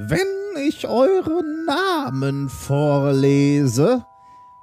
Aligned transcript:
Wenn 0.00 0.28
ich 0.56 0.86
eure 0.86 1.42
Namen 1.66 2.48
vorlese, 2.48 4.06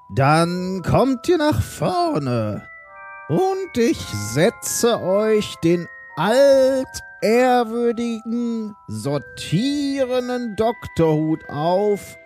dann 0.09 0.81
kommt 0.81 1.27
ihr 1.27 1.37
nach 1.37 1.61
vorne 1.61 2.65
und 3.27 3.77
ich 3.77 3.99
setze 3.99 5.01
euch 5.01 5.57
den 5.57 5.89
altehrwürdigen, 6.15 8.77
sortierenden 8.87 10.55
Doktorhut 10.55 11.49
auf 11.49 12.17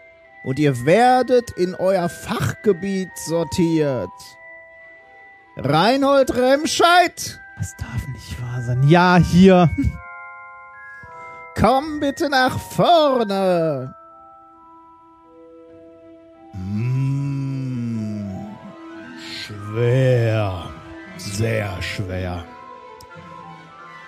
und 0.44 0.60
ihr 0.60 0.86
werdet 0.86 1.50
in 1.58 1.74
euer 1.74 2.10
Fachgebiet 2.10 3.10
sortiert. 3.26 4.12
Reinhold 5.58 6.36
Remscheid, 6.36 7.42
Das 7.58 7.76
darf 7.78 8.08
nicht 8.10 8.40
wahr 8.40 8.62
sein. 8.62 8.88
Ja, 8.88 9.18
hier. 9.18 9.72
Komm 11.60 12.00
bitte 12.00 12.30
nach 12.30 12.58
vorne. 12.58 13.94
Hm, 16.54 18.30
schwer, 19.34 20.70
sehr 21.18 21.82
schwer. 21.82 22.46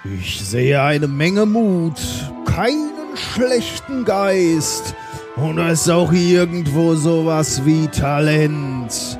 Ich 0.04 0.44
sehe 0.44 0.82
eine 0.82 1.08
Menge 1.08 1.45
Mut, 1.45 2.02
keinen 2.45 3.16
schlechten 3.16 4.04
Geist 4.04 4.95
und 5.36 5.58
da 5.58 5.70
ist 5.70 5.90
auch 5.90 6.12
irgendwo 6.12 6.95
sowas 6.95 7.66
wie 7.66 7.88
Talent 7.88 9.20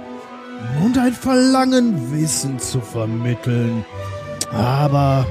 und 0.84 0.98
ein 0.98 1.13
Verlangen, 1.13 2.11
Wissen 2.11 2.58
zu 2.58 2.81
vermitteln. 2.81 3.86
Aber 4.52 5.25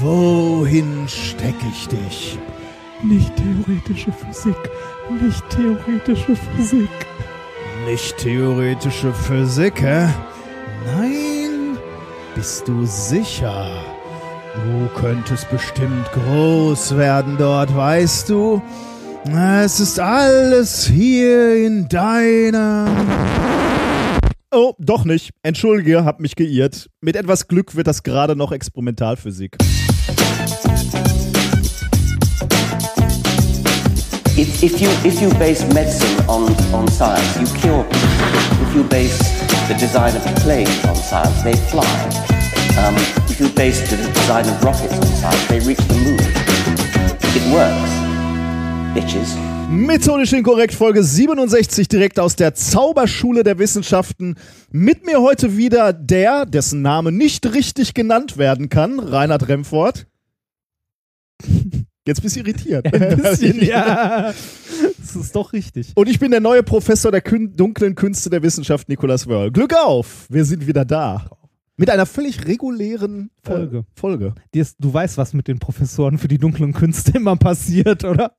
wohin 0.00 1.06
stecke 1.08 1.66
ich 1.70 1.88
dich? 1.88 2.38
Nicht 3.02 3.32
theoretische 3.36 4.12
Physik. 4.12 4.56
Nicht 5.20 5.50
theoretische 5.50 6.36
Physik. 6.36 6.88
Nicht 7.86 8.16
theoretische 8.18 9.12
Physik, 9.12 9.82
hä? 9.82 10.08
Nein, 10.96 11.76
bist 12.34 12.66
du 12.66 12.86
sicher? 12.86 13.66
Du 14.54 15.00
könntest 15.00 15.50
bestimmt 15.50 16.10
groß 16.12 16.96
werden 16.96 17.36
dort, 17.38 17.74
weißt 17.74 18.30
du? 18.30 18.62
Es 19.32 19.80
ist 19.80 19.98
alles 19.98 20.86
hier 20.86 21.66
in 21.66 21.88
deiner... 21.88 22.86
Oh, 24.56 24.74
doch 24.78 25.04
nicht. 25.04 25.32
Entschuldige, 25.42 26.04
hab 26.04 26.20
mich 26.20 26.36
geirrt. 26.36 26.88
Mit 27.00 27.16
etwas 27.16 27.48
Glück 27.48 27.74
wird 27.74 27.88
das 27.88 28.04
gerade 28.04 28.36
noch 28.36 28.52
Experimentalphysik. 28.52 29.56
If, 34.36 34.62
if 34.62 34.80
you 34.80 34.88
if 35.02 35.20
you 35.20 35.28
base 35.40 35.66
medicine 35.74 36.22
on, 36.28 36.54
on 36.72 36.86
science, 36.86 37.36
you 37.40 37.46
cure 37.60 37.82
people. 37.82 37.98
If 38.62 38.76
you 38.76 38.84
base 38.84 39.18
the 39.66 39.74
design 39.74 40.14
of 40.14 40.22
planes 40.44 40.84
on 40.84 40.94
science, 40.94 41.42
they 41.42 41.56
fly. 41.56 41.84
Um, 42.78 42.94
if 43.28 43.40
you 43.40 43.48
base 43.56 43.80
the 43.90 43.96
design 43.96 44.46
of 44.48 44.62
rockets 44.62 44.94
on 44.94 45.06
science, 45.18 45.46
they 45.48 45.58
reach 45.66 45.82
the 45.88 45.94
moon. 45.94 46.20
It 47.34 47.42
works, 47.52 47.90
bitches. 48.94 49.53
Methodisch 49.74 50.32
inkorrekt, 50.32 50.72
Folge 50.72 51.02
67, 51.02 51.88
direkt 51.88 52.18
aus 52.20 52.36
der 52.36 52.54
Zauberschule 52.54 53.42
der 53.42 53.58
Wissenschaften. 53.58 54.36
Mit 54.70 55.04
mir 55.04 55.20
heute 55.20 55.56
wieder 55.56 55.92
der, 55.92 56.46
dessen 56.46 56.80
Name 56.80 57.10
nicht 57.12 57.52
richtig 57.54 57.92
genannt 57.92 58.38
werden 58.38 58.68
kann, 58.68 58.98
Reinhard 59.00 59.48
Remford. 59.48 60.06
Jetzt 62.06 62.22
bist 62.22 62.36
du 62.36 62.40
irritiert. 62.40 62.86
Ein 62.94 63.16
bisschen, 63.20 63.60
ja. 63.64 64.32
Das 64.98 65.16
ist 65.16 65.34
doch 65.34 65.52
richtig. 65.52 65.92
Und 65.96 66.08
ich 66.08 66.18
bin 66.18 66.30
der 66.30 66.40
neue 66.40 66.62
Professor 66.62 67.10
der 67.10 67.20
Kün 67.20 67.54
dunklen 67.56 67.94
Künste 67.94 68.30
der 68.30 68.42
Wissenschaft, 68.42 68.88
Nikolaus 68.88 69.26
Wörl. 69.26 69.50
Glück 69.50 69.74
auf, 69.74 70.26
wir 70.30 70.44
sind 70.44 70.66
wieder 70.66 70.84
da. 70.84 71.28
Mit 71.76 71.90
einer 71.90 72.06
völlig 72.06 72.46
regulären 72.46 73.30
äh, 73.42 73.48
Folge. 73.48 73.84
Folge. 73.94 74.34
Ist- 74.52 74.76
Du 74.78 74.94
weißt, 74.94 75.18
was 75.18 75.32
mit 75.34 75.48
den 75.48 75.58
Professoren 75.58 76.18
für 76.18 76.28
die 76.28 76.38
dunklen 76.38 76.72
Künste 76.72 77.12
immer 77.16 77.36
passiert, 77.36 78.04
oder? 78.04 78.36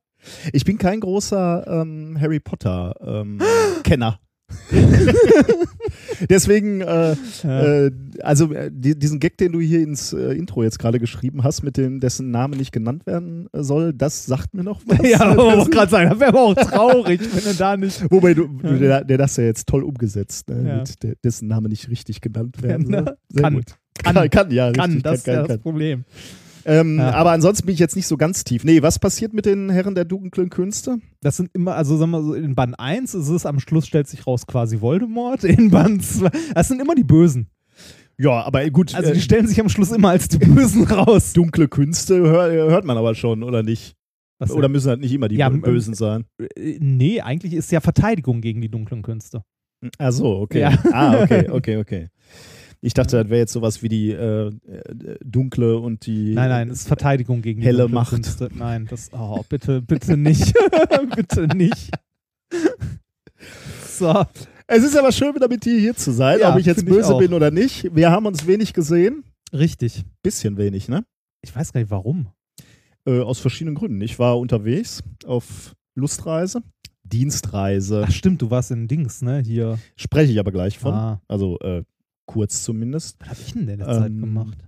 Ich 0.52 0.64
bin 0.64 0.78
kein 0.78 1.00
großer 1.00 1.64
ähm, 1.66 2.16
Harry 2.20 2.40
Potter 2.40 2.94
ähm, 3.04 3.40
Kenner. 3.84 4.18
Deswegen, 6.30 6.80
äh, 6.80 7.16
Ja. 7.42 7.62
äh, 7.86 7.90
also 8.20 8.52
äh, 8.52 8.70
die, 8.72 8.98
diesen 8.98 9.18
Gag, 9.20 9.36
den 9.38 9.52
du 9.52 9.60
hier 9.60 9.80
ins 9.82 10.12
äh, 10.12 10.32
Intro 10.34 10.62
jetzt 10.62 10.78
gerade 10.78 10.98
geschrieben 10.98 11.44
hast, 11.44 11.62
mit 11.62 11.76
dem 11.76 12.00
dessen 12.00 12.30
Name 12.30 12.56
nicht 12.56 12.72
genannt 12.72 13.06
werden 13.06 13.48
äh, 13.52 13.62
soll, 13.62 13.92
das 13.92 14.24
sagt 14.26 14.54
mir 14.54 14.62
noch 14.64 14.80
was. 14.86 14.98
Ja, 15.08 15.20
aber 15.20 15.34
Das- 15.46 15.56
wollte 15.58 15.70
gerade 15.70 15.90
sagen, 15.90 16.10
das 16.10 16.20
wäre 16.20 16.28
aber 16.30 16.42
auch 16.42 16.54
traurig, 16.54 17.20
wenn 17.34 17.44
du 17.52 17.58
da 17.58 17.76
nicht. 17.76 18.04
Wobei 18.10 18.34
du, 18.34 18.46
du 18.48 18.78
der, 18.78 19.04
der 19.04 19.18
das 19.18 19.36
ja 19.36 19.44
jetzt 19.44 19.66
toll 19.68 19.82
umgesetzt, 19.82 20.48
ne? 20.48 20.84
Ja. 21.02 21.10
dessen 21.24 21.48
Name 21.48 21.68
nicht 21.68 21.88
richtig 21.90 22.20
genannt 22.20 22.62
werden 22.62 22.90
Ja, 22.92 23.04
soll. 23.04 23.16
Sehr 23.28 23.42
Kann. 23.42 23.54
gut. 23.54 23.64
Kann. 24.02 24.30
Kann, 24.30 24.50
ja, 24.50 24.72
Kann, 24.72 24.84
richtig. 24.86 25.02
das 25.02 25.18
ist 25.18 25.24
kann, 25.24 25.34
ja 25.34 25.40
kann, 25.40 25.48
das. 25.48 25.58
Problem. 25.58 26.04
Ähm, 26.66 26.98
Ja. 26.98 27.12
Aber 27.12 27.30
ansonsten 27.30 27.64
bin 27.66 27.72
ich 27.74 27.78
jetzt 27.80 27.96
nicht 27.96 28.06
so 28.06 28.16
ganz 28.16 28.42
tief. 28.44 28.64
Nee, 28.64 28.82
was 28.82 28.98
passiert 28.98 29.32
mit 29.32 29.46
den 29.46 29.70
Herren 29.70 29.94
der 29.94 30.04
dunklen 30.04 30.50
Künste? 30.50 30.98
Das 31.22 31.36
sind 31.36 31.50
immer, 31.54 31.76
also 31.76 31.96
sagen 31.96 32.10
wir 32.10 32.22
so, 32.22 32.34
in 32.34 32.54
Band 32.54 32.78
1 32.78 33.14
ist 33.14 33.28
es, 33.28 33.46
am 33.46 33.60
Schluss 33.60 33.86
stellt 33.86 34.08
sich 34.08 34.26
raus 34.26 34.46
quasi 34.46 34.80
Voldemort. 34.80 35.44
In 35.44 35.70
Band 35.70 36.04
2, 36.04 36.28
das 36.54 36.68
sind 36.68 36.80
immer 36.80 36.94
die 36.94 37.04
Bösen. 37.04 37.48
Ja, 38.18 38.42
aber 38.42 38.68
gut, 38.70 38.94
Also 38.94 39.12
die 39.12 39.18
äh, 39.18 39.22
stellen 39.22 39.46
sich 39.46 39.60
am 39.60 39.68
Schluss 39.68 39.92
immer 39.92 40.08
als 40.10 40.28
die 40.28 40.38
Bösen 40.38 40.84
raus. 40.84 41.32
dunkle 41.34 41.68
Künste 41.68 42.16
hör, 42.18 42.50
hört 42.50 42.84
man 42.84 42.96
aber 42.96 43.14
schon, 43.14 43.42
oder 43.42 43.62
nicht? 43.62 43.94
Was 44.38 44.50
Oder 44.50 44.68
müssen 44.68 44.88
halt 44.88 45.00
nicht 45.00 45.12
immer 45.12 45.28
die 45.28 45.36
Ja, 45.36 45.48
Bö- 45.48 45.60
Bösen 45.62 45.94
sein? 45.94 46.24
Äh, 46.38 46.78
Nee, 46.80 47.20
eigentlich 47.20 47.52
ist 47.54 47.70
ja 47.72 47.80
Verteidigung 47.80 48.40
gegen 48.40 48.60
die 48.60 48.68
dunklen 48.70 49.02
Künste. 49.02 49.42
Ach 49.98 50.12
so, 50.12 50.38
okay. 50.40 50.60
Ja. 50.60 50.78
Ah, 50.92 51.22
okay, 51.22 51.48
okay, 51.50 51.76
okay. 51.76 52.08
Ich 52.80 52.94
dachte, 52.94 53.16
das 53.22 53.28
wäre 53.30 53.40
jetzt 53.40 53.52
sowas 53.52 53.82
wie 53.82 53.88
die 53.88 54.10
äh, 54.12 54.48
äh, 54.48 54.52
dunkle 55.24 55.78
und 55.78 56.06
die. 56.06 56.34
Nein, 56.34 56.48
nein, 56.50 56.70
es 56.70 56.80
ist 56.80 56.88
Verteidigung 56.88 57.42
gegen 57.42 57.60
die 57.60 57.66
Helle 57.66 57.88
Macht. 57.88 58.10
Künste. 58.10 58.48
Nein, 58.54 58.86
das, 58.88 59.10
oh, 59.12 59.42
bitte, 59.48 59.80
bitte 59.82 60.16
nicht. 60.16 60.54
bitte 61.16 61.46
nicht. 61.56 61.90
So, 63.88 64.24
Es 64.66 64.82
ist 64.84 64.96
aber 64.96 65.12
schön, 65.12 65.34
wieder 65.34 65.48
mit 65.48 65.64
dir 65.64 65.78
hier 65.78 65.94
zu 65.94 66.10
sein, 66.12 66.38
Ja, 66.40 66.52
ob 66.52 66.58
ich 66.58 66.66
jetzt 66.66 66.78
ich 66.82 66.84
böse 66.84 67.14
auch. 67.14 67.18
bin 67.18 67.32
oder 67.32 67.50
nicht. 67.50 67.94
Wir 67.94 68.10
haben 68.10 68.26
uns 68.26 68.46
wenig 68.46 68.72
gesehen. 68.72 69.24
richtig. 69.52 70.04
Bisschen 70.22 70.56
wenig, 70.58 70.88
ne? 70.88 71.04
Ich 71.42 71.54
weiß 71.54 71.72
gar 71.72 71.80
nicht 71.80 71.90
warum. 71.90 72.28
Äh, 73.06 73.20
aus 73.20 73.38
verschiedenen 73.38 73.74
Gründen. 73.74 74.00
Ich 74.00 74.18
war 74.18 74.38
unterwegs 74.38 75.02
auf 75.26 75.74
Lustreise, 75.94 76.62
Dienstreise. 77.04 78.04
Ach 78.06 78.10
stimmt, 78.12 78.42
du 78.42 78.50
warst 78.50 78.70
in 78.70 78.88
Dings, 78.88 79.22
ne? 79.22 79.42
Hier. 79.44 79.78
Spreche 79.96 80.32
ich 80.32 80.38
aber 80.40 80.52
gleich 80.52 80.78
von. 80.78 80.92
Ah, 80.92 81.20
Also 81.28 81.58
äh, 81.60 81.84
kurz 82.26 82.62
zumindest. 82.62 83.16
was 83.20 83.28
hab 83.30 83.38
ich 83.46 83.52
denn 83.54 83.68
in 83.68 83.78
der 83.78 83.86
Zeit 83.86 84.06
Ähm, 84.08 84.20
gemacht? 84.20 84.58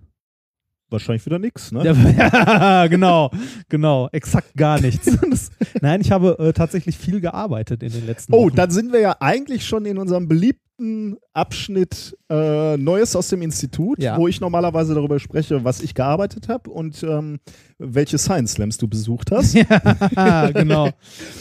Wahrscheinlich 0.90 1.26
wieder 1.26 1.38
nix, 1.38 1.70
ne? 1.70 1.84
Ja, 1.84 2.86
genau, 2.88 3.30
genau, 3.68 4.08
exakt 4.10 4.54
gar 4.56 4.80
nichts. 4.80 5.04
Das, 5.30 5.50
nein, 5.82 6.00
ich 6.00 6.10
habe 6.10 6.38
äh, 6.38 6.52
tatsächlich 6.54 6.96
viel 6.96 7.20
gearbeitet 7.20 7.82
in 7.82 7.92
den 7.92 8.06
letzten 8.06 8.32
Oh, 8.32 8.46
Wochen. 8.46 8.56
dann 8.56 8.70
sind 8.70 8.90
wir 8.92 9.00
ja 9.00 9.16
eigentlich 9.20 9.66
schon 9.66 9.84
in 9.84 9.98
unserem 9.98 10.28
beliebten 10.28 11.18
Abschnitt 11.34 12.16
äh, 12.30 12.78
Neues 12.78 13.14
aus 13.16 13.28
dem 13.28 13.42
Institut, 13.42 14.02
Ja. 14.02 14.16
wo 14.16 14.28
ich 14.28 14.40
normalerweise 14.40 14.94
darüber 14.94 15.18
spreche, 15.20 15.62
was 15.62 15.80
ich 15.82 15.92
gearbeitet 15.92 16.48
habe 16.48 16.70
und 16.70 17.02
ähm, 17.02 17.38
welche 17.78 18.16
Science 18.16 18.52
Slams 18.52 18.78
du 18.78 18.88
besucht 18.88 19.30
hast. 19.30 19.52
ja, 20.16 20.50
genau. 20.52 20.88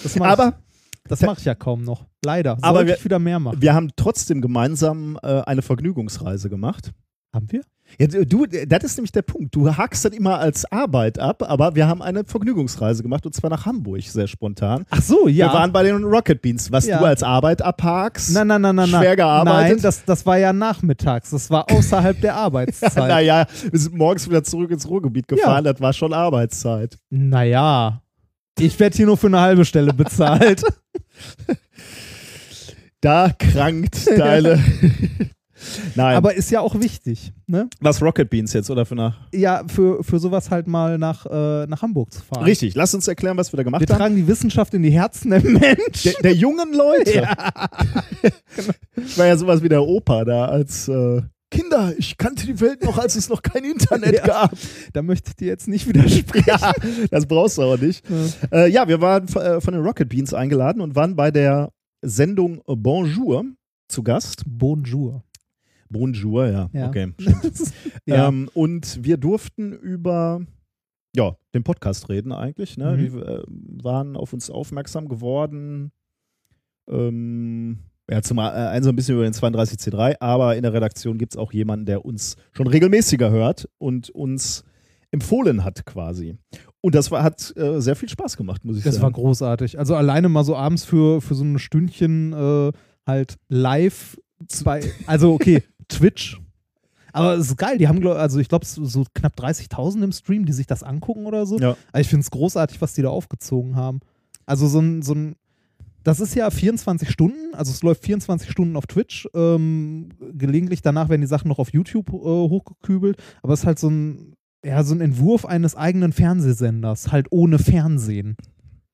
Das 0.04 0.20
Aber 0.20 0.60
das 1.08 1.22
mache 1.22 1.40
ich 1.40 1.46
ja 1.46 1.56
kaum 1.56 1.84
noch. 1.84 2.06
Leider. 2.24 2.58
Aber 2.62 2.80
Sollte 2.80 2.88
wir- 2.90 2.96
ich 2.98 3.06
wieder 3.06 3.20
mehr 3.20 3.40
machen. 3.40 3.62
wir 3.62 3.74
haben 3.74 3.90
trotzdem 3.96 4.42
gemeinsam 4.42 5.18
äh, 5.24 5.42
eine 5.42 5.62
Vergnügungsreise 5.62 6.50
gemacht. 6.50 6.92
Haben 7.34 7.52
wir? 7.52 7.62
Ja, 8.00 8.08
du, 8.08 8.46
das 8.46 8.84
ist 8.84 8.98
nämlich 8.98 9.14
der 9.14 9.22
Punkt. 9.22 9.56
Du 9.56 9.74
hakst 9.78 10.04
das 10.04 10.12
immer 10.12 10.40
als 10.40 10.70
Arbeit 10.72 11.20
ab, 11.20 11.42
aber 11.44 11.74
wir 11.76 11.88
haben 11.88 12.02
eine 12.02 12.26
Vergnügungsreise 12.26 13.02
gemacht 13.02 13.26
und 13.26 13.34
zwar 13.34 13.50
nach 13.50 13.66
Hamburg, 13.66 14.02
sehr 14.02 14.28
spontan. 14.28 14.86
Ach 14.90 15.02
so, 15.02 15.28
ja. 15.30 15.48
Wir 15.48 15.54
waren 15.54 15.72
bei 15.72 15.84
den 15.84 16.04
Rocket 16.04 16.42
Beans, 16.42 16.70
was 16.72 16.86
Ja. 16.86 17.00
du 17.00 17.06
als 17.06 17.24
Arbeit 17.24 17.62
abhakst. 17.62 18.34
Nein, 18.34 18.48
nein, 18.48 18.62
nein, 18.62 18.76
nein, 18.76 18.90
nein. 18.90 19.02
Schwer 19.02 19.16
gearbeitet? 19.16 19.76
Nein, 19.78 19.82
das, 19.82 20.04
das 20.04 20.26
war 20.26 20.38
ja 20.38 20.52
nachmittags. 20.52 21.30
Das 21.30 21.50
war 21.50 21.70
außerhalb 21.72 22.20
der 22.20 22.36
Arbeitszeit. 22.36 22.96
Naja, 22.98 23.46
wir 23.70 23.80
sind 23.80 23.96
morgens 23.96 24.28
wieder 24.28 24.44
zurück 24.44 24.72
ins 24.72 24.88
Ruhrgebiet 24.90 25.28
gefahren, 25.28 25.64
das 25.64 25.80
war 25.80 25.94
schon 25.94 26.12
Arbeitszeit. 26.14 26.98
Naja. 27.10 28.02
Ich 28.60 28.78
werde 28.80 28.98
hier 28.98 29.06
nur 29.06 29.18
für 29.18 29.28
eine 29.28 29.40
halbe 29.40 29.64
Stelle 29.66 29.94
bezahlt. 29.94 30.64
Da 33.00 33.30
krankt 33.38 34.08
deine. 34.18 34.60
Nein, 35.96 36.16
Aber 36.16 36.34
ist 36.36 36.52
ja 36.52 36.62
auch 36.62 36.80
wichtig, 36.80 37.32
ne? 37.48 37.68
was 37.80 38.02
Rocket 38.02 38.30
Beans 38.30 38.54
jetzt 38.54 38.70
oder 38.70 38.86
für 38.86 38.94
eine. 38.96 39.16
Ja, 39.34 39.64
für, 39.68 40.04
für 40.04 40.20
sowas 40.20 40.50
halt 40.52 40.68
mal 40.68 40.98
nach, 40.98 41.26
äh, 41.26 41.66
nach 41.68 41.82
Hamburg 41.82 42.12
zu 42.14 42.22
fahren. 42.24 42.44
Richtig, 42.44 42.76
lass 42.76 42.94
uns 42.94 43.08
erklären, 43.08 43.38
was 43.38 43.54
wir 43.54 43.58
da 43.58 43.64
gemacht 43.64 43.82
Wir 43.82 43.88
haben. 43.94 44.00
tragen 44.00 44.16
die 44.16 44.28
Wissenschaft 44.28 44.74
in 44.74 44.84
die 44.84 44.92
Herzen 44.92 45.32
der 45.32 45.42
Menschen. 45.44 45.68
Der, 46.04 46.14
der 46.24 46.34
jungen 46.34 46.74
Leute. 46.74 47.28
Ich 48.98 49.18
war 49.18 49.28
ja 49.28 49.38
sowas 49.38 49.62
wie 49.62 49.70
der 49.70 49.84
Opa 49.84 50.26
da 50.26 50.46
als 50.46 50.88
äh, 50.88 51.22
Kinder, 51.50 51.94
ich 51.98 52.18
kannte 52.18 52.46
die 52.46 52.60
Welt 52.60 52.84
noch, 52.84 52.98
als 52.98 53.16
es 53.16 53.30
noch 53.30 53.42
kein 53.42 53.64
Internet 53.64 54.14
Ja. 54.18 54.26
gab. 54.26 54.52
Da 54.94 55.02
möchte 55.02 55.30
ich 55.30 55.36
dir 55.38 55.48
jetzt 55.48 55.68
nicht 55.68 55.88
widersprechen. 55.88 56.44
Ja, 56.48 56.74
das 57.10 57.26
brauchst 57.26 57.58
du 57.58 57.62
aber 57.64 57.78
nicht. 57.78 58.04
Ja. 58.10 58.66
Äh, 58.66 58.70
ja, 58.70 58.88
wir 58.88 59.00
waren 59.02 59.28
äh, 59.30 59.62
von 59.62 59.74
den 59.74 59.84
Rocket 59.84 60.10
Beans 60.10 60.34
eingeladen 60.34 60.82
und 60.82 60.96
waren 60.96 61.16
bei 61.16 61.32
der 61.32 61.72
Sendung 62.02 62.62
Bonjour 62.66 63.46
zu 63.88 64.04
Gast. 64.04 64.44
Bonjour. 64.46 65.24
Bonjour, 65.90 66.48
ja. 66.48 66.70
Ja. 66.74 66.88
Okay. 66.90 67.14
Ähm, 68.10 68.50
und 68.54 69.04
wir 69.04 69.18
durften 69.18 69.74
über 69.74 70.42
ja, 71.16 71.36
den 71.54 71.64
Podcast 71.64 72.08
reden 72.10 72.32
eigentlich. 72.32 72.78
Ne? 72.78 72.94
Mhm. 72.94 72.98
Die 72.98 73.06
äh, 73.20 73.44
waren 73.84 74.16
auf 74.16 74.32
uns 74.34 74.50
aufmerksam 74.50 75.10
geworden. 75.10 75.92
Ähm, 76.90 77.80
ja, 78.10 78.22
zum 78.22 78.38
äh, 78.38 78.42
einen 78.42 78.84
so 78.84 78.90
ein 78.90 78.96
bisschen 78.96 79.16
über 79.16 79.24
den 79.24 79.34
32C3, 79.34 80.16
aber 80.20 80.56
in 80.56 80.64
der 80.64 80.74
Redaktion 80.74 81.18
gibt 81.18 81.34
es 81.34 81.38
auch 81.38 81.52
jemanden, 81.52 81.86
der 81.86 82.06
uns 82.06 82.36
schon 82.54 82.68
regelmäßiger 82.68 83.30
hört 83.30 83.68
und 83.78 84.10
uns 84.10 84.64
empfohlen 85.12 85.64
hat 85.64 85.86
quasi. 85.86 86.38
Und 86.82 86.96
das 86.96 87.12
war, 87.12 87.24
hat 87.24 87.54
äh, 87.58 87.82
sehr 87.82 87.96
viel 87.96 88.10
Spaß 88.10 88.38
gemacht, 88.38 88.64
muss 88.64 88.78
ich 88.78 88.84
Das 88.84 88.96
war 88.96 89.02
sagen. 89.10 89.14
großartig. 89.14 89.80
Also 89.80 89.96
alleine 89.96 90.30
mal 90.30 90.44
so 90.44 90.56
abends 90.56 90.86
für, 90.86 91.22
für 91.22 91.36
so 91.36 91.44
ein 91.44 91.60
Stündchen 91.60 92.34
äh, 92.34 92.72
halt 93.06 93.36
live 93.50 94.18
bei, 94.64 94.82
also 95.06 95.34
okay, 95.34 95.64
Twitch. 95.88 96.40
Aber 97.14 97.34
es 97.34 97.48
ist 97.48 97.58
geil, 97.58 97.78
die 97.80 97.88
haben, 97.88 98.06
also 98.06 98.40
ich 98.40 98.48
glaube, 98.48 98.66
so 98.66 99.04
knapp 99.16 99.40
30.000 99.40 100.04
im 100.04 100.12
Stream, 100.12 100.46
die 100.46 100.54
sich 100.54 100.68
das 100.68 100.84
angucken 100.84 101.26
oder 101.26 101.48
so. 101.48 101.58
Ja. 101.58 101.76
Aber 101.92 102.00
ich 102.00 102.08
finde 102.08 102.22
es 102.22 102.30
großartig, 102.32 102.80
was 102.80 102.94
die 102.94 103.02
da 103.02 103.10
aufgezogen 103.10 103.76
haben. 103.76 104.02
Also 104.46 104.68
so 104.68 104.80
ein, 104.80 105.02
so 105.02 105.16
ein, 105.16 105.36
das 106.08 106.22
ist 106.22 106.36
ja 106.36 106.50
24 106.50 107.10
Stunden, 107.10 107.54
also 107.54 107.70
es 107.70 107.84
läuft 107.84 108.06
24 108.06 108.50
Stunden 108.50 108.78
auf 108.78 108.88
Twitch. 108.88 109.28
Ähm, 109.34 110.08
gelegentlich 110.32 110.82
danach 110.82 111.10
werden 111.10 111.20
die 111.20 111.28
Sachen 111.28 111.50
noch 111.50 111.60
auf 111.60 111.74
YouTube 111.74 112.08
äh, 112.08 112.14
hochgekübelt, 112.14 113.22
aber 113.44 113.52
es 113.54 113.60
ist 113.60 113.66
halt 113.66 113.78
so 113.78 113.90
ein, 113.90 114.34
ja, 114.64 114.84
so 114.86 114.96
ein 114.96 115.02
Entwurf 115.02 115.46
eines 115.46 115.76
eigenen 115.76 116.14
Fernsehsenders, 116.14 117.12
halt 117.12 117.28
ohne 117.32 117.60
Fernsehen. 117.60 118.38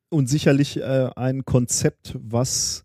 Und 0.10 0.28
sicherlich 0.28 0.78
äh, 0.78 1.12
ein 1.16 1.46
Konzept, 1.46 2.18
was 2.20 2.84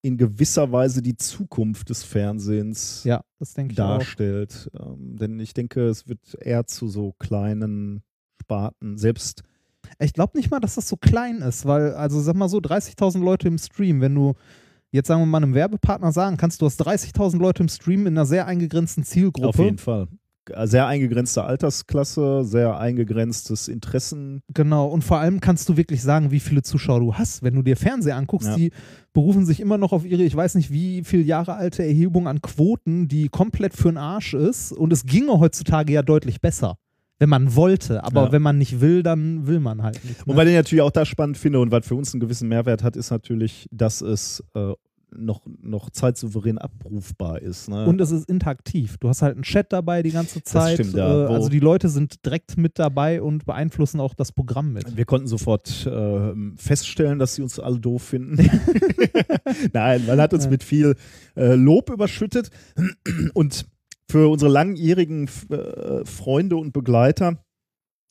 in 0.00 0.16
gewisser 0.16 0.72
Weise 0.72 1.02
die 1.02 1.16
Zukunft 1.16 1.90
des 1.90 2.04
Fernsehens 2.04 3.04
Ja, 3.04 3.22
das 3.38 3.52
denke 3.52 3.74
ich 3.74 3.80
auch. 3.82 3.98
darstellt. 3.98 4.70
Ähm, 4.80 5.18
denn 5.18 5.38
ich 5.40 5.52
denke, 5.52 5.88
es 5.88 6.08
wird 6.08 6.38
eher 6.40 6.66
zu 6.66 6.88
so 6.88 7.12
kleinen 7.18 8.02
Sparten, 8.40 8.96
selbst 8.96 9.42
Ich 9.98 10.12
glaube 10.12 10.36
nicht 10.36 10.50
mal, 10.50 10.60
dass 10.60 10.74
das 10.76 10.88
so 10.88 10.96
klein 10.96 11.36
ist, 11.42 11.66
weil, 11.66 11.94
also 11.94 12.20
sag 12.20 12.34
mal 12.36 12.48
so, 12.48 12.58
30.000 12.58 13.20
Leute 13.22 13.48
im 13.48 13.58
Stream, 13.58 14.00
wenn 14.00 14.14
du 14.14 14.34
jetzt 14.90 15.08
sagen 15.08 15.22
wir 15.22 15.26
mal 15.26 15.38
einem 15.42 15.54
Werbepartner 15.54 16.12
sagen 16.12 16.36
kannst, 16.36 16.60
du 16.60 16.66
hast 16.66 16.80
30.000 16.86 17.38
Leute 17.38 17.62
im 17.62 17.68
Stream 17.68 18.06
in 18.06 18.14
einer 18.16 18.26
sehr 18.26 18.46
eingegrenzten 18.46 19.04
Zielgruppe. 19.04 19.48
auf 19.48 19.58
jeden 19.58 19.78
Fall. 19.78 20.08
Sehr 20.64 20.88
eingegrenzte 20.88 21.44
Altersklasse, 21.44 22.44
sehr 22.44 22.76
eingegrenztes 22.76 23.68
Interessen. 23.68 24.42
Genau, 24.52 24.88
und 24.88 25.02
vor 25.04 25.18
allem 25.18 25.40
kannst 25.40 25.68
du 25.68 25.76
wirklich 25.76 26.02
sagen, 26.02 26.32
wie 26.32 26.40
viele 26.40 26.62
Zuschauer 26.62 26.98
du 26.98 27.14
hast. 27.14 27.44
Wenn 27.44 27.54
du 27.54 27.62
dir 27.62 27.76
Fernseher 27.76 28.16
anguckst, 28.16 28.48
Ja. 28.48 28.56
die 28.56 28.72
berufen 29.12 29.46
sich 29.46 29.60
immer 29.60 29.78
noch 29.78 29.92
auf 29.92 30.04
ihre, 30.04 30.24
ich 30.24 30.34
weiß 30.34 30.56
nicht, 30.56 30.72
wie 30.72 31.04
viele 31.04 31.22
Jahre 31.22 31.54
alte 31.54 31.84
Erhebung 31.84 32.26
an 32.26 32.42
Quoten, 32.42 33.06
die 33.06 33.28
komplett 33.28 33.72
für 33.74 33.88
den 33.90 33.98
Arsch 33.98 34.34
ist. 34.34 34.72
Und 34.72 34.92
es 34.92 35.06
ginge 35.06 35.38
heutzutage 35.38 35.92
ja 35.92 36.02
deutlich 36.02 36.40
besser, 36.40 36.76
wenn 37.22 37.28
man 37.28 37.54
wollte. 37.54 38.02
Aber 38.02 38.24
Ja. 38.24 38.32
wenn 38.32 38.42
man 38.42 38.58
nicht 38.58 38.80
will, 38.80 39.04
dann 39.04 39.46
will 39.46 39.60
man 39.60 39.84
halt 39.84 40.04
nicht. 40.04 40.22
Und 40.26 40.34
Ne? 40.34 40.36
weil 40.36 40.48
ich 40.48 40.54
natürlich 40.54 40.82
auch 40.82 40.90
das 40.90 41.06
spannend 41.06 41.38
finde 41.38 41.60
und 41.60 41.70
was 41.70 41.86
für 41.86 41.94
uns 41.94 42.12
einen 42.12 42.20
gewissen 42.20 42.48
Mehrwert 42.48 42.82
hat, 42.82 42.96
ist 42.96 43.12
natürlich, 43.12 43.68
dass 43.70 44.00
es 44.00 44.42
äh, 44.56 44.72
noch, 45.14 45.42
noch 45.60 45.90
zeitsouverän 45.90 46.58
abrufbar 46.58 47.40
ist. 47.40 47.68
Ne? 47.68 47.84
Und 47.86 48.00
es 48.00 48.10
ist 48.10 48.28
interaktiv. 48.28 48.96
Du 48.98 49.08
hast 49.08 49.22
halt 49.22 49.34
einen 49.34 49.44
Chat 49.44 49.72
dabei 49.72 50.02
die 50.02 50.10
ganze 50.10 50.42
Zeit. 50.42 50.78
stimmt, 50.78 50.94
ja. 50.94 51.26
Äh, 51.28 51.34
also 51.34 51.48
die 51.48 51.60
Leute 51.60 51.88
sind 51.90 52.24
direkt 52.26 52.56
mit 52.56 52.78
dabei 52.80 53.22
und 53.22 53.44
beeinflussen 53.44 54.00
auch 54.00 54.14
das 54.14 54.32
Programm 54.32 54.72
mit. 54.72 54.96
Wir 54.96 55.04
konnten 55.04 55.28
sofort 55.28 55.86
äh, 55.86 56.32
feststellen, 56.56 57.20
dass 57.20 57.36
sie 57.36 57.42
uns 57.42 57.60
alle 57.60 57.78
doof 57.78 58.02
finden. 58.02 58.36
Nein, 59.72 60.06
man 60.06 60.20
hat 60.20 60.34
uns 60.34 60.48
mit 60.48 60.64
viel 60.64 60.96
äh, 61.36 61.54
Lob 61.54 61.90
überschüttet. 61.90 62.50
Und 63.34 63.66
für 64.12 64.30
unsere 64.30 64.50
langjährigen 64.50 65.28
äh, 65.50 66.04
Freunde 66.04 66.56
und 66.56 66.72
Begleiter 66.72 67.42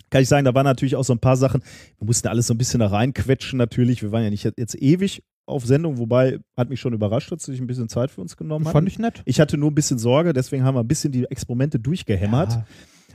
kann 0.09 0.23
ich 0.23 0.27
sagen, 0.27 0.43
da 0.43 0.53
waren 0.53 0.65
natürlich 0.65 0.97
auch 0.97 1.05
so 1.05 1.13
ein 1.13 1.19
paar 1.19 1.37
Sachen. 1.37 1.61
Wir 1.97 2.05
mussten 2.05 2.27
alles 2.27 2.47
so 2.47 2.53
ein 2.53 2.57
bisschen 2.57 2.81
da 2.81 2.87
reinquetschen, 2.87 3.57
natürlich. 3.57 4.01
Wir 4.01 4.11
waren 4.11 4.23
ja 4.23 4.29
nicht 4.29 4.43
jetzt 4.43 4.75
ewig 4.75 5.23
auf 5.45 5.65
Sendung, 5.65 5.99
wobei 5.99 6.39
hat 6.57 6.69
mich 6.69 6.81
schon 6.81 6.93
überrascht, 6.93 7.31
dass 7.31 7.43
sie 7.43 7.53
sich 7.53 7.61
ein 7.61 7.67
bisschen 7.67 7.87
Zeit 7.87 8.11
für 8.11 8.19
uns 8.19 8.35
genommen 8.35 8.65
haben. 8.65 8.73
Fand 8.73 8.87
ich 8.89 8.99
nett. 8.99 9.21
Ich 9.25 9.39
hatte 9.39 9.57
nur 9.57 9.71
ein 9.71 9.75
bisschen 9.75 9.99
Sorge, 9.99 10.33
deswegen 10.33 10.63
haben 10.63 10.75
wir 10.75 10.81
ein 10.81 10.87
bisschen 10.87 11.13
die 11.13 11.23
Experimente 11.25 11.79
durchgehämmert. 11.79 12.59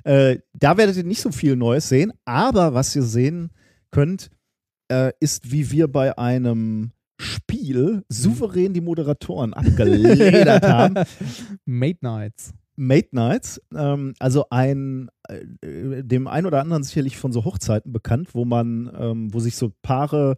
Ja. 0.07 0.11
Äh, 0.11 0.41
da 0.55 0.77
werdet 0.79 0.97
ihr 0.97 1.05
nicht 1.05 1.21
so 1.21 1.33
viel 1.33 1.55
Neues 1.55 1.89
sehen, 1.89 2.13
aber 2.25 2.73
was 2.73 2.97
ihr 2.97 3.03
sehen 3.03 3.51
könnt, 3.91 4.31
äh, 4.89 5.13
ist, 5.21 5.51
wie 5.51 5.71
wir 5.71 5.89
bei 5.89 6.17
einem 6.17 6.93
Spiel 7.19 8.05
souverän 8.09 8.73
die 8.73 8.81
Moderatoren 8.81 9.53
abgeledert 9.53 10.63
haben. 10.69 10.95
Mate 11.67 11.99
Nights. 12.01 12.55
Mate 12.77 13.09
Nights, 13.13 13.61
ähm, 13.75 14.15
also 14.19 14.47
ein, 14.51 15.09
äh, 15.29 16.05
dem 16.05 16.29
ein 16.29 16.47
oder 16.47 16.61
anderen 16.61 16.83
sicherlich 16.83 17.17
von 17.17 17.33
so 17.33 17.45
Hochzeiten 17.45 17.93
bekannt, 17.93 18.35
wo 18.35 18.45
man, 18.45 18.91
ähm, 18.99 19.35
wo 19.35 19.41
sich 19.41 19.57
so 19.57 19.73
Paare 19.83 20.37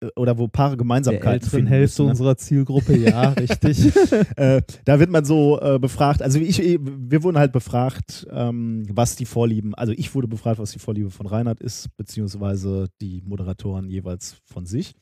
äh, 0.00 0.08
oder 0.16 0.38
wo 0.38 0.48
Paare 0.48 0.76
Gemeinsamkeiten 0.76 1.48
finden 1.48 1.66
Hälfte 1.66 2.02
ne? 2.02 2.10
unserer 2.10 2.36
Zielgruppe, 2.36 2.96
ja, 2.96 3.30
richtig. 3.38 3.92
äh, 4.36 4.62
da 4.84 5.00
wird 5.00 5.10
man 5.10 5.24
so 5.24 5.60
äh, 5.60 5.78
befragt, 5.78 6.22
also 6.22 6.38
ich, 6.38 6.58
wir 6.58 7.22
wurden 7.22 7.38
halt 7.38 7.52
befragt, 7.52 8.26
ähm, 8.30 8.86
was 8.90 9.16
die 9.16 9.26
Vorlieben, 9.26 9.74
also 9.74 9.92
ich 9.96 10.14
wurde 10.14 10.28
befragt, 10.28 10.58
was 10.58 10.70
die 10.70 10.78
Vorliebe 10.78 11.10
von 11.10 11.26
Reinhard 11.26 11.60
ist, 11.60 11.96
beziehungsweise 11.96 12.88
die 13.00 13.22
Moderatoren 13.24 13.88
jeweils 13.90 14.36
von 14.44 14.66
sich. 14.66 14.94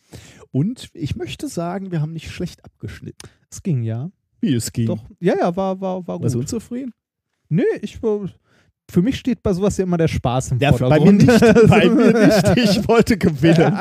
Und 0.50 0.88
ich 0.94 1.16
möchte 1.16 1.48
sagen, 1.48 1.90
wir 1.90 2.00
haben 2.00 2.12
nicht 2.12 2.30
schlecht 2.30 2.64
abgeschnitten. 2.64 3.28
Es 3.50 3.62
ging 3.62 3.82
ja. 3.82 4.10
Wie 4.46 4.54
es 4.54 4.72
ging. 4.72 4.86
Doch. 4.86 5.04
Ja, 5.20 5.34
ja, 5.38 5.54
war, 5.56 5.80
war, 5.80 6.06
war 6.06 6.20
Warst 6.20 6.34
du 6.34 6.38
gut. 6.38 6.44
unzufrieden? 6.46 6.92
Nö, 7.48 7.64
ich 7.82 8.02
war- 8.02 8.28
für 8.88 9.02
mich 9.02 9.18
steht 9.18 9.42
bei 9.42 9.52
sowas 9.52 9.76
ja 9.78 9.82
immer 9.84 9.96
der 9.96 10.06
Spaß 10.06 10.52
im 10.52 10.58
Ja, 10.60 10.70
bei 10.70 10.74
mir 10.74 10.78
Vordergrund. 10.78 11.26
nicht. 11.26 11.40
Bei 11.68 11.88
mir 11.90 12.12
nicht. 12.26 12.56
Ich 12.56 12.86
wollte 12.88 13.18
gewinnen. 13.18 13.80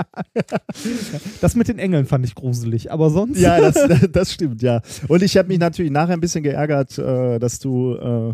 Das 1.42 1.56
mit 1.56 1.68
den 1.68 1.78
Engeln 1.80 2.06
fand 2.08 2.26
ich 2.26 2.34
gruselig, 2.34 2.92
aber 2.92 3.10
sonst. 3.12 3.40
Ja, 3.40 3.60
das, 3.60 3.78
das 4.12 4.34
stimmt, 4.34 4.62
ja. 4.64 4.82
Und 5.08 5.22
ich 5.22 5.38
habe 5.38 5.48
mich 5.48 5.60
natürlich 5.60 5.92
nachher 5.92 6.14
ein 6.14 6.22
bisschen 6.22 6.44
geärgert, 6.44 6.98
äh, 6.98 7.38
dass 7.40 7.60
du, 7.60 7.94
äh, 7.96 8.34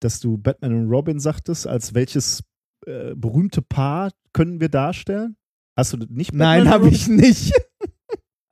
dass 0.00 0.20
du 0.20 0.38
Batman 0.38 0.72
und 0.84 0.88
Robin 0.90 1.20
sagtest, 1.20 1.66
als 1.66 1.94
welches 1.94 2.42
äh, 2.86 3.14
berühmte 3.14 3.60
Paar 3.60 4.10
können 4.32 4.58
wir 4.60 4.70
darstellen? 4.70 5.36
Hast 5.76 5.92
du 5.92 5.98
nicht 6.08 6.30
Batman 6.32 6.64
Nein, 6.64 6.70
habe 6.70 6.88
ich 6.88 7.08
nicht. 7.08 7.52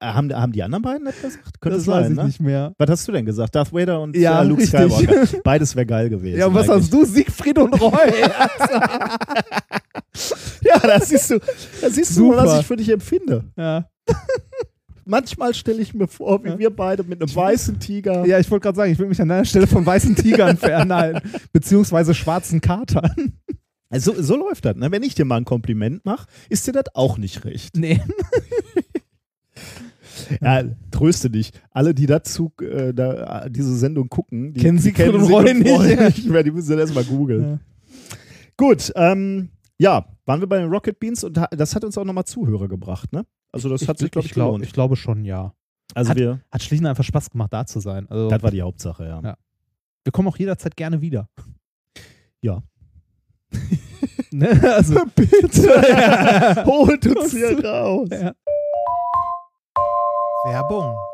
Äh, 0.01 0.07
Haben, 0.07 0.33
haben 0.35 0.53
die 0.53 0.63
anderen 0.63 0.83
beiden 0.83 1.05
das 1.07 1.15
gesagt? 1.21 1.61
Könnte 1.61 1.79
das 1.79 1.87
sein, 1.87 2.03
weiß 2.05 2.11
ich 2.11 2.17
ne? 2.17 2.25
nicht 2.25 2.41
mehr. 2.41 2.75
Was 2.79 2.91
hast 2.91 3.09
du 3.09 3.13
denn 3.13 3.25
gesagt? 3.25 3.55
Darth 3.55 3.73
Vader 3.73 4.01
und 4.01 4.17
Ja, 4.17 4.43
äh, 4.43 4.47
Luke 4.47 4.63
richtig. 4.63 4.81
Skywalker. 4.93 5.27
Beides 5.45 5.75
wäre 5.77 5.87
geil 5.87 6.09
gewesen. 6.11 6.39
Ja, 6.39 6.47
und 6.47 6.55
was 6.55 6.69
eigentlich. 6.69 6.85
hast 6.85 6.93
du? 6.93 7.05
Siegfried 7.05 7.59
und 7.59 7.81
Roy. 7.81 7.93
Ja, 10.63 10.79
das 10.79 11.09
siehst 11.09 11.31
du, 11.31 11.39
das 11.81 11.95
siehst 11.95 12.11
du, 12.13 12.27
Super. 12.31 12.37
was 12.47 12.61
ich 12.61 12.67
für 12.67 12.77
dich 12.77 12.89
empfinde. 12.89 13.45
ja. 13.57 13.89
Manchmal 15.07 15.53
stelle 15.53 15.83
ich 15.83 15.93
mir 15.93 16.09
vor, 16.09 16.43
wie 16.45 16.49
Ja. 16.49 16.59
wir 16.59 16.71
beide 16.75 17.03
mit 17.05 17.21
einem 17.21 17.35
weißen 17.35 17.79
Tiger. 17.79 18.25
ja, 18.25 18.39
ich 18.39 18.51
wollte 18.51 18.63
gerade 18.63 18.77
sagen, 18.77 18.91
ich 18.93 18.99
will 18.99 19.07
mich 19.07 19.21
an 19.21 19.29
deiner 19.29 19.45
Stelle 19.45 19.67
von 19.67 19.85
weißen 19.85 20.17
Tigern 20.17 20.57
fernhalten, 20.57 21.31
beziehungsweise 21.53 22.15
schwarzen 22.15 22.63
Katern. 22.63 23.35
Also, 23.91 24.15
so 24.23 24.35
läuft 24.37 24.65
das. 24.65 24.77
Ne? 24.77 24.91
Wenn 24.91 25.03
ich 25.03 25.15
dir 25.15 25.27
mal 25.27 25.37
ein 25.37 25.45
Kompliment 25.45 26.07
mache, 26.07 26.27
ist 26.49 26.67
dir 26.67 26.73
das 26.73 26.87
auch 26.95 27.19
nicht 27.19 27.45
recht. 27.45 27.77
Nee. 27.77 28.01
Ja, 30.41 30.65
tröste 30.91 31.31
dich. 31.31 31.53
Alle, 31.71 31.95
die 31.95 32.07
dazu 32.07 32.53
äh, 32.61 32.93
da, 32.93 33.49
diese 33.49 33.77
Sendung 33.77 34.09
gucken, 34.09 34.53
die 34.53 34.61
Kennen 34.61 34.79
Siegfried 34.79 35.13
Siegfried 35.13 35.31
Roy 35.31 35.55
nicht. 35.55 36.17
nicht 36.17 36.29
mehr. 36.29 36.43
Die 36.43 36.51
müssen 36.51 36.71
dann 36.71 36.81
erstmal 36.81 37.05
googeln. 37.05 37.61
Gut, 38.57 38.93
ähm, 38.95 39.51
ja, 39.79 40.07
waren 40.27 40.41
wir 40.41 40.47
bei 40.49 40.59
den 40.59 40.71
Rocket 40.71 40.99
Beans 40.99 41.25
und 41.25 41.39
das 41.51 41.75
hat 41.75 41.85
uns 41.85 41.99
auch 41.99 42.05
nochmal 42.05 42.25
Zuhörer 42.25 42.69
gebracht, 42.69 43.13
ne? 43.13 43.27
Also 43.53 43.69
das 43.69 43.87
hat 43.87 43.99
sich, 43.99 44.11
glaube 44.11 44.27
ich, 44.27 44.33
glaub, 44.33 44.49
gelohnt. 44.49 44.65
ich 44.65 44.73
glaube 44.73 44.97
schon, 44.97 45.25
ja. 45.25 45.55
also 45.95 46.15
wir, 46.17 46.41
Hat 46.51 46.73
und 46.73 46.87
einfach 46.87 47.05
Spaß 47.05 47.31
gemacht, 47.31 47.53
da 47.53 47.67
zu 47.67 47.81
sein. 47.81 48.09
Also, 48.09 48.29
das 48.29 48.43
war 48.43 48.51
die 48.51 48.63
Hauptsache, 48.63 49.05
ja. 49.05 49.21
Ja. 49.23 49.37
wir 50.03 50.13
kommen 50.13 50.29
auch 50.29 50.37
jederzeit 50.37 50.77
gerne 50.77 51.01
wieder. 51.01 51.29
Ja. 52.41 52.63
ne? 54.33 54.75
Also, 54.75 55.05
Bitte, 55.15 56.65
holt 56.67 57.07
uns 57.07 57.31
hier 57.33 57.65
raus. 57.65 58.09
Ja. 58.11 58.35
Werbung. 60.45 61.14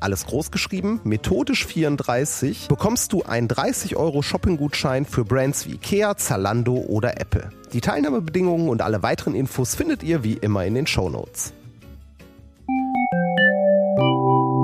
alles 0.00 0.26
groß 0.26 0.50
geschrieben, 0.50 1.00
methodisch 1.04 1.66
34, 1.66 2.68
bekommst 2.68 3.12
du 3.12 3.22
einen 3.22 3.48
30 3.48 3.96
Euro 3.96 4.22
Shopping-Gutschein 4.22 5.04
für 5.04 5.24
Brands 5.24 5.66
wie 5.66 5.74
Ikea, 5.74 6.16
Zalando 6.16 6.74
oder 6.74 7.20
Apple. 7.20 7.50
Die 7.72 7.80
Teilnahmebedingungen 7.80 8.68
und 8.68 8.82
alle 8.82 9.02
weiteren 9.02 9.34
Infos 9.34 9.74
findet 9.74 10.02
ihr 10.02 10.24
wie 10.24 10.34
immer 10.34 10.64
in 10.64 10.74
den 10.74 10.86
Show 10.86 11.08
Notes. 11.10 11.52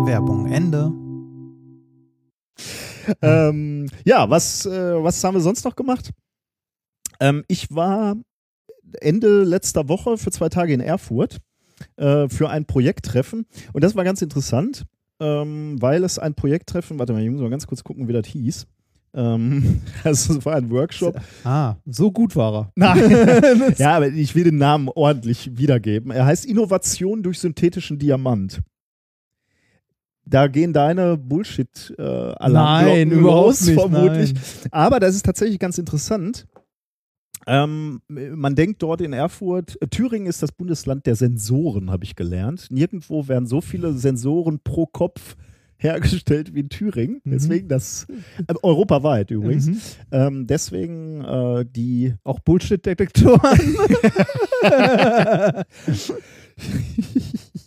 Werbung 0.06 0.50
Ende. 0.50 0.92
Ähm, 3.22 3.88
ja, 4.04 4.28
was, 4.30 4.66
äh, 4.66 5.02
was 5.02 5.22
haben 5.22 5.34
wir 5.34 5.40
sonst 5.40 5.64
noch 5.64 5.76
gemacht? 5.76 6.10
Ähm, 7.20 7.44
ich 7.48 7.74
war 7.74 8.16
Ende 9.00 9.44
letzter 9.44 9.88
Woche 9.88 10.18
für 10.18 10.30
zwei 10.30 10.48
Tage 10.48 10.72
in 10.72 10.80
Erfurt 10.80 11.38
äh, 11.96 12.28
für 12.28 12.50
ein 12.50 12.66
Projekttreffen 12.66 13.46
und 13.72 13.84
das 13.84 13.94
war 13.94 14.04
ganz 14.04 14.22
interessant, 14.22 14.86
ähm, 15.20 15.76
weil 15.80 16.04
es 16.04 16.18
ein 16.18 16.34
Projekttreffen, 16.34 16.98
warte 16.98 17.12
mal, 17.12 17.22
ich 17.22 17.30
muss 17.30 17.40
mal 17.40 17.50
ganz 17.50 17.66
kurz 17.66 17.82
gucken, 17.84 18.08
wie 18.08 18.12
das 18.12 18.26
hieß. 18.26 18.66
Ähm, 19.14 19.80
also 20.04 20.38
es 20.38 20.44
war 20.44 20.56
ein 20.56 20.70
Workshop. 20.70 21.18
Ah, 21.44 21.76
so 21.86 22.12
gut 22.12 22.36
war 22.36 22.54
er. 22.54 22.72
Nein. 22.76 23.72
ja, 23.78 23.96
aber 23.96 24.08
ich 24.08 24.34
will 24.34 24.44
den 24.44 24.58
Namen 24.58 24.88
ordentlich 24.94 25.56
wiedergeben. 25.56 26.10
Er 26.10 26.26
heißt 26.26 26.44
Innovation 26.44 27.22
durch 27.22 27.38
synthetischen 27.38 27.98
Diamant. 27.98 28.60
Da 30.28 30.48
gehen 30.48 30.72
deine 30.72 31.16
bullshit 31.16 31.94
äh, 31.98 32.34
Nein, 32.48 33.12
überhaupt 33.12 33.60
nicht, 33.62 33.78
vermutlich. 33.78 34.34
nein. 34.34 34.42
Aber 34.72 34.98
das 34.98 35.14
ist 35.14 35.24
tatsächlich 35.24 35.60
ganz 35.60 35.78
interessant. 35.78 36.46
Ähm, 37.46 38.00
man 38.08 38.56
denkt 38.56 38.82
dort 38.82 39.00
in 39.00 39.12
Erfurt, 39.12 39.80
äh, 39.80 39.86
Thüringen 39.86 40.26
ist 40.26 40.42
das 40.42 40.50
Bundesland 40.52 41.06
der 41.06 41.14
Sensoren, 41.14 41.90
habe 41.90 42.04
ich 42.04 42.16
gelernt. 42.16 42.66
Nirgendwo 42.70 43.28
werden 43.28 43.46
so 43.46 43.60
viele 43.60 43.92
Sensoren 43.92 44.58
pro 44.62 44.86
Kopf 44.86 45.36
hergestellt 45.78 46.54
wie 46.54 46.60
in 46.60 46.68
Thüringen. 46.68 47.20
Mhm. 47.24 47.30
Deswegen 47.30 47.68
das, 47.68 48.06
äh, 48.48 48.54
europaweit 48.62 49.30
übrigens. 49.30 49.66
Mhm. 49.66 49.80
Ähm, 50.10 50.46
deswegen 50.46 51.22
äh, 51.22 51.64
die 51.64 52.14
Auch 52.24 52.40
Bullshit-Detektoren. 52.40 53.76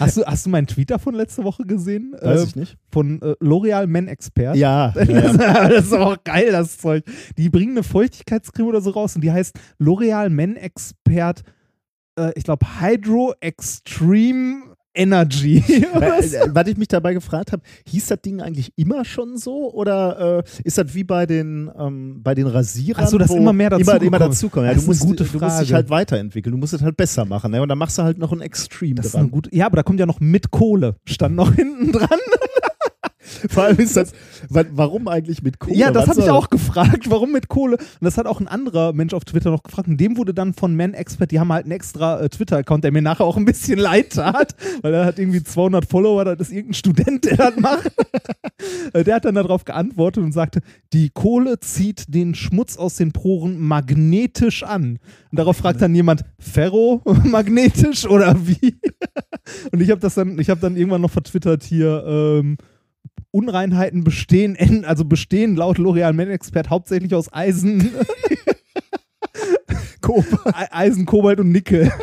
hast, 0.00 0.16
du, 0.16 0.24
hast 0.24 0.46
du 0.46 0.50
meinen 0.50 0.66
Tweet 0.66 0.90
davon 0.90 1.14
letzte 1.14 1.44
Woche 1.44 1.64
gesehen? 1.64 2.14
Weiß 2.20 2.40
Äh, 2.40 2.44
ich 2.44 2.56
nicht. 2.56 2.76
Von 2.90 3.20
äh, 3.22 3.34
L'Oreal 3.40 3.86
Men 3.86 4.08
Expert. 4.08 4.56
Ja, 4.56 4.92
ja, 4.96 5.02
ja. 5.04 5.32
Das, 5.32 5.36
das 5.70 5.84
ist 5.86 5.92
auch 5.92 6.16
geil, 6.24 6.52
das 6.52 6.78
Zeug. 6.78 7.04
Die 7.36 7.48
bringen 7.50 7.72
eine 7.72 7.82
Feuchtigkeitscreme 7.82 8.68
oder 8.68 8.80
so 8.80 8.90
raus 8.90 9.14
und 9.16 9.22
die 9.22 9.32
heißt 9.32 9.58
L'Oreal 9.80 10.28
Men 10.28 10.56
Expert, 10.56 11.42
äh, 12.18 12.32
ich 12.36 12.44
glaube, 12.44 12.66
Hydro 12.80 13.34
Extreme 13.40 14.75
Energy. 14.96 15.62
Weil, 15.94 16.24
äh, 16.24 16.48
Was 16.54 16.66
ich 16.68 16.76
mich 16.76 16.88
dabei 16.88 17.14
gefragt 17.14 17.52
habe, 17.52 17.62
hieß 17.88 18.06
das 18.06 18.20
Ding 18.22 18.40
eigentlich 18.40 18.72
immer 18.76 19.04
schon 19.04 19.36
so 19.36 19.72
oder 19.72 20.42
äh, 20.44 20.60
ist 20.64 20.78
das 20.78 20.94
wie 20.94 21.04
bei 21.04 21.26
den, 21.26 21.70
ähm, 21.78 22.20
bei 22.22 22.34
den 22.34 22.46
Rasierern? 22.46 23.04
Ach 23.04 23.08
so, 23.08 23.18
dass 23.18 23.30
immer 23.30 23.52
mehr 23.52 23.70
immer, 23.72 23.78
dazugekommen 23.78 24.06
immer 24.08 24.20
ist. 24.20 24.42
dazukommen. 24.42 24.68
Ja, 24.70 24.74
du, 24.74 24.82
musst, 24.82 25.02
du 25.02 25.38
musst 25.38 25.60
dich 25.60 25.72
halt 25.72 25.90
weiterentwickeln, 25.90 26.52
du 26.52 26.58
musst 26.58 26.74
es 26.74 26.82
halt 26.82 26.96
besser 26.96 27.24
machen. 27.24 27.50
Ne? 27.52 27.62
Und 27.62 27.68
dann 27.68 27.78
machst 27.78 27.98
du 27.98 28.02
halt 28.02 28.18
noch 28.18 28.32
ein 28.32 28.40
Extreme 28.40 28.96
Das 28.96 29.12
dran. 29.12 29.30
gute, 29.30 29.54
ja, 29.54 29.66
aber 29.66 29.76
da 29.76 29.82
kommt 29.82 30.00
ja 30.00 30.06
noch 30.06 30.20
mit 30.20 30.50
Kohle, 30.50 30.96
stand 31.04 31.36
noch 31.36 31.54
hinten 31.54 31.92
dran. 31.92 32.08
Vor 33.50 33.64
allem 33.64 33.78
ist 33.78 33.96
das, 33.96 34.12
wa- 34.48 34.64
warum 34.72 35.08
eigentlich 35.08 35.42
mit 35.42 35.58
Kohle? 35.58 35.76
Ja, 35.76 35.90
das 35.90 36.08
habe 36.08 36.20
ich 36.20 36.30
auch 36.30 36.50
gefragt, 36.50 37.10
warum 37.10 37.32
mit 37.32 37.48
Kohle. 37.48 37.76
Und 37.76 38.02
das 38.02 38.18
hat 38.18 38.26
auch 38.26 38.40
ein 38.40 38.48
anderer 38.48 38.92
Mensch 38.92 39.14
auf 39.14 39.24
Twitter 39.24 39.50
noch 39.50 39.62
gefragt. 39.62 39.88
Und 39.88 39.98
dem 39.98 40.16
wurde 40.16 40.32
dann 40.34 40.54
von 40.54 40.74
Man 40.76 40.94
Expert, 40.94 41.30
die 41.30 41.40
haben 41.40 41.52
halt 41.52 41.64
einen 41.64 41.72
extra 41.72 42.20
äh, 42.20 42.28
Twitter-Account, 42.28 42.84
der 42.84 42.92
mir 42.92 43.02
nachher 43.02 43.24
auch 43.24 43.36
ein 43.36 43.44
bisschen 43.44 43.78
leid 43.78 44.12
tat, 44.14 44.54
weil 44.82 44.94
er 44.94 45.04
hat 45.04 45.18
irgendwie 45.18 45.42
200 45.42 45.84
Follower, 45.88 46.24
das 46.24 46.48
ist 46.48 46.52
irgendein 46.54 46.74
Student, 46.74 47.24
der 47.24 47.36
das 47.36 47.56
macht. 47.56 47.90
Äh, 48.92 49.04
der 49.04 49.16
hat 49.16 49.24
dann 49.24 49.34
darauf 49.34 49.64
geantwortet 49.64 50.22
und 50.22 50.32
sagte, 50.32 50.60
die 50.92 51.10
Kohle 51.10 51.58
zieht 51.60 52.12
den 52.14 52.34
Schmutz 52.34 52.76
aus 52.76 52.96
den 52.96 53.12
Poren 53.12 53.58
magnetisch 53.58 54.62
an. 54.62 54.98
Und 55.30 55.38
darauf 55.38 55.56
fragt 55.56 55.82
dann 55.82 55.94
jemand, 55.94 56.24
ferromagnetisch 56.38 58.06
oder 58.08 58.34
wie? 58.46 58.76
Und 59.72 59.80
ich 59.80 59.90
habe 59.90 60.00
das 60.00 60.14
dann, 60.14 60.38
ich 60.38 60.50
habe 60.50 60.60
dann 60.60 60.76
irgendwann 60.76 61.00
noch 61.00 61.10
vertwittert 61.10 61.62
hier, 61.62 62.04
ähm, 62.06 62.56
Unreinheiten 63.36 64.02
bestehen, 64.02 64.56
en- 64.56 64.84
also 64.84 65.04
bestehen 65.04 65.56
laut 65.56 65.78
L'Oreal 65.78 66.12
Men 66.14 66.30
Expert 66.30 66.70
hauptsächlich 66.70 67.14
aus 67.14 67.32
Eisen, 67.32 67.90
Eisen, 70.70 71.04
Kobalt 71.06 71.40
und 71.40 71.52
Nickel. 71.52 71.92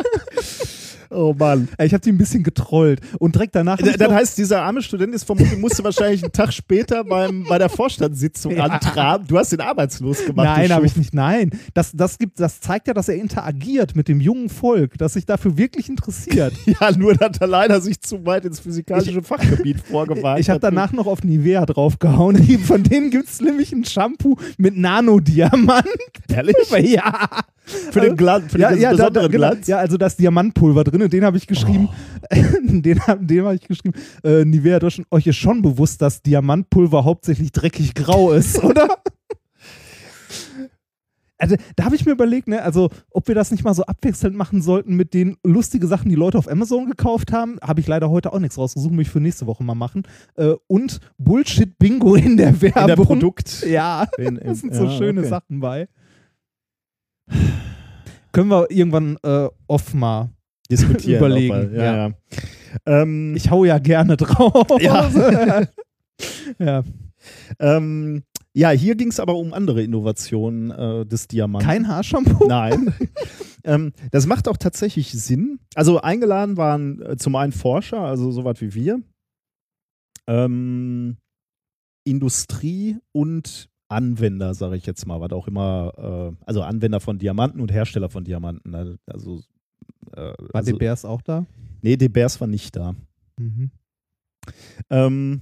Oh 1.14 1.34
Mann. 1.38 1.68
Ich 1.80 1.94
habe 1.94 2.02
die 2.02 2.12
ein 2.12 2.18
bisschen 2.18 2.44
getrollt 2.44 3.02
und 3.20 3.36
direkt 3.36 3.56
danach. 3.56 3.78
hab 3.78 3.84
D- 3.86 3.92
ich 3.92 3.98
Das 3.98 4.08
noch- 4.10 4.16
heißt, 4.16 4.38
dieser 4.38 4.64
arme 4.64 4.82
Student 4.82 5.14
ist 5.14 5.24
vermutlich, 5.26 5.58
musste 5.60 5.84
wahrscheinlich 5.84 6.24
einen 6.24 6.32
Tag 6.32 6.52
später 6.54 7.04
beim, 7.04 7.46
bei 7.48 7.58
der 7.58 7.70
Vorstandssitzung 7.70 8.52
Ja. 8.58 8.64
antraben. 8.66 9.28
Du 9.28 9.38
hast 9.38 9.54
ihn 9.54 9.62
arbeitslos 9.62 10.26
gemacht. 10.26 10.46
Nein, 10.46 10.72
habe 10.74 10.86
ich 10.86 10.96
nicht. 10.96 11.14
Nein, 11.14 11.52
das, 11.74 11.92
das, 11.94 12.18
gibt, 12.18 12.40
das 12.40 12.60
zeigt 12.62 12.88
ja, 12.88 12.94
dass 12.94 13.08
er 13.10 13.16
interagiert 13.16 13.96
mit 13.96 14.08
dem 14.08 14.20
jungen 14.20 14.50
Volk, 14.50 14.98
das 14.98 15.14
sich 15.14 15.26
dafür 15.26 15.58
wirklich 15.58 15.90
interessiert. 15.90 16.54
Ja, 16.80 16.92
nur 16.98 17.14
dass 17.16 17.38
er 17.40 17.48
leider 17.48 17.80
sich 17.82 18.02
zu 18.02 18.26
weit 18.26 18.46
ins 18.46 18.60
physikalische 18.60 19.22
Fachgebiet 19.22 19.80
vorgewagt 19.80 20.40
Ich 20.40 20.50
habe 20.50 20.60
danach 20.60 20.92
noch 20.92 21.06
auf 21.08 21.24
Nivea 21.24 21.66
draufgehauen. 21.66 22.38
Von 22.64 22.84
denen 22.84 23.10
gibt 23.12 23.30
es 23.30 23.42
nämlich 23.42 23.72
ein 23.74 23.86
Shampoo 23.86 24.38
mit 24.58 24.76
Nanodiamant. 24.78 25.86
Ehrlich? 26.34 26.56
ja. 26.80 27.28
Für 27.66 28.02
den 28.02 28.18
Glanz, 28.18 28.52
für 28.52 28.60
ja, 28.60 28.70
den 28.72 28.82
ja, 28.82 28.92
da, 28.92 28.98
da, 28.98 29.04
besonderen 29.10 29.32
genau, 29.32 29.50
Glanz. 29.52 29.68
ja, 29.68 29.78
also 29.78 29.96
da 29.98 30.06
ist 30.08 30.20
Diamantpulver 30.20 30.84
drin 30.84 31.02
und 31.02 31.14
den 31.14 31.24
habe 31.24 31.38
ich 31.38 31.48
geschrieben. 31.48 31.88
den 32.62 33.00
hab- 33.08 33.26
den 33.26 33.44
habe 33.46 33.56
ich 33.56 33.68
geschrieben. 33.68 33.98
Äh, 34.24 34.44
Nivea 34.44 34.80
Deutschland, 34.80 35.08
euch 35.12 35.28
ist 35.28 35.38
schon 35.38 35.62
bewusst, 35.62 36.02
dass 36.02 36.22
Diamantpulver 36.22 37.06
hauptsächlich 37.06 37.52
dreckig 37.54 37.94
grau 37.96 38.32
ist, 38.34 38.62
oder? 38.64 38.98
Also, 41.40 41.58
da 41.76 41.86
habe 41.86 41.96
ich 41.96 42.06
mir 42.06 42.14
überlegt, 42.14 42.48
ne, 42.48 42.62
also 42.62 42.90
ob 43.12 43.28
wir 43.28 43.36
das 43.36 43.52
nicht 43.52 43.66
mal 43.66 43.74
so 43.74 43.84
abwechselnd 43.84 44.36
machen 44.36 44.62
sollten 44.62 44.96
mit 44.96 45.14
den 45.14 45.36
lustigen 45.44 45.88
Sachen, 45.88 46.08
die 46.08 46.16
Leute 46.16 46.38
auf 46.38 46.50
Amazon 46.50 46.86
gekauft 46.86 47.34
haben. 47.34 47.58
Habe 47.62 47.82
ich 47.82 47.88
leider 47.88 48.10
heute 48.10 48.32
auch 48.32 48.40
nichts 48.40 48.58
rausgesucht, 48.58 48.94
muss 48.94 49.02
ich 49.04 49.10
für 49.10 49.20
nächste 49.20 49.46
Woche 49.46 49.62
mal 49.64 49.76
machen. 49.76 50.04
Äh, 50.38 50.54
und 50.68 51.00
Bullshit-Bingo 51.18 52.16
in 52.16 52.38
der 52.38 52.62
Werbung. 52.62 52.82
In 52.84 52.88
der 52.88 52.96
Produkt. 52.96 53.66
Ja, 53.68 54.08
In- 54.18 54.36
da 54.42 54.42
in- 54.42 54.56
sind 54.56 54.74
so 54.76 54.86
ja, 54.86 54.92
schöne 54.92 55.20
okay. 55.22 55.30
Sachen 55.30 55.60
bei. 55.60 55.90
Können 58.32 58.50
wir 58.50 58.70
irgendwann 58.72 59.18
äh, 59.24 59.48
off 59.68 59.94
mal. 59.94 60.30
Diskutieren. 60.70 61.18
Überlegen. 61.18 61.76
Ja, 61.76 61.84
ja. 61.84 62.08
ja. 62.08 62.14
Ähm, 62.86 63.36
Ich 63.36 63.50
hau 63.52 63.64
ja 63.66 63.78
gerne 63.80 64.18
drauf. 64.18 64.68
Ja. 64.82 65.10
ja. 66.60 66.84
ähm, 67.60 68.24
Ja, 68.54 68.72
hier 68.72 68.96
ging 68.96 69.10
es 69.10 69.20
aber 69.20 69.36
um 69.36 69.54
andere 69.54 69.84
Innovationen 69.84 70.72
äh, 70.72 71.06
des 71.06 71.28
Diamanten. 71.28 71.68
Kein 71.68 71.88
Haarshampoo? 71.88 72.48
Nein. 72.48 72.94
ähm, 73.64 73.94
das 74.12 74.26
macht 74.26 74.48
auch 74.48 74.58
tatsächlich 74.58 75.12
Sinn. 75.12 75.60
Also 75.76 76.02
eingeladen 76.02 76.58
waren 76.58 77.02
äh, 77.02 77.18
zum 77.18 77.36
einen 77.36 77.52
Forscher, 77.52 78.00
also 78.00 78.32
soweit 78.32 78.62
wie 78.62 78.74
wir, 78.74 79.02
ähm, 80.28 81.18
Industrie 82.06 82.98
und 83.12 83.70
Anwender, 83.94 84.54
sage 84.54 84.76
ich 84.76 84.86
jetzt 84.86 85.06
mal, 85.08 85.22
was 85.22 85.32
auch 85.32 85.48
immer, 85.48 85.94
äh, 86.36 86.46
also 86.46 86.62
Anwender 86.62 87.00
von 87.00 87.18
Diamanten 87.18 87.62
und 87.62 87.72
Hersteller 87.72 88.10
von 88.10 88.24
Diamanten. 88.24 88.72
ne? 88.72 88.98
Also, 89.08 89.42
äh, 90.12 90.22
War 90.22 90.36
also 90.54 90.72
De 90.72 90.80
Beers 90.80 91.06
auch 91.06 91.22
da? 91.22 91.46
nee, 91.82 91.96
De 91.98 92.08
Beers 92.08 92.40
war 92.42 92.48
nicht 92.48 92.76
da. 92.76 92.96
Mhm. 93.38 93.72
Ähm, 94.90 95.42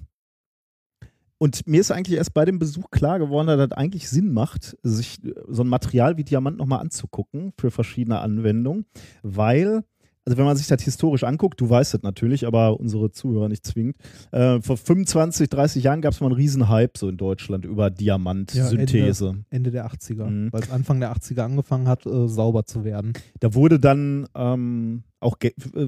und 1.38 1.66
mir 1.66 1.82
ist 1.82 1.90
eigentlich 1.90 2.18
erst 2.18 2.36
bei 2.36 2.46
dem 2.46 2.60
Besuch 2.60 2.92
klar 2.92 3.18
geworden, 3.18 3.48
dass 3.48 3.70
das 3.70 3.76
eigentlich 3.76 4.08
Sinn 4.08 4.32
macht, 4.32 4.78
sich 4.84 5.24
äh, 5.26 5.34
so 5.48 5.64
ein 5.64 5.70
Material 5.70 6.18
wie 6.18 6.24
Diamant 6.24 6.58
nochmal 6.58 6.82
anzugucken 6.82 7.52
für 7.60 7.72
verschiedene 7.72 8.20
Anwendungen, 8.20 8.86
weil, 9.24 9.84
also 10.26 10.38
wenn 10.38 10.46
man 10.46 10.56
sich 10.56 10.68
das 10.68 10.82
historisch 10.84 11.24
anguckt, 11.24 11.60
du 11.60 11.70
weißt 11.70 11.96
das 11.96 12.04
natürlich, 12.04 12.46
aber 12.46 12.80
unsere 12.80 13.12
Zuhörer 13.12 13.50
nicht 13.50 13.66
zwingend, 13.66 13.98
äh, 14.32 14.62
vor 14.62 14.78
25, 14.78 15.50
30 15.50 15.84
Jahren 15.84 16.02
gab 16.02 16.14
es 16.14 16.22
mal 16.22 16.28
einen 16.28 16.36
riesen 16.36 16.70
Hype 16.70 16.98
so 16.98 17.10
in 17.10 17.18
Deutschland 17.18 17.66
über 17.66 17.90
Diamantsynthese. 17.90 19.44
Ende 19.50 19.72
der 19.72 19.88
80er. 19.88 20.26
Mhm. 20.26 20.54
Weil 20.54 20.62
es 20.62 20.70
Anfang 20.70 21.00
der 21.00 21.12
80er 21.16 21.42
angefangen 21.42 21.88
hat, 21.88 22.06
äh, 22.06 22.28
sauber 22.28 22.66
zu 22.66 22.84
werden. 22.84 23.14
Da 23.40 23.56
wurde 23.56 23.80
dann 23.80 24.28
ähm, 24.36 25.04
auch 25.20 25.40
Ge 25.40 25.54
äh, 25.76 25.88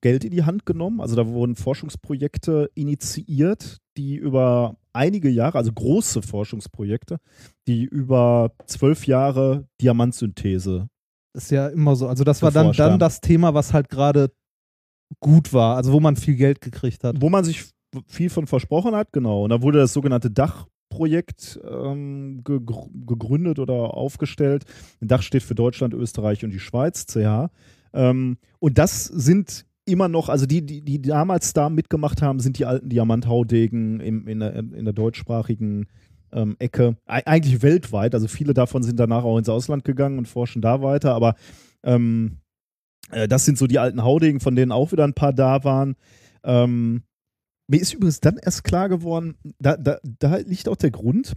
Geld 0.00 0.24
in 0.24 0.30
die 0.30 0.44
Hand 0.44 0.64
genommen. 0.64 1.00
Also 1.00 1.16
da 1.16 1.26
wurden 1.26 1.56
Forschungsprojekte 1.56 2.70
initiiert, 2.74 3.78
die 3.96 4.14
über 4.16 4.76
einige 4.92 5.28
Jahre, 5.28 5.58
also 5.58 5.72
große 5.72 6.22
Forschungsprojekte, 6.22 7.18
die 7.66 7.84
über 7.84 8.52
zwölf 8.66 9.06
Jahre 9.06 9.66
Diamantsynthese. 9.80 10.88
Ist 11.36 11.50
ja 11.50 11.68
immer 11.68 11.94
so. 11.96 12.08
Also 12.08 12.24
das 12.24 12.40
war 12.40 12.50
dann, 12.50 12.72
dann 12.72 12.98
das 12.98 13.20
Thema, 13.20 13.52
was 13.52 13.74
halt 13.74 13.90
gerade 13.90 14.30
gut 15.20 15.52
war. 15.52 15.76
Also 15.76 15.92
wo 15.92 16.00
man 16.00 16.16
viel 16.16 16.34
Geld 16.34 16.60
gekriegt 16.60 17.04
hat. 17.04 17.20
Wo 17.20 17.28
man 17.28 17.44
sich 17.44 17.66
viel 18.06 18.30
von 18.30 18.46
versprochen 18.46 18.94
hat, 18.94 19.12
genau. 19.12 19.44
Und 19.44 19.50
da 19.50 19.60
wurde 19.60 19.78
das 19.78 19.92
sogenannte 19.92 20.30
Dachprojekt 20.30 21.60
ähm, 21.62 22.42
gegr- 22.42 22.88
gegründet 23.06 23.58
oder 23.58 23.94
aufgestellt. 23.94 24.64
Ein 25.00 25.08
Dach 25.08 25.22
steht 25.22 25.42
für 25.42 25.54
Deutschland, 25.54 25.94
Österreich 25.94 26.42
und 26.44 26.50
die 26.50 26.58
Schweiz, 26.58 27.06
CH. 27.06 27.50
Ähm, 27.92 28.38
und 28.58 28.78
das 28.78 29.04
sind 29.04 29.66
immer 29.84 30.08
noch, 30.08 30.28
also 30.28 30.46
die, 30.46 30.66
die, 30.66 30.82
die 30.82 31.00
damals 31.00 31.52
da 31.52 31.70
mitgemacht 31.70 32.20
haben, 32.20 32.40
sind 32.40 32.58
die 32.58 32.66
alten 32.66 32.88
Diamanthaudegen 32.88 34.00
im, 34.00 34.26
in, 34.26 34.40
der, 34.40 34.56
in 34.56 34.84
der 34.84 34.92
deutschsprachigen 34.94 35.86
ähm, 36.32 36.56
Ecke. 36.58 36.96
Ei- 37.06 37.26
eigentlich 37.26 37.62
weltweit. 37.62 38.14
Also 38.14 38.28
viele 38.28 38.54
davon 38.54 38.82
sind 38.82 38.98
danach 38.98 39.24
auch 39.24 39.38
ins 39.38 39.48
Ausland 39.48 39.84
gegangen 39.84 40.18
und 40.18 40.28
forschen 40.28 40.62
da 40.62 40.82
weiter. 40.82 41.14
Aber 41.14 41.34
ähm, 41.82 42.38
äh, 43.10 43.28
das 43.28 43.44
sind 43.44 43.58
so 43.58 43.66
die 43.66 43.78
alten 43.78 44.02
Haudegen, 44.02 44.40
von 44.40 44.56
denen 44.56 44.72
auch 44.72 44.92
wieder 44.92 45.04
ein 45.04 45.14
paar 45.14 45.32
da 45.32 45.64
waren. 45.64 45.96
Ähm, 46.44 47.02
mir 47.68 47.80
ist 47.80 47.94
übrigens 47.94 48.20
dann 48.20 48.38
erst 48.38 48.64
klar 48.64 48.88
geworden, 48.88 49.36
da, 49.58 49.76
da, 49.76 49.98
da 50.02 50.36
liegt 50.36 50.68
auch 50.68 50.76
der 50.76 50.92
Grund, 50.92 51.34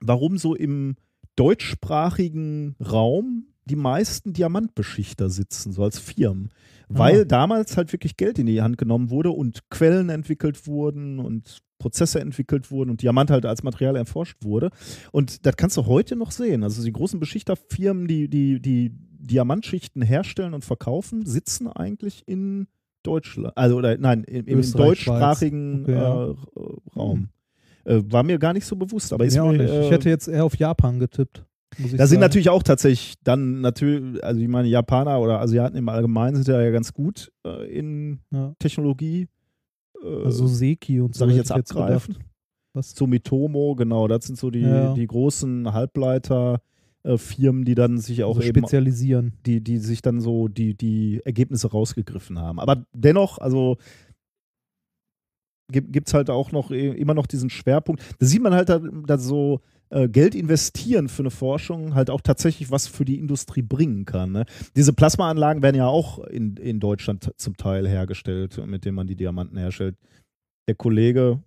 warum 0.00 0.38
so 0.38 0.54
im 0.54 0.96
deutschsprachigen 1.36 2.76
Raum 2.80 3.46
die 3.66 3.76
meisten 3.76 4.32
Diamantbeschichter 4.32 5.28
sitzen, 5.28 5.72
so 5.72 5.82
als 5.82 5.98
Firmen. 5.98 6.50
Weil 6.88 7.22
Ah. 7.22 7.24
damals 7.24 7.76
halt 7.76 7.92
wirklich 7.92 8.16
Geld 8.16 8.38
in 8.38 8.46
die 8.46 8.62
Hand 8.62 8.78
genommen 8.78 9.10
wurde 9.10 9.30
und 9.30 9.68
Quellen 9.70 10.08
entwickelt 10.08 10.66
wurden 10.66 11.18
und 11.18 11.58
Prozesse 11.78 12.20
entwickelt 12.20 12.70
wurden 12.70 12.90
und 12.90 13.02
Diamant 13.02 13.30
halt 13.30 13.44
als 13.44 13.62
Material 13.62 13.96
erforscht 13.96 14.42
wurde. 14.44 14.70
Und 15.12 15.44
das 15.44 15.56
kannst 15.56 15.76
du 15.76 15.86
heute 15.86 16.16
noch 16.16 16.30
sehen. 16.30 16.62
Also 16.62 16.82
die 16.82 16.92
großen 16.92 17.20
Beschichterfirmen, 17.20 18.06
die, 18.06 18.28
die, 18.30 18.60
die 18.62 18.92
Diamantschichten 18.94 20.00
herstellen 20.00 20.54
und 20.54 20.64
verkaufen, 20.64 21.26
sitzen 21.26 21.66
eigentlich 21.66 22.22
in 22.26 22.68
Deutschland. 23.02 23.56
Also 23.56 23.76
oder 23.76 23.98
nein, 23.98 24.24
im, 24.24 24.46
im 24.46 24.72
deutschsprachigen. 24.72 25.82
Okay, 25.82 25.92
äh, 25.92 26.34
Raum. 26.96 27.28
Äh, 27.84 28.02
war 28.06 28.22
mir 28.22 28.38
gar 28.38 28.52
nicht 28.52 28.64
so 28.64 28.74
bewusst, 28.76 29.12
aber 29.12 29.24
ist 29.24 29.34
ja, 29.34 29.44
mir, 29.44 29.58
nicht. 29.58 29.70
äh, 29.70 29.84
ich 29.84 29.90
hätte 29.90 30.08
jetzt 30.08 30.28
eher 30.28 30.44
auf 30.44 30.56
Japan 30.56 30.98
getippt. 30.98 31.44
Muss 31.78 31.92
da 31.96 32.06
sind 32.06 32.20
natürlich 32.20 32.48
auch 32.48 32.62
tatsächlich 32.62 33.14
dann 33.24 33.60
natürlich, 33.60 34.22
also 34.24 34.40
ich 34.40 34.48
meine, 34.48 34.68
Japaner 34.68 35.20
oder 35.20 35.40
Asiaten 35.40 35.76
im 35.76 35.88
Allgemeinen 35.88 36.36
sind 36.36 36.48
ja 36.48 36.70
ganz 36.70 36.92
gut 36.92 37.30
äh, 37.46 37.66
in 37.78 38.20
Ja. 38.30 38.54
Technologie. 38.58 39.28
Äh, 40.02 40.24
Also 40.24 40.46
Seki 40.46 41.00
und 41.00 41.14
so. 41.14 41.20
sag 41.24 41.30
ich 41.30 41.36
jetzt 41.36 41.52
abgreifen. 41.52 42.18
Was? 42.72 42.90
Sumitomo, 42.90 43.74
genau, 43.74 44.06
das 44.08 44.26
sind 44.26 44.38
so 44.38 44.50
die, 44.50 44.60
Ja. 44.60 44.92
die 44.94 45.06
großen 45.06 45.72
Halbleiter-Firmen, 45.72 47.64
die 47.64 47.74
dann 47.74 47.98
sich 47.98 48.22
auch 48.24 48.36
Also 48.36 48.48
eben, 48.48 48.58
spezialisieren. 48.60 49.32
die, 49.46 49.62
die 49.62 49.78
sich 49.78 50.02
dann 50.02 50.20
so 50.20 50.48
die, 50.48 50.74
die 50.74 51.20
Ergebnisse 51.24 51.70
rausgegriffen 51.70 52.38
haben. 52.38 52.58
Aber 52.60 52.84
dennoch, 52.92 53.38
also 53.38 53.76
gibt 55.70 56.08
es 56.08 56.14
halt 56.14 56.30
auch 56.30 56.52
noch 56.52 56.70
eh- 56.70 56.90
immer 56.92 57.14
noch 57.14 57.26
diesen 57.26 57.50
Schwerpunkt. 57.50 58.02
Da 58.18 58.26
sieht 58.26 58.42
man 58.42 58.54
halt, 58.54 58.68
da, 58.68 58.78
da 58.78 59.18
so 59.18 59.60
äh, 59.90 60.08
Geld 60.08 60.34
investieren 60.34 61.08
für 61.08 61.22
eine 61.22 61.30
Forschung 61.30 61.94
halt 61.94 62.10
auch 62.10 62.20
tatsächlich 62.20 62.70
was 62.70 62.86
für 62.88 63.04
die 63.04 63.18
Industrie 63.18 63.62
bringen 63.62 64.04
kann. 64.04 64.32
Ne? 64.32 64.44
Diese 64.74 64.92
Plasmaanlagen 64.92 65.62
werden 65.62 65.76
ja 65.76 65.86
auch 65.86 66.18
in, 66.24 66.56
in 66.56 66.80
Deutschland 66.80 67.32
zum 67.36 67.56
Teil 67.56 67.86
hergestellt, 67.88 68.60
mit 68.66 68.84
denen 68.84 68.96
man 68.96 69.06
die 69.06 69.16
Diamanten 69.16 69.58
herstellt. 69.58 69.96
Der 70.68 70.74
Kollege, 70.74 71.40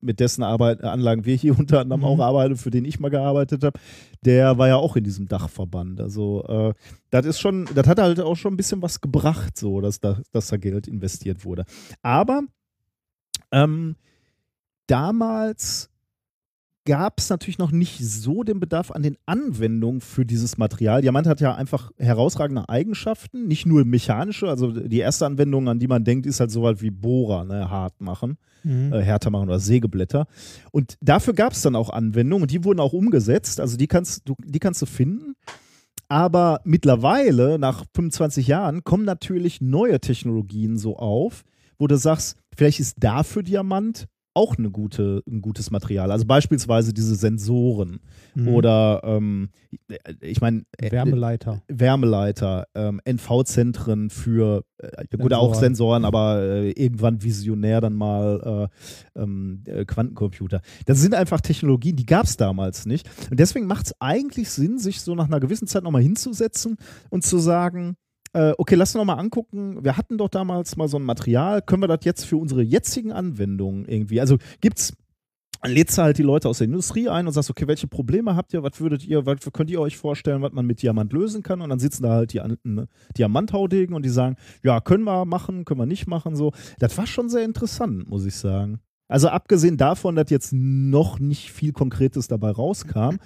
mit 0.00 0.20
dessen 0.20 0.42
Arbeit, 0.42 0.82
Anlagen 0.84 1.24
wir 1.24 1.34
hier 1.34 1.58
unter 1.58 1.80
anderem 1.80 2.00
Mhm. 2.00 2.06
auch 2.06 2.18
arbeiten, 2.20 2.56
für 2.56 2.70
den 2.70 2.84
ich 2.84 3.00
mal 3.00 3.08
gearbeitet 3.10 3.64
habe, 3.64 3.78
der 4.24 4.58
war 4.58 4.68
ja 4.68 4.76
auch 4.76 4.96
in 4.96 5.04
diesem 5.04 5.28
Dachverband. 5.28 6.00
Also 6.00 6.44
äh, 6.46 6.74
das 7.10 7.24
ist 7.26 7.40
schon, 7.40 7.66
das 7.74 7.86
hat 7.86 7.98
halt 7.98 8.20
auch 8.20 8.36
schon 8.36 8.52
ein 8.54 8.56
bisschen 8.58 8.82
was 8.82 9.00
gebracht, 9.00 9.56
so, 9.56 9.80
dass 9.80 10.00
da, 10.00 10.20
dass 10.32 10.48
da 10.48 10.56
Geld 10.58 10.88
investiert 10.88 11.44
wurde. 11.44 11.64
Aber 12.02 12.42
ähm, 13.52 13.96
damals 14.86 15.90
gab 16.84 17.18
es 17.20 17.28
natürlich 17.28 17.58
noch 17.58 17.70
nicht 17.70 17.98
so 17.98 18.44
den 18.44 18.60
Bedarf 18.60 18.90
an 18.90 19.02
den 19.02 19.18
Anwendungen 19.26 20.00
für 20.00 20.24
dieses 20.24 20.56
Material. 20.56 21.02
Diamant 21.02 21.26
hat 21.26 21.40
ja 21.40 21.54
einfach 21.54 21.90
herausragende 21.98 22.66
Eigenschaften, 22.70 23.46
nicht 23.46 23.66
nur 23.66 23.84
mechanische. 23.84 24.48
Also 24.48 24.70
die 24.70 24.98
erste 24.98 25.26
Anwendung, 25.26 25.68
an 25.68 25.78
die 25.78 25.86
man 25.86 26.04
denkt, 26.04 26.24
ist 26.24 26.40
halt 26.40 26.50
so 26.50 26.62
was 26.62 26.80
wie 26.80 26.90
Bohrer, 26.90 27.44
ne, 27.44 27.70
hart 27.70 28.00
machen 28.00 28.38
Mhm. 28.64 28.92
äh, 28.92 29.02
härter 29.02 29.30
machen 29.30 29.48
oder 29.48 29.60
Sägeblätter. 29.60 30.26
Und 30.72 30.96
dafür 31.00 31.34
gab 31.34 31.52
es 31.52 31.62
dann 31.62 31.76
auch 31.76 31.90
Anwendungen 31.90 32.42
und 32.42 32.50
die 32.50 32.64
wurden 32.64 32.80
auch 32.80 32.92
umgesetzt. 32.92 33.60
Also 33.60 33.76
die 33.76 33.86
kannst 33.86 34.28
du, 34.28 34.34
die 34.44 34.58
kannst 34.58 34.82
du 34.82 34.86
finden. 34.86 35.34
Aber 36.08 36.60
mittlerweile, 36.64 37.58
nach 37.58 37.84
25 37.94 38.46
Jahren, 38.46 38.82
kommen 38.82 39.04
natürlich 39.04 39.60
neue 39.60 40.00
Technologien 40.00 40.78
so 40.78 40.96
auf, 40.96 41.44
wo 41.78 41.86
du 41.86 41.96
sagst, 41.96 42.36
vielleicht 42.58 42.80
ist 42.80 42.96
dafür 42.98 43.44
Diamant 43.44 44.08
auch 44.34 44.56
eine 44.56 44.70
gute, 44.70 45.22
ein 45.26 45.40
gutes 45.40 45.70
Material. 45.70 46.12
Also 46.12 46.24
beispielsweise 46.24 46.92
diese 46.92 47.16
Sensoren 47.16 48.00
Mhm. 48.34 48.48
oder 48.48 49.00
ähm, 49.02 49.50
ich 50.20 50.40
meine 50.40 50.62
Wärmeleiter. 50.78 51.62
Wärmeleiter, 51.66 52.66
ähm, 52.74 53.00
NV-Zentren 53.04 54.10
für, 54.10 54.64
äh, 54.78 55.04
gut, 55.16 55.32
auch 55.32 55.54
Sensoren, 55.54 56.04
aber 56.04 56.40
äh, 56.40 56.70
irgendwann 56.70 57.22
visionär 57.22 57.80
dann 57.80 57.94
mal 57.94 58.68
äh, 59.16 59.20
ähm, 59.20 59.64
äh, 59.66 59.84
Quantencomputer. 59.84 60.60
Das 60.86 61.00
sind 61.00 61.14
einfach 61.14 61.40
Technologien, 61.40 61.96
die 61.96 62.06
gab 62.06 62.26
es 62.26 62.36
damals 62.36 62.86
nicht. 62.86 63.08
Und 63.30 63.40
deswegen 63.40 63.66
macht 63.66 63.86
es 63.86 63.94
eigentlich 63.98 64.50
Sinn, 64.50 64.78
sich 64.78 65.00
so 65.00 65.16
nach 65.16 65.26
einer 65.26 65.40
gewissen 65.40 65.66
Zeit 65.66 65.82
nochmal 65.82 66.02
hinzusetzen 66.02 66.76
und 67.10 67.24
zu 67.24 67.38
sagen, 67.38 67.96
äh, 68.38 68.54
okay, 68.56 68.76
lass 68.76 68.94
uns 68.94 69.00
nochmal 69.00 69.18
angucken, 69.18 69.82
wir 69.82 69.96
hatten 69.96 70.16
doch 70.16 70.28
damals 70.28 70.76
mal 70.76 70.86
so 70.86 70.96
ein 70.96 71.02
Material, 71.02 71.60
können 71.60 71.82
wir 71.82 71.88
das 71.88 72.04
jetzt 72.04 72.24
für 72.24 72.36
unsere 72.36 72.62
jetzigen 72.62 73.10
Anwendungen 73.10 73.84
irgendwie, 73.86 74.20
also 74.20 74.38
gibt's 74.60 74.92
dann 75.60 75.72
lädst 75.72 75.98
du 75.98 76.02
halt 76.02 76.18
die 76.18 76.22
Leute 76.22 76.48
aus 76.48 76.58
der 76.58 76.66
Industrie 76.66 77.08
ein 77.08 77.26
und 77.26 77.32
sagst, 77.32 77.50
okay, 77.50 77.66
welche 77.66 77.88
Probleme 77.88 78.36
habt 78.36 78.54
ihr, 78.54 78.62
was 78.62 78.78
würdet 78.80 79.04
ihr, 79.04 79.26
was 79.26 79.38
könnt 79.52 79.70
ihr 79.70 79.80
euch 79.80 79.96
vorstellen, 79.96 80.40
was 80.40 80.52
man 80.52 80.66
mit 80.66 80.82
Diamant 80.82 81.12
lösen 81.12 81.42
kann? 81.42 81.60
Und 81.60 81.70
dann 81.70 81.80
sitzen 81.80 82.04
da 82.04 82.10
halt 82.10 82.32
die 82.32 82.40
ne, 82.62 82.86
Diamanthaudegen 83.16 83.92
und 83.96 84.04
die 84.04 84.08
sagen, 84.08 84.36
ja, 84.62 84.80
können 84.80 85.02
wir 85.02 85.24
machen, 85.24 85.64
können 85.64 85.80
wir 85.80 85.86
nicht 85.86 86.06
machen, 86.06 86.36
so. 86.36 86.52
Das 86.78 86.96
war 86.96 87.08
schon 87.08 87.28
sehr 87.28 87.44
interessant, 87.44 88.08
muss 88.08 88.24
ich 88.24 88.36
sagen. 88.36 88.78
Also 89.08 89.30
abgesehen 89.30 89.76
davon, 89.76 90.14
dass 90.14 90.30
jetzt 90.30 90.52
noch 90.52 91.18
nicht 91.18 91.50
viel 91.50 91.72
Konkretes 91.72 92.28
dabei 92.28 92.52
rauskam, 92.52 93.16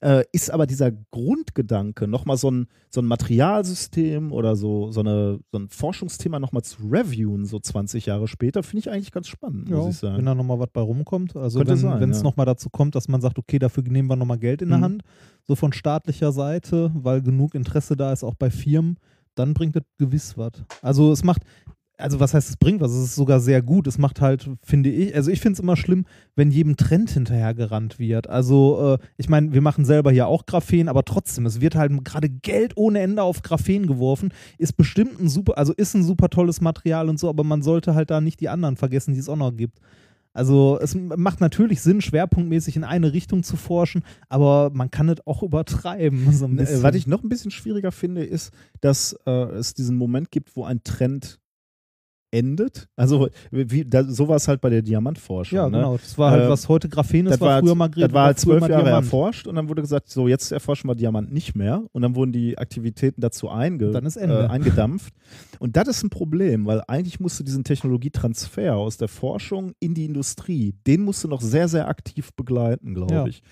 äh, 0.00 0.24
ist 0.32 0.50
aber 0.50 0.66
dieser 0.66 0.90
Grundgedanke, 1.10 2.06
nochmal 2.06 2.36
so 2.36 2.50
ein, 2.50 2.66
so 2.90 3.00
ein 3.00 3.06
Materialsystem 3.06 4.32
oder 4.32 4.56
so, 4.56 4.90
so, 4.92 5.00
eine, 5.00 5.40
so 5.52 5.58
ein 5.58 5.68
Forschungsthema 5.68 6.38
nochmal 6.38 6.62
zu 6.62 6.76
reviewen, 6.90 7.44
so 7.46 7.58
20 7.58 8.06
Jahre 8.06 8.28
später, 8.28 8.62
finde 8.62 8.80
ich 8.80 8.90
eigentlich 8.90 9.12
ganz 9.12 9.28
spannend, 9.28 9.68
muss 9.70 9.84
Ja, 9.84 9.90
ich 9.90 9.96
sagen. 9.96 10.18
wenn 10.18 10.26
da 10.26 10.34
nochmal 10.34 10.58
was 10.58 10.68
bei 10.72 10.80
rumkommt. 10.80 11.36
Also 11.36 11.58
Könnte 11.58 11.82
wenn 12.00 12.10
es 12.10 12.18
ja. 12.18 12.22
nochmal 12.22 12.46
dazu 12.46 12.70
kommt, 12.70 12.94
dass 12.94 13.08
man 13.08 13.20
sagt, 13.20 13.38
okay, 13.38 13.58
dafür 13.58 13.82
nehmen 13.84 14.08
wir 14.08 14.16
nochmal 14.16 14.38
Geld 14.38 14.62
in 14.62 14.68
der 14.68 14.78
Mhm. 14.78 14.84
Hand, 14.84 15.02
so 15.46 15.54
von 15.56 15.72
staatlicher 15.72 16.32
Seite, 16.32 16.90
weil 16.94 17.22
genug 17.22 17.54
Interesse 17.54 17.96
da 17.96 18.12
ist, 18.12 18.24
auch 18.24 18.34
bei 18.34 18.50
Firmen, 18.50 18.96
dann 19.34 19.54
bringt 19.54 19.76
das 19.76 19.84
gewiss 19.98 20.36
was. 20.36 20.52
Also 20.82 21.12
es 21.12 21.22
macht, 21.22 21.42
also 21.98 22.20
was 22.20 22.32
heißt, 22.32 22.48
es 22.48 22.56
bringt 22.56 22.80
was? 22.80 22.92
Es 22.92 23.04
ist 23.04 23.14
sogar 23.16 23.40
sehr 23.40 23.60
gut. 23.60 23.86
Es 23.86 23.98
macht 23.98 24.20
halt, 24.20 24.48
finde 24.62 24.90
ich, 24.90 25.14
also 25.14 25.30
ich 25.30 25.40
finde 25.40 25.54
es 25.54 25.60
immer 25.60 25.76
schlimm, 25.76 26.06
wenn 26.36 26.50
jedem 26.50 26.76
Trend 26.76 27.10
hinterhergerannt 27.10 27.98
wird. 27.98 28.28
Also, 28.28 28.94
äh, 28.94 29.04
ich 29.16 29.28
meine, 29.28 29.52
wir 29.52 29.60
machen 29.60 29.84
selber 29.84 30.12
hier 30.12 30.28
auch 30.28 30.46
Graphen, 30.46 30.88
aber 30.88 31.04
trotzdem, 31.04 31.44
es 31.44 31.60
wird 31.60 31.74
halt 31.74 31.92
gerade 32.04 32.28
Geld 32.28 32.76
ohne 32.76 33.00
Ende 33.00 33.22
auf 33.22 33.42
Graphen 33.42 33.86
geworfen. 33.86 34.32
Ist 34.58 34.76
bestimmt 34.76 35.20
ein 35.20 35.28
super, 35.28 35.58
also 35.58 35.72
ist 35.72 35.94
ein 35.94 36.04
super 36.04 36.30
tolles 36.30 36.60
Material 36.60 37.08
und 37.08 37.18
so, 37.18 37.28
aber 37.28 37.42
man 37.42 37.62
sollte 37.62 37.94
halt 37.94 38.10
da 38.10 38.20
nicht 38.20 38.40
die 38.40 38.48
anderen 38.48 38.76
vergessen, 38.76 39.14
die 39.14 39.20
es 39.20 39.28
auch 39.28 39.36
noch 39.36 39.54
gibt. 39.54 39.80
Also 40.32 40.78
es 40.80 40.94
macht 40.94 41.40
natürlich 41.40 41.80
Sinn, 41.80 42.00
schwerpunktmäßig 42.00 42.76
in 42.76 42.84
eine 42.84 43.12
Richtung 43.12 43.42
zu 43.42 43.56
forschen, 43.56 44.04
aber 44.28 44.70
man 44.72 44.88
kann 44.90 45.08
es 45.08 45.26
auch 45.26 45.42
übertreiben. 45.42 46.30
So 46.32 46.46
Äh. 46.46 46.82
Was 46.82 46.94
ich 46.94 47.08
noch 47.08 47.24
ein 47.24 47.28
bisschen 47.28 47.50
schwieriger 47.50 47.90
finde, 47.90 48.22
ist, 48.22 48.52
dass 48.80 49.18
äh, 49.26 49.30
es 49.30 49.74
diesen 49.74 49.96
Moment 49.96 50.30
gibt, 50.30 50.54
wo 50.54 50.64
ein 50.64 50.84
Trend 50.84 51.40
endet. 52.30 52.88
Also 52.96 53.28
wie, 53.50 53.84
da, 53.84 54.04
so 54.04 54.28
war 54.28 54.36
es 54.36 54.48
halt 54.48 54.60
bei 54.60 54.70
der 54.70 54.82
Diamantforschung. 54.82 55.56
ja, 55.56 55.68
ne? 55.70 55.78
genau. 55.78 55.96
Das 55.96 56.18
war 56.18 56.30
halt, 56.30 56.42
Äh, 56.44 56.48
was 56.50 56.68
heute 56.68 56.88
Graphen 56.88 57.26
ist, 57.26 57.32
Das 57.32 57.40
war 57.40 57.48
war, 57.54 57.60
früher 57.60 57.74
mal 57.74 57.88
das 57.88 58.12
war 58.12 58.26
halt 58.26 58.38
zwölf 58.38 58.60
Jahre 58.68 58.84
Diamant. 58.84 59.04
erforscht 59.06 59.46
und 59.46 59.54
dann 59.56 59.68
wurde 59.68 59.82
gesagt, 59.82 60.10
so 60.10 60.28
jetzt 60.28 60.52
erforschen 60.52 60.88
wir 60.90 60.94
Diamant 60.94 61.32
nicht 61.32 61.54
mehr 61.54 61.82
und 61.92 62.02
dann 62.02 62.14
wurden 62.14 62.32
die 62.32 62.58
Aktivitäten 62.58 63.20
dazu 63.20 63.48
einge 63.48 63.90
Dann 63.90 64.04
ist 64.06 64.16
Ende. 64.16 64.44
Äh, 64.44 64.46
eingedampft. 64.48 65.12
Und 65.60 65.76
das 65.76 65.88
ist 65.88 66.04
ein 66.04 66.10
Problem, 66.10 66.66
weil 66.66 66.82
eigentlich 66.86 67.18
musst 67.18 67.40
du 67.40 67.44
diesen 67.44 67.64
Technologietransfer 67.64 68.76
aus 68.76 68.96
der 68.96 69.08
Forschung 69.08 69.72
in 69.80 69.92
die 69.94 70.04
Industrie, 70.04 70.74
den 70.86 71.02
musst 71.02 71.24
du 71.24 71.28
noch 71.28 71.40
sehr, 71.40 71.66
sehr 71.68 71.88
aktiv 71.88 72.30
begleiten, 72.36 72.94
glaube 72.94 73.12
Ja. 73.14 73.26
ich. 73.26 73.42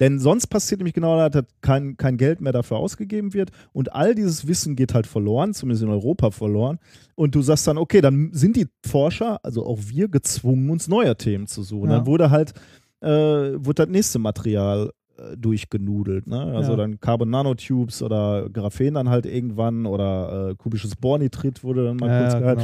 Denn 0.00 0.18
sonst 0.18 0.46
passiert 0.48 0.80
nämlich 0.80 0.94
genau 0.94 1.16
das, 1.16 1.30
dass 1.30 1.44
kein, 1.60 1.96
kein 1.96 2.16
Geld 2.16 2.40
mehr 2.40 2.52
dafür 2.52 2.78
ausgegeben 2.78 3.34
wird 3.34 3.50
und 3.72 3.92
all 3.94 4.14
dieses 4.14 4.46
Wissen 4.48 4.74
geht 4.76 4.94
halt 4.94 5.06
verloren, 5.06 5.54
zumindest 5.54 5.84
in 5.84 5.90
Europa 5.90 6.30
verloren. 6.30 6.78
Und 7.14 7.34
du 7.34 7.42
sagst 7.42 7.66
dann, 7.66 7.78
okay, 7.78 8.00
dann 8.00 8.30
sind 8.32 8.56
die 8.56 8.66
Forscher, 8.86 9.38
also 9.44 9.64
auch 9.66 9.78
wir, 9.86 10.08
gezwungen, 10.08 10.70
uns 10.70 10.88
neue 10.88 11.16
Themen 11.16 11.46
zu 11.46 11.62
suchen. 11.62 11.90
Ja. 11.90 11.98
Dann 11.98 12.06
wurde 12.06 12.30
halt, 12.30 12.52
äh, 13.00 13.08
wurde 13.08 13.84
das 13.84 13.88
nächste 13.88 14.18
Material 14.18 14.90
äh, 15.18 15.36
durchgenudelt. 15.36 16.26
Ne? 16.26 16.40
Also 16.40 16.72
Ja. 16.72 16.76
dann 16.78 16.98
Carbon 17.00 17.30
Nanotubes 17.30 18.02
oder 18.02 18.48
Graphen 18.50 18.94
dann 18.94 19.08
halt 19.10 19.26
irgendwann 19.26 19.86
oder 19.86 20.50
äh, 20.50 20.54
kubisches 20.56 20.96
Bornitrit 20.96 21.62
wurde 21.62 21.84
dann 21.84 21.96
mal 21.98 22.08
Ja, 22.08 22.18
kurz 22.20 22.40
gehalten. 22.40 22.60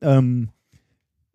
genau. 0.00 0.16
Ähm, 0.18 0.48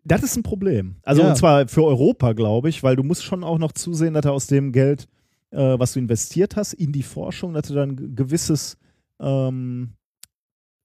das 0.04 0.22
ist 0.22 0.36
ein 0.36 0.42
Problem. 0.42 0.96
Also 1.02 1.22
Ja. 1.22 1.28
und 1.30 1.36
zwar 1.36 1.68
für 1.68 1.84
Europa, 1.84 2.32
glaube 2.32 2.68
ich, 2.68 2.82
weil 2.82 2.96
du 2.96 3.02
musst 3.02 3.24
schon 3.24 3.44
auch 3.44 3.58
noch 3.58 3.72
zusehen, 3.72 4.14
dass 4.14 4.22
du 4.22 4.30
aus 4.30 4.46
dem 4.46 4.72
Geld, 4.72 5.06
äh, 5.54 5.78
was 5.78 5.92
du 5.92 5.98
investiert 6.00 6.56
hast, 6.56 6.72
in 6.74 6.92
die 6.92 7.02
Forschung, 7.02 7.54
dass 7.54 7.68
du 7.68 7.74
dann 7.74 7.90
ein 7.90 8.16
gewisses, 8.16 8.76
ähm, 9.20 9.94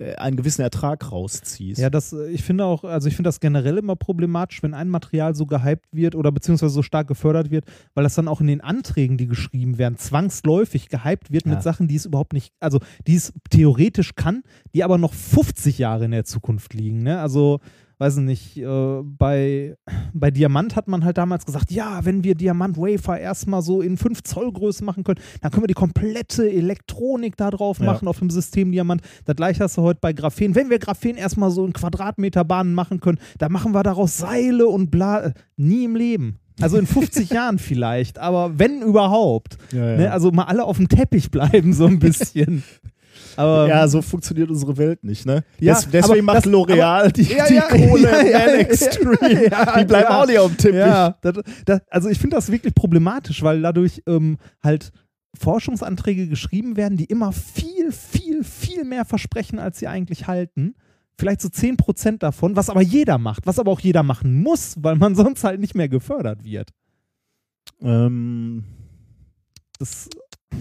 äh, 0.01 0.15
einen 0.15 0.37
gewissen 0.37 0.61
Ertrag 0.61 1.11
rausziehst. 1.11 1.81
Ja, 1.81 1.89
das, 1.89 2.13
äh, 2.13 2.29
ich 2.29 2.43
finde 2.43 2.65
auch, 2.65 2.83
also 2.83 3.07
ich 3.07 3.15
finde 3.15 3.27
das 3.27 3.39
generell 3.39 3.77
immer 3.77 3.95
problematisch, 3.95 4.63
wenn 4.63 4.73
ein 4.73 4.87
Material 4.89 5.35
so 5.35 5.45
gehypt 5.45 5.87
wird 5.91 6.15
oder 6.15 6.31
beziehungsweise 6.31 6.73
so 6.73 6.81
stark 6.83 7.07
gefördert 7.07 7.51
wird, 7.51 7.65
weil 7.95 8.03
das 8.03 8.15
dann 8.15 8.27
auch 8.27 8.39
in 8.41 8.47
den 8.47 8.61
Anträgen, 8.61 9.17
die 9.17 9.27
geschrieben 9.27 9.77
werden, 9.77 9.97
zwangsläufig 9.97 10.89
gehypt 10.89 11.31
wird 11.31 11.45
Ja. 11.45 11.53
mit 11.53 11.63
Sachen, 11.63 11.87
die 11.87 11.95
es 11.95 12.05
überhaupt 12.05 12.33
nicht, 12.33 12.53
also 12.59 12.79
die 13.07 13.15
es 13.15 13.33
theoretisch 13.49 14.15
kann, 14.15 14.43
die 14.73 14.83
aber 14.83 14.97
noch 14.97 15.13
50 15.13 15.77
Jahre 15.79 16.05
in 16.05 16.11
der 16.11 16.23
Zukunft 16.25 16.73
liegen. 16.73 17.03
Ne? 17.03 17.19
Also, 17.19 17.59
weiß 17.99 18.17
ich 18.17 18.23
nicht, 18.23 18.57
äh, 18.57 19.01
bei, 19.03 19.75
bei 20.13 20.31
Diamant 20.31 20.75
hat 20.75 20.87
man 20.87 21.03
halt 21.05 21.17
damals 21.17 21.45
gesagt, 21.45 21.69
ja, 21.71 22.05
wenn 22.05 22.23
wir 22.23 22.33
Diamant-Wafer 22.33 23.19
erstmal 23.19 23.61
so 23.61 23.81
in 23.81 23.97
5 23.97 24.23
Zoll 24.23 24.51
Größe 24.51 24.83
machen 24.83 25.03
können, 25.03 25.19
dann 25.41 25.51
können 25.51 25.63
wir 25.63 25.67
die 25.67 25.73
komplette 25.73 26.49
Elektronik 26.49 27.35
da 27.37 27.51
drauf 27.51 27.79
Ja. 27.79 27.85
machen 27.85 28.07
auf 28.07 28.19
dem 28.19 28.29
System 28.29 28.71
Diamant. 28.71 29.01
Das 29.25 29.35
gleiche 29.35 29.63
hast 29.65 29.77
du 29.77 29.81
heute 29.81 29.99
bei 30.01 30.13
Graphen. 30.13 30.55
Wenn 30.55 30.69
wir 30.69 30.79
Graphen 30.79 31.17
erstmal 31.17 31.51
so 31.51 31.65
in 31.65 31.73
Quadratmeterbahnen 31.73 32.73
machen 32.73 32.99
können, 33.01 33.19
dann 33.37 33.51
machen 33.51 33.73
wir 33.73 33.83
daraus 33.83 34.17
Seile 34.17 34.67
und 34.67 34.89
bla. 34.91 35.19
äh, 35.25 35.33
Nie 35.57 35.83
im 35.83 35.95
Leben. 35.95 36.39
Also 36.61 36.77
in 36.77 36.87
50 36.87 37.29
Jahren 37.31 37.59
vielleicht, 37.59 38.17
aber 38.19 38.57
wenn 38.59 38.81
überhaupt. 38.81 39.57
ja, 39.73 39.91
ja. 39.91 39.97
Ne? 39.97 40.11
Also 40.11 40.31
mal 40.31 40.43
alle 40.43 40.63
auf 40.63 40.77
dem 40.77 40.87
Teppich 40.89 41.31
bleiben, 41.31 41.73
so 41.73 41.85
ein 41.85 41.99
bisschen. 41.99 42.63
Aber, 43.39 43.69
ja, 43.69 43.87
so 43.87 44.01
funktioniert 44.01 44.49
unsere 44.49 44.75
Welt 44.75 45.01
nicht, 45.05 45.25
ne? 45.25 45.45
Ja, 45.61 45.75
Des, 45.75 45.89
deswegen 45.89 46.25
macht 46.25 46.45
L'Oreal 46.45 47.09
die, 47.09 47.21
Ja, 47.21 47.47
die 47.47 47.53
ja, 47.53 47.67
Kohle 47.69 48.01
ja, 48.31 48.47
ja, 48.47 48.53
Extreme. 48.55 49.17
die 49.79 49.85
bleiben 49.85 50.07
auch 50.09 50.27
nicht 50.27 50.39
auf 50.39 50.49
dem 50.49 50.57
Teppich. 50.57 50.79
Ja, 50.79 51.15
das, 51.21 51.35
das, 51.65 51.81
also 51.89 52.09
ich 52.09 52.19
finde 52.19 52.35
das 52.35 52.51
wirklich 52.51 52.75
problematisch, 52.75 53.41
weil 53.41 53.61
dadurch 53.61 54.03
ähm, 54.07 54.39
halt 54.61 54.91
Forschungsanträge 55.37 56.27
geschrieben 56.27 56.75
werden, 56.75 56.97
die 56.97 57.05
immer 57.05 57.31
viel, 57.31 57.93
viel, 57.93 58.43
viel 58.43 58.83
mehr 58.83 59.05
versprechen, 59.05 59.57
als 59.57 59.79
sie 59.79 59.87
eigentlich 59.87 60.27
halten. 60.27 60.75
Vielleicht 61.17 61.39
so 61.39 61.47
10% 61.47 62.17
davon, 62.17 62.57
was 62.57 62.69
aber 62.69 62.81
jeder 62.81 63.17
macht, 63.17 63.47
was 63.47 63.57
aber 63.57 63.71
auch 63.71 63.79
jeder 63.79 64.03
machen 64.03 64.41
muss, 64.41 64.75
weil 64.81 64.97
man 64.97 65.15
sonst 65.15 65.45
halt 65.45 65.61
nicht 65.61 65.75
mehr 65.75 65.87
gefördert 65.87 66.43
wird. 66.43 66.71
Ähm, 67.81 68.65
Das, 69.79 70.09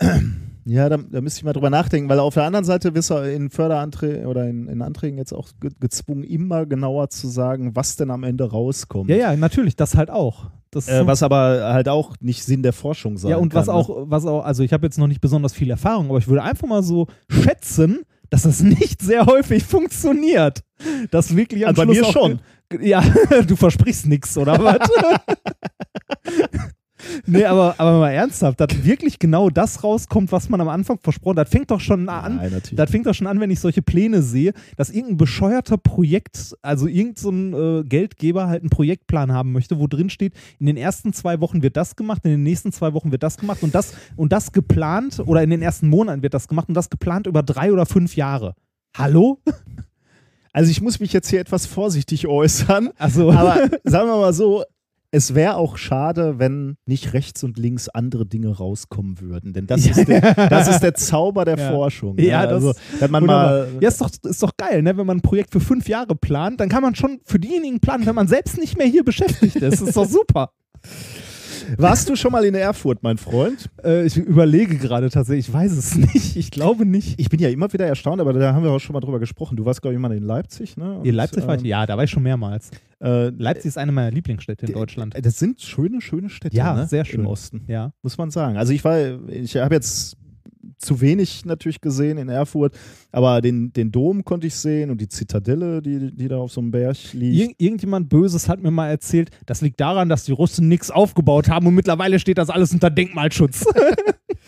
Ja, 0.64 0.88
da, 0.88 0.98
da 0.98 1.20
müsste 1.20 1.38
ich 1.38 1.44
mal 1.44 1.52
drüber 1.52 1.70
nachdenken, 1.70 2.08
weil 2.08 2.18
auf 2.18 2.34
der 2.34 2.44
anderen 2.44 2.64
Seite 2.64 2.94
wirst 2.94 3.10
du 3.10 3.14
in 3.16 3.50
Förderanträgen 3.50 4.26
oder 4.26 4.46
in, 4.46 4.68
in 4.68 4.82
Anträgen 4.82 5.18
jetzt 5.18 5.32
auch 5.32 5.48
ge 5.60 5.70
gezwungen, 5.80 6.22
immer 6.24 6.66
genauer 6.66 7.08
zu 7.10 7.28
sagen, 7.28 7.74
was 7.74 7.96
denn 7.96 8.10
am 8.10 8.24
Ende 8.24 8.50
rauskommt. 8.50 9.08
ja, 9.10 9.16
ja, 9.16 9.36
natürlich, 9.36 9.76
das 9.76 9.96
halt 9.96 10.10
auch. 10.10 10.50
Das, 10.70 10.86
Äh, 10.88 11.06
was 11.06 11.22
aber 11.22 11.72
halt 11.72 11.88
auch 11.88 12.14
nicht 12.20 12.44
Sinn 12.44 12.62
der 12.62 12.72
Forschung 12.72 13.16
sein 13.16 13.30
ja, 13.32 13.36
und 13.38 13.48
kann. 13.48 13.60
was 13.60 13.68
auch, 13.68 13.90
was 14.08 14.24
auch, 14.26 14.44
also 14.44 14.62
ich 14.62 14.72
habe 14.72 14.86
jetzt 14.86 14.98
noch 14.98 15.08
nicht 15.08 15.20
besonders 15.20 15.52
viel 15.52 15.68
Erfahrung, 15.70 16.08
aber 16.10 16.18
ich 16.18 16.28
würde 16.28 16.42
einfach 16.42 16.68
mal 16.68 16.82
so 16.82 17.08
schätzen, 17.28 18.00
dass 18.28 18.42
das 18.42 18.62
nicht 18.62 19.02
sehr 19.02 19.26
häufig 19.26 19.64
funktioniert. 19.64 20.60
Das 21.10 21.34
wirklich 21.34 21.64
am 21.66 21.70
Also 21.70 21.82
bei 21.86 21.92
Schluss 21.94 21.98
mir 22.00 22.06
auch, 22.06 22.12
schon. 22.12 22.40
Ja, 22.80 23.02
du 23.48 23.56
versprichst 23.56 24.06
nichts, 24.06 24.38
oder 24.38 24.62
was? 24.62 24.78
nee, 27.30 27.44
aber, 27.44 27.74
aber 27.78 27.98
mal 27.98 28.10
ernsthaft, 28.10 28.60
dass 28.60 28.84
wirklich 28.84 29.18
genau 29.18 29.50
das 29.50 29.82
rauskommt, 29.82 30.32
was 30.32 30.48
man 30.48 30.60
am 30.60 30.68
Anfang 30.68 30.98
versprochen 30.98 31.38
hat. 31.38 31.46
Das 31.46 31.52
fängt 31.52 31.70
doch 31.70 31.80
schon 31.80 32.08
an. 32.08 32.36
Nein, 32.36 32.52
natürlich. 32.52 32.76
Das 32.76 32.90
fängt 32.90 33.06
doch 33.06 33.14
schon 33.14 33.26
an, 33.26 33.40
wenn 33.40 33.50
ich 33.50 33.60
solche 33.60 33.82
Pläne 33.82 34.22
sehe, 34.22 34.52
dass 34.76 34.90
irgendein 34.90 35.16
bescheuerter 35.16 35.78
Projekt, 35.78 36.56
also 36.62 36.86
irgendein 36.86 37.16
so 37.16 37.30
ein, 37.30 37.80
äh, 37.80 37.84
Geldgeber 37.84 38.48
halt 38.48 38.62
einen 38.62 38.70
Projektplan 38.70 39.32
haben 39.32 39.52
möchte, 39.52 39.78
wo 39.78 39.86
drin 39.86 40.10
steht, 40.10 40.34
in 40.58 40.66
den 40.66 40.76
ersten 40.76 41.12
zwei 41.12 41.40
Wochen 41.40 41.62
wird 41.62 41.76
das 41.76 41.96
gemacht, 41.96 42.22
in 42.24 42.30
den 42.30 42.42
nächsten 42.42 42.72
zwei 42.72 42.92
Wochen 42.94 43.12
wird 43.12 43.22
das 43.22 43.36
gemacht 43.36 43.62
und 43.62 43.74
das 43.74 43.94
und 44.16 44.32
das 44.32 44.52
geplant 44.52 45.20
oder 45.24 45.42
in 45.42 45.50
den 45.50 45.62
ersten 45.62 45.88
Monaten 45.88 46.22
wird 46.22 46.34
das 46.34 46.48
gemacht 46.48 46.68
und 46.68 46.74
das 46.74 46.90
geplant 46.90 47.26
über 47.26 47.42
drei 47.42 47.72
oder 47.72 47.86
fünf 47.86 48.16
Jahre. 48.16 48.54
Hallo? 48.96 49.40
Also 50.52 50.70
ich 50.70 50.80
muss 50.80 50.98
mich 50.98 51.12
jetzt 51.12 51.28
hier 51.28 51.40
etwas 51.40 51.66
vorsichtig 51.66 52.26
äußern, 52.26 52.90
Also, 52.98 53.30
aber 53.30 53.68
sagen 53.84 54.08
wir 54.08 54.16
mal 54.16 54.32
so, 54.32 54.64
es 55.12 55.34
wäre 55.34 55.56
auch 55.56 55.76
schade, 55.76 56.38
wenn 56.38 56.76
nicht 56.86 57.12
rechts 57.14 57.42
und 57.42 57.58
links 57.58 57.88
andere 57.88 58.26
Dinge 58.26 58.56
rauskommen 58.56 59.20
würden, 59.20 59.52
denn 59.52 59.66
das, 59.66 59.84
ist, 59.86 60.06
der, 60.06 60.20
das 60.48 60.68
ist 60.68 60.80
der 60.80 60.94
Zauber 60.94 61.44
der 61.44 61.58
Ja. 61.58 61.70
Forschung. 61.72 62.16
Ja, 62.18 62.42
ne? 62.42 62.46
das- 62.48 62.54
also, 62.64 62.72
dass 63.00 63.10
man 63.10 63.24
mal 63.26 63.68
ja, 63.80 63.88
ist 63.88 64.00
doch, 64.00 64.10
ist 64.24 64.42
doch 64.42 64.56
geil, 64.56 64.82
ne? 64.82 64.96
wenn 64.96 65.06
man 65.06 65.18
ein 65.18 65.22
Projekt 65.22 65.50
für 65.52 65.60
fünf 65.60 65.88
Jahre 65.88 66.14
plant, 66.14 66.60
dann 66.60 66.68
kann 66.68 66.82
man 66.82 66.94
schon 66.94 67.20
für 67.24 67.40
diejenigen 67.40 67.80
planen, 67.80 68.06
wenn 68.06 68.14
man 68.14 68.28
selbst 68.28 68.56
nicht 68.58 68.78
mehr 68.78 68.86
hier 68.86 69.04
beschäftigt 69.04 69.56
ist. 69.56 69.80
Das 69.80 69.88
ist 69.88 69.96
doch 69.96 70.08
super. 70.08 70.52
Warst 71.76 72.08
du 72.08 72.16
schon 72.16 72.32
mal 72.32 72.44
in 72.44 72.54
Erfurt, 72.54 73.02
mein 73.02 73.18
Freund? 73.18 73.68
Äh, 73.84 74.04
ich 74.06 74.16
überlege 74.16 74.76
gerade 74.76 75.10
tatsächlich, 75.10 75.48
ich 75.48 75.54
weiß 75.54 75.72
es 75.72 75.94
nicht. 76.14 76.36
Ich 76.36 76.50
glaube 76.50 76.86
nicht. 76.86 77.18
Ich 77.20 77.28
bin 77.28 77.40
ja 77.40 77.48
immer 77.48 77.72
wieder 77.72 77.86
erstaunt, 77.86 78.20
aber 78.20 78.32
da 78.32 78.52
haben 78.54 78.62
wir 78.64 78.70
auch 78.70 78.78
schon 78.78 78.94
mal 78.94 79.00
drüber 79.00 79.18
gesprochen. 79.18 79.56
Du 79.56 79.64
warst, 79.64 79.82
glaube 79.82 79.94
ich, 79.94 80.00
mal 80.00 80.12
in 80.12 80.22
Leipzig, 80.22 80.76
ne? 80.76 80.98
Und, 80.98 81.06
In 81.06 81.14
Leipzig 81.14 81.46
war 81.46 81.54
ich, 81.54 81.60
ähm, 81.62 81.66
ja, 81.66 81.86
da 81.86 81.96
war 81.96 82.04
ich 82.04 82.10
schon 82.10 82.22
mehrmals. 82.22 82.70
Äh, 83.02 83.28
Leipzig 83.30 83.66
ist 83.66 83.78
eine 83.78 83.92
meiner 83.92 84.10
Lieblingsstädte 84.10 84.66
in 84.66 84.72
Deutschland. 84.72 85.14
Das 85.20 85.38
sind 85.38 85.60
schöne, 85.60 86.00
schöne 86.00 86.28
Städte, 86.28 86.56
Ja, 86.56 86.74
ne? 86.74 86.86
sehr 86.86 87.04
schön. 87.04 87.20
Im 87.20 87.26
Osten, 87.26 87.62
Ja. 87.66 87.92
muss 88.02 88.18
man 88.18 88.30
sagen. 88.30 88.56
Also 88.56 88.72
ich 88.72 88.84
war, 88.84 88.98
ich 89.28 89.56
habe 89.56 89.74
jetzt 89.74 90.16
zu 90.78 91.00
wenig 91.00 91.44
natürlich 91.44 91.80
gesehen 91.80 92.18
in 92.18 92.28
Erfurt, 92.28 92.76
aber 93.12 93.40
den, 93.40 93.72
den 93.72 93.92
Dom 93.92 94.24
konnte 94.24 94.46
ich 94.46 94.54
sehen 94.54 94.90
und 94.90 95.00
die 95.00 95.08
Zitadelle, 95.08 95.82
die, 95.82 96.14
die 96.14 96.28
da 96.28 96.38
auf 96.38 96.52
so 96.52 96.60
einem 96.60 96.70
Berg 96.70 96.96
liegt. 97.12 97.36
Ir 97.36 97.54
irgendjemand 97.58 98.08
Böses 98.08 98.48
hat 98.48 98.62
mir 98.62 98.70
mal 98.70 98.88
erzählt, 98.88 99.30
das 99.46 99.60
liegt 99.60 99.80
daran, 99.80 100.08
dass 100.08 100.24
die 100.24 100.32
Russen 100.32 100.68
nichts 100.68 100.90
aufgebaut 100.90 101.48
haben 101.48 101.66
und 101.66 101.74
mittlerweile 101.74 102.18
steht 102.18 102.38
das 102.38 102.50
alles 102.50 102.72
unter 102.72 102.90
Denkmalschutz. 102.90 103.64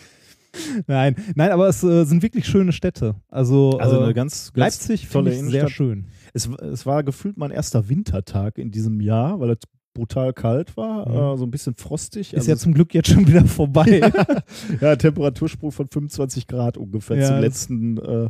nein, 0.86 1.16
nein, 1.34 1.50
aber 1.50 1.68
es 1.68 1.82
äh, 1.82 2.04
sind 2.04 2.22
wirklich 2.22 2.46
schöne 2.46 2.72
Städte. 2.72 3.16
Also, 3.28 3.78
also 3.78 4.00
äh, 4.00 4.04
eine 4.04 4.14
ganz, 4.14 4.52
ganz 4.52 4.56
Leipzig 4.56 5.08
finde 5.08 5.30
ich 5.30 5.36
sehr 5.36 5.46
Innenstadt. 5.46 5.70
schön. 5.70 6.06
Es, 6.34 6.48
es 6.48 6.86
war 6.86 7.02
gefühlt 7.02 7.36
mein 7.36 7.50
erster 7.50 7.88
Wintertag 7.88 8.58
in 8.58 8.70
diesem 8.70 9.00
Jahr, 9.00 9.40
weil 9.40 9.50
es 9.50 9.58
brutal 9.94 10.32
kalt 10.32 10.76
war, 10.76 11.08
Mhm. 11.08 11.34
äh, 11.34 11.36
so 11.38 11.44
ein 11.44 11.50
bisschen 11.50 11.74
frostig. 11.74 12.32
Ist 12.32 12.38
Also 12.40 12.50
ja 12.50 12.56
zum 12.56 12.74
Glück 12.74 12.94
jetzt 12.94 13.08
schon 13.10 13.26
wieder 13.26 13.44
vorbei. 13.46 14.00
Ja, 14.80 14.96
Temperatursprung 14.96 15.72
von 15.72 15.88
25 15.88 16.46
Grad 16.46 16.76
ungefähr 16.76 17.16
Ja, 17.18 17.26
zum 17.28 17.40
letzten 17.40 17.98
äh, 17.98 18.28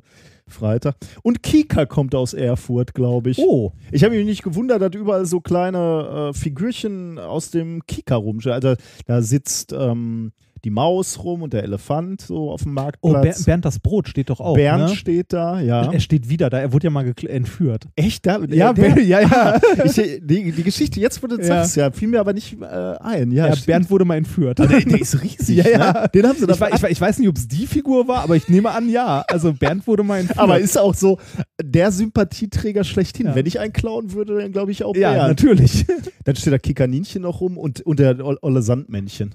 Freitag. 0.48 0.96
Und 1.22 1.42
Kika 1.42 1.87
kommt 1.87 2.14
aus 2.14 2.35
Erfurt, 2.35 2.94
glaube 2.94 3.31
ich. 3.31 3.38
oh, 3.38 3.72
Ich 3.90 4.05
habe 4.05 4.14
mich 4.16 4.27
nicht 4.27 4.42
gewundert, 4.42 4.83
dass 4.83 4.94
überall 4.94 5.25
so 5.25 5.40
kleine 5.40 6.31
äh, 6.31 6.37
Figürchen 6.37 7.18
aus 7.18 7.51
dem 7.51 7.87
Kika 7.87 8.16
rumstehen. 8.16 8.53
Also 8.55 8.75
da 9.07 9.22
sitzt 9.22 9.72
ähm, 9.72 10.33
die 10.64 10.70
Maus 10.70 11.22
rum 11.25 11.42
und 11.42 11.53
der 11.53 11.64
Elefant 11.64 12.20
so 12.20 12.51
auf 12.51 12.62
dem 12.62 12.70
Oh, 12.70 12.75
Ber 12.75 12.83
Marktplatz. 12.83 13.44
Bernd 13.44 13.64
das 13.64 13.79
Brot 13.81 14.09
steht 14.09 14.31
doch 14.31 14.40
auch. 14.40 14.55
Bernd 14.55 14.90
ne? 14.90 14.96
steht 14.96 15.33
da, 15.33 15.61
ja. 15.61 15.90
Er 15.92 15.98
steht 16.01 16.29
wieder 16.29 16.51
da. 16.51 16.59
Er 16.61 16.72
wurde 16.72 16.85
ja 16.87 16.90
mal 16.90 17.12
entführt. 17.29 17.88
Echt? 17.96 18.27
Da, 18.27 18.38
Ja, 18.48 18.72
der, 18.72 18.90
Ber- 18.90 19.01
ja, 19.01 19.20
ja. 19.20 19.61
ich, 19.85 19.94
die, 19.94 20.53
die 20.53 20.62
Geschichte, 20.62 21.01
jetzt 21.01 21.22
wo 21.22 21.27
du 21.27 21.37
Ja. 21.42 21.64
ja, 21.64 21.90
fiel 21.90 22.09
mir 22.09 22.20
aber 22.20 22.33
nicht 22.33 22.57
äh, 22.61 22.64
ein. 22.64 23.33
Ja, 23.33 23.48
Ja. 23.48 23.55
Bernd 23.66 23.90
wurde 23.90 24.05
mal 24.05 24.16
entführt. 24.16 24.59
der, 24.61 24.66
der 24.68 25.01
ist 25.01 25.20
riesig. 25.22 25.57
Ja, 25.64 25.68
ja. 25.68 25.92
Ne? 26.03 26.09
Den 26.14 26.27
haben 26.29 26.38
sie 26.38 26.46
ich, 26.51 26.61
we- 26.61 26.70
ich, 26.75 26.83
ich 26.85 27.01
weiß 27.01 27.18
nicht, 27.18 27.29
ob 27.29 27.37
es 27.37 27.48
die 27.48 27.66
Figur 27.66 28.07
war, 28.07 28.22
aber 28.22 28.37
ich 28.37 28.48
nehme 28.48 28.70
an, 28.70 28.88
ja. 28.88 29.25
Also 29.29 29.53
Bernd 29.53 29.87
wurde 29.87 30.05
mal 30.05 30.18
entführt. 30.20 30.38
Aber 30.38 30.59
ist 30.61 30.79
auch 30.79 30.94
so 30.94 31.18
der 31.62 31.90
Sympathieträger 31.92 32.85
schlechthin. 32.85 33.27
Ja. 33.27 33.35
Wenn 33.35 33.46
ich 33.46 33.59
einen 33.61 33.72
klauen 33.72 34.12
würde, 34.12 34.38
dann 34.38 34.53
glaube 34.53 34.70
ich 34.72 34.85
auch 34.85 34.94
ja, 34.96 35.12
Bernd. 35.12 35.29
natürlich. 35.29 35.87
Dann 36.25 36.37
steht 36.37 36.53
da 36.53 36.59
Kikaninchen 36.59 37.22
noch 37.22 37.40
rum 37.40 37.59
und, 37.59 37.81
und 37.81 37.98
der 37.98 38.25
ol- 38.25 38.38
olle 38.42 38.62
Sandmännchen. 38.62 39.35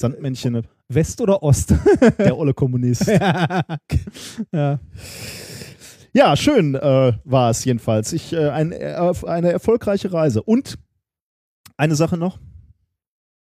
Sandmännchen, 0.00 0.66
West 0.88 1.20
oder 1.20 1.42
Ost? 1.42 1.74
der 2.18 2.36
olle 2.36 2.54
Kommunist. 2.54 3.06
ja. 4.52 4.80
Ja, 6.12 6.36
schön 6.36 6.76
äh, 6.76 7.12
war 7.24 7.50
es 7.50 7.64
jedenfalls. 7.64 8.12
Ich, 8.12 8.32
äh, 8.32 8.48
ein, 8.50 8.70
äh, 8.70 9.12
eine 9.26 9.50
erfolgreiche 9.50 10.12
Reise. 10.12 10.42
Und 10.42 10.78
eine 11.76 11.96
Sache 11.96 12.16
noch. 12.16 12.38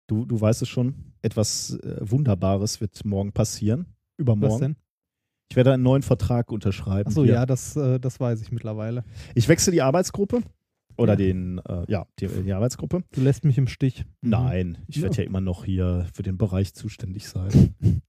Du, 0.06 0.24
du 0.24 0.40
weißt 0.40 0.62
es 0.62 0.68
schon. 0.68 1.12
Etwas 1.20 1.78
äh, 1.82 1.96
Wunderbares 2.00 2.80
wird 2.80 3.04
morgen 3.04 3.32
passieren. 3.32 3.86
Was 4.16 4.18
Übermorgen. 4.18 4.60
denn? 4.60 4.76
Ich 5.50 5.56
werde 5.56 5.74
einen 5.74 5.82
neuen 5.82 6.02
Vertrag 6.02 6.50
unterschreiben. 6.50 7.08
Achso, 7.08 7.24
ja, 7.24 7.44
das, 7.44 7.76
äh, 7.76 8.00
das 8.00 8.18
weiß 8.18 8.40
ich 8.40 8.52
mittlerweile. 8.52 9.04
Ich 9.34 9.48
wechsle 9.48 9.70
die 9.70 9.82
Arbeitsgruppe. 9.82 10.40
Oder 10.96 11.12
Ja. 11.12 11.16
den, 11.16 11.58
äh, 11.58 11.84
ja, 11.90 12.06
die, 12.18 12.28
die 12.28 12.52
Arbeitsgruppe. 12.52 13.02
Du 13.12 13.20
lässt 13.20 13.44
mich 13.44 13.58
im 13.58 13.66
Stich. 13.66 14.04
Mhm. 14.20 14.30
Nein, 14.30 14.78
ich 14.88 14.96
Ja. 14.96 15.02
werde 15.02 15.16
ja 15.18 15.24
immer 15.24 15.40
noch 15.40 15.64
hier 15.64 16.06
für 16.14 16.22
den 16.22 16.36
Bereich 16.38 16.74
zuständig 16.74 17.28
sein. 17.28 17.74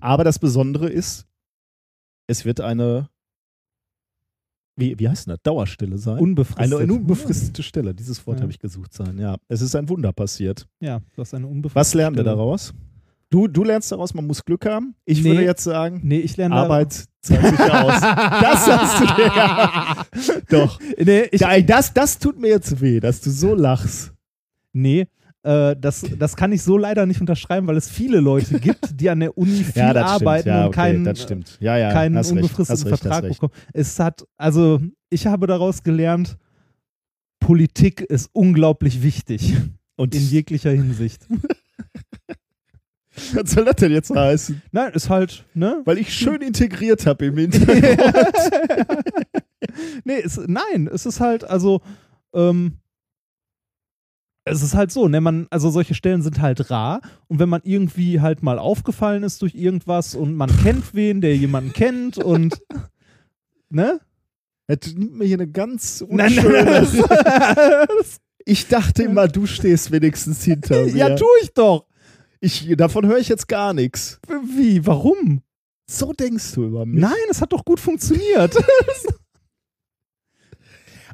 Aber 0.00 0.24
das 0.24 0.38
Besondere 0.38 0.88
ist, 0.88 1.26
es 2.28 2.44
wird 2.44 2.60
eine, 2.60 3.08
wie, 4.76 4.98
wie 4.98 5.08
heißt 5.08 5.28
das? 5.28 5.38
Dauerstelle 5.42 5.98
sein. 5.98 6.18
Unbefristet. 6.18 6.64
eine, 6.64 6.78
eine 6.82 6.92
unbefristete 6.94 7.62
Stelle. 7.62 7.94
Dieses 7.94 8.26
Wort 8.26 8.38
Ja. 8.38 8.42
habe 8.42 8.52
ich 8.52 8.58
gesucht 8.58 8.92
sein. 8.92 9.18
Ja, 9.18 9.36
es 9.48 9.60
ist 9.60 9.74
ein 9.76 9.88
Wunder 9.88 10.12
passiert. 10.12 10.66
Ja, 10.80 11.00
du 11.14 11.20
hast 11.20 11.34
eine 11.34 11.46
unbefristete 11.46 11.80
Was 11.80 11.94
lernen 11.94 12.16
wir 12.16 12.24
daraus? 12.24 12.72
Du, 13.34 13.48
du 13.48 13.64
lernst 13.64 13.90
daraus, 13.90 14.14
man 14.14 14.28
muss 14.28 14.44
Glück 14.44 14.64
haben. 14.64 14.94
Ich 15.04 15.20
Nee. 15.20 15.30
würde 15.30 15.42
jetzt 15.42 15.64
sagen, 15.64 16.00
Nee, 16.04 16.18
ich 16.20 16.36
lerne 16.36 16.54
Arbeit 16.54 16.92
zahlt 17.20 17.44
sich 17.44 17.60
aus. 17.60 18.00
Das 18.00 18.68
hast 18.68 19.00
du 19.00 19.06
dir 19.06 19.26
ja. 19.26 20.06
Doch. 20.50 20.78
Nee, 21.04 21.22
ich, 21.32 21.40
Ja, 21.40 21.60
das, 21.60 21.92
das 21.92 22.20
tut 22.20 22.38
mir 22.38 22.50
jetzt 22.50 22.80
weh, 22.80 23.00
dass 23.00 23.20
du 23.20 23.30
so 23.30 23.56
lachst. 23.56 24.12
nee 24.72 25.08
äh, 25.42 25.74
das, 25.76 26.04
das 26.16 26.36
kann 26.36 26.52
ich 26.52 26.62
so 26.62 26.78
leider 26.78 27.06
nicht 27.06 27.20
unterschreiben, 27.20 27.66
weil 27.66 27.76
es 27.76 27.88
viele 27.88 28.20
Leute 28.20 28.60
gibt, 28.60 29.00
die 29.00 29.10
an 29.10 29.18
der 29.18 29.36
Uni 29.36 29.64
viel 29.64 29.82
arbeiten 29.82 30.48
Ja, 30.48 30.60
und 30.62 30.66
okay, 30.68 30.74
keinen, 30.76 31.04
das 31.04 31.20
stimmt. 31.20 31.56
Ja, 31.58 31.76
ja, 31.76 31.92
keinen 31.92 32.16
unbefristeten 32.16 32.86
recht, 32.88 33.02
Vertrag 33.02 33.28
bekommen. 33.28 33.52
Es 33.72 33.98
hat, 33.98 34.24
also 34.36 34.80
ich 35.10 35.26
habe 35.26 35.48
daraus 35.48 35.82
gelernt, 35.82 36.38
Politik 37.40 38.00
ist 38.00 38.30
unglaublich 38.32 39.02
wichtig 39.02 39.54
Und 39.96 40.14
in 40.14 40.22
jeglicher 40.22 40.70
Hinsicht. 40.70 41.26
was 43.34 43.50
soll 43.52 43.64
das 43.64 43.76
denn 43.76 43.92
jetzt 43.92 44.10
heißen? 44.14 44.62
Nein, 44.72 44.92
ist 44.92 45.08
halt, 45.10 45.44
ne? 45.54 45.80
Weil 45.84 45.98
ich 45.98 46.12
schön 46.12 46.40
integriert 46.42 47.06
habe 47.06 47.26
im 47.26 47.38
Internet. 47.46 47.98
nee, 50.04 50.20
es, 50.22 50.40
nein, 50.46 50.88
es 50.92 51.06
ist 51.06 51.20
halt, 51.20 51.44
also, 51.44 51.80
ähm, 52.34 52.74
es 54.46 54.62
ist 54.62 54.74
halt 54.74 54.92
so, 54.92 55.08
ne, 55.08 55.20
man, 55.22 55.46
also 55.50 55.70
solche 55.70 55.94
Stellen 55.94 56.20
sind 56.22 56.40
halt 56.42 56.70
rar 56.70 57.00
und 57.28 57.38
wenn 57.38 57.48
man 57.48 57.62
irgendwie 57.64 58.20
halt 58.20 58.42
mal 58.42 58.58
aufgefallen 58.58 59.22
ist 59.22 59.40
durch 59.40 59.54
irgendwas 59.54 60.14
und 60.14 60.34
man 60.34 60.54
kennt 60.62 60.94
wen, 60.94 61.20
der 61.22 61.34
jemanden 61.36 61.72
kennt 61.72 62.18
und, 62.18 62.60
ne? 63.70 64.00
Das 64.66 64.94
nimmt 64.94 65.14
mir 65.16 65.24
hier 65.26 65.36
eine 65.36 65.46
ganz 65.48 66.02
Nein, 66.08 66.26
unschöne. 66.38 66.64
nein, 66.64 67.86
Ich 68.46 68.68
dachte 68.68 69.02
immer, 69.04 69.28
du 69.28 69.46
stehst 69.46 69.90
wenigstens 69.92 70.42
hinter 70.44 70.84
mir. 70.84 70.90
ja, 70.94 71.14
tu 71.16 71.24
ich 71.42 71.52
doch. 71.54 71.86
Ich, 72.44 72.76
davon 72.76 73.06
höre 73.06 73.18
ich 73.18 73.28
jetzt 73.28 73.48
gar 73.48 73.72
nichts. 73.74 74.20
Wie, 74.56 74.86
warum? 74.86 75.42
So 75.90 76.12
denkst 76.12 76.52
du 76.54 76.64
über 76.66 76.86
mich. 76.86 77.00
Nein, 77.00 77.12
es 77.30 77.40
hat 77.40 77.52
doch 77.52 77.64
gut 77.64 77.80
funktioniert. 77.80 78.54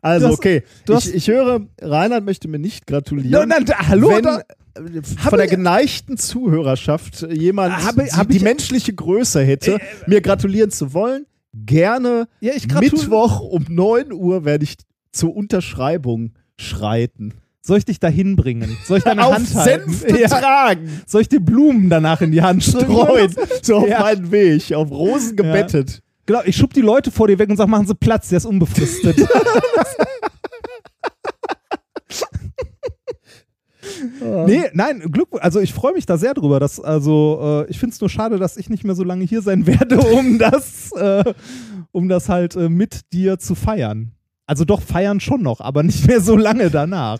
Also, 0.02 0.28
hast- 0.28 0.34
okay. 0.38 0.62
ich, 0.88 1.14
ich 1.14 1.28
höre, 1.28 1.66
Reinhard 1.80 2.24
möchte 2.24 2.48
mir 2.48 2.58
nicht 2.58 2.86
gratulieren. 2.86 3.48
Nein, 3.48 3.64
nein, 3.66 3.88
hallo, 3.88 4.08
wenn 4.10 4.22
da- 4.22 4.38
äh, 4.74 5.02
von 5.02 5.36
der 5.38 5.46
geneigten 5.46 6.16
Zuhörerschaft 6.16 7.20
jemand 7.30 7.84
Habe- 7.84 8.04
die, 8.04 8.10
hab 8.12 8.28
die 8.28 8.36
ich- 8.38 8.42
menschliche 8.42 8.94
Größe 8.94 9.42
hätte, 9.42 9.78
mir 10.06 10.22
gratulieren 10.22 10.70
zu 10.70 10.94
wollen, 10.94 11.26
gerne 11.52 12.28
ja, 12.40 12.52
Mittwoch 12.80 13.40
um 13.40 13.66
9 13.68 14.12
Uhr 14.12 14.46
werde 14.46 14.64
ich 14.64 14.76
zur 15.12 15.36
Unterschreibung 15.36 16.32
schreiten. 16.58 17.34
Soll 17.62 17.78
ich 17.78 17.84
dich 17.84 18.00
da 18.00 18.08
hinbringen? 18.08 18.76
Soll 18.86 18.98
ich 18.98 19.04
deine 19.04 19.24
Auf 19.26 19.34
Hand 19.34 19.54
halten? 19.54 19.92
Senf 19.92 20.28
tragen, 20.30 21.02
Soll 21.06 21.22
ich 21.22 21.28
dir 21.28 21.40
Blumen 21.40 21.90
danach 21.90 22.20
in 22.22 22.32
die 22.32 22.40
Hand 22.42 22.64
streuen, 22.64 23.34
so 23.62 23.76
auf 23.78 23.88
Ja. 23.88 24.00
meinen 24.00 24.30
Weg, 24.30 24.72
auf 24.72 24.90
Rosen 24.90 25.36
gebettet. 25.36 26.02
Genau, 26.26 26.40
ich 26.44 26.56
schub 26.56 26.72
die 26.72 26.80
Leute 26.80 27.10
vor 27.10 27.28
dir 27.28 27.38
weg 27.38 27.50
und 27.50 27.56
sag, 27.56 27.68
machen 27.68 27.86
Sie 27.86 27.94
Platz, 27.94 28.28
der 28.28 28.38
ist 28.38 28.46
unbefristet. 28.46 29.16
nee, 34.46 34.62
nein, 34.72 35.00
Glückwunsch. 35.10 35.42
Also 35.42 35.60
ich 35.60 35.72
freue 35.74 35.92
mich 35.92 36.06
da 36.06 36.16
sehr 36.16 36.34
drüber. 36.34 36.60
Dass, 36.60 36.80
also 36.80 37.64
äh, 37.66 37.70
ich 37.70 37.78
finde 37.78 37.94
es 37.94 38.00
nur 38.00 38.10
schade, 38.10 38.38
dass 38.38 38.56
ich 38.56 38.70
nicht 38.70 38.84
mehr 38.84 38.94
so 38.94 39.04
lange 39.04 39.24
hier 39.24 39.42
sein 39.42 39.66
werde, 39.66 39.98
um 40.00 40.38
das, 40.38 40.92
äh, 40.92 41.34
um 41.92 42.08
das 42.08 42.28
halt 42.28 42.56
äh, 42.56 42.68
mit 42.68 43.12
dir 43.12 43.38
zu 43.38 43.54
feiern. 43.54 44.12
Also 44.46 44.64
doch 44.64 44.82
feiern 44.82 45.20
schon 45.20 45.42
noch, 45.42 45.60
aber 45.60 45.82
nicht 45.82 46.06
mehr 46.06 46.20
so 46.20 46.36
lange 46.36 46.70
danach. 46.70 47.18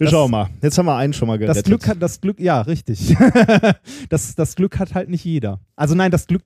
Wir 0.00 0.06
Das- 0.06 0.12
schauen 0.12 0.30
mal. 0.30 0.48
Jetzt 0.62 0.78
haben 0.78 0.86
wir 0.86 0.96
einen 0.96 1.12
schon 1.12 1.28
mal 1.28 1.36
gerettet. 1.38 1.58
Das 1.58 1.68
Glück 1.68 1.86
hat, 1.86 2.00
das 2.02 2.20
Glück, 2.22 2.40
ja, 2.40 2.62
richtig. 2.62 3.14
das, 4.08 4.34
das 4.34 4.54
Glück 4.56 4.78
hat 4.78 4.94
halt 4.94 5.10
nicht 5.10 5.26
jeder. 5.26 5.60
Also 5.76 5.94
nein, 5.94 6.10
das 6.10 6.26
Glück, 6.26 6.42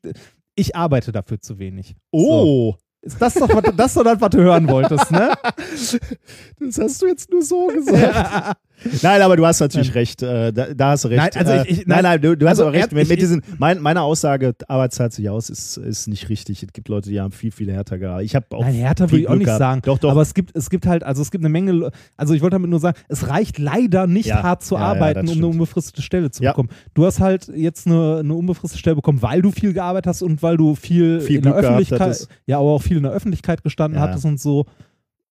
ich 0.57 0.75
arbeite 0.75 1.13
dafür 1.13 1.41
zu 1.41 1.61
wenig. 1.61 1.95
oh, 2.11 2.75
Ist 3.01 3.23
das 3.23 3.35
doch, 3.35 3.49
was- 3.49 3.77
das 3.77 3.95
doch 3.95 4.03
das, 4.03 4.21
was 4.21 4.31
du 4.31 4.39
hören 4.39 4.67
wolltest, 4.69 5.09
ne? 5.13 5.33
das 6.59 6.79
hast 6.81 7.01
du 7.01 7.07
jetzt 7.07 7.31
nur 7.31 7.43
so 7.43 7.69
gesagt. 7.69 8.59
Nein, 9.03 9.23
aber 9.23 9.37
du 9.37 9.47
hast 9.47 9.61
natürlich 9.61 9.89
Nein. 9.89 9.95
recht. 9.99 10.23
Äh, 10.23 10.53
da, 10.53 10.75
da 10.75 10.91
hast 10.91 11.05
du 11.05 11.09
recht. 11.09 11.19
Nein, 11.35 11.47
also 11.47 11.53
äh, 11.53 11.63
ich- 11.71 11.81
ich- 11.81 11.87
nein, 11.87 12.03
nein, 12.03 12.21
du, 12.21 12.37
du 12.37 12.47
hast 12.47 12.59
also 12.59 12.69
auch 12.69 12.73
recht. 12.75 12.93
er- 12.93 12.95
mit, 12.95 13.09
mit 13.09 13.21
diesen, 13.21 13.43
mein, 13.59 13.81
meine 13.81 14.03
Aussage, 14.03 14.55
Arbeit 14.69 14.93
zahlt 14.93 15.13
sich 15.13 15.29
aus, 15.31 15.49
ist, 15.49 15.77
ist 15.79 16.07
nicht 16.09 16.29
richtig. 16.29 16.63
Es 16.63 16.73
gibt 16.73 16.89
Leute, 16.89 17.09
die 17.09 17.21
haben 17.21 17.33
viel, 17.33 17.51
viel 17.53 17.73
härter 17.73 17.99
gearbeitet. 17.99 18.27
Ich 18.27 18.35
habe 18.37 18.47
auch 18.51 18.61
Nein, 18.63 18.75
härter 18.75 19.11
würde 19.11 19.23
ich 19.23 19.29
auch 19.29 19.35
nicht 19.35 19.45
gehabt. 19.47 19.59
sagen. 19.59 19.83
Doch, 19.85 19.99
doch. 19.99 20.11
Aber 20.11 20.23
es 20.23 20.35
gibt, 20.35 20.55
es 20.57 20.69
gibt 20.71 20.87
halt, 20.87 21.03
also 21.05 21.23
es 21.23 21.31
gibt 21.31 21.43
eine 21.43 21.49
Menge, 21.49 21.91
also 22.17 22.35
ich 22.35 22.43
wollte 22.43 22.55
damit 22.57 22.71
nur 22.71 22.81
sagen, 22.81 22.99
es 23.09 23.29
reicht 23.29 23.59
leider 23.59 24.07
nicht 24.07 24.27
Ja, 24.27 24.43
hart 24.43 24.63
zu 24.65 24.75
ja, 24.75 24.81
ja, 24.81 24.87
arbeiten, 24.89 25.27
das 25.27 25.31
um 25.35 25.39
eine 25.39 25.47
unbefristete 25.49 26.03
Stelle 26.03 26.31
zu 26.31 26.43
Ja. 26.43 26.51
bekommen. 26.53 26.69
Du 26.95 27.07
hast 27.07 27.21
halt 27.21 27.49
jetzt 27.55 27.87
eine, 27.87 28.19
eine 28.19 28.35
unbefristete 28.35 28.79
Stelle 28.79 28.97
bekommen, 28.97 29.23
weil 29.23 29.41
du 29.43 29.51
viel 29.51 29.73
gearbeitet 29.73 30.09
hast 30.09 30.23
und 30.23 30.43
weil 30.43 30.57
du 30.57 30.75
viel, 30.75 31.21
Viel 31.21 31.37
in 31.37 31.43
der 31.43 31.53
Glück 31.53 31.63
gehabt 31.65 31.81
Öffentlichkeit, 31.93 32.29
ja, 32.47 32.59
aber 32.59 32.71
auch 32.71 32.83
viel 32.83 32.97
in 32.99 33.03
der 33.05 33.13
Öffentlichkeit 33.13 33.63
gestanden 33.63 33.99
Ja. 33.99 34.07
hattest 34.09 34.25
und 34.25 34.41
so 34.41 34.67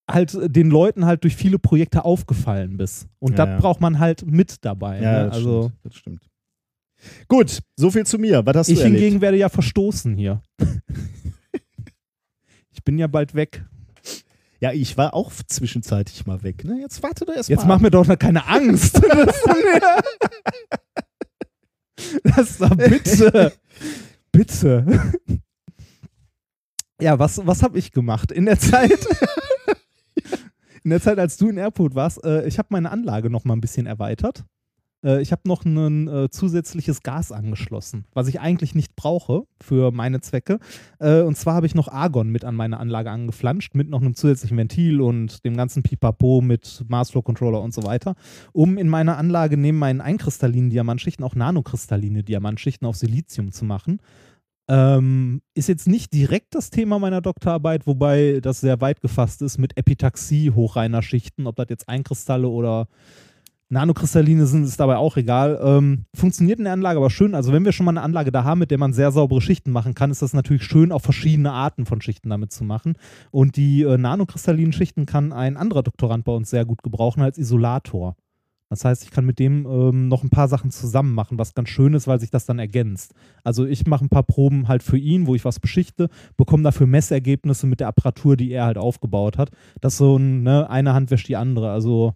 halt 0.09 0.37
den 0.55 0.69
Leuten 0.69 1.05
halt 1.05 1.23
durch 1.23 1.35
viele 1.35 1.59
Projekte 1.59 2.03
aufgefallen 2.05 2.77
bist. 2.77 3.07
Und 3.19 3.31
Ja, 3.37 3.45
das 3.45 3.49
ja. 3.55 3.59
braucht 3.59 3.81
man 3.81 3.99
halt 3.99 4.25
mit 4.25 4.63
dabei. 4.65 4.99
ja, 5.01 5.11
ne? 5.23 5.25
das, 5.25 5.33
Also 5.35 5.61
stimmt, 5.63 5.79
das 5.85 5.95
stimmt. 5.95 6.29
Gut, 7.27 7.59
so 7.75 7.91
viel 7.91 8.05
zu 8.05 8.17
mir. 8.17 8.45
Was 8.45 8.55
hast 8.55 8.69
ich 8.69 8.77
du 8.79 8.83
erlebt? 8.83 9.01
hingegen 9.01 9.21
werde 9.21 9.37
ja 9.37 9.49
verstoßen 9.49 10.15
hier. 10.15 10.41
ich 12.71 12.83
bin 12.83 12.97
ja 12.97 13.07
bald 13.07 13.35
weg. 13.35 13.65
Ja, 14.61 14.71
ich 14.71 14.97
war 14.97 15.13
auch 15.13 15.31
zwischenzeitlich 15.47 16.25
mal 16.25 16.41
weg. 16.43 16.63
Ne? 16.63 16.79
Jetzt 16.79 17.03
warte 17.03 17.25
doch 17.25 17.35
erst 17.35 17.49
Jetzt 17.49 17.61
mal. 17.65 17.75
mach 17.75 17.79
mir 17.81 17.91
doch 17.91 18.07
noch 18.07 18.17
keine 18.17 18.47
Angst. 18.47 19.01
das 22.23 22.49
ist 22.51 22.61
doch 22.61 22.75
bitte. 22.75 23.51
bitte. 24.31 24.85
Ja, 27.01 27.19
was, 27.19 27.45
was 27.45 27.61
habe 27.63 27.77
ich 27.77 27.91
gemacht 27.91 28.31
in 28.31 28.45
der 28.45 28.57
Zeit? 28.59 28.91
in 30.84 30.89
der 30.89 31.02
Zeit, 31.02 31.19
als 31.19 31.38
du 31.38 31.50
in 31.50 31.58
Airport 31.58 31.96
warst, 31.96 32.24
äh, 32.24 32.46
ich 32.48 32.58
habe 32.58 32.69
meine 32.72 32.91
Anlage 32.91 33.30
noch 33.30 33.46
mal 33.46 33.56
ein 33.56 33.62
bisschen 33.62 33.86
erweitert. 33.86 34.46
Äh, 35.04 35.22
ich 35.22 35.32
habe 35.32 35.41
noch 35.46 35.65
ein 35.65 36.08
äh, 36.08 36.30
zusätzliches 36.30 37.04
Gas 37.04 37.32
angeschlossen, 37.32 38.06
was 38.13 38.28
ich 38.28 38.39
eigentlich 38.39 38.76
nicht 38.76 38.96
brauche 38.96 39.43
für 39.62 39.91
meine 39.91 40.22
Zwecke. 40.22 40.60
Äh, 41.00 41.22
und 41.22 41.38
zwar 41.38 41.56
habe 41.56 41.65
ich 41.65 41.76
noch 41.76 41.88
Argon 41.88 42.30
mit 42.30 42.46
an 42.46 42.56
meine 42.56 42.80
Anlage 42.80 43.12
angeflanscht, 43.12 43.76
mit 43.76 43.89
noch 43.89 44.02
einem 44.02 44.15
zusätzlichen 44.15 44.58
Ventil 44.58 45.02
und 45.02 45.43
dem 45.46 45.56
ganzen 45.56 45.84
Pipapo 45.84 46.41
mit 46.41 46.84
Mars 46.88 47.12
Flow 47.12 47.22
Controller 47.22 47.62
und 47.62 47.74
so 47.74 47.84
weiter, 47.84 48.15
um 48.54 48.78
in 48.78 48.88
meiner 48.88 49.17
Anlage 49.17 49.58
neben 49.58 49.78
meinen 49.78 50.02
einkristallinen 50.02 50.69
Diamantschichten 50.69 51.26
auch 51.26 51.36
nanokristalline 51.36 52.24
Diamantschichten 52.24 52.88
auf 52.88 52.96
Silizium 52.96 53.52
zu 53.52 53.65
machen. 53.65 54.00
Ähm, 54.69 55.41
ist 55.56 55.67
jetzt 55.67 55.88
nicht 55.88 56.13
direkt 56.13 56.56
das 56.56 56.69
Thema 56.69 56.97
meiner 56.97 57.21
Doktorarbeit, 57.21 57.86
wobei 57.86 58.39
das 58.41 58.62
sehr 58.62 58.80
weit 58.80 59.02
gefasst 59.02 59.41
ist 59.41 59.58
mit 59.58 59.78
Epitaxie 59.78 60.52
hochreiner 60.52 61.02
Schichten, 61.02 61.47
ob 61.47 61.58
das 61.58 61.67
jetzt 61.69 61.89
Einkristalle 61.89 62.47
oder 62.47 62.88
Nanokristalline 63.73 64.45
sind, 64.45 64.63
ist 64.63 64.80
dabei 64.80 64.97
auch 64.97 65.17
egal. 65.17 65.60
Ähm, 65.62 66.06
funktioniert 66.13 66.60
in 66.60 66.65
der 66.65 66.73
Anlage 66.73 66.99
aber 66.99 67.10
schön. 67.10 67.36
Also 67.36 67.52
wenn 67.52 67.65
wir 67.65 67.71
schon 67.71 67.86
mal 67.86 67.91
eine 67.91 68.02
Anlage 68.02 68.32
da 68.32 68.43
haben, 68.43 68.60
mit 68.60 68.71
der 68.71 68.78
man 68.78 68.93
sehr 68.93 69.12
saubere 69.12 69.41
Schichten 69.41 69.71
machen 69.71 69.95
kann, 69.95 70.12
ist 70.12 70.21
das 70.21 70.34
natürlich 70.34 70.63
schön, 70.63 70.91
auch 70.91 71.02
verschiedene 71.02 71.52
Arten 71.52 71.86
von 71.86 71.99
Schichten 71.99 72.30
damit 72.30 72.52
zu 72.52 72.63
machen. 72.63 72.93
Und 73.32 73.58
die 73.58 73.82
äh, 73.82 73.97
nanokristallinen 73.97 74.73
Schichten 74.73 75.06
kann 75.06 75.34
ein 75.34 75.58
anderer 75.58 75.84
Doktorand 75.84 76.23
bei 76.23 76.32
uns 76.32 76.52
sehr 76.52 76.65
gut 76.65 76.84
gebrauchen 76.84 77.21
als 77.21 77.38
Isolator. 77.38 78.15
Das 78.69 78.86
heißt, 78.86 79.04
ich 79.04 79.12
kann 79.12 79.26
mit 79.26 79.39
dem 79.39 79.67
ähm, 79.67 80.08
noch 80.08 80.23
ein 80.23 80.30
paar 80.30 80.47
Sachen 80.47 80.71
zusammen 80.71 81.13
machen, 81.13 81.38
was 81.38 81.54
ganz 81.54 81.69
schön 81.69 81.93
ist, 81.93 82.08
weil 82.08 82.19
sich 82.19 82.32
das 82.32 82.45
dann 82.45 82.60
ergänzt. 82.60 83.13
Also 83.43 83.65
ich 83.65 83.86
mache 83.86 84.06
ein 84.06 84.10
paar 84.10 84.23
Proben 84.23 84.67
halt 84.67 84.82
für 84.82 84.97
ihn, 84.97 85.28
wo 85.28 85.36
ich 85.36 85.45
was 85.45 85.60
beschichte, 85.60 86.10
bekomme 86.38 86.63
dafür 86.63 86.88
Messergebnisse 86.88 87.67
mit 87.67 87.80
der 87.80 87.88
Apparatur, 87.88 88.36
die 88.36 88.52
er 88.52 88.65
halt 88.65 88.78
aufgebaut 88.78 89.38
hat. 89.38 89.52
Das 89.80 89.93
ist 89.93 89.97
so 89.99 90.17
ne, 90.17 90.69
eine 90.69 90.93
Hand 90.93 91.12
wäscht 91.12 91.28
die 91.28 91.36
andere. 91.36 91.71
Also 91.71 92.13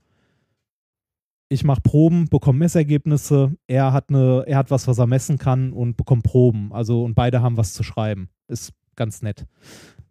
ich 1.50 1.64
mache 1.64 1.82
Proben, 1.82 2.28
bekomme 2.28 2.60
Messergebnisse, 2.60 3.56
er 3.68 3.94
hat 3.94 4.10
eine, 4.10 4.44
er 4.48 4.58
hat 4.58 4.72
was, 4.72 4.88
was 4.88 4.98
er 4.98 5.08
messen 5.08 5.38
kann 5.38 5.72
und 5.72 5.96
bekommt 5.96 6.24
Proben. 6.24 6.74
Also 6.74 7.04
und 7.04 7.16
beide 7.16 7.42
haben 7.42 7.58
was 7.58 7.74
zu 7.74 7.84
schreiben. 7.84 8.30
Ist 8.48 8.74
ganz 8.96 9.22
nett. 9.22 9.46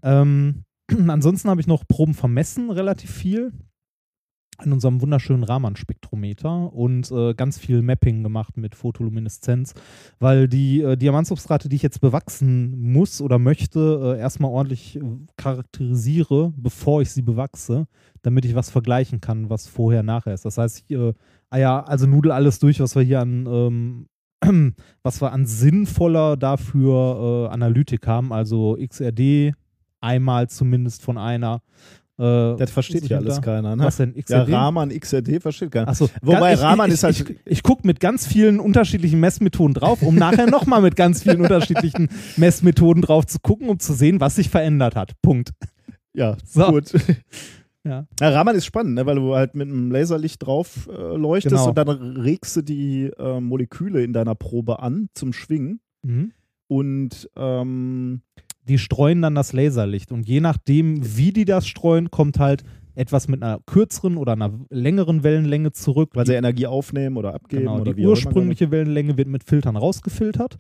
Ähm, 0.03 0.65
ansonsten 1.09 1.51
habe 1.51 1.61
ich 1.61 1.67
noch 1.67 1.87
Proben 1.89 2.15
vermessen, 2.15 2.71
relativ 2.71 3.11
viel 3.11 3.53
in 4.65 4.73
unserem 4.73 5.01
wunderschönen 5.01 5.45
Raman-Spektrometer 5.45 6.73
und 6.73 7.11
äh, 7.11 7.35
ganz 7.35 7.59
viel 7.59 7.83
Mapping 7.83 8.23
gemacht 8.23 8.57
mit 8.57 8.75
Photolumineszenz, 8.75 9.75
weil 10.19 10.49
die 10.49 10.83
äh, 10.83 10.97
Diamantsubstrate, 10.97 11.69
die 11.69 11.77
ich 11.77 11.83
jetzt 11.83 12.01
bewachsen 12.01 12.93
muss 12.93 13.21
oder 13.21 13.39
möchte, 13.39 14.17
äh, 14.17 14.21
erstmal 14.21 14.51
ordentlich 14.51 14.97
äh, 14.97 15.03
charakterisiere, 15.37 16.53
bevor 16.57 17.03
ich 17.03 17.11
sie 17.11 17.23
bewachse, 17.23 17.87
damit 18.23 18.45
ich 18.45 18.55
was 18.55 18.71
vergleichen 18.71 19.21
kann, 19.21 19.51
was 19.51 19.67
vorher, 19.67 20.03
nachher 20.03 20.35
ist. 20.35 20.45
Das 20.45 20.59
heißt, 20.59 20.85
ich, 20.87 20.97
äh, 20.97 21.13
ah 21.51 21.59
ja, 21.59 21.83
also 21.83 22.07
nudel 22.07 22.33
alles 22.33 22.59
durch, 22.59 22.81
was 22.81 22.95
wir 22.97 23.03
hier 23.03 23.21
an 23.21 23.47
ähm, 23.47 24.07
was 25.03 25.21
wir 25.21 25.33
an 25.33 25.47
sinnvoller 25.47 26.37
dafür 26.37 27.49
äh, 27.49 27.53
Analytik 27.53 28.07
haben, 28.07 28.33
also 28.33 28.77
XRD 28.77 29.55
einmal 30.01 30.49
zumindest 30.49 31.03
von 31.03 31.19
einer 31.19 31.63
äh, 32.19 32.57
Das 32.57 32.71
versteht 32.71 33.09
ja 33.09 33.19
alles 33.19 33.41
keiner, 33.43 33.77
ne? 33.77 33.85
Was 33.85 33.97
denn? 33.97 34.15
Ja, 34.15 34.23
XRD? 34.23 34.53
Rahman 34.53 34.91
XRD 34.91 35.41
versteht 35.43 35.71
keiner. 35.71 35.89
Achso, 35.89 36.09
Wobei 36.23 36.55
ich, 36.55 36.61
Rahman 36.61 36.89
ich, 36.89 36.95
ist 36.95 37.03
halt. 37.05 37.21
Ich, 37.21 37.37
ich 37.45 37.63
gucke 37.63 37.87
mit 37.87 38.01
ganz 38.01 38.27
vielen 38.27 38.59
unterschiedlichen 38.61 39.21
Messmethoden 39.21 39.75
drauf, 39.75 40.03
um 40.03 40.15
nachher 40.15 40.47
nochmal 40.51 40.81
mit 40.83 40.97
ganz 40.97 41.23
vielen 41.23 41.41
unterschiedlichen 41.41 42.09
Messmethoden 42.37 43.03
drauf 43.03 43.27
zu 43.27 43.39
gucken, 43.41 43.69
um 43.69 43.79
zu 43.79 43.93
sehen, 43.93 44.21
was 44.21 44.37
sich 44.37 44.49
verändert 44.51 44.97
hat. 44.97 45.13
Punkt. 45.23 45.51
ja, 46.15 46.37
So. 46.45 46.71
gut. 46.71 46.93
Ja. 47.85 48.05
Ja, 48.21 48.31
Raman 48.31 48.57
ist 48.57 48.67
spannend, 48.67 48.95
ne? 48.97 49.07
weil 49.07 49.15
du 49.15 49.37
halt 49.37 49.55
mit 49.55 49.69
einem 49.69 49.93
Laserlicht 49.93 50.45
drauf 50.45 50.89
äh, 50.91 51.17
leuchtest 51.17 51.55
Genau. 51.55 51.69
und 51.69 51.79
dann 51.79 51.89
regst 52.17 52.57
du 52.57 52.63
die 52.63 53.13
äh, 53.17 53.39
Moleküle 53.39 54.03
in 54.03 54.13
deiner 54.13 54.35
Probe 54.35 54.81
an 54.81 55.09
zum 55.15 55.33
Schwingen. 55.33 55.79
Mhm. 56.03 56.33
Und 56.67 57.31
ähm, 57.37 58.23
Die 58.69 58.79
streuen 58.79 59.23
dann 59.23 59.35
das 59.35 59.53
Laserlicht 59.53 60.13
und 60.13 60.27
je 60.27 60.41
nachdem, 60.41 61.17
wie 61.17 61.33
die 61.33 61.45
das 61.45 61.67
streuen, 61.67 62.11
kommt 62.11 62.39
halt 62.39 62.65
etwas 62.95 63.29
mit 63.29 63.43
einer 63.43 63.61
kürzeren 63.67 64.17
oder 64.17 64.33
einer 64.33 64.53
längeren 64.71 65.23
Wellenlänge 65.23 65.73
zurück. 65.73 66.11
weil 66.15 66.27
sie 66.27 66.33
Energie 66.35 66.67
aufnehmen 66.67 67.17
oder 67.17 67.35
abgeben. 67.35 67.63
Genau, 67.63 67.81
oder 67.81 67.95
die 67.95 68.07
ursprüngliche 68.07 68.71
Wellenlänge 68.71 69.17
wird 69.17 69.29
mit 69.29 69.45
Filtern 69.45 69.77
rausgefiltert. 69.77 70.57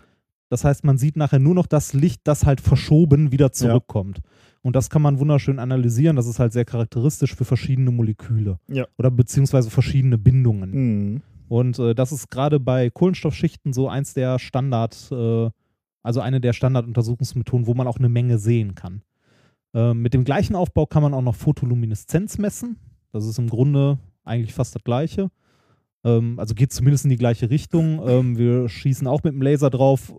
Das 0.49 0.65
heißt, 0.65 0.85
man 0.85 0.99
sieht 0.99 1.17
nachher 1.17 1.39
nur 1.39 1.55
noch 1.55 1.67
das 1.67 1.93
Licht, 1.93 2.21
das 2.25 2.47
halt 2.47 2.61
verschoben 2.61 3.33
wieder 3.33 3.51
zurückkommt. 3.53 4.21
Und 4.63 4.77
das 4.77 4.91
kann 4.91 5.03
man 5.03 5.19
wunderschön 5.19 5.59
analysieren. 5.59 6.17
Das 6.17 6.27
ist 6.27 6.39
halt 6.39 6.53
sehr 6.53 6.65
charakteristisch 6.65 7.35
für 7.35 7.45
verschiedene 7.45 7.91
Moleküle. 7.91 8.59
Ja. 8.69 8.87
Oder 8.99 9.11
beziehungsweise 9.11 9.71
verschiedene 9.71 10.19
Bindungen. 10.19 10.71
Mhm. 10.71 11.23
Und 11.49 11.79
äh, 11.79 11.95
das 11.95 12.13
ist 12.13 12.31
gerade 12.31 12.61
bei 12.61 12.91
Kohlenstoffschichten 12.91 13.73
so 13.73 13.89
eins 13.89 14.15
der 14.15 14.39
Standard, 14.39 14.97
äh, 15.13 15.51
also 16.07 16.21
eine 16.21 16.41
der 16.41 16.53
Standarduntersuchungsmethoden, 16.53 17.67
wo 17.67 17.75
man 17.75 17.89
auch 17.89 17.99
eine 17.99 18.09
Menge 18.09 18.39
sehen 18.39 18.77
kann. 18.77 19.03
Äh, 19.75 19.93
mit 19.93 20.15
dem 20.15 20.23
gleichen 20.23 20.55
Aufbau 20.55 20.87
kann 20.87 21.03
man 21.03 21.13
auch 21.13 21.23
noch 21.23 21.35
Photolumineszenz 21.35 22.39
messen. 22.39 22.77
Das 23.11 23.27
ist 23.27 23.41
im 23.41 23.49
Grunde 23.49 23.99
eigentlich 24.23 24.55
fast 24.55 24.77
das 24.77 24.85
gleiche. 24.85 25.31
Ähm, 26.05 26.39
also 26.39 26.55
geht 26.55 26.73
zumindest 26.73 27.05
in 27.07 27.11
die 27.11 27.17
gleiche 27.17 27.51
Richtung. 27.51 28.01
Ähm, 28.07 28.39
wir 28.39 28.69
schießen 28.69 29.09
auch 29.09 29.25
mit 29.25 29.35
dem 29.35 29.43
Laser 29.43 29.69
drauf, 29.69 30.15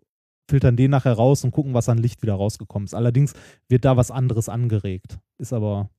filtern 0.50 0.76
den 0.76 0.92
nachher 0.92 1.14
raus 1.14 1.46
und 1.46 1.52
gucken, 1.52 1.74
was 1.74 1.88
an 1.88 2.00
Licht 2.00 2.22
wieder 2.22 2.34
rausgekommen 2.34 2.86
ist. 2.86 2.94
Allerdings 2.94 3.34
wird 3.70 3.86
da 3.86 3.96
was 3.96 4.12
anderes 4.12 4.50
angeregt. 4.50 5.20
Ist 5.38 5.54
aber 5.54 5.90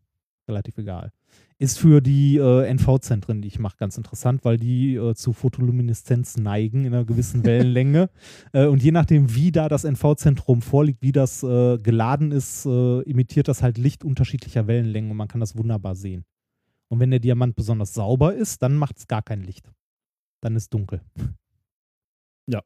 relativ 0.46 0.76
egal. 0.76 1.12
Ist 1.60 1.80
für 1.80 2.00
die 2.00 2.36
äh, 2.36 2.72
NV-Zentren, 2.72 3.42
die 3.42 3.48
ich 3.48 3.58
mache, 3.58 3.76
ganz 3.78 3.96
interessant, 3.96 4.44
weil 4.44 4.58
die 4.58 4.94
äh, 4.94 5.14
zu 5.16 5.32
Photolumineszenz 5.32 6.36
neigen 6.36 6.84
in 6.84 6.94
einer 6.94 7.04
gewissen 7.04 7.44
Wellenlänge. 7.44 8.10
äh, 8.52 8.66
und 8.66 8.80
je 8.80 8.92
nachdem, 8.92 9.34
wie 9.34 9.50
da 9.50 9.68
das 9.68 9.84
NV-Zentrum 9.84 10.62
vorliegt, 10.62 11.02
wie 11.02 11.10
das 11.10 11.42
äh, 11.42 11.78
geladen 11.78 12.30
ist, 12.30 12.64
äh, 12.64 13.00
imitiert 13.02 13.48
das 13.48 13.60
halt 13.62 13.76
Licht 13.76 14.04
unterschiedlicher 14.04 14.68
Wellenlängen 14.68 15.10
und 15.10 15.16
man 15.16 15.26
kann 15.26 15.40
das 15.40 15.56
wunderbar 15.56 15.96
sehen. 15.96 16.24
Und 16.88 17.00
wenn 17.00 17.10
der 17.10 17.20
Diamant 17.20 17.56
besonders 17.56 17.92
sauber 17.92 18.34
ist, 18.34 18.62
dann 18.62 18.76
macht 18.76 18.98
es 18.98 19.08
gar 19.08 19.22
kein 19.22 19.42
Licht. 19.42 19.70
Dann 20.40 20.56
ist 20.56 20.72
dunkel. 20.72 21.00
Ja. 22.50 22.62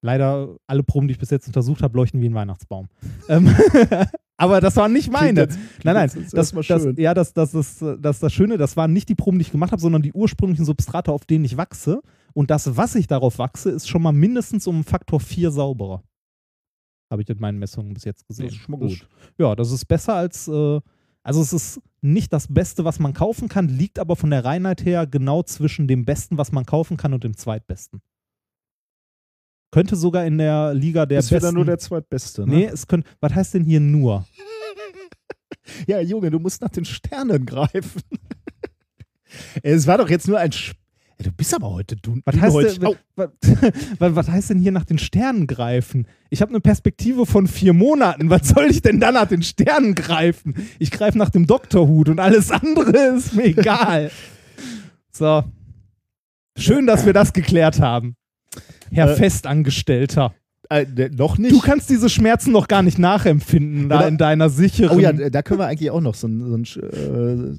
Leider 0.00 0.58
alle 0.68 0.84
Proben, 0.84 1.08
die 1.08 1.12
ich 1.12 1.18
bis 1.18 1.30
jetzt 1.30 1.48
untersucht 1.48 1.82
habe, 1.82 1.96
leuchten 1.96 2.20
wie 2.20 2.28
ein 2.28 2.34
Weihnachtsbaum. 2.34 2.88
Aber 4.36 4.60
das 4.60 4.74
waren 4.76 4.92
nicht 4.92 5.12
meine. 5.12 5.42
Jetzt- 5.42 5.58
Nein, 5.84 5.94
nein, 5.94 6.10
das, 6.32 6.50
das, 6.52 6.66
schön. 6.66 6.96
ja, 6.98 7.14
das, 7.14 7.32
das, 7.34 7.54
ist, 7.54 7.80
das 8.00 8.18
das 8.18 8.32
Schöne, 8.32 8.56
das 8.58 8.76
waren 8.76 8.92
nicht 8.92 9.08
die 9.08 9.14
Proben, 9.14 9.38
die 9.38 9.42
ich 9.42 9.52
gemacht 9.52 9.70
habe, 9.72 9.80
sondern 9.80 10.02
die 10.02 10.12
ursprünglichen 10.12 10.64
Substrate, 10.64 11.12
auf 11.12 11.24
denen 11.24 11.44
ich 11.44 11.56
wachse. 11.56 12.00
Und 12.32 12.50
das, 12.50 12.76
was 12.76 12.96
ich 12.96 13.06
darauf 13.06 13.38
wachse, 13.38 13.70
ist 13.70 13.88
schon 13.88 14.02
mal 14.02 14.12
mindestens 14.12 14.66
um 14.66 14.82
Faktor 14.82 15.20
4 15.20 15.52
sauberer. 15.52 16.02
Habe 17.10 17.22
ich 17.22 17.28
in 17.28 17.38
meinen 17.38 17.58
Messungen 17.60 17.94
bis 17.94 18.04
jetzt 18.04 18.26
gesehen. 18.26 18.46
Das 18.46 18.54
ist 18.56 18.60
schon 18.62 18.72
mal 18.72 18.78
gut. 18.88 19.06
ja, 19.38 19.54
das 19.54 19.70
ist 19.70 19.84
besser 19.84 20.14
als, 20.14 20.48
äh, 20.48 20.80
also 21.22 21.40
es 21.40 21.52
ist 21.52 21.80
nicht 22.00 22.32
das 22.32 22.48
Beste, 22.52 22.84
was 22.84 22.98
man 22.98 23.12
kaufen 23.12 23.48
kann, 23.48 23.68
liegt 23.68 23.98
aber 24.00 24.16
von 24.16 24.30
der 24.30 24.44
Reinheit 24.44 24.84
her 24.84 25.06
genau 25.06 25.42
zwischen 25.44 25.86
dem 25.86 26.04
Besten, 26.04 26.38
was 26.38 26.50
man 26.50 26.66
kaufen 26.66 26.96
kann 26.96 27.14
und 27.14 27.22
dem 27.22 27.36
Zweitbesten. 27.36 28.00
Könnte 29.74 29.96
sogar 29.96 30.24
in 30.24 30.38
der 30.38 30.72
Liga 30.72 31.04
der 31.04 31.18
ist 31.18 31.32
wieder 31.32 31.40
Besten. 31.40 31.56
nur 31.56 31.64
der 31.64 31.78
zweitbeste. 31.78 32.46
Ne? 32.46 32.54
nee, 32.54 32.64
es 32.66 32.86
könnte, 32.86 33.10
was 33.18 33.34
heißt 33.34 33.54
denn 33.54 33.64
hier 33.64 33.80
nur? 33.80 34.24
Ja, 35.88 35.98
Junge, 35.98 36.30
du 36.30 36.38
musst 36.38 36.60
nach 36.60 36.68
den 36.68 36.84
Sternen 36.84 37.44
greifen. 37.44 38.02
es 39.62 39.86
war 39.86 39.98
doch 39.98 40.08
jetzt 40.08 40.28
nur 40.28 40.38
ein. 40.38 40.50
Ey, 40.52 41.24
du 41.24 41.32
bist 41.32 41.52
aber 41.54 41.72
heute 41.72 41.96
dun 41.96 42.22
Was 42.24 42.36
heißt, 42.36 42.82
denn, 42.82 42.96
was, 43.16 43.30
was 43.98 44.28
heißt 44.28 44.50
denn 44.50 44.60
hier 44.60 44.70
nach 44.70 44.84
den 44.84 44.98
Sternen 44.98 45.48
greifen? 45.48 46.06
Ich 46.30 46.40
habe 46.40 46.50
eine 46.50 46.60
Perspektive 46.60 47.26
von 47.26 47.48
vier 47.48 47.72
Monaten. 47.72 48.30
Was 48.30 48.50
soll 48.50 48.66
ich 48.70 48.82
denn 48.82 49.00
da 49.00 49.10
nach 49.10 49.26
den 49.26 49.42
Sternen 49.42 49.96
greifen? 49.96 50.54
Ich 50.78 50.92
greife 50.92 51.18
nach 51.18 51.30
dem 51.30 51.46
Doktorhut 51.46 52.08
und 52.10 52.20
alles 52.20 52.52
andere 52.52 53.16
ist 53.16 53.34
mir 53.34 53.46
egal. 53.46 54.12
So. 55.10 55.42
Schön, 56.56 56.86
dass 56.86 57.06
wir 57.06 57.12
das 57.12 57.32
geklärt 57.32 57.80
haben. 57.80 58.16
Herr 58.94 59.10
Äh, 59.10 59.16
Festangestellter. 59.16 60.34
Äh, 60.70 60.86
ne, 60.86 61.10
noch 61.14 61.36
nicht. 61.36 61.52
Du 61.52 61.60
kannst 61.60 61.90
diese 61.90 62.08
Schmerzen 62.08 62.50
noch 62.52 62.68
gar 62.68 62.82
nicht 62.82 62.98
nachempfinden, 62.98 63.88
da 63.90 63.98
Oder- 63.98 64.08
in 64.08 64.16
deiner 64.18 64.48
sicheren. 64.48 64.96
oh 64.96 65.00
ja, 65.00 65.12
da 65.12 65.42
können 65.42 65.60
wir 65.60 65.66
eigentlich 65.66 65.90
auch 65.90 66.00
noch 66.00 66.14
so, 66.14 66.26
ein- 66.26 66.40
so 66.40 66.56
ein, 66.56 67.54
äh, 67.54 67.58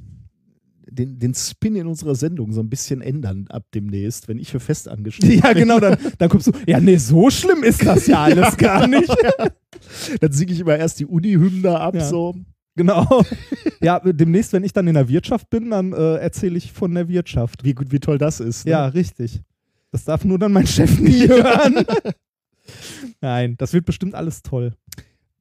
den, 0.91 1.19
den 1.19 1.33
Spin 1.33 1.75
in 1.75 1.87
unserer 1.87 2.15
Sendung 2.15 2.53
so 2.53 2.61
ein 2.61 2.69
bisschen 2.69 3.01
ändern 3.01 3.47
ab 3.49 3.65
demnächst, 3.73 4.27
wenn 4.27 4.39
ich 4.39 4.49
für 4.51 4.59
festangestellt 4.61 5.43
ja, 5.43 5.53
genau, 5.53 5.79
dann, 5.79 5.97
dann 6.17 6.29
kommst 6.29 6.47
du, 6.47 6.51
ja, 6.67 6.79
nee, 6.79 6.97
so 6.97 7.29
schlimm 7.29 7.63
ist 7.63 7.85
das 7.85 8.07
ja 8.07 8.23
alles 8.23 8.55
gar 8.57 8.87
nicht. 8.87 9.09
Dann 10.21 10.31
singe 10.31 10.53
ich 10.53 10.59
immer 10.61 10.77
erst 10.77 10.99
die 10.99 11.05
Uni-Hymne 11.05 11.77
ab, 11.79 11.95
Ja. 11.95 12.05
so. 12.05 12.33
Genau. 12.77 13.21
Ja, 13.81 13.99
demnächst, 13.99 14.51
wenn 14.53 14.63
ich 14.63 14.73
dann 14.73 14.87
in 14.87 14.93
der 14.95 15.07
Wirtschaft 15.09 15.49
bin, 15.49 15.69
dann 15.69 15.93
äh, 15.93 16.15
erzähle 16.15 16.57
ich 16.57 16.71
von 16.73 16.93
der 16.93 17.07
Wirtschaft. 17.07 17.63
Wie 17.63 17.73
gut, 17.73 17.91
wie 17.91 17.99
toll 17.99 18.17
das 18.17 18.39
ist. 18.39 18.65
Ne? 18.65 18.71
Ja, 18.71 18.87
richtig. 18.87 19.41
Das 19.95 20.03
darf 20.03 20.25
nur 20.25 20.37
dann 20.37 20.51
mein 20.51 20.67
Chef 20.67 20.99
nie 20.99 21.25
hören. 21.25 21.85
Nein, 23.21 23.55
das 23.57 23.71
wird 23.71 23.85
bestimmt 23.85 24.13
alles 24.13 24.41
toll. 24.41 24.73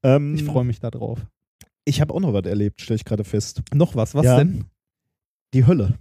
Ähm, 0.04 0.36
Ich 0.36 0.44
freue 0.44 0.62
mich 0.62 0.78
darauf. 0.78 1.18
Ich 1.84 2.00
habe 2.00 2.14
auch 2.14 2.20
noch 2.20 2.32
was 2.32 2.44
erlebt, 2.44 2.80
stelle 2.80 2.94
ich 2.94 3.04
gerade 3.04 3.24
fest. 3.24 3.62
Noch 3.74 3.96
was, 3.96 4.14
was 4.14 4.24
Ja. 4.24 4.36
denn? 4.36 4.66
Die 5.54 5.66
Hölle. 5.66 5.98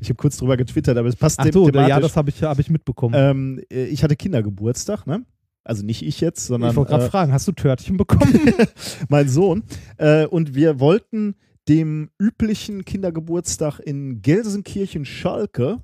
ich 0.00 0.08
habe 0.08 0.14
kurz 0.14 0.36
drüber 0.36 0.56
getwittert, 0.56 0.96
aber 0.96 1.08
es 1.08 1.16
passt 1.16 1.40
Ach 1.40 1.44
dem- 1.46 1.52
so, 1.52 1.66
thematisch. 1.68 1.88
ja, 1.90 1.98
das 1.98 2.14
habe 2.16 2.30
ich, 2.30 2.40
hab 2.44 2.60
ich 2.60 2.70
mitbekommen. 2.70 3.14
ähm, 3.18 3.60
äh, 3.72 3.86
ich 3.86 4.04
hatte 4.04 4.14
Kindergeburtstag, 4.14 5.04
ne? 5.08 5.24
Also 5.64 5.84
nicht 5.84 6.02
ich 6.06 6.20
jetzt, 6.20 6.46
sondern 6.46 6.70
ich 6.70 6.76
wollte 6.76 6.90
gerade 6.90 7.06
äh, 7.06 7.10
fragen, 7.10 7.32
hast 7.32 7.48
du 7.48 7.50
Törtchen 7.52 7.96
bekommen? 7.96 8.38
mein 9.08 9.28
Sohn. 9.28 9.64
Äh, 9.96 10.26
und 10.26 10.54
wir 10.54 10.78
wollten 10.78 11.34
dem 11.68 12.10
üblichen 12.20 12.84
Kindergeburtstag 12.84 13.80
in 13.80 14.22
Gelsenkirchen-Schalke 14.22 15.78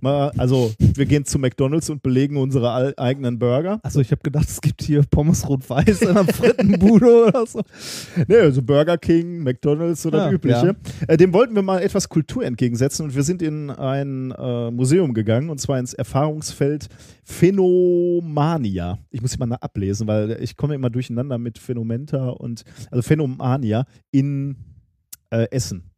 Mal, 0.00 0.30
also, 0.36 0.72
wir 0.78 1.06
gehen 1.06 1.24
zu 1.24 1.38
McDonalds 1.38 1.90
und 1.90 2.02
belegen 2.02 2.36
unsere 2.36 2.96
eigenen 2.98 3.38
Burger. 3.38 3.80
Achso, 3.82 4.00
ich 4.00 4.10
habe 4.10 4.22
gedacht, 4.22 4.48
es 4.48 4.60
gibt 4.60 4.82
hier 4.82 5.02
Pommes 5.10 5.48
rot-weiß 5.48 6.02
in 6.02 6.08
einer 6.08 6.24
Frittenbude 6.24 7.26
oder 7.28 7.46
so. 7.46 7.62
Nee, 8.26 8.36
also 8.36 8.62
Burger 8.62 8.98
King, 8.98 9.42
McDonalds 9.42 10.04
oder 10.06 10.26
Ah, 10.26 10.30
Übliche. 10.30 10.76
Äh, 11.06 11.16
dem 11.16 11.32
wollten 11.32 11.54
wir 11.54 11.62
mal 11.62 11.82
etwas 11.82 12.08
Kultur 12.08 12.44
entgegensetzen 12.44 13.04
und 13.06 13.14
wir 13.14 13.22
sind 13.22 13.42
in 13.42 13.70
ein 13.70 14.30
äh, 14.32 14.70
Museum 14.70 15.14
gegangen 15.14 15.50
und 15.50 15.58
zwar 15.60 15.78
ins 15.78 15.94
Erfahrungsfeld 15.94 16.88
Phenomania. 17.24 18.98
Ich 19.10 19.20
muss 19.20 19.32
sie 19.32 19.38
mal 19.38 19.46
nach 19.46 19.60
ablesen, 19.60 20.06
weil 20.06 20.38
ich 20.42 20.56
komme 20.56 20.74
immer 20.74 20.90
durcheinander 20.90 21.38
mit 21.38 21.58
Phänomenta 21.58 22.28
und 22.30 22.64
also 22.90 23.02
Phenomania 23.02 23.84
in 24.10 24.56
äh, 25.30 25.46
Essen. 25.50 25.90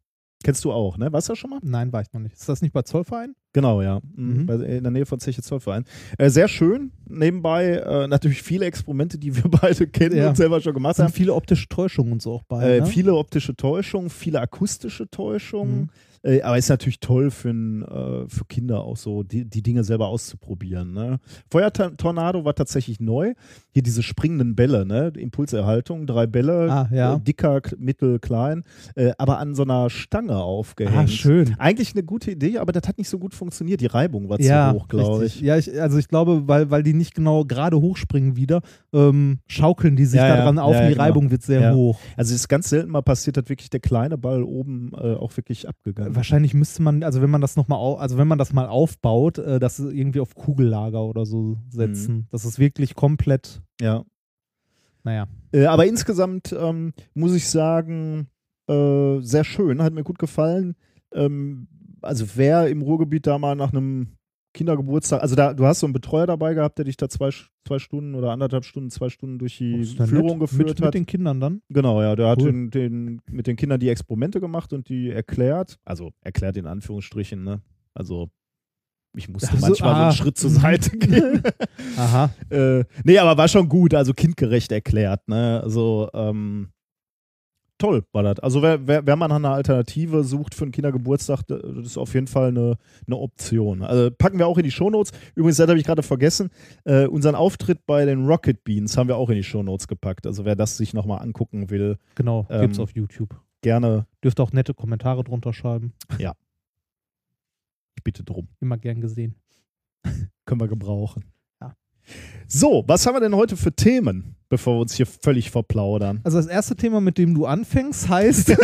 Kennst 0.43 0.63
du 0.65 0.71
auch, 0.71 0.97
ne? 0.97 1.11
Warst 1.13 1.29
du 1.29 1.33
da 1.33 1.35
schon 1.35 1.49
mal? 1.51 1.59
Nein, 1.61 1.91
war 1.93 2.01
ich 2.01 2.11
noch 2.13 2.19
nicht. 2.21 2.33
Ist 2.33 2.49
das 2.49 2.61
nicht 2.61 2.73
bei 2.73 2.81
Zollverein? 2.81 3.35
Genau, 3.53 3.81
ja. 3.81 3.99
Mhm. 4.15 4.37
Mhm. 4.41 4.45
Bei, 4.47 4.53
in 4.55 4.83
der 4.83 4.91
Nähe 4.91 5.05
von 5.05 5.19
Zeche 5.19 5.41
Zollverein. 5.41 5.85
Äh, 6.17 6.29
sehr 6.29 6.47
schön. 6.47 6.91
Nebenbei 7.07 7.73
äh, 7.75 8.07
natürlich 8.07 8.41
viele 8.41 8.65
Experimente, 8.65 9.17
die 9.17 9.35
wir 9.35 9.43
beide 9.61 9.87
kennen 9.87 10.15
Ja. 10.17 10.29
und 10.29 10.35
selber 10.37 10.61
schon 10.61 10.73
gemacht 10.73 10.95
sind 10.95 11.05
haben. 11.05 11.13
viele 11.13 11.33
optische 11.33 11.67
Täuschungen 11.67 12.13
und 12.13 12.21
so 12.21 12.33
auch 12.33 12.43
bei. 12.43 12.77
Äh, 12.77 12.79
ne? 12.81 12.85
Viele 12.87 13.13
optische 13.15 13.55
Täuschungen, 13.55 14.09
viele 14.09 14.39
akustische 14.41 15.09
Täuschungen. 15.09 15.81
Mhm. 15.81 15.89
Äh, 16.23 16.41
aber 16.41 16.57
ist 16.57 16.69
natürlich 16.69 16.99
toll 16.99 17.31
für, 17.31 17.49
äh, 17.49 18.29
für 18.29 18.45
Kinder 18.45 18.81
auch 18.83 18.97
so, 18.97 19.23
die, 19.23 19.45
die 19.45 19.61
Dinge 19.63 19.83
selber 19.83 20.07
auszuprobieren. 20.07 20.93
Ne? 20.93 21.19
Feuertornado 21.49 22.45
war 22.45 22.53
tatsächlich 22.55 22.99
neu. 22.99 23.33
Hier 23.73 23.83
diese 23.83 24.03
springenden 24.03 24.55
Bälle, 24.55 24.85
ne? 24.85 25.11
Impulserhaltung, 25.17 26.05
drei 26.05 26.27
Bälle, 26.27 26.67
Ah, 26.71 26.89
ja. 26.91 27.15
äh, 27.15 27.19
dicker, 27.19 27.61
mittel, 27.77 28.19
klein, 28.19 28.63
äh, 28.95 29.11
aber 29.17 29.39
an 29.39 29.55
so 29.55 29.63
einer 29.63 29.89
Stange 29.89 30.37
aufgehängt. 30.37 30.97
Ah, 30.97 31.07
schön. 31.07 31.55
Eigentlich 31.57 31.93
eine 31.93 32.03
gute 32.03 32.31
Idee, 32.31 32.57
aber 32.57 32.71
das 32.71 32.87
hat 32.87 32.97
nicht 32.97 33.09
so 33.09 33.17
gut 33.17 33.33
funktioniert. 33.33 33.81
Die 33.81 33.85
Reibung 33.87 34.29
war 34.29 34.39
ja, 34.41 34.71
zu 34.71 34.79
hoch, 34.79 34.87
glaube 34.87 35.25
ich. 35.25 35.39
Ja, 35.41 35.57
ich, 35.57 35.79
also 35.81 35.97
ich 35.97 36.07
glaube, 36.07 36.47
weil, 36.47 36.69
weil 36.69 36.83
die 36.83 36.93
nicht 36.93 37.15
genau 37.15 37.45
gerade 37.45 37.79
hochspringen 37.79 38.35
wieder, 38.35 38.61
ähm, 38.93 39.39
schaukeln 39.47 39.95
die 39.95 40.05
sich 40.05 40.19
Ja, 40.19 40.27
da 40.35 40.51
ja. 40.51 40.61
auf 40.61 40.75
die 40.75 40.89
genau. 40.89 41.01
Reibung 41.01 41.31
wird 41.31 41.43
sehr 41.43 41.73
hoch. 41.73 41.99
Also 42.17 42.33
es 42.33 42.41
ist 42.41 42.47
ganz 42.47 42.69
selten 42.69 42.91
mal 42.91 43.01
passiert, 43.01 43.37
dass 43.37 43.47
wirklich 43.49 43.69
der 43.69 43.79
kleine 43.79 44.17
Ball 44.17 44.43
oben 44.43 44.91
äh, 44.93 45.13
auch 45.15 45.35
wirklich 45.37 45.67
abgegangen. 45.67 46.10
Wahrscheinlich 46.15 46.53
müsste 46.53 46.81
man, 46.81 47.03
also 47.03 47.21
wenn 47.21 47.29
man 47.29 47.41
das 47.41 47.55
nochmal, 47.55 47.97
also 47.97 48.17
wenn 48.17 48.27
man 48.27 48.37
das 48.37 48.53
mal 48.53 48.67
aufbaut, 48.67 49.37
äh, 49.37 49.59
das 49.59 49.79
irgendwie 49.79 50.19
auf 50.19 50.35
Kugellager 50.35 51.03
oder 51.03 51.25
so 51.25 51.57
setzen. 51.69 52.15
Mhm. 52.15 52.25
Das 52.31 52.45
ist 52.45 52.59
wirklich 52.59 52.95
komplett, 52.95 53.61
Ja. 53.79 54.03
naja. 55.03 55.27
Äh, 55.51 55.65
aber 55.65 55.85
insgesamt 55.85 56.55
ähm, 56.57 56.93
muss 57.13 57.33
ich 57.33 57.49
sagen, 57.49 58.27
äh, 58.67 59.19
sehr 59.21 59.43
schön, 59.43 59.81
hat 59.81 59.93
mir 59.93 60.03
gut 60.03 60.19
gefallen. 60.19 60.75
Ähm, 61.13 61.67
also 62.01 62.25
wer 62.35 62.67
im 62.67 62.81
Ruhrgebiet 62.81 63.27
da 63.27 63.37
mal 63.37 63.55
nach 63.55 63.71
einem 63.73 64.07
Kindergeburtstag, 64.53 65.21
also 65.21 65.35
da, 65.35 65.53
du 65.53 65.65
hast 65.65 65.79
so 65.79 65.85
einen 65.85 65.93
Betreuer 65.93 66.27
dabei 66.27 66.53
gehabt, 66.53 66.77
der 66.77 66.85
dich 66.85 66.97
da 66.97 67.07
zwei, 67.09 67.29
zwei 67.65 67.79
Stunden 67.79 68.15
oder 68.15 68.31
anderthalb 68.31 68.65
Stunden, 68.65 68.89
zwei 68.89 69.09
Stunden 69.09 69.39
durch 69.39 69.57
die 69.57 69.85
Führung 69.85 70.39
nett. 70.39 70.39
geführt 70.39 70.69
mit, 70.69 70.77
hat. 70.79 70.85
Mit 70.87 70.93
den 70.93 71.05
Kindern 71.05 71.39
dann. 71.39 71.61
Genau, 71.69 72.01
ja, 72.01 72.15
der 72.15 72.29
hat 72.29 72.41
Cool. 72.41 72.51
den, 72.51 72.69
den, 72.71 73.21
mit 73.29 73.47
den 73.47 73.55
Kindern 73.55 73.79
die 73.79 73.89
Experimente 73.89 74.39
gemacht 74.39 74.73
und 74.73 74.89
die 74.89 75.09
erklärt. 75.09 75.79
Also 75.85 76.11
erklärt 76.21 76.57
in 76.57 76.67
Anführungsstrichen, 76.67 77.43
ne? 77.43 77.61
Also 77.93 78.29
ich 79.15 79.27
musste 79.27 79.49
Ach 79.51 79.59
so, 79.59 79.67
manchmal 79.67 79.95
so 79.95 79.95
ah. 79.95 80.03
einen 80.03 80.11
Schritt 80.13 80.37
zur 80.37 80.49
Seite 80.49 80.89
gehen. 80.97 81.43
Aha. 81.97 82.33
äh, 82.49 82.83
nee, 83.03 83.17
aber 83.17 83.37
war 83.37 83.47
schon 83.47 83.67
gut, 83.67 83.93
also 83.93 84.13
kindgerecht 84.13 84.71
erklärt, 84.71 85.27
ne? 85.27 85.61
Also, 85.63 86.09
ähm, 86.13 86.69
toll 87.81 88.03
war 88.11 88.23
das. 88.23 88.39
Also, 88.39 88.61
wer, 88.61 88.85
wer, 88.87 89.05
wer 89.05 89.15
man 89.15 89.31
einer 89.31 89.51
Alternative 89.51 90.23
sucht 90.23 90.55
für 90.55 90.63
einen 90.63 90.71
Kindergeburtstag, 90.71 91.43
das 91.47 91.61
ist 91.85 91.97
auf 91.97 92.13
jeden 92.13 92.27
Fall 92.27 92.49
eine, 92.49 92.77
eine 93.07 93.17
Option. 93.17 93.81
Also, 93.83 94.11
packen 94.11 94.37
wir 94.39 94.47
auch 94.47 94.57
in 94.57 94.63
die 94.63 94.71
Shownotes. 94.71 95.11
Übrigens, 95.35 95.57
das 95.57 95.67
habe 95.67 95.79
ich 95.79 95.85
gerade 95.85 96.03
vergessen, 96.03 96.49
äh, 96.85 97.05
unseren 97.07 97.35
Auftritt 97.35 97.85
bei 97.85 98.05
den 98.05 98.25
Rocket 98.25 98.63
Beans 98.63 98.95
haben 98.97 99.07
wir 99.07 99.17
auch 99.17 99.29
in 99.29 99.35
die 99.35 99.43
Shownotes 99.43 99.87
gepackt. 99.87 100.25
Also, 100.27 100.45
wer 100.45 100.55
das 100.55 100.77
sich 100.77 100.93
nochmal 100.93 101.21
angucken 101.21 101.69
will, 101.69 101.97
Genau, 102.15 102.45
Ähm, 102.49 102.61
gibt's 102.61 102.79
auf 102.79 102.91
YouTube. 102.95 103.35
gerne, 103.61 104.05
Dürft 104.23 104.39
auch 104.39 104.51
nette 104.53 104.73
Kommentare 104.73 105.23
drunter 105.23 105.51
schreiben. 105.53 105.93
ich 106.17 108.03
bitte 108.03 108.23
drum. 108.23 108.47
Immer 108.59 108.77
gern 108.77 109.01
gesehen. 109.01 109.35
Können 110.45 110.61
wir 110.61 110.67
gebrauchen. 110.67 111.25
Ja. 111.61 111.75
So, 112.47 112.83
was 112.87 113.05
haben 113.05 113.15
wir 113.15 113.19
denn 113.19 113.35
heute 113.35 113.55
für 113.57 113.71
Themen, 113.75 114.35
bevor 114.51 114.75
wir 114.75 114.81
uns 114.81 114.93
hier 114.93 115.07
völlig 115.07 115.49
verplaudern? 115.49 116.19
Also 116.23 116.37
das 116.37 116.45
erste 116.47 116.75
Thema, 116.75 117.01
mit 117.01 117.17
dem 117.17 117.33
du 117.33 117.45
anfängst, 117.47 118.09
heißt, 118.09 118.55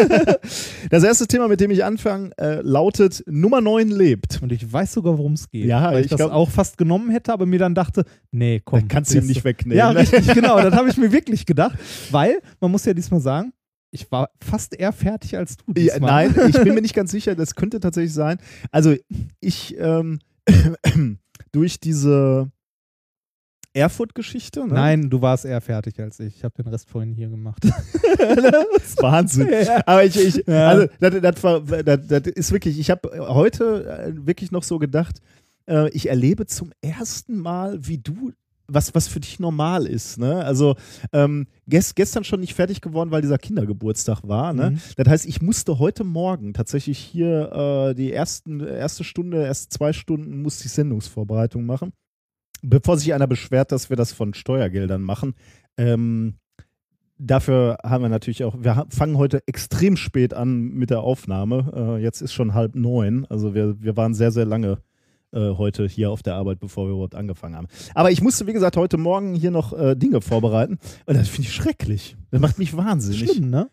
Das 0.90 1.04
erste 1.04 1.28
Thema, 1.28 1.48
mit 1.48 1.60
dem 1.62 1.72
ich 1.72 1.84
anfange, 1.84 2.32
äh, 2.38 2.62
lautet 2.62 3.24
Nummer 3.26 3.62
9 3.62 3.90
lebt. 3.90 4.42
und 4.44 4.52
ich 4.52 4.72
weiß 4.72 4.94
sogar, 4.94 5.18
worum 5.18 5.34
es 5.34 5.50
geht. 5.50 5.66
Ja, 5.66 5.92
weil 5.92 6.00
ich, 6.00 6.06
ich 6.06 6.10
das 6.12 6.18
glaub- 6.18 6.32
auch 6.32 6.50
fast 6.50 6.78
genommen 6.78 7.10
hätte, 7.10 7.34
aber 7.34 7.46
mir 7.46 7.58
dann 7.58 7.74
dachte, 7.74 8.04
nee, 8.32 8.62
komm. 8.64 8.82
Da 8.82 8.86
kannst 8.88 9.12
du 9.12 9.16
ihm 9.16 9.20
lässt 9.22 9.30
nicht 9.30 9.44
wegnehmen. 9.46 9.78
Ja, 9.78 9.90
richtig, 9.90 10.28
genau. 10.34 10.62
Das 10.62 10.76
habe 10.76 10.90
ich 10.90 10.98
mir 10.98 11.12
wirklich 11.12 11.46
gedacht. 11.46 11.78
Weil, 12.12 12.42
man 12.60 12.70
muss 12.70 12.86
ja 12.86 12.94
diesmal 12.94 13.22
sagen, 13.22 13.54
ich 13.90 14.12
war 14.12 14.30
fast 14.44 14.78
eher 14.78 14.92
fertig 14.92 15.38
als 15.38 15.56
du 15.58 15.64
Ja, 15.80 15.98
nein, 16.00 16.36
ich 16.50 16.62
bin 16.62 16.74
mir 16.76 16.82
nicht 16.82 16.94
ganz 16.94 17.12
sicher, 17.12 17.34
das 17.36 17.56
könnte 17.56 17.80
tatsächlich 17.80 18.14
sein. 18.14 18.38
Also 18.72 18.94
ich 19.40 19.76
ähm, 19.80 20.20
durch 21.54 21.80
diese 21.80 22.52
Erfurt-Geschichte, 23.78 24.62
ne? 24.68 24.74
Nein, 24.74 25.10
du 25.10 25.22
warst 25.22 25.46
eher 25.46 25.62
fertig 25.62 26.00
als 26.00 26.20
ich. 26.20 26.36
Ich 26.38 26.44
habe 26.44 26.56
den 26.62 26.68
Rest 26.68 26.90
vorhin 26.90 27.14
hier 27.14 27.30
gemacht. 27.30 27.64
Wahnsinn. 29.02 29.48
Ja. 29.68 29.82
Aber 29.86 30.04
ich, 30.04 30.16
ich 30.18 30.44
Ja. 30.48 30.70
also 30.70 30.88
das, 31.00 31.44
war- 31.44 31.62
das, 31.62 32.00
das 32.08 32.22
ist 32.28 32.52
wirklich, 32.52 32.80
ich 32.80 32.90
habe 32.92 33.10
heute 33.30 33.86
äh, 34.16 34.26
wirklich 34.28 34.52
noch 34.52 34.64
so 34.64 34.78
gedacht, 34.80 35.20
äh, 35.70 35.90
ich 35.90 36.10
erlebe 36.10 36.46
zum 36.46 36.72
ersten 36.82 37.38
Mal, 37.38 37.78
wie 37.88 37.98
du, 37.98 38.32
was, 38.68 38.94
was 38.94 39.08
für 39.08 39.20
dich 39.20 39.40
normal 39.40 39.86
ist. 39.86 40.18
Ne? 40.20 40.44
Also 40.44 40.76
ähm, 41.14 41.48
gest, 41.68 41.96
gestern 41.96 42.24
schon 42.24 42.42
nicht 42.42 42.54
fertig 42.54 42.82
geworden, 42.82 43.12
weil 43.12 43.22
dieser 43.22 43.38
Kindergeburtstag 43.38 44.20
war. 44.28 44.54
Ne? 44.54 44.72
Mhm. 44.72 44.80
Das 44.98 45.08
heißt, 45.08 45.26
ich 45.26 45.42
musste 45.42 45.80
heute 45.80 46.04
Morgen 46.04 46.54
tatsächlich 46.54 46.98
hier 46.98 47.52
äh, 47.92 47.96
die 47.96 48.12
ersten, 48.12 48.60
erste 48.60 49.04
Stunde, 49.04 49.44
erst 49.44 49.72
zwei 49.74 49.94
Stunden 49.94 50.42
musste 50.42 50.66
ich 50.66 50.72
Sendungsvorbereitung 50.74 51.66
machen. 51.66 51.92
Bevor 52.62 52.98
sich 52.98 53.14
einer 53.14 53.28
beschwert, 53.28 53.72
dass 53.72 53.90
wir 53.90 53.98
das 53.98 54.14
von 54.14 54.34
Steuergeldern 54.34 55.02
machen. 55.02 55.36
Ähm, 55.78 56.36
dafür 57.18 57.78
haben 57.84 58.04
wir 58.04 58.10
natürlich 58.10 58.44
auch, 58.44 58.56
wir 58.60 58.86
fangen 58.90 59.18
heute 59.18 59.42
extrem 59.48 59.98
spät 59.98 60.34
an 60.34 60.70
mit 60.70 60.90
der 60.90 61.02
Aufnahme. 61.02 61.98
Äh, 62.00 62.04
jetzt 62.04 62.22
ist 62.22 62.34
schon 62.34 62.54
halb 62.54 62.76
neun. 62.76 63.26
Also 63.30 63.54
wir, 63.54 63.82
wir 63.82 63.98
waren 63.98 64.14
sehr, 64.14 64.32
sehr 64.32 64.46
lange 64.46 64.80
äh, 65.32 65.52
heute 65.52 65.88
hier 65.88 66.10
auf 66.12 66.24
der 66.24 66.36
Arbeit, 66.36 66.60
bevor 66.60 66.88
wir 66.88 66.94
überhaupt 66.94 67.16
angefangen 67.16 67.56
haben. 67.56 67.68
Aber 67.94 68.12
ich 68.12 68.22
musste, 68.22 68.48
wie 68.48 68.54
gesagt, 68.54 68.78
heute 68.78 68.98
Morgen 68.98 69.34
hier 69.34 69.52
noch 69.52 69.74
äh, 69.74 69.96
Dinge 69.96 70.22
vorbereiten. 70.22 70.80
Und 71.06 71.18
das 71.18 71.28
finde 71.28 71.50
ich 71.50 71.54
schrecklich. 71.54 72.16
Das 72.32 72.40
macht 72.40 72.58
mich 72.58 72.76
wahnsinnig. 72.76 73.32
Schlimm, 73.32 73.50
ne? 73.50 73.70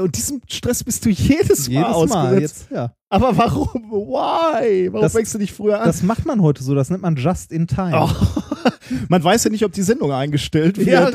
Und 0.00 0.16
diesem 0.16 0.40
Stress 0.48 0.82
bist 0.84 1.04
du 1.04 1.10
jedes 1.10 1.68
Mal 1.68 1.74
Jedes 1.74 2.08
Mal. 2.10 2.26
ausgesetzt. 2.26 2.40
Jetzt, 2.40 2.70
ja. 2.72 2.92
Aber 3.10 3.36
warum? 3.36 3.82
Why? 3.90 4.88
Warum 4.92 5.02
Das- 5.02 5.12
fängst 5.12 5.34
du 5.34 5.38
nicht 5.38 5.52
früher 5.54 5.78
an? 5.80 5.86
Das 5.86 6.02
macht 6.02 6.26
man 6.26 6.42
heute 6.42 6.62
so. 6.64 6.74
Das 6.74 6.90
nennt 6.90 7.02
man 7.02 7.16
Just 7.16 7.52
in 7.52 7.66
Time. 7.66 7.92
Oh. 7.94 8.10
Man 9.08 9.22
weiß 9.24 9.44
ja 9.44 9.50
nicht, 9.50 9.64
ob 9.64 9.72
die 9.72 9.82
Sendung 9.82 10.12
eingestellt 10.12 10.76
wird. 10.78 10.88
Ja? 10.88 11.10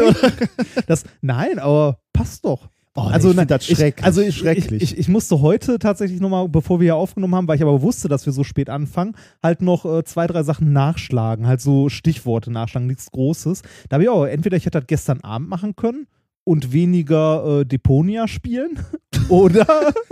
Das, 0.88 1.04
nein, 1.22 1.60
aber 1.60 2.00
passt 2.14 2.44
doch. 2.46 2.68
Oh, 2.96 3.02
also 3.02 3.30
ich 3.30 3.36
na- 3.36 3.46
das 3.46 3.66
schrecklich. 3.66 3.94
Ich, 4.00 4.04
also 4.04 4.22
ich, 4.22 4.36
schrecklich. 4.38 4.82
Ich, 4.84 4.92
ich, 4.94 5.00
ich 5.00 5.08
musste 5.08 5.40
heute 5.42 5.78
tatsächlich 5.78 6.20
nochmal, 6.20 6.50
bevor 6.50 6.80
wir 6.80 6.86
hier 6.86 6.96
aufgenommen 6.96 7.36
haben, 7.36 7.48
weil 7.48 7.56
ich 7.58 7.62
aber 7.62 7.82
wusste, 7.82 8.08
dass 8.08 8.26
wir 8.26 8.34
so 8.34 8.44
spät 8.44 8.70
anfangen, 8.70 9.16
halt 9.44 9.62
noch 9.62 9.86
äh, 9.86 10.04
zwei, 10.04 10.26
drei 10.28 10.42
Sachen 10.44 10.74
nachschlagen, 10.74 11.48
halt 11.48 11.62
so 11.62 11.90
Stichworte 11.90 12.52
nachschlagen, 12.52 12.88
nichts 12.88 13.12
Großes. 13.12 13.62
Da 13.88 13.96
habe 13.96 14.04
ich 14.04 14.10
auch, 14.10 14.26
entweder 14.26 14.58
ich 14.58 14.66
hätte 14.66 14.80
das 14.80 14.88
gestern 14.88 15.22
Abend 15.22 15.50
machen 15.50 15.76
können 15.76 16.08
und 16.44 16.74
weniger 16.74 17.62
äh, 17.62 17.66
Deponia 17.66 18.28
spielen 18.28 18.80
oder 19.30 19.66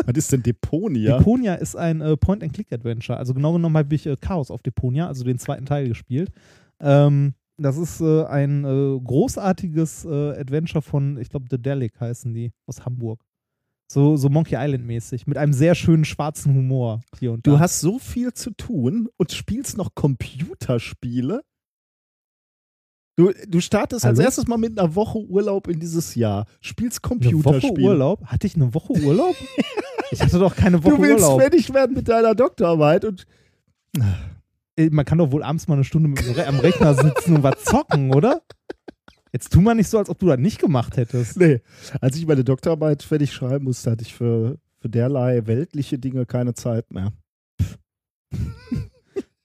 Was 0.05 0.15
ist 0.15 0.31
denn 0.31 0.43
Deponia? 0.43 1.17
Deponia 1.17 1.55
ist 1.55 1.75
ein 1.75 2.01
äh, 2.01 2.15
Point-and-Click-Adventure. 2.15 3.17
Also 3.17 3.33
genau 3.33 3.53
genommen 3.53 3.77
habe 3.77 3.93
ich 3.95 4.05
äh, 4.05 4.15
Chaos 4.19 4.51
auf 4.51 4.61
Deponia, 4.61 5.07
also 5.07 5.23
den 5.23 5.39
zweiten 5.39 5.65
Teil 5.65 5.87
gespielt. 5.87 6.31
Ähm, 6.79 7.33
das 7.57 7.77
ist 7.77 8.01
äh, 8.01 8.23
ein 8.25 8.63
äh, 8.65 8.99
großartiges 8.99 10.05
äh, 10.05 10.39
Adventure 10.39 10.81
von, 10.81 11.17
ich 11.17 11.29
glaube, 11.29 11.47
The 11.49 11.57
Delic 11.57 11.99
heißen 11.99 12.33
die, 12.33 12.51
aus 12.67 12.85
Hamburg. 12.85 13.23
So, 13.89 14.17
so 14.17 14.29
Monkey 14.29 14.55
Island-mäßig, 14.57 15.27
mit 15.27 15.37
einem 15.37 15.53
sehr 15.53 15.73
schönen 15.73 16.05
schwarzen 16.05 16.53
Humor 16.53 17.01
hier 17.19 17.31
und 17.31 17.47
da. 17.47 17.51
Du 17.51 17.59
hast 17.59 17.79
so 17.79 17.99
viel 17.99 18.33
zu 18.33 18.51
tun 18.51 19.07
und 19.17 19.31
spielst 19.31 19.77
noch 19.77 19.95
Computerspiele. 19.95 21.41
Du, 23.17 23.31
du 23.47 23.59
startest 23.61 24.05
als 24.05 24.19
Hallo? 24.19 24.25
erstes 24.27 24.45
mal 24.47 24.57
mit 24.57 24.77
einer 24.77 24.93
Woche 24.93 25.17
Urlaub 25.17 25.67
in 25.67 25.79
dieses 25.79 26.13
Jahr, 26.13 26.45
spielst 26.61 27.03
eine 27.03 27.11
Woche 27.15 27.31
Computerspiele. 27.31 27.87
Urlaub? 27.89 28.23
Hatte 28.27 28.45
ich 28.45 28.55
eine 28.55 28.71
Woche 28.75 28.93
Urlaub? 28.93 29.35
ich 30.11 30.21
hatte 30.21 30.37
doch 30.37 30.55
keine 30.55 30.83
Woche 30.83 30.95
Du 30.97 31.01
willst 31.01 31.23
Urlaub. 31.23 31.41
fertig 31.41 31.73
werden 31.73 31.95
mit 31.95 32.07
deiner 32.07 32.35
Doktorarbeit 32.35 33.05
und 33.05 33.25
Äh, 34.75 34.89
Man 34.91 35.03
kann 35.03 35.17
doch 35.17 35.31
wohl 35.31 35.41
abends 35.41 35.67
mal 35.67 35.73
eine 35.73 35.83
Stunde 35.83 36.21
am 36.45 36.59
Rechner 36.59 36.93
sitzen 36.93 37.37
und 37.37 37.43
was 37.43 37.63
zocken, 37.63 38.13
oder? 38.13 38.43
Jetzt 39.33 39.51
tu 39.51 39.61
mal 39.61 39.73
nicht 39.73 39.89
so, 39.89 39.97
als 39.97 40.09
ob 40.09 40.19
du 40.19 40.27
das 40.27 40.37
nicht 40.37 40.59
gemacht 40.59 40.95
hättest. 40.97 41.37
nee, 41.37 41.61
als 41.99 42.15
ich 42.17 42.27
meine 42.27 42.43
Doktorarbeit 42.43 43.01
fertig 43.01 43.33
schreiben 43.33 43.65
musste, 43.65 43.89
hatte 43.89 44.03
ich 44.03 44.13
für, 44.13 44.59
für 44.79 44.89
derlei 44.89 45.47
weltliche 45.47 45.97
Dinge 45.97 46.27
keine 46.27 46.53
Zeit 46.53 46.91
mehr. 46.93 47.11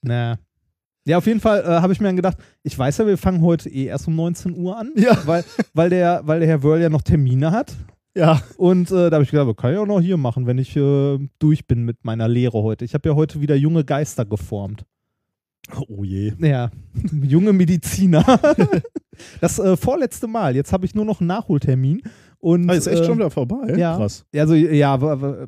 Na. 0.03 0.37
Ja, 1.05 1.17
auf 1.17 1.27
jeden 1.27 1.39
Fall 1.41 1.61
äh, 1.63 1.67
habe 1.81 1.91
ich 1.91 1.99
mir 1.99 2.07
dann 2.07 2.15
gedacht, 2.15 2.37
ich 2.63 2.77
weiß 2.79 2.99
ja, 2.99 3.07
wir 3.07 3.17
fangen 3.17 3.41
heute 3.41 3.69
eh 3.69 3.85
erst 3.85 4.07
um 4.07 4.15
19 4.15 4.55
Uhr 4.55 4.77
an, 4.77 4.91
Ja. 4.95 5.17
weil, 5.25 5.43
weil, 5.73 5.89
der, 5.89 6.21
weil 6.25 6.39
der 6.39 6.47
Herr 6.47 6.63
Wörl 6.63 6.81
ja 6.81 6.89
noch 6.89 7.01
Termine 7.01 7.51
hat. 7.51 7.75
Ja. 8.15 8.41
Und 8.57 8.89
äh, 8.91 9.09
da 9.09 9.15
habe 9.15 9.23
ich 9.23 9.31
gedacht, 9.31 9.57
kann 9.57 9.73
ich 9.73 9.79
auch 9.79 9.85
noch 9.87 9.99
hier 9.99 10.17
machen, 10.17 10.45
wenn 10.45 10.57
ich 10.59 10.75
äh, 10.77 11.19
durch 11.39 11.65
bin 11.67 11.83
mit 11.83 12.05
meiner 12.05 12.27
Lehre 12.27 12.61
heute. 12.63 12.85
Ich 12.85 12.93
habe 12.93 13.09
ja 13.09 13.15
heute 13.15 13.41
wieder 13.41 13.55
junge 13.55 13.83
Geister 13.83 14.23
geformt. 14.23 14.85
Oh 15.87 16.03
je. 16.03 16.33
Ja, 16.39 16.69
junge 17.21 17.53
Mediziner. 17.53 18.23
das 19.41 19.59
äh, 19.59 19.75
vorletzte 19.77 20.27
Mal. 20.27 20.55
Jetzt 20.55 20.73
habe 20.73 20.85
ich 20.85 20.93
nur 20.95 21.05
noch 21.05 21.19
einen 21.21 21.27
Nachholtermin. 21.27 22.01
Und, 22.39 22.69
Ah, 22.69 22.73
ist 22.73 22.87
echt 22.87 23.01
äh, 23.03 23.05
schon 23.05 23.17
wieder 23.17 23.31
vorbei. 23.31 23.75
ja. 23.77 23.95
Krass. 23.95 24.25
Also 24.35 24.53
ja, 24.53 24.99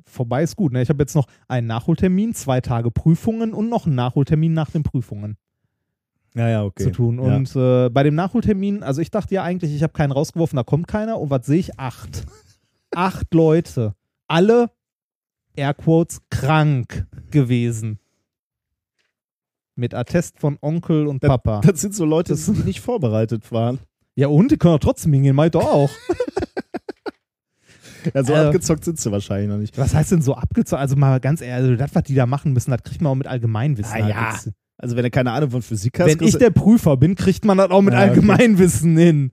vorbei 0.06 0.44
ist 0.44 0.56
gut. 0.56 0.72
Ne? 0.72 0.82
Ich 0.82 0.88
habe 0.90 1.04
jetzt 1.04 1.14
noch 1.16 1.28
einen 1.50 1.68
Nachholtermin, 1.68 2.34
zwei 2.34 2.62
Tage 2.62 2.90
Prüfungen 2.92 3.54
und 3.54 3.70
noch 3.70 3.86
einen 3.86 3.96
Nachholtermin 3.96 4.54
nach 4.54 4.72
den 4.72 4.84
Prüfungen 4.84 5.36
Ja, 6.36 6.50
ja, 6.50 6.64
okay. 6.64 6.84
zu 6.84 6.92
tun. 6.92 7.18
Und 7.20 7.56
äh, 7.56 7.90
bei 7.90 8.04
dem 8.04 8.14
Nachholtermin, 8.16 8.84
also 8.84 9.02
ich 9.02 9.10
dachte 9.10 9.34
ja 9.34 9.44
eigentlich, 9.44 9.74
ich 9.74 9.82
habe 9.84 9.94
keinen 9.94 10.12
rausgeworfen, 10.12 10.58
da 10.58 10.64
kommt 10.64 10.88
keiner. 10.88 11.20
Und 11.20 11.30
was 11.30 11.46
sehe 11.46 11.60
ich? 11.60 11.80
Acht. 11.80 12.26
Acht 12.94 13.34
Leute. 13.34 13.96
Alle, 14.28 14.70
Airquotes, 15.56 16.22
krank 16.30 17.08
gewesen. 17.32 18.00
Mit 19.76 19.94
Attest 19.94 20.40
von 20.40 20.58
Onkel 20.62 21.08
und 21.08 21.24
Das- 21.24 21.30
Papa. 21.30 21.62
Das 21.62 21.80
sind 21.82 21.96
so 21.96 22.06
Leute, 22.06 22.36
die 22.36 22.52
nicht 22.64 22.82
vorbereitet 22.82 23.52
waren. 23.52 23.80
Ja, 24.16 24.28
und 24.28 24.52
die 24.52 24.58
können 24.58 24.76
doch 24.76 24.80
trotzdem 24.80 25.14
hingehen, 25.14 25.36
meint 25.36 25.56
doch 25.56 25.66
auch. 25.66 25.90
Ja, 28.14 28.24
so 28.24 28.34
Äh. 28.34 28.38
abgezockt 28.46 28.84
sind 28.86 29.00
sie 29.00 29.12
wahrscheinlich 29.12 29.50
noch 29.50 29.58
nicht. 29.58 29.80
Was 29.80 29.96
heißt 29.96 30.12
denn 30.12 30.22
so 30.22 30.36
abgezogen? 30.36 30.80
Also 30.80 30.96
mal 30.96 31.20
ganz 31.20 31.42
ehrlich, 31.42 31.70
also 31.72 31.76
das, 31.76 31.96
was 31.96 32.04
die 32.04 32.14
da 32.14 32.28
machen 32.28 32.54
müssen, 32.54 32.70
das 32.70 32.84
kriegt 32.84 33.02
man 33.02 33.12
auch 33.12 33.16
mit 33.16 33.26
Allgemeinwissen. 33.26 33.92
Ah, 33.92 34.04
halt 34.04 34.10
ja. 34.16 34.32
jetzt. 34.32 34.52
Also 34.78 34.96
wenn 34.96 35.04
du 35.04 35.12
keine 35.12 35.32
Ahnung 35.32 35.52
von 35.52 35.62
Physik 35.62 36.00
hast, 36.00 36.20
Wenn 36.20 36.28
ich 36.28 36.38
der 36.38 36.50
Prüfer 36.50 36.98
bin, 36.98 37.16
kriegt 37.16 37.46
man 37.46 37.58
das 37.58 37.70
auch 37.72 37.82
mit 37.82 37.94
Ja, 37.94 38.02
okay. 38.02 38.10
Allgemeinwissen 38.10 38.98
hin. 38.98 39.32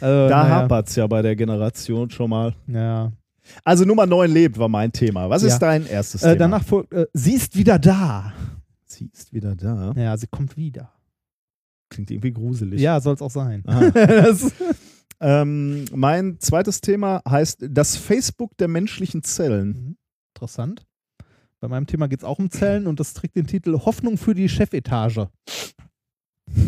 Also, 0.00 0.28
da 0.28 0.42
naja. 0.44 0.54
hapert's 0.62 0.96
ja 0.96 1.06
bei 1.06 1.22
der 1.22 1.36
Generation 1.36 2.08
schon 2.10 2.30
mal. 2.30 2.54
Ja. 2.66 3.12
Also 3.64 3.84
Nummer 3.84 4.06
9 4.06 4.30
lebt 4.30 4.58
war 4.58 4.68
mein 4.68 4.92
Thema. 4.92 5.28
Was 5.28 5.42
Ja. 5.42 5.48
ist 5.48 5.58
dein 5.58 5.86
erstes 5.86 6.22
Äh, 6.22 6.28
Thema? 6.28 6.36
danach 6.38 6.64
folgt, 6.64 6.92
äh, 6.94 7.06
sie 7.12 7.34
ist 7.34 7.56
wieder 7.56 7.78
da. 7.78 8.32
Sie 8.86 9.10
ist 9.12 9.32
wieder 9.32 9.54
da. 9.54 9.92
Ja, 9.96 10.16
sie 10.16 10.26
kommt 10.26 10.56
wieder. 10.56 10.92
Klingt 11.90 12.10
irgendwie 12.10 12.32
gruselig. 12.32 12.80
Ja, 12.80 13.00
soll 13.00 13.14
es 13.14 13.22
auch 13.22 13.30
sein. 13.30 13.62
Das, 13.94 14.52
Ähm, 15.20 15.84
mein 15.92 16.38
zweites 16.38 16.80
Thema 16.80 17.22
heißt 17.28 17.66
das 17.70 17.96
Facebook 17.96 18.56
der 18.58 18.68
menschlichen 18.68 19.24
Zellen. 19.24 19.68
Mhm. 19.68 19.96
Interessant. 20.34 20.86
Bei 21.60 21.68
meinem 21.68 21.86
Thema 21.86 22.06
geht 22.08 22.20
es 22.20 22.24
auch 22.24 22.38
um 22.38 22.50
Zellen 22.50 22.86
und 22.86 23.00
das 23.00 23.14
trägt 23.14 23.34
den 23.36 23.46
Titel 23.46 23.78
Hoffnung 23.84 24.16
für 24.16 24.34
die 24.34 24.48
Chefetage. 24.48 25.28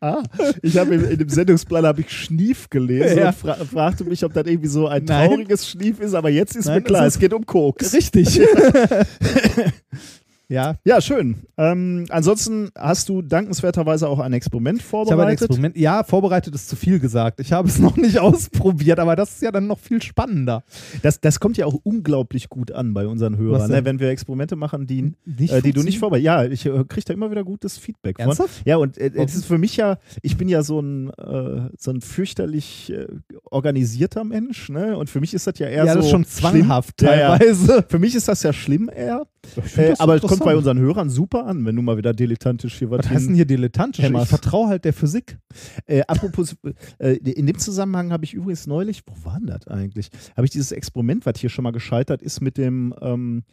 Ah, 0.00 0.22
ich 0.62 0.78
habe 0.78 0.94
in, 0.94 1.04
in 1.04 1.18
dem 1.18 1.28
Sendungsplan 1.28 1.84
habe 1.84 2.00
ich 2.02 2.10
Schnief 2.10 2.70
gelesen 2.70 3.18
Ja. 3.18 3.28
und 3.28 3.34
fra 3.34 3.54
fragte 3.54 4.04
mich, 4.04 4.24
ob 4.24 4.32
das 4.32 4.46
irgendwie 4.46 4.68
so 4.68 4.86
ein 4.86 5.04
Nein. 5.04 5.28
trauriges 5.28 5.68
Schnief 5.68 6.00
ist, 6.00 6.14
aber 6.14 6.30
jetzt 6.30 6.54
ist 6.54 6.66
Nein, 6.66 6.76
mir 6.76 6.82
klar, 6.82 7.06
es 7.06 7.14
es, 7.14 7.20
geht 7.20 7.34
um 7.34 7.44
Koks. 7.44 7.92
Richtig. 7.92 8.40
ja, 10.50 10.74
Ja, 10.84 11.00
schön. 11.00 11.36
Ähm, 11.56 12.06
ansonsten 12.08 12.70
hast 12.76 13.08
du 13.08 13.22
dankenswerterweise 13.22 14.08
auch 14.08 14.18
ein 14.18 14.32
Experiment 14.32 14.80
ich 14.80 14.84
habe 14.92 15.02
ein 15.02 15.06
vorbereitet. 15.06 15.42
Experiment. 15.42 15.76
Ja, 15.76 16.02
vorbereitet 16.02 16.54
ist 16.56 16.68
zu 16.68 16.74
viel 16.74 16.98
gesagt. 16.98 17.38
Ich 17.38 17.52
habe 17.52 17.68
es 17.68 17.78
noch 17.78 17.96
nicht 17.96 18.18
ausprobiert, 18.18 18.98
aber 18.98 19.14
das 19.14 19.34
ist 19.34 19.42
ja 19.42 19.52
dann 19.52 19.68
noch 19.68 19.78
viel 19.78 20.02
spannender. 20.02 20.64
Das, 21.02 21.20
das 21.20 21.38
kommt 21.38 21.56
ja 21.56 21.66
auch 21.66 21.78
unglaublich 21.84 22.48
gut 22.48 22.72
an 22.72 22.94
bei 22.94 23.06
unseren 23.06 23.36
Hörern, 23.36 23.70
ne? 23.70 23.84
wenn 23.84 24.00
wir 24.00 24.08
Experimente 24.08 24.56
machen, 24.56 24.88
die, 24.88 25.14
Nicht 25.24 25.52
äh, 25.52 25.62
die 25.62 25.72
du 25.72 25.84
nicht 25.84 26.00
vorbereitet 26.00 26.24
Ja, 26.24 26.44
ich 26.44 26.66
äh, 26.66 26.84
kriege 26.84 27.04
da 27.06 27.14
immer 27.14 27.30
wieder 27.30 27.44
gutes 27.44 27.78
Feedback 27.78 28.16
von. 28.16 28.26
Ernsthaft? 28.26 28.62
Ja, 28.64 28.76
und 28.76 28.98
äh, 28.98 29.12
es 29.14 29.36
ist 29.36 29.44
für 29.44 29.58
mich 29.58 29.76
ja, 29.76 29.98
ich 30.22 30.36
bin 30.36 30.48
ja 30.48 30.64
so 30.64 30.80
ein, 30.80 31.10
äh, 31.10 31.68
so 31.78 31.92
ein 31.92 32.00
fürchterlich 32.00 32.92
äh, 32.92 33.06
organisierter 33.44 34.24
Mensch, 34.24 34.68
ne? 34.68 34.96
Und 34.96 35.08
für 35.08 35.20
mich 35.20 35.32
ist 35.32 35.46
das 35.46 35.58
ja 35.60 35.68
eher 35.68 35.84
ja, 35.84 35.92
so. 35.92 35.98
das 35.98 36.06
ist 36.06 36.10
schon 36.10 36.24
schlimm. 36.24 36.52
zwanghaft 36.52 37.02
Ja, 37.02 37.14
ja. 37.14 37.38
teilweise. 37.38 37.84
Für 37.88 38.00
mich 38.00 38.16
ist 38.16 38.26
das 38.26 38.42
ja 38.42 38.52
schlimm 38.52 38.90
eher. 38.92 39.26
Äh, 39.76 39.94
aber 39.98 40.16
es 40.16 40.22
kommt 40.22 40.39
bei 40.40 40.52
interessant. 40.52 40.78
unseren 40.78 40.78
Hörern 40.78 41.10
super 41.10 41.46
an, 41.46 41.64
wenn 41.64 41.76
du 41.76 41.82
mal 41.82 41.96
wieder 41.96 42.12
dilettantisch 42.12 42.78
hier 42.78 42.90
was 42.90 43.00
Was 43.00 43.10
heißt 43.10 43.28
denn 43.28 43.34
hier 43.34 43.46
dilettantisch? 43.46 44.04
Hämmerst. 44.04 44.24
Ich 44.24 44.30
vertraue 44.30 44.68
halt 44.68 44.84
der 44.84 44.92
Physik. 44.92 45.38
Äh, 45.86 46.02
apropos, 46.06 46.56
äh, 46.98 47.12
in 47.16 47.46
dem 47.46 47.58
Zusammenhang 47.58 48.12
habe 48.12 48.24
ich 48.24 48.34
übrigens 48.34 48.66
neulich, 48.66 49.02
wo 49.06 49.24
war 49.24 49.38
denn 49.38 49.46
das 49.46 49.68
eigentlich? 49.68 50.10
Habe 50.36 50.44
ich 50.44 50.50
dieses 50.50 50.72
Experiment, 50.72 51.26
was 51.26 51.38
hier 51.38 51.50
schon 51.50 51.62
mal 51.62 51.72
gescheitert 51.72 52.22
ist, 52.22 52.40
mit 52.40 52.58
dem 52.58 52.94
ähm, 53.00 53.44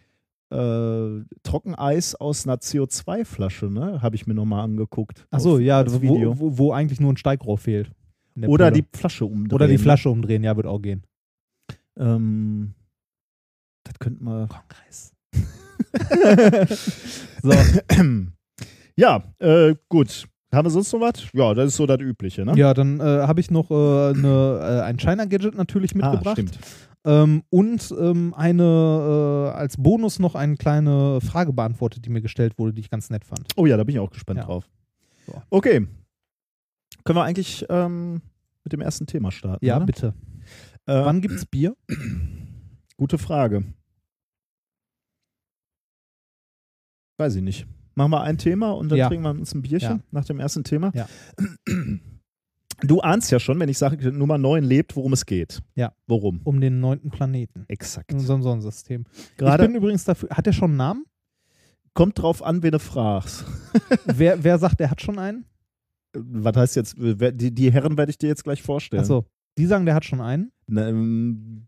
äh, 0.49 1.23
Trockeneis 1.43 2.15
aus 2.15 2.45
einer 2.47 2.57
CO2-Flasche, 2.57 3.65
ne? 3.67 4.01
Habe 4.01 4.15
ich 4.15 4.27
mir 4.27 4.33
nochmal 4.33 4.63
angeguckt. 4.63 5.27
Achso, 5.29 5.59
ja, 5.59 5.85
wo, 5.91 6.01
Video. 6.01 6.39
wo, 6.39 6.57
wo 6.57 6.71
eigentlich 6.71 6.99
nur 6.99 7.11
ein 7.11 7.17
Steigrohr 7.17 7.57
fehlt. 7.57 7.91
Oder 8.45 8.69
Pulle. 8.69 8.71
die 8.71 8.97
Flasche 8.97 9.25
umdrehen. 9.25 9.53
Oder 9.53 9.67
die? 9.67 9.77
Flasche 9.77 10.09
umdrehen, 10.09 10.43
ja, 10.43 10.55
wird 10.55 10.67
auch 10.67 10.81
gehen. 10.81 11.03
Ähm, 11.97 12.73
das 13.83 13.97
könnten 13.99 14.25
wir. 14.25 14.47
Kongress. 14.47 15.13
so, 17.43 17.53
Ja, 18.95 19.23
äh, 19.39 19.75
gut. 19.89 20.25
Haben 20.51 20.65
wir 20.65 20.69
sonst 20.71 20.91
noch 20.93 21.01
was? 21.01 21.27
Ja, 21.33 21.53
das 21.53 21.67
ist 21.67 21.75
so 21.75 21.85
das 21.85 21.99
Übliche, 21.99 22.45
ne? 22.45 22.53
ja, 22.55 22.73
dann 22.73 22.99
äh, 22.99 23.03
habe 23.03 23.39
ich 23.41 23.51
noch 23.51 23.69
äh, 23.69 23.73
eine, 24.17 24.59
äh, 24.61 24.81
ein 24.83 24.97
China-Gadget 24.97 25.55
natürlich 25.55 25.91
ah, 25.93 25.97
mitgebracht. 25.97 26.33
stimmt. 26.37 26.57
ähm, 27.05 27.43
und 27.49 27.93
ähm, 27.99 28.33
eine, 28.35 28.63
äh, 29.53 29.57
als 29.57 29.75
Bonus 29.77 30.19
noch 30.19 30.35
eine 30.35 30.55
kleine 30.55 31.19
Frage 31.21 31.51
beantwortet, 31.53 32.05
die 32.05 32.09
mir 32.09 32.21
gestellt 32.21 32.57
wurde, 32.57 32.73
die 32.73 32.79
ich 32.81 32.89
ganz 32.89 33.09
nett 33.09 33.25
fand. 33.25 33.45
Oh 33.57 33.65
ja, 33.65 33.75
da 33.77 33.83
bin 33.83 33.93
ich 33.95 33.99
auch 33.99 34.09
gespannt 34.09 34.39
Ja. 34.39 34.45
drauf. 34.45 34.67
So. 35.27 35.33
Okay. 35.49 35.85
Können 37.03 37.17
wir 37.19 37.23
eigentlich 37.23 37.65
ähm, 37.69 38.21
mit 38.63 38.73
dem 38.73 38.81
ersten 38.81 39.05
Thema 39.05 39.31
starten? 39.31 39.63
Ja, 39.65 39.75
oder? 39.77 39.85
bitte. 39.85 40.13
Äh, 40.85 40.93
Wann 41.05 41.21
gibt's 41.21 41.45
Bier? 41.45 41.75
Gute 42.97 43.17
Frage. 43.17 43.63
Weiß 47.17 47.35
ich 47.35 47.41
nicht. 47.41 47.67
Machen 47.95 48.11
wir 48.11 48.21
ein 48.21 48.37
Thema 48.37 48.71
und 48.71 48.89
dann 48.89 48.99
Ja. 48.99 49.07
trinken 49.07 49.23
wir 49.25 49.31
uns 49.31 49.53
ein 49.55 49.61
Bierchen 49.63 49.97
Ja. 49.97 50.03
nach 50.11 50.25
dem 50.25 50.39
ersten 50.39 50.63
Thema. 50.63 50.91
Ja. 50.93 51.07
Du 52.81 52.99
ahnst 53.01 53.31
ja 53.31 53.39
schon, 53.39 53.59
wenn 53.59 53.69
ich 53.69 53.77
sage, 53.79 54.11
Nummer 54.11 54.37
9 54.37 54.63
lebt, 54.63 54.95
worum 54.95 55.13
es 55.13 55.25
geht. 55.25 55.61
Ja. 55.75 55.93
Worum? 56.05 56.41
Um 56.43 56.61
den 56.61 56.79
neunten 56.79 57.09
Planeten. 57.09 57.65
Exakt. 57.67 58.11
In 58.11 58.19
unserem 58.19 58.43
Sonnensystem. 58.43 59.05
ich 59.31 59.37
Gerade 59.37 59.65
bin 59.65 59.75
übrigens 59.75 60.03
dafür. 60.03 60.29
Hat 60.29 60.45
er 60.45 60.53
schon 60.53 60.71
einen 60.71 60.77
Namen? 60.77 61.05
kommt 61.95 62.19
drauf 62.21 62.43
an, 62.43 62.61
wen 62.61 62.73
du 62.73 62.79
fragst. 62.79 63.43
wer, 64.05 64.43
wer 64.43 64.59
sagt, 64.59 64.79
er 64.79 64.91
hat 64.91 65.01
schon 65.01 65.17
einen? 65.17 65.45
Was 66.13 66.55
heißt 66.55 66.75
jetzt, 66.75 66.93
wer- 66.99 67.31
die, 67.31 67.49
die 67.51 67.71
Herren 67.73 67.97
werde 67.97 68.11
ich 68.11 68.19
dir 68.19 68.27
jetzt 68.27 68.43
gleich 68.43 68.61
vorstellen. 68.61 69.01
Achso. 69.01 69.25
Die 69.57 69.65
sagen, 69.65 69.87
der 69.87 69.95
hat 69.95 70.05
schon 70.05 70.21
einen. 70.21 70.51
Ne, 70.67 70.89
ähm, 70.89 71.67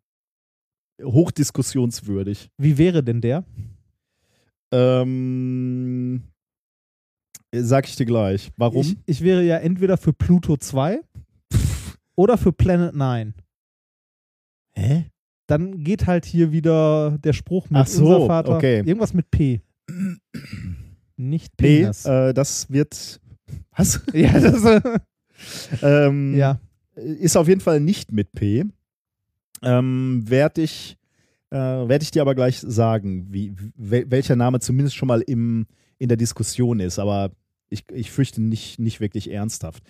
hochdiskussionswürdig. 1.01 2.49
Wie 2.57 2.77
wäre 2.77 3.03
denn 3.03 3.21
der? 3.21 3.43
Ähm, 4.71 6.23
sag 7.53 7.87
ich 7.87 7.95
dir 7.95 8.05
gleich. 8.05 8.51
Warum? 8.57 8.81
Ich, 8.81 8.97
ich 9.05 9.21
wäre 9.21 9.43
ja 9.43 9.57
entweder 9.57 9.97
für 9.97 10.13
Pluto 10.13 10.57
2 10.57 10.99
oder 12.15 12.37
für 12.37 12.51
Planet 12.51 12.95
9. 12.95 13.33
Hä? 14.73 15.05
Dann 15.47 15.83
geht 15.83 16.05
halt 16.05 16.25
hier 16.25 16.51
wieder 16.51 17.17
der 17.23 17.33
Spruch 17.33 17.69
mit 17.69 17.79
Ach 17.81 17.87
so, 17.87 18.05
unser 18.05 18.27
Vater. 18.27 18.55
okay. 18.55 18.77
Irgendwas 18.79 19.13
mit 19.13 19.31
P. 19.31 19.61
Nicht 21.17 21.53
Nee, 21.59 21.81
Penis. 21.81 22.05
äh, 22.05 22.33
das 22.33 22.69
wird. 22.71 23.19
Was? 23.75 24.01
ja, 24.13 24.39
das, 24.39 24.63
äh, 24.63 24.99
ähm, 25.81 26.37
ja. 26.37 26.59
Ist 26.95 27.35
auf 27.35 27.47
jeden 27.47 27.61
Fall 27.61 27.79
nicht 27.79 28.11
mit 28.11 28.31
P. 28.33 28.65
Ähm, 29.63 30.23
Werde 30.27 30.61
ich, 30.61 30.97
äh, 31.51 31.57
werd 31.57 32.03
ich 32.03 32.11
dir 32.11 32.21
aber 32.21 32.35
gleich 32.35 32.59
sagen, 32.59 33.27
wie, 33.31 33.53
wel, 33.75 34.09
welcher 34.09 34.35
Name 34.35 34.59
zumindest 34.59 34.95
schon 34.95 35.07
mal 35.07 35.21
im, 35.21 35.67
in 35.97 36.07
der 36.07 36.17
Diskussion 36.17 36.79
ist, 36.79 36.99
aber 36.99 37.31
ich, 37.69 37.85
ich 37.91 38.11
fürchte 38.11 38.41
nicht, 38.41 38.79
nicht 38.79 38.99
wirklich 38.99 39.31
ernsthaft. 39.31 39.83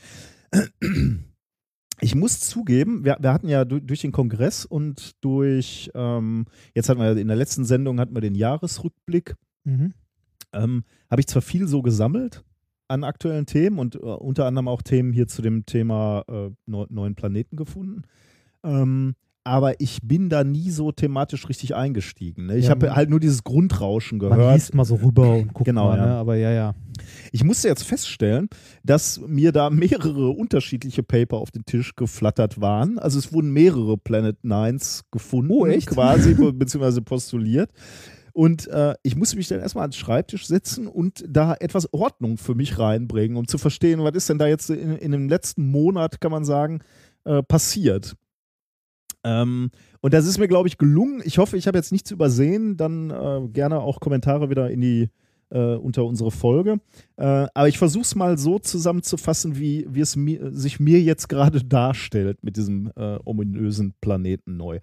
Ich 2.01 2.15
muss 2.15 2.39
zugeben, 2.39 3.03
wir, 3.03 3.17
wir 3.19 3.33
hatten 3.33 3.49
ja 3.49 3.65
du, 3.65 3.79
durch 3.79 4.01
den 4.01 4.11
Kongress 4.11 4.65
und 4.65 5.23
durch, 5.23 5.91
ähm, 5.93 6.45
jetzt 6.73 6.87
hatten 6.89 7.01
wir 7.01 7.17
in 7.17 7.27
der 7.27 7.37
letzten 7.37 7.65
Sendung 7.65 7.99
hatten 7.99 8.15
wir 8.15 8.21
den 8.21 8.35
Jahresrückblick 8.35 9.35
Mhm. 9.65 9.93
ähm, 10.53 10.83
habe 11.11 11.19
ich 11.19 11.27
zwar 11.27 11.41
viel 11.41 11.67
so 11.67 11.81
gesammelt 11.81 12.43
an 12.87 13.03
aktuellen 13.03 13.45
Themen 13.45 13.77
und 13.77 13.95
äh, 13.95 13.99
unter 13.99 14.45
anderem 14.45 14.67
auch 14.69 14.81
Themen 14.81 15.11
hier 15.13 15.27
zu 15.27 15.41
dem 15.41 15.65
Thema 15.65 16.23
äh, 16.27 16.49
neu, 16.65 16.85
neuen 16.89 17.15
Planeten 17.15 17.55
gefunden. 17.55 18.03
Ähm, 18.63 19.15
aber 19.49 19.79
ich 19.81 19.99
bin 20.03 20.29
da 20.29 20.43
nie 20.43 20.69
so 20.71 20.91
thematisch 20.91 21.49
richtig 21.49 21.75
eingestiegen. 21.75 22.45
Ne? 22.45 22.57
Ich 22.57 22.65
Ja, 22.65 22.71
habe 22.71 22.87
man- 22.87 22.95
halt 22.95 23.09
nur 23.09 23.19
dieses 23.19 23.43
Grundrauschen 23.43 24.19
Man 24.19 24.29
gehört. 24.37 24.53
liest 24.55 24.73
mal 24.75 24.85
so 24.85 24.95
rüber 24.95 25.35
und 25.35 25.53
guckt 25.53 25.65
Genau, 25.65 25.89
mal, 25.89 25.97
ja. 25.97 26.05
ne? 26.05 26.11
aber 26.13 26.35
ja, 26.35 26.51
ja. 26.51 26.75
Ich 27.31 27.43
musste 27.43 27.67
jetzt 27.67 27.83
feststellen, 27.83 28.49
dass 28.83 29.19
mir 29.25 29.51
da 29.51 29.69
mehrere 29.69 30.29
unterschiedliche 30.29 31.01
Paper 31.03 31.37
auf 31.37 31.51
den 31.51 31.65
Tisch 31.65 31.95
geflattert 31.95 32.61
waren. 32.61 32.99
Also 32.99 33.17
es 33.19 33.33
wurden 33.33 33.51
mehrere 33.51 33.97
Planet 33.97 34.43
Nines 34.43 35.03
gefunden, 35.11 35.51
Oh, 35.51 35.65
echt? 35.65 35.87
quasi, 35.87 36.33
be- 36.35 36.53
beziehungsweise 36.53 37.01
postuliert. 37.01 37.71
Und 38.33 38.67
äh, 38.67 38.93
ich 39.03 39.15
musste 39.15 39.35
mich 39.37 39.47
dann 39.47 39.59
erstmal 39.59 39.83
ans 39.83 39.97
Schreibtisch 39.97 40.45
setzen 40.47 40.87
und 40.87 41.25
da 41.27 41.55
etwas 41.59 41.91
Ordnung 41.93 42.37
für 42.37 42.55
mich 42.55 42.77
reinbringen, 42.79 43.35
um 43.37 43.47
zu 43.47 43.57
verstehen, 43.57 44.03
was 44.03 44.13
ist 44.15 44.29
denn 44.29 44.37
da 44.37 44.47
jetzt 44.47 44.69
in, 44.69 44.95
in 44.97 45.11
dem 45.11 45.27
letzten 45.27 45.69
Monat, 45.71 46.21
kann 46.21 46.31
man 46.31 46.45
sagen, 46.45 46.79
äh, 47.25 47.41
passiert. 47.43 48.15
Ähm, 49.23 49.71
und 50.01 50.13
das 50.13 50.25
ist 50.25 50.37
mir, 50.37 50.47
glaube 50.47 50.67
ich, 50.67 50.77
gelungen. 50.77 51.21
Ich 51.25 51.37
hoffe, 51.37 51.57
ich 51.57 51.67
habe 51.67 51.77
jetzt 51.77 51.91
nichts 51.91 52.11
übersehen. 52.11 52.77
Dann 52.77 53.09
äh, 53.09 53.47
gerne 53.49 53.79
auch 53.79 53.99
Kommentare 53.99 54.49
wieder 54.49 54.69
in 54.69 54.81
die 54.81 55.09
äh, 55.51 55.75
unter 55.75 56.05
unsere 56.05 56.31
Folge. 56.31 56.79
Äh, 57.17 57.47
aber 57.53 57.67
ich 57.67 57.77
versuche 57.77 58.03
es 58.03 58.15
mal 58.15 58.37
so 58.37 58.59
zusammenzufassen, 58.59 59.57
wie, 59.57 59.85
wie 59.89 60.01
es 60.01 60.15
mir, 60.15 60.51
sich 60.51 60.79
mir 60.79 61.01
jetzt 61.01 61.27
gerade 61.27 61.63
darstellt 61.65 62.43
mit 62.43 62.57
diesem 62.57 62.91
äh, 62.95 63.17
ominösen 63.25 63.93
Planeten 64.01 64.57
neu. 64.57 64.79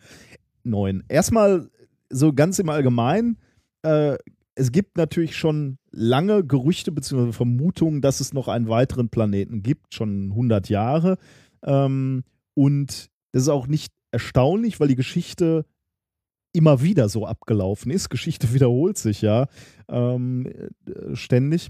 neuen. 0.64 1.04
Erstmal 1.08 1.70
so 2.10 2.32
ganz 2.32 2.58
im 2.58 2.68
Allgemeinen. 2.68 3.38
Äh, 3.82 4.16
es 4.54 4.72
gibt 4.72 4.96
natürlich 4.96 5.36
schon 5.36 5.78
lange 5.90 6.44
Gerüchte 6.44 6.90
bzw. 6.90 7.32
Vermutungen, 7.32 8.00
dass 8.00 8.20
es 8.20 8.32
noch 8.32 8.48
einen 8.48 8.68
weiteren 8.68 9.10
Planeten 9.10 9.62
gibt, 9.62 9.94
schon 9.94 10.30
100 10.30 10.68
Jahre. 10.68 11.18
Ähm, 11.62 12.24
und 12.54 13.10
das 13.32 13.42
ist 13.42 13.48
auch 13.50 13.66
nicht 13.66 13.92
erstaunlich, 14.10 14.80
weil 14.80 14.88
die 14.88 14.96
Geschichte 14.96 15.64
immer 16.52 16.82
wieder 16.82 17.08
so 17.08 17.26
abgelaufen 17.26 17.90
ist. 17.90 18.08
Geschichte 18.10 18.52
wiederholt 18.54 18.98
sich 18.98 19.22
ja 19.22 19.46
ähm, 19.88 20.46
äh, 20.46 21.14
ständig. 21.14 21.68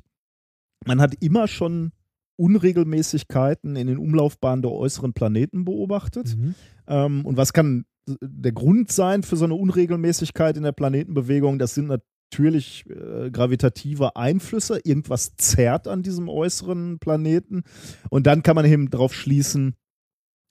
Man 0.85 1.01
hat 1.01 1.15
immer 1.23 1.49
schon 1.49 1.93
Unregelmäßigkeiten 2.37 3.77
in 3.77 3.87
den 3.87 3.99
Umlaufbahnen 3.99 4.63
der 4.63 4.73
äußeren 4.73 5.13
Planeten 5.15 5.65
beobachtet. 5.65 6.37
Mhm. 6.37 6.55
Ähm, 6.87 7.27
und 7.27 7.37
was 7.37 7.53
kann 7.53 7.87
der 8.07 8.53
Grund 8.53 8.93
sein 8.93 9.23
für 9.23 9.37
so 9.37 9.45
eine 9.45 9.55
Unregelmäßigkeit 9.55 10.57
in 10.57 10.63
der 10.63 10.73
Planetenbewegung? 10.73 11.59
Das 11.59 11.75
sind 11.75 11.87
natürlich 11.87 12.85
äh, 12.89 13.31
gravitative 13.31 14.17
Einflüsse. 14.17 14.81
Irgendwas 14.85 15.35
zerrt 15.37 15.89
an 15.89 16.03
diesem 16.03 16.29
äußeren 16.29 16.99
Planeten. 16.99 17.63
Und 18.11 18.27
dann 18.27 18.43
kann 18.43 18.55
man 18.55 18.67
eben 18.67 18.91
darauf 18.91 19.15
schließen, 19.15 19.75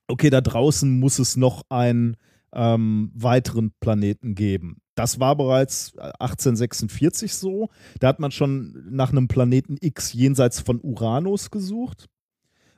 okay, 0.08 0.30
da 0.30 0.42
draußen 0.42 1.00
muss 1.00 1.20
es 1.20 1.36
noch 1.36 1.64
einen 1.70 2.18
ähm, 2.54 3.12
weiteren 3.14 3.72
Planeten 3.80 4.36
geben. 4.36 4.78
Das 4.96 5.20
war 5.20 5.36
bereits 5.36 5.98
1846 5.98 7.34
so. 7.34 7.70
Da 8.00 8.08
hat 8.08 8.20
man 8.20 8.32
schon 8.32 8.86
nach 8.90 9.12
einem 9.12 9.28
Planeten 9.28 9.78
X 9.82 10.14
jenseits 10.14 10.62
von 10.62 10.80
Uranus 10.82 11.52
gesucht 11.52 12.08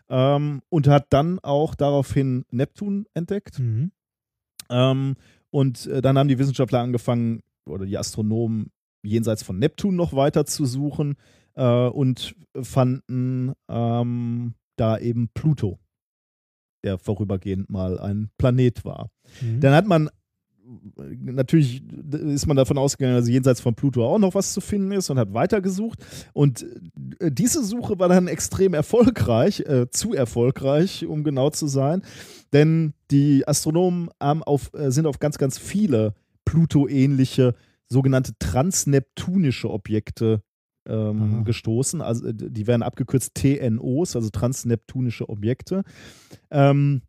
ähm, 0.09 0.61
und 0.69 0.87
hat 0.87 1.07
dann 1.11 1.39
auch 1.39 1.75
daraufhin 1.75 2.45
Neptun 2.49 3.05
entdeckt. 3.13 3.59
Mhm. 3.59 3.91
Ähm, 4.69 5.15
und 5.51 5.85
äh, 5.87 6.01
dann 6.01 6.17
haben 6.17 6.27
die 6.27 6.39
Wissenschaftler 6.39 6.79
angefangen, 6.79 7.41
oder 7.65 7.85
die 7.85 7.97
Astronomen 7.97 8.71
jenseits 9.03 9.43
von 9.43 9.59
Neptun 9.59 9.95
noch 9.95 10.13
weiter 10.13 10.45
zu 10.45 10.65
suchen 10.65 11.15
äh, 11.55 11.87
und 11.87 12.35
fanden 12.61 13.53
ähm, 13.67 14.55
da 14.75 14.97
eben 14.97 15.29
Pluto, 15.33 15.79
der 16.83 16.97
vorübergehend 16.97 17.69
mal 17.69 17.99
ein 17.99 18.29
Planet 18.37 18.85
war. 18.85 19.09
Mhm. 19.41 19.59
Dann 19.61 19.73
hat 19.73 19.87
man 19.87 20.09
natürlich 20.97 21.81
ist 22.11 22.45
man 22.45 22.57
davon 22.57 22.77
ausgegangen, 22.77 23.15
dass 23.15 23.27
jenseits 23.27 23.61
von 23.61 23.75
Pluto 23.75 24.05
auch 24.05 24.19
noch 24.19 24.35
was 24.35 24.53
zu 24.53 24.61
finden 24.61 24.91
ist 24.91 25.09
und 25.09 25.17
hat 25.17 25.33
weitergesucht. 25.33 26.05
Und 26.33 26.65
äh, 27.19 27.31
diese 27.31 27.63
Suche 27.63 27.97
war 27.99 28.09
dann 28.09 28.27
extrem 28.27 28.73
erfolgreich, 28.73 29.61
äh, 29.61 29.89
zu 29.89 30.13
erfolgreich, 30.13 31.05
um 31.05 31.23
genau 31.23 31.49
zu 31.49 31.67
sein. 31.67 32.01
Denn 32.53 32.93
die 33.11 33.47
Astronomen 33.47 34.09
auf, 34.19 34.71
äh, 34.73 34.91
sind 34.91 35.07
auf 35.07 35.19
ganz, 35.19 35.37
ganz 35.37 35.57
viele 35.57 36.13
Pluto-ähnliche 36.45 37.55
sogenannte 37.89 38.33
transneptunische 38.39 39.69
Objekte 39.69 40.41
ähm, 40.87 41.43
gestoßen. 41.43 42.01
Also 42.01 42.27
äh, 42.27 42.33
die 42.33 42.67
werden 42.67 42.83
abgekürzt 42.83 43.35
TNOs, 43.35 44.15
also 44.15 44.29
transneptunische 44.29 45.29
Objekte. 45.29 45.83
Ähm, 46.51 47.01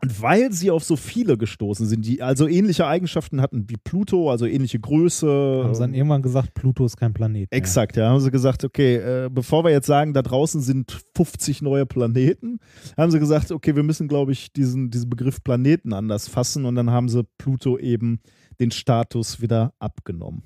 und 0.00 0.22
weil 0.22 0.52
sie 0.52 0.70
auf 0.70 0.84
so 0.84 0.94
viele 0.94 1.36
gestoßen 1.36 1.86
sind, 1.86 2.06
die 2.06 2.22
also 2.22 2.46
ähnliche 2.46 2.86
Eigenschaften 2.86 3.40
hatten 3.40 3.68
wie 3.68 3.76
Pluto, 3.76 4.30
also 4.30 4.46
ähnliche 4.46 4.78
Größe. 4.78 5.26
Haben 5.64 5.74
sie 5.74 5.80
dann 5.80 5.94
irgendwann 5.94 6.22
gesagt, 6.22 6.54
Pluto 6.54 6.84
ist 6.84 6.96
kein 6.96 7.12
Planet. 7.12 7.50
mehr. 7.50 7.58
Exakt, 7.58 7.96
ja. 7.96 8.08
Haben 8.08 8.20
sie 8.20 8.30
gesagt, 8.30 8.62
okay, 8.62 8.96
äh, 8.96 9.28
bevor 9.28 9.64
wir 9.64 9.72
jetzt 9.72 9.88
sagen, 9.88 10.14
da 10.14 10.22
draußen 10.22 10.60
sind 10.60 11.02
50 11.16 11.62
neue 11.62 11.84
Planeten, 11.84 12.60
haben 12.96 13.10
sie 13.10 13.18
gesagt, 13.18 13.50
okay, 13.50 13.74
wir 13.74 13.82
müssen, 13.82 14.06
glaube 14.06 14.30
ich, 14.30 14.52
diesen, 14.52 14.90
diesen 14.90 15.10
Begriff 15.10 15.42
Planeten 15.42 15.92
anders 15.92 16.28
fassen 16.28 16.64
und 16.64 16.76
dann 16.76 16.90
haben 16.90 17.08
sie 17.08 17.24
Pluto 17.36 17.76
eben 17.76 18.20
den 18.60 18.70
Status 18.70 19.40
wieder 19.40 19.74
abgenommen. 19.80 20.44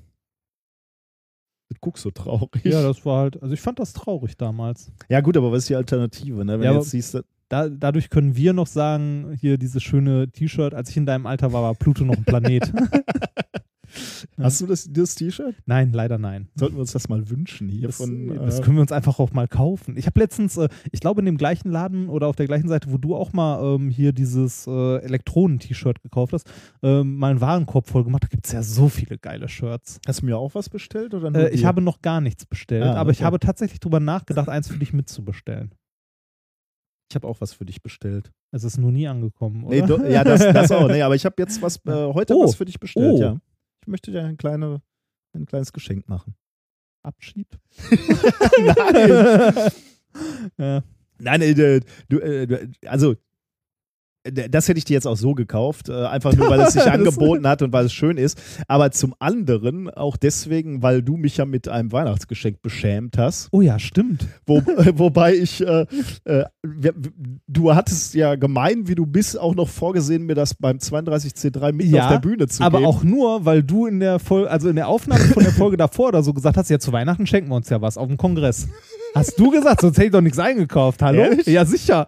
Du 1.73 1.79
guckst 1.81 2.03
so 2.03 2.11
traurig. 2.11 2.63
Ja, 2.63 2.81
das 2.83 3.05
war 3.05 3.21
halt, 3.21 3.41
also 3.41 3.53
ich 3.53 3.61
fand 3.61 3.79
das 3.79 3.93
traurig 3.93 4.37
damals. 4.37 4.91
Ja, 5.09 5.21
gut, 5.21 5.35
aber 5.37 5.51
was 5.51 5.59
ist 5.59 5.69
die 5.69 5.75
Alternative? 5.75 6.45
Ne? 6.45 6.59
Wenn 6.59 6.65
Ja, 6.65 6.73
jetzt 6.73 6.91
siehst, 6.91 7.17
Da, 7.49 7.69
dadurch 7.69 8.09
können 8.09 8.35
wir 8.35 8.53
noch 8.53 8.67
sagen, 8.67 9.37
hier 9.39 9.57
dieses 9.57 9.83
schöne 9.83 10.29
T-Shirt, 10.29 10.73
als 10.73 10.89
ich 10.89 10.97
in 10.97 11.05
deinem 11.05 11.25
Alter 11.25 11.53
war, 11.53 11.63
war 11.63 11.75
Pluto 11.75 12.03
noch 12.03 12.17
ein 12.17 12.25
Planet. 12.25 12.71
hast 14.37 14.61
du 14.61 14.67
das, 14.67 14.87
das 14.91 15.15
T-Shirt? 15.15 15.55
nein, 15.65 15.91
leider 15.93 16.17
nein. 16.17 16.49
Sollten 16.55 16.75
wir 16.75 16.81
uns 16.81 16.91
das 16.91 17.09
mal 17.09 17.29
wünschen 17.29 17.69
hier 17.69 17.87
Das, 17.87 17.97
von. 17.97 18.27
das 18.27 18.59
äh, 18.59 18.61
können 18.63 18.77
wir 18.77 18.81
uns 18.81 18.91
einfach 18.91 19.19
auch 19.19 19.31
mal 19.31 19.47
kaufen. 19.47 19.95
Ich 19.97 20.05
habe 20.05 20.19
letztens, 20.19 20.57
äh, 20.57 20.69
ich 20.91 20.99
glaube 20.99 21.21
in 21.21 21.25
dem 21.25 21.37
gleichen 21.37 21.69
Laden 21.71 22.09
oder 22.09 22.27
auf 22.27 22.35
der 22.35 22.47
gleichen 22.47 22.67
Seite, 22.67 22.91
wo 22.91 22.97
du 22.97 23.15
auch 23.15 23.33
mal 23.33 23.75
ähm, 23.75 23.89
hier 23.89 24.13
dieses 24.13 24.65
äh, 24.67 24.97
Elektronen-T-Shirt 24.97 26.01
gekauft 26.01 26.33
hast, 26.33 26.49
ähm, 26.81 27.15
mal 27.17 27.31
einen 27.31 27.41
Warenkorb 27.41 27.87
voll 27.87 28.03
gemacht. 28.03 28.23
Da 28.23 28.27
gibt 28.27 28.45
es 28.45 28.51
ja 28.51 28.63
so 28.63 28.89
viele 28.89 29.17
geile 29.17 29.47
Shirts. 29.49 29.99
hast 30.07 30.21
du 30.21 30.25
mir 30.25 30.37
auch 30.37 30.55
was 30.55 30.69
bestellt? 30.69 31.13
Oder 31.13 31.33
Äh, 31.33 31.53
ich 31.53 31.65
habe 31.65 31.81
noch 31.81 32.01
gar 32.01 32.21
nichts 32.21 32.45
bestellt, 32.45 32.83
Ah, 32.83 32.95
aber 32.95 33.11
ich 33.11 33.17
okay. 33.17 33.25
habe 33.25 33.39
tatsächlich 33.39 33.79
drüber 33.79 33.99
nachgedacht, 33.99 34.49
eins 34.49 34.67
für 34.67 34.77
dich 34.77 34.93
mitzubestellen. 34.93 35.71
ich 37.09 37.15
habe 37.15 37.27
auch 37.27 37.41
was 37.41 37.53
für 37.53 37.65
dich 37.65 37.81
bestellt. 37.83 38.31
Es 38.51 38.63
ist 38.63 38.77
nur 38.77 38.91
nie 38.91 39.07
angekommen, 39.07 39.63
oder? 39.63 39.75
Nee, 39.75 39.81
do, 39.87 40.03
ja, 40.05 40.23
das, 40.23 40.39
das 40.41 40.71
auch. 40.71 40.87
Nee, 40.87 41.01
aber 41.01 41.15
ich 41.15 41.25
habe 41.25 41.35
jetzt 41.39 41.61
was, 41.61 41.77
äh, 41.85 41.91
heute 41.91 42.35
Oh. 42.35 42.43
was 42.43 42.55
für 42.55 42.65
dich 42.65 42.79
bestellt, 42.79 43.13
Oh. 43.13 43.19
ja. 43.21 43.37
Ich 43.83 43.87
möchte 43.87 44.11
dir 44.11 44.23
ein, 44.23 44.37
kleine, 44.37 44.81
ein 45.33 45.45
kleines 45.45 45.73
Geschenk 45.73 46.07
machen. 46.07 46.35
Abschied. 47.03 47.47
Nein. 48.61 49.71
ja. 50.57 50.83
Nein, 51.19 51.41
äh, 51.41 51.81
du, 52.07 52.19
äh, 52.19 52.47
du- 52.47 52.71
also 52.87 53.15
das 54.23 54.67
hätte 54.69 54.77
ich 54.77 54.85
dir 54.85 54.93
jetzt 54.93 55.05
auch 55.05 55.17
so 55.17 55.33
gekauft, 55.33 55.89
äh, 55.89 56.05
einfach 56.05 56.33
nur, 56.33 56.49
weil 56.49 56.61
es 56.61 56.73
sich 56.73 56.89
angeboten 56.89 57.47
hat 57.47 57.61
und 57.61 57.73
weil 57.73 57.85
es 57.85 57.93
schön 57.93 58.17
ist. 58.17 58.41
Aber 58.67 58.91
zum 58.91 59.13
anderen 59.19 59.89
auch 59.89 60.15
deswegen, 60.15 60.81
weil 60.81 61.01
du 61.01 61.17
mich 61.17 61.37
ja 61.37 61.45
mit 61.45 61.67
einem 61.67 61.91
Weihnachtsgeschenk 61.91 62.61
beschämt 62.61 63.17
hast. 63.17 63.49
Oh 63.51 63.61
ja, 63.61 63.79
stimmt. 63.79 64.25
Wo, 64.45 64.57
äh, 64.77 64.97
wobei 64.97 65.35
ich, 65.35 65.65
äh, 65.65 65.85
äh, 66.23 66.45
du 67.47 67.75
hattest 67.75 68.13
ja 68.13 68.35
gemein, 68.35 68.87
wie 68.87 68.95
du 68.95 69.05
bist, 69.05 69.37
auch 69.37 69.55
noch 69.55 69.67
vorgesehen, 69.67 70.25
mir 70.25 70.35
das 70.35 70.53
beim 70.53 70.77
32C3 70.77 71.73
mit 71.73 71.87
Ja, 71.87 72.05
auf 72.05 72.11
der 72.13 72.19
Bühne 72.19 72.47
zu 72.47 72.63
Aber 72.63 72.79
geben. 72.79 72.87
auch 72.89 73.03
nur, 73.03 73.45
weil 73.45 73.61
du 73.61 73.87
in 73.87 73.99
der 73.99 74.19
Folge, 74.19 74.49
also 74.49 74.69
in 74.69 74.75
der 74.77 74.87
Aufnahme 74.87 75.23
von 75.25 75.43
der 75.43 75.51
Folge 75.53 75.75
davor 75.75 76.09
oder 76.09 76.23
so 76.23 76.33
gesagt 76.33 76.55
hast, 76.55 76.69
ja, 76.69 76.79
zu 76.79 76.93
Weihnachten 76.93 77.27
schenken 77.27 77.49
wir 77.49 77.55
uns 77.55 77.69
ja 77.69 77.81
was 77.81 77.97
auf 77.97 78.07
dem 78.07 78.17
Kongress. 78.17 78.67
Hast 79.15 79.37
du 79.37 79.51
gesagt, 79.51 79.81
sonst 79.81 79.97
hätte 79.97 80.05
ich 80.07 80.11
doch 80.11 80.21
nichts 80.21 80.39
eingekauft. 80.39 81.01
Hallo? 81.01 81.21
Ehrlich? 81.21 81.45
Ja, 81.45 81.65
sicher. 81.65 82.07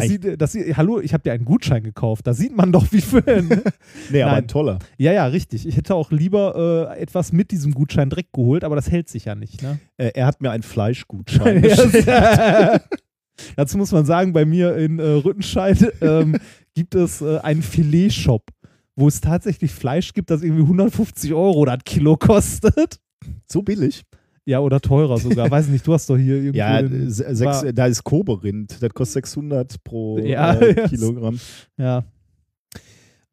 Das 0.00 0.08
sieht, 0.08 0.40
das 0.40 0.52
sieht, 0.52 0.76
hallo, 0.76 1.00
ich 1.00 1.12
habe 1.12 1.22
dir 1.22 1.32
einen 1.32 1.44
Gutschein 1.44 1.82
gekauft. 1.82 2.26
Da 2.26 2.34
sieht 2.34 2.56
man 2.56 2.72
doch, 2.72 2.86
wie 2.92 3.00
viel. 3.00 3.22
Nee, 4.10 4.22
aber 4.22 4.32
Nein. 4.32 4.44
ein 4.44 4.48
toller. 4.48 4.78
ja, 4.98 5.12
ja, 5.12 5.26
richtig. 5.26 5.66
Ich 5.66 5.76
hätte 5.76 5.94
auch 5.94 6.10
lieber 6.10 6.90
äh, 6.94 7.00
etwas 7.00 7.32
mit 7.32 7.50
diesem 7.50 7.72
Gutschein 7.72 8.10
direkt 8.10 8.32
geholt, 8.32 8.64
aber 8.64 8.76
das 8.76 8.90
hält 8.90 9.08
sich 9.08 9.24
ja 9.24 9.34
nicht. 9.34 9.62
Ne? 9.62 9.78
Äh, 9.96 10.12
er 10.14 10.26
hat 10.26 10.40
mir 10.40 10.50
einen 10.50 10.62
Fleischgutschein 10.62 11.62
geschenkt. 11.62 12.06
Dazu 13.56 13.78
muss 13.78 13.92
man 13.92 14.06
sagen, 14.06 14.32
bei 14.32 14.44
mir 14.44 14.76
in 14.76 14.98
äh, 14.98 15.02
Rüttenscheid 15.02 15.92
ähm, 16.00 16.36
gibt 16.74 16.94
es 16.94 17.20
äh, 17.20 17.38
einen 17.38 17.62
Filet-Shop, 17.62 18.50
wo 18.94 19.08
es 19.08 19.20
tatsächlich 19.20 19.72
Fleisch 19.72 20.12
gibt, 20.14 20.30
das 20.30 20.42
irgendwie 20.42 20.62
150 20.62 21.34
Euro 21.34 21.64
das 21.64 21.78
Kilo 21.84 22.16
kostet. 22.16 23.00
So 23.46 23.62
billig. 23.62 24.04
Ja, 24.48 24.60
oder 24.60 24.80
teurer 24.80 25.18
sogar. 25.18 25.50
Weiß 25.50 25.66
nicht, 25.68 25.84
du 25.86 25.92
hast 25.92 26.08
doch 26.08 26.16
hier 26.16 26.36
irgendwie. 26.36 26.58
Ja, 26.58 26.80
den- 26.80 27.10
sechs, 27.10 27.64
da 27.74 27.86
ist 27.86 28.04
Koberind. 28.04 28.80
Das 28.80 28.90
kostet 28.94 29.24
600 29.26 29.82
pro 29.82 30.18
Ja, 30.18 30.54
äh. 30.54 30.74
Kilogramm. 30.88 31.38
ja. 31.76 32.04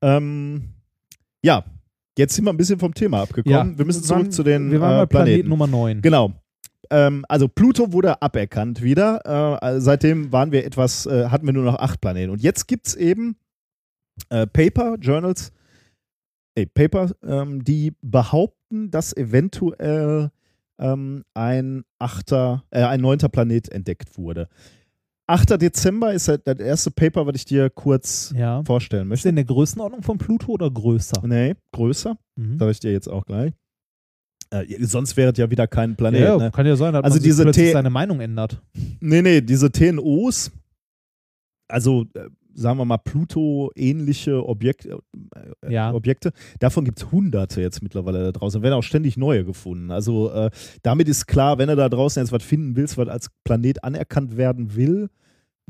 Ähm, 0.02 0.74
ja, 1.44 1.64
jetzt 2.18 2.34
sind 2.36 2.46
wir 2.46 2.52
ein 2.52 2.58
bisschen 2.58 2.80
vom 2.80 2.94
Thema 2.94 3.22
abgekommen. 3.22 3.72
ja. 3.72 3.78
wir 3.78 3.86
müssen 3.86 4.08
waren- 4.10 4.22
zurück 4.24 4.34
zu 4.34 4.44
den 4.44 4.72
Wir 4.72 4.82
waren 4.82 4.96
äh, 4.96 5.02
bei 5.02 5.06
Planet 5.06 5.26
Planeten. 5.28 5.50
Nummer 5.50 5.68
9. 5.68 6.02
Genau. 6.02 6.34
Ähm, 6.90 7.26
also 7.30 7.48
Pluto 7.48 7.92
wurde 7.94 8.22
aberkannt 8.22 8.82
wieder. 8.82 9.22
Äh, 9.26 9.64
also 9.66 9.80
seitdem 9.86 10.32
waren 10.32 10.52
wir 10.52 10.66
etwas, 10.66 11.06
äh, 11.06 11.28
hatten 11.30 11.46
wir 11.46 11.54
nur 11.54 11.64
noch 11.64 11.80
acht 11.80 12.02
Planeten. 12.02 12.32
Und 12.32 12.42
jetzt 12.42 12.68
gibt 12.68 12.88
es 12.88 12.96
eben 12.96 13.36
äh, 14.30 14.46
Paper, 14.48 14.96
Journals, 15.00 15.52
äh, 16.56 16.66
Paper, 16.66 17.12
ähm, 17.26 17.64
die 17.64 17.94
behaupten, 18.02 18.92
dass 18.92 19.16
eventuell 19.16 20.32
ähm, 20.84 21.24
ein 21.34 21.84
achter, 22.00 22.64
äh, 22.70 22.84
ein 22.84 23.02
neunter 23.02 23.30
Planet 23.30 23.70
entdeckt 23.70 24.18
wurde. 24.18 24.48
8. 25.28 25.58
Dezember 25.62 26.14
ist 26.14 26.28
halt 26.28 26.46
das 26.46 26.60
erste 26.60 26.92
Paper, 26.92 27.26
was 27.26 27.36
ich 27.36 27.46
dir 27.46 27.70
kurz 27.70 28.34
Ja. 28.36 28.62
vorstellen 28.66 29.04
Ist 29.04 29.10
möchte. 29.10 29.24
der 29.24 29.30
in 29.32 29.36
der 29.38 29.46
Größenordnung 29.46 30.04
von 30.04 30.18
Pluto 30.18 30.52
oder 30.52 30.70
größer? 30.70 31.22
Nee, 31.26 31.56
größer, 31.72 32.18
Mhm. 32.36 32.60
sage 32.60 32.72
ich 32.72 32.80
dir 32.82 32.92
jetzt 32.92 33.08
auch 33.08 33.26
gleich. 33.26 33.54
Äh, 34.52 34.66
sonst 34.86 35.16
wäre 35.16 35.32
es 35.32 35.38
ja 35.38 35.50
wieder 35.50 35.66
kein 35.66 35.96
Planet. 35.96 36.20
ja, 36.22 36.38
ne? 36.38 36.52
kann 36.52 36.66
ja 36.66 36.76
sein, 36.76 36.94
dass 36.94 37.04
Also 37.06 37.16
man 37.16 37.22
sich 37.22 37.30
diese 37.32 37.44
plötzlich 37.44 37.68
T- 37.68 37.72
seine 37.74 37.90
Meinung 37.90 38.20
ändert. 38.20 38.62
Nee, 39.00 39.22
nee, 39.22 39.40
diese 39.42 39.72
TNOs, 39.72 40.52
also 41.70 42.06
äh, 42.14 42.28
sagen 42.54 42.78
wir 42.78 42.86
mal 42.86 42.98
Pluto-ähnliche 42.98 44.48
Objekt, 44.48 44.86
äh, 44.86 44.98
Ja. 45.70 45.94
Objekte, 45.94 46.32
davon 46.60 46.86
gibt 46.86 47.00
es 47.00 47.12
hunderte 47.12 47.62
jetzt 47.62 47.82
mittlerweile 47.82 48.24
da 48.24 48.32
draußen. 48.32 48.62
Da 48.62 48.64
werden 48.64 48.76
auch 48.76 48.84
ständig 48.84 49.18
neue 49.18 49.46
gefunden. 49.46 49.92
Also 49.92 50.32
äh, 50.32 50.50
damit 50.82 51.08
ist 51.10 51.28
klar, 51.28 51.58
wenn 51.58 51.70
du 51.70 51.76
da 51.76 51.90
draußen 51.90 52.22
jetzt 52.22 52.32
was 52.32 52.44
finden 52.44 52.76
willst, 52.76 52.98
was 52.98 53.08
als 53.08 53.30
Planet 53.44 53.84
anerkannt 53.84 54.38
werden 54.38 54.76
will, 54.76 55.10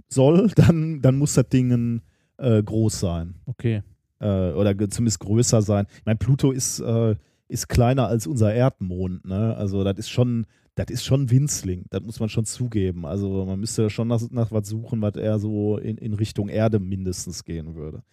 soll, 0.09 0.49
dann, 0.55 1.01
dann 1.01 1.17
muss 1.17 1.33
das 1.33 1.49
Ding 1.49 2.01
äh, 2.37 2.61
groß 2.63 2.99
sein. 2.99 3.35
Okay. 3.45 3.83
Äh, 4.19 4.51
oder 4.51 4.77
zumindest 4.89 5.19
größer 5.19 5.61
sein. 5.61 5.85
Ich 5.97 6.05
meine, 6.05 6.17
Pluto 6.17 6.51
ist, 6.51 6.79
äh, 6.79 7.15
ist 7.47 7.69
kleiner 7.69 8.07
als 8.07 8.25
unser 8.25 8.53
Erdmond, 8.53 9.25
ne? 9.25 9.55
Also 9.55 9.83
das 9.83 9.97
ist 9.97 10.09
schon, 10.09 10.45
das 10.75 10.87
ist 10.89 11.03
schon 11.03 11.29
winzling, 11.29 11.85
das 11.89 12.01
muss 12.01 12.19
man 12.19 12.29
schon 12.29 12.45
zugeben. 12.45 13.05
Also 13.05 13.45
man 13.45 13.59
müsste 13.59 13.89
schon 13.89 14.07
nach, 14.07 14.21
nach 14.31 14.51
was 14.51 14.67
suchen, 14.67 15.01
was 15.01 15.15
eher 15.15 15.39
so 15.39 15.77
in, 15.77 15.97
in 15.97 16.13
Richtung 16.13 16.49
Erde 16.49 16.79
mindestens 16.79 17.43
gehen 17.43 17.75
würde. 17.75 18.03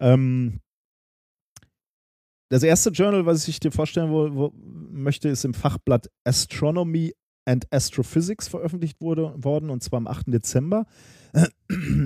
Ähm, 0.00 0.60
das 2.50 2.62
erste 2.62 2.90
Journal, 2.90 3.24
was 3.24 3.46
ich 3.48 3.60
dir 3.60 3.70
vorstellen 3.70 4.10
wo, 4.10 4.34
wo, 4.34 4.52
möchte, 4.90 5.28
ist 5.28 5.44
im 5.44 5.54
Fachblatt 5.54 6.10
Astronomy 6.24 7.14
and 7.44 7.72
Astrophysics 7.72 8.48
veröffentlicht 8.48 9.00
wurde, 9.00 9.34
worden, 9.36 9.70
und 9.70 9.82
zwar 9.82 9.98
am 9.98 10.06
8. 10.06 10.26
Dezember. 10.28 10.86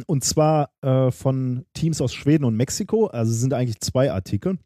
Und 0.07 0.23
zwar 0.23 0.71
äh, 0.83 1.11
von 1.11 1.67
Teams 1.75 2.01
aus 2.01 2.15
Schweden 2.15 2.45
und 2.45 2.55
Mexiko. 2.57 3.07
Also 3.07 3.33
es 3.33 3.41
sind 3.41 3.55
eigentlich 3.55 3.81
zwei 3.81 4.13
Artikel. 4.13 4.59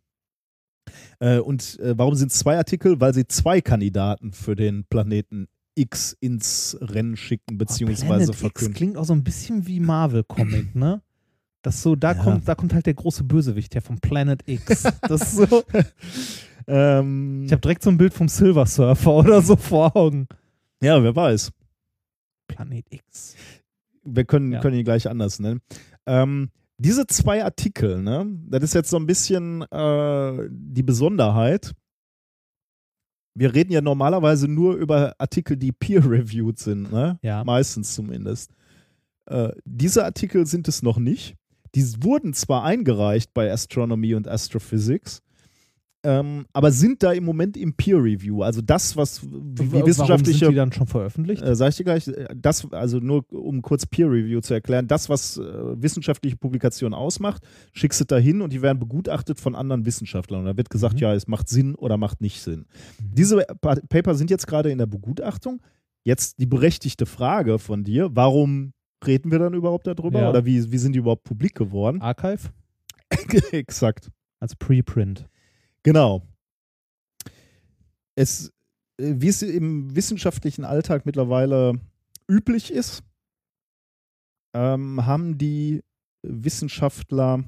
Äh, 1.18 1.38
und 1.38 1.78
äh, 1.80 1.96
warum 1.98 2.14
sind 2.14 2.30
es 2.32 2.38
zwei 2.38 2.56
Artikel? 2.56 3.00
Weil 3.00 3.14
sie 3.14 3.26
zwei 3.26 3.60
Kandidaten 3.60 4.32
für 4.32 4.56
den 4.56 4.84
Planeten 4.84 5.48
X 5.74 6.16
ins 6.20 6.76
Rennen 6.80 7.16
schicken, 7.16 7.56
beziehungsweise 7.58 8.06
Planet 8.06 8.28
X 8.30 8.38
verkünden. 8.40 8.74
klingt 8.74 8.96
auch 8.96 9.04
so 9.04 9.12
ein 9.14 9.24
bisschen 9.24 9.66
wie 9.66 9.80
Marvel-Comic, 9.80 10.74
ne? 10.74 11.00
Das 11.62 11.82
so, 11.82 11.94
da 11.94 12.12
Ja. 12.12 12.22
kommt, 12.22 12.48
da 12.48 12.54
kommt 12.54 12.72
halt 12.74 12.86
der 12.86 12.94
große 12.94 13.22
Bösewicht 13.24 13.74
her 13.74 13.82
vom 13.82 13.98
Planet 14.00 14.42
X. 14.46 14.82
Das 15.02 15.32
so. 15.32 15.46
Ähm, 16.66 17.44
Ich 17.46 17.52
habe 17.52 17.60
direkt 17.60 17.82
so 17.82 17.90
ein 17.90 17.96
Bild 17.98 18.14
vom 18.14 18.28
Silver 18.28 18.66
Surfer 18.66 19.12
oder 19.12 19.42
so 19.42 19.56
vor 19.56 19.96
Augen. 19.96 20.26
ja, 20.82 21.02
wer 21.02 21.14
weiß. 21.16 21.50
Planet 22.46 22.84
X. 22.90 23.34
Wir 24.04 24.24
können, 24.24 24.52
Ja. 24.52 24.60
können 24.60 24.76
ihn 24.76 24.84
gleich 24.84 25.08
anders 25.08 25.38
nennen. 25.40 25.60
Ähm, 26.06 26.50
diese 26.80 27.06
zwei 27.06 27.44
Artikel, 27.44 28.00
ne, 28.02 28.26
das 28.48 28.62
ist 28.62 28.74
jetzt 28.74 28.88
so 28.88 28.96
ein 28.96 29.06
bisschen 29.06 29.62
äh, 29.70 30.48
die 30.50 30.82
Besonderheit. 30.82 31.74
Wir 33.34 33.54
reden 33.54 33.72
ja 33.72 33.82
normalerweise 33.82 34.48
nur 34.48 34.76
über 34.76 35.14
Artikel, 35.18 35.56
die 35.56 35.72
peer-reviewed 35.72 36.58
sind, 36.58 36.90
ne? 36.90 37.18
Ja. 37.22 37.44
Meistens 37.44 37.94
zumindest. 37.94 38.52
Äh, 39.26 39.50
diese 39.64 40.04
Artikel 40.04 40.46
sind 40.46 40.68
es 40.68 40.82
noch 40.82 40.98
nicht. 40.98 41.36
Die 41.74 41.84
wurden 42.02 42.32
zwar 42.32 42.64
eingereicht 42.64 43.34
bei 43.34 43.52
Astronomy 43.52 44.14
und 44.14 44.26
Astrophysics, 44.26 45.22
ähm, 46.02 46.46
aber 46.52 46.72
sind 46.72 47.02
da 47.02 47.12
im 47.12 47.24
Moment 47.24 47.56
im 47.56 47.74
Peer 47.74 47.96
Review. 48.02 48.42
Also 48.42 48.62
das, 48.62 48.96
was 48.96 49.22
wie, 49.22 49.28
wie 49.32 49.72
Warum 49.72 49.86
wissenschaftliche 49.86 50.38
sind 50.46 50.50
die 50.52 50.56
dann 50.56 50.72
schon 50.72 50.86
veröffentlicht? 50.86 51.42
äh, 51.42 51.54
sag 51.54 51.68
ich 51.70 51.76
dir 51.76 51.84
gleich, 51.84 52.08
äh, 52.08 52.26
das, 52.34 52.66
also 52.72 52.98
nur 53.00 53.24
um 53.32 53.60
kurz 53.62 53.84
Peer 53.86 54.06
Review 54.10 54.40
zu 54.40 54.54
erklären, 54.54 54.86
das, 54.86 55.08
was 55.08 55.36
äh, 55.36 55.42
wissenschaftliche 55.82 56.36
Publikationen 56.36 56.94
ausmacht, 56.94 57.42
schickst 57.72 58.00
du 58.00 58.04
dahin 58.06 58.40
und 58.40 58.52
die 58.52 58.62
werden 58.62 58.78
begutachtet 58.78 59.38
von 59.40 59.54
anderen 59.54 59.84
Wissenschaftlern. 59.84 60.40
Und 60.40 60.46
da 60.46 60.56
wird 60.56 60.70
gesagt, 60.70 60.94
Mhm. 60.94 61.00
ja, 61.00 61.14
es 61.14 61.26
macht 61.28 61.48
Sinn 61.48 61.74
oder 61.74 61.96
macht 61.96 62.20
nicht 62.20 62.40
Sinn. 62.42 62.66
Diese 62.98 63.36
Pa- 63.60 63.76
Paper 63.88 64.14
sind 64.14 64.30
jetzt 64.30 64.46
gerade 64.46 64.70
in 64.70 64.78
der 64.78 64.86
Begutachtung. 64.86 65.60
Jetzt 66.02 66.38
die 66.40 66.46
berechtigte 66.46 67.04
Frage 67.04 67.58
von 67.58 67.84
dir, 67.84 68.08
warum 68.14 68.72
reden 69.06 69.30
wir 69.30 69.38
dann 69.38 69.52
überhaupt 69.54 69.86
darüber? 69.86 70.20
Ja. 70.22 70.30
Oder 70.30 70.46
wie, 70.46 70.72
wie 70.72 70.78
sind 70.78 70.92
die 70.94 70.98
überhaupt 71.00 71.24
publik 71.24 71.54
geworden? 71.54 72.00
Archive 72.00 72.48
Exakt. 73.52 74.08
als 74.38 74.56
Preprint. 74.56 75.26
Genau. 75.82 76.22
Es, 78.14 78.48
äh, 78.98 79.14
wie 79.16 79.28
es 79.28 79.42
im 79.42 79.94
wissenschaftlichen 79.94 80.64
Alltag 80.64 81.06
mittlerweile 81.06 81.80
üblich 82.28 82.72
ist, 82.72 83.02
ähm, 84.54 85.06
haben 85.06 85.38
die 85.38 85.82
Wissenschaftler 86.22 87.44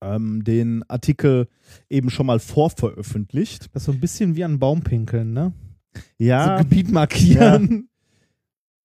ähm, 0.00 0.44
den 0.44 0.82
Artikel 0.88 1.48
eben 1.90 2.10
schon 2.10 2.26
mal 2.26 2.38
vorveröffentlicht. 2.38 3.74
Das 3.74 3.82
ist 3.82 3.86
so 3.86 3.92
ein 3.92 4.00
bisschen 4.00 4.36
wie 4.36 4.44
an 4.44 4.58
Baum 4.58 4.82
pinkeln, 4.82 5.32
ne? 5.32 5.52
Ja, 6.18 6.58
So 6.58 6.64
Gebiet 6.64 6.90
markieren. 6.90 7.88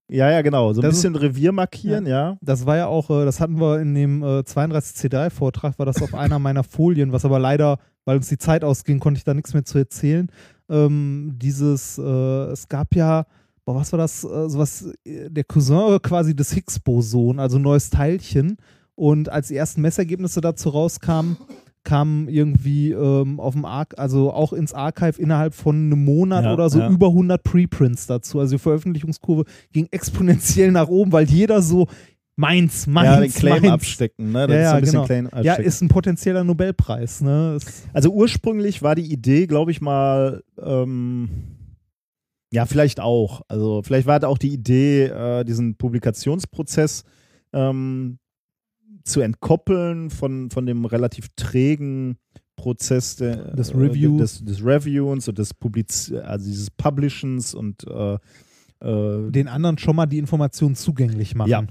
ja, 0.10 0.32
ja, 0.32 0.42
genau. 0.42 0.74
So 0.74 0.82
ein 0.82 0.84
Das 0.84 0.96
bisschen 0.96 1.16
Revier 1.16 1.52
markieren, 1.52 2.06
ja. 2.08 2.38
Das 2.42 2.66
war 2.66 2.78
ja 2.78 2.88
auch, 2.88 3.10
äh, 3.10 3.26
das 3.26 3.40
hatten 3.40 3.60
wir 3.60 3.80
in 3.80 3.94
dem 3.94 4.24
äh, 4.24 4.40
32C3-Vortrag, 4.40 5.78
war 5.78 5.86
das 5.86 6.02
auf 6.02 6.14
einer 6.14 6.40
meiner 6.40 6.64
Folien, 6.64 7.12
was 7.12 7.26
aber 7.26 7.40
leider, 7.40 7.80
weil 8.06 8.18
uns 8.18 8.30
die 8.30 8.38
Zeit 8.38 8.64
ausging, 8.64 9.00
konnte 9.00 9.18
ich 9.18 9.24
da 9.24 9.34
nichts 9.34 9.54
mehr 9.54 9.66
zu 9.66 9.78
erzählen. 9.78 10.28
Ähm, 10.70 11.34
dieses, 11.38 11.98
äh, 11.98 12.02
es 12.52 12.68
gab 12.68 12.96
ja, 12.96 13.26
boah, 13.66 13.76
was 13.76 13.92
war 13.92 14.00
das, 14.00 14.24
äh, 14.24 14.50
sowas, 14.50 14.90
äh, 15.06 15.30
der 15.30 15.44
Cousin 15.44 16.00
quasi 16.02 16.36
des 16.36 16.54
Higgs-Boson, 16.54 17.40
also 17.40 17.60
neues 17.60 17.90
Teilchen. 17.90 18.58
Und 18.96 19.30
als 19.30 19.48
die 19.50 19.56
ersten 19.56 19.82
Messergebnisse 19.82 20.42
dazu 20.42 20.70
rauskamen, 20.70 21.38
kamen 21.84 22.28
irgendwie 22.28 22.92
ähm, 22.92 23.40
auf 23.40 23.54
dem 23.54 23.66
Arc, 23.66 23.98
also 23.98 24.32
auch 24.32 24.54
ins 24.54 24.74
Archive 24.74 25.20
innerhalb 25.20 25.56
von 25.56 25.76
einem 25.76 26.06
Monat 26.06 26.44
Ja, 26.46 26.54
oder 26.54 26.70
so 26.70 26.80
ja. 26.80 26.90
über 26.90 27.08
100 27.08 27.42
Preprints 27.42 28.06
dazu. 28.08 28.40
Also 28.40 28.56
die 28.56 28.60
Veröffentlichungskurve 28.62 29.46
ging 29.74 29.88
exponentiell 29.92 30.72
nach 30.72 30.88
oben, 30.88 31.12
weil 31.12 31.28
jeder 31.28 31.62
so 31.62 31.88
meins, 32.36 32.88
meins, 32.88 33.06
ja, 33.06 33.20
den 33.22 33.32
Claim 33.32 33.62
meins. 33.62 33.74
abstecken, 33.74 34.32
ne? 34.32 34.48
Das 34.48 34.56
Ja, 34.56 34.78
ist 34.78 34.94
ja, 34.94 35.06
genau. 35.06 35.42
Ja, 35.42 35.54
ist 35.56 35.82
ein 35.82 35.88
potenzieller 35.90 36.44
Nobelpreis. 36.44 37.22
Ne? 37.22 37.56
Ist, 37.58 37.88
Also 37.94 38.12
ursprünglich 38.12 38.82
war 38.82 38.96
die 38.96 39.12
Idee, 39.12 39.48
glaube 39.48 39.72
ich 39.72 39.82
mal, 39.82 40.44
ähm, 40.62 41.30
ja, 42.54 42.66
vielleicht 42.66 43.00
auch. 43.00 43.42
Also 43.48 43.82
vielleicht 43.84 44.08
war 44.08 44.20
da 44.20 44.28
auch 44.28 44.38
die 44.38 44.52
Idee, 44.54 45.06
äh, 45.06 45.44
diesen 45.46 45.76
Publikationsprozess 45.78 47.04
ähm, 47.54 48.18
zu 49.04 49.22
entkoppeln 49.22 50.10
von, 50.10 50.50
von 50.52 50.66
dem 50.66 50.86
relativ 50.86 51.28
trägen 51.36 52.18
Prozess 52.58 53.16
der, 53.16 53.56
Des 53.56 53.74
Review. 53.74 54.16
äh, 54.18 54.20
des, 54.20 54.44
des 54.44 54.64
Reviewens 54.64 55.28
und 55.28 55.38
des 55.38 55.54
Publiz 55.54 56.14
also 56.24 56.46
dieses 56.46 56.70
Publishens 56.70 57.54
und 57.56 57.86
äh, 57.88 58.18
äh, 58.82 59.32
den 59.32 59.48
anderen 59.48 59.78
schon 59.78 59.96
mal 59.96 60.06
die 60.06 60.20
Informationen 60.20 60.76
zugänglich 60.76 61.34
machen. 61.36 61.50
Ja. 61.50 61.64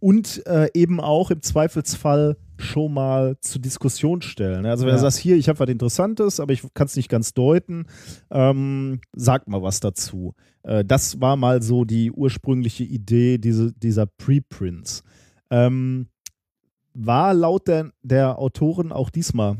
Und 0.00 0.46
äh, 0.46 0.68
eben 0.74 1.00
auch 1.00 1.30
im 1.30 1.42
Zweifelsfall 1.42 2.36
schon 2.58 2.94
mal 2.94 3.36
zur 3.40 3.60
Diskussion 3.60 4.22
stellen. 4.22 4.64
Also 4.66 4.84
wenn 4.84 4.90
Ja. 4.90 4.96
du 4.96 5.02
sagst, 5.02 5.18
hier, 5.18 5.36
ich 5.36 5.48
habe 5.48 5.58
was 5.58 5.68
Interessantes, 5.68 6.40
aber 6.40 6.52
ich 6.52 6.62
kann 6.74 6.86
es 6.86 6.96
nicht 6.96 7.08
ganz 7.10 7.34
deuten, 7.34 7.86
ähm, 8.30 9.00
sag 9.14 9.46
mal 9.48 9.62
was 9.62 9.80
dazu. 9.80 10.34
Äh, 10.62 10.84
das 10.84 11.20
war 11.20 11.36
mal 11.36 11.62
so 11.62 11.84
die 11.84 12.10
ursprüngliche 12.10 12.84
Idee 12.84 13.38
diese, 13.38 13.72
dieser 13.72 14.06
Preprints. 14.06 15.02
Ähm, 15.50 16.08
war 16.94 17.34
laut 17.34 17.68
der, 17.68 17.92
der 18.02 18.38
Autoren 18.38 18.90
auch 18.92 19.10
diesmal 19.10 19.58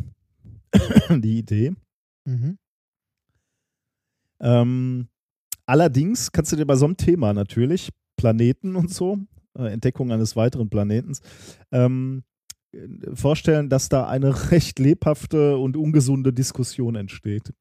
die 1.10 1.38
Idee. 1.38 1.74
Mhm. 2.24 2.56
Ähm, 4.40 5.08
allerdings 5.66 6.32
kannst 6.32 6.52
du 6.52 6.56
dir 6.56 6.66
bei 6.66 6.76
so 6.76 6.84
einem 6.86 6.96
Thema 6.96 7.32
natürlich, 7.32 7.90
Planeten 8.16 8.76
und 8.76 8.90
so, 8.90 9.18
Entdeckung 9.56 10.12
eines 10.12 10.36
weiteren 10.36 10.68
Planetens, 10.68 11.20
ähm, 11.72 12.24
äh, 12.72 12.78
vorstellen, 13.14 13.68
dass 13.68 13.88
da 13.88 14.06
eine 14.06 14.50
recht 14.50 14.78
lebhafte 14.78 15.56
und 15.56 15.76
ungesunde 15.76 16.32
Diskussion 16.32 16.94
entsteht. 16.96 17.52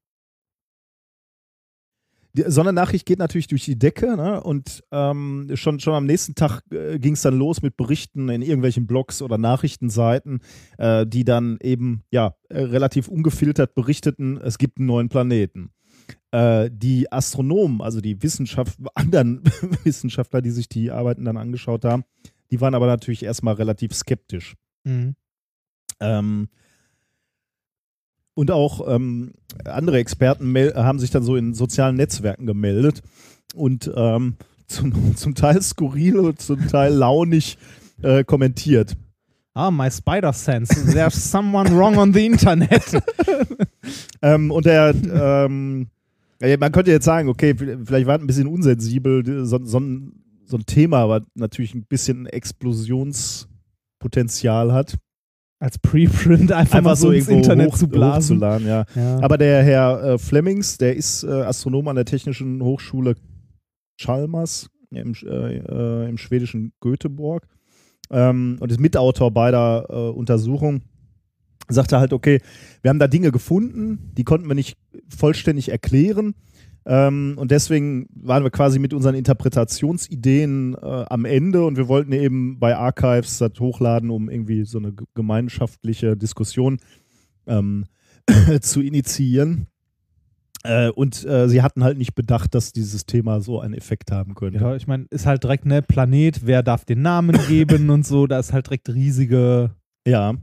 Die 2.35 2.43
Sondernachricht 2.47 3.05
geht 3.05 3.19
natürlich 3.19 3.47
durch 3.47 3.63
die 3.63 3.79
Decke 3.79 4.17
ne? 4.17 4.43
und 4.43 4.83
ähm, 4.91 5.49
schon, 5.53 5.79
schon 5.79 5.93
am 5.93 6.05
nächsten 6.05 6.35
Tag 6.35 6.63
äh, 6.69 6.99
ging 6.99 7.13
es 7.13 7.21
dann 7.21 7.39
los 7.39 7.61
mit 7.61 7.77
Berichten 7.77 8.27
in 8.27 8.41
irgendwelchen 8.41 8.87
Blogs 8.87 9.21
oder 9.21 9.37
Nachrichtenseiten, 9.37 10.41
äh, 10.77 11.07
die 11.07 11.23
dann 11.23 11.57
eben 11.61 12.03
ja 12.11 12.35
äh, 12.49 12.59
relativ 12.59 13.07
ungefiltert 13.07 13.73
berichteten, 13.73 14.35
es 14.35 14.57
gibt 14.57 14.79
einen 14.79 14.87
neuen 14.87 15.07
Planeten. 15.07 15.71
Äh, 16.35 16.69
die 16.69 17.09
Astronomen, 17.13 17.79
also 17.79 18.01
die 18.01 18.21
Wissenschaft, 18.21 18.77
anderen 18.93 19.41
Wissenschaftler, 19.85 20.41
die 20.41 20.51
sich 20.51 20.67
die 20.67 20.91
Arbeiten 20.91 21.23
dann 21.23 21.37
angeschaut 21.37 21.85
haben, 21.85 22.03
die 22.51 22.59
waren 22.59 22.75
aber 22.75 22.87
natürlich 22.87 23.23
erstmal 23.23 23.53
relativ 23.53 23.93
skeptisch. 23.93 24.55
Mhm. 24.83 25.15
Ähm, 26.01 26.49
und 28.33 28.51
auch 28.51 28.85
ähm, 28.85 29.31
andere 29.63 29.97
Experten 29.97 30.53
haben 30.75 30.99
sich 30.99 31.09
dann 31.09 31.23
so 31.23 31.37
in 31.37 31.53
sozialen 31.53 31.95
Netzwerken 31.95 32.45
gemeldet 32.45 33.01
und 33.53 33.89
ähm, 33.95 34.35
zum, 34.67 35.15
zum 35.15 35.35
Teil 35.35 35.61
skurril 35.61 36.17
und 36.19 36.41
zum 36.41 36.67
Teil 36.67 36.93
launig 36.93 37.57
äh, 38.01 38.25
kommentiert. 38.25 38.97
Ah, 39.53 39.71
my 39.71 39.89
spider 39.89 40.33
sense. 40.33 40.91
There's 40.91 41.31
someone 41.31 41.71
wrong 41.71 41.97
on 41.97 42.13
the 42.13 42.25
internet. 42.25 43.01
Ähm, 44.21 44.51
und 44.51 44.65
er, 44.65 44.93
ähm, 45.45 45.87
ja, 46.41 46.57
man 46.57 46.71
könnte 46.71 46.89
jetzt 46.91 47.05
sagen, 47.05 47.29
okay, 47.29 47.55
vielleicht 47.55 48.07
war 48.07 48.15
es 48.15 48.21
ein 48.21 48.27
bisschen 48.27 48.47
unsensibel, 48.47 49.45
so, 49.45 49.63
so, 49.63 49.79
ein, 49.79 50.13
so 50.45 50.57
ein 50.57 50.65
Thema, 50.65 51.07
was 51.09 51.23
natürlich 51.35 51.73
ein 51.73 51.85
bisschen 51.85 52.25
Explosionspotenzial 52.25 54.73
hat. 54.73 54.95
Als 55.59 55.79
Preprint 55.79 56.51
einfach, 56.51 56.81
mal 56.81 56.97
so 56.97 57.11
ins 57.11 57.29
Internet 57.29 57.71
hoch, 57.71 57.77
zu 57.77 57.87
blasen. 57.87 58.37
hochzuladen, 58.37 58.67
ja. 58.67 58.85
Ja. 58.95 59.19
Aber 59.21 59.37
der 59.37 59.63
Herr 59.63 60.03
äh, 60.03 60.17
Flemings, 60.17 60.77
der 60.77 60.95
ist 60.95 61.23
äh, 61.23 61.27
Astronom 61.27 61.87
an 61.87 61.95
der 61.95 62.05
Technischen 62.05 62.61
Hochschule 62.61 63.15
Chalmers 63.97 64.69
im, 64.91 65.13
äh, 65.23 65.59
äh, 65.59 66.09
im 66.09 66.17
schwedischen 66.17 66.73
Göteborg 66.81 67.47
ähm, 68.11 68.57
und 68.59 68.71
ist 68.71 68.79
Mitautor 68.79 69.31
beider 69.31 69.85
äh, 69.89 70.09
Sagte 71.67 71.99
halt, 71.99 72.13
okay, 72.13 72.41
wir 72.81 72.89
haben 72.89 72.99
da 72.99 73.07
Dinge 73.07 73.31
gefunden, 73.31 74.11
die 74.17 74.23
konnten 74.23 74.47
wir 74.47 74.55
nicht 74.55 74.77
vollständig 75.09 75.69
erklären. 75.69 76.35
Ähm, 76.87 77.33
und 77.37 77.49
deswegen 77.49 78.07
waren 78.13 78.43
wir 78.43 78.51
quasi 78.51 78.77
mit 78.77 78.93
unseren 78.93 79.15
Interpretationsideen 79.15 80.75
äh, 80.75 81.05
am 81.09 81.25
Ende 81.25 81.65
und 81.65 81.77
wir 81.77 81.87
wollten 81.87 82.11
eben 82.11 82.59
bei 82.59 82.75
Archives 82.75 83.39
das 83.39 83.59
hochladen, 83.59 84.11
um 84.11 84.29
irgendwie 84.29 84.65
so 84.65 84.77
eine 84.77 84.93
gemeinschaftliche 85.15 86.15
Diskussion 86.15 86.77
ähm, 87.47 87.85
zu 88.61 88.81
initiieren. 88.81 89.67
Äh, 90.63 90.89
und 90.89 91.25
äh, 91.25 91.47
sie 91.47 91.61
hatten 91.61 91.83
halt 91.83 91.97
nicht 91.97 92.15
bedacht, 92.15 92.55
dass 92.55 92.71
dieses 92.71 93.05
Thema 93.05 93.39
so 93.39 93.59
einen 93.59 93.73
Effekt 93.73 94.11
haben 94.11 94.33
könnte. 94.33 94.59
Ja, 94.59 94.75
ich 94.75 94.87
meine, 94.87 95.05
ist 95.11 95.25
halt 95.25 95.43
direkt, 95.43 95.65
ne, 95.65 95.81
Planet, 95.81 96.45
wer 96.45 96.63
darf 96.63 96.85
den 96.85 97.01
Namen 97.01 97.37
geben 97.47 97.89
und 97.91 98.05
so, 98.05 98.27
da 98.27 98.39
ist 98.39 98.53
halt 98.53 98.67
direkt 98.67 98.89
riesige. 98.89 99.71
Ja. 100.07 100.33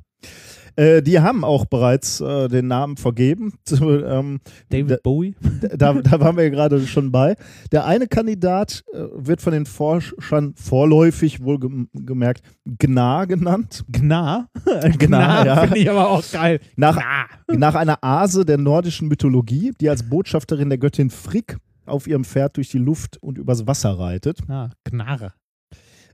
Äh, 0.77 1.03
die 1.03 1.20
haben 1.20 1.45
auch 1.45 1.66
bereits 1.66 2.20
äh, 2.20 2.49
den 2.49 2.68
Namen 2.68 2.97
vergeben. 2.97 3.55
Zu, 3.64 4.05
ähm, 4.05 4.41
David 4.70 4.91
da, 4.91 4.97
Bowie. 5.03 5.35
da, 5.77 5.93
da 5.95 6.20
waren 6.20 6.37
wir 6.37 6.45
ja 6.45 6.51
gerade 6.51 6.87
schon 6.87 7.12
bei. 7.12 7.37
Der 7.70 7.87
eine 7.87 8.07
Kandidat 8.07 8.85
äh, 8.93 9.05
wird 9.14 9.41
von 9.41 9.53
den 9.53 9.66
Forschern 9.66 10.55
vorläufig 10.57 11.43
wohl 11.43 11.59
gem 11.59 11.89
gemerkt 11.93 12.43
Gnar 12.79 13.27
genannt. 13.27 13.85
Gnar. 13.89 14.49
Gnar, 14.99 15.47
ja. 15.47 15.57
finde 15.62 15.79
ich 15.79 15.91
aber 15.91 16.11
auch 16.11 16.25
geil. 16.31 16.61
Nach, 16.77 16.97
Gnar. 16.97 17.59
nach 17.59 17.75
einer 17.75 18.03
Ase 18.03 18.45
der 18.45 18.59
nordischen 18.59 19.09
Mythologie, 19.09 19.73
die 19.81 19.89
als 19.89 20.09
Botschafterin 20.09 20.68
der 20.68 20.79
Göttin 20.79 21.11
Frigg 21.11 21.57
auf 21.87 22.07
ihrem 22.07 22.25
Pferd 22.25 22.57
durch 22.57 22.70
die 22.70 22.79
Luft 22.79 23.18
und 23.23 23.39
übers 23.39 23.66
Wasser 23.66 23.99
reitet. 23.99 24.39
Ah, 24.49 24.70
Gnarre. 24.85 25.33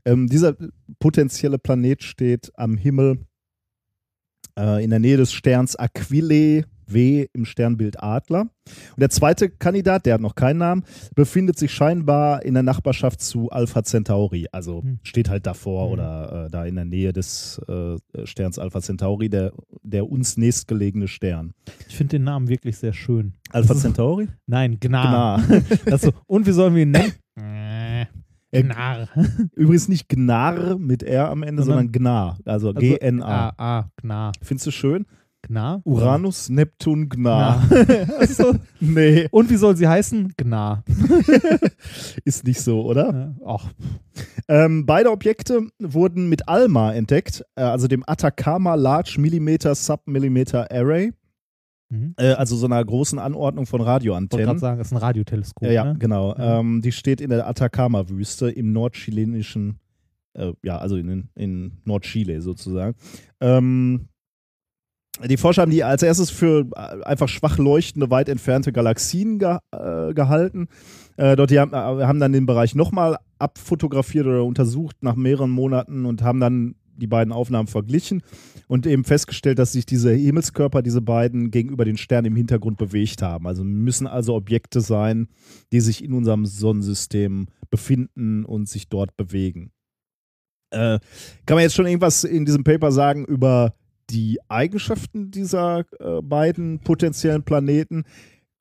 Ähm, 0.05 0.27
dieser 0.27 0.55
potenzielle 0.99 1.59
Planet 1.59 2.03
steht 2.03 2.51
am 2.55 2.77
Himmel 2.77 3.25
äh, 4.57 4.83
in 4.83 4.89
der 4.89 4.99
Nähe 4.99 5.17
des 5.17 5.31
Sterns 5.33 5.75
Aquilae 5.75 6.63
W 6.91 7.27
im 7.33 7.45
Sternbild 7.45 8.01
Adler. 8.01 8.41
Und 8.41 8.99
der 8.99 9.11
zweite 9.11 9.47
Kandidat, 9.49 10.07
der 10.07 10.15
hat 10.15 10.21
noch 10.21 10.33
keinen 10.33 10.57
Namen, 10.57 10.83
befindet 11.13 11.59
sich 11.59 11.71
scheinbar 11.71 12.43
in 12.43 12.55
der 12.55 12.63
Nachbarschaft 12.63 13.21
zu 13.21 13.51
Alpha 13.51 13.83
Centauri. 13.83 14.47
Also 14.51 14.81
Hm. 14.81 14.97
steht 15.03 15.29
halt 15.29 15.45
davor 15.45 15.85
Hm. 15.85 15.93
oder 15.93 16.45
äh, 16.47 16.49
da 16.49 16.65
in 16.65 16.73
der 16.75 16.85
Nähe 16.85 17.13
des 17.13 17.61
äh, 17.67 17.97
Sterns 18.25 18.57
Alpha 18.57 18.81
Centauri, 18.81 19.29
der, 19.29 19.51
der 19.83 20.09
uns 20.09 20.35
nächstgelegene 20.37 21.07
Stern. 21.07 21.53
Ich 21.87 21.95
finde 21.95 22.17
den 22.17 22.23
Namen 22.23 22.47
wirklich 22.47 22.77
sehr 22.79 22.93
schön. 22.93 23.33
Alpha 23.51 23.75
Centauri? 23.75 24.27
Nein, 24.47 24.79
Gnar. 24.79 25.41
Gnar. 25.45 25.61
Also, 25.91 26.11
und 26.25 26.47
wie 26.47 26.51
sollen 26.53 26.73
wir 26.73 26.81
ihn 26.83 26.91
nennen? 26.91 27.13
Äh, 28.51 28.63
Gnar. 28.63 29.07
Übrigens 29.55 29.87
nicht 29.89 30.09
Gnar 30.09 30.77
mit 30.77 31.03
R 31.03 31.29
am 31.29 31.43
Ende, 31.43 31.63
Sondern- 31.63 31.85
sondern 31.87 31.91
Gnar. 31.91 32.37
Also, 32.45 32.69
Also, 32.69 32.79
G-N-A. 32.79 33.53
Ah, 33.57 33.89
Gnar. 34.01 34.31
Findest 34.41 34.67
du 34.67 34.71
schön? 34.71 35.05
Gnar? 35.41 35.81
Uranus, 35.85 36.49
Neptun, 36.49 37.07
Gnar. 37.07 37.63
Gnar. 37.69 38.07
also, 38.19 38.55
Nee, 38.81 39.27
und 39.31 39.49
wie 39.49 39.55
soll 39.55 39.77
sie 39.77 39.87
heißen? 39.87 40.33
Gnar. 40.35 40.83
ist 42.25 42.45
nicht 42.45 42.59
so, 42.61 42.81
oder? 42.85 43.35
Ja, 43.39 43.45
Ach, 43.45 43.71
Ähm, 44.47 44.85
beide 44.85 45.11
Objekte 45.11 45.67
wurden 45.79 46.27
mit 46.27 46.49
ALMA 46.49 46.93
entdeckt, 46.93 47.43
äh, 47.55 47.61
also 47.61 47.87
dem 47.87 48.03
Atacama 48.05 48.75
Large 48.75 49.15
Millimeter 49.19 49.75
Submillimeter 49.75 50.67
Array, 50.71 51.13
mhm. 51.89 52.13
äh, 52.17 52.33
also 52.33 52.55
so 52.55 52.65
einer 52.65 52.83
großen 52.83 53.19
Anordnung 53.19 53.65
von 53.65 53.79
wollte 53.79 53.85
gerade 53.85 53.95
Radioantennen. 53.95 54.59
sagen, 54.59 54.77
das 54.77 54.87
ist 54.87 54.93
ein 54.93 54.97
Radioteleskop. 54.97 55.69
Ja, 55.69 55.85
ne? 55.85 55.95
genau. 55.99 56.35
Ja. 56.35 56.59
Ähm, 56.59 56.81
die 56.81 56.91
steht 56.91 57.21
in 57.21 57.29
der 57.29 57.47
Atacama-Wüste 57.47 58.49
im 58.49 58.71
nordchilenischen, 58.71 59.79
äh, 60.33 60.53
ja, 60.63 60.77
also 60.77 60.95
in, 60.95 61.29
in 61.35 61.77
Nordchile 61.85 62.41
sozusagen. 62.41 62.95
Ähm, 63.41 64.09
die 65.27 65.37
Forscher 65.37 65.63
haben 65.63 65.71
die 65.71 65.83
als 65.83 66.03
erstes 66.03 66.29
für 66.29 66.67
äh, 66.75 67.03
einfach 67.03 67.27
schwach 67.27 67.57
leuchtende, 67.57 68.09
weit 68.09 68.29
entfernte 68.29 68.71
Galaxien 68.71 69.39
ge 69.39 69.57
äh, 69.71 70.13
gehalten. 70.13 70.67
Äh, 71.17 71.35
dort 71.35 71.51
haben, 71.51 71.73
äh, 71.73 72.05
haben 72.05 72.19
dann 72.19 72.31
den 72.31 72.45
Bereich 72.45 72.75
nochmal 72.75 73.17
abfotografiert 73.37 74.27
oder 74.27 74.45
untersucht 74.45 74.97
nach 75.01 75.15
mehreren 75.15 75.49
Monaten 75.49 76.05
und 76.05 76.21
haben 76.21 76.39
dann 76.39 76.75
die 76.99 77.07
beiden 77.07 77.33
Aufnahmen 77.33 77.67
verglichen 77.67 78.21
und 78.67 78.85
eben 78.85 79.03
festgestellt, 79.03 79.59
dass 79.59 79.71
sich 79.71 79.85
diese 79.85 80.11
Himmelskörper, 80.11 80.81
diese 80.81 81.01
beiden, 81.01 81.51
gegenüber 81.51 81.85
den 81.85 81.97
Sternen 81.97 82.27
im 82.27 82.35
Hintergrund 82.35 82.77
bewegt 82.77 83.21
haben. 83.21 83.47
Also 83.47 83.63
müssen 83.63 84.07
also 84.07 84.35
Objekte 84.35 84.81
sein, 84.81 85.27
die 85.71 85.79
sich 85.79 86.03
in 86.03 86.13
unserem 86.13 86.45
Sonnensystem 86.45 87.47
befinden 87.69 88.45
und 88.45 88.69
sich 88.69 88.89
dort 88.89 89.15
bewegen. 89.17 89.71
Äh, 90.71 90.99
kann 91.45 91.55
man 91.55 91.61
jetzt 91.63 91.75
schon 91.75 91.87
irgendwas 91.87 92.23
in 92.23 92.45
diesem 92.45 92.63
Paper 92.63 92.91
sagen 92.91 93.25
über 93.25 93.73
die 94.09 94.39
Eigenschaften 94.47 95.31
dieser 95.31 95.85
äh, 95.99 96.21
beiden 96.21 96.79
potenziellen 96.79 97.43
Planeten? 97.43 98.03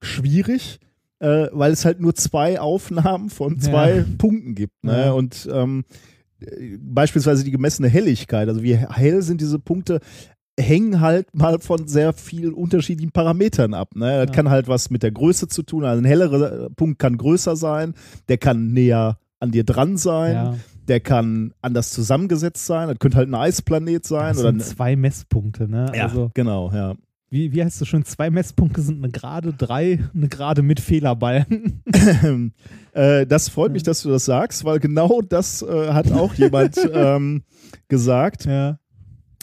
Schwierig, 0.00 0.78
äh, 1.18 1.48
weil 1.52 1.72
es 1.72 1.84
halt 1.84 2.00
nur 2.00 2.14
zwei 2.14 2.60
Aufnahmen 2.60 3.30
von 3.30 3.58
zwei 3.60 3.98
Ja. 3.98 4.04
Punkten 4.16 4.54
gibt. 4.54 4.84
Ne? 4.84 5.06
Ja. 5.06 5.12
Und 5.12 5.48
ähm, 5.52 5.84
äh, 5.90 5.94
beispielsweise 6.80 7.44
die 7.44 7.50
gemessene 7.50 7.88
Helligkeit, 7.88 8.48
also 8.48 8.62
wie 8.62 8.76
hell 8.76 9.22
sind 9.22 9.40
diese 9.40 9.58
Punkte, 9.58 10.00
hängen 10.58 11.00
halt 11.00 11.32
mal 11.34 11.60
von 11.60 11.86
sehr 11.86 12.12
viel 12.12 12.50
unterschiedlichen 12.52 13.12
Parametern 13.12 13.74
ab. 13.74 13.94
Ne? 13.94 14.18
Das 14.18 14.26
Ja. 14.26 14.32
kann 14.34 14.50
halt 14.50 14.66
was 14.66 14.90
mit 14.90 15.02
der 15.04 15.12
Größe 15.12 15.46
zu 15.48 15.62
tun. 15.62 15.84
Also 15.84 16.02
ein 16.02 16.04
hellerer 16.04 16.64
äh, 16.66 16.70
Punkt 16.70 16.98
kann 16.98 17.16
größer 17.16 17.54
sein, 17.56 17.94
der 18.28 18.38
kann 18.38 18.72
näher 18.72 19.18
an 19.38 19.52
dir 19.52 19.62
dran 19.62 19.96
sein, 19.96 20.32
Ja. 20.34 20.54
der 20.88 20.98
kann 20.98 21.52
anders 21.62 21.90
zusammengesetzt 21.92 22.66
sein. 22.66 22.88
Das 22.88 22.98
könnte 22.98 23.18
halt 23.18 23.28
ein 23.28 23.36
Eisplanet 23.36 24.04
sein 24.04 24.30
Das 24.34 24.40
oder 24.40 24.50
sind 24.50 24.64
zwei 24.64 24.96
Messpunkte, 24.96 25.68
ne? 25.68 25.92
ja, 25.94 26.04
Also, 26.04 26.32
genau, 26.34 26.72
ja. 26.72 26.96
Wie, 27.30 27.52
wie 27.52 27.62
heißt 27.62 27.82
es 27.82 27.88
schon? 27.88 28.04
Zwei 28.04 28.30
Messpunkte 28.30 28.80
sind 28.80 29.02
eine 29.02 29.12
Gerade, 29.12 29.52
drei, 29.52 29.98
eine 30.14 30.28
Gerade 30.28 30.62
mit 30.62 30.80
Fehlerballen. 30.80 31.82
äh, 32.92 33.26
das 33.26 33.48
freut 33.48 33.72
mich, 33.72 33.82
dass 33.82 34.02
du 34.02 34.08
das 34.08 34.24
sagst, 34.24 34.64
weil 34.64 34.78
genau 34.78 35.20
das 35.20 35.62
äh, 35.62 35.92
hat 35.92 36.10
auch 36.12 36.34
jemand 36.34 36.78
ähm, 36.92 37.42
gesagt. 37.88 38.46
ja. 38.46 38.78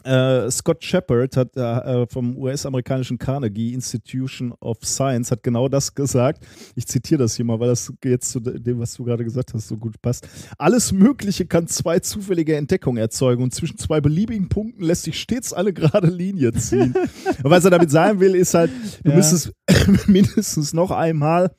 Äh, 0.05 0.51
Scott 0.51 0.83
Shepard 0.83 1.35
hat 1.35 1.57
äh, 1.57 2.05
vom 2.07 2.37
US-amerikanischen 2.37 3.17
Carnegie 3.17 3.73
Institution 3.73 4.53
of 4.61 4.77
Science 4.83 5.31
hat 5.31 5.41
genau 5.41 5.67
das 5.67 5.95
gesagt. 5.95 6.45
Ich 6.75 6.85
zitiere 6.85 7.23
das 7.23 7.35
hier 7.35 7.45
mal, 7.45 7.59
weil 7.59 7.69
das 7.69 7.91
jetzt 8.03 8.29
zu 8.29 8.39
dem, 8.39 8.79
was 8.79 8.93
du 8.93 9.03
gerade 9.03 9.23
gesagt 9.23 9.53
hast, 9.53 9.67
so 9.67 9.77
gut 9.77 9.99
passt. 10.01 10.27
Alles 10.59 10.91
Mögliche 10.91 11.47
kann 11.47 11.67
zwei 11.67 11.99
zufällige 11.99 12.55
Entdeckungen 12.55 12.97
erzeugen 12.99 13.41
und 13.41 13.53
zwischen 13.53 13.79
zwei 13.79 13.99
beliebigen 13.99 14.47
Punkten 14.47 14.83
lässt 14.83 15.03
sich 15.03 15.19
stets 15.19 15.53
eine 15.53 15.73
gerade 15.73 16.07
Linie 16.07 16.53
ziehen. 16.53 16.93
und 17.43 17.49
was 17.49 17.65
er 17.65 17.71
damit 17.71 17.89
sagen 17.89 18.19
will, 18.19 18.35
ist 18.35 18.53
halt, 18.53 18.69
du 19.03 19.09
Ja. 19.09 19.15
müsstest 19.15 19.51
mindestens 20.07 20.73
noch 20.73 20.91
einmal 20.91 21.51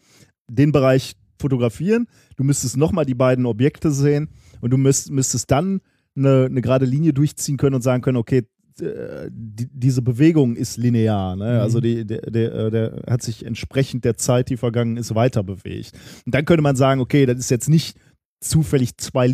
den 0.49 0.71
Bereich 0.71 1.17
fotografieren, 1.41 2.07
du 2.37 2.45
müsstest 2.45 2.77
nochmal 2.77 3.05
die 3.07 3.15
beiden 3.15 3.45
Objekte 3.45 3.91
sehen 3.91 4.29
und 4.61 4.71
du 4.71 4.77
müsst, 4.77 5.11
müsstest 5.11 5.51
dann 5.51 5.81
eine, 6.17 6.47
eine 6.47 6.61
gerade 6.61 6.87
Linie 6.87 7.13
durchziehen 7.13 7.57
können 7.57 7.75
und 7.75 7.83
sagen 7.83 8.03
können, 8.03 8.17
okay, 8.17 8.47
äh, 8.81 9.31
die, 9.31 9.69
diese 9.73 10.03
Bewegung 10.03 10.57
ist 10.57 10.77
linear. 10.77 11.37
Ne? 11.37 11.55
Mhm. 11.55 11.61
Also 11.61 11.81
die, 11.81 12.07
der, 12.07 12.23
der, 12.23 12.55
äh, 12.55 12.71
der 12.71 13.03
hat 13.09 13.23
sich 13.23 13.45
entsprechend 13.45 14.05
der 14.05 14.17
Zeit, 14.17 14.51
die 14.51 14.57
vergangen 14.57 14.97
ist, 14.97 15.15
weiter 15.15 15.43
bewegt. 15.43 15.93
Und 16.25 16.35
dann 16.35 16.45
könnte 16.45 16.63
man 16.63 16.77
sagen, 16.77 17.01
okay, 17.01 17.27
das 17.27 17.39
ist 17.39 17.51
jetzt 17.51 17.69
nicht 17.69 17.99
zufällig 18.41 18.97
zwei 18.99 19.27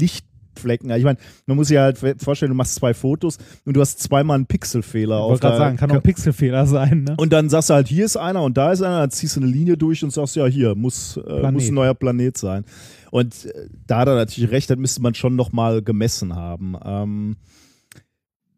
Lichtflecken. 0.52 0.90
Ich 0.90 1.04
meine, 1.04 1.18
man 1.46 1.56
muss 1.56 1.68
sich 1.68 1.78
halt 1.78 1.98
vorstellen, 1.98 2.50
du 2.50 2.56
machst 2.56 2.74
zwei 2.74 2.94
Fotos 2.94 3.38
und 3.64 3.74
du 3.76 3.80
hast 3.80 4.00
zweimal 4.00 4.36
einen 4.36 4.46
Pixelfehler. 4.46 5.18
Ich 5.18 5.22
wollte 5.22 5.40
gerade 5.40 5.56
sagen, 5.56 5.76
kann 5.76 5.90
auch 5.90 5.96
ein 5.96 6.02
Pixelfehler 6.02 6.66
sein, 6.66 7.04
ne? 7.04 7.14
und 7.18 7.32
dann 7.32 7.48
sagst 7.48 7.70
du 7.70 7.74
halt, 7.74 7.88
hier 7.88 8.04
ist 8.04 8.16
einer 8.16 8.42
und 8.42 8.56
da 8.56 8.72
ist 8.72 8.82
einer, 8.82 9.00
dann 9.00 9.10
ziehst 9.10 9.36
du 9.36 9.40
eine 9.40 9.50
Linie 9.50 9.76
durch 9.76 10.02
und 10.04 10.12
sagst, 10.12 10.36
ja, 10.36 10.46
hier 10.46 10.74
muss, 10.74 11.16
äh, 11.16 11.50
muss 11.50 11.68
ein 11.68 11.74
neuer 11.74 11.94
Planet 11.94 12.36
sein. 12.36 12.64
Und 13.10 13.46
äh, 13.46 13.68
da 13.86 13.98
hat 14.00 14.08
er 14.08 14.14
natürlich 14.14 14.50
recht, 14.50 14.70
das 14.70 14.78
müsste 14.78 15.02
man 15.02 15.14
schon 15.14 15.36
nochmal 15.36 15.82
gemessen 15.82 16.34
haben. 16.34 16.76
Ähm, 16.84 17.36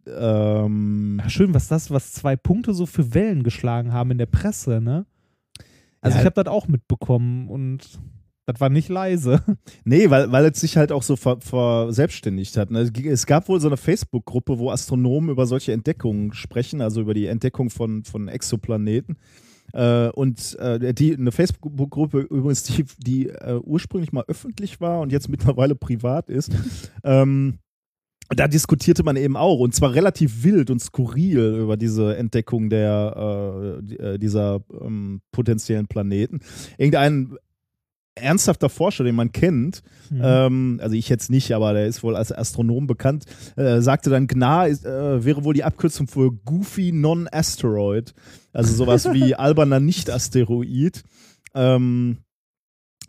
ähm, 0.06 1.20
Ja, 1.22 1.30
schön, 1.30 1.54
was 1.54 1.68
das, 1.68 1.90
was 1.90 2.12
zwei 2.12 2.36
Punkte 2.36 2.74
so 2.74 2.86
für 2.86 3.14
Wellen 3.14 3.42
geschlagen 3.42 3.92
haben 3.92 4.10
in 4.10 4.18
der 4.18 4.26
Presse, 4.26 4.80
ne? 4.80 5.06
Also 6.00 6.16
Ja. 6.16 6.20
ich 6.22 6.26
habe 6.26 6.42
das 6.44 6.52
auch 6.52 6.68
mitbekommen 6.68 7.48
und 7.48 7.98
Das 8.46 8.60
war 8.60 8.68
nicht 8.68 8.88
leise. 8.88 9.42
Nee, 9.86 10.08
weil, 10.10 10.32
weil 10.32 10.46
es 10.46 10.60
sich 10.60 10.76
halt 10.76 10.92
auch 10.92 11.02
so 11.02 11.16
ver, 11.16 11.40
verselbstständigt 11.40 12.56
hat. 12.56 12.70
Ne? 12.70 12.90
Es 13.06 13.26
gab 13.26 13.48
wohl 13.48 13.60
so 13.60 13.68
eine 13.68 13.76
Facebook-Gruppe, 13.76 14.58
wo 14.58 14.70
Astronomen 14.70 15.30
über 15.30 15.46
solche 15.46 15.72
Entdeckungen 15.72 16.32
sprechen, 16.32 16.80
also 16.80 17.02
über 17.02 17.12
die 17.12 17.26
Entdeckung 17.26 17.70
von, 17.70 18.04
von 18.04 18.28
Exoplaneten. 18.28 19.16
Äh, 19.72 20.08
und 20.08 20.56
äh, 20.58 20.94
die, 20.94 21.14
eine 21.14 21.32
Facebook-Gruppe 21.32 22.20
übrigens, 22.20 22.62
die, 22.62 22.84
die 22.98 23.28
äh, 23.28 23.60
ursprünglich 23.62 24.12
mal 24.12 24.24
öffentlich 24.26 24.80
war 24.80 25.00
und 25.00 25.12
jetzt 25.12 25.28
mittlerweile 25.28 25.74
privat 25.74 26.30
ist. 26.30 26.52
ähm, 27.04 27.58
da 28.30 28.48
diskutierte 28.48 29.02
man 29.02 29.16
eben 29.16 29.36
auch 29.36 29.58
und 29.58 29.74
zwar 29.74 29.94
relativ 29.94 30.44
wild 30.44 30.70
und 30.70 30.80
skurril 30.80 31.56
über 31.60 31.76
diese 31.76 32.16
Entdeckung 32.16 32.70
der, 32.70 33.80
äh, 33.90 33.94
äh, 33.94 34.18
dieser 34.18 34.64
ähm, 34.80 35.20
potenziellen 35.30 35.86
Planeten. 35.86 36.40
Irgendein 36.78 37.36
ernsthafter 38.16 38.68
Forscher, 38.68 39.02
den 39.04 39.14
man 39.16 39.32
kennt, 39.32 39.82
Mhm. 40.10 40.20
ähm, 40.22 40.80
also 40.82 40.94
ich 40.94 41.08
jetzt 41.08 41.30
nicht, 41.30 41.52
aber 41.52 41.72
der 41.72 41.86
ist 41.86 42.02
wohl 42.02 42.14
als 42.14 42.30
Astronom 42.30 42.86
bekannt, 42.86 43.24
äh, 43.56 43.80
sagte 43.80 44.10
dann, 44.10 44.26
GNA 44.28 44.66
ist, 44.66 44.84
äh, 44.84 45.24
wäre 45.24 45.44
wohl 45.44 45.54
die 45.54 45.64
Abkürzung 45.64 46.06
für 46.06 46.30
Goofy 46.30 46.92
Non-Asteroid, 46.92 48.14
also 48.52 48.72
sowas 48.74 49.12
wie 49.12 49.34
alberner 49.34 49.80
Nicht-Asteroid, 49.80 51.02
ähm, 51.54 52.18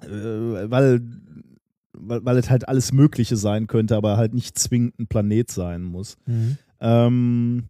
äh, 0.02 0.08
weil, 0.10 1.02
weil, 1.94 2.26
weil 2.26 2.38
es 2.38 2.50
halt 2.50 2.68
alles 2.68 2.92
Mögliche 2.92 3.36
sein 3.38 3.68
könnte, 3.68 3.96
aber 3.96 4.18
halt 4.18 4.34
nicht 4.34 4.58
zwingend 4.58 5.00
ein 5.00 5.08
Planet 5.08 5.52
sein 5.52 5.84
muss. 5.84 6.18
Mhm. 6.26 6.58
Ähm, 6.80 7.64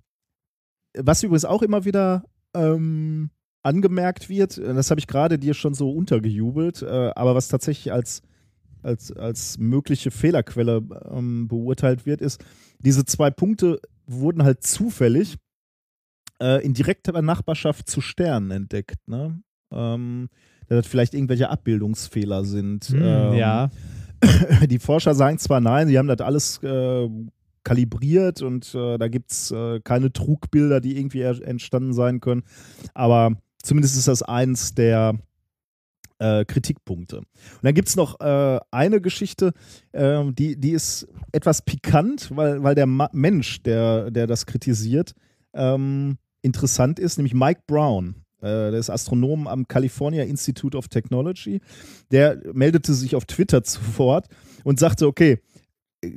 was 0.97 1.21
übrigens 1.23 1.45
auch 1.45 1.61
immer 1.61 1.83
wieder 1.85 2.23
ähm, 2.53 3.29
angemerkt 3.65 4.29
wird, 4.29 4.57
das 4.57 4.91
habe 4.91 4.99
ich 4.99 5.07
gerade 5.07 5.39
dir 5.39 5.53
schon 5.53 5.73
so 5.73 5.91
untergejubelt, 5.91 6.81
äh, 6.83 7.11
aber 7.15 7.35
was 7.35 7.47
tatsächlich 7.47 7.91
als, 7.91 8.21
als, 8.83 9.11
als 9.11 9.57
mögliche 9.57 10.11
Fehlerquelle 10.11 10.83
ähm, 11.11 11.47
beurteilt 11.47 12.05
wird, 12.05 12.21
ist, 12.21 12.43
diese 12.79 13.05
zwei 13.05 13.31
Punkte 13.31 13.79
wurden 14.05 14.43
halt 14.43 14.63
zufällig 14.63 15.37
äh, 16.39 16.63
in 16.63 16.73
direkter 16.73 17.19
Nachbarschaft 17.21 17.89
zu 17.89 18.01
Sternen 18.01 18.51
entdeckt. 18.51 19.07
Ne? 19.07 19.41
Ähm, 19.71 20.29
dass 20.67 20.83
das 20.83 20.87
vielleicht 20.87 21.13
irgendwelche 21.13 21.49
Abbildungsfehler 21.49 22.43
sind. 22.45 22.85
Hm, 22.85 23.01
ähm, 23.01 23.33
ja. 23.33 23.69
die 24.67 24.79
Forscher 24.79 25.15
sagen 25.15 25.37
zwar 25.37 25.59
nein, 25.59 25.87
sie 25.87 25.97
haben 25.97 26.07
das 26.07 26.21
alles 26.21 26.61
äh, 26.63 27.09
kalibriert 27.63 28.41
und 28.41 28.73
äh, 28.75 28.97
da 28.97 29.07
gibt 29.07 29.31
es 29.31 29.51
äh, 29.51 29.79
keine 29.81 30.13
Trugbilder, 30.13 30.81
die 30.81 30.97
irgendwie 30.97 31.21
entstanden 31.21 31.93
sein 31.93 32.21
können, 32.21 32.43
aber 32.93 33.35
zumindest 33.65 33.97
ist 33.97 34.07
das 34.07 34.23
eins 34.23 34.73
der 34.73 35.15
äh, 36.19 36.45
Kritikpunkte. 36.45 37.17
Und 37.17 37.27
dann 37.61 37.73
gibt 37.73 37.89
es 37.89 37.95
noch 37.95 38.19
äh, 38.19 38.59
eine 38.71 39.01
Geschichte, 39.01 39.53
ähm, 39.93 40.35
die, 40.35 40.59
die 40.59 40.71
ist 40.71 41.07
etwas 41.31 41.61
pikant, 41.61 42.29
weil, 42.35 42.63
weil 42.63 42.75
der 42.75 42.85
Ma 42.85 43.09
Mensch, 43.11 43.61
der, 43.63 44.11
der 44.11 44.27
das 44.27 44.45
kritisiert, 44.45 45.13
ähm, 45.53 46.17
interessant 46.41 46.99
ist, 46.99 47.17
nämlich 47.17 47.33
Mike 47.33 47.61
Brown. 47.67 48.15
Äh, 48.41 48.71
der 48.71 48.75
ist 48.75 48.89
Astronom 48.89 49.47
am 49.47 49.67
California 49.67 50.23
Institute 50.23 50.77
of 50.77 50.87
Technology. 50.87 51.59
Der 52.11 52.39
meldete 52.53 52.93
sich 52.93 53.15
auf 53.15 53.25
Twitter 53.25 53.63
zu 53.65 53.79
Wort 53.97 54.27
und 54.63 54.79
sagte, 54.79 55.07
okay, 55.07 55.39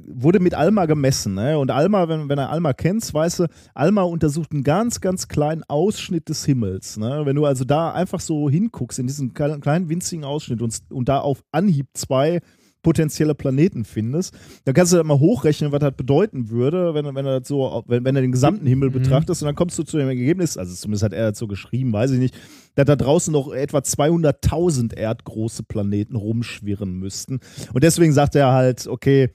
wurde 0.06 0.40
mit 0.40 0.54
Alma 0.54 0.86
gemessen. 0.86 1.34
Ne? 1.34 1.58
Und 1.58 1.70
Alma, 1.70 2.08
wenn, 2.08 2.28
wenn 2.28 2.38
er 2.38 2.50
Alma 2.50 2.72
kennst, 2.72 3.14
weißt 3.14 3.40
du, 3.40 3.46
Alma 3.74 4.02
untersucht 4.02 4.52
einen 4.52 4.64
ganz, 4.64 5.00
ganz 5.00 5.28
kleinen 5.28 5.62
Ausschnitt 5.68 6.28
des 6.28 6.44
Himmels. 6.44 6.96
Ne? 6.96 7.22
Wenn 7.24 7.36
du 7.36 7.44
also 7.44 7.64
da 7.64 7.92
einfach 7.92 8.20
so 8.20 8.48
hinguckst, 8.50 8.98
in 8.98 9.06
diesen 9.06 9.34
kleinen, 9.34 9.88
winzigen 9.88 10.24
Ausschnitt 10.24 10.62
und, 10.62 10.78
und 10.90 11.08
da 11.08 11.20
auf 11.20 11.42
Anhieb 11.52 11.86
zwei 11.94 12.40
potenzielle 12.80 13.34
Planeten 13.34 13.84
findest, 13.84 14.32
dann 14.64 14.72
kannst 14.72 14.92
du 14.92 14.96
das 14.98 15.04
mal 15.04 15.18
hochrechnen, 15.18 15.72
was 15.72 15.80
das 15.80 15.92
bedeuten 15.96 16.48
würde, 16.48 16.94
wenn, 16.94 17.04
wenn 17.12 17.26
er 17.26 17.40
das 17.40 17.48
so, 17.48 17.82
wenn, 17.88 18.04
wenn 18.04 18.14
er 18.14 18.22
den 18.22 18.30
gesamten 18.30 18.66
Himmel 18.66 18.90
Mhm. 18.90 18.92
betrachtest 18.94 19.42
und 19.42 19.46
dann 19.46 19.56
kommst 19.56 19.76
du 19.78 19.82
zu 19.82 19.98
dem 19.98 20.08
Ergebnis, 20.08 20.56
also 20.56 20.74
zumindest 20.74 21.02
hat 21.02 21.12
er 21.12 21.30
das 21.30 21.38
so 21.38 21.48
geschrieben, 21.48 21.92
weiß 21.92 22.12
ich 22.12 22.20
nicht, 22.20 22.36
dass 22.76 22.86
da 22.86 22.94
draußen 22.94 23.32
noch 23.32 23.52
etwa 23.52 23.78
200.000 23.78 24.94
erdgroße 24.94 25.64
Planeten 25.64 26.14
rumschwirren 26.16 26.92
müssten. 26.92 27.40
Und 27.72 27.82
deswegen 27.82 28.12
sagt 28.12 28.36
er 28.36 28.52
halt, 28.52 28.86
okay, 28.86 29.30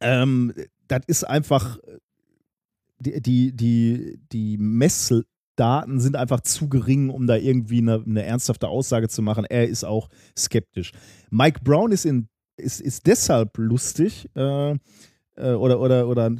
ähm, 0.00 0.52
das 0.88 1.02
ist 1.06 1.24
einfach, 1.24 1.78
die, 2.98 3.20
die, 3.20 3.52
die, 3.52 4.18
die 4.32 4.58
Messdaten 4.58 6.00
sind 6.00 6.16
einfach 6.16 6.40
zu 6.40 6.68
gering, 6.68 7.10
um 7.10 7.26
da 7.26 7.36
irgendwie 7.36 7.78
eine, 7.78 8.02
eine 8.04 8.24
ernsthafte 8.24 8.68
Aussage 8.68 9.08
zu 9.08 9.22
machen. 9.22 9.44
Er 9.44 9.68
ist 9.68 9.84
auch 9.84 10.08
skeptisch. 10.36 10.92
Mike 11.30 11.60
Brown 11.62 11.92
ist, 11.92 12.04
in, 12.04 12.28
ist, 12.56 12.80
ist 12.80 13.06
deshalb 13.06 13.56
lustig, 13.58 14.28
äh, 14.34 14.76
oder, 15.42 15.80
oder, 15.80 16.08
oder 16.08 16.32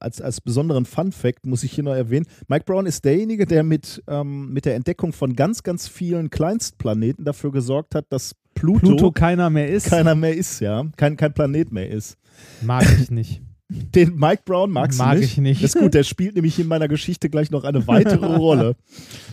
als, 0.00 0.20
als 0.20 0.40
besonderen 0.40 0.84
Fun-Fact 0.84 1.46
muss 1.46 1.62
ich 1.62 1.72
hier 1.72 1.84
noch 1.84 1.94
erwähnen: 1.94 2.26
Mike 2.48 2.64
Brown 2.64 2.86
ist 2.86 3.04
derjenige, 3.04 3.46
der 3.46 3.62
mit, 3.62 4.02
ähm, 4.08 4.52
mit 4.52 4.64
der 4.64 4.74
Entdeckung 4.74 5.12
von 5.12 5.34
ganz, 5.34 5.62
ganz 5.62 5.88
vielen 5.88 6.30
Kleinstplaneten 6.30 7.24
dafür 7.24 7.52
gesorgt 7.52 7.94
hat, 7.94 8.06
dass 8.10 8.34
Pluto, 8.54 8.86
Pluto 8.86 9.12
keiner 9.12 9.50
mehr 9.50 9.68
ist. 9.68 9.86
keiner 9.88 10.14
mehr 10.14 10.36
ist, 10.36 10.60
ja, 10.60 10.84
kein, 10.96 11.16
kein 11.16 11.32
Planet 11.32 11.72
mehr 11.72 11.88
ist. 11.88 12.18
Mag 12.62 12.84
ich 13.00 13.10
nicht. 13.10 13.42
Den 13.68 14.16
Mike 14.16 14.42
Brown 14.44 14.70
magst 14.70 14.98
Mag 14.98 15.14
du 15.14 15.20
nicht? 15.20 15.32
ich 15.32 15.38
nicht. 15.38 15.64
Das 15.64 15.74
ist 15.74 15.80
gut, 15.80 15.94
der 15.94 16.02
spielt 16.02 16.34
nämlich 16.34 16.58
in 16.58 16.66
meiner 16.66 16.88
Geschichte 16.88 17.30
gleich 17.30 17.50
noch 17.50 17.64
eine 17.64 17.86
weitere 17.86 18.26
Rolle. 18.36 18.76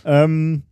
Ähm, 0.04 0.62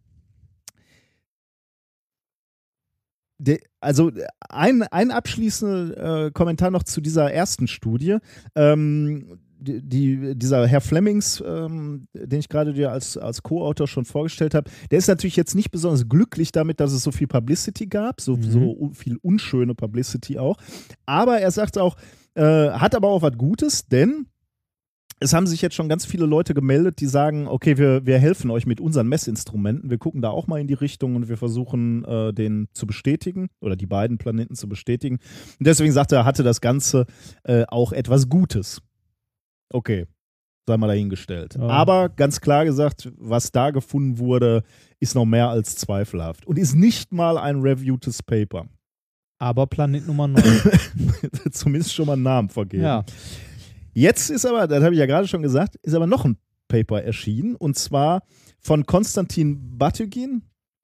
de, 3.39 3.61
also 3.81 4.11
ein, 4.49 4.83
ein 4.83 5.11
abschließender 5.11 6.27
äh, 6.27 6.31
Kommentar 6.33 6.71
noch 6.71 6.83
zu 6.83 7.01
dieser 7.01 7.33
ersten 7.33 7.67
Studie. 7.67 8.19
Ähm, 8.55 9.39
die, 9.61 9.83
die, 9.83 10.39
dieser 10.39 10.67
Herr 10.69 10.81
Flemings, 10.81 11.43
ähm, 11.45 12.07
den 12.15 12.39
ich 12.39 12.49
gerade 12.49 12.73
dir 12.75 12.93
als, 12.93 13.17
als 13.17 13.43
Co-Autor 13.43 13.89
schon 13.89 14.05
vorgestellt 14.05 14.55
habe, 14.55 14.71
der 14.93 14.99
ist 14.99 15.09
natürlich 15.09 15.35
jetzt 15.35 15.57
nicht 15.57 15.73
besonders 15.73 16.09
glücklich 16.09 16.53
damit, 16.53 16.79
dass 16.79 16.93
es 16.93 17.03
so 17.03 17.11
viel 17.11 17.27
Publicity 17.27 17.87
gab, 17.87 18.21
so, 18.21 18.37
Mhm. 18.37 18.43
so 18.43 18.91
viel 18.95 19.17
unschöne 19.21 19.75
Publicity 19.75 20.39
auch. 20.39 20.59
Aber 21.07 21.41
er 21.41 21.51
sagt 21.51 21.77
auch, 21.77 21.97
äh, 22.35 22.71
hat 22.71 22.95
aber 22.95 23.09
auch 23.09 23.23
was 23.23 23.37
Gutes, 23.37 23.89
denn 23.89 24.27
es 25.21 25.33
haben 25.33 25.47
sich 25.47 25.63
jetzt 25.63 25.75
schon 25.75 25.89
ganz 25.89 26.05
viele 26.07 26.27
Leute 26.27 26.55
gemeldet, 26.55 27.01
die 27.01 27.07
sagen, 27.07 27.49
okay, 27.49 27.77
wir, 27.77 28.07
wir 28.07 28.19
helfen 28.19 28.51
euch 28.51 28.67
mit 28.67 28.81
unseren 28.81 29.09
Messinstrumenten, 29.09 29.91
wir 29.91 29.99
gucken 29.99 30.23
da 30.23 30.31
auch 30.31 30.47
mal 30.47 30.61
in 30.61 30.67
die 30.67 30.75
Richtung 30.75 31.17
und 31.17 31.29
wir 31.29 31.37
versuchen, 31.37 32.05
äh, 32.05 32.33
den 32.33 32.69
zu 32.73 32.87
bestätigen 32.87 33.49
oder 33.61 33.77
die 33.77 33.87
beiden 33.87 34.19
Planeten 34.19 34.55
zu 34.55 34.69
bestätigen. 34.69 35.19
Und 35.59 35.67
deswegen 35.67 35.93
sagt 35.93 36.13
er, 36.13 36.25
hatte 36.25 36.43
das 36.43 36.61
Ganze 36.61 37.07
äh, 37.45 37.65
auch 37.69 37.93
etwas 37.93 38.29
Gutes. 38.29 38.81
Okay, 39.71 40.07
sei 40.67 40.77
mal 40.77 40.87
dahingestellt. 40.87 41.57
Ja. 41.57 41.67
Aber 41.67 42.09
ganz 42.11 42.41
klar 42.41 42.65
gesagt, 42.65 43.11
was 43.17 43.51
da 43.51 43.71
gefunden 43.71 44.19
wurde, 44.19 44.63
ist 45.01 45.15
noch 45.15 45.25
mehr 45.25 45.49
als 45.49 45.77
zweifelhaft 45.77 46.47
und 46.47 46.59
ist 46.59 46.75
nicht 46.75 47.13
mal 47.13 47.39
ein 47.39 47.61
reviewtes 47.61 48.23
Paper. 48.23 48.67
Aber 49.41 49.67
Planet 49.67 50.07
Nummer 50.07 50.29
9. 50.29 50.43
Zumindest 51.53 51.95
schon 51.95 52.07
mal 52.07 52.15
einen 52.15 52.23
Namen 52.23 52.49
vergeben. 52.49 52.83
ja. 52.83 53.05
Jetzt 53.99 54.31
ist 54.31 54.47
aber, 54.47 54.69
das 54.69 54.85
habe 54.85 54.95
ich 54.95 55.01
ja 55.01 55.07
gerade 55.07 55.27
schon 55.27 55.43
gesagt, 55.43 55.75
ist 55.83 55.93
aber 55.93 56.07
noch 56.07 56.25
ein 56.25 56.37
Paper 56.69 57.03
erschienen 57.03 57.57
und 57.57 57.77
zwar 57.77 58.23
von 58.61 58.87
Konstantin 58.87 59.77
Batygin 59.77 60.43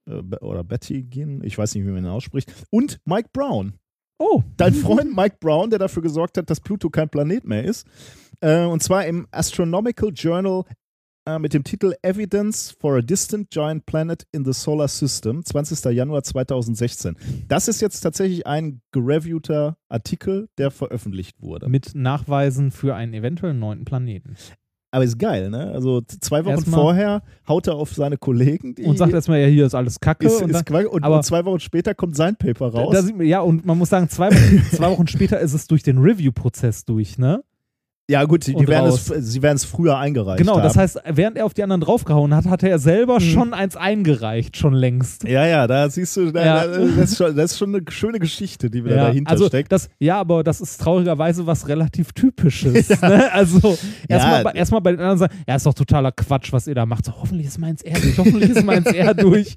äh, 0.08 0.20
oder 0.40 0.64
Batygin, 0.64 1.40
ich 1.44 1.56
weiß 1.56 1.76
nicht, 1.76 1.86
wie 1.86 1.92
man 1.92 2.02
ihn 2.02 2.10
ausspricht, 2.10 2.52
und 2.70 2.98
Mike 3.04 3.28
Brown. 3.32 3.74
Oh. 4.18 4.42
Dein 4.56 4.74
Freund 4.74 5.14
Mike 5.14 5.36
Brown, 5.38 5.70
der 5.70 5.78
dafür 5.78 6.02
gesorgt 6.02 6.38
hat, 6.38 6.50
dass 6.50 6.60
Pluto 6.60 6.90
kein 6.90 7.08
Planet 7.08 7.44
mehr 7.44 7.62
ist. 7.62 7.86
Äh, 8.40 8.64
und 8.64 8.82
zwar 8.82 9.06
im 9.06 9.28
Astronomical 9.30 10.10
Journal 10.12 10.64
äh, 11.26 11.38
mit 11.38 11.54
dem 11.54 11.64
Titel 11.64 11.94
Evidence 12.02 12.74
for 12.78 12.96
a 12.96 13.00
Distant 13.00 13.50
Giant 13.50 13.86
Planet 13.86 14.26
in 14.32 14.44
the 14.44 14.52
Solar 14.52 14.88
System, 14.88 15.44
20. 15.44 15.84
Januar 15.94 16.22
2016. 16.22 17.16
Das 17.48 17.68
ist 17.68 17.80
jetzt 17.80 18.00
tatsächlich 18.00 18.46
ein 18.46 18.80
gereviewter 18.92 19.76
Artikel, 19.88 20.48
der 20.58 20.70
veröffentlicht 20.70 21.40
wurde. 21.40 21.68
Mit 21.68 21.94
Nachweisen 21.94 22.70
für 22.70 22.94
einen 22.94 23.14
eventuellen 23.14 23.58
neunten 23.58 23.84
Planeten. 23.84 24.36
Aber 24.90 25.02
ist 25.02 25.18
geil, 25.18 25.50
ne? 25.50 25.72
Also 25.72 26.02
zwei 26.02 26.44
Wochen 26.44 26.52
Erstmal- 26.54 26.80
vorher 26.80 27.22
haut 27.48 27.66
er 27.66 27.74
auf 27.74 27.92
seine 27.94 28.16
Kollegen, 28.16 28.76
die 28.76 28.84
Und 28.84 28.96
sagt 28.96 29.12
erstmal, 29.12 29.40
ja, 29.40 29.48
hier 29.48 29.66
ist 29.66 29.74
alles 29.74 29.98
Kacke. 29.98 30.26
ist, 30.26 30.40
und 30.40 30.50
ist 30.50 30.62
dann, 30.70 30.86
und, 30.86 31.02
aber- 31.02 31.16
und 31.16 31.24
zwei 31.24 31.44
Wochen 31.44 31.58
später 31.58 31.96
kommt 31.96 32.14
sein 32.14 32.36
Paper 32.36 32.68
raus. 32.68 32.94
da 32.94 33.02
man, 33.12 33.26
ja, 33.26 33.40
und 33.40 33.64
man 33.66 33.76
muss 33.76 33.88
sagen, 33.88 34.08
zwei 34.08 34.30
Wochen, 34.30 34.62
zwei 34.76 34.90
Wochen 34.90 35.08
später 35.08 35.40
ist 35.40 35.52
es 35.52 35.66
durch 35.66 35.82
den 35.82 35.98
Review-Prozess 35.98 36.84
durch, 36.84 37.18
ne? 37.18 37.42
Ja, 38.10 38.24
gut, 38.24 38.46
die, 38.46 38.54
werden 38.68 38.90
es, 38.90 39.06
sie 39.06 39.40
werden 39.42 39.56
es 39.56 39.64
früher 39.64 39.96
eingereicht. 39.96 40.38
Genau, 40.38 40.60
das 40.60 40.74
haben. 40.74 40.82
heißt, 40.82 41.00
während 41.12 41.38
er 41.38 41.46
auf 41.46 41.54
die 41.54 41.62
anderen 41.62 41.80
draufgehauen 41.80 42.34
hat, 42.34 42.44
hatte 42.44 42.68
er 42.68 42.78
selber 42.78 43.18
schon 43.20 43.54
eins 43.54 43.76
eingereicht, 43.76 44.58
schon 44.58 44.74
längst. 44.74 45.24
Ja, 45.24 45.46
ja, 45.46 45.66
da 45.66 45.88
siehst 45.88 46.14
du, 46.18 46.30
da, 46.30 46.44
Ja. 46.44 46.66
da, 46.66 46.78
das, 46.78 47.12
ist 47.12 47.16
schon, 47.16 47.34
das 47.34 47.52
ist 47.52 47.58
schon 47.58 47.74
eine 47.74 47.82
schöne 47.90 48.18
Geschichte, 48.18 48.68
die 48.70 48.84
wieder 48.84 48.96
Ja, 48.96 49.04
dahinter 49.06 49.30
also 49.30 49.46
steckt. 49.46 49.72
das, 49.72 49.88
ja, 49.98 50.18
aber 50.20 50.44
das 50.44 50.60
ist 50.60 50.78
traurigerweise 50.82 51.46
was 51.46 51.66
relativ 51.66 52.12
Typisches. 52.12 52.88
Ne? 53.00 53.32
Also 53.32 53.76
erstmal 54.08 54.36
Ja. 54.38 54.42
bei, 54.42 54.52
erstmal 54.52 54.80
bei 54.82 54.90
den 54.92 55.00
anderen 55.00 55.18
sagen, 55.18 55.34
ja, 55.48 55.54
ist 55.54 55.64
doch 55.64 55.74
totaler 55.74 56.12
Quatsch, 56.12 56.52
was 56.52 56.66
ihr 56.66 56.74
da 56.74 56.84
macht. 56.86 57.06
So, 57.06 57.12
hoffentlich 57.18 57.46
ist 57.46 57.58
meins 57.58 57.80
eher 57.82 57.98
durch, 57.98 58.18
hoffentlich 58.18 58.50
ist 58.50 58.64
meins 58.64 58.86
eher 58.92 59.14
durch. 59.14 59.56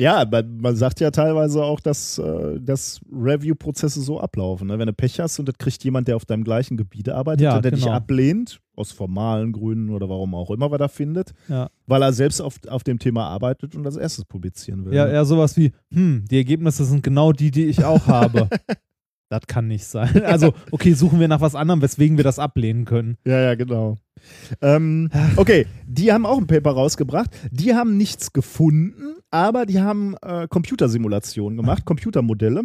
Ja, 0.00 0.24
man 0.58 0.76
sagt 0.76 1.00
ja 1.00 1.10
teilweise 1.10 1.62
auch, 1.62 1.78
dass, 1.78 2.16
äh, 2.18 2.58
dass 2.58 3.00
Review-Prozesse 3.12 4.00
so 4.00 4.18
ablaufen. 4.18 4.68
Ne? 4.68 4.78
Wenn 4.78 4.86
du 4.86 4.94
Pech 4.94 5.20
hast 5.20 5.38
und 5.38 5.46
das 5.46 5.58
kriegt 5.58 5.84
jemand, 5.84 6.08
der 6.08 6.16
auf 6.16 6.24
deinem 6.24 6.42
gleichen 6.42 6.78
Gebiet 6.78 7.10
arbeitet, 7.10 7.42
Ja, 7.42 7.56
und 7.56 7.64
der 7.64 7.72
dich 7.72 7.82
genau. 7.84 7.94
ablehnt, 7.96 8.60
aus 8.76 8.92
formalen 8.92 9.52
Gründen 9.52 9.90
oder 9.90 10.08
warum 10.08 10.34
auch 10.34 10.50
immer, 10.50 10.70
was 10.70 10.80
er 10.80 10.88
findet, 10.88 11.34
Ja. 11.48 11.68
weil 11.86 12.00
er 12.02 12.14
selbst 12.14 12.40
auf, 12.40 12.54
auf 12.68 12.82
dem 12.82 12.98
Thema 12.98 13.26
arbeitet 13.28 13.76
und 13.76 13.84
als 13.84 13.96
erstes 13.96 14.24
publizieren 14.24 14.86
will. 14.86 14.94
Ja, 14.94 15.04
ne? 15.04 15.12
eher 15.12 15.24
sowas 15.26 15.56
wie, 15.58 15.72
hm, 15.92 16.24
die 16.30 16.36
Ergebnisse 16.38 16.86
sind 16.86 17.02
genau 17.02 17.32
die, 17.32 17.50
die 17.50 17.66
ich 17.66 17.84
auch 17.84 18.06
habe. 18.06 18.48
das 19.30 19.46
kann 19.46 19.68
nicht 19.68 19.86
sein. 19.86 20.22
Also, 20.24 20.52
okay, 20.70 20.92
suchen 20.92 21.20
wir 21.20 21.28
nach 21.28 21.40
was 21.40 21.54
anderem, 21.54 21.80
weswegen 21.80 22.16
wir 22.16 22.24
das 22.24 22.38
ablehnen 22.38 22.84
können. 22.84 23.16
Ja, 23.24 23.40
ja, 23.40 23.54
genau. 23.54 23.96
Ähm, 24.60 25.08
okay, 25.36 25.66
die 25.86 26.12
haben 26.12 26.26
auch 26.26 26.36
ein 26.36 26.46
Paper 26.46 26.72
rausgebracht. 26.72 27.30
Die 27.50 27.74
haben 27.74 27.96
nichts 27.96 28.32
gefunden, 28.32 29.16
aber 29.30 29.64
die 29.64 29.80
haben 29.80 30.14
äh, 30.20 30.46
Computersimulationen 30.48 31.56
gemacht, 31.56 31.86
Computermodelle 31.86 32.64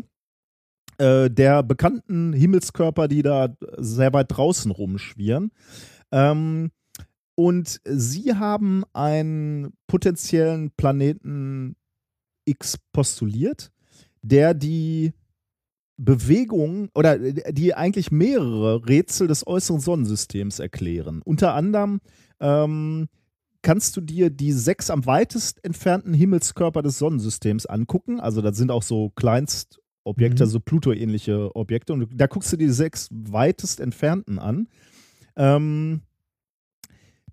äh, 0.98 1.30
der 1.30 1.64
bekannten 1.64 2.34
Himmelskörper, 2.34 3.08
die 3.08 3.22
da 3.22 3.56
sehr 3.78 4.12
weit 4.14 4.28
draußen 4.30 4.72
rumschwirren. 4.72 5.52
Ähm, 6.12 6.72
und 7.36 7.82
sie 7.86 8.34
haben 8.34 8.84
einen 8.94 9.74
potenziellen 9.88 10.72
Planeten 10.72 11.76
X 12.46 12.78
postuliert, 12.94 13.72
der 14.22 14.54
die 14.54 15.14
Bewegung 15.98 16.90
oder 16.94 17.18
die 17.18 17.74
eigentlich 17.74 18.12
mehrere 18.12 18.88
Rätsel 18.88 19.28
des 19.28 19.48
äußeren 19.48 19.80
Sonnensystems 19.80 20.60
erklären. 20.60 21.22
Unter 21.24 21.54
anderem 21.54 22.02
ähm, 22.40 23.08
kannst 23.62 23.96
du 23.98 24.02
dir 24.02 24.30
die 24.30 24.52
sechs 24.52 24.90
am 24.90 25.06
weitest 25.06 25.64
entfernten 25.64 26.14
Himmelskörper 26.14 26.82
des 26.82 27.00
Sonnensystems 27.00 27.66
angucken. 27.66 28.20
Also 28.20 28.42
das 28.42 28.58
sind 28.58 28.72
auch 28.72 28.84
so 28.84 29.12
Kleinstobjekte, 29.16 30.46
Mhm. 30.46 30.50
so 30.50 30.60
Pluto-ähnliche 30.60 31.56
Objekte. 31.56 31.94
Und 31.94 32.10
da 32.14 32.28
guckst 32.28 32.52
du 32.54 32.58
die 32.58 32.70
sechs 32.70 33.08
weitest 33.12 33.80
entfernten 33.80 34.38
an. 34.38 34.68
Ähm, 35.38 36.02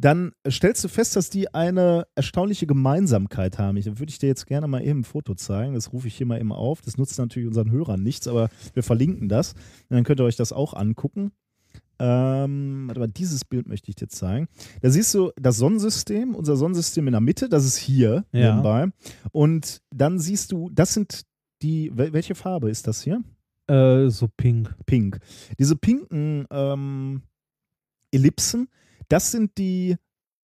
dann 0.05 0.33
stellst 0.49 0.83
du 0.85 0.89
fest, 0.89 1.17
dass 1.17 1.31
die 1.31 1.53
eine 1.55 2.07
erstaunliche 2.15 2.67
Gemeinsamkeit 2.67 3.59
haben. 3.59 3.77
Ich, 3.77 3.87
würde 3.87 4.09
ich 4.11 4.19
dir 4.19 4.27
jetzt 4.29 4.47
gerne 4.47 4.67
mal 4.69 4.83
eben 4.83 5.01
ein 5.01 5.05
Foto 5.05 5.35
zeigen. 5.35 5.75
Das 5.75 5.93
rufe 5.93 6.09
ich 6.09 6.15
hier 6.17 6.27
mal 6.27 6.41
eben 6.41 6.53
auf. 6.53 6.81
Das 6.83 6.97
nutzt 6.99 7.19
natürlich 7.19 7.47
unseren 7.49 7.71
Hörern 7.71 8.03
nichts, 8.03 8.27
aber 8.29 8.49
wir 8.75 8.83
verlinken 8.83 9.29
das. 9.29 9.53
Und 9.89 9.97
dann 9.97 10.05
könnt 10.05 10.21
ihr 10.21 10.25
euch 10.25 10.37
das 10.37 10.53
auch 10.53 10.75
angucken. 10.75 11.33
Ähm, 11.99 12.85
warte 12.89 13.01
mal, 13.01 13.07
dieses 13.07 13.45
Bild 13.45 13.69
möchte 13.69 13.89
ich 13.91 13.95
dir 13.97 14.09
zeigen. 14.09 14.49
Da 14.81 14.91
siehst 14.91 15.15
du 15.15 15.31
das 15.37 15.57
Sonnensystem, 15.59 16.35
unser 16.35 16.57
Sonnensystem 16.57 17.07
in 17.07 17.13
der 17.13 17.21
Mitte, 17.21 17.49
das 17.49 17.65
ist 17.65 17.77
hier 17.77 18.25
Ja. 18.33 18.51
nebenbei. 18.57 18.89
Und 19.31 19.83
dann 19.95 20.19
siehst 20.19 20.51
du, 20.53 20.69
das 20.71 20.95
sind 20.95 21.23
die, 21.63 21.93
wel- 21.93 22.13
welche 22.13 22.35
Farbe 22.35 22.71
ist 22.71 22.89
das 22.89 23.03
hier? 23.03 23.23
Äh, 23.69 24.09
so 24.09 24.29
pink. 24.37 24.75
Pink. 24.85 25.21
Diese 25.61 25.77
pinken 25.77 26.47
ähm, 26.51 27.23
Ellipsen, 28.11 28.69
das 29.13 29.31
sind 29.31 29.59
die 29.59 29.97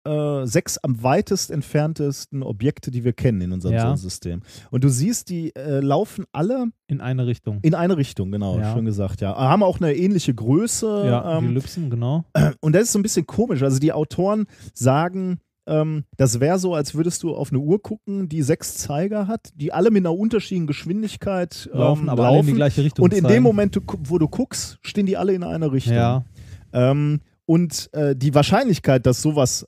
äh, 0.05 0.45
sechs 0.45 0.77
am 0.77 1.03
weitest 1.03 1.51
entferntesten 1.51 2.41
Objekte, 2.41 2.91
die 2.91 3.03
wir 3.03 3.11
kennen 3.13 3.41
in 3.41 3.51
unserem 3.51 3.73
Ja. 3.75 3.81
Sonnensystem. 3.81 4.41
Und 4.71 4.83
du 4.85 4.89
siehst, 4.89 5.29
die 5.29 5.53
äh, 5.55 5.79
laufen 5.81 6.23
alle 6.31 6.67
In 6.87 7.01
eine 7.01 7.27
Richtung. 7.27 7.59
in 7.61 7.75
eine 7.75 7.97
Richtung, 7.97 8.31
genau, 8.31 8.57
Ja. 8.57 8.73
schön 8.73 8.85
gesagt, 8.85 9.19
ja. 9.19 9.35
Haben 9.35 9.63
auch 9.63 9.81
eine 9.81 9.93
ähnliche 9.95 10.33
Größe. 10.33 11.03
ja, 11.07 11.39
die 11.39 11.45
ähm, 11.45 11.51
Ellipsen, 11.51 11.89
genau. 11.89 12.23
und 12.61 12.73
das 12.73 12.83
ist 12.83 12.91
so 12.93 12.99
ein 12.99 13.03
bisschen 13.03 13.25
komisch. 13.27 13.63
Also 13.63 13.79
die 13.79 13.91
Autoren 13.91 14.45
sagen, 14.73 15.39
ähm, 15.67 16.05
das 16.15 16.39
wäre 16.39 16.57
so, 16.57 16.73
als 16.73 16.95
würdest 16.95 17.23
du 17.23 17.35
auf 17.35 17.49
eine 17.51 17.59
Uhr 17.59 17.81
gucken, 17.81 18.29
die 18.29 18.41
sechs 18.43 18.75
Zeiger 18.77 19.27
hat, 19.27 19.49
die 19.55 19.73
alle 19.73 19.91
mit 19.91 20.05
einer 20.05 20.15
unterschiedlichen 20.17 20.67
Geschwindigkeit 20.67 21.69
ähm, 21.73 21.79
Laufen, 21.79 22.07
aber 22.09 22.27
alle 22.27 22.39
in 22.39 22.45
die 22.45 22.53
gleiche 22.53 22.81
Richtung. 22.85 23.03
und 23.03 23.13
in 23.13 23.23
zeigen. 23.23 23.33
dem 23.33 23.43
Moment, 23.43 23.77
wo 24.05 24.17
du 24.17 24.29
guckst, 24.29 24.77
stehen 24.83 25.05
die 25.05 25.17
alle 25.17 25.33
in 25.33 25.43
einer 25.43 25.73
Richtung. 25.73 25.95
Ja, 25.95 26.23
Ähm, 26.71 27.19
und 27.47 27.89
äh, 27.93 28.15
die 28.15 28.35
Wahrscheinlichkeit, 28.35 29.05
dass 29.05 29.21
sowas 29.21 29.65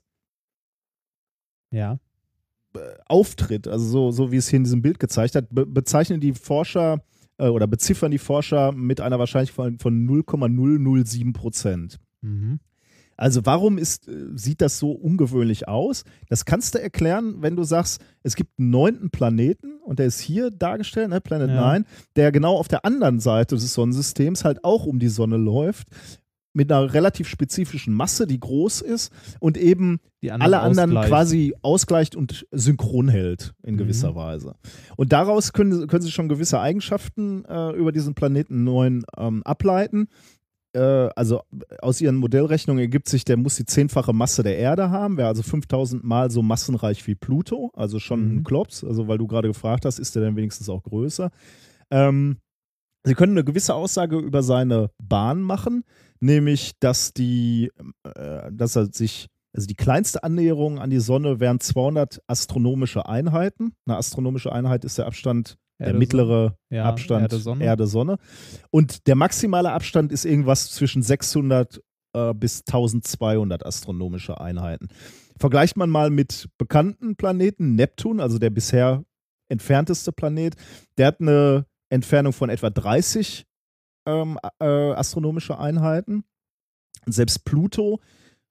ja. 1.72 1.98
auftritt, 3.06 3.66
also 3.66 3.84
so, 3.84 4.10
so 4.12 4.30
wie 4.30 4.36
es 4.36 4.48
hier 4.48 4.58
in 4.58 4.64
diesem 4.64 4.82
Bild 4.82 5.00
gezeigt 5.00 5.34
hat, 5.34 5.46
be 5.50 5.66
bezeichnen 5.66 6.20
die 6.20 6.34
Forscher 6.34 7.02
äh, 7.38 7.48
oder 7.48 7.66
beziffern 7.66 8.10
die 8.10 8.18
Forscher 8.18 8.72
mit 8.72 9.00
einer 9.00 9.18
Wahrscheinlichkeit 9.18 9.54
von, 9.54 9.78
von 9.78 10.04
0,007 10.04 11.32
Prozent. 11.32 11.98
Mhm. 12.20 12.60
Also 13.16 13.44
warum 13.46 13.78
ist, 13.78 14.08
äh, 14.08 14.26
sieht 14.34 14.60
das 14.60 14.78
so 14.78 14.92
ungewöhnlich 14.92 15.66
aus? 15.66 16.04
Das 16.28 16.44
kannst 16.44 16.74
du 16.74 16.82
erklären, 16.82 17.36
wenn 17.40 17.56
du 17.56 17.64
sagst, 17.64 18.02
es 18.22 18.36
gibt 18.36 18.58
einen 18.58 18.70
neunten 18.70 19.10
Planeten 19.10 19.78
und 19.84 19.98
der 19.98 20.06
ist 20.06 20.20
hier 20.20 20.50
dargestellt, 20.50 21.08
ne, 21.08 21.22
Planet 21.22 21.48
Ja. 21.48 21.60
9, 21.72 21.86
der 22.16 22.30
genau 22.30 22.56
auf 22.56 22.68
der 22.68 22.84
anderen 22.84 23.20
Seite 23.20 23.54
des 23.54 23.72
Sonnensystems 23.72 24.44
halt 24.44 24.64
auch 24.64 24.84
um 24.84 24.98
die 24.98 25.08
Sonne 25.08 25.38
läuft, 25.38 25.88
mit 26.52 26.70
einer 26.72 26.92
relativ 26.92 27.28
spezifischen 27.28 27.94
Masse, 27.94 28.26
die 28.26 28.40
groß 28.40 28.80
ist 28.80 29.12
und 29.38 29.56
eben 29.56 30.00
anderen 30.22 30.42
alle 30.42 30.60
anderen 30.60 30.90
ausgleichen. 30.90 31.08
quasi 31.10 31.54
ausgleicht 31.62 32.16
und 32.16 32.46
synchron 32.50 33.08
hält 33.08 33.54
in 33.62 33.76
gewisser 33.76 34.10
Mhm. 34.10 34.16
Weise. 34.16 34.54
Und 34.96 35.12
daraus 35.12 35.52
können, 35.52 35.86
können 35.86 36.02
sie 36.02 36.10
schon 36.10 36.28
gewisse 36.28 36.60
Eigenschaften 36.60 37.44
äh, 37.44 37.70
über 37.76 37.92
diesen 37.92 38.14
Planeten 38.14 38.64
9 38.64 39.04
ähm, 39.16 39.42
ableiten. 39.44 40.08
Äh, 40.72 40.80
also 41.16 41.40
aus 41.82 42.00
ihren 42.00 42.16
Modellrechnungen 42.16 42.80
ergibt 42.80 43.08
sich, 43.08 43.24
der 43.24 43.36
muss 43.36 43.56
die 43.56 43.64
zehnfache 43.64 44.12
Masse 44.12 44.42
der 44.42 44.56
Erde 44.58 44.90
haben, 44.90 45.16
wäre 45.16 45.28
also 45.28 45.42
5000 45.42 46.04
Mal 46.04 46.30
so 46.30 46.42
massenreich 46.42 47.06
wie 47.06 47.14
Pluto, 47.14 47.70
also 47.74 47.98
schon 47.98 48.24
Mhm. 48.28 48.36
ein 48.38 48.44
Klops, 48.44 48.84
also 48.84 49.08
weil 49.08 49.18
du 49.18 49.26
gerade 49.26 49.48
gefragt 49.48 49.84
hast, 49.84 49.98
ist 49.98 50.14
der 50.16 50.22
denn 50.22 50.36
wenigstens 50.36 50.68
auch 50.68 50.82
größer. 50.82 51.30
Ähm, 51.90 52.36
sie 53.04 53.14
können 53.14 53.32
eine 53.32 53.44
gewisse 53.44 53.74
Aussage 53.74 54.18
über 54.18 54.42
seine 54.42 54.90
Bahn 55.02 55.42
machen, 55.42 55.84
nämlich, 56.20 56.72
dass 56.80 57.12
die, 57.12 57.70
äh, 58.04 58.50
dass 58.52 58.76
er 58.76 58.86
sich, 58.92 59.28
also 59.54 59.66
die 59.66 59.74
kleinste 59.74 60.22
Annäherung 60.22 60.78
an 60.78 60.90
die 60.90 61.00
Sonne 61.00 61.40
wären 61.40 61.60
200 61.60 62.22
astronomische 62.26 63.06
Einheiten. 63.06 63.72
Eine 63.86 63.96
astronomische 63.96 64.52
Einheit 64.52 64.84
ist 64.84 64.98
der 64.98 65.06
Abstand, 65.06 65.56
der 65.78 65.88
Erde, 65.88 65.98
mittlere 65.98 66.56
Ja, 66.70 66.84
Abstand 66.84 67.22
Erde, 67.22 67.38
Sonne. 67.38 67.64
Erde, 67.64 67.86
Sonne. 67.86 68.18
Und 68.70 69.06
der 69.06 69.16
maximale 69.16 69.72
Abstand 69.72 70.12
ist 70.12 70.24
irgendwas 70.24 70.70
zwischen 70.70 71.02
600 71.02 71.80
äh, 72.12 72.34
bis 72.34 72.62
1200 72.66 73.64
astronomische 73.64 74.40
Einheiten. 74.40 74.88
Vergleicht 75.38 75.76
man 75.76 75.90
mal 75.90 76.10
mit 76.10 76.48
bekannten 76.58 77.16
Planeten, 77.16 77.74
Neptun, 77.74 78.20
also 78.20 78.38
der 78.38 78.50
bisher 78.50 79.04
entfernteste 79.48 80.12
Planet, 80.12 80.54
der 80.98 81.08
hat 81.08 81.20
eine 81.20 81.66
Entfernung 81.88 82.32
von 82.32 82.50
etwa 82.50 82.70
30 82.70 83.46
ähm, 84.10 84.38
äh, 84.60 84.64
astronomische 84.64 85.58
Einheiten. 85.58 86.24
Selbst 87.06 87.44
Pluto, 87.44 88.00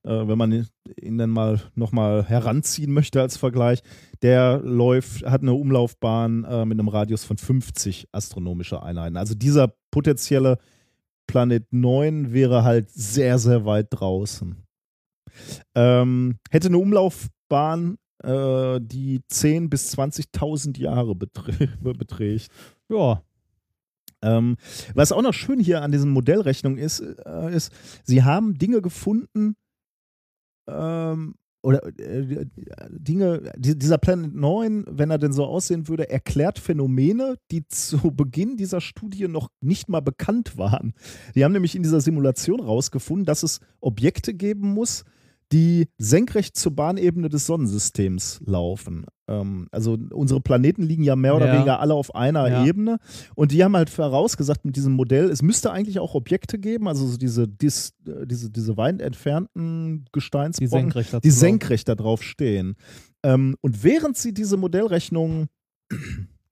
äh, 0.02 0.10
wenn 0.10 0.38
man 0.38 0.66
ihn 1.00 1.18
dann 1.18 1.30
mal 1.30 1.60
nochmal 1.74 2.24
heranziehen 2.24 2.92
möchte 2.92 3.20
als 3.20 3.36
Vergleich, 3.36 3.82
der 4.22 4.58
läuft, 4.58 5.24
hat 5.24 5.42
eine 5.42 5.54
Umlaufbahn 5.54 6.44
äh, 6.44 6.64
mit 6.64 6.78
einem 6.78 6.88
Radius 6.88 7.24
von 7.24 7.36
50 7.36 8.08
astronomische 8.12 8.82
Einheiten. 8.82 9.16
Also 9.16 9.34
dieser 9.34 9.74
potenzielle 9.90 10.58
Planet 11.26 11.72
9 11.72 12.32
wäre 12.32 12.64
halt 12.64 12.90
sehr, 12.90 13.38
sehr 13.38 13.64
weit 13.64 13.88
draußen. 13.90 14.56
Ähm, 15.74 16.38
hätte 16.50 16.68
eine 16.68 16.78
Umlaufbahn, 16.78 17.98
äh, 18.22 18.80
die 18.80 19.20
10.000 19.30 19.68
bis 19.68 19.96
20.000 19.96 20.78
Jahre 20.78 21.14
beträ 21.14 21.68
beträgt. 21.80 22.50
Ja, 22.88 23.22
Ähm, 24.22 24.56
was 24.94 25.12
auch 25.12 25.22
noch 25.22 25.34
schön 25.34 25.60
hier 25.60 25.82
an 25.82 25.92
diesen 25.92 26.10
Modellrechnungen 26.10 26.78
ist, 26.78 27.00
äh, 27.00 27.54
ist, 27.54 27.72
sie 28.04 28.22
haben 28.22 28.58
Dinge 28.58 28.82
gefunden, 28.82 29.56
ähm, 30.68 31.34
oder 31.62 31.86
äh, 31.98 32.46
Dinge, 32.90 33.52
die, 33.56 33.78
dieser 33.78 33.98
Planet 33.98 34.34
9, 34.34 34.86
wenn 34.88 35.10
er 35.10 35.18
denn 35.18 35.32
so 35.32 35.44
aussehen 35.44 35.88
würde, 35.88 36.08
erklärt 36.08 36.58
Phänomene, 36.58 37.36
die 37.50 37.66
zu 37.66 37.98
Beginn 38.12 38.56
dieser 38.56 38.80
Studie 38.80 39.28
noch 39.28 39.48
nicht 39.60 39.88
mal 39.88 40.00
bekannt 40.00 40.56
waren. 40.56 40.94
Die 41.34 41.44
haben 41.44 41.52
nämlich 41.52 41.76
in 41.76 41.82
dieser 41.82 42.00
Simulation 42.00 42.60
rausgefunden, 42.60 43.26
dass 43.26 43.42
es 43.42 43.60
Objekte 43.80 44.32
geben 44.32 44.72
muss, 44.72 45.04
die 45.52 45.88
senkrecht 45.98 46.56
zur 46.56 46.74
Bahnebene 46.76 47.28
des 47.28 47.46
Sonnensystems 47.46 48.40
laufen. 48.46 49.06
Ähm, 49.28 49.66
also 49.72 49.98
unsere 50.12 50.40
Planeten 50.40 50.82
liegen 50.82 51.02
ja 51.02 51.16
mehr 51.16 51.34
oder 51.34 51.46
Ja. 51.48 51.54
weniger 51.54 51.80
alle 51.80 51.94
auf 51.94 52.14
einer 52.14 52.48
Ja. 52.48 52.64
Ebene. 52.64 52.98
Und 53.34 53.50
die 53.52 53.64
haben 53.64 53.76
halt 53.76 53.90
vorausgesagt 53.90 54.64
mit 54.64 54.76
diesem 54.76 54.92
Modell, 54.92 55.28
es 55.30 55.42
müsste 55.42 55.72
eigentlich 55.72 55.98
auch 55.98 56.14
Objekte 56.14 56.58
geben, 56.58 56.86
also 56.86 57.06
so 57.06 57.16
diese, 57.16 57.48
dis, 57.48 57.92
äh, 58.06 58.26
diese, 58.26 58.50
diese 58.50 58.76
weit 58.76 59.00
entfernten 59.00 60.04
die 60.04 60.12
Gesteinsbrocken, 60.12 60.68
senkrecht 60.68 61.12
dazu 61.12 61.20
die 61.22 61.30
senkrecht 61.30 61.88
da 61.88 61.94
drauf 61.96 62.22
stehen. 62.22 62.76
Ähm, 63.24 63.56
und 63.60 63.82
während 63.82 64.16
sie 64.16 64.32
diese 64.32 64.56
Modellrechnung 64.56 65.48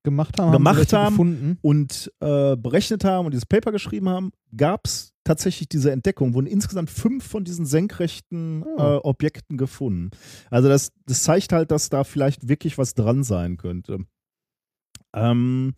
gemacht 0.08 0.38
haben, 0.40 0.52
gemacht 0.52 0.92
haben, 0.92 1.58
und 1.62 2.12
äh, 2.20 2.56
berechnet 2.56 3.04
haben 3.04 3.26
und 3.26 3.32
dieses 3.32 3.46
Paper 3.46 3.72
geschrieben 3.72 4.08
haben, 4.08 4.30
gab 4.56 4.86
es 4.86 5.12
tatsächlich 5.24 5.68
diese 5.68 5.90
Entdeckung, 5.92 6.32
wurden 6.34 6.46
insgesamt 6.46 6.90
fünf 6.90 7.24
von 7.26 7.44
diesen 7.44 7.66
senkrechten 7.66 8.62
Oh. 8.64 8.78
äh, 8.78 8.96
Objekten 9.02 9.58
gefunden. 9.58 10.10
Also 10.50 10.68
das, 10.68 10.92
das 11.06 11.22
zeigt 11.22 11.52
halt, 11.52 11.70
dass 11.70 11.90
da 11.90 12.04
vielleicht 12.04 12.48
wirklich 12.48 12.78
was 12.78 12.94
dran 12.94 13.22
sein 13.22 13.56
könnte. 13.58 13.98
Ähm, 15.14 15.74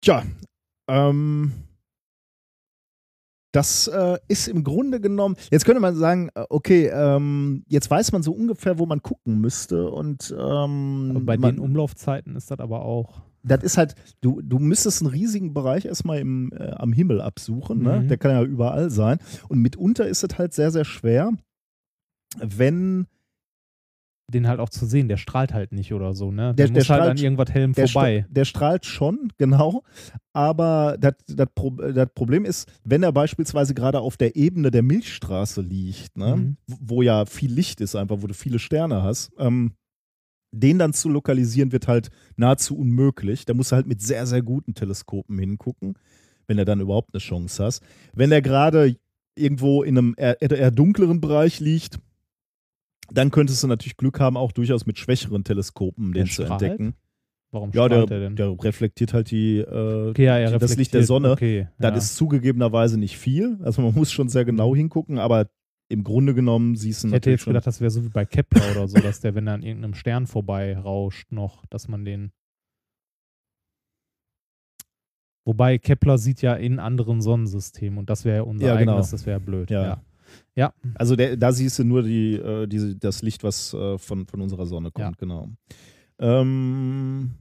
tja, 0.00 0.24
ähm, 0.88 1.52
das 3.56 3.88
äh, 3.88 4.18
ist 4.28 4.48
im 4.48 4.64
Grunde 4.64 5.00
genommen, 5.00 5.36
jetzt 5.50 5.64
könnte 5.64 5.80
man 5.80 5.96
sagen, 5.96 6.28
äh, 6.34 6.44
okay, 6.50 6.90
ähm, 6.92 7.64
jetzt 7.68 7.90
weiß 7.90 8.12
man 8.12 8.22
so 8.22 8.32
ungefähr, 8.32 8.78
wo 8.78 8.84
man 8.84 9.00
gucken 9.00 9.40
müsste 9.40 9.90
und 9.90 10.34
ähm, 10.38 11.22
Bei 11.24 11.38
man, 11.38 11.54
den 11.56 11.60
Umlaufzeiten 11.60 12.36
ist 12.36 12.50
das 12.50 12.60
aber 12.60 12.84
auch. 12.84 13.22
das 13.42 13.62
ist 13.62 13.78
halt, 13.78 13.94
du, 14.20 14.42
du 14.42 14.58
müsstest 14.58 15.00
einen 15.00 15.10
riesigen 15.10 15.54
Bereich 15.54 15.86
erstmal 15.86 16.18
im, 16.18 16.52
äh, 16.52 16.72
am 16.72 16.92
Himmel 16.92 17.22
absuchen, 17.22 17.82
ne? 17.82 18.00
Mhm. 18.00 18.08
der 18.08 18.18
kann 18.18 18.32
ja 18.32 18.42
überall 18.42 18.90
sein. 18.90 19.20
Und 19.48 19.60
mitunter 19.60 20.06
ist 20.06 20.22
es 20.22 20.36
halt 20.36 20.52
sehr, 20.52 20.70
sehr 20.70 20.84
schwer, 20.84 21.32
wenn 22.38 23.06
Den 24.32 24.48
halt 24.48 24.58
auch 24.58 24.68
zu 24.70 24.86
sehen, 24.86 25.06
der 25.08 25.18
strahlt 25.18 25.54
halt 25.54 25.70
nicht 25.70 25.92
oder 25.92 26.12
so, 26.12 26.32
ne? 26.32 26.52
Der- 26.52 26.54
Der, 26.54 26.66
der 26.66 26.72
muss 26.74 26.88
halt 26.90 27.00
strahlt- 27.00 27.10
an 27.12 27.16
irgendwas 27.16 27.50
hellem 27.50 27.72
der, 27.74 27.86
vorbei. 27.88 28.26
der 28.28 28.44
strahlt 28.44 28.84
schon, 28.84 29.32
genau. 29.38 29.84
Aber 30.32 30.96
das, 30.98 31.14
Pro 31.54 31.70
Problem 32.14 32.44
ist, 32.44 32.68
wenn 32.84 33.02
er 33.04 33.12
beispielsweise 33.12 33.72
gerade 33.74 34.00
auf 34.00 34.16
der 34.16 34.34
Ebene 34.34 34.70
der 34.72 34.82
Milchstraße 34.82 35.60
liegt, 35.60 36.16
ne? 36.18 36.36
Mhm. 36.36 36.56
wo 36.66 37.02
ja 37.02 37.24
viel 37.24 37.52
Licht 37.52 37.80
ist, 37.80 37.94
einfach, 37.94 38.16
wo 38.20 38.26
du 38.26 38.34
viele 38.34 38.58
Sterne 38.58 39.02
hast, 39.04 39.30
ähm, 39.38 39.72
den 40.52 40.78
dann 40.78 40.92
zu 40.92 41.08
lokalisieren 41.08 41.70
wird 41.70 41.86
halt 41.86 42.08
nahezu 42.36 42.76
unmöglich. 42.78 43.44
Da 43.44 43.54
musst 43.54 43.72
du 43.72 43.76
halt 43.76 43.86
mit 43.86 44.00
sehr, 44.00 44.26
sehr 44.26 44.42
guten 44.42 44.74
Teleskopen 44.74 45.38
hingucken, 45.38 45.94
wenn 46.48 46.58
er 46.58 46.64
dann 46.64 46.80
überhaupt 46.80 47.10
eine 47.14 47.20
Chance 47.20 47.62
hast. 47.64 47.82
Wenn 48.14 48.32
er 48.32 48.42
gerade 48.42 48.96
irgendwo 49.36 49.82
in 49.82 49.98
einem 49.98 50.14
eher, 50.16 50.40
eher 50.40 50.70
dunkleren 50.70 51.20
Bereich 51.20 51.60
liegt, 51.60 51.98
dann 53.12 53.30
könntest 53.30 53.62
du 53.62 53.66
natürlich 53.66 53.96
Glück 53.96 54.20
haben, 54.20 54.36
auch 54.36 54.52
durchaus 54.52 54.86
mit 54.86 54.98
schwächeren 54.98 55.44
Teleskopen 55.44 56.12
Der 56.12 56.24
den 56.24 56.30
zu 56.30 56.44
strahlt? 56.44 56.62
entdecken. 56.62 56.94
Warum 57.52 57.70
Ja, 57.72 57.88
der, 57.88 58.06
der 58.06 58.20
denn? 58.20 58.36
der 58.36 58.50
reflektiert 58.62 59.14
halt 59.14 59.30
die, 59.30 59.58
äh, 59.58 60.10
okay, 60.10 60.24
ja, 60.24 60.36
er 60.38 60.58
das 60.58 60.76
Licht 60.76 60.92
der 60.92 61.04
Sonne. 61.04 61.30
Okay, 61.30 61.68
das 61.78 61.90
ja. 61.90 61.96
ist 61.96 62.16
zugegebenerweise 62.16 62.98
nicht 62.98 63.16
viel. 63.16 63.58
Also 63.62 63.82
man 63.82 63.94
muss 63.94 64.10
schon 64.12 64.28
sehr 64.28 64.44
genau 64.44 64.74
hingucken, 64.74 65.18
aber 65.18 65.48
im 65.88 66.02
Grunde 66.02 66.34
genommen 66.34 66.74
siehst 66.74 67.04
du 67.04 67.08
ich 67.08 67.14
hätte 67.14 67.30
jetzt 67.30 67.42
schon. 67.42 67.52
gedacht, 67.52 67.66
das 67.66 67.80
wäre 67.80 67.90
so 67.90 68.04
wie 68.04 68.08
bei 68.08 68.24
Kepler 68.24 68.62
oder 68.72 68.88
so, 68.88 68.98
dass 68.98 69.20
der, 69.20 69.36
wenn 69.36 69.46
er 69.46 69.54
an 69.54 69.62
irgendeinem 69.62 69.94
Stern 69.94 70.26
vorbei 70.26 70.76
rauscht, 70.76 71.30
noch, 71.30 71.64
dass 71.66 71.86
man 71.86 72.04
den. 72.04 72.32
Wobei 75.44 75.78
Kepler 75.78 76.18
sieht 76.18 76.42
ja 76.42 76.54
in 76.54 76.80
anderen 76.80 77.20
Sonnensystemen 77.22 78.00
und 78.00 78.10
das 78.10 78.24
wäre 78.24 78.38
ja 78.38 78.42
unser 78.42 78.66
Ja, 78.66 78.76
genau. 78.76 78.92
eigenes, 78.94 79.10
das 79.10 79.26
wäre 79.26 79.38
blöd. 79.38 79.70
Ja. 79.70 80.02
Ja. 80.54 80.72
Also 80.94 81.16
der, 81.16 81.36
da 81.36 81.52
siehst 81.52 81.78
du 81.78 81.84
nur 81.84 82.02
die, 82.02 82.34
äh, 82.34 82.66
diese, 82.66 82.96
das 82.96 83.22
Licht, 83.22 83.44
was 83.44 83.74
äh, 83.74 83.98
von, 83.98 84.26
von 84.26 84.40
unserer 84.40 84.66
Sonne 84.66 84.90
kommt, 84.90 85.06
Ja. 85.06 85.12
genau. 85.18 85.50
Ähm, 86.18 87.34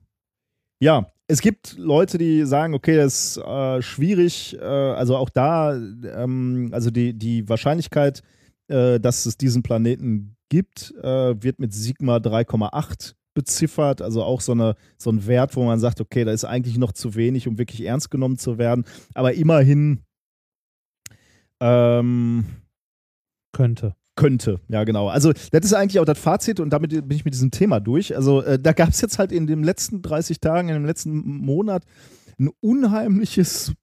ja, 0.81 1.11
es 1.27 1.41
gibt 1.41 1.77
Leute, 1.77 2.17
die 2.17 2.45
sagen, 2.45 2.73
okay, 2.73 2.97
das 2.97 3.37
ist 3.37 3.43
äh, 3.43 3.81
schwierig, 3.81 4.57
äh, 4.59 4.63
also 4.63 5.15
auch 5.15 5.29
da, 5.29 5.75
ähm, 5.75 6.69
also 6.71 6.91
die, 6.91 7.13
die 7.17 7.47
Wahrscheinlichkeit, 7.47 8.21
äh, 8.67 8.99
dass 8.99 9.25
es 9.25 9.37
diesen 9.37 9.63
Planeten 9.63 10.35
gibt, 10.49 10.93
äh, 11.01 11.41
wird 11.41 11.59
mit 11.59 11.73
Sigma 11.73 12.17
3,8 12.17 13.15
beziffert, 13.33 14.01
also 14.01 14.23
auch 14.23 14.41
so, 14.41 14.51
eine, 14.51 14.75
so 14.97 15.09
ein 15.09 15.25
Wert, 15.25 15.55
wo 15.55 15.63
man 15.63 15.79
sagt, 15.79 15.99
okay, 16.01 16.23
da 16.25 16.31
ist 16.31 16.45
eigentlich 16.45 16.77
noch 16.77 16.91
zu 16.91 17.15
wenig, 17.15 17.47
um 17.47 17.57
wirklich 17.57 17.81
ernst 17.81 18.11
genommen 18.11 18.37
zu 18.37 18.57
werden, 18.57 18.85
aber 19.13 19.33
immerhin 19.33 20.01
ähm, 21.59 22.45
Könnte. 23.55 23.95
könnte, 24.15 24.59
ja 24.69 24.83
genau. 24.83 25.07
Also 25.07 25.31
das 25.33 25.65
ist 25.65 25.73
eigentlich 25.73 25.99
auch 25.99 26.05
das 26.05 26.19
Fazit 26.19 26.59
und 26.59 26.69
damit 26.71 26.91
bin 26.91 27.11
ich 27.17 27.25
mit 27.25 27.33
diesem 27.33 27.51
Thema 27.51 27.79
durch. 27.79 28.15
Also 28.15 28.41
äh, 28.43 28.59
da 28.59 28.73
gab 28.73 28.89
es 28.89 29.01
jetzt 29.01 29.17
halt 29.19 29.31
in 29.31 29.47
den 29.47 29.63
letzten 29.63 30.01
30 30.01 30.39
Tagen, 30.39 30.69
in 30.69 30.75
dem 30.75 30.85
letzten 30.85 31.11
Monat 31.19 31.83
ein 32.39 32.49
unheimliches 32.61 33.73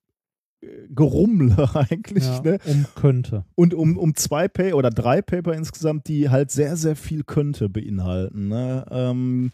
äh, 0.62 0.66
Gerummel 0.90 1.54
eigentlich. 1.74 2.24
Ja, 2.24 2.40
Ne? 2.42 2.58
um 2.66 2.86
könnte. 2.94 3.44
Und 3.54 3.74
um, 3.74 3.96
um 3.98 4.14
zwei 4.14 4.48
Paper 4.48 4.76
oder 4.76 4.90
drei 4.90 5.22
Paper 5.22 5.54
insgesamt, 5.54 6.08
die 6.08 6.28
halt 6.30 6.50
sehr, 6.50 6.76
sehr 6.76 6.96
viel 6.96 7.24
könnte 7.24 7.68
beinhalten. 7.68 8.48
Ne? 8.48 8.86
Ähm, 8.90 9.52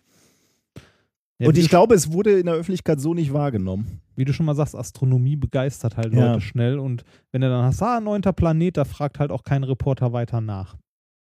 Ja, 1.38 1.48
und 1.48 1.56
ich 1.56 1.68
glaube, 1.68 1.94
es 1.94 2.12
wurde 2.12 2.38
in 2.38 2.46
der 2.46 2.56
Öffentlichkeit 2.56 3.00
so 3.00 3.14
nicht 3.14 3.32
wahrgenommen. 3.32 4.00
wie 4.16 4.24
du 4.24 4.32
schon 4.32 4.46
mal 4.46 4.56
sagst, 4.56 4.74
Astronomie 4.74 5.36
begeistert 5.36 5.96
halt 5.96 6.12
Ja. 6.12 6.32
Leute 6.32 6.40
schnell 6.40 6.80
und 6.80 7.04
wenn 7.30 7.40
du 7.40 7.48
dann 7.48 7.64
hast, 7.64 7.80
ah, 7.82 8.00
neunter 8.00 8.32
Planet, 8.32 8.76
da 8.76 8.84
fragt 8.84 9.20
halt 9.20 9.30
auch 9.30 9.44
kein 9.44 9.62
Reporter 9.62 10.12
weiter 10.12 10.40
nach. 10.40 10.76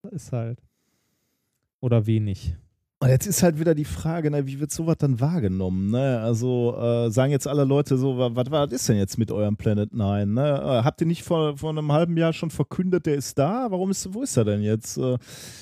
Das 0.03 0.13
ist 0.13 0.33
halt. 0.33 0.63
Oder 1.81 2.07
wenig. 2.07 2.55
Und 3.05 3.11
jetzt 3.11 3.27
ist 3.27 3.43
halt 3.43 3.61
wieder 3.61 3.75
die 3.75 3.85
Frage, 3.85 4.31
ne, 4.31 4.47
wie 4.47 4.61
wird 4.61 4.71
sowas 4.71 4.97
dann 4.99 5.21
wahrgenommen? 5.21 5.91
Ne? 5.91 6.21
Also 6.21 6.75
äh, 6.75 7.11
sagen 7.11 7.33
jetzt 7.33 7.47
alle 7.47 7.65
Leute 7.65 7.99
so, 7.99 8.17
wa- 8.17 8.31
was, 8.33 8.51
was 8.51 8.73
ist 8.73 8.89
denn 8.89 8.97
jetzt 8.97 9.19
mit 9.19 9.31
eurem 9.31 9.57
Planet 9.57 9.93
Nine? 9.93 10.27
Ne? 10.27 10.43
Äh, 10.43 10.83
habt 10.85 11.03
ihr 11.03 11.07
nicht 11.07 11.23
vor, 11.23 11.59
vor 11.59 11.69
einem 11.69 11.93
halben 11.93 12.17
Jahr 12.17 12.33
schon 12.33 12.49
verkündet, 12.51 13.05
der 13.05 13.17
ist 13.17 13.39
da? 13.39 13.67
Warum 13.69 13.91
ist, 13.91 14.15
wo 14.15 14.23
ist 14.23 14.39
er 14.39 14.47
denn 14.47 14.63
jetzt? 14.63 14.97
Äh, 14.97 15.19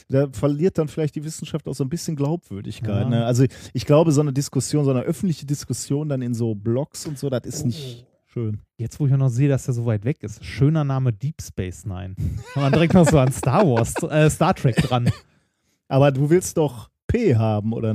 der 0.09 0.29
verliert 0.33 0.79
dann 0.79 0.87
vielleicht 0.87 1.17
die 1.17 1.25
Wissenschaft 1.25 1.67
auch 1.67 1.75
so 1.75 1.83
ein 1.83 1.89
bisschen 1.89 2.15
Glaubwürdigkeit. 2.15 3.03
Ja. 3.03 3.09
Ne? 3.09 3.25
Also 3.27 3.45
ich 3.73 3.87
glaube, 3.87 4.13
so 4.13 4.21
eine 4.21 4.33
Diskussion, 4.33 4.85
so 4.85 4.93
eine 4.93 5.01
öffentliche 5.03 5.45
Diskussion 5.45 6.09
dann 6.09 6.23
in 6.23 6.35
so 6.35 6.55
Blogs 6.55 7.07
und 7.07 7.19
so, 7.19 7.29
das 7.29 7.43
ist 7.45 7.67
nicht 7.67 8.07
schön. 8.27 8.61
Jetzt, 8.77 9.01
wo 9.01 9.07
ich 9.09 9.13
auch 9.15 9.19
noch 9.19 9.31
sehe, 9.31 9.49
dass 9.49 9.65
der 9.65 9.75
so 9.75 9.85
weit 9.85 10.05
weg 10.05 10.23
ist. 10.23 10.45
Schöner 10.45 10.85
Name 10.85 11.13
Deep 11.13 11.43
Space 11.43 11.87
Nine. 11.87 12.15
Kann 12.55 12.63
man 12.63 12.73
direkt 12.73 12.95
noch 12.95 13.09
so 13.09 13.19
an 13.19 13.33
Star 13.33 13.67
Wars, 13.67 13.95
äh, 14.05 14.31
Star 14.31 14.55
Trek 14.55 14.77
dran. 14.77 15.11
Aber 15.89 16.13
du 16.13 16.31
willst 16.31 16.57
doch 16.57 16.89
P 17.13 17.37
haben, 17.37 17.73
oder? 17.73 17.95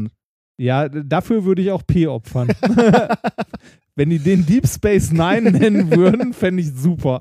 Ja, 0.60 0.88
dafür 0.90 1.44
würde 1.44 1.62
ich 1.62 1.72
auch 1.72 1.86
P 1.86 2.08
opfern. 2.08 2.50
Wenn 3.96 4.10
die 4.12 4.20
den 4.20 4.46
Deep 4.46 4.68
Space 4.68 5.12
Nine 5.12 5.52
nennen 5.52 5.92
würden, 5.92 6.34
fände 6.34 6.62
ich 6.62 6.72
super. 6.74 7.20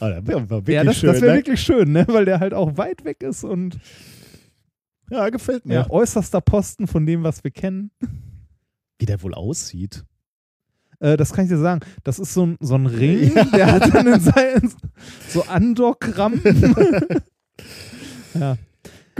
Ah, 0.00 0.20
das 0.20 0.26
wär, 0.26 0.74
Ja, 0.74 0.84
das, 0.84 1.00
das 1.00 1.20
wäre 1.20 1.32
ne? 1.32 1.38
wirklich 1.38 1.60
schön, 1.60 1.92
ne? 1.92 2.04
weil 2.08 2.24
der 2.24 2.40
halt 2.40 2.54
auch 2.54 2.76
weit 2.76 3.04
weg 3.04 3.22
ist 3.22 3.44
und 3.44 3.78
ja, 5.10 5.28
gefällt 5.28 5.66
mir. 5.66 5.74
ja. 5.74 5.90
äußerster 5.90 6.40
Posten 6.40 6.86
von 6.86 7.06
dem, 7.06 7.22
was 7.22 7.42
wir 7.44 7.50
kennen. 7.50 7.90
Wie 8.98 9.06
der 9.06 9.22
wohl 9.22 9.34
aussieht. 9.34 10.04
Äh, 11.00 11.16
das 11.16 11.32
kann 11.32 11.44
ich 11.44 11.50
dir 11.50 11.58
sagen. 11.58 11.80
Das 12.04 12.18
ist 12.18 12.34
so 12.34 12.46
ein, 12.46 12.56
so 12.60 12.74
ein 12.76 12.86
Ring, 12.86 13.32
der 13.52 13.72
hat 13.72 13.94
dann 13.94 14.06
in 14.06 14.20
seinen 14.20 14.72
so 15.28 15.42
Andock-Rampen. 15.44 16.74
ja. 18.38 18.56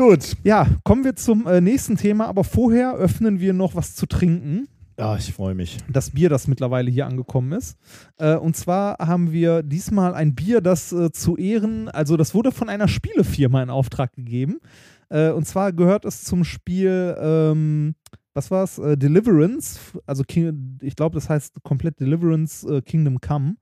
Gut. 0.00 0.34
ja, 0.44 0.66
kommen 0.82 1.04
wir 1.04 1.14
zum 1.14 1.46
äh, 1.46 1.60
nächsten 1.60 1.98
Thema, 1.98 2.26
aber 2.26 2.42
vorher 2.42 2.94
öffnen 2.94 3.38
wir 3.38 3.52
noch 3.52 3.74
was 3.74 3.94
zu 3.94 4.06
trinken. 4.06 4.66
Ja, 4.98 5.14
ich 5.14 5.30
freue 5.30 5.54
mich. 5.54 5.76
Das 5.90 6.12
Bier, 6.12 6.30
das 6.30 6.48
mittlerweile 6.48 6.90
hier 6.90 7.04
angekommen 7.04 7.52
ist. 7.52 7.76
Äh, 8.16 8.36
und 8.36 8.56
zwar 8.56 8.96
haben 8.98 9.30
wir 9.30 9.62
diesmal 9.62 10.14
ein 10.14 10.34
Bier, 10.34 10.62
das 10.62 10.90
äh, 10.92 11.12
zu 11.12 11.36
Ehren, 11.36 11.90
also 11.90 12.16
das 12.16 12.34
wurde 12.34 12.50
von 12.50 12.70
einer 12.70 12.88
Spielefirma 12.88 13.62
in 13.62 13.68
Auftrag 13.68 14.14
gegeben. 14.14 14.60
Äh, 15.10 15.32
und 15.32 15.46
zwar 15.46 15.70
gehört 15.70 16.06
es 16.06 16.24
zum 16.24 16.44
Spiel, 16.44 17.14
ähm, 17.20 17.94
was 18.32 18.50
war 18.50 18.64
es? 18.64 18.78
Äh, 18.78 18.96
Deliverance, 18.96 19.78
also 20.06 20.24
King, 20.24 20.78
ich 20.80 20.96
glaube, 20.96 21.14
das 21.14 21.28
heißt 21.28 21.62
komplett 21.62 22.00
Deliverance 22.00 22.66
äh, 22.66 22.80
Kingdom 22.80 23.20
Come 23.20 23.56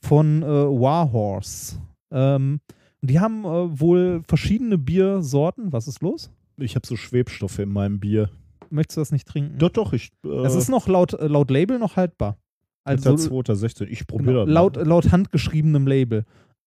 von 0.00 0.40
Warhorse. 0.40 1.76
Ähm, 2.10 2.60
die 3.06 3.20
haben 3.20 3.44
äh, 3.44 3.80
wohl 3.80 4.22
verschiedene 4.26 4.78
Biersorten. 4.78 5.72
Was 5.72 5.88
ist 5.88 6.00
los? 6.02 6.30
Ich 6.56 6.74
habe 6.76 6.86
so 6.86 6.96
Schwebstoffe 6.96 7.58
in 7.58 7.70
meinem 7.70 7.98
Bier. 8.00 8.30
Möchtest 8.70 8.96
du 8.96 9.00
das 9.00 9.12
nicht 9.12 9.26
trinken? 9.28 9.58
Doch, 9.58 9.70
doch, 9.70 9.92
ich. 9.92 10.10
Äh, 10.24 10.28
Es 10.46 10.54
ist 10.54 10.68
noch 10.68 10.88
laut, 10.88 11.12
äh, 11.14 11.26
laut 11.26 11.50
Label 11.50 11.78
noch 11.78 11.96
haltbar. 11.96 12.36
Also 12.84 13.14
2.16. 13.14 13.86
Ich 13.88 14.06
probiere 14.06 14.44
genau, 14.44 14.44
das. 14.44 14.54
laut, 14.54 14.86
laut 14.86 15.12
handgeschriebenem 15.12 15.86
Label. 15.86 16.24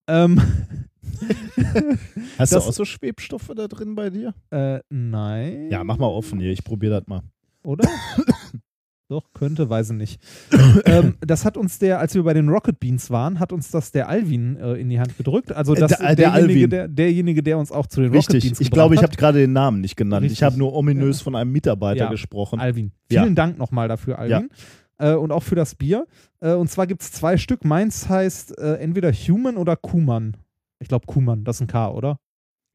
Ähm, 0.08 0.42
Hast 2.38 2.54
das- 2.54 2.64
du 2.64 2.70
auch 2.70 2.74
so 2.74 2.86
Schwebstoffe 2.86 3.52
da 3.56 3.68
drin 3.68 3.96
bei 3.96 4.10
dir? 4.10 4.34
äh, 4.52 4.80
nein. 4.90 5.70
Ja, 5.70 5.84
mach 5.84 5.98
mal 5.98 6.08
offen 6.08 6.40
hier. 6.40 6.52
Ich 6.52 6.64
probiere 6.64 7.00
das 7.00 7.08
mal. 7.08 7.22
Oder? 7.64 7.88
Doch, 9.10 9.24
könnte, 9.34 9.70
weiß 9.70 9.92
ich 9.92 9.96
nicht. 9.96 10.22
ähm, 10.86 11.16
das 11.22 11.46
hat 11.46 11.56
uns 11.56 11.80
der, 11.80 12.00
als 12.00 12.14
wir 12.14 12.24
bei 12.24 12.34
den 12.34 12.50
Rocket 12.50 12.78
Beans 12.80 13.10
waren, 13.10 13.40
hat 13.40 13.54
uns 13.54 13.72
das 13.72 13.92
der 13.94 14.10
Alvin 14.10 14.58
äh, 14.58 14.74
in 14.74 14.90
die 14.90 15.00
Hand 15.00 15.18
gedrückt. 15.18 15.52
Also 15.54 15.76
Äh, 15.76 15.80
das, 15.80 15.98
der- 15.98 16.16
der 16.16 16.32
derjenige, 16.32 16.68
der, 16.68 16.88
derjenige, 16.90 17.42
der 17.42 17.58
uns 17.58 17.72
auch 17.72 17.88
zu 17.88 18.02
den 18.02 18.10
Rocket 18.14 18.34
Richtig. 18.34 18.44
Beans 18.44 18.60
Ich 18.60 18.70
glaube, 18.70 18.96
ich 18.96 19.04
habe 19.04 19.16
gerade 19.16 19.40
den 19.40 19.54
Namen 19.54 19.80
nicht 19.80 19.96
genannt. 19.96 20.24
Richtig. 20.24 20.40
Ich 20.40 20.44
habe 20.44 20.58
nur 20.58 20.74
ominös 20.74 21.22
von 21.22 21.36
einem 21.36 21.52
Mitarbeiter 21.54 22.06
Ja. 22.06 22.10
gesprochen. 22.10 22.60
Alvin. 22.60 22.92
Ja. 23.10 23.24
Vielen 23.24 23.36
Dank 23.36 23.58
nochmal 23.58 23.88
dafür, 23.88 24.20
Alvin. 24.20 24.50
Äh, 24.98 25.14
und 25.14 25.32
auch 25.32 25.44
für 25.44 25.56
das 25.56 25.76
Bier. 25.76 26.06
Äh, 26.42 26.54
und 26.54 26.70
zwar 26.70 26.86
gibt 26.88 27.02
es 27.02 27.12
zwei 27.12 27.38
Stück. 27.38 27.64
Meins 27.64 28.10
heißt 28.10 28.58
äh, 28.58 28.74
entweder 28.76 29.12
Human 29.14 29.56
oder 29.56 29.76
Kuman. 29.78 30.36
Ich 30.80 30.90
glaube 30.90 31.06
Kuman, 31.06 31.44
das 31.46 31.58
ist 31.58 31.62
ein 31.62 31.68
K, 31.68 31.92
oder? 31.92 32.20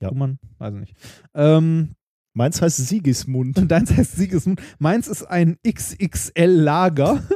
Ja. 0.00 0.08
Kuman? 0.08 0.38
Weiß 0.58 0.72
ich 0.72 0.80
nicht. 0.80 0.96
Ähm, 1.34 1.90
Meins 2.34 2.62
heißt 2.62 2.78
Sigismund. 2.78 3.58
Und 3.58 3.68
deins 3.68 3.90
heißt 3.94 4.16
Siegesmund. 4.16 4.60
Meins 4.78 5.08
ist 5.08 5.24
ein 5.24 5.58
XXL-Lager. 5.66 7.22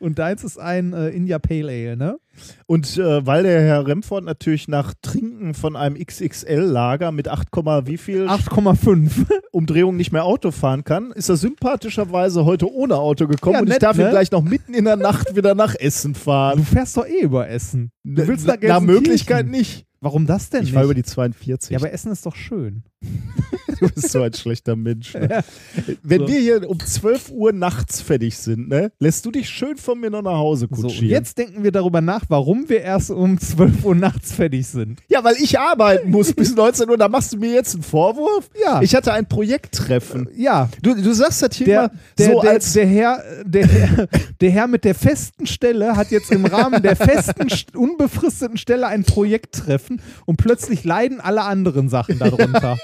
Und 0.00 0.20
deins 0.20 0.44
ist 0.44 0.60
ein 0.60 0.92
äh, 0.92 1.08
India 1.08 1.40
Pale 1.40 1.72
Ale, 1.72 1.96
ne? 1.96 2.20
Und 2.66 2.96
äh, 2.98 3.26
weil 3.26 3.42
der 3.42 3.60
Herr 3.62 3.84
Remford 3.84 4.22
natürlich 4.22 4.68
nach 4.68 4.94
Trinken 5.02 5.54
von 5.54 5.74
einem 5.74 5.96
XXL-Lager 5.96 7.10
mit 7.10 7.26
8, 7.26 7.48
wie 7.86 7.96
viel 7.96 8.28
8,5. 8.28 9.26
Umdrehungen 9.50 9.96
nicht 9.96 10.12
mehr 10.12 10.24
Auto 10.24 10.52
fahren 10.52 10.84
kann, 10.84 11.10
ist 11.10 11.28
er 11.30 11.36
sympathischerweise 11.36 12.44
heute 12.44 12.72
ohne 12.72 12.94
Auto 12.94 13.26
gekommen 13.26 13.54
Ja, 13.54 13.60
und 13.62 13.66
ich 13.66 13.72
nett, 13.72 13.82
darf 13.82 13.98
ihn 13.98 14.04
ne? 14.04 14.10
gleich 14.10 14.30
noch 14.30 14.44
mitten 14.44 14.72
in 14.72 14.84
der 14.84 14.94
Nacht 14.94 15.34
wieder 15.34 15.56
nach 15.56 15.74
Essen 15.74 16.12
Du 16.12 16.20
fahren. 16.20 16.64
fährst 16.64 16.96
doch 16.96 17.04
eh 17.06 17.22
über 17.22 17.48
Essen. 17.48 17.90
Du 18.04 18.24
willst 18.28 18.46
nach 18.46 18.60
nach. 18.60 18.80
Möglichkeit 18.82 19.48
nicht. 19.48 19.87
Warum 20.00 20.26
das 20.26 20.48
denn 20.50 20.60
Ich 20.60 20.66
nicht? 20.66 20.74
fahre 20.74 20.84
über 20.86 20.94
die 20.94 21.02
42. 21.02 21.70
ja, 21.70 21.78
aber 21.78 21.92
Essen 21.92 22.12
ist 22.12 22.24
doch 22.24 22.36
schön. 22.36 22.82
du 23.80 23.88
bist 23.90 24.10
so 24.10 24.22
ein 24.22 24.32
schlechter 24.32 24.74
Mensch. 24.74 25.14
Ne? 25.14 25.44
Wenn 26.02 26.20
So. 26.22 26.28
wir 26.28 26.40
hier 26.40 26.68
um 26.68 26.78
12 26.80 27.30
Uhr 27.30 27.52
nachts 27.52 28.00
fertig 28.00 28.36
sind, 28.36 28.68
ne, 28.68 28.90
lässt 28.98 29.24
du 29.24 29.30
dich 29.30 29.48
schön 29.48 29.76
von 29.76 30.00
mir 30.00 30.10
noch 30.10 30.22
nach 30.22 30.36
Hause 30.36 30.66
So, 30.70 30.82
kutschieren. 30.82 31.04
und 31.06 31.10
jetzt 31.10 31.38
denken 31.38 31.62
wir 31.62 31.70
darüber 31.72 32.00
nach, 32.00 32.24
warum 32.28 32.68
wir 32.68 32.80
erst 32.80 33.10
um 33.12 33.38
12 33.38 33.84
Uhr 33.84 33.94
nachts 33.94 34.32
fertig 34.32 34.66
sind. 34.66 35.00
Ja, 35.08 35.22
weil 35.22 35.36
ich 35.40 35.58
arbeiten 35.60 36.10
muss 36.10 36.32
bis 36.32 36.54
19 36.56 36.88
Uhr. 36.90 36.96
Da 36.98 37.08
machst 37.08 37.32
du 37.32 37.36
mir 37.38 37.52
jetzt 37.52 37.74
einen 37.74 37.84
Vorwurf? 37.84 38.50
Ja. 38.60 38.82
Ich 38.82 38.94
hatte 38.96 39.12
ein 39.12 39.26
Projekttreffen. 39.28 40.28
Ja, 40.36 40.68
Du, 40.82 40.94
du 40.94 41.12
sagst 41.12 41.42
das 41.42 41.54
hier 41.56 41.66
der, 41.66 41.78
immer 41.84 41.90
der, 42.18 42.26
so 42.34 42.40
der, 42.40 42.50
als 42.50 42.72
der, 42.72 42.86
Herr, 42.86 43.22
der, 43.44 43.66
Herr, 43.66 44.08
der 44.40 44.50
Herr 44.50 44.66
mit 44.66 44.84
der 44.84 44.94
festen 44.96 45.46
Stelle 45.46 45.94
hat 45.96 46.10
jetzt 46.10 46.32
im 46.32 46.44
Rahmen 46.46 46.82
der 46.82 46.96
festen, 46.96 47.48
st- 47.48 47.76
unbefristeten 47.76 48.56
Stelle 48.58 48.86
ein 48.88 49.04
Projekttreffen 49.04 49.87
und 50.26 50.36
plötzlich 50.36 50.84
leiden 50.84 51.20
alle 51.20 51.42
anderen 51.44 51.88
Sachen 51.88 52.18
darunter. 52.18 52.76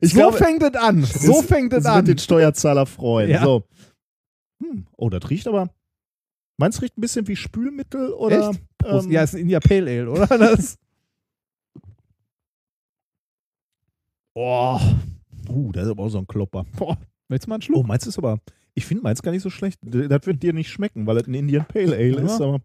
ich 0.00 0.10
so 0.12 0.18
glaube, 0.18 0.36
fängt 0.38 0.62
es 0.62 0.74
an. 0.74 1.04
So 1.04 1.42
fängt 1.42 1.72
es 1.72 1.84
das 1.84 1.92
an. 1.92 2.06
wird 2.06 2.18
den 2.18 2.22
Steuerzahler 2.22 2.86
freuen. 2.86 3.30
Ja. 3.30 3.42
So. 3.42 3.64
Hm. 4.62 4.86
Oh, 4.96 5.10
das 5.10 5.28
riecht 5.30 5.46
aber. 5.48 5.70
Meinst 6.58 6.78
du, 6.78 6.82
riecht 6.82 6.96
ein 6.96 7.00
bisschen 7.02 7.28
wie 7.28 7.36
Spülmittel 7.36 8.12
oder? 8.12 8.52
Ähm, 8.84 9.10
ja, 9.10 9.22
ist 9.22 9.34
ein 9.34 9.40
India 9.40 9.60
Pale 9.60 9.90
Ale, 9.90 10.10
oder? 10.10 10.26
Das 10.38 10.78
Oh. 14.34 14.78
Uh, 15.48 15.72
das 15.72 15.84
ist 15.84 15.90
aber 15.90 16.02
auch 16.04 16.08
so 16.08 16.18
ein 16.18 16.26
Klopper. 16.26 16.64
Boah, 16.76 16.98
willst 17.28 17.46
du 17.46 17.50
mal 17.50 17.54
einen 17.56 17.62
Oh, 17.62 17.64
Schluck? 17.64 17.86
meins 17.86 18.06
ist 18.06 18.18
aber. 18.18 18.38
Ich 18.74 18.84
finde 18.84 19.02
meins 19.04 19.22
gar 19.22 19.30
nicht 19.32 19.42
so 19.42 19.48
schlecht. 19.48 19.78
Das 19.82 20.26
wird 20.26 20.42
dir 20.42 20.52
nicht 20.52 20.68
schmecken, 20.70 21.06
weil 21.06 21.16
das 21.16 21.26
ein 21.26 21.34
Indian 21.34 21.64
Pale 21.66 21.94
Ale 21.96 22.16
Ja. 22.18 22.20
ist. 22.24 22.40
Aber 22.40 22.60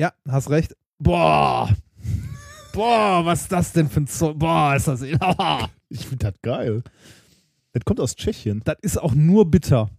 Ja, 0.00 0.12
hast 0.28 0.50
recht. 0.50 0.74
Boah. 0.98 1.74
Boah, 2.72 3.24
was 3.24 3.42
ist 3.42 3.52
das 3.52 3.72
denn 3.72 3.88
für 3.88 4.00
ein 4.00 4.06
Zeug? 4.06 4.38
Boah, 4.38 4.74
ist 4.74 4.88
das. 4.88 5.02
ich 5.88 6.06
finde 6.06 6.26
das 6.32 6.34
geil. 6.42 6.82
Das 7.72 7.84
kommt 7.84 8.00
aus 8.00 8.16
Tschechien. 8.16 8.62
Das 8.64 8.76
ist 8.82 8.98
auch 9.00 9.14
nur 9.14 9.50
bitter. 9.50 9.90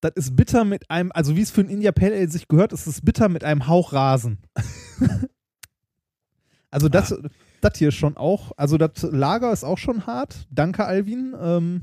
Das 0.00 0.12
ist 0.16 0.36
bitter 0.36 0.64
mit 0.64 0.90
einem, 0.90 1.10
also 1.14 1.36
wie 1.36 1.42
es 1.42 1.50
für 1.50 1.60
ein 1.62 1.68
India 1.68 1.92
Pale 1.92 2.14
Ale 2.14 2.28
sich 2.28 2.48
gehört, 2.48 2.72
ist 2.72 2.86
es 2.86 3.00
bitter 3.00 3.28
mit 3.28 3.44
einem 3.44 3.68
Hauch 3.68 3.92
Rasen. 3.92 4.38
also 6.70 6.88
das, 6.88 7.12
Ah. 7.12 7.18
das 7.60 7.78
hier 7.78 7.90
schon 7.92 8.16
auch, 8.16 8.52
also 8.56 8.76
das 8.76 9.02
Lager 9.02 9.52
ist 9.52 9.64
auch 9.64 9.78
schon 9.78 10.06
hart. 10.06 10.46
Danke, 10.50 10.84
Alvin. 10.84 11.34
Ähm, 11.40 11.82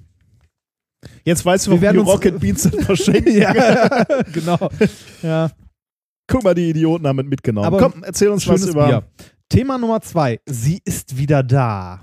Jetzt 1.25 1.43
weißt 1.43 1.65
du, 1.65 1.71
Wir 1.71 1.81
warum 1.81 1.81
werden 1.81 1.93
die 1.95 1.99
uns- 2.01 2.09
Rocket 2.11 2.39
Beans 2.39 2.61
das 2.71 2.85
verschenken. 2.85 3.35
ja, 3.35 4.03
genau. 4.33 4.69
Ja, 5.23 5.49
Guck 6.27 6.43
mal, 6.43 6.55
die 6.55 6.69
Idioten 6.69 7.07
haben 7.07 7.27
mitgenommen. 7.27 7.67
Aber 7.67 7.77
Komm, 7.79 8.03
erzähl 8.03 8.29
uns 8.29 8.47
was 8.47 8.65
über. 8.67 8.87
Bier. 8.87 9.03
Thema 9.49 9.77
Nummer 9.77 10.01
zwei. 10.01 10.39
Sie 10.45 10.81
ist 10.85 11.17
wieder 11.17 11.43
da. 11.43 12.01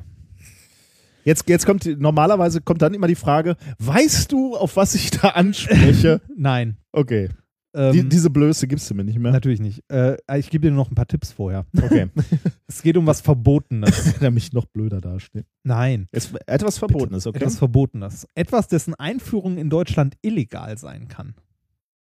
Jetzt, 1.24 1.49
jetzt 1.49 1.66
kommt, 1.66 1.85
normalerweise 2.01 2.61
kommt 2.61 2.81
dann 2.81 2.95
immer 2.95 3.07
die 3.07 3.15
Frage, 3.15 3.57
weißt 3.78 4.32
du, 4.32 4.57
auf 4.57 4.77
was 4.77 4.95
ich 4.95 5.11
da 5.11 5.28
anspreche? 5.28 6.20
Nein. 6.36 6.78
Okay. 6.93 7.28
Ähm, 7.74 7.93
die, 7.93 8.09
diese 8.09 8.31
Blöße 8.31 8.66
gibst 8.66 8.89
du 8.90 8.95
mir 8.95 9.05
nicht 9.05 9.19
mehr. 9.19 9.32
Natürlich 9.32 9.61
nicht. 9.61 9.85
Äh, 9.90 10.16
ich 10.39 10.49
gebe 10.49 10.66
dir 10.66 10.74
noch 10.74 10.90
ein 10.90 10.95
paar 10.95 11.07
Tipps 11.07 11.32
vorher. 11.32 11.66
Okay. 11.77 12.09
Es 12.66 12.82
geht 12.82 12.97
um 12.97 13.07
was 13.07 13.20
Verbotenes. 13.20 14.15
Damit 14.20 14.53
noch 14.53 14.66
blöder 14.66 15.01
dastehe. 15.01 15.45
Nein. 15.65 16.07
Es, 16.12 16.32
etwas 16.47 16.78
Verbotenes, 16.78 17.27
okay? 17.27 17.39
Etwas 17.39 17.59
Verbotenes. 17.59 18.27
Etwas, 18.35 18.69
dessen 18.69 18.95
Einführung 18.95 19.57
in 19.57 19.70
Deutschland 19.70 20.16
illegal 20.23 20.77
sein 20.77 21.09
kann. 21.09 21.35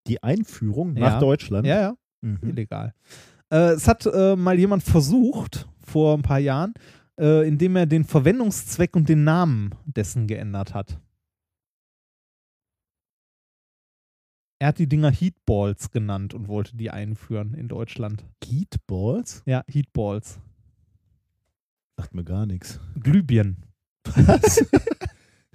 Die 0.08 0.22
Einführung 0.24 0.96
Ja. 0.96 1.12
nach 1.12 1.20
Deutschland. 1.20 1.66
Ja, 1.68 1.80
ja, 1.82 1.94
Mhm. 2.22 2.40
illegal. 2.44 2.94
Äh, 3.52 3.74
es 3.74 3.88
hat 3.88 4.06
äh, 4.06 4.36
mal 4.36 4.58
jemand 4.58 4.84
versucht, 4.84 5.68
vor 5.84 6.16
ein 6.18 6.22
paar 6.22 6.40
Jahren, 6.40 6.74
äh, 7.20 7.48
indem 7.48 7.76
er 7.76 7.86
den 7.86 8.04
Verwendungszweck 8.06 8.96
und 8.96 9.10
den 9.10 9.24
Namen 9.24 9.72
dessen 9.86 10.28
geändert 10.28 10.74
hat. 10.74 11.00
Er 14.60 14.68
hat 14.70 14.78
die 14.80 14.88
Dinger 14.88 15.12
Heatballs 15.12 15.90
genannt 15.90 16.34
und 16.36 16.48
wollte 16.48 16.78
die 16.78 16.92
einführen 16.92 17.56
in 17.56 17.68
Deutschland. 17.68 18.24
Heatballs? 18.46 19.42
Ja, 19.46 19.64
Heatballs. 19.68 20.40
Sagt 21.98 22.14
mir 22.14 22.24
gar 22.24 22.46
nichts. 22.46 22.80
Glühbirnen. 23.02 23.66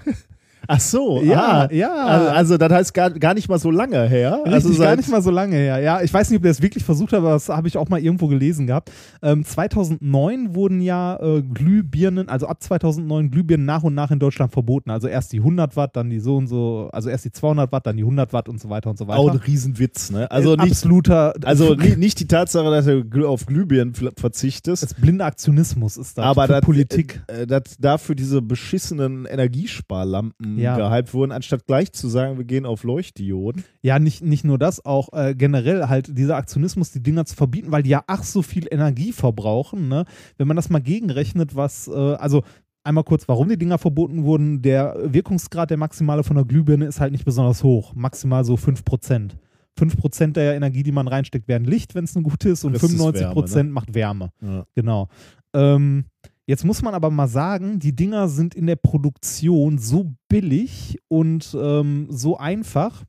Ach 0.69 0.81
so, 0.81 1.23
Ja, 1.23 1.69
ah. 1.69 1.73
ja. 1.73 1.95
Also, 2.07 2.29
also 2.31 2.57
das 2.59 2.73
heißt 2.73 2.95
gar, 2.95 3.11
gar 3.11 3.35
nicht 3.35 3.49
mal 3.49 3.59
so 3.59 3.71
lange 3.71 4.03
her. 4.09 4.41
Richtig, 4.45 4.53
also 4.55 4.83
gar 4.83 4.97
nicht 4.97 5.09
mal 5.11 5.23
so 5.23 5.31
lange 5.31 5.57
her. 5.57 5.79
Ja, 5.81 6.03
ich 6.03 6.13
weiß 6.13 6.31
nicht, 6.31 6.37
ob 6.39 6.43
der 6.43 6.51
es 6.53 6.63
wirklich 6.63 6.85
versucht 6.85 7.13
hat, 7.13 7.19
aber 7.21 7.31
das 7.33 7.49
habe 7.49 7.69
ich 7.69 7.77
auch 7.77 7.89
mal 7.89 8.01
irgendwo 8.01 8.27
gelesen 8.29 8.67
gehabt. 8.67 8.91
Ähm, 9.23 9.45
2009 9.45 10.55
wurden 10.55 10.81
ja 10.81 11.17
äh, 11.21 11.43
Glühbirnen, 11.43 12.29
also 12.29 12.47
ab 12.47 12.63
2009 12.63 13.31
Glühbirnen 13.31 13.67
nach 13.67 13.83
und 13.83 13.95
nach 13.95 14.11
in 14.11 14.19
Deutschland 14.19 14.53
verboten. 14.53 14.91
Also 14.91 15.09
erst 15.09 15.33
die 15.33 15.39
100 15.39 15.77
Watt, 15.77 15.97
dann 15.97 16.11
die 16.11 16.21
so 16.21 16.37
und 16.37 16.47
so, 16.47 16.89
also 16.93 17.09
erst 17.09 17.25
die 17.25 17.33
200 17.33 17.71
Watt, 17.73 17.87
dann 17.87 17.97
die 17.97 18.03
100 18.03 18.33
Watt 18.33 18.49
und 18.49 18.61
so 18.61 18.69
weiter 18.71 18.91
und 18.91 18.99
so 18.99 19.07
weiter. 19.09 19.19
Auch 19.21 19.31
ein 19.31 19.37
Riesenwitz, 19.39 20.11
ne? 20.11 20.31
Also 20.31 20.55
Äh, 20.55 20.57
nicht, 20.63 20.73
absoluter, 20.73 21.35
also 21.45 21.75
ni- 21.75 21.97
nicht 21.97 22.19
die 22.21 22.27
Tatsache, 22.27 22.71
dass 22.71 22.87
du 22.87 23.27
auf 23.27 23.47
Glühbirnen 23.47 23.95
verzichtest, 24.17 24.83
das 24.83 24.95
blinde 24.95 25.25
Aktionismus 25.25 25.97
ist 25.97 26.19
da 26.19 26.25
aber 26.25 26.43
für 26.47 26.53
dass, 26.55 26.61
Politik. 26.63 27.23
äh, 27.29 27.47
dass 27.47 27.77
dafür 27.79 28.15
diese 28.15 28.43
beschissenen 28.43 29.27
Energiesparlampen 29.27 30.56
Ja. 30.61 30.77
gehypt 30.77 31.15
wurden, 31.15 31.33
anstatt 31.33 31.67
gleich 31.67 31.93
zu 31.93 32.09
sagen, 32.09 32.39
wir 32.39 32.45
gehen 32.45 32.67
auf 32.67 32.85
Leuchtdioden. 32.85 33.65
Ja, 33.83 33.99
nicht, 33.99 34.23
nicht 34.23 34.45
nur 34.45 34.59
das, 34.59 34.85
auch 34.85 35.13
äh, 35.13 35.35
generell 35.35 35.89
halt 35.89 36.17
dieser 36.17 36.37
Aktionismus, 36.37 36.91
die 36.91 37.03
Dinger 37.03 37.25
zu 37.25 37.37
verbieten, 37.37 37.73
weil 37.73 37.83
die 37.83 37.91
ja 37.91 38.05
ach 38.07 38.23
so 38.23 38.43
viel 38.43 38.67
Energie 38.71 39.13
verbrauchen. 39.13 39.89
Ne? 39.89 40.05
Wenn 40.39 40.49
man 40.49 40.57
das 40.57 40.71
mal 40.71 40.81
gegenrechnet, 40.81 41.57
was, 41.57 41.89
äh, 41.89 41.93
also 41.93 42.43
einmal 42.85 43.05
kurz, 43.05 43.29
warum 43.29 43.49
die 43.49 43.59
Dinger 43.59 43.79
verboten 43.79 44.25
wurden, 44.25 44.63
der 44.63 44.97
Wirkungsgrad 45.03 45.71
der 45.71 45.77
maximale 45.77 46.25
von 46.25 46.37
der 46.37 46.45
Glühbirne 46.45 46.87
ist 46.87 47.01
halt 47.01 47.13
nicht 47.13 47.25
besonders 47.25 47.63
hoch, 47.63 47.95
maximal 47.95 48.45
so 48.45 48.55
5%. 48.55 49.33
5% 49.79 50.33
der 50.33 50.55
Energie, 50.55 50.83
die 50.83 50.93
man 50.93 51.07
reinsteckt, 51.07 51.49
werden 51.49 51.67
Licht, 51.67 51.95
wenn 51.95 52.05
es 52.05 52.17
eine 52.17 52.23
gute 52.23 52.49
ist, 52.49 52.65
und 52.65 52.75
ist 52.75 52.83
95% 52.83 53.15
Wärme, 53.15 53.45
ne? 53.45 53.65
macht 53.65 53.95
Wärme. 53.95 54.33
Ja. 54.41 54.67
Genau. 54.75 55.09
Ähm, 55.53 56.07
jetzt 56.47 56.65
muss 56.65 56.83
man 56.83 56.95
aber 56.95 57.11
mal 57.11 57.29
sagen, 57.29 57.79
die 57.79 57.95
Dinger 57.95 58.29
sind 58.29 58.55
in 58.55 58.67
der 58.67 58.77
Produktion 58.77 59.79
so 59.79 60.15
billig 60.29 60.99
und 61.09 61.57
ähm, 61.61 62.07
so 62.11 62.37
einfach, 62.39 63.05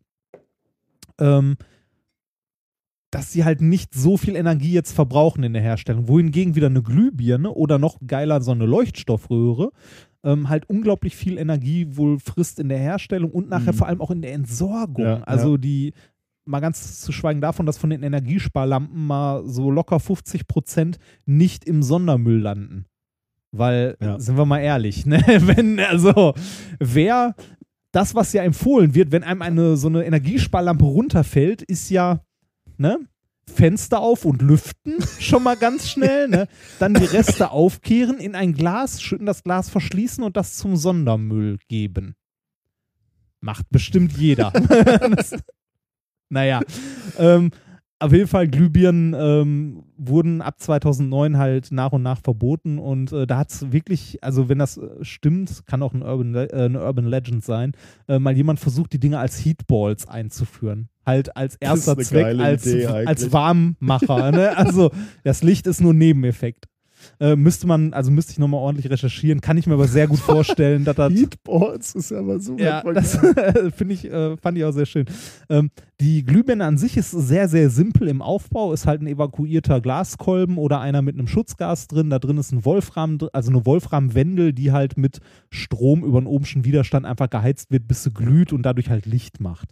ähm, 1.20 1.56
dass 3.12 3.32
sie 3.32 3.46
halt 3.46 3.62
nicht 3.62 3.94
so 3.94 4.18
viel 4.18 4.36
Energie 4.36 4.74
jetzt 4.74 4.92
verbrauchen 4.92 5.44
in 5.44 5.54
der 5.54 5.62
Herstellung. 5.62 6.08
Wohingegen 6.08 6.56
wieder 6.56 6.68
eine 6.68 6.84
Glühbirne 6.84 7.52
oder 7.52 7.80
noch 7.80 7.98
geiler 8.06 8.42
so 8.42 8.52
eine 8.52 8.66
Leuchtstoffröhre 8.66 9.72
ähm, 10.24 10.50
halt 10.50 10.70
unglaublich 10.70 11.16
viel 11.16 11.38
Energie 11.38 11.88
wohl 11.96 12.20
frisst 12.20 12.60
in 12.60 12.70
der 12.70 12.80
Herstellung 12.80 13.32
und 13.32 13.50
nachher 13.50 13.72
Mhm. 13.72 13.78
vor 13.78 13.88
allem 13.88 14.02
auch 14.02 14.12
in 14.12 14.22
der 14.22 14.34
Entsorgung. 14.34 15.06
Ja, 15.06 15.24
also 15.24 15.56
die, 15.58 15.94
mal 16.46 16.60
ganz 16.60 17.00
zu 17.02 17.12
schweigen 17.12 17.40
davon, 17.40 17.66
dass 17.66 17.78
von 17.78 17.90
den 17.90 18.04
Energiesparlampen 18.04 19.08
mal 19.08 19.48
so 19.48 19.72
locker 19.72 20.00
50 20.00 20.48
Prozent 20.48 20.98
nicht 21.26 21.66
im 21.66 21.82
Sondermüll 21.82 22.42
landen. 22.42 22.86
Weil, 23.52 23.98
Ja. 24.02 24.20
sind 24.20 24.38
wir 24.38 24.46
mal 24.46 24.60
ehrlich, 24.60 25.06
ne? 25.06 25.20
wenn, 25.42 25.80
also, 25.80 26.34
wer 26.80 27.36
das, 27.92 28.14
was 28.16 28.34
ja 28.34 28.44
empfohlen 28.44 28.94
wird, 28.94 29.12
wenn 29.12 29.24
einem 29.24 29.42
eine 29.42 29.78
so 29.78 29.88
eine 29.88 30.06
Energiesparlampe 30.06 30.86
runterfällt, 30.86 31.62
ist 31.62 31.90
ja, 31.90 32.22
ne? 32.78 33.00
Fenster 33.50 34.02
auf 34.02 34.26
und 34.26 34.42
lüften, 34.42 34.96
schon 35.20 35.42
mal 35.42 35.56
ganz 35.56 35.90
schnell, 35.90 36.28
ne? 36.28 36.48
Dann 36.80 36.94
die 36.94 37.06
Reste 37.06 37.50
aufkehren, 37.52 38.18
in 38.20 38.36
ein 38.36 38.54
Glas, 38.54 39.02
schütten 39.02 39.26
das 39.26 39.42
Glas 39.44 39.70
verschließen 39.70 40.24
und 40.24 40.36
das 40.36 40.58
zum 40.58 40.76
Sondermüll 40.76 41.58
geben. 41.70 42.16
Macht 43.40 43.70
bestimmt 43.70 44.18
jeder. 44.18 44.52
das, 45.16 45.36
naja, 46.30 46.60
ähm, 47.18 47.52
auf 48.00 48.14
jeden 48.14 48.28
Fall 48.28 48.48
Glühbirnen 48.48 49.16
ähm, 49.18 49.84
wurden 49.98 50.42
ab 50.42 50.60
2009 50.60 51.38
halt 51.38 51.72
nach 51.72 51.92
und 51.92 52.04
nach 52.04 52.20
verboten 52.22 52.78
und 52.78 53.12
äh, 53.12 53.26
da 53.26 53.38
hat 53.38 53.52
es 53.52 53.72
wirklich, 53.72 54.24
also 54.24 54.50
wenn 54.50 54.60
das 54.60 54.78
äh, 54.78 55.04
stimmt, 55.04 55.66
kann 55.66 55.82
auch 55.82 55.94
ein 55.94 56.04
Urban 56.04 56.36
äh, 56.36 56.48
eine 56.52 56.84
Urban 56.84 57.06
Legend 57.06 57.44
sein, 57.44 57.72
äh, 58.08 58.20
mal 58.20 58.36
jemand 58.36 58.60
versucht, 58.60 58.94
die 58.94 59.00
Dinge 59.00 59.20
als 59.20 59.44
Heatballs 59.44 60.08
einzuführen. 60.08 60.90
Halt 61.06 61.36
als 61.38 61.56
erster 61.56 61.98
Zweck, 61.98 62.38
als, 62.38 62.68
als. 62.68 63.32
Warmmacher. 63.32 64.32
ne? 64.32 64.58
Also 64.58 64.92
das 65.24 65.42
Licht 65.42 65.66
ist 65.66 65.80
nur 65.80 65.94
Nebeneffekt. 65.94 66.66
Äh, 67.20 67.36
müsste 67.36 67.68
man, 67.68 67.94
also 67.94 68.12
müsste 68.12 68.32
ich 68.32 68.40
nochmal 68.40 68.62
ordentlich 68.62 68.90
recherchieren. 68.90 69.42
Kann 69.42 69.58
ich 69.58 69.68
mir 69.68 69.74
aber 69.74 69.88
sehr 69.88 70.08
gut 70.08 70.20
vorstellen, 70.20 70.86
dass 70.86 70.96
das. 70.96 71.14
Heatboards 71.18 71.96
ist 71.96 72.12
aber 72.12 72.40
so 72.40 72.58
Ja, 72.58 72.82
das 72.82 73.18
finde 73.76 73.94
ich, 73.94 74.06
äh, 74.06 74.38
fand 74.38 74.58
ich 74.58 74.64
auch 74.64 74.72
sehr 74.72 74.86
schön. 74.86 75.06
Ähm, 75.50 75.72
die 76.00 76.24
Glühbirne 76.24 76.66
an 76.66 76.78
sich 76.78 76.98
ist 76.98 77.12
sehr, 77.12 77.50
sehr 77.50 77.70
simpel 77.70 78.08
im 78.08 78.22
Aufbau. 78.22 78.74
Ist 78.74 78.86
halt 78.86 79.02
ein 79.02 79.08
evakuierter 79.08 79.82
Glaskolben 79.82 80.58
oder 80.58 80.80
einer 80.80 81.02
mit 81.02 81.16
einem 81.16 81.28
Schutzgas 81.28 81.88
drin. 81.88 82.10
Da 82.10 82.20
drin 82.20 82.38
ist 82.38 82.52
ein 82.52 82.66
Wolfram, 82.66 83.18
also 83.34 83.52
eine 83.52 83.66
Wolframwendel, 83.66 84.54
die 84.54 84.72
halt 84.72 84.98
mit 84.98 85.20
Strom 85.50 86.04
über 86.04 86.18
einen 86.18 86.28
ohmschen 86.28 86.66
Widerstand 86.66 87.06
einfach 87.06 87.30
geheizt 87.30 87.72
wird, 87.72 87.88
bis 87.88 88.04
sie 88.04 88.12
glüht 88.12 88.54
und 88.54 88.64
dadurch 88.64 88.90
halt 88.90 89.06
Licht 89.06 89.40
macht. 89.40 89.70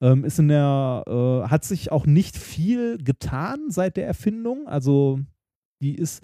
Ähm, 0.00 0.24
ist 0.24 0.38
in 0.38 0.48
der, 0.48 1.04
äh, 1.06 1.48
hat 1.48 1.64
sich 1.64 1.90
auch 1.90 2.06
nicht 2.06 2.36
viel 2.36 2.98
getan 2.98 3.70
seit 3.70 3.96
der 3.96 4.06
Erfindung. 4.06 4.66
Also 4.66 5.20
die 5.80 5.94
ist 5.94 6.22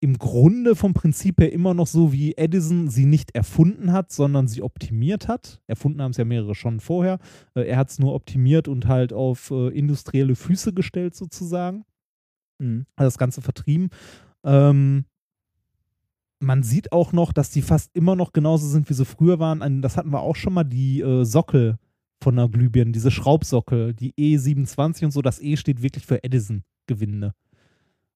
im 0.00 0.18
Grunde 0.18 0.76
vom 0.76 0.94
Prinzip 0.94 1.40
her 1.40 1.52
immer 1.52 1.74
noch 1.74 1.88
so, 1.88 2.12
wie 2.12 2.36
Edison 2.36 2.88
sie 2.88 3.04
nicht 3.04 3.34
erfunden 3.34 3.92
hat, 3.92 4.12
sondern 4.12 4.46
sie 4.46 4.62
optimiert 4.62 5.26
hat. 5.26 5.60
Erfunden 5.66 6.00
haben 6.00 6.12
es 6.12 6.16
ja 6.18 6.24
mehrere 6.24 6.54
schon 6.54 6.80
vorher. 6.80 7.18
Äh, 7.54 7.62
er 7.62 7.78
hat 7.78 7.90
es 7.90 7.98
nur 7.98 8.14
optimiert 8.14 8.68
und 8.68 8.86
halt 8.86 9.12
auf 9.12 9.50
äh, 9.50 9.68
industrielle 9.68 10.36
Füße 10.36 10.72
gestellt 10.72 11.16
sozusagen. 11.16 11.84
Mhm. 12.58 12.86
Also 12.96 13.08
das 13.08 13.18
Ganze 13.18 13.42
vertrieben. 13.42 13.90
Ähm, 14.44 15.04
man 16.40 16.62
sieht 16.62 16.92
auch 16.92 17.12
noch, 17.12 17.32
dass 17.32 17.50
die 17.50 17.62
fast 17.62 17.90
immer 17.96 18.14
noch 18.14 18.32
genauso 18.32 18.68
sind, 18.68 18.88
wie 18.88 18.94
sie 18.94 19.04
früher 19.04 19.40
waren. 19.40 19.82
Das 19.82 19.96
hatten 19.96 20.10
wir 20.10 20.20
auch 20.20 20.36
schon 20.36 20.52
mal, 20.52 20.64
die 20.64 21.00
äh, 21.00 21.24
Sockel 21.24 21.78
von 22.22 22.36
der 22.36 22.48
Glühbirne, 22.48 22.92
diese 22.92 23.10
Schraubsockel, 23.10 23.94
die 23.94 24.12
E27 24.14 25.06
und 25.06 25.10
so. 25.10 25.22
Das 25.22 25.40
E 25.40 25.56
steht 25.56 25.82
wirklich 25.82 26.06
für 26.06 26.22
Edison-Gewinde. 26.22 27.34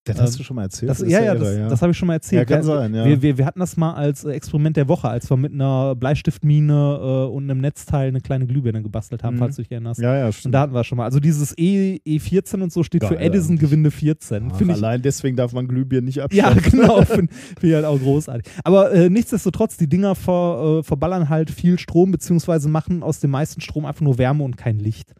Das 0.04 0.20
hast 0.20 0.32
Ähm, 0.32 0.38
du 0.38 0.42
schon 0.42 0.56
mal 0.56 0.62
erzählt. 0.64 0.90
Das, 0.90 1.00
ist 1.00 1.08
ja, 1.12 1.20
ja, 1.20 1.34
irre, 1.34 1.58
das, 1.60 1.70
das 1.70 1.82
habe 1.82 1.92
ich 1.92 1.98
schon 1.98 2.08
mal 2.08 2.14
erzählt. 2.14 2.40
Ja, 2.50 2.56
kann 2.56 2.66
Wir- 2.66 2.74
sein, 2.76 2.92
ja. 2.94 3.04
Wir, 3.04 3.22
wir, 3.22 3.38
wir 3.38 3.46
hatten 3.46 3.60
das 3.60 3.76
mal 3.76 3.92
als 3.94 4.24
Experiment 4.24 4.76
der 4.76 4.88
Woche, 4.88 5.08
als 5.08 5.30
wir 5.30 5.36
mit 5.36 5.52
einer 5.52 5.94
Bleistiftmine 5.94 6.98
äh, 7.00 7.32
und 7.32 7.44
einem 7.48 7.60
Netzteil 7.60 8.08
eine 8.08 8.20
kleine 8.20 8.46
Glühbirne 8.48 8.82
gebastelt 8.82 9.22
haben, 9.22 9.36
Mhm. 9.36 9.38
falls 9.38 9.54
du 9.56 9.62
dich 9.62 9.70
erinnerst. 9.70 10.00
ja, 10.00 10.16
ja, 10.16 10.26
Und 10.26 10.32
stimmt. 10.34 10.54
da 10.56 10.62
hatten 10.62 10.74
wir 10.74 10.82
schon 10.82 10.98
mal. 10.98 11.04
Also 11.04 11.20
dieses 11.20 11.56
E, 11.56 12.00
E14 12.04 12.62
und 12.62 12.72
so 12.72 12.82
steht 12.82 13.04
für 13.04 13.14
Geil 13.14 13.26
Edison 13.26 13.58
Gewinde 13.58 13.92
14. 13.92 14.50
Ach, 14.52 14.60
ich 14.60 14.68
allein 14.70 15.02
deswegen 15.02 15.36
darf 15.36 15.52
man 15.52 15.68
Glühbirnen 15.68 16.06
nicht 16.06 16.16
ja, 16.16 16.24
abschalten. 16.24 16.62
genau. 16.72 17.02
Finde 17.04 17.32
find 17.32 17.62
ich 17.62 17.74
halt 17.74 17.84
auch 17.84 17.98
großartig. 18.00 18.44
Aber 18.64 18.90
äh, 18.92 19.08
nichtsdestotrotz, 19.08 19.76
die 19.76 19.88
Dinger 19.88 20.16
ver, 20.16 20.78
äh, 20.80 20.82
verballern 20.82 21.28
halt 21.28 21.48
viel 21.48 21.78
Strom, 21.78 22.10
beziehungsweise 22.10 22.68
machen 22.68 23.04
aus 23.04 23.20
dem 23.20 23.30
meisten 23.30 23.60
Strom 23.60 23.86
einfach 23.86 24.00
nur 24.00 24.18
Wärme 24.18 24.42
und 24.42 24.56
kein 24.56 24.80
Licht. 24.80 25.12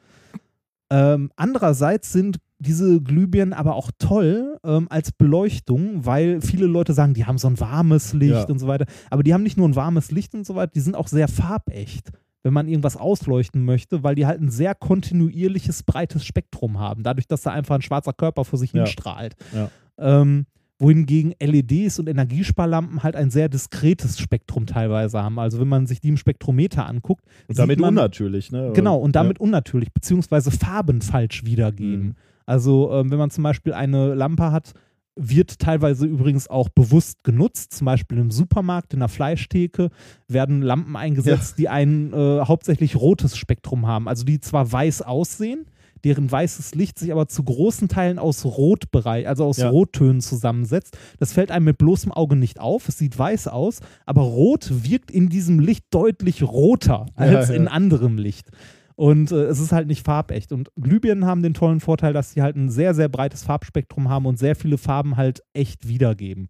Ähm, 0.91 1.31
andererseits 1.37 2.13
sind 2.13 2.39
diese 2.63 3.01
Glühbirnen 3.03 3.53
aber 3.53 3.75
auch 3.75 3.91
toll 3.99 4.59
ähm, 4.65 4.87
als 4.91 5.13
Beleuchtung, 5.13 6.07
weil 6.07 6.41
viele 6.41 6.67
Leute 6.67 6.95
sagen, 6.95 7.15
die 7.15 7.27
haben 7.27 7.39
so 7.39 7.49
ein 7.49 7.59
warmes 7.61 8.13
Licht 8.15 8.33
Ja. 8.33 8.45
und 8.49 8.59
so 8.59 8.67
weiter. 8.67 8.87
Aber 9.11 9.23
die 9.23 9.35
haben 9.35 9.43
nicht 9.43 9.57
nur 9.57 9.69
ein 9.69 9.77
warmes 9.77 10.11
Licht 10.11 10.35
und 10.35 10.47
so 10.47 10.55
weiter, 10.55 10.73
die 10.75 10.81
sind 10.81 10.95
auch 10.95 11.09
sehr 11.09 11.29
farbecht, 11.29 12.11
wenn 12.43 12.53
man 12.55 12.69
irgendwas 12.69 12.97
ausleuchten 12.97 13.65
möchte, 13.65 14.03
weil 14.03 14.15
die 14.15 14.27
halt 14.27 14.41
ein 14.41 14.51
sehr 14.51 14.75
kontinuierliches, 14.75 15.83
breites 15.83 16.25
Spektrum 16.25 16.79
haben, 16.79 17.03
dadurch, 17.03 17.27
dass 17.29 17.43
da 17.43 17.51
einfach 17.53 17.75
ein 17.75 17.83
schwarzer 17.83 18.13
Körper 18.13 18.45
vor 18.45 18.59
sich 18.59 18.73
Ja. 18.73 18.85
hinstrahlt. 18.85 19.35
Ja. 19.55 19.71
Ähm, 19.99 20.47
wohingegen 20.79 21.33
LEDs 21.41 22.01
und 22.01 22.09
Energiesparlampen 22.09 23.05
halt 23.05 23.15
ein 23.15 23.31
sehr 23.31 23.49
diskretes 23.49 24.19
Spektrum 24.19 24.67
teilweise 24.67 25.23
haben. 25.23 25.39
Also 25.39 25.61
wenn 25.61 25.69
man 25.69 25.87
sich 25.87 26.01
die 26.01 26.09
im 26.09 26.17
Spektrometer 26.17 26.87
anguckt, 26.87 27.25
Und 27.47 27.57
damit 27.57 27.79
man, 27.79 27.91
unnatürlich, 27.91 28.51
ne? 28.51 28.73
Genau, 28.75 28.97
und 28.97 29.15
damit 29.15 29.39
unnatürlich, 29.39 29.93
beziehungsweise 29.93 30.51
Farben 30.51 31.01
falsch 31.01 31.45
wiedergeben. 31.45 32.07
Mhm. 32.07 32.15
Also 32.47 32.93
ähm, 32.93 33.11
wenn 33.11 33.19
man 33.19 33.31
zum 33.31 33.45
Beispiel 33.45 33.73
eine 33.75 34.15
Lampe 34.15 34.53
hat, 34.53 34.73
wird 35.15 35.59
teilweise 35.59 36.07
übrigens 36.07 36.49
auch 36.49 36.69
bewusst 36.71 37.23
genutzt, 37.23 37.75
zum 37.75 37.85
Beispiel 37.85 38.19
im 38.19 38.31
Supermarkt, 38.31 38.95
in 38.95 39.01
der 39.01 39.09
Fleischtheke, 39.09 39.91
werden 40.27 40.63
Lampen 40.63 40.97
eingesetzt, 40.97 41.59
die 41.59 41.69
ein 41.69 42.13
äh, 42.15 42.41
hauptsächlich 42.41 42.97
rotes 42.97 43.37
Spektrum 43.37 43.87
haben, 43.87 44.09
also 44.09 44.25
die 44.25 44.41
zwar 44.41 44.73
weiß 44.73 45.03
aussehen, 45.03 45.67
deren 46.05 46.31
weißes 46.33 46.75
Licht 46.75 46.99
sich 46.99 47.13
aber 47.13 47.29
zu 47.29 47.45
großen 47.45 47.89
Teilen 47.89 48.19
aus 48.19 48.45
Rotbereich, 48.45 49.29
also 49.29 49.45
aus 49.45 49.59
Ja. 49.59 49.69
Rottönen 49.69 50.21
zusammensetzt. 50.21 50.97
Das 51.19 51.33
fällt 51.33 51.51
einem 51.51 51.67
mit 51.67 51.79
bloßem 51.79 52.11
Auge 52.11 52.35
nicht 52.35 52.59
auf, 52.59 52.89
es 52.89 52.99
sieht 52.99 53.17
weiß 53.19 53.49
aus, 53.49 53.81
aber 54.07 54.23
Rot 54.23 54.69
wirkt 54.71 55.11
in 55.11 55.29
diesem 55.29 55.61
Licht 55.61 55.85
deutlich 55.91 56.43
roter 56.43 57.07
als 57.15 57.49
Ja, 57.49 57.55
ja. 57.55 57.61
in 57.61 57.69
anderem 57.69 58.19
Licht. 58.19 58.49
Und 58.97 59.33
äh, 59.33 59.45
es 59.45 59.59
ist 59.61 59.73
halt 59.73 59.87
nicht 59.89 60.05
farbecht. 60.05 60.53
Und 60.53 60.71
Glühbirnen 60.81 61.25
haben 61.27 61.43
den 61.43 61.55
tollen 61.55 61.81
Vorteil, 61.81 62.13
dass 62.13 62.33
sie 62.33 62.43
halt 62.43 62.57
ein 62.57 62.71
sehr, 62.71 62.95
sehr 62.95 63.09
breites 63.09 63.43
Farbspektrum 63.45 64.09
haben 64.09 64.27
und 64.27 64.39
sehr 64.39 64.55
viele 64.57 64.79
Farben 64.79 65.17
halt 65.17 65.43
echt 65.53 65.89
wiedergeben. 65.89 66.49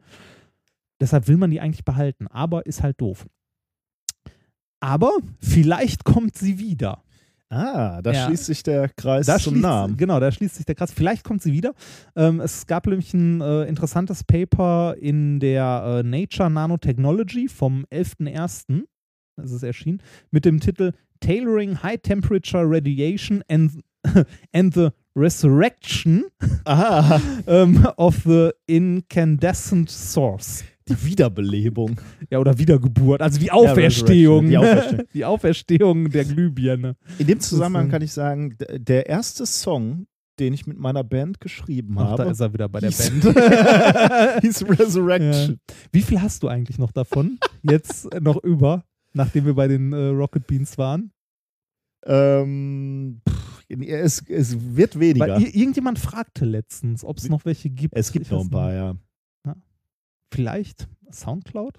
Deshalb 1.00 1.28
will 1.28 1.36
man 1.36 1.50
die 1.50 1.60
eigentlich 1.60 1.84
behalten, 1.84 2.26
aber 2.28 2.66
ist 2.66 2.82
halt 2.82 3.00
doof. 3.00 3.26
Aber 4.80 5.12
vielleicht 5.40 6.04
kommt 6.04 6.36
sie 6.36 6.58
wieder. 6.58 7.02
Ah, 7.48 8.00
da 8.00 8.12
Ja. 8.12 8.24
schließt 8.26 8.46
sich 8.46 8.62
der 8.62 8.88
Kreis 8.88 9.26
Da 9.26 9.38
zum 9.38 9.52
schließt, 9.52 9.62
Namen. 9.62 9.96
Genau, 9.98 10.18
da 10.20 10.32
schließt 10.32 10.54
sich 10.56 10.64
der 10.64 10.74
Kreis. 10.74 10.90
Vielleicht 10.90 11.22
kommt 11.22 11.42
sie 11.42 11.52
wieder. 11.52 11.74
Ähm, 12.16 12.40
es 12.40 12.66
gab 12.66 12.86
nämlich 12.86 13.12
ein 13.12 13.40
äh, 13.42 13.64
interessantes 13.64 14.24
Paper 14.24 14.96
in 14.98 15.38
der 15.38 16.00
äh, 16.00 16.02
Nature 16.02 16.50
Nanotechnology 16.50 17.48
vom 17.48 17.84
11.01. 17.92 18.84
Das 19.36 19.50
ist 19.52 19.62
erschienen, 19.62 20.00
mit 20.30 20.44
dem 20.46 20.60
Titel 20.60 20.92
Tailoring 21.22 21.82
High 21.82 21.98
Temperature 22.02 22.68
Radiation 22.68 23.42
and, 23.48 23.70
and 24.52 24.74
the 24.74 24.90
Resurrection 25.14 26.24
ähm, 26.66 27.86
of 27.96 28.22
the 28.24 28.50
Incandescent 28.66 29.90
Source. 29.90 30.64
die 30.88 30.96
Wiederbelebung. 31.04 32.00
Ja, 32.30 32.38
oder 32.40 32.58
Wiedergeburt, 32.58 33.22
also 33.22 33.38
die 33.38 33.52
Auferstehung. 33.52 34.46
Resurrection, 34.48 34.48
die 34.50 34.56
Auferstehung. 34.58 35.06
die 35.14 35.24
Auferstehung 35.24 36.10
der 36.10 36.24
Glühbirne. 36.24 36.96
In 37.18 37.26
dem 37.28 37.38
Zusammenhang 37.40 37.88
kann 37.88 38.02
ich 38.02 38.12
sagen, 38.12 38.56
der 38.58 39.06
erste 39.06 39.46
Song, 39.46 40.06
den 40.40 40.54
ich 40.54 40.66
mit 40.66 40.78
meiner 40.78 41.04
Band 41.04 41.40
geschrieben 41.40 41.94
Ach, 41.98 42.04
habe, 42.12 42.24
da 42.24 42.30
ist 42.32 42.40
er 42.40 42.52
wieder 42.52 42.68
bei 42.68 42.80
der 42.80 42.90
hieß- 42.90 43.22
Band. 43.22 44.42
hieß 44.42 44.64
Resurrection. 44.68 45.60
Wie 45.92 46.02
viel 46.02 46.20
hast 46.20 46.42
du 46.42 46.48
eigentlich 46.48 46.78
noch 46.78 46.90
davon? 46.90 47.38
Jetzt 47.62 48.08
noch 48.20 48.42
über, 48.42 48.82
nachdem 49.14 49.46
wir 49.46 49.54
bei 49.54 49.68
den 49.68 49.92
äh, 49.92 50.06
Rocket 50.08 50.46
Beans 50.46 50.76
waren? 50.78 51.12
Ähm, 52.04 53.20
pff, 53.28 53.64
es, 53.68 54.22
es 54.28 54.76
wird 54.76 54.98
weniger. 54.98 55.26
Weil 55.36 55.42
ir- 55.42 55.54
irgendjemand 55.54 55.98
fragte 55.98 56.44
letztens, 56.44 57.04
ob 57.04 57.18
es 57.18 57.28
noch 57.28 57.44
welche 57.44 57.70
gibt. 57.70 57.96
es 57.96 58.12
gibt 58.12 58.26
Ich 58.26 58.32
noch 58.32 58.40
ein 58.42 58.50
paar, 58.50 58.68
nicht. 58.92 59.00
ja. 59.46 59.54
Vielleicht 60.32 60.88
Soundcloud? 61.12 61.78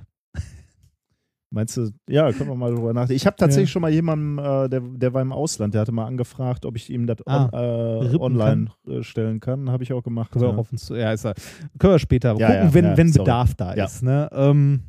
Meinst 1.52 1.78
du, 1.78 1.92
ja, 2.10 2.32
können 2.32 2.50
wir 2.50 2.56
mal 2.56 2.74
drüber 2.74 2.94
nachdenken. 2.94 3.14
Ich 3.16 3.28
habe 3.28 3.36
tatsächlich 3.36 3.70
Ja. 3.70 3.74
schon 3.74 3.82
mal 3.84 3.92
jemanden, 3.92 4.40
äh, 4.40 4.68
der, 4.70 4.80
der 4.82 5.14
war 5.14 5.22
im 5.22 5.32
Ausland, 5.32 5.76
der 5.76 5.82
hatte 5.82 5.92
mal 5.92 6.06
angefragt, 6.08 6.66
ob 6.66 6.76
ich 6.76 6.90
ihm 6.90 7.06
das 7.06 7.18
Ah, 7.28 7.46
on, 7.46 7.50
äh, 7.54 8.08
rippen 8.08 8.22
online 8.22 8.72
äh, 8.88 9.04
stellen 9.04 9.40
kann. 9.40 9.70
Habe 9.70 9.84
ich 9.84 9.94
auch 9.94 10.02
gemacht. 10.02 10.32
Können 10.32 10.46
wir 10.46 10.50
ja. 10.50 10.56
auch 10.56 10.60
auf 10.60 10.72
uns, 10.72 10.90
ja, 10.90 11.12
ist 11.12 11.26
ja, 11.26 11.34
können 11.78 11.94
wir 11.94 12.00
später 12.00 12.30
Ja, 12.40 12.48
gucken, 12.48 12.64
ja, 12.70 12.74
wenn, 12.74 12.86
ja, 12.86 12.98
wenn. 12.98 13.12
Bedarf 13.12 13.54
da 13.54 13.76
Ja. 13.76 13.86
ist. 13.86 14.02
Ne? 14.02 14.30
Ähm, 14.34 14.82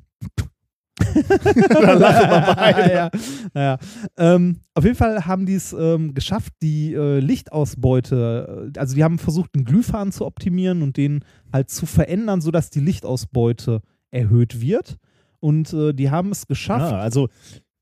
da 1.68 1.93
lachen 1.93 2.31
wir 2.31 2.55
beide. 2.56 2.94
ja, 2.94 3.10
ja. 3.55 3.78
Ähm, 4.16 4.60
auf 4.74 4.85
jeden 4.85 4.97
Fall 4.97 5.26
haben 5.26 5.47
die 5.47 5.55
es 5.55 5.72
ähm, 5.72 6.14
geschafft, 6.14 6.52
die 6.62 6.94
äh, 6.94 7.20
Lichtausbeute, 7.20 8.70
äh, 8.74 8.78
also 8.78 8.94
die 8.94 9.05
haben 9.05 9.18
versucht, 9.18 9.55
den 9.55 9.64
Glühfaden 9.64 10.12
zu 10.12 10.26
optimieren 10.26 10.82
und 10.82 10.97
den 10.97 11.24
halt 11.52 11.70
zu 11.70 11.86
verändern, 11.86 12.40
sodass 12.40 12.70
die 12.70 12.81
Lichtausbeute 12.81 13.81
erhöht 14.10 14.60
wird. 14.60 14.97
Und 15.40 15.72
äh, 15.74 15.93
die 15.93 16.10
haben 16.10 16.31
es 16.31 16.47
geschafft. 16.47 16.93
Ah, 16.93 17.01
also, 17.01 17.28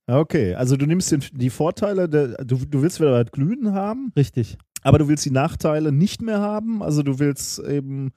okay. 0.08 0.54
Also 0.54 0.76
du 0.76 0.86
nimmst 0.86 1.12
den, 1.12 1.22
die 1.32 1.50
Vorteile, 1.50 2.08
der, 2.08 2.44
du, 2.44 2.56
du 2.56 2.82
willst 2.82 3.00
wieder 3.00 3.22
das 3.22 3.32
Glühen 3.32 3.72
haben, 3.72 4.12
Richtig. 4.16 4.58
aber 4.82 4.98
du 4.98 5.08
willst 5.08 5.24
die 5.24 5.30
Nachteile 5.30 5.92
nicht 5.92 6.22
mehr 6.22 6.40
haben. 6.40 6.82
Also 6.82 7.02
du 7.02 7.18
willst 7.20 7.60
eben, 7.60 8.10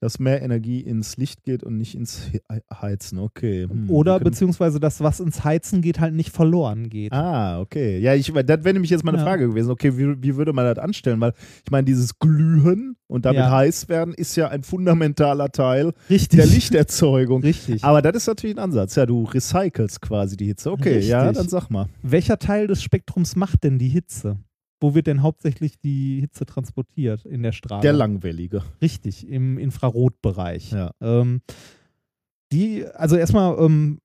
dass 0.00 0.18
mehr 0.18 0.42
Energie 0.42 0.80
ins 0.80 1.16
Licht 1.16 1.42
geht 1.42 1.62
und 1.64 1.76
nicht 1.76 1.94
ins 1.94 2.22
He- 2.30 2.40
Heizen. 2.72 3.18
Okay. 3.18 3.66
Hm, 3.68 3.90
Oder 3.90 4.20
beziehungsweise 4.20 4.78
das, 4.80 5.00
was 5.00 5.18
ins 5.20 5.42
Heizen 5.44 5.82
geht, 5.82 5.98
halt 6.00 6.14
nicht 6.14 6.30
verloren 6.30 6.88
geht. 6.88 7.12
Ah, 7.12 7.60
okay. 7.60 7.98
Ja, 7.98 8.14
ich, 8.14 8.32
das 8.32 8.64
wäre 8.64 8.72
nämlich 8.74 8.90
jetzt 8.90 9.04
meine 9.04 9.18
Ja. 9.18 9.24
Frage 9.24 9.48
gewesen. 9.48 9.70
Okay, 9.70 9.96
wie, 9.98 10.22
wie 10.22 10.36
würde 10.36 10.52
man 10.52 10.64
das 10.64 10.78
anstellen? 10.82 11.20
Weil 11.20 11.32
ich 11.64 11.70
meine, 11.70 11.84
dieses 11.84 12.18
Glühen 12.18 12.96
und 13.08 13.24
damit 13.24 13.40
Ja. 13.40 13.50
heiß 13.50 13.88
werden 13.88 14.14
ist 14.14 14.36
ja 14.36 14.48
ein 14.48 14.62
fundamentaler 14.62 15.50
Teil 15.50 15.92
Richtig. 16.08 16.38
der 16.38 16.46
Lichterzeugung. 16.46 17.42
Richtig. 17.42 17.82
Aber 17.82 18.02
das 18.02 18.14
ist 18.16 18.26
natürlich 18.28 18.56
ein 18.56 18.62
Ansatz. 18.62 18.94
Ja, 18.94 19.06
du 19.06 19.24
recycelst 19.24 20.00
quasi 20.00 20.36
die 20.36 20.46
Hitze. 20.46 20.70
Okay, 20.70 21.00
ja, 21.00 21.22
Richtig. 21.22 21.38
dann 21.38 21.48
sag 21.48 21.70
mal. 21.70 21.86
Welcher 22.02 22.38
Teil 22.38 22.66
des 22.68 22.82
Spektrums 22.82 23.34
macht 23.36 23.64
denn 23.64 23.78
die 23.78 23.88
Hitze? 23.88 24.36
Wo 24.80 24.94
wird 24.94 25.06
denn 25.08 25.22
hauptsächlich 25.22 25.78
die 25.78 26.20
Hitze 26.20 26.46
transportiert 26.46 27.24
in 27.24 27.42
der 27.42 27.52
Strahlung? 27.52 27.82
Der 27.82 27.92
langwellige. 27.92 28.62
Richtig, 28.80 29.26
im 29.28 29.58
Infrarotbereich. 29.58 30.70
Ja. 30.72 30.92
Ähm, 31.00 31.40
die, 32.52 32.86
also 32.86 33.16
erstmal, 33.16 33.58
ähm, 33.62 33.98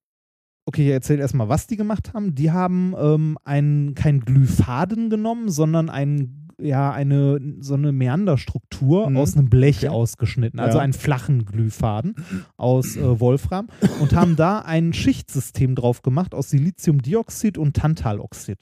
okay, 0.66 0.88
ich 0.88 0.92
erzähle 0.94 1.22
erstmal, 1.22 1.50
was 1.50 1.68
die 1.68 1.78
gemacht 1.78 2.14
haben. 2.14 2.36
Die 2.36 2.52
haben 2.52 2.94
ähm, 2.98 3.38
einen, 3.44 3.94
kein 3.96 4.20
Glühfaden 4.22 5.10
genommen, 5.10 5.50
sondern 5.50 5.90
einen 5.90 6.40
ja, 6.62 6.92
eine, 6.92 7.40
so 7.62 7.74
eine 7.74 7.92
Meanderstruktur 7.92 9.10
Mhm. 9.10 9.18
aus 9.18 9.36
einem 9.36 9.50
Blech 9.50 9.78
Okay. 9.80 9.88
ausgeschnitten, 9.90 10.60
also 10.60 10.78
Ja. 10.78 10.84
einen 10.84 10.94
flachen 10.94 11.46
Glühfaden 11.46 12.16
aus 12.58 12.96
äh, 12.96 13.20
Wolfram 13.20 13.68
und 14.00 14.14
haben 14.14 14.36
da 14.36 14.60
ein 14.60 14.94
Schichtsystem 14.94 15.74
drauf 15.76 16.04
gemacht 16.04 16.36
aus 16.36 16.52
Siliziumdioxid 16.52 17.58
und 17.58 17.76
Tantaloxid. 17.76 18.60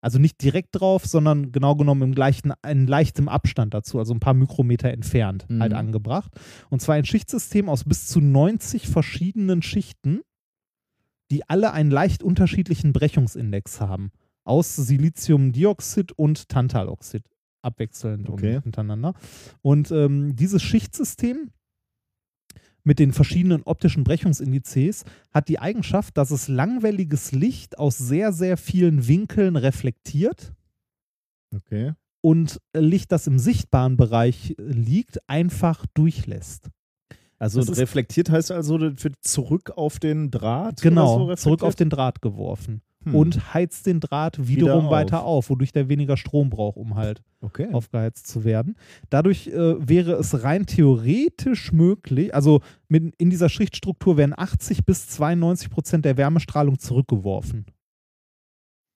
Also 0.00 0.18
nicht 0.20 0.40
direkt 0.42 0.68
drauf, 0.78 1.06
sondern 1.06 1.50
genau 1.50 1.74
genommen 1.74 2.02
im 2.02 2.14
gleichen, 2.14 2.52
in 2.66 2.86
leichtem 2.86 3.28
Abstand 3.28 3.74
dazu, 3.74 3.98
also 3.98 4.14
ein 4.14 4.20
paar 4.20 4.34
Mikrometer 4.34 4.90
entfernt 4.90 5.46
Mhm. 5.48 5.60
halt 5.60 5.72
angebracht. 5.74 6.32
Und 6.70 6.80
zwar 6.80 6.94
ein 6.94 7.04
Schichtsystem 7.04 7.68
aus 7.68 7.84
bis 7.84 8.06
zu 8.06 8.20
90 8.20 8.86
verschiedenen 8.88 9.60
Schichten, 9.62 10.20
die 11.30 11.48
alle 11.48 11.72
einen 11.72 11.90
leicht 11.90 12.22
unterschiedlichen 12.22 12.92
Brechungsindex 12.92 13.80
haben. 13.80 14.12
Aus 14.44 14.76
Siliziumdioxid 14.76 16.12
und 16.12 16.48
Tantaloxid 16.48 17.24
abwechselnd 17.60 18.28
und 18.28 18.34
Okay. 18.34 18.60
hintereinander. 18.62 19.14
Und 19.62 19.90
ähm, 19.90 20.36
dieses 20.36 20.62
Schichtsystem 20.62 21.50
mit 22.88 22.98
den 22.98 23.12
verschiedenen 23.12 23.62
optischen 23.64 24.02
Brechungsindizes 24.02 25.04
hat 25.30 25.48
die 25.48 25.58
Eigenschaft, 25.58 26.16
dass 26.16 26.30
es 26.30 26.48
langwelliges 26.48 27.32
Licht 27.32 27.78
aus 27.78 27.98
sehr, 27.98 28.32
sehr 28.32 28.56
vielen 28.56 29.06
Winkeln 29.06 29.56
reflektiert 29.56 30.54
Okay. 31.54 31.92
und 32.22 32.60
Licht, 32.74 33.12
das 33.12 33.26
im 33.26 33.38
sichtbaren 33.38 33.98
Bereich 33.98 34.54
liegt, 34.58 35.18
einfach 35.28 35.84
durchlässt. 35.92 36.70
Also 37.38 37.62
Das 37.62 37.78
reflektiert 37.78 38.30
heißt 38.30 38.50
also 38.50 38.78
für 38.96 39.12
zurück 39.20 39.70
auf 39.76 39.98
den 39.98 40.30
Draht? 40.30 40.80
Genau, 40.80 41.28
so 41.28 41.34
zurück 41.36 41.62
auf 41.62 41.74
den 41.74 41.90
Draht 41.90 42.22
geworfen. 42.22 42.80
Hm. 43.08 43.14
Und 43.14 43.54
heizt 43.54 43.86
den 43.86 44.00
Draht 44.00 44.48
wiederum 44.48 44.86
auf. 44.86 44.90
weiter 44.90 45.24
auf, 45.24 45.50
wodurch 45.50 45.72
der 45.72 45.88
weniger 45.88 46.16
Strom 46.16 46.50
braucht, 46.50 46.76
um 46.76 46.94
halt 46.94 47.22
okay. 47.40 47.68
aufgeheizt 47.72 48.26
zu 48.26 48.44
werden. 48.44 48.76
Dadurch 49.10 49.48
äh, 49.48 49.88
wäre 49.88 50.12
es 50.12 50.42
rein 50.42 50.66
theoretisch 50.66 51.72
möglich, 51.72 52.34
also 52.34 52.60
mit, 52.88 53.14
in 53.18 53.30
dieser 53.30 53.48
Schichtstruktur 53.48 54.16
werden 54.16 54.34
80 54.36 54.84
bis 54.84 55.08
92 55.08 55.70
Prozent 55.70 56.04
der 56.04 56.16
Wärmestrahlung 56.16 56.78
zurückgeworfen. 56.78 57.66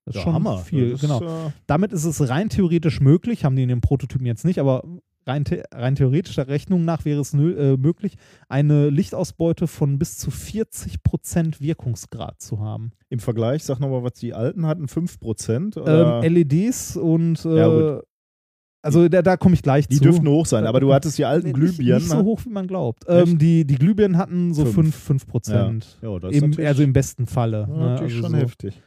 Das 0.04 0.14
ist 0.14 0.18
Ja, 0.18 0.22
schon 0.24 0.34
Hammer. 0.34 0.58
viel, 0.58 0.90
Das 0.92 1.00
genau. 1.00 1.18
Ist, 1.18 1.22
äh, 1.22 1.50
Damit 1.66 1.92
ist 1.92 2.04
es 2.04 2.28
rein 2.28 2.48
theoretisch 2.48 3.00
möglich, 3.00 3.44
haben 3.44 3.54
die 3.56 3.62
in 3.62 3.68
den 3.68 3.80
Prototypen 3.80 4.26
jetzt 4.26 4.44
nicht, 4.44 4.58
aber 4.58 4.82
rein, 5.26 5.44
the 5.46 5.62
rein 5.72 5.94
theoretisch 5.94 6.34
der 6.36 6.48
Rechnung 6.48 6.84
nach 6.84 7.04
wäre 7.04 7.20
es 7.20 7.34
äh, 7.34 7.76
möglich, 7.76 8.16
eine 8.48 8.88
Lichtausbeute 8.90 9.66
von 9.66 9.98
bis 9.98 10.18
zu 10.18 10.30
40 10.30 11.02
Prozent 11.02 11.60
Wirkungsgrad 11.60 12.40
zu 12.40 12.60
haben. 12.60 12.92
Im 13.08 13.18
Vergleich, 13.18 13.64
sag 13.64 13.80
nochmal, 13.80 14.02
was 14.02 14.14
die 14.14 14.34
alten 14.34 14.66
hatten, 14.66 14.86
5%? 14.86 15.78
Oder? 15.78 16.22
Ähm, 16.22 16.34
LEDs 16.34 16.96
und 16.96 17.44
äh, 17.44 17.56
Ja, 17.58 18.00
also 18.84 19.08
da, 19.08 19.22
da 19.22 19.36
komme 19.36 19.54
ich 19.54 19.62
gleich 19.62 19.86
die 19.86 19.96
zu. 19.96 20.02
dürften 20.02 20.28
hoch 20.28 20.44
sein, 20.44 20.66
aber 20.66 20.80
du 20.80 20.92
hattest 20.94 21.16
die 21.16 21.24
alten 21.24 21.46
Nee, 21.48 21.52
Glühbirnen. 21.52 22.02
Nicht, 22.02 22.08
nicht 22.12 22.18
so 22.18 22.24
hoch, 22.24 22.40
wie 22.44 22.50
man 22.50 22.66
glaubt. 22.66 23.04
Ähm, 23.06 23.38
die, 23.38 23.64
die 23.64 23.76
Glühbirnen 23.76 24.18
hatten 24.18 24.52
so 24.54 24.64
Fünf. 24.64 24.96
5, 24.96 24.96
5 24.96 25.26
Prozent. 25.28 25.98
Ja, 26.02 26.18
das 26.18 26.32
ist 26.34 26.42
Im, 26.42 26.66
also 26.66 26.82
im 26.82 26.92
besten 26.92 27.26
Falle. 27.26 27.68
Ja, 27.70 27.76
ne? 27.76 27.84
natürlich 27.84 28.14
also 28.16 28.22
schon 28.26 28.32
so. 28.32 28.36
heftig. 28.38 28.82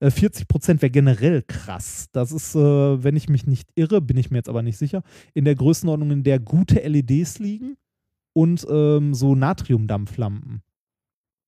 Äh, 0.00 0.10
40 0.10 0.48
Prozent 0.48 0.82
wäre 0.82 0.90
generell 0.90 1.42
krass. 1.42 2.08
Das 2.12 2.32
ist, 2.32 2.54
äh, 2.54 2.58
wenn 3.04 3.16
ich 3.16 3.28
mich 3.28 3.46
nicht 3.46 3.70
irre, 3.74 4.00
bin 4.00 4.16
ich 4.16 4.30
mir 4.30 4.38
jetzt 4.38 4.48
aber 4.48 4.62
nicht 4.62 4.78
sicher, 4.78 5.02
in 5.32 5.44
der 5.44 5.54
Größenordnung, 5.54 6.10
in 6.10 6.22
der 6.24 6.40
gute 6.40 6.80
LEDs 6.80 7.38
liegen 7.38 7.76
und 8.32 8.66
ähm, 8.68 9.14
so 9.14 9.34
Natriumdampflampen. 9.34 10.62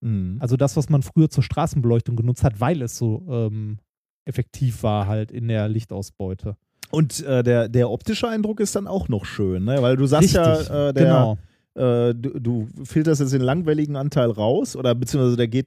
Mhm. 0.00 0.36
Also 0.40 0.56
das, 0.56 0.76
was 0.76 0.88
man 0.88 1.02
früher 1.02 1.30
zur 1.30 1.42
Straßenbeleuchtung 1.42 2.16
genutzt 2.16 2.44
hat, 2.44 2.60
weil 2.60 2.82
es 2.82 2.96
so 2.96 3.26
ähm, 3.28 3.78
effektiv 4.24 4.82
war 4.82 5.06
halt 5.06 5.30
in 5.30 5.48
der 5.48 5.68
Lichtausbeute. 5.68 6.56
Und 6.90 7.22
äh, 7.24 7.42
der, 7.42 7.68
der 7.68 7.90
optische 7.90 8.28
Eindruck 8.28 8.60
ist 8.60 8.76
dann 8.76 8.86
auch 8.86 9.08
noch 9.08 9.24
schön, 9.24 9.64
ne? 9.64 9.82
weil 9.82 9.96
du 9.96 10.06
sagst 10.06 10.36
Richtig, 10.36 10.68
ja, 10.68 10.88
äh, 10.88 10.94
der, 10.94 11.04
genau. 11.04 11.38
äh, 11.74 12.14
du, 12.14 12.38
du 12.38 12.68
filterst 12.84 13.20
jetzt 13.20 13.32
den 13.32 13.40
langwelligen 13.40 13.96
Anteil 13.96 14.30
raus 14.30 14.76
oder 14.76 14.94
beziehungsweise 14.94 15.36
der 15.36 15.48
geht, 15.48 15.66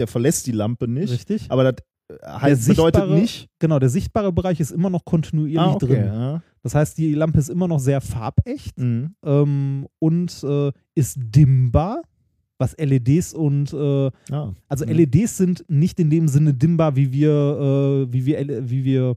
der 0.00 0.06
verlässt 0.08 0.46
die 0.46 0.52
Lampe 0.52 0.88
nicht. 0.88 1.12
Richtig. 1.12 1.46
Aber 1.50 1.72
das 1.72 1.76
äh, 2.08 2.26
heißt, 2.26 2.66
bedeutet 2.68 3.08
nicht. 3.10 3.48
Genau, 3.60 3.78
der 3.78 3.88
sichtbare 3.90 4.32
Bereich 4.32 4.58
ist 4.58 4.72
immer 4.72 4.90
noch 4.90 5.04
kontinuierlich 5.04 5.58
Ah, 5.60 5.74
okay. 5.74 5.86
drin. 5.86 6.04
Ja. 6.06 6.42
Das 6.62 6.74
heißt, 6.74 6.98
die 6.98 7.14
Lampe 7.14 7.38
ist 7.38 7.48
immer 7.48 7.68
noch 7.68 7.78
sehr 7.78 8.00
farbecht 8.00 8.76
Mhm. 8.78 9.14
ähm, 9.24 9.86
und 9.98 10.42
äh, 10.44 10.72
ist 10.94 11.16
dimmbar, 11.20 12.02
was 12.58 12.76
LEDs 12.76 13.32
und 13.32 13.72
äh, 13.72 14.10
Ah. 14.30 14.52
also 14.68 14.84
Mhm. 14.84 14.92
LEDs 14.92 15.36
sind 15.38 15.64
nicht 15.68 15.98
in 16.00 16.10
dem 16.10 16.28
Sinne 16.28 16.52
dimmbar, 16.52 16.96
wie 16.96 17.12
wir 17.12 17.30
äh, 18.08 18.12
wie 18.12 18.26
wir 18.26 18.38
L- 18.38 18.68
wie 18.68 18.84
wir 18.84 19.14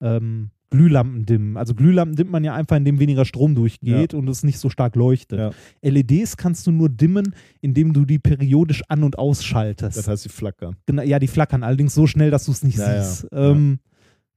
ähm, 0.00 0.50
Glühlampen 0.74 1.24
dimmen. 1.24 1.56
Also 1.56 1.74
Glühlampen 1.74 2.16
dimmt 2.16 2.30
man 2.30 2.42
ja 2.44 2.54
einfach, 2.54 2.76
indem 2.76 2.98
weniger 2.98 3.24
Strom 3.24 3.54
durchgeht 3.54 4.12
und 4.14 4.28
es 4.28 4.42
nicht 4.42 4.58
so 4.58 4.70
stark 4.70 4.96
leuchtet. 4.96 5.38
Ja. 5.38 5.50
LEDs 5.88 6.36
kannst 6.36 6.66
du 6.66 6.72
nur 6.72 6.88
dimmen, 6.88 7.34
indem 7.60 7.92
du 7.92 8.04
die 8.04 8.18
periodisch 8.18 8.82
an- 8.88 9.04
und 9.04 9.18
ausschaltest. 9.18 9.96
Das 9.96 10.08
heißt, 10.08 10.24
sie 10.24 10.28
flackern. 10.28 10.76
Genau, 10.86 11.02
ja, 11.02 11.18
die 11.18 11.28
flackern 11.28 11.62
allerdings 11.62 11.94
so 11.94 12.06
schnell, 12.06 12.30
dass 12.30 12.46
du 12.46 12.52
es 12.52 12.62
nicht 12.64 12.78
Ja, 12.78 12.92
ja. 12.94 13.02
siehst. 13.02 13.28
Ähm, 13.32 13.78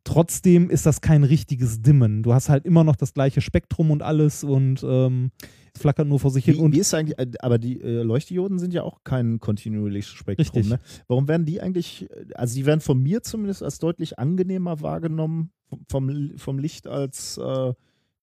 Trotzdem 0.03 0.69
ist 0.69 0.85
das 0.85 1.01
kein 1.01 1.25
richtiges 1.25 1.81
Dimmen. 1.81 2.23
Du 2.23 2.33
hast 2.33 2.47
halt 2.47 2.63
immer 2.65 2.85
noch 2.85 2.95
das 2.95 3.13
gleiche 3.13 3.41
Spektrum 3.41 3.91
und 3.91 4.01
alles 4.01 4.41
und 4.41 4.81
ähm, 4.87 5.31
es 5.75 5.81
flackert 5.81 6.07
nur 6.07 6.17
vor 6.21 6.31
sich 6.31 6.45
hin. 6.45 6.55
Wie, 6.55 6.59
Und 6.59 6.73
wie 6.73 6.79
ist 6.79 6.93
eigentlich, 6.93 7.19
äh, 7.19 7.27
aber 7.39 7.57
die 7.57 7.81
äh, 7.81 8.03
Leuchtdioden 8.03 8.57
sind 8.57 8.73
ja 8.73 8.83
auch 8.83 9.03
kein 9.03 9.41
kontinuierliches 9.41 10.09
Spektrum. 10.11 10.69
Ne? 10.69 10.79
Warum 11.09 11.27
werden 11.27 11.45
die 11.45 11.59
eigentlich, 11.59 12.09
äh, 12.09 12.33
also 12.35 12.55
die 12.55 12.65
werden 12.65 12.79
von 12.79 13.03
mir 13.03 13.21
zumindest 13.21 13.63
als 13.63 13.79
deutlich 13.79 14.17
angenehmer 14.17 14.79
wahrgenommen 14.79 15.51
vom, 15.89 16.31
vom, 16.37 16.59
Licht 16.59 16.87
als 16.87 17.37
äh, 17.37 17.73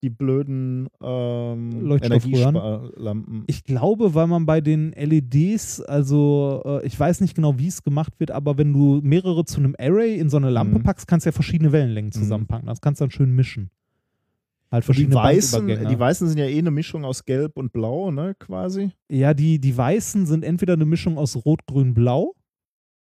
die 0.03 0.11
blöden 0.11 0.89
ähm. 1.03 1.91
Energiesparlampen. 2.03 3.45
ich 3.47 3.65
glaube, 3.65 4.15
weil 4.15 4.27
man 4.27 4.45
bei 4.47 4.61
den 4.61 4.93
LEDs, 4.93 5.81
also 5.81 6.63
äh, 6.65 6.87
ich 6.87 6.99
weiß 6.99 7.21
nicht 7.21 7.35
genau, 7.35 7.59
wie 7.59 7.69
es 7.69 7.83
gemacht 7.83 8.13
wird, 8.19 8.31
aber 8.31 8.59
wenn 8.59 8.73
du 8.73 9.01
mehrere 9.03 9.45
zu 9.45 9.61
einem 9.61 9.75
Array 9.79 10.19
in 10.19 10.29
so 10.29 10.37
eine 10.37 10.51
Lampe 10.51 10.79
Mhm. 10.79 10.83
packst, 10.83 11.07
kannst 11.07 11.25
du 11.27 11.29
ja 11.29 11.33
verschiedene 11.33 11.73
Wellenlängen 11.73 12.09
Mhm. 12.09 12.13
zusammenpacken. 12.21 12.67
Das 12.67 12.81
kannst 12.81 13.01
du 13.01 13.05
dann 13.05 13.11
schön 13.11 13.35
mischen. 13.35 13.71
Halt 14.71 14.83
Die 14.83 14.87
verschiedene 14.87 15.15
weißen, 15.15 15.59
Bandübergänge. 15.61 15.89
die 15.95 15.99
weißen 16.01 16.29
sind 16.29 16.39
ja 16.39 16.47
eh 16.47 16.59
eine 16.59 16.71
Mischung 16.73 17.05
aus 17.05 17.25
Gelb 17.25 17.57
und 17.57 17.73
Blau, 17.73 18.11
ne, 18.11 18.35
quasi. 18.39 18.91
Ja, 19.09 19.33
die, 19.33 19.61
die 19.61 19.77
weißen 19.77 20.27
sind 20.27 20.45
entweder 20.45 20.73
eine 20.73 20.85
Mischung 20.85 21.17
aus 21.17 21.37
Rot, 21.47 21.61
Grün, 21.67 21.95
Blau. 21.95 22.35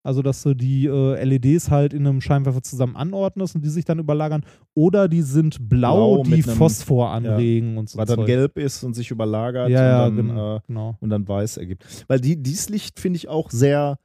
Also, 0.04 0.22
dass 0.22 0.44
du 0.44 0.54
die 0.54 0.86
äh, 0.86 1.24
LEDs 1.24 1.72
halt 1.72 1.94
in 1.94 2.06
einem 2.06 2.20
Scheinwerfer 2.20 2.62
zusammen 2.62 2.96
anordnest 2.98 3.56
und 3.56 3.64
die 3.64 3.70
sich 3.70 3.86
dann 3.86 4.00
überlagern. 4.00 4.44
Oder 4.74 5.08
die 5.08 5.22
sind 5.22 5.70
blau, 5.70 6.16
Blau 6.18 6.24
die 6.24 6.44
einem- 6.44 6.58
Phosphor 6.58 7.10
anregen 7.12 7.78
und 7.78 7.90
so. 7.90 7.98
Was 7.98 8.08
dann 8.10 8.18
Zeug. 8.18 8.26
gelb 8.28 8.58
ist 8.58 8.84
und 8.84 8.94
sich 8.96 9.12
überlagert 9.12 9.70
Ja, 9.70 9.82
ja, 9.84 10.06
und, 10.08 10.18
dann, 10.18 10.28
gen- 10.28 10.38
äh, 10.38 10.60
genau. 10.68 10.98
und 11.00 11.10
dann 11.10 11.26
weiß 11.28 11.56
ergibt. 11.58 11.86
Weil 12.08 12.20
die, 12.20 12.36
dieses 12.42 12.68
Licht 12.70 13.00
finde 13.00 13.16
ich 13.18 13.30
auch 13.30 13.50
sehr, 13.50 13.98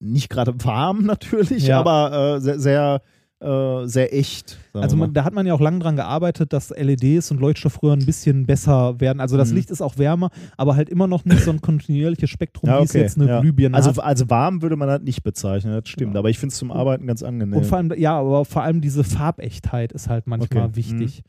nicht 0.00 0.28
gerade 0.28 0.52
warm 0.64 1.02
natürlich, 1.06 1.66
Ja. 1.66 1.80
aber 1.80 2.36
äh, 2.36 2.40
sehr, 2.40 2.58
sehr, 2.60 3.02
äh, 3.42 3.86
sehr 3.88 4.14
echt. 4.16 4.58
Also 4.72 4.96
man, 4.96 5.12
da 5.12 5.24
hat 5.24 5.34
man 5.34 5.44
ja 5.46 5.52
auch 5.54 5.60
lange 5.60 5.80
dran 5.80 5.96
gearbeitet, 5.96 6.52
dass 6.52 6.70
LEDs 6.70 7.30
und 7.30 7.40
Leuchtstoffröhren 7.40 8.00
ein 8.00 8.06
bisschen 8.06 8.46
besser 8.46 9.00
werden. 9.00 9.20
Also 9.20 9.36
das 9.36 9.50
Mhm. 9.50 9.56
Licht 9.56 9.70
ist 9.70 9.80
auch 9.82 9.98
wärmer, 9.98 10.30
aber 10.56 10.76
halt 10.76 10.88
immer 10.88 11.06
noch 11.08 11.24
nicht 11.24 11.40
so 11.42 11.50
ein 11.50 11.60
kontinuierliches 11.60 12.30
Spektrum, 12.30 12.70
Ja, 12.70 12.78
wie 12.80 12.84
es 12.84 12.90
okay, 12.90 13.00
jetzt 13.00 13.18
eine 13.18 13.28
ja. 13.28 13.40
Glühbirne 13.40 13.76
also, 13.76 13.90
hat. 13.90 13.98
also 14.04 14.30
warm 14.30 14.62
würde 14.62 14.76
man 14.76 14.88
das 14.88 15.02
nicht 15.02 15.22
bezeichnen, 15.22 15.72
das 15.74 15.88
stimmt. 15.88 16.10
Genau. 16.12 16.20
Aber 16.20 16.30
ich 16.30 16.38
finde 16.38 16.52
es 16.52 16.58
zum 16.58 16.70
Arbeiten 16.70 17.06
ganz 17.06 17.22
angenehm. 17.22 17.58
Und 17.58 17.66
vor 17.66 17.78
allem, 17.78 17.92
ja, 17.96 18.18
aber 18.18 18.44
vor 18.44 18.62
allem 18.62 18.80
diese 18.80 19.02
Farbechtheit 19.04 19.92
ist 19.92 20.08
halt 20.08 20.26
manchmal 20.26 20.64
Okay. 20.66 20.76
wichtig. 20.76 21.22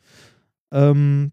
Ähm, 0.72 1.32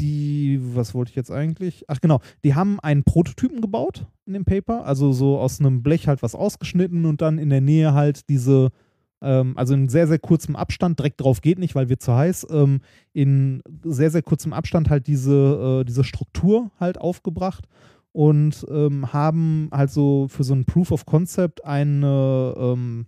die, 0.00 0.60
was 0.74 0.94
wollte 0.94 1.10
ich 1.10 1.16
jetzt 1.16 1.30
eigentlich? 1.32 1.84
Ach 1.88 2.00
genau, 2.00 2.20
die 2.44 2.54
haben 2.54 2.78
einen 2.80 3.02
Prototypen 3.02 3.60
gebaut 3.60 4.06
in 4.26 4.32
dem 4.34 4.44
Paper, 4.44 4.84
also 4.84 5.12
so 5.12 5.38
aus 5.38 5.58
einem 5.60 5.82
Blech 5.82 6.06
halt 6.06 6.22
was 6.22 6.34
ausgeschnitten 6.34 7.04
und 7.04 7.20
dann 7.20 7.38
in 7.38 7.50
der 7.50 7.60
Nähe 7.60 7.94
halt 7.94 8.28
diese, 8.28 8.70
ähm, 9.20 9.56
also 9.56 9.74
in 9.74 9.88
sehr, 9.88 10.06
sehr 10.06 10.18
kurzem 10.18 10.56
Abstand, 10.56 10.98
direkt 10.98 11.20
drauf 11.20 11.40
geht 11.40 11.58
nicht, 11.58 11.74
weil 11.74 11.88
wird 11.88 12.02
zu 12.02 12.14
heiß, 12.14 12.46
ähm, 12.50 12.80
in 13.12 13.62
sehr, 13.84 14.10
sehr 14.10 14.22
kurzem 14.22 14.52
Abstand 14.52 14.90
halt 14.90 15.06
diese, 15.06 15.80
äh, 15.80 15.84
diese 15.84 16.04
Struktur 16.04 16.70
halt 16.78 17.00
aufgebracht 17.00 17.66
und 18.12 18.66
ähm, 18.70 19.12
haben 19.12 19.68
halt 19.72 19.90
so 19.90 20.28
für 20.28 20.44
so 20.44 20.54
ein 20.54 20.64
Proof 20.64 20.92
of 20.92 21.06
Concept 21.06 21.64
eine, 21.64 22.54
ähm, 22.56 23.06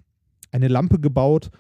eine 0.53 0.69
Lampe 0.69 0.99
gebaut, 0.99 1.51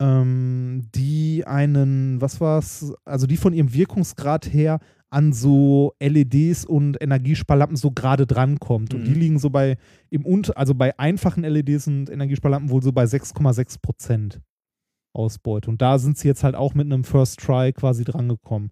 ähm, 0.00 0.88
die 0.94 1.44
einen, 1.46 2.20
was 2.20 2.40
war's, 2.40 2.94
also 3.04 3.26
die 3.26 3.36
von 3.36 3.52
ihrem 3.52 3.72
Wirkungsgrad 3.72 4.52
her 4.52 4.78
an 5.10 5.32
so 5.32 5.94
LEDs 6.00 6.64
und 6.64 7.00
Energiesparlampen 7.00 7.76
so 7.76 7.90
gerade 7.90 8.26
drankommt. 8.26 8.92
Und 8.94 9.00
Mhm. 9.00 9.04
die 9.06 9.14
liegen 9.14 9.38
so 9.38 9.50
bei, 9.50 9.76
im 10.10 10.26
Unter, 10.26 10.56
also 10.58 10.74
bei 10.74 10.98
einfachen 10.98 11.44
LEDs 11.44 11.86
und 11.86 12.10
Energiesparlampen 12.10 12.70
wohl 12.70 12.82
so 12.82 12.92
bei 12.92 13.04
6,6 13.04 13.78
Prozent 13.80 14.40
Ausbeute. 15.14 15.70
Und 15.70 15.80
da 15.82 15.98
sind 15.98 16.18
sie 16.18 16.28
jetzt 16.28 16.44
halt 16.44 16.54
auch 16.54 16.74
mit 16.74 16.86
einem 16.86 17.04
First 17.04 17.40
Try 17.40 17.72
quasi 17.72 18.04
drangekommen. 18.04 18.70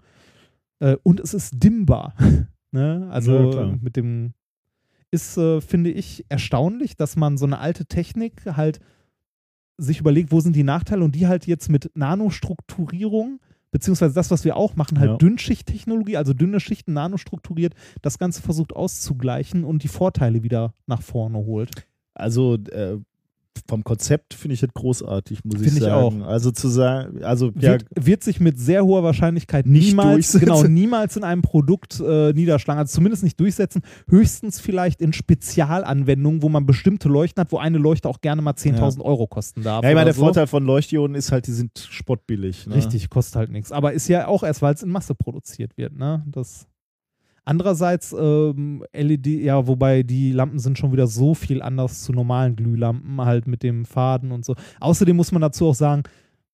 Äh, 0.81 0.97
und 1.03 1.21
es 1.21 1.33
ist 1.35 1.55
dimmbar. 1.63 2.15
ne? 2.71 3.09
Also 3.11 3.53
Ja, 3.53 3.79
mit 3.81 3.97
dem 3.97 4.35
ist, 5.11 5.39
äh, 5.39 5.61
finde 5.61 5.91
ich, 5.91 6.25
erstaunlich, 6.29 6.97
dass 6.97 7.17
man 7.17 7.39
so 7.39 7.47
eine 7.47 7.59
alte 7.59 7.87
Technik 7.87 8.45
halt 8.45 8.81
sich 9.79 10.01
überlegt, 10.01 10.33
wo 10.33 10.41
sind 10.41 10.57
die 10.57 10.63
Nachteile 10.63 11.05
und 11.05 11.15
die 11.15 11.27
halt 11.27 11.47
jetzt 11.47 11.69
mit 11.71 11.91
Nanostrukturierung, 11.95 13.41
beziehungsweise 13.77 14.15
das, 14.15 14.31
was 14.31 14.43
wir 14.47 14.57
auch 14.57 14.75
machen, 14.75 14.99
halt 14.99 15.11
Ja. 15.11 15.17
Dünnschichttechnologie, 15.19 16.17
also 16.17 16.33
dünne 16.33 16.61
Schichten 16.61 16.95
nanostrukturiert, 16.95 17.75
das 18.01 18.19
Ganze 18.19 18.41
versucht 18.41 18.75
auszugleichen 18.75 19.65
und 19.65 19.83
die 19.83 19.89
Vorteile 19.89 20.43
wieder 20.43 20.73
nach 20.87 21.03
vorne 21.03 21.37
holt. 21.37 21.87
Also 22.15 22.55
äh, 22.55 22.97
vom 23.69 23.85
Konzept 23.85 24.35
finde 24.35 24.55
ich 24.55 24.61
das 24.61 24.71
großartig, 24.75 25.45
muss 25.45 25.61
ich 25.61 25.69
Finde 25.69 25.79
ich 25.79 25.85
sagen. 25.85 26.23
Also 26.23 26.51
zu 26.51 26.69
sagen, 26.69 27.23
also 27.23 27.51
ja, 27.59 27.73
Wird, 27.73 27.85
wird 27.95 28.23
sich 28.23 28.41
mit 28.41 28.59
sehr 28.59 28.85
hoher 28.85 29.03
Wahrscheinlichkeit 29.03 29.67
Nicht 29.67 29.89
niemals, 29.89 30.33
genau, 30.39 30.63
niemals 30.65 31.17
in 31.17 31.25
einem 31.25 31.43
Produkt 31.43 32.01
äh, 32.01 32.33
niederschlagen, 32.33 32.79
also 32.79 32.95
zumindest 32.95 33.23
nicht 33.23 33.39
durchsetzen, 33.41 33.83
höchstens 34.09 34.61
vielleicht 34.61 35.01
in 35.01 35.13
Spezialanwendungen, 35.13 36.43
wo 36.43 36.49
man 36.49 36.67
bestimmte 36.67 37.09
Leuchten 37.09 37.41
hat, 37.41 37.53
wo 37.53 37.59
eine 37.59 37.79
Leuchte 37.79 38.09
auch 38.09 38.21
gerne 38.21 38.43
mal 38.43 38.55
10.000 38.55 39.01
Euro 39.01 39.27
kosten 39.27 39.63
darf. 39.63 39.83
ja, 39.83 39.91
ich 39.91 39.95
meine, 39.95 40.07
der 40.07 40.15
so. 40.15 40.23
Vorteil 40.23 40.47
von 40.47 40.65
Leuchtdioden 40.65 41.17
ist 41.17 41.33
halt, 41.33 41.47
die 41.47 41.53
sind 41.53 41.89
spottbillig. 41.91 42.67
Ne? 42.67 42.77
Richtig, 42.77 43.11
kostet 43.11 43.37
halt 43.37 43.51
nichts. 43.51 43.73
Aber 43.73 43.93
ist 43.93 44.09
ja 44.09 44.27
auch 44.29 44.43
erst, 44.43 44.63
weil 44.63 44.75
es 44.75 44.83
in 44.83 44.91
Masse 44.91 45.15
produziert 45.15 45.77
wird, 45.77 45.97
ne? 45.97 46.25
Das. 46.27 46.67
Andererseits 47.47 48.13
ähm, 48.19 48.85
LED, 48.93 49.27
ja, 49.29 49.67
wobei 49.67 50.03
die 50.03 50.33
Lampen 50.33 50.59
sind 50.59 50.79
schon 50.79 50.93
wieder 50.93 51.07
so 51.07 51.33
viel 51.35 51.63
anders 51.63 52.03
zu 52.03 52.13
normalen 52.13 52.57
Glühlampen, 52.57 53.21
halt 53.21 53.47
mit 53.47 53.63
dem 53.63 53.85
Faden 53.85 54.33
und 54.33 54.45
so. 54.45 54.55
Außerdem 54.81 55.17
muss 55.17 55.31
man 55.33 55.41
dazu 55.43 55.67
auch 55.69 55.75
sagen, 55.75 56.03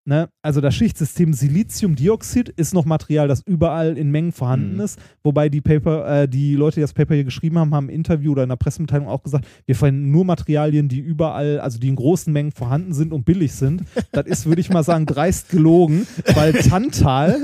ne, 0.05 0.29
also 0.43 0.61
das 0.61 0.75
Schichtsystem 0.75 1.33
Siliziumdioxid 1.33 2.49
ist 2.51 2.75
noch 2.75 2.85
Material, 2.85 3.27
das 3.29 3.41
überall 3.47 3.97
in 3.97 4.11
Mengen 4.11 4.33
vorhanden 4.33 4.75
Mhm. 4.75 4.81
ist, 4.81 4.99
wobei 5.23 5.49
die 5.49 5.61
Paper, 5.61 6.23
äh, 6.23 6.29
die 6.29 6.57
Leute, 6.57 6.75
die 6.77 6.81
das 6.83 6.93
Paper 6.93 7.15
hier 7.15 7.25
geschrieben 7.25 7.59
haben, 7.59 7.75
haben 7.75 7.89
im 7.89 7.95
Interview 7.95 8.33
oder 8.33 8.43
in 8.43 8.49
der 8.51 8.57
Pressemitteilung 8.57 9.09
auch 9.09 9.23
gesagt, 9.23 9.47
wir 9.65 9.75
verwenden 9.77 10.11
nur 10.11 10.25
Materialien, 10.25 10.89
die 10.89 10.99
überall, 11.01 11.59
also 11.61 11.79
die 11.79 11.89
in 11.89 11.97
großen 11.97 12.33
Mengen 12.33 12.53
vorhanden 12.53 12.93
sind 12.93 13.13
und 13.13 13.25
billig 13.25 13.53
sind. 13.53 13.83
Das 14.13 14.27
ist, 14.27 14.45
würde 14.47 14.61
ich 14.61 14.69
mal 14.71 14.83
sagen, 14.83 15.07
dreist 15.07 15.49
gelogen, 15.51 16.07
weil 16.35 16.53
Tantal, 16.53 17.39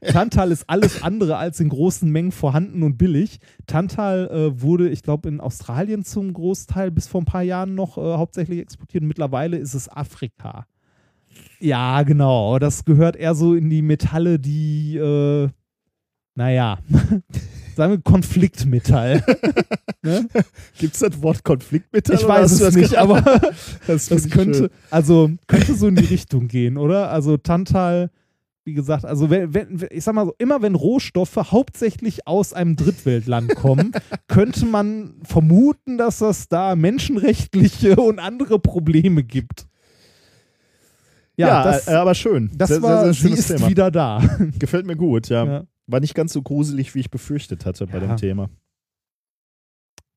Tantal 0.00 0.50
ist 0.50 0.68
alles 0.68 1.02
andere 1.02 1.36
als 1.36 1.60
in 1.60 1.68
großen 1.68 2.10
Mengen 2.10 2.32
vorhanden 2.32 2.82
und 2.82 2.96
billig. 2.96 3.38
Tantal 3.66 4.28
äh, 4.28 4.60
wurde, 4.62 4.88
ich 4.88 5.02
glaube, 5.02 5.28
in 5.28 5.40
Australien 5.40 6.04
zum 6.04 6.32
Großteil 6.32 6.90
bis 6.90 7.06
vor 7.06 7.22
ein 7.22 7.26
paar 7.26 7.42
Jahren 7.42 7.74
noch 7.74 7.98
äh, 7.98 8.00
hauptsächlich 8.00 8.60
exportiert. 8.60 9.04
Mittlerweile 9.04 9.58
ist 9.58 9.74
es 9.74 9.88
Afrika. 9.88 10.66
Ja, 11.58 12.02
genau. 12.02 12.58
Das 12.58 12.84
gehört 12.84 13.16
eher 13.16 13.34
so 13.34 13.54
in 13.54 13.68
die 13.68 13.82
Metalle, 13.82 14.38
die, 14.38 14.96
äh, 14.96 15.48
naja, 16.34 16.78
sagen 17.76 17.92
wir 17.92 18.00
Konfliktmetall. 18.00 19.22
ne? 20.02 20.26
Gibt 20.78 20.94
es 20.94 21.00
das 21.00 21.22
Wort 21.22 21.44
Konfliktmittel? 21.44 22.14
Ich 22.14 22.26
weiß 22.26 22.60
es 22.60 22.74
nicht, 22.74 22.96
aber 22.96 23.22
das, 23.86 24.08
das 24.08 24.30
könnte, 24.30 24.58
schön. 24.58 24.70
also 24.90 25.30
könnte 25.46 25.74
so 25.74 25.88
in 25.88 25.96
die 25.96 26.06
Richtung 26.06 26.48
gehen, 26.48 26.78
oder? 26.78 27.10
Also 27.10 27.36
Tantal, 27.36 28.10
wie 28.64 28.74
gesagt, 28.74 29.04
also 29.04 29.30
wenn, 29.30 29.54
wenn, 29.54 29.88
ich 29.90 30.04
sag 30.04 30.14
mal 30.14 30.26
so, 30.26 30.34
immer 30.38 30.60
wenn 30.62 30.74
Rohstoffe 30.74 31.36
hauptsächlich 31.36 32.26
aus 32.26 32.52
einem 32.52 32.76
Drittweltland 32.76 33.54
kommen, 33.56 33.92
könnte 34.28 34.66
man 34.66 35.14
vermuten, 35.22 35.96
dass 35.98 36.18
das 36.18 36.48
da 36.48 36.76
menschenrechtliche 36.76 37.96
und 37.96 38.18
andere 38.18 38.58
Probleme 38.58 39.22
gibt. 39.24 39.66
Ja, 41.36 41.46
Ja, 41.48 41.64
das, 41.64 41.88
äh, 41.88 41.92
aber 41.92 42.14
schön. 42.14 42.50
das 42.54 42.68
sehr, 42.68 42.82
war, 42.82 43.04
sehr, 43.04 43.14
sehr 43.14 43.30
sie 43.30 43.38
ist 43.38 43.48
Thema. 43.48 43.68
wieder 43.68 43.90
da. 43.90 44.22
Gefällt 44.58 44.86
mir 44.86 44.96
gut, 44.96 45.28
ja. 45.30 45.44
Ja. 45.44 45.64
War 45.86 46.00
nicht 46.00 46.14
ganz 46.14 46.32
so 46.32 46.42
gruselig, 46.42 46.94
wie 46.94 47.00
ich 47.00 47.10
befürchtet 47.10 47.64
hatte 47.64 47.86
bei 47.86 47.94
Ja. 47.98 48.00
dem 48.06 48.16
Thema. 48.16 48.50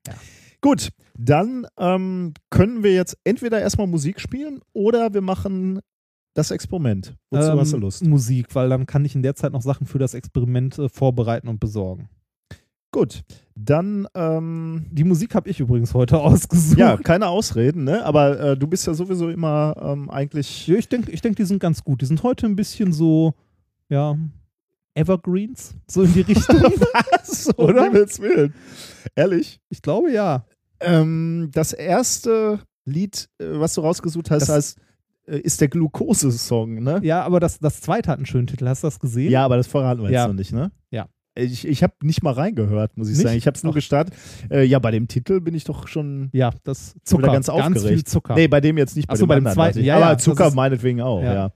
Ja. 0.06 0.14
Gut, 0.62 0.90
dann 1.18 1.66
ähm, 1.78 2.34
können 2.50 2.84
wir 2.84 2.94
jetzt 2.94 3.18
entweder 3.24 3.62
erstmal 3.62 3.88
Musik 3.88 4.20
spielen 4.20 4.60
oder 4.74 5.14
wir 5.14 5.22
machen 5.22 5.80
das 6.34 6.52
Experiment. 6.52 7.16
Wozu 7.30 7.52
Ähm, 7.52 7.60
hast 7.60 7.74
du 7.74 7.78
Lust? 7.78 8.04
Musik, 8.06 8.54
weil 8.56 8.70
dann 8.70 8.86
kann 8.86 9.06
ich 9.06 9.16
in 9.16 9.22
der 9.24 9.36
Zeit 9.36 9.52
noch 9.54 9.62
Sachen 9.62 9.86
für 9.88 10.00
das 10.00 10.14
Experiment 10.14 10.78
äh, 10.80 10.90
vorbereiten 10.90 11.48
und 11.48 11.60
besorgen. 11.60 12.10
Gut, 12.92 13.24
dann 13.56 14.08
ähm, 14.14 14.86
Die 14.92 15.04
Musik 15.04 15.34
habe 15.34 15.50
ich 15.50 15.60
übrigens 15.60 15.94
heute 15.96 16.20
ausgesucht. 16.22 16.78
ja, 16.78 16.96
keine 16.98 17.28
Ausreden, 17.28 17.84
ne? 17.86 18.06
Aber 18.06 18.40
äh, 18.40 18.58
du 18.58 18.68
bist 18.68 18.86
ja 18.86 18.94
sowieso 18.94 19.30
immer 19.30 19.76
ähm, 19.82 20.10
eigentlich. 20.12 20.68
Ja, 20.68 20.76
ich 20.76 20.90
denke, 20.90 21.12
ich 21.12 21.22
denk, 21.22 21.36
die 21.38 21.46
sind 21.46 21.60
ganz 21.60 21.84
gut. 21.84 22.02
Die 22.02 22.06
sind 22.06 22.22
heute 22.24 22.46
ein 22.46 22.56
bisschen 22.56 22.94
so, 22.94 23.34
ja, 23.90 24.16
Evergreens, 24.96 25.76
so 25.88 26.04
in 26.04 26.14
die 26.14 26.22
Richtung. 26.28 26.62
so, 27.24 27.52
Oder? 27.58 27.82
Um 27.88 27.92
Himmels 27.94 28.20
Willen. 28.20 28.54
Ehrlich? 29.16 29.60
ich 29.70 29.82
glaube 29.82 30.12
ja. 30.12 30.46
Ähm, 30.80 31.50
das 31.52 31.74
erste 31.74 32.60
Lied, 32.86 33.30
äh, 33.40 33.46
was 33.60 33.74
du 33.74 33.82
rausgesucht 33.82 34.30
hast, 34.30 34.50
Das- 34.50 34.56
heißt, 34.56 34.78
ist 35.26 35.62
der 35.62 35.68
Glukose-Song, 35.70 36.84
ne? 36.84 37.00
Ja, 37.04 37.24
aber 37.24 37.40
das, 37.40 37.60
das 37.60 37.82
zweite 37.82 38.10
hat 38.12 38.18
einen 38.18 38.26
schönen 38.26 38.48
Titel. 38.48 38.68
Hast 38.68 38.84
du 38.84 38.88
das 38.88 39.00
gesehen? 39.00 39.32
Ja, 39.32 39.46
aber 39.46 39.58
das 39.58 39.68
verraten 39.68 40.02
wir 40.02 40.10
jetzt 40.10 40.16
Ja. 40.16 40.28
noch 40.28 40.34
nicht, 40.34 40.52
ne? 40.54 40.72
Ja. 40.92 41.08
Ich, 41.36 41.68
ich 41.68 41.82
habe 41.82 41.94
nicht 42.04 42.22
mal 42.22 42.34
reingehört, 42.34 42.96
muss 42.96 43.08
ich 43.10 43.16
Nicht? 43.18 43.24
sagen. 43.26 43.38
Ich 43.38 43.48
habe 43.48 43.56
es 43.58 43.64
nur 43.64 43.74
gestartet. 43.74 44.14
Äh, 44.52 44.66
ja, 44.66 44.78
bei 44.78 44.92
dem 44.92 45.08
Titel 45.08 45.42
bin 45.42 45.56
ich 45.56 45.64
doch 45.64 45.88
schon 45.88 46.30
Ja, 46.32 46.52
das 46.64 46.94
Zucker. 47.06 47.32
ganz 47.32 47.50
aufgeregt. 47.50 47.88
viel 47.88 48.04
Zucker. 48.04 48.36
Nee, 48.36 48.48
bei 48.48 48.62
dem 48.62 48.78
jetzt 48.78 48.96
nicht. 48.96 49.10
Ach 49.10 49.16
so, 49.16 49.26
bei 49.26 49.36
dem 49.36 49.48
anderen, 49.48 49.56
zweiten. 49.56 49.84
Ja, 49.84 49.96
Aber 49.96 50.06
ja, 50.12 50.18
Zucker 50.20 50.48
ist- 50.50 50.54
meinetwegen 50.56 51.02
auch, 51.02 51.24
ja. 51.24 51.34
Ja. 51.34 51.52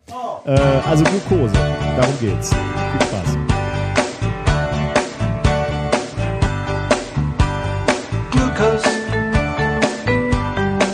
Äh, 0.46 0.60
also 0.88 1.04
Glukose, 1.04 1.54
darum 1.54 2.14
geht's. 2.20 2.50
Viel 2.54 3.08
Spaß. 3.08 3.38
glucose. 8.32 8.90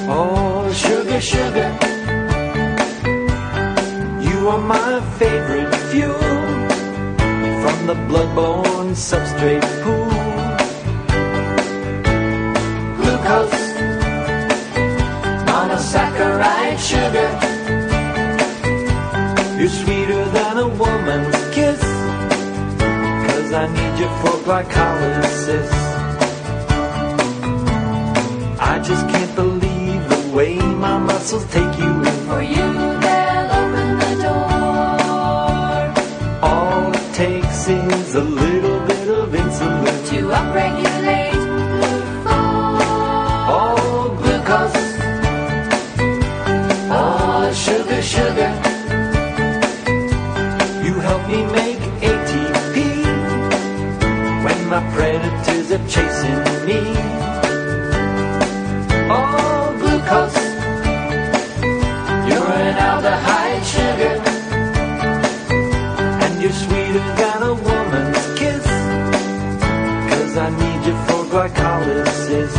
Oh, 0.10 0.70
sugar, 0.72 1.22
sugar. 1.22 1.63
You 4.44 4.50
are 4.50 4.58
my 4.58 5.00
favorite 5.20 5.74
fuel 5.90 6.20
from 7.62 7.88
the 7.88 7.96
blood-borne 8.10 8.92
substrate 8.92 9.64
pool. 9.82 10.10
Glucose, 12.98 13.64
monosaccharide 15.48 16.78
sugar. 16.92 17.30
You're 19.58 19.70
sweeter 19.70 20.26
than 20.36 20.58
a 20.58 20.68
woman's 20.68 21.40
kiss. 21.56 21.82
Cause 23.26 23.54
I 23.54 23.66
need 23.78 23.96
you 24.02 24.10
for 24.20 24.36
glycolysis. 24.44 25.72
I 28.60 28.80
just 28.80 29.08
can't 29.08 29.36
believe 29.36 30.02
the 30.10 30.36
way 30.36 30.58
my 30.58 30.98
muscles 30.98 31.46
take 31.46 31.80
you 31.80 31.92
in. 32.04 32.14
For 32.28 32.42
you, 32.42 32.63
sugar. 48.14 48.52
You 50.86 50.94
help 51.08 51.24
me 51.34 51.40
make 51.60 51.82
ATP 52.12 52.76
when 54.46 54.60
my 54.74 54.82
predators 54.94 55.68
are 55.76 55.86
chasing 55.94 56.42
me. 56.68 56.82
Oh, 59.18 59.64
glucose. 59.82 60.42
You're 62.28 62.54
an 62.70 62.78
aldehyde 62.90 63.66
sugar. 63.74 64.16
And 66.24 66.34
you're 66.42 66.60
sweeter 66.66 67.06
than 67.20 67.40
a 67.52 67.54
woman's 67.68 68.26
kiss. 68.40 68.66
Cause 70.10 70.34
I 70.46 70.50
need 70.62 70.82
you 70.88 70.96
for 71.06 71.22
glycolysis. 71.34 72.54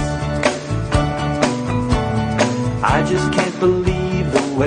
I 2.83 3.05
just 3.09 3.33
can't 3.33 3.61
believe 3.61 3.94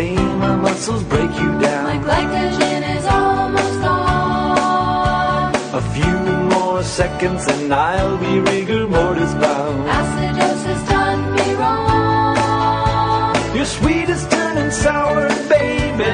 my 0.06 0.56
muscles 0.56 1.04
break 1.04 1.32
you 1.42 1.60
down. 1.60 1.84
My 1.86 1.98
glycogen 1.98 2.98
is 2.98 3.06
almost 3.06 3.82
gone. 3.82 5.56
A 5.74 5.82
few 5.96 6.18
more 6.54 6.84
seconds 6.84 7.48
and 7.48 7.74
I'll 7.74 8.18
be 8.18 8.40
rigor 8.40 8.88
mortis 8.88 9.34
bound. 9.34 9.90
Acidosis 10.00 10.82
done 10.88 11.34
me 11.36 11.54
wrong. 11.56 13.36
Your 13.56 13.66
sweet 13.66 14.08
is 14.10 14.28
turning 14.28 14.72
sour, 14.72 15.30
baby. 15.50 16.14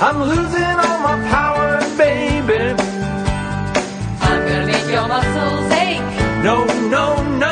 I'm 0.00 0.18
losing 0.22 0.76
all 0.86 1.00
my 1.08 1.16
power, 1.30 1.70
baby. 1.96 2.74
I'm 4.28 4.40
gonna 4.48 4.66
make 4.66 4.88
your 4.96 5.06
muscles 5.06 5.72
ache. 5.86 6.08
No, 6.42 6.56
no, 6.94 7.06
no, 7.44 7.47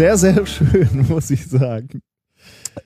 Sehr, 0.00 0.16
sehr 0.16 0.46
schön, 0.46 0.88
muss 1.10 1.30
ich 1.30 1.46
sagen. 1.46 2.00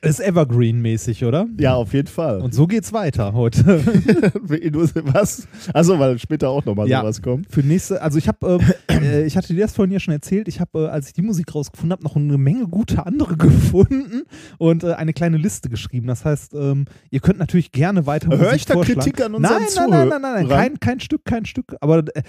Ist 0.05 0.20
Evergreen-mäßig, 0.20 1.24
oder? 1.24 1.47
Ja, 1.59 1.74
auf 1.74 1.93
jeden 1.93 2.09
Fall. 2.09 2.40
Und 2.40 2.55
so 2.55 2.66
geht's 2.66 2.93
weiter 2.93 3.32
heute. 3.32 3.64
was? 4.44 5.47
Also, 5.72 5.98
weil 5.98 6.18
später 6.18 6.48
auch 6.48 6.64
nochmal 6.64 6.89
Ja. 6.89 7.01
sowas 7.01 7.22
kommt. 7.22 7.47
Für 7.51 7.60
nächste, 7.62 8.01
also 8.02 8.18
ich 8.18 8.28
habe, 8.28 8.59
ähm, 8.89 9.02
äh, 9.02 9.24
ich 9.24 9.36
hatte 9.36 9.55
dir 9.55 9.60
das 9.62 9.74
vorhin 9.74 9.93
ja 9.93 10.01
schon 10.01 10.12
erzählt, 10.14 10.48
ich 10.48 10.60
habe, 10.60 10.85
äh, 10.85 10.89
als 10.89 11.09
ich 11.09 11.12
die 11.14 11.22
Musik 11.22 11.55
rausgefunden 11.55 11.93
habe, 11.93 12.02
noch 12.05 12.16
eine 12.16 12.39
Menge 12.39 12.66
gute 12.68 13.05
andere 13.06 13.36
gefunden 13.36 14.22
und 14.59 14.85
äh, 14.85 14.93
eine 14.94 15.12
kleine 15.12 15.36
Liste 15.36 15.68
geschrieben. 15.68 16.06
Das 16.06 16.24
heißt, 16.24 16.55
ähm, 16.55 16.85
ihr 17.10 17.20
könnt 17.20 17.39
natürlich 17.39 17.72
gerne 17.72 18.06
weiter 18.06 18.28
Hör 18.28 18.39
Musik 18.39 18.55
ich 18.56 18.64
da 18.66 18.74
vorschlagen. 18.74 19.01
Kritik 19.01 19.24
an 19.24 19.35
unseren 19.35 19.52
nein, 19.62 19.68
nein, 19.76 19.90
nein, 19.90 20.09
nein, 20.09 20.22
nein, 20.22 20.32
nein, 20.35 20.48
kein, 20.48 20.81
kein 20.81 21.01
Stück, 21.01 21.24
kein 21.24 21.47
Stück. 21.47 21.76
Aber 21.81 21.98
äh, 22.14 22.22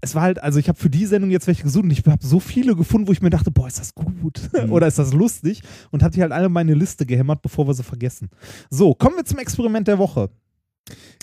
es 0.00 0.14
war 0.14 0.22
halt, 0.22 0.42
also 0.42 0.58
ich 0.58 0.68
habe 0.68 0.78
für 0.78 0.90
die 0.90 1.06
Sendung 1.06 1.30
jetzt 1.30 1.46
welche 1.46 1.62
gesucht 1.62 1.84
und 1.84 1.90
ich 1.90 2.04
habe 2.06 2.24
so 2.24 2.40
viele 2.40 2.76
gefunden, 2.76 3.08
wo 3.08 3.12
ich 3.12 3.22
mir 3.22 3.30
dachte, 3.30 3.50
boah, 3.50 3.66
ist 3.66 3.78
das 3.80 3.94
gut 3.94 4.14
Mhm. 4.52 4.70
oder 4.72 4.86
ist 4.86 4.98
das 4.98 5.12
lustig 5.12 5.62
und 5.90 6.02
habe 6.02 6.12
die 6.14 6.20
halt 6.22 6.32
alle 6.32 6.46
in 6.46 6.52
meine 6.52 6.74
Liste 6.74 7.03
gehämmert, 7.06 7.42
bevor 7.42 7.66
wir 7.66 7.74
sie 7.74 7.82
vergessen. 7.82 8.30
So, 8.70 8.94
kommen 8.94 9.16
wir 9.16 9.24
zum 9.24 9.38
Experiment 9.38 9.88
der 9.88 9.98
Woche. 9.98 10.30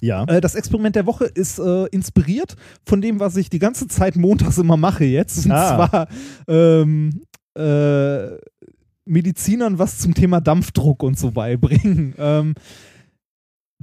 Ja. 0.01 0.23
Äh, 0.25 0.41
das 0.41 0.55
Experiment 0.55 0.95
der 0.95 1.05
Woche 1.05 1.25
ist 1.25 1.59
äh, 1.59 1.85
inspiriert 1.87 2.55
von 2.85 3.01
dem, 3.01 3.19
was 3.19 3.35
ich 3.35 3.49
die 3.49 3.59
ganze 3.59 3.87
Zeit 3.87 4.15
montags 4.15 4.57
immer 4.57 4.77
mache 4.77 5.05
jetzt. 5.05 5.45
Und 5.45 5.51
Ah. 5.51 5.87
zwar 5.87 6.07
ähm, 6.47 7.21
äh, 7.55 8.37
Medizinern 9.05 9.77
was 9.79 9.99
zum 9.99 10.13
Thema 10.13 10.41
Dampfdruck 10.41 11.03
und 11.03 11.17
so 11.19 11.31
beibringen. 11.31 12.15
Ähm, 12.17 12.53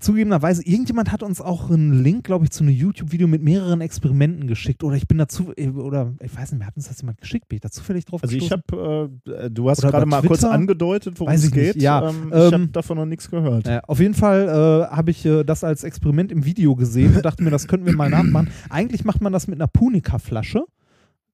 zugegebenerweise, 0.01 0.63
irgendjemand 0.67 1.13
hat 1.13 1.23
uns 1.23 1.41
auch 1.41 1.71
einen 1.71 2.03
Link, 2.03 2.25
glaube 2.25 2.45
ich, 2.45 2.51
zu 2.51 2.63
einem 2.65 2.73
YouTube-Video 2.73 3.27
mit 3.29 3.43
mehreren 3.43 3.81
Experimenten 3.81 4.47
geschickt. 4.47 4.85
Oder 4.85 4.97
ich 4.97 5.07
bin 5.09 5.19
dazu, 5.19 5.53
äh, 5.57 5.69
oder 5.69 6.15
ich 6.23 6.35
weiß 6.37 6.53
nicht 6.53 6.59
mehr, 6.59 6.67
hat 6.67 6.77
uns 6.77 6.89
das 6.89 7.01
jemand 7.01 7.21
geschickt? 7.21 7.49
Bin 7.49 7.57
ich 7.57 7.63
da 7.63 7.71
zufällig 7.71 8.05
drauf 8.05 8.23
Also 8.23 8.37
ich 8.37 8.51
habe, 8.53 9.11
äh, 9.27 9.51
du 9.51 9.71
hast 9.71 9.83
gerade 9.83 10.07
mal 10.07 10.23
kurz 10.23 10.45
angedeutet, 10.45 11.19
worum 11.19 11.33
Weiß 11.33 11.45
es 11.45 11.51
nicht, 11.53 11.55
geht. 11.75 11.83
ja. 11.83 12.09
Ähm, 12.11 12.29
ich 12.29 12.35
habe 12.35 12.55
Ähm, 12.57 12.73
davon 12.73 12.97
noch 12.97 13.07
nichts 13.07 13.31
gehört. 13.31 13.67
Ja, 13.67 13.81
auf 13.81 14.01
jeden 14.01 14.15
Fall 14.15 14.49
äh, 14.49 14.95
habe 14.95 15.11
ich 15.11 15.25
äh, 15.27 15.45
das 15.45 15.65
als 15.65 15.85
Experiment 15.85 16.33
im 16.33 16.45
Video 16.45 16.77
gesehen 16.77 17.17
und 17.17 17.25
dachte 17.25 17.43
mir, 17.43 17.51
das 17.51 17.67
könnten 17.69 17.87
wir 17.87 17.95
mal 17.97 18.11
nachmachen. 18.11 18.49
Eigentlich 18.71 19.05
macht 19.05 19.21
man 19.21 19.33
das 19.33 19.47
mit 19.49 19.59
einer 19.59 19.69
Punika-Flasche. 19.69 20.65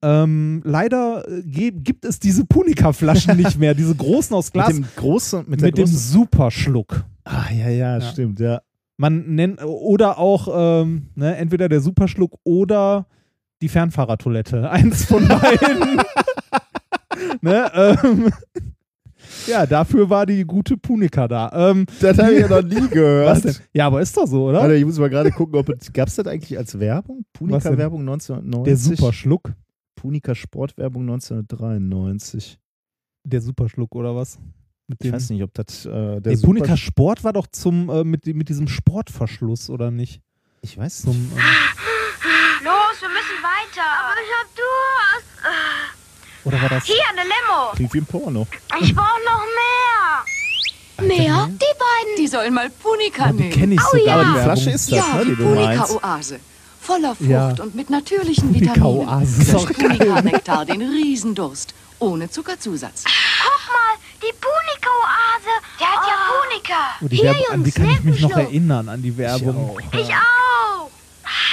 Ähm, 0.04 0.60
leider 0.64 1.26
äh, 1.26 1.42
gibt 1.42 2.04
es 2.04 2.20
diese 2.20 2.44
Punika-Flaschen 2.44 3.38
nicht 3.38 3.58
mehr, 3.58 3.74
diese 3.74 3.94
großen 3.94 4.36
aus 4.36 4.52
Glas 4.52 4.74
Mit 4.74 4.76
dem 4.76 4.88
großen, 4.96 5.44
mit, 5.48 5.62
mit, 5.62 5.78
dem 5.78 5.86
Superschluck. 5.86 7.04
Ah, 7.24 7.44
ja, 7.50 7.70
ja, 7.70 7.98
Ja. 7.98 8.00
stimmt, 8.02 8.38
ja. 8.38 8.60
Man 8.98 9.34
nennt 9.34 9.64
oder 9.64 10.18
auch 10.18 10.82
ähm, 10.82 11.08
ne, 11.14 11.36
entweder 11.36 11.70
der 11.70 11.80
Superschluck 11.80 12.38
oder 12.44 13.06
die 13.62 13.70
Fernfahrertoilette. 13.70 14.70
Eins 14.70 15.06
von 15.06 15.26
beiden. 15.26 16.02
ne, 17.40 17.70
ähm, 17.74 18.30
ja, 19.46 19.64
dafür 19.64 20.10
war 20.10 20.26
die 20.26 20.44
gute 20.44 20.76
Punika 20.76 21.26
da. 21.26 21.50
Ähm, 21.70 21.86
Das 22.00 22.18
habe 22.18 22.34
ich 22.34 22.40
ja 22.40 22.48
noch 22.48 22.62
nie 22.62 22.88
gehört. 22.88 23.26
was 23.26 23.42
denn? 23.42 23.64
Ja, 23.72 23.86
aber 23.86 24.02
ist 24.02 24.14
doch 24.16 24.26
so, 24.26 24.44
oder? 24.44 24.60
Warte, 24.60 24.74
ich 24.74 24.84
muss 24.84 24.98
mal 24.98 25.08
gerade 25.08 25.30
gucken, 25.30 25.56
ob 25.58 25.70
es, 25.70 25.90
gab 25.92 26.08
es 26.08 26.16
das 26.16 26.26
eigentlich 26.26 26.56
als 26.58 26.78
Werbung? 26.78 27.24
Punika-Werbung 27.32 28.00
1990? 28.00 28.64
Der 28.64 28.76
Superschluck. 28.76 29.54
Punika 30.04 30.34
Sportwerbung 30.34 31.00
1993. 31.04 32.58
Der 33.24 33.40
Superschluck 33.40 33.94
oder 33.94 34.14
was? 34.14 34.38
Mit 34.86 35.02
Ich 35.02 35.10
weiß 35.10 35.30
nicht, 35.30 35.42
ob 35.42 35.54
das 35.54 35.86
äh, 35.86 36.20
der 36.20 36.34
nee, 36.36 36.42
Punika 36.42 36.76
Sport 36.76 37.24
war 37.24 37.32
doch 37.32 37.46
zum 37.46 37.88
äh, 37.88 38.04
mit, 38.04 38.26
mit 38.26 38.50
diesem 38.50 38.68
Sportverschluss 38.68 39.70
oder 39.70 39.90
nicht? 39.90 40.20
Ich 40.60 40.76
weiß 40.76 41.02
Zum, 41.04 41.12
nicht. 41.18 41.32
ähm, 41.32 42.64
Los, 42.64 43.00
wir 43.00 43.08
müssen 43.08 43.40
weiter. 43.42 43.80
Aber 43.80 44.20
ich 44.20 44.30
hab 44.36 44.46
Durst. 44.54 46.44
oder 46.44 46.60
war 46.60 46.68
das? 46.68 46.84
Hier, 46.84 46.96
eine 47.10 47.22
Limo. 47.22 47.72
Klingt 47.74 47.94
wie 47.94 47.98
ein 48.00 48.04
Porno. 48.04 48.46
Ich 48.82 48.94
brauch 48.94 49.18
noch 49.24 49.44
mehr. 51.00 51.08
Mehr? 51.16 51.46
Die 51.48 51.56
beiden. 51.56 52.16
Die 52.18 52.26
sollen 52.26 52.52
mal 52.52 52.68
Punika 52.68 53.32
Die 53.32 53.38
nehmen. 53.38 53.50
kenne 53.52 53.74
ich 53.76 53.80
Oh 53.80 53.96
sogar. 53.96 54.06
ja. 54.06 54.20
Aber 54.22 54.34
die. 54.38 54.44
Flasche 54.44 54.70
ist 54.70 54.92
das, 54.92 54.98
ja, 54.98 55.14
ne, 55.16 55.24
die 55.24 55.30
die 55.30 55.36
du 55.36 55.44
meinst. 55.54 55.98
Voller 56.84 57.14
Frucht 57.14 57.28
Ja. 57.30 57.54
und 57.60 57.74
mit 57.74 57.88
natürlichen. 57.90 58.54
Vitaminen. 58.54 59.06
Geil. 59.06 59.26
Punika-Nektar 59.74 60.64
den 60.66 60.82
Riesendurst. 60.82 61.74
Ohne 61.98 62.28
Zuckerzusatz. 62.30 63.04
Guck 63.04 63.72
mal, 63.72 63.96
die 64.20 64.32
Punika-Oase. 64.38 65.54
Der 65.80 65.86
hat 65.88 66.06
ja 66.06 66.14
Punika. 66.28 66.80
Oh, 67.00 67.08
die 67.08 67.16
Hier, 67.16 67.24
Werbung, 67.26 67.46
an 67.52 67.64
die 67.64 67.70
Jungs, 67.70 67.74
kann 67.76 67.90
ich 67.90 68.02
mich 68.04 68.20
noch 68.20 68.36
erinnern, 68.36 68.88
an 68.90 69.00
die 69.02 69.16
Werbung. 69.16 69.78
Schluck. 69.90 70.00
Ich 70.00 70.08
auch. 70.10 70.90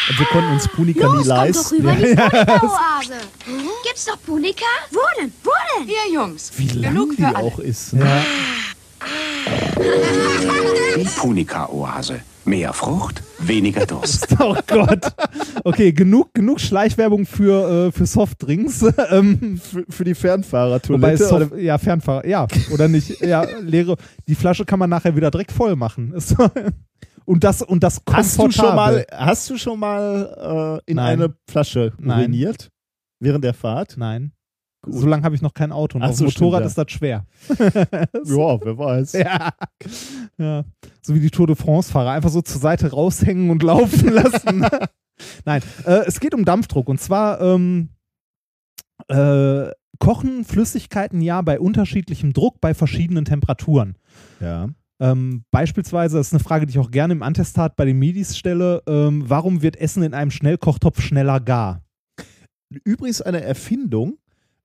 Und 0.10 0.20
wir 0.20 0.26
konnten 0.26 0.52
uns 0.52 0.68
Punika 0.68 1.08
nie 1.08 1.14
Los, 1.16 1.16
komm 1.16 1.28
doch 1.28 1.36
leisten. 1.38 1.76
rüber 1.78 1.92
in 1.94 2.00
die 2.00 2.16
Punika-Oase. 2.16 3.14
Gibt's 3.86 4.06
doch 4.06 4.18
Punika? 4.26 4.66
Wo 4.90 5.00
denn? 5.22 5.32
Wo 5.44 5.52
denn? 5.78 5.88
Hier, 5.88 6.14
Jungs. 6.14 6.52
Wie 6.58 6.68
lang 6.68 6.94
Genug 6.94 7.16
die 7.16 7.26
auch 7.26 7.60
ist. 7.60 7.94
Ne? 7.94 8.04
Ja. 8.06 8.24
Die 10.98 11.04
Punika-Oase. 11.06 12.22
Mehr 12.44 12.74
Frucht, 12.74 13.22
weniger 13.40 13.86
Durst. 13.86 14.28
Oh 14.40 14.56
Gott. 14.66 15.14
Okay, 15.64 15.92
genug, 15.94 16.34
genug 16.34 16.60
Schleichwerbung 16.60 17.26
für, 17.26 17.88
äh, 17.88 17.92
für 17.92 18.06
Softdrinks. 18.08 18.84
ähm, 19.12 19.60
Für, 19.60 19.86
für 19.88 20.04
die 20.04 20.16
Fernfahrertoilette. 20.16 21.26
Soft, 21.26 21.56
ja, 21.58 21.78
Fernfahrer, 21.78 22.26
ja, 22.26 22.48
oder 22.74 22.88
nicht? 22.88 23.22
Ja, 23.22 23.44
leere. 23.60 23.98
Die 24.28 24.36
Flasche 24.36 24.66
kann 24.66 24.80
man 24.80 24.90
nachher 24.90 25.16
wieder 25.16 25.30
direkt 25.30 25.52
voll 25.52 25.76
machen. 25.76 26.14
Und 27.26 27.44
das, 27.44 27.62
und 27.62 27.84
das 27.84 28.02
hast 28.12 28.40
du 28.40 28.50
schon 28.52 28.76
mal, 28.76 29.06
hast 29.12 29.50
du 29.50 29.56
schon 29.56 29.80
mal 29.80 30.82
äh, 30.86 30.92
in 30.92 30.96
Nein. 30.98 31.22
eine 31.22 31.36
Flasche 31.48 31.94
Nein. 32.00 32.20
uriniert? 32.20 32.70
Während 33.20 33.44
der 33.44 33.54
Fahrt? 33.54 33.96
Nein. 33.96 34.34
So 34.88 35.08
lange 35.08 35.24
habe 35.24 35.36
ich 35.36 35.42
noch 35.42 35.54
kein 35.54 35.72
Auto. 35.72 35.98
Und 35.98 36.04
Ach 36.04 36.10
auf 36.10 36.16
so, 36.16 36.26
dem 36.26 36.30
Motorrad 36.30 36.62
stimmt, 36.62 36.68
ist 36.68 36.78
das 36.78 36.92
schwer. 36.92 37.26
Ja, 38.26 38.60
wer 38.62 38.78
weiß. 38.78 39.14
Ja. 39.14 39.54
ja. 40.38 40.64
So 41.02 41.14
wie 41.14 41.20
die 41.20 41.30
Tour 41.30 41.48
de 41.48 41.56
France-Fahrer. 41.56 42.12
Einfach 42.12 42.30
so 42.30 42.42
zur 42.42 42.60
Seite 42.60 42.90
raushängen 42.92 43.50
und 43.50 43.62
laufen 43.62 44.10
lassen. 44.14 44.66
Nein, 45.46 45.62
äh, 45.86 46.04
es 46.08 46.20
geht 46.20 46.34
um 46.34 46.46
Dampfdruck. 46.46 46.90
Und 46.90 47.00
zwar 47.00 47.42
ähm, 47.42 47.90
äh, 49.08 49.70
kochen 50.00 50.44
Flüssigkeiten 50.46 51.22
ja 51.22 51.42
bei 51.42 51.60
unterschiedlichem 51.60 52.34
Druck 52.34 52.60
bei 52.60 52.74
verschiedenen 52.74 53.26
Temperaturen. 53.26 53.98
Ja. 54.40 54.70
Ähm, 55.00 55.46
beispielsweise, 55.52 56.18
das 56.18 56.28
ist 56.28 56.34
eine 56.34 56.44
Frage, 56.44 56.66
die 56.66 56.72
ich 56.72 56.80
auch 56.80 56.92
gerne 56.92 57.14
im 57.14 57.24
Antestat 57.24 57.76
bei 57.76 57.86
den 57.86 57.98
Medis 57.98 58.38
stelle, 58.38 58.84
ähm, 58.88 59.24
warum 59.28 59.62
wird 59.62 59.76
Essen 59.78 60.04
in 60.04 60.14
einem 60.14 60.32
Schnellkochtopf 60.32 61.02
schneller 61.02 61.40
gar? 61.40 61.84
Übrigens 62.84 63.22
eine 63.22 63.42
Erfindung, 63.42 64.18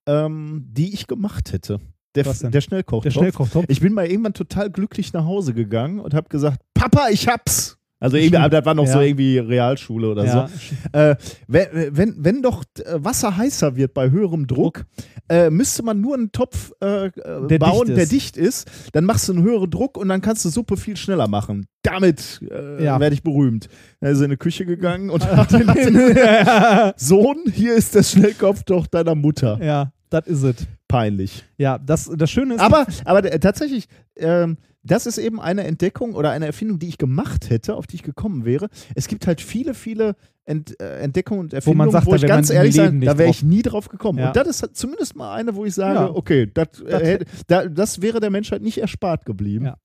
ähm, 0.06 0.64
die 0.68 0.92
ich 0.94 1.06
gemacht 1.06 1.52
hätte. 1.52 1.80
Der, 2.14 2.24
der 2.24 2.60
Schnellkochtopf. 2.62 3.02
Der 3.02 3.10
Schnellkochtopf? 3.10 3.64
Ich 3.68 3.80
bin 3.80 3.92
mal 3.92 4.06
irgendwann 4.06 4.32
total 4.32 4.70
glücklich 4.70 5.12
nach 5.12 5.24
Hause 5.26 5.52
gegangen 5.52 6.00
und 6.00 6.14
habe 6.14 6.28
gesagt, 6.28 6.60
Papa, 6.74 7.08
ich 7.10 7.28
hab's. 7.28 7.76
Also 7.98 8.18
irgendwie, 8.18 8.36
aber 8.36 8.50
das 8.50 8.64
war 8.66 8.74
noch 8.74 8.86
so 8.86 8.98
Ja. 9.00 9.06
irgendwie 9.06 9.38
Realschule 9.38 10.10
oder 10.10 10.24
ja, 10.26 10.48
so. 10.92 10.98
Äh, 10.98 11.16
wenn, 11.48 11.66
wenn, 11.96 12.14
wenn 12.18 12.42
doch 12.42 12.62
äh, 12.78 13.02
Wasser 13.02 13.36
heißer 13.38 13.74
wird 13.74 13.94
bei 13.94 14.10
höherem 14.10 14.46
Druck, 14.46 14.84
äh, 15.30 15.48
müsste 15.48 15.82
man 15.82 16.02
nur 16.02 16.14
einen 16.14 16.30
Topf 16.30 16.72
äh, 16.82 17.06
äh, 17.06 17.12
Der 17.48 17.58
bauen, 17.58 17.86
dicht 17.86 17.96
der 17.98 18.06
dicht 18.06 18.36
ist. 18.36 18.70
Dann 18.92 19.06
machst 19.06 19.28
du 19.28 19.32
einen 19.32 19.42
höheren 19.42 19.70
Druck 19.70 19.96
und 19.96 20.08
dann 20.10 20.20
kannst 20.20 20.44
du 20.44 20.50
Suppe 20.50 20.76
viel 20.76 20.96
schneller 20.98 21.26
machen. 21.26 21.66
Damit 21.82 22.40
äh, 22.50 22.84
Ja. 22.84 23.00
werde 23.00 23.14
ich 23.14 23.22
berühmt. 23.22 23.68
Er 24.00 24.10
ist 24.10 24.20
in 24.20 24.28
die 24.30 24.36
Küche 24.36 24.66
gegangen 24.66 25.08
und 25.08 25.26
hat 25.36 25.52
den 25.52 25.66
Sohn, 26.96 27.38
hier 27.50 27.74
ist 27.74 27.94
der 27.94 28.02
Schnellkopf 28.02 28.62
deiner 28.90 29.14
Mutter. 29.14 29.58
ja, 29.62 29.90
das 30.10 30.26
is 30.26 30.42
ist 30.42 30.60
es. 30.60 30.66
Peinlich. 30.88 31.44
Ja, 31.58 31.78
das, 31.78 32.10
das 32.14 32.30
Schöne 32.30 32.54
ist. 32.54 32.60
Aber, 32.60 32.86
aber 33.04 33.24
äh, 33.24 33.38
tatsächlich, 33.38 33.88
ähm, 34.16 34.56
das 34.82 35.06
ist 35.06 35.18
eben 35.18 35.40
eine 35.40 35.64
Entdeckung 35.64 36.14
oder 36.14 36.30
eine 36.30 36.46
Erfindung, 36.46 36.78
die 36.78 36.88
ich 36.88 36.98
gemacht 36.98 37.50
hätte, 37.50 37.74
auf 37.74 37.86
die 37.86 37.96
ich 37.96 38.02
gekommen 38.02 38.44
wäre. 38.44 38.68
Es 38.94 39.08
gibt 39.08 39.26
halt 39.26 39.40
viele, 39.40 39.74
viele 39.74 40.14
Ent, 40.44 40.80
äh, 40.80 41.00
Entdeckungen 41.00 41.40
und 41.40 41.52
Wo 41.66 41.74
man 41.74 41.88
Erfindungen, 41.88 41.90
sagt, 41.90 42.06
wo 42.06 42.14
ich 42.14 42.26
ganz 42.26 42.50
ehrlich 42.50 42.76
nicht 42.76 43.08
da 43.08 43.18
wäre 43.18 43.30
ich 43.30 43.42
nie 43.42 43.62
drauf 43.62 43.88
gekommen. 43.88 44.20
Ja. 44.20 44.28
Und 44.28 44.36
das 44.36 44.46
ist 44.46 44.62
halt 44.62 44.76
zumindest 44.76 45.16
mal 45.16 45.34
eine, 45.34 45.56
wo 45.56 45.64
ich 45.64 45.74
sage, 45.74 45.98
Ja. 45.98 46.10
okay, 46.10 46.48
das, 46.54 46.80
äh, 46.82 47.24
das 47.68 48.00
wäre 48.00 48.20
der 48.20 48.30
Menschheit 48.30 48.62
nicht 48.62 48.78
erspart 48.78 49.24
geblieben. 49.24 49.64
Ja. 49.66 49.76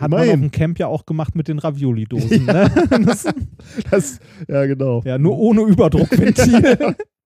Hat 0.00 0.10
man 0.10 0.20
auf 0.20 0.26
dem 0.26 0.50
Camp 0.52 0.78
ja 0.78 0.86
auch 0.86 1.06
gemacht 1.06 1.34
mit 1.34 1.48
den 1.48 1.58
Ravioli-Dosen. 1.58 2.46
Ne? 2.46 2.70
Das, 3.04 3.24
Das, 3.90 4.20
ja, 4.48 4.66
genau. 4.66 5.02
ja, 5.04 5.18
nur 5.18 5.38
ohne 5.38 5.62
Überdruckventil. 5.62 6.94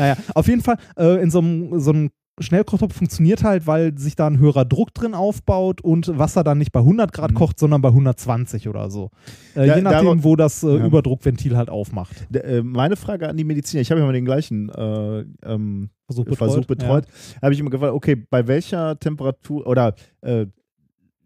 naja, 0.00 0.16
auf 0.34 0.48
jeden 0.48 0.62
Fall, 0.62 0.76
äh, 0.96 1.22
in 1.22 1.30
so 1.30 1.38
einem, 1.40 2.10
Schnellkochtopf 2.42 2.94
funktioniert 2.94 3.44
halt, 3.44 3.66
weil 3.66 3.98
sich 3.98 4.16
da 4.16 4.26
ein 4.26 4.38
höherer 4.38 4.64
Druck 4.64 4.94
drin 4.94 5.12
aufbaut 5.12 5.82
und 5.82 6.16
Wasser 6.18 6.42
dann 6.42 6.56
nicht 6.56 6.72
bei 6.72 6.80
100 6.80 7.12
Grad 7.12 7.32
Mhm. 7.32 7.34
kocht, 7.34 7.58
sondern 7.58 7.82
bei 7.82 7.90
120 7.90 8.66
oder 8.66 8.90
so. 8.90 9.10
Äh, 9.54 9.66
Ja, 9.66 9.76
je 9.76 9.82
nachdem, 9.82 10.06
darauf- 10.06 10.24
wo 10.24 10.36
das 10.36 10.62
äh, 10.62 10.78
Ja. 10.78 10.86
Überdruckventil 10.86 11.54
halt 11.54 11.68
aufmacht. 11.68 12.16
D- 12.30 12.38
äh, 12.38 12.62
Meine 12.62 12.96
Frage 12.96 13.28
an 13.28 13.36
die 13.36 13.44
Mediziner, 13.44 13.82
ich 13.82 13.90
habe 13.90 14.00
ja 14.00 14.06
mal 14.06 14.14
den 14.14 14.24
gleichen 14.24 14.70
äh, 14.70 15.24
ähm, 15.44 15.90
Versuch 16.06 16.34
Versuch 16.34 16.64
betreut, 16.64 17.04
habe 17.42 17.52
ich 17.52 17.60
immer 17.60 17.68
gefragt, 17.68 17.92
okay, 17.92 18.16
bei 18.16 18.46
welcher 18.46 18.98
Temperatur 18.98 19.66
oder 19.66 19.94
äh, 20.22 20.46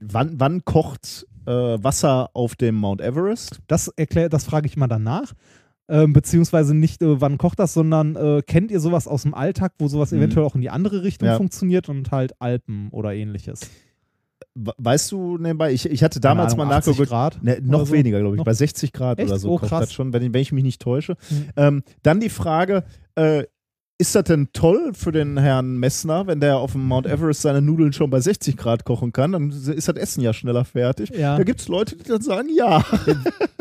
wann, 0.00 0.32
wann 0.38 0.64
kocht 0.64 1.26
äh, 1.46 1.50
Wasser 1.52 2.30
auf 2.34 2.56
dem 2.56 2.74
Mount 2.74 3.00
Everest? 3.00 3.60
Das 3.68 3.86
erklärt, 3.88 4.32
das 4.32 4.44
frage 4.44 4.66
ich 4.66 4.76
immer 4.76 4.88
danach. 4.88 5.32
Ähm, 5.88 6.12
beziehungsweise 6.14 6.74
nicht, 6.74 7.02
äh, 7.02 7.20
wann 7.20 7.36
kocht 7.36 7.58
das, 7.58 7.74
sondern 7.74 8.16
äh, 8.16 8.42
kennt 8.46 8.70
ihr 8.70 8.80
sowas 8.80 9.06
aus 9.06 9.22
dem 9.22 9.34
Alltag, 9.34 9.72
wo 9.78 9.86
sowas 9.88 10.12
Mhm. 10.12 10.18
eventuell 10.18 10.46
auch 10.46 10.54
in 10.54 10.62
die 10.62 10.70
andere 10.70 11.02
Richtung 11.02 11.28
Ja. 11.28 11.36
funktioniert 11.36 11.88
und 11.90 12.10
halt 12.10 12.40
Alpen 12.40 12.88
oder 12.90 13.12
ähnliches? 13.14 13.60
We- 14.54 14.72
Weißt 14.78 15.10
du 15.12 15.36
nebenbei, 15.36 15.72
ich, 15.72 15.84
ich 15.90 16.02
hatte 16.02 16.20
damals 16.20 16.54
Ahnung, 16.54 16.68
mal 16.68 16.74
80 16.76 16.92
nachgeguckt, 16.92 17.08
Grad 17.10 17.42
ne, 17.42 17.58
noch 17.62 17.86
so? 17.86 17.92
weniger, 17.92 18.20
glaube 18.20 18.36
ich, 18.36 18.38
Noch? 18.38 18.44
bei 18.44 18.54
60 18.54 18.92
Grad 18.92 19.18
Echt? 19.18 19.28
oder 19.28 19.38
so 19.38 19.50
Oh, 19.50 19.58
krass. 19.58 19.80
das 19.80 19.92
schon, 19.92 20.12
wenn, 20.12 20.22
ich- 20.22 20.32
wenn 20.32 20.40
ich 20.42 20.52
mich 20.52 20.64
nicht 20.64 20.80
täusche. 20.80 21.16
Mhm. 21.30 21.44
Ähm, 21.56 21.82
dann 22.02 22.20
die 22.20 22.28
Frage, 22.30 22.84
äh, 23.16 23.44
ist 23.96 24.14
das 24.16 24.24
denn 24.24 24.48
toll 24.52 24.90
für 24.92 25.12
den 25.12 25.38
Herrn 25.38 25.78
Messner, 25.78 26.26
wenn 26.26 26.40
der 26.40 26.56
auf 26.56 26.72
dem 26.72 26.84
Mount 26.86 27.06
Everest 27.06 27.42
seine 27.42 27.62
Nudeln 27.62 27.92
schon 27.92 28.10
bei 28.10 28.18
60 28.20 28.56
Grad 28.56 28.84
kochen 28.84 29.12
kann? 29.12 29.32
Dann 29.32 29.50
ist 29.50 29.86
das 29.88 29.96
Essen 29.96 30.20
ja 30.20 30.32
schneller 30.32 30.64
fertig. 30.64 31.10
Ja. 31.10 31.36
Da 31.36 31.44
gibt 31.44 31.60
es 31.60 31.68
Leute, 31.68 31.96
die 31.96 32.02
dann 32.02 32.20
sagen, 32.20 32.48
ja. 32.54 32.84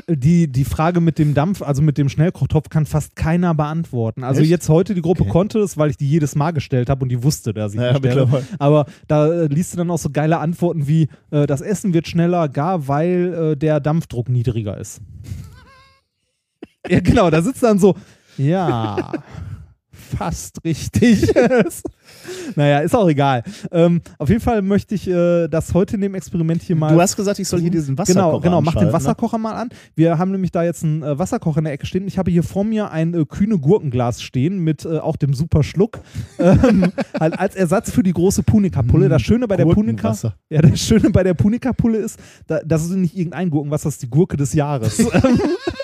Die, 0.10 0.52
die 0.52 0.66
Frage 0.66 1.02
mit 1.02 1.20
dem 1.20 1.34
Dampf, 1.36 1.62
also 1.62 1.82
mit 1.84 1.98
dem 2.00 2.10
Schnellkochtopf, 2.10 2.70
kann 2.70 2.86
fast 2.88 3.16
keiner 3.16 3.54
beantworten. 3.54 4.24
Also 4.24 4.42
Echt? 4.42 4.50
jetzt 4.50 4.70
heute, 4.70 4.96
die 4.96 5.02
Gruppe 5.02 5.22
Okay. 5.22 5.32
konnte 5.32 5.60
es, 5.60 5.78
weil 5.78 5.92
ich 5.92 5.98
die 5.98 6.10
jedes 6.10 6.36
Mal 6.36 6.52
gestellt 6.52 6.90
habe 6.90 7.04
und 7.04 7.10
die 7.10 7.24
wusste, 7.24 7.54
dass 7.54 7.74
ich 7.76 7.80
Ja, 7.80 7.96
stelle. 7.96 8.28
Aber 8.60 8.88
da 9.08 9.28
äh, 9.32 9.46
liest 9.46 9.74
du 9.74 9.78
dann 9.78 9.92
auch 9.92 10.00
so 10.00 10.10
geile 10.10 10.40
Antworten 10.40 10.88
wie, 10.88 11.08
äh, 11.32 11.46
das 11.46 11.62
Essen 11.62 11.94
wird 11.94 12.08
schneller, 12.08 12.50
gar 12.50 12.88
weil 12.88 13.52
äh, 13.52 13.56
der 13.56 13.80
Dampfdruck 13.80 14.30
niedriger 14.30 14.78
ist. 14.78 15.00
ja, 16.90 17.00
genau, 17.00 17.30
da 17.30 17.42
sitzt 17.42 17.62
dann 17.64 17.78
so, 17.80 17.96
ja, 18.38 19.12
fast 20.18 20.64
richtig. 20.64 21.34
naja, 22.56 22.80
ist 22.80 22.96
auch 22.96 23.08
egal. 23.08 23.44
Ähm, 23.72 24.02
auf 24.18 24.30
jeden 24.30 24.42
Fall 24.42 24.62
möchte 24.62 24.96
ich 24.96 25.08
äh, 25.08 25.48
das 25.48 25.74
heute 25.74 25.96
in 25.96 26.02
dem 26.02 26.16
Experiment 26.16 26.62
hier 26.62 26.76
mal 26.76 26.94
Du 26.94 27.02
hast 27.02 27.16
gesagt, 27.16 27.40
ich 27.40 27.48
soll 27.48 27.62
hier 27.62 27.72
diesen 27.72 27.98
Wasserkocher 27.98 28.24
Genau, 28.24 28.40
genau, 28.40 28.62
mach 28.62 28.76
den 28.76 28.88
ne? 28.88 28.94
Wasserkocher 28.94 29.38
mal 29.38 29.54
an. 29.54 29.70
Wir 29.96 30.18
haben 30.18 30.32
nämlich 30.32 30.52
da 30.52 30.64
jetzt 30.64 30.84
einen 30.84 31.04
äh, 31.04 31.18
Wasserkocher 31.18 31.60
in 31.60 31.66
der 31.66 31.74
Ecke 31.74 31.86
stehen. 31.86 32.08
Ich 32.08 32.18
habe 32.18 32.32
hier 32.32 32.44
vor 32.44 32.64
mir 32.64 32.92
ein 32.92 33.14
äh, 33.14 33.26
kühne 33.26 33.58
Gurkenglas 33.58 34.22
stehen 34.22 34.60
mit 34.60 34.86
äh, 34.86 35.00
auch 35.00 35.16
dem 35.16 35.34
super 35.34 35.64
Schluck. 35.64 36.00
ähm, 36.40 36.92
halt 37.20 37.40
als 37.40 37.56
Ersatz 37.56 37.92
für 37.92 38.04
die 38.04 38.14
große 38.14 38.44
Punika-Pulle. 38.44 39.10
Das 39.10 39.22
Schöne 39.22 39.48
bei 39.48 39.58
der 39.58 39.66
Punika, 39.66 40.16
ja, 40.50 40.62
das 40.62 40.80
Schöne 40.80 41.10
bei 41.10 41.24
der 41.24 41.34
Punika-Pulle 41.34 41.98
ist, 41.98 42.20
da, 42.48 42.60
das 42.66 42.84
ist 42.84 42.92
nicht 42.92 43.18
irgendein 43.18 43.50
Gurkenwasser, 43.50 43.86
das 43.86 43.96
ist 43.96 44.04
die 44.04 44.10
Gurke 44.10 44.38
des 44.38 44.54
Jahres. 44.54 45.04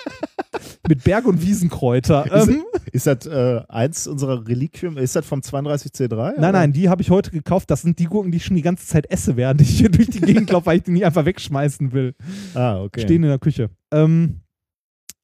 Mit 0.88 1.04
Berg- 1.04 1.26
und 1.26 1.42
Wiesenkräuter. 1.42 2.24
Ist, 2.32 2.48
Ähm, 2.48 2.64
ist 2.92 3.06
das 3.06 3.26
äh, 3.26 3.60
eins 3.68 4.06
unserer 4.06 4.46
Reliquien? 4.48 4.96
Ist 4.96 5.14
das 5.14 5.26
vom 5.26 5.40
32C3? 5.40 6.40
Nein, 6.40 6.52
nein, 6.52 6.72
die 6.72 6.88
habe 6.88 7.02
ich 7.02 7.10
heute 7.10 7.30
gekauft. 7.30 7.70
Das 7.70 7.82
sind 7.82 7.98
die 7.98 8.04
Gurken, 8.06 8.30
die 8.32 8.38
ich 8.38 8.44
schon 8.44 8.56
die 8.56 8.62
ganze 8.62 8.86
Zeit 8.86 9.10
esse, 9.10 9.36
während 9.36 9.60
ich 9.60 9.68
hier 9.70 9.90
durch 9.90 10.08
die 10.08 10.20
Gegend 10.20 10.50
laufe, 10.50 10.66
weil 10.66 10.78
ich 10.78 10.82
die 10.84 10.90
nicht 10.92 11.04
einfach 11.04 11.24
wegschmeißen 11.24 11.92
will. 11.92 12.14
Ah, 12.54 12.80
okay. 12.80 13.02
Stehen 13.02 13.22
in 13.22 13.28
der 13.28 13.38
Küche. 13.38 13.70
Ähm, 13.92 14.40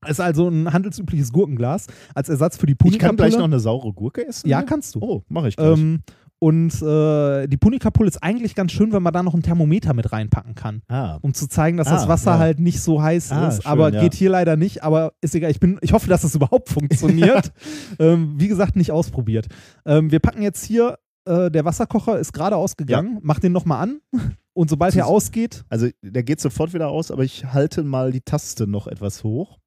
ist 0.06 0.20
also 0.20 0.48
ein 0.48 0.72
handelsübliches 0.72 1.32
Gurkenglas 1.32 1.86
als 2.14 2.28
Ersatz 2.28 2.56
für 2.56 2.66
die 2.66 2.74
Punika. 2.74 2.96
ich 2.96 3.00
kann 3.00 3.16
gleich 3.16 3.36
noch 3.36 3.44
eine 3.44 3.58
saure 3.58 3.92
Gurke 3.92 4.26
essen? 4.26 4.48
Ja, 4.48 4.62
kannst 4.62 4.94
du. 4.94 5.00
Oh, 5.00 5.22
mache 5.28 5.48
ich 5.48 5.56
gleich. 5.56 5.78
Ähm, 5.78 6.00
und 6.46 6.82
äh, 6.82 7.46
die 7.48 7.56
Punika-Pulle 7.56 8.08
ist 8.08 8.22
eigentlich 8.22 8.54
ganz 8.54 8.70
schön, 8.72 8.92
wenn 8.92 9.02
man 9.02 9.12
da 9.12 9.22
noch 9.22 9.34
ein 9.34 9.42
Thermometer 9.42 9.94
mit 9.94 10.12
reinpacken 10.12 10.54
kann. 10.54 10.82
ah, 10.88 11.18
Um 11.22 11.34
zu 11.34 11.48
zeigen, 11.48 11.76
dass 11.76 11.88
Ah, 11.88 11.94
das 11.94 12.08
Wasser 12.08 12.32
ja. 12.32 12.38
halt 12.38 12.60
nicht 12.60 12.80
so 12.80 13.02
heiß 13.02 13.32
Ah, 13.32 13.48
ist. 13.48 13.62
schön, 13.62 13.72
aber 13.72 13.92
ja. 13.92 14.00
geht 14.00 14.14
hier 14.14 14.30
leider 14.30 14.56
nicht. 14.56 14.82
Aber 14.84 15.14
ist 15.20 15.34
egal. 15.34 15.50
Ich, 15.50 15.58
bin, 15.60 15.78
ich 15.80 15.92
hoffe, 15.92 16.08
dass 16.08 16.22
es 16.24 16.34
überhaupt 16.34 16.68
funktioniert. 16.68 17.52
ähm, 17.98 18.34
wie 18.38 18.48
gesagt, 18.48 18.76
nicht 18.76 18.92
ausprobiert. 18.92 19.48
Ähm, 19.84 20.10
wir 20.12 20.20
packen 20.20 20.42
jetzt 20.42 20.64
hier, 20.64 20.98
äh, 21.24 21.50
der 21.50 21.64
Wasserkocher 21.64 22.18
ist 22.18 22.32
gerade 22.32 22.56
ausgegangen. 22.56 23.18
Mach 23.22 23.40
den 23.40 23.52
nochmal 23.52 23.82
an. 23.82 24.00
Und 24.52 24.70
sobald 24.70 24.94
er 24.96 25.06
ausgeht, 25.06 25.64
also 25.68 25.88
der 26.02 26.22
geht 26.22 26.40
sofort 26.40 26.72
wieder 26.74 26.88
aus, 26.88 27.10
aber 27.10 27.24
ich 27.24 27.44
halte 27.46 27.82
mal 27.82 28.12
die 28.12 28.20
Taste 28.22 28.66
noch 28.66 28.86
etwas 28.86 29.24
hoch. 29.24 29.58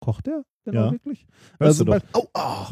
kocht 0.00 0.28
er 0.28 0.44
genau 0.64 0.84
Ja. 0.86 0.92
wirklich. 0.92 1.26
Hörst 1.58 1.80
Äh, 1.80 1.84
du 1.84 1.90
doch. 1.92 2.00
sobald- 2.00 2.04
Oh, 2.14 2.28
ah. 2.34 2.68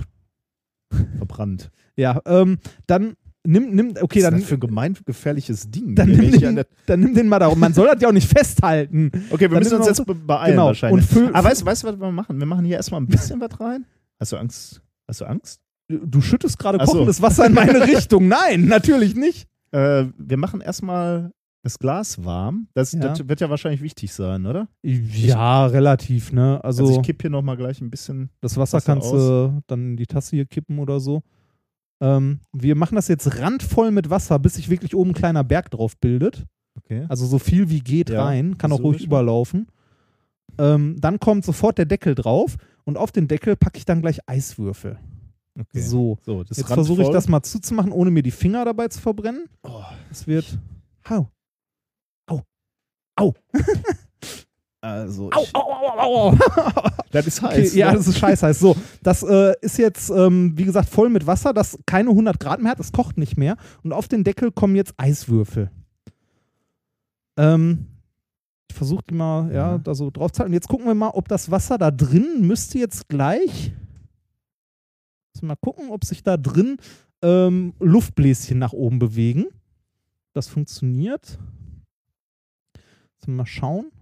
Verbrannt. 1.19 1.71
Ja, 1.97 2.21
ähm, 2.27 2.59
dann 2.87 3.15
nimm, 3.47 3.75
nimm, 3.75 3.95
okay, 4.01 4.03
Was 4.03 4.17
ist 4.17 4.23
dann, 4.25 4.35
das 4.41 4.45
für 4.49 4.55
ein 4.55 4.61
gemeingefährliches 4.61 5.71
Ding? 5.71 5.95
dann, 5.95 6.09
nimm 6.11 6.23
ich 6.23 6.39
den, 6.41 6.63
dann 6.87 7.01
nimm 7.01 7.15
den 7.15 7.29
mal 7.29 7.39
darum. 7.39 7.59
Man 7.59 7.73
soll 7.75 7.87
das 7.87 8.01
ja 8.01 8.09
auch 8.09 8.13
nicht 8.13 8.29
festhalten. 8.29 9.11
okay, 9.31 9.43
wir 9.43 9.49
dann 9.51 9.59
müssen 9.61 9.77
uns 9.79 9.87
jetzt 9.87 9.97
so- 9.97 10.05
be 10.05 10.15
beeilen 10.15 10.53
genau. 10.53 10.67
wahrscheinlich. 10.67 11.07
Aber 11.33 11.49
weißt, 11.49 11.63
du- 11.63 11.67
weißt 11.67 11.85
was 11.85 11.99
wir 12.01 12.11
machen? 12.13 12.39
Wir 12.39 12.47
machen 12.47 12.65
hier 12.65 12.77
erstmal 12.77 13.01
ein 13.01 13.07
bisschen 13.07 13.41
was 13.41 13.59
rein. 13.61 13.85
Hast 14.21 14.33
du 14.33 14.37
Angst? 14.37 14.81
Hast 15.09 15.21
du 15.21 15.25
Angst? 15.25 15.61
Du 15.89 16.21
schüttest 16.21 16.59
gerade 16.59 16.79
so. 16.87 16.93
kochendes 16.93 17.21
Wasser 17.21 17.47
in 17.47 17.55
meine 17.55 17.83
Richtung. 17.87 18.29
Nein, 18.29 18.67
natürlich 18.67 19.15
nicht. 19.17 19.47
Äh, 19.73 20.07
wir 20.17 20.37
machen 20.37 20.61
erstmal 20.61 21.33
das 21.65 21.79
Glas 21.79 22.25
warm. 22.25 22.69
Das, 22.75 22.93
Ja. 22.93 23.01
das 23.01 23.29
wird 23.29 23.41
ja 23.41 23.51
wahrscheinlich 23.51 23.83
wichtig 23.83 24.13
sein, 24.13 24.47
oder? 24.47 24.69
Ja, 24.83 25.67
relativ, 25.67 26.33
ne? 26.33 26.61
Also, 26.65 26.85
Also, 26.85 26.97
ich 27.01 27.03
kipp 27.07 27.21
hier 27.23 27.31
nochmal 27.31 27.57
gleich 27.57 27.81
ein 27.81 27.91
bisschen. 27.91 28.31
das 28.41 28.57
Wasser, 28.57 28.79
Wasser 28.79 28.87
kannst 28.95 29.13
du 29.13 29.61
dann 29.67 29.91
in 29.91 29.97
die 29.97 30.07
Tasse 30.07 30.37
hier 30.37 30.47
kippen 30.47 30.79
oder 30.79 30.99
so. 31.01 31.23
Ähm, 32.03 32.41
wir 32.53 32.75
machen 32.75 32.97
das 32.97 33.07
jetzt 33.09 33.39
randvoll 33.39 33.93
mit 33.93 34.11
Wasser, 34.11 34.39
bis 34.41 34.55
sich 34.55 34.69
wirklich 34.69 34.95
oben 34.95 35.11
ein 35.11 35.15
kleiner 35.15 35.45
Berg 35.45 35.71
drauf 35.71 35.97
bildet. 35.99 36.45
Okay. 36.77 37.07
Also 37.09 37.27
so 37.27 37.39
viel 37.39 37.71
wie 37.71 37.81
geht 37.81 38.11
Ja, 38.11 38.25
rein, 38.25 38.59
kann 38.59 38.73
auch 38.73 38.81
ruhig 38.83 38.99
ich. 39.01 39.07
überlaufen. 39.07 39.69
Ähm, 40.59 40.97
dann 41.01 41.21
kommt 41.21 41.45
sofort 41.45 41.79
der 41.79 41.87
Deckel 41.87 42.15
drauf 42.15 42.57
und 42.85 42.99
auf 42.99 43.13
den 43.13 43.29
Deckel 43.29 43.55
packe 43.57 43.79
ich 43.79 43.85
dann 43.85 44.01
gleich 44.03 44.19
Eiswürfel. 44.29 44.99
okay. 45.59 45.81
So, 45.81 46.19
So, 46.25 46.43
jetzt 46.43 46.67
versuche 46.67 47.03
ich 47.03 47.09
das 47.11 47.29
mal 47.29 47.43
zuzumachen, 47.43 47.93
ohne 47.93 48.11
mir 48.11 48.23
die 48.23 48.31
Finger 48.33 48.65
dabei 48.65 48.89
zu 48.89 49.01
verbrennen. 49.01 49.45
Oh, 49.63 49.83
Es 50.11 50.27
wird. 50.27 50.59
Au. 53.15 53.35
also, 54.83 55.31
Au, 55.33 55.47
au, 55.55 55.61
au, 55.61 55.99
au, 55.99 56.31
au. 56.33 56.39
das 57.13 57.27
ist 57.29 57.43
Okay, 57.43 57.63
heiß. 57.63 57.75
ja, 57.75 57.93
ne? 57.93 57.99
das 57.99 58.09
ist 58.09 58.19
scheiße 58.19 58.47
heiß. 58.47 58.59
So, 58.59 58.77
das 59.03 59.23
äh, 59.23 59.55
ist 59.61 59.79
jetzt, 59.79 60.11
ähm, 60.11 60.53
wie 60.59 60.65
gesagt, 60.65 60.89
voll 60.89 61.09
mit 61.09 61.27
Wasser, 61.27 61.53
das 61.55 61.79
keine 61.87 62.11
100 62.11 62.41
Grad 62.41 62.61
mehr 62.61 62.73
hat, 62.73 62.81
es 62.81 62.91
kocht 62.93 63.17
nicht 63.17 63.37
mehr. 63.37 63.57
Und 63.85 63.93
auf 63.93 64.09
den 64.09 64.25
Deckel 64.25 64.51
kommen 64.51 64.75
jetzt 64.77 64.95
Eiswürfel. 64.97 65.71
Ähm, 67.37 67.87
ich 68.69 68.77
versuche 68.77 69.05
die 69.09 69.15
mal, 69.15 69.49
ja, 69.53 69.73
Ja. 69.73 69.79
da 69.79 69.95
so 69.95 70.11
drauf 70.11 70.33
zu 70.33 70.41
halten. 70.41 70.53
Jetzt 70.53 70.69
gucken 70.69 70.87
wir 70.87 70.95
mal, 70.95 71.11
ob 71.11 71.29
das 71.29 71.51
Wasser 71.51 71.79
da 71.79 71.91
drin 71.91 72.41
müsste 72.47 72.79
jetzt 72.79 73.09
gleich. 73.09 73.73
Müssen 75.35 75.43
wir 75.43 75.49
mal 75.49 75.57
gucken, 75.57 75.91
ob 75.91 76.05
sich 76.05 76.23
da 76.23 76.37
drin 76.37 76.77
ähm, 77.23 77.75
Luftbläschen 77.79 78.59
nach 78.59 78.73
oben 78.73 78.99
bewegen. 78.99 79.47
Das 80.35 80.49
funktioniert. 80.49 81.39
Mal 83.27 83.47
schauen, 83.47 83.93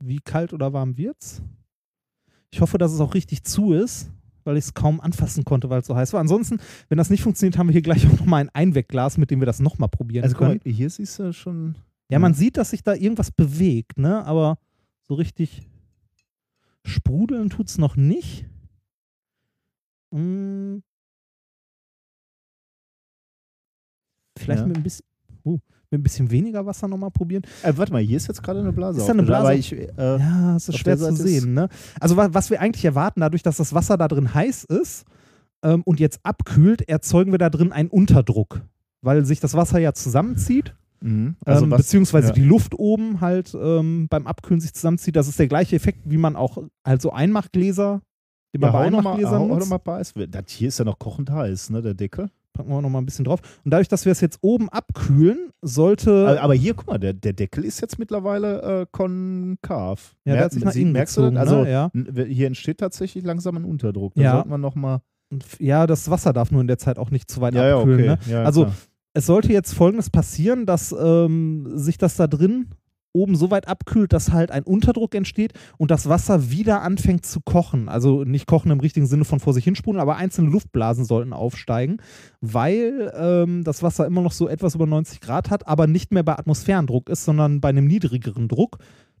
wie 0.00 0.20
kalt 0.20 0.52
oder 0.52 0.72
warm 0.72 0.96
wird's. 0.96 1.42
Ich 2.50 2.60
hoffe, 2.60 2.78
dass 2.78 2.92
es 2.92 3.00
auch 3.00 3.14
richtig 3.14 3.44
zu 3.44 3.72
ist, 3.72 4.10
weil 4.44 4.56
ich 4.56 4.64
es 4.64 4.74
kaum 4.74 5.00
anfassen 5.00 5.44
konnte, 5.44 5.68
weil 5.70 5.80
es 5.80 5.86
so 5.86 5.94
heiß 5.96 6.12
war. 6.12 6.20
Ansonsten, 6.20 6.58
wenn 6.88 6.96
das 6.98 7.10
nicht 7.10 7.22
funktioniert, 7.22 7.58
haben 7.58 7.68
wir 7.68 7.72
hier 7.72 7.82
gleich 7.82 8.06
auch 8.08 8.18
nochmal 8.18 8.40
ein 8.42 8.50
Einwegglas, 8.50 9.18
mit 9.18 9.30
dem 9.30 9.40
wir 9.40 9.46
das 9.46 9.60
nochmal 9.60 9.88
probieren 9.88 10.24
Also, 10.24 10.36
können. 10.36 10.60
mal, 10.64 10.72
hier 10.72 10.88
siehst 10.90 11.18
du 11.18 11.32
schon. 11.32 11.74
Ja, 12.10 12.18
man 12.18 12.32
sieht, 12.34 12.56
dass 12.56 12.70
sich 12.70 12.82
da 12.82 12.94
irgendwas 12.94 13.30
bewegt, 13.30 13.98
ne? 13.98 14.24
Aber 14.24 14.58
so 15.02 15.14
richtig 15.14 15.68
sprudeln 16.86 17.50
tut's 17.50 17.76
noch 17.76 17.96
nicht. 17.96 18.46
Hm. 20.14 20.82
Vielleicht 24.38 24.60
Ja. 24.62 24.66
mit, 24.66 24.76
ein 24.78 24.82
bisschen, 24.82 25.04
mit 25.90 26.00
ein 26.00 26.02
bisschen 26.02 26.30
weniger 26.30 26.66
Wasser 26.66 26.88
nochmal 26.88 27.10
probieren. 27.10 27.42
Äh, 27.62 27.72
warte 27.76 27.92
mal, 27.92 28.02
hier 28.02 28.16
ist 28.16 28.28
jetzt 28.28 28.42
gerade 28.42 28.60
eine 28.60 28.72
Blase. 28.72 29.00
Ist 29.00 29.06
da 29.06 29.12
eine 29.12 29.22
Blase? 29.22 29.46
Aber 29.46 29.54
ich, 29.54 29.72
äh, 29.72 29.88
Ja, 29.96 30.56
es 30.56 30.68
ist 30.68 30.78
schwer 30.78 30.98
zu 30.98 31.14
sehen. 31.14 31.54
Ne? 31.54 31.68
Also 32.00 32.16
wa 32.16 32.28
was 32.32 32.50
wir 32.50 32.60
eigentlich 32.60 32.84
erwarten, 32.84 33.20
dadurch, 33.20 33.42
dass 33.42 33.56
das 33.56 33.74
Wasser 33.74 33.96
da 33.96 34.08
drin 34.08 34.34
heiß 34.34 34.64
ist 34.64 35.04
ähm, 35.62 35.82
und 35.84 36.00
jetzt 36.00 36.20
abkühlt, 36.24 36.88
erzeugen 36.88 37.32
wir 37.32 37.38
da 37.38 37.50
drin 37.50 37.72
einen 37.72 37.88
Unterdruck, 37.88 38.60
weil 39.02 39.24
sich 39.24 39.40
das 39.40 39.54
Wasser 39.54 39.78
ja 39.78 39.94
zusammenzieht, 39.94 40.74
mhm. 41.00 41.36
also 41.44 41.64
ähm, 41.64 41.70
was, 41.70 41.78
beziehungsweise 41.78 42.28
ja. 42.28 42.34
die 42.34 42.44
Luft 42.44 42.78
oben 42.78 43.20
halt 43.20 43.56
ähm, 43.58 44.08
beim 44.10 44.26
Abkühlen 44.26 44.60
sich 44.60 44.74
zusammenzieht. 44.74 45.16
Das 45.16 45.28
ist 45.28 45.38
der 45.38 45.48
gleiche 45.48 45.76
Effekt, 45.76 46.00
wie 46.04 46.18
man 46.18 46.36
auch 46.36 46.58
halt 46.86 47.00
so 47.00 47.12
Einmachgläser, 47.12 48.02
die 48.54 48.58
man 48.58 48.68
ja, 48.68 48.72
bei 48.72 48.90
mal, 48.90 48.98
Einmachgläsern 48.98 49.40
hau 49.40 49.48
nutzt. 49.48 49.70
mal 49.70 49.76
ein 49.76 49.82
paar 49.82 49.98
Eis. 49.98 50.12
Das 50.14 50.44
hier 50.48 50.68
ist 50.68 50.78
ja 50.78 50.84
noch 50.84 50.98
kochend 50.98 51.30
heiß, 51.30 51.70
ne, 51.70 51.80
der 51.80 51.94
Deckel. 51.94 52.28
Packen 52.58 52.70
wir 52.70 52.82
noch 52.82 52.90
mal 52.90 52.98
ein 52.98 53.06
bisschen 53.06 53.24
drauf. 53.24 53.40
Und 53.64 53.70
dadurch, 53.70 53.86
dass 53.86 54.04
wir 54.04 54.10
es 54.12 54.20
jetzt 54.20 54.38
oben 54.42 54.68
abkühlen, 54.68 55.50
sollte 55.62 56.40
Aber, 56.42 56.54
hier, 56.54 56.74
guck 56.74 56.88
mal, 56.88 56.98
der, 56.98 57.12
der 57.12 57.32
Deckel 57.32 57.64
ist 57.64 57.80
jetzt 57.80 57.98
mittlerweile 58.00 58.80
äh, 58.82 58.86
konkav. 58.90 60.16
Ja, 60.24 60.32
der 60.32 60.34
Mer- 60.34 60.44
hat 60.44 60.52
sich 60.52 60.64
nach 60.64 60.74
innen 60.74 60.92
merkst 60.92 61.16
du 61.16 61.20
das? 61.22 61.30
gezogen, 61.30 61.38
Also 61.40 61.62
ne? 61.62 61.70
Ja. 61.70 61.90
n- 61.94 62.26
hier 62.28 62.46
entsteht 62.48 62.78
tatsächlich 62.78 63.24
langsam 63.24 63.56
ein 63.56 63.64
Unterdruck. 63.64 64.14
Da 64.16 64.22
Ja. 64.22 64.32
sollten 64.32 64.50
wir 64.50 64.58
noch 64.58 64.74
mal. 64.74 65.00
Und 65.30 65.44
f- 65.44 65.60
ja, 65.60 65.86
das 65.86 66.10
Wasser 66.10 66.32
darf 66.32 66.50
nur 66.50 66.60
in 66.60 66.66
der 66.66 66.78
Zeit 66.78 66.98
auch 66.98 67.10
nicht 67.10 67.30
zu 67.30 67.40
weit 67.40 67.54
Ja, 67.54 67.66
ja, 67.68 67.78
abkühlen. 67.78 68.10
okay. 68.10 68.18
Ne? 68.26 68.32
Ja, 68.32 68.42
also 68.44 68.62
klar. 68.64 68.74
es 69.14 69.26
sollte 69.26 69.52
jetzt 69.52 69.72
folgendes 69.74 70.10
passieren, 70.10 70.66
dass 70.66 70.92
ähm, 70.98 71.68
sich 71.74 71.96
das 71.98 72.16
da 72.16 72.26
drin 72.26 72.70
oben 73.12 73.36
so 73.36 73.50
weit 73.50 73.68
abkühlt, 73.68 74.12
dass 74.12 74.32
halt 74.32 74.50
ein 74.50 74.62
Unterdruck 74.62 75.14
entsteht 75.14 75.52
und 75.76 75.90
das 75.90 76.08
Wasser 76.08 76.50
wieder 76.50 76.82
anfängt 76.82 77.26
zu 77.26 77.40
kochen. 77.40 77.88
Also 77.88 78.24
nicht 78.24 78.46
kochen 78.46 78.70
im 78.70 78.80
richtigen 78.80 79.06
Sinne 79.06 79.24
von 79.24 79.40
vor 79.40 79.54
sich 79.54 79.64
hinspulen, 79.64 80.00
aber 80.00 80.16
einzelne 80.16 80.50
Luftblasen 80.50 81.04
sollten 81.04 81.32
aufsteigen, 81.32 81.98
weil 82.40 83.12
ähm, 83.16 83.64
das 83.64 83.82
Wasser 83.82 84.06
immer 84.06 84.22
noch 84.22 84.32
so 84.32 84.48
etwas 84.48 84.74
über 84.74 84.86
90 84.86 85.20
Grad 85.20 85.50
hat, 85.50 85.66
aber 85.66 85.86
nicht 85.86 86.12
mehr 86.12 86.22
bei 86.22 86.38
Atmosphärendruck 86.38 87.08
ist, 87.08 87.24
sondern 87.24 87.60
bei 87.60 87.68
einem 87.68 87.86
niedrigeren 87.86 88.48
Druck 88.48 88.78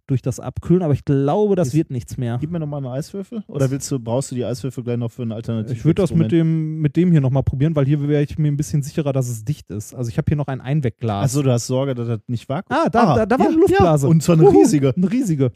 durch 0.08 0.22
das 0.22 0.40
Abkühlen. 0.40 0.82
Aber 0.82 0.92
ich 0.94 1.04
glaube, 1.04 1.54
das 1.54 1.68
Ist- 1.68 1.74
wird 1.74 1.90
nichts 1.90 2.16
mehr. 2.16 2.38
Gib 2.40 2.50
mir 2.50 2.58
nochmal 2.58 2.84
einen 2.84 2.92
Eiswürfel. 2.92 3.44
Oder 3.46 3.70
willst 3.70 3.88
du, 3.92 4.00
brauchst 4.00 4.30
du 4.32 4.34
die 4.34 4.44
Eiswürfel 4.44 4.82
gleich 4.82 4.96
noch 4.96 5.10
für 5.12 5.22
ein 5.22 5.30
Alternativ? 5.30 5.76
Ich 5.78 5.84
würde 5.84 6.02
das 6.02 6.12
mit 6.12 6.32
dem, 6.32 6.80
mit 6.80 6.96
dem 6.96 7.12
hier 7.12 7.20
nochmal 7.20 7.44
probieren, 7.44 7.76
weil 7.76 7.86
hier 7.86 8.00
wäre 8.08 8.22
ich 8.22 8.36
mir 8.38 8.50
ein 8.50 8.56
bisschen 8.56 8.82
sicherer, 8.82 9.12
dass 9.12 9.28
es 9.28 9.44
dicht 9.44 9.70
ist. 9.70 9.94
Also 9.94 10.08
ich 10.10 10.18
habe 10.18 10.24
hier 10.28 10.36
noch 10.36 10.48
ein 10.48 10.60
Einwegglas. 10.60 11.24
Achso, 11.26 11.42
du 11.42 11.52
hast 11.52 11.66
Sorge, 11.68 11.94
dass 11.94 12.08
das 12.08 12.20
nicht 12.26 12.48
vakuum 12.48 12.76
Ah, 12.76 12.88
da, 12.88 13.14
da, 13.14 13.26
da 13.26 13.38
war 13.38 13.46
ja, 13.46 13.52
eine 13.52 13.60
Luftblase. 13.60 14.06
Ja, 14.06 14.10
und 14.10 14.22
zwar 14.22 14.34
eine 14.36 14.48
Uhu, 14.48 14.58
riesige. 14.58 14.92
Eine 14.96 15.10
riesige. 15.12 15.52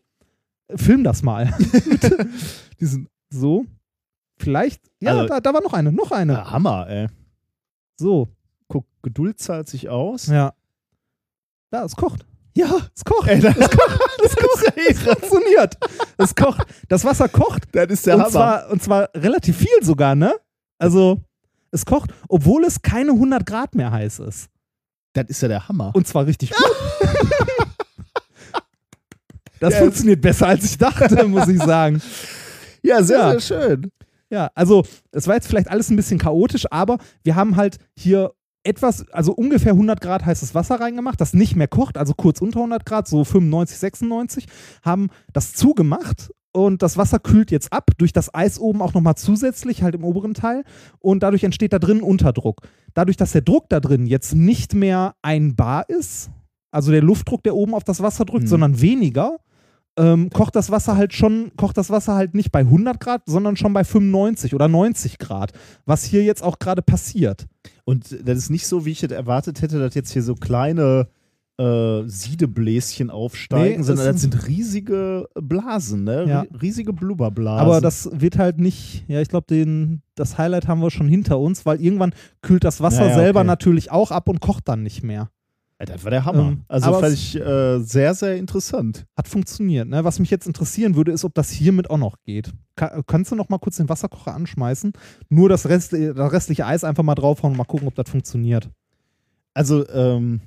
Film 0.75 1.03
das 1.05 1.23
mal. 1.23 1.53
Diesen, 2.81 3.09
so. 3.31 3.65
Vielleicht. 4.39 4.83
Ja, 5.01 5.13
Also- 5.17 5.29
da, 5.29 5.41
da 5.41 5.55
war 5.55 5.63
noch 5.63 5.73
eine. 5.73 5.93
Noch 5.93 6.11
eine. 6.13 6.33
Ja, 6.35 6.51
Hammer, 6.51 6.87
ey. 6.89 7.09
So. 7.99 8.29
Guck, 8.69 8.87
Geduld 9.03 9.39
zahlt 9.39 9.69
sich 9.69 9.89
aus. 9.89 10.27
Ja. 10.27 10.53
Da, 11.71 11.85
es 11.85 11.97
kocht. 11.97 12.27
Ja, 12.55 12.77
Es 12.95 13.05
kocht. 13.05 13.29
ey, 13.29 13.41
das, 13.41 13.57
es 13.57 13.71
kocht. 13.77 14.01
Es 14.25 14.35
funktioniert. 15.01 15.77
Es 16.19 16.35
kocht. 16.35 16.67
Das 16.89 17.05
Wasser 17.05 17.29
kocht. 17.29 17.63
das 17.73 17.89
ist 17.91 18.07
der 18.07 18.15
und, 18.17 18.21
Hammer. 18.23 18.31
zwar, 18.31 18.71
und 18.71 18.83
zwar 18.83 19.09
relativ 19.15 19.57
viel 19.57 19.83
sogar, 19.83 20.15
ne? 20.15 20.35
Also, 20.79 21.21
es 21.71 21.87
kocht, 21.87 22.11
obwohl 22.29 22.65
es 22.65 22.83
keine 22.83 23.13
100 23.13 23.47
Grad 23.47 23.75
mehr 23.75 23.91
heiß 23.91 24.19
ist. 24.21 24.49
das 25.15 25.27
ist 25.29 25.41
ja 25.43 25.49
der 25.49 25.69
Hammer. 25.69 25.93
Und 25.95 26.07
zwar 26.07 26.27
richtig 26.27 26.51
gut. 26.51 26.67
Das 29.61 29.75
Ja, 29.75 29.81
funktioniert 29.81 30.21
besser, 30.21 30.49
als 30.49 30.65
ich 30.65 30.77
dachte, 30.77 31.25
muss 31.29 31.47
ich 31.47 31.63
sagen. 31.63 32.03
ja, 32.83 33.01
sehr, 33.03 33.19
Ja. 33.19 33.39
sehr 33.39 33.41
schön. 33.41 33.93
Ja, 34.29 34.51
also 34.57 34.83
es 35.13 35.29
war 35.29 35.35
jetzt 35.37 35.47
vielleicht 35.47 35.69
alles 35.71 35.89
ein 35.91 35.95
bisschen 35.97 36.19
chaotisch, 36.19 36.65
aber 36.73 36.99
wir 37.23 37.37
haben 37.37 37.55
halt 37.55 37.77
hier 37.97 38.33
etwas, 38.65 39.09
also 39.11 39.33
ungefähr 39.33 39.73
100 39.73 40.01
Grad 40.01 40.25
heißes 40.25 40.55
Wasser 40.55 40.81
reingemacht, 40.81 41.21
das 41.21 41.35
nicht 41.35 41.57
mehr 41.57 41.69
kocht, 41.69 41.99
also 41.99 42.15
kurz 42.15 42.41
unter 42.41 42.59
100 42.61 42.87
Grad, 42.87 43.09
so 43.09 43.25
95, 43.25 43.79
96, 43.79 44.47
haben 44.83 45.09
das 45.33 45.53
zugemacht 45.55 46.31
und 46.53 46.83
das 46.83 46.97
Wasser 46.97 47.19
kühlt 47.19 47.51
jetzt 47.51 47.73
ab, 47.73 47.91
durch 47.99 48.13
das 48.13 48.35
Eis 48.35 48.59
oben 48.59 48.83
auch 48.83 48.95
nochmal 48.95 49.17
zusätzlich, 49.17 49.83
halt 49.83 49.95
im 49.95 50.05
oberen 50.05 50.35
Teil 50.35 50.65
und 51.01 51.23
dadurch 51.23 51.45
entsteht 51.45 51.73
da 51.73 51.79
drin 51.79 52.03
Unterdruck. 52.03 52.61
Dadurch, 52.95 53.17
dass 53.17 53.33
der 53.33 53.41
Druck 53.41 53.69
da 53.69 53.81
drin 53.81 54.07
jetzt 54.07 54.35
nicht 54.35 54.75
mehr 54.75 55.15
ein 55.23 55.57
Bar 55.57 55.89
ist, 55.89 56.31
also 56.71 56.93
der 56.93 57.03
Luftdruck, 57.03 57.43
der 57.43 57.55
oben 57.57 57.75
auf 57.75 57.85
das 57.85 58.01
Wasser 58.03 58.25
drückt, 58.25 58.45
Mhm. 58.45 58.49
sondern 58.49 58.81
weniger, 58.81 59.39
ähm, 59.99 60.31
kocht 60.31 60.57
das 60.57 60.71
Wasser 60.71 60.97
halt 60.97 61.13
schon, 61.13 61.53
kocht 61.57 61.77
das 61.77 61.91
Wasser 61.91 62.15
halt 62.15 62.35
nicht 62.35 62.51
bei 62.53 62.61
100 62.61 62.99
Grad, 63.01 63.23
sondern 63.27 63.57
schon 63.57 63.73
bei 63.73 63.85
95 63.85 64.55
oder 64.55 64.69
90 64.69 65.19
Grad, 65.19 65.53
was 65.85 66.05
hier 66.05 66.25
jetzt 66.25 66.43
auch 66.43 66.59
gerade 66.59 66.83
passiert. 66.83 67.47
Und 67.85 68.17
das 68.27 68.39
ist 68.39 68.51
nicht 68.51 68.67
so, 68.67 68.85
wie 68.87 68.93
ich 68.93 69.03
es 69.03 69.11
erwartet 69.11 69.61
hätte, 69.63 69.79
dass 69.79 69.95
jetzt 69.95 70.13
hier 70.13 70.23
so 70.23 70.35
kleine 70.35 71.09
äh, 71.59 72.03
Siedebläschen 72.07 73.11
aufsteigen, 73.11 73.81
Nee, 73.81 73.87
sondern 73.87 74.07
das 74.13 74.23
sind 74.23 74.47
riesige 74.49 75.29
Blasen, 75.35 76.05
ne? 76.05 76.25
Ja. 76.27 76.41
Ri- 76.43 76.63
Riesige 76.63 76.93
Blubberblasen. 76.95 77.61
Aber 77.67 77.81
das 77.83 78.09
wird 78.13 78.39
halt 78.39 78.59
nicht, 78.59 79.05
ja, 79.09 79.21
ich 79.21 79.29
glaube, 79.29 79.47
das 80.15 80.39
Highlight 80.39 80.69
haben 80.69 80.81
wir 80.81 80.91
schon 80.91 81.09
hinter 81.09 81.39
uns, 81.39 81.67
weil 81.67 81.81
irgendwann 81.83 82.15
kühlt 82.41 82.65
das 82.65 82.81
Wasser 82.81 83.03
Ja, 83.03 83.09
ja, 83.11 83.15
selber 83.17 83.41
okay. 83.41 83.47
natürlich 83.49 83.91
auch 83.91 84.11
ab 84.11 84.31
und 84.31 84.41
kocht 84.41 84.67
dann 84.69 84.83
nicht 84.83 85.03
mehr. 85.03 85.29
Ja, 85.83 85.87
das 85.87 86.05
war 86.05 86.11
der 86.13 86.25
Hammer. 86.25 86.49
Ähm, 86.49 86.65
also 86.69 87.01
fand 87.01 87.13
ich 87.13 87.35
äh, 87.35 87.81
sehr, 87.81 88.15
sehr 88.15 88.37
interessant. 88.37 89.05
Hat 89.17 89.27
funktioniert. 89.27 89.89
Ne? 89.89 90.05
Was 90.05 90.21
mich 90.21 90.31
jetzt 90.31 90.47
interessieren 90.47 90.95
würde, 90.95 91.11
ist, 91.11 91.25
ob 91.25 91.35
das 91.35 91.51
hiermit 91.51 91.91
auch 91.91 91.99
noch 91.99 92.23
geht. 92.23 92.53
Ka 92.77 93.03
kannst 93.05 93.33
du 93.33 93.35
noch 93.35 93.49
mal 93.49 93.59
kurz 93.59 93.79
den 93.79 93.89
Wasserkocher 93.89 94.33
anschmeißen? 94.33 94.93
Nur 95.29 95.49
das, 95.49 95.69
Rest, 95.69 95.93
das 95.93 96.33
restliche 96.33 96.67
Eis 96.67 96.85
einfach 96.85 97.03
mal 97.03 97.17
draufhauen 97.17 97.55
und 97.55 97.59
mal 97.59 97.65
gucken, 97.65 97.89
ob 97.89 97.97
das 97.97 98.09
funktioniert. 98.09 98.71
Also, 99.55 99.89
ähm, 99.89 100.41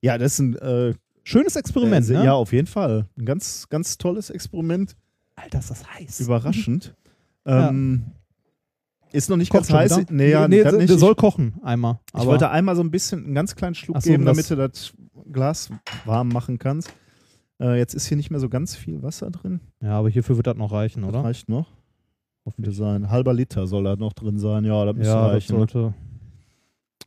ja, 0.00 0.16
das 0.16 0.32
ist 0.32 0.38
ein 0.38 0.56
äh, 0.56 0.94
Schönes 1.24 1.56
Experiment, 1.56 2.08
äh, 2.08 2.12
ne? 2.14 2.24
Ja, 2.24 2.32
auf 2.32 2.52
jeden 2.52 2.66
Fall. 2.66 3.06
Ein 3.18 3.26
ganz, 3.26 3.68
ganz 3.68 3.98
tolles 3.98 4.30
Experiment. 4.30 4.96
Alter, 5.36 5.58
ist 5.58 5.70
das 5.70 5.86
heiß. 5.94 6.20
Überraschend. 6.20 6.94
Ja. 7.46 7.68
ähm, 7.68 8.06
Ist 9.14 9.30
noch 9.30 9.36
nicht 9.36 9.50
Kocht 9.50 9.68
ganz 9.68 9.72
heiß. 9.92 9.98
wieder? 9.98 10.12
Nee, 10.12 10.30
ja, 10.30 10.48
nee, 10.48 10.62
das 10.62 10.72
der 10.76 10.80
nicht. 10.86 10.98
soll 10.98 11.14
kochen 11.14 11.54
einmal. 11.62 12.00
Ich 12.18 12.24
wollte 12.26 12.50
einmal 12.50 12.74
so 12.74 12.82
ein 12.82 12.90
bisschen, 12.90 13.24
einen 13.24 13.34
ganz 13.34 13.54
kleinen 13.54 13.74
Schluck 13.76 14.02
so, 14.02 14.10
geben, 14.10 14.24
das- 14.24 14.36
damit 14.36 14.50
du 14.50 14.56
das 14.56 14.92
Glas 15.32 15.70
warm 16.04 16.28
machen 16.30 16.58
kannst. 16.58 16.92
Äh, 17.60 17.78
jetzt 17.78 17.94
ist 17.94 18.06
hier 18.06 18.16
nicht 18.16 18.30
mehr 18.30 18.40
so 18.40 18.48
ganz 18.48 18.74
viel 18.74 19.02
Wasser 19.04 19.30
drin. 19.30 19.60
Ja, 19.80 19.98
aber 20.00 20.08
hierfür 20.10 20.36
wird 20.36 20.48
das 20.48 20.56
noch 20.56 20.72
reichen, 20.72 21.02
Das 21.02 21.10
oder? 21.10 21.20
reicht 21.22 21.48
noch. 21.48 21.68
Hoffentlich 22.44 22.76
sein. 22.76 23.08
Halber 23.08 23.32
Liter 23.32 23.66
soll 23.68 23.84
da 23.84 23.94
noch 23.96 24.12
drin 24.14 24.38
sein. 24.38 24.64
Ja, 24.64 24.84
das 24.84 24.96
müsste 24.96 25.12
Ja, 25.14 25.22
das 25.26 25.32
reichen. 25.34 25.56
sollte. 25.56 25.94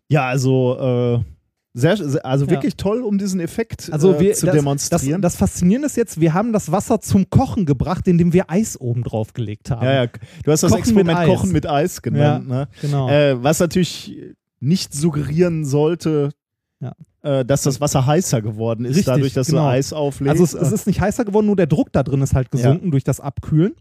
Ja, 0.09 0.27
also, 0.27 0.77
äh, 0.79 1.23
sehr, 1.73 1.91
also 2.25 2.45
Ja. 2.45 2.51
wirklich 2.51 2.75
toll, 2.75 3.01
um 3.01 3.17
diesen 3.17 3.39
Effekt 3.39 3.89
Also 3.91 4.15
äh, 4.15 4.19
wir, 4.19 4.33
zu 4.33 4.45
das, 4.47 4.53
das, 4.55 4.61
demonstrieren. 4.63 5.21
das 5.21 5.35
Faszinierende 5.35 5.85
ist 5.87 5.97
jetzt, 5.97 6.19
wir 6.19 6.33
haben 6.33 6.51
das 6.53 6.71
Wasser 6.71 6.99
zum 7.01 7.29
Kochen 7.29 7.65
gebracht, 7.65 8.07
indem 8.07 8.33
wir 8.33 8.49
Eis 8.49 8.79
oben 8.79 9.03
drauf 9.03 9.33
gelegt 9.33 9.69
haben. 9.69 9.85
ja, 9.85 10.03
ja, 10.05 10.07
du 10.43 10.51
hast 10.51 10.63
das 10.63 10.71
Kochen 10.71 10.79
mit 10.79 10.87
Experiment 10.87 11.19
Eis. 11.19 11.27
Kochen 11.27 11.51
mit 11.51 11.67
Eis 11.67 12.01
genannt. 12.01 12.47
Ne? 12.47 12.67
Genau. 12.81 13.09
Äh, 13.09 13.43
was 13.43 13.59
natürlich 13.59 14.15
nicht 14.59 14.93
suggerieren 14.93 15.65
sollte, 15.65 16.31
Ja. 16.79 16.93
äh, 17.21 17.45
dass 17.45 17.61
das 17.61 17.79
Wasser 17.79 18.05
heißer 18.07 18.41
geworden 18.41 18.85
ist, 18.85 18.91
Richtig, 18.97 19.05
dadurch, 19.05 19.33
dass 19.33 19.47
genau. 19.47 19.63
du 19.65 19.67
Eis 19.69 19.93
auflegst. 19.93 20.31
Also 20.31 20.43
es, 20.43 20.53
es 20.55 20.71
ist 20.71 20.87
nicht 20.87 20.99
heißer 20.99 21.25
geworden, 21.25 21.45
nur 21.45 21.55
der 21.55 21.67
Druck 21.67 21.91
da 21.91 22.01
drin 22.01 22.21
ist 22.21 22.33
halt 22.33 22.49
gesunken 22.49 22.89
durch 22.91 23.03
das 23.03 23.19
Abkühlen. 23.19 23.75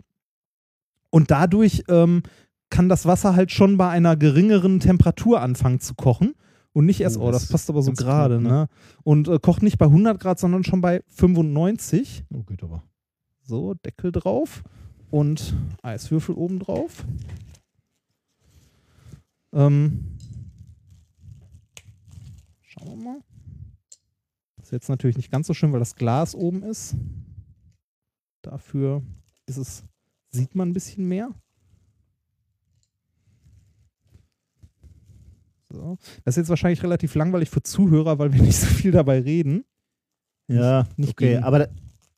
Und 1.11 1.31
dadurch 1.31 1.85
ähm, 1.89 2.25
kann 2.69 2.89
das 2.91 3.07
Wasser 3.07 3.37
halt 3.37 3.53
schon 3.53 3.77
bei 3.79 3.89
einer 3.89 4.17
geringeren 4.17 4.81
Temperatur 4.81 5.41
anfangen 5.41 5.81
zu 5.81 5.95
kochen. 5.95 6.35
Und 6.77 6.85
nicht 6.85 7.01
erst, 7.01 7.17
Oh, 7.17 7.31
das 7.31 7.45
das 7.45 7.51
passt 7.51 7.71
aber 7.71 7.81
so 7.81 7.91
gerade, 7.93 8.39
ne? 8.39 8.49
ne? 8.51 8.69
Und 9.03 9.29
äh, 9.29 9.39
kocht 9.39 9.63
nicht 9.63 9.79
bei 9.79 9.87
100 9.87 10.21
Grad, 10.21 10.39
sondern 10.39 10.63
schon 10.63 10.83
bei 10.83 11.03
95. 11.09 12.27
oh, 12.35 12.43
geht 12.43 12.63
aber. 12.63 12.83
So, 13.41 13.73
Deckel 13.73 14.13
drauf 14.13 14.63
und 15.11 15.57
Eiswürfel 15.81 16.35
oben 16.35 16.59
drauf. 16.59 17.07
Ähm, 19.55 20.19
schauen 22.61 22.89
wir 22.89 22.97
mal. 22.97 23.21
Das 24.59 24.67
ist 24.67 24.73
jetzt 24.73 24.91
natürlich 24.91 25.17
nicht 25.17 25.31
ganz 25.31 25.47
so 25.47 25.55
schön, 25.55 25.73
weil 25.73 25.81
das 25.81 25.97
Glas 25.97 26.35
oben 26.35 26.63
ist. 26.63 26.95
Dafür 28.43 29.03
ist 29.47 29.57
es, 29.57 29.83
sieht 30.29 30.55
man 30.55 30.69
ein 30.69 30.75
bisschen 30.75 31.09
mehr. 31.09 31.31
So. 35.73 35.97
Das 36.25 36.35
ist 36.35 36.43
jetzt 36.43 36.49
wahrscheinlich 36.49 36.83
relativ 36.83 37.15
langweilig 37.15 37.51
für 37.51 37.63
Zuhörer, 37.63 38.19
weil 38.19 38.33
wir 38.33 38.43
nicht 38.43 38.57
so 38.59 38.67
viel 38.67 38.93
dabei 38.93 39.21
reden. 39.21 39.65
Ja, 40.49 40.87
nicht 40.97 41.11
okay. 41.11 41.33
gegen- 41.35 41.45
Aber 41.45 41.69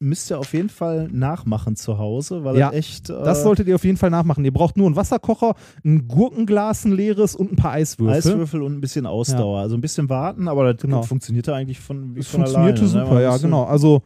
müsst 0.00 0.30
ihr 0.30 0.38
auf 0.38 0.52
jeden 0.52 0.68
Fall 0.68 1.08
nachmachen 1.10 1.74
zu 1.74 1.98
Hause, 1.98 2.44
weil 2.44 2.56
Ja, 2.56 2.66
das 2.68 2.76
echt. 2.76 3.10
Äh, 3.10 3.14
Das 3.24 3.42
solltet 3.42 3.66
ihr 3.66 3.74
auf 3.74 3.84
jeden 3.84 3.96
Fall 3.96 4.10
nachmachen. 4.10 4.44
Ihr 4.44 4.52
braucht 4.52 4.76
nur 4.76 4.86
einen 4.86 4.96
Wasserkocher, 4.96 5.54
ein 5.84 6.06
Gurkenglas, 6.06 6.84
ein 6.84 6.92
leeres 6.92 7.34
und 7.34 7.52
ein 7.52 7.56
paar 7.56 7.72
Eiswürfel. 7.72 8.14
Eiswürfel 8.16 8.62
und 8.62 8.74
ein 8.74 8.80
bisschen 8.80 9.06
Ausdauer. 9.06 9.60
Also 9.60 9.76
ein 9.76 9.80
bisschen 9.80 10.08
warten, 10.08 10.46
aber 10.46 10.72
das 10.72 10.82
Genau. 10.82 11.02
funktionierte 11.02 11.54
eigentlich 11.54 11.80
von, 11.80 12.14
wie 12.14 12.20
Das 12.20 12.28
von 12.28 12.42
funktionierte 12.42 12.82
alleine. 12.82 12.98
ne? 12.98 13.04
super, 13.06 13.14
Man 13.14 13.22
ja, 13.22 13.36
genau. 13.38 13.64
Also 13.64 14.02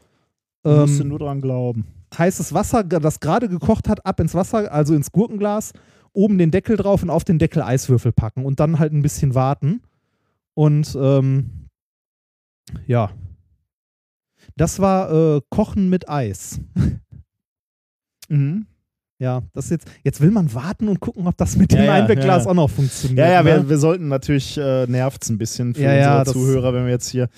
Man 0.64 0.80
musste 0.82 1.02
ähm, 1.02 1.08
nur 1.08 1.18
dran 1.18 1.40
glauben. 1.40 1.86
heißes 2.16 2.54
Wasser, 2.54 2.84
das 2.84 3.20
gerade 3.20 3.48
gekocht 3.48 3.88
hat, 3.88 4.06
ab 4.06 4.20
ins 4.20 4.34
Wasser, 4.34 4.72
also 4.72 4.94
ins 4.94 5.10
Gurkenglas, 5.12 5.72
oben 6.12 6.38
den 6.38 6.50
Deckel 6.50 6.76
drauf 6.76 7.02
und 7.02 7.10
auf 7.10 7.24
den 7.24 7.38
Deckel 7.38 7.62
Eiswürfel 7.62 8.12
packen 8.12 8.44
und 8.44 8.60
dann 8.60 8.78
halt 8.78 8.92
ein 8.92 9.02
bisschen 9.02 9.34
warten. 9.34 9.82
Und 10.54 10.96
ähm, 11.00 11.68
ja. 12.86 13.10
Das 14.56 14.80
war 14.80 15.36
äh, 15.36 15.40
Kochen 15.50 15.88
mit 15.88 16.08
Eis. 16.08 16.60
Mhm. 18.28 18.66
Ja, 19.18 19.42
das 19.52 19.70
jetzt, 19.70 19.86
jetzt 20.02 20.20
will 20.20 20.32
man 20.32 20.52
warten 20.52 20.88
und 20.88 20.98
gucken, 20.98 21.26
ob 21.28 21.36
das 21.36 21.56
mit 21.56 21.72
Ja, 21.72 21.78
dem 21.78 21.84
ja, 21.84 21.92
Einwegglas 21.92 22.44
ja. 22.44 22.50
auch 22.50 22.54
noch 22.54 22.70
funktioniert. 22.70 23.18
Ja, 23.18 23.30
ja, 23.30 23.42
ne? 23.42 23.50
wir, 23.50 23.68
wir 23.68 23.78
sollten 23.78 24.08
natürlich, 24.08 24.58
äh, 24.58 24.86
nervt 24.86 25.22
es 25.22 25.30
ein 25.30 25.38
bisschen 25.38 25.74
für 25.74 25.82
unsere 25.82 26.24
Zuhörer, 26.24 26.74
wenn 26.74 26.86
wir 26.86 26.92
jetzt 26.92 27.08
hier. 27.08 27.28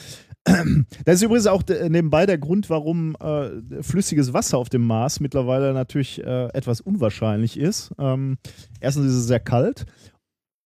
Das 1.05 1.15
ist 1.17 1.23
übrigens 1.23 1.47
auch 1.47 1.63
de- 1.63 1.89
nebenbei 1.89 2.27
der 2.27 2.37
Grund, 2.39 2.69
warum 2.69 3.17
äh, 3.17 3.83
flüssiges 3.83 4.33
Wasser 4.35 4.59
auf 4.59 4.69
dem 4.69 4.87
Mars 4.87 5.19
mittlerweile 5.21 5.73
natürlich 5.73 6.23
äh, 6.23 6.49
etwas 6.53 6.81
unwahrscheinlich 6.83 7.59
ist. 7.59 7.93
Ähm, 7.99 8.37
erstens 8.81 9.07
ist 9.07 9.15
es 9.15 9.27
sehr 9.27 9.41
kalt 9.41 9.87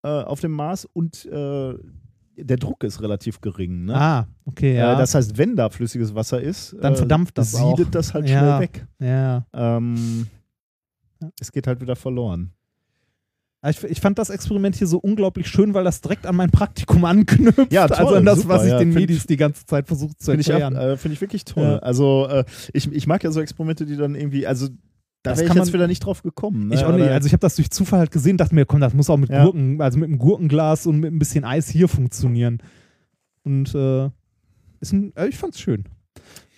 äh, 0.03 0.09
auf 0.09 0.41
dem 0.41 0.53
Mars 0.53 0.87
und 0.87 1.27
äh, 1.27 1.75
der 2.39 2.57
Druck 2.57 2.85
ist 2.85 3.01
relativ 3.03 3.41
gering. 3.41 3.87
Ne? 3.87 3.95
Ah, 3.95 4.27
okay, 4.47 4.77
ja. 4.77 4.95
äh, 4.95 4.97
das 4.97 5.15
heißt, 5.15 5.37
wenn 5.39 5.57
da 5.57 5.69
flüssiges 5.71 6.15
Wasser 6.15 6.41
ist, 6.41 6.75
Dann 6.81 6.95
äh, 6.95 6.97
verdampft 6.97 7.37
das 7.39 7.53
siedet 7.53 7.87
auch. 7.89 7.91
das 7.91 8.15
halt 8.15 8.29
Ja. 8.29 8.39
schnell 8.39 8.61
weg. 8.61 8.87
ja. 8.99 9.47
Ähm, 9.53 10.27
es 11.41 11.51
geht 11.53 11.67
halt 11.67 11.81
wieder 11.81 11.97
verloren. 11.97 12.53
Ich, 13.71 13.83
ich 13.85 14.01
fand 14.01 14.19
das 14.19 14.31
Experiment 14.31 14.77
hier 14.77 14.87
so 14.87 14.99
unglaublich 14.99 15.49
schön, 15.49 15.75
weil 15.75 15.85
das 15.85 16.01
direkt 16.01 16.27
an 16.27 16.37
mein 16.37 16.51
Praktikum 16.51 17.05
anknüpft. 17.05 17.73
Ja, 17.73 17.89
toll, 17.89 17.97
also 17.99 18.15
an 18.17 18.25
das, 18.25 18.41
super, 18.43 18.55
was 18.55 18.65
ich 18.65 18.71
ja, 18.71 18.79
den 18.79 18.93
Medis 18.95 19.19
ich- 19.19 19.27
die 19.27 19.37
ganze 19.37 19.65
Zeit 19.67 19.87
versucht 19.87 20.21
zu 20.21 20.31
Finde 20.33 20.41
ich, 20.43 20.49
erklären. 20.51 20.77
äh, 20.77 20.97
find 20.97 21.15
ich 21.15 21.21
wirklich 21.21 21.45
toll. 21.45 21.63
Ja. 21.65 21.79
Also 21.79 22.27
äh, 22.29 22.45
ich, 22.73 22.91
ich 22.93 23.07
mag 23.07 23.23
ja 23.25 23.31
so 23.31 23.41
Experimente, 23.41 23.87
die 23.87 23.97
dann 23.97 24.15
irgendwie, 24.15 24.47
also 24.47 24.69
da 24.69 25.31
Das 25.33 25.39
wäre 25.39 25.47
ich 25.47 25.49
kann 25.49 25.57
jetzt 25.59 25.73
wieder 25.73 25.87
nicht 25.89 26.01
drauf 26.01 26.23
gekommen. 26.23 26.69
Ne? 26.69 26.75
Ich 26.77 26.85
auch 26.85 26.93
nicht. 26.97 27.09
Also 27.09 27.27
ich 27.27 27.33
habe 27.33 27.41
das 27.41 27.57
durch 27.57 27.71
Zufall 27.71 27.99
halt 28.01 28.11
gesehen, 28.13 28.37
dachte 28.37 28.55
mir, 28.55 28.65
komm, 28.67 28.81
das 28.81 28.95
muss 28.95 29.11
auch 29.11 29.17
mit 29.17 29.31
Ja. 29.31 29.45
Gurken, 29.45 29.81
also 29.81 29.99
mit 29.99 30.09
einem 30.09 30.19
Gurkenglas 30.19 30.87
und 30.87 31.01
mit 31.01 31.13
ein 31.13 31.19
bisschen 31.19 31.45
Eis 31.45 31.69
hier 31.69 31.89
funktionieren. 31.89 32.59
Und 33.43 33.75
äh, 33.75 34.11
ist 34.81 34.93
ein, 34.93 35.13
äh, 35.17 35.27
ich 35.29 35.37
fand's 35.37 35.59
schön. 35.61 35.85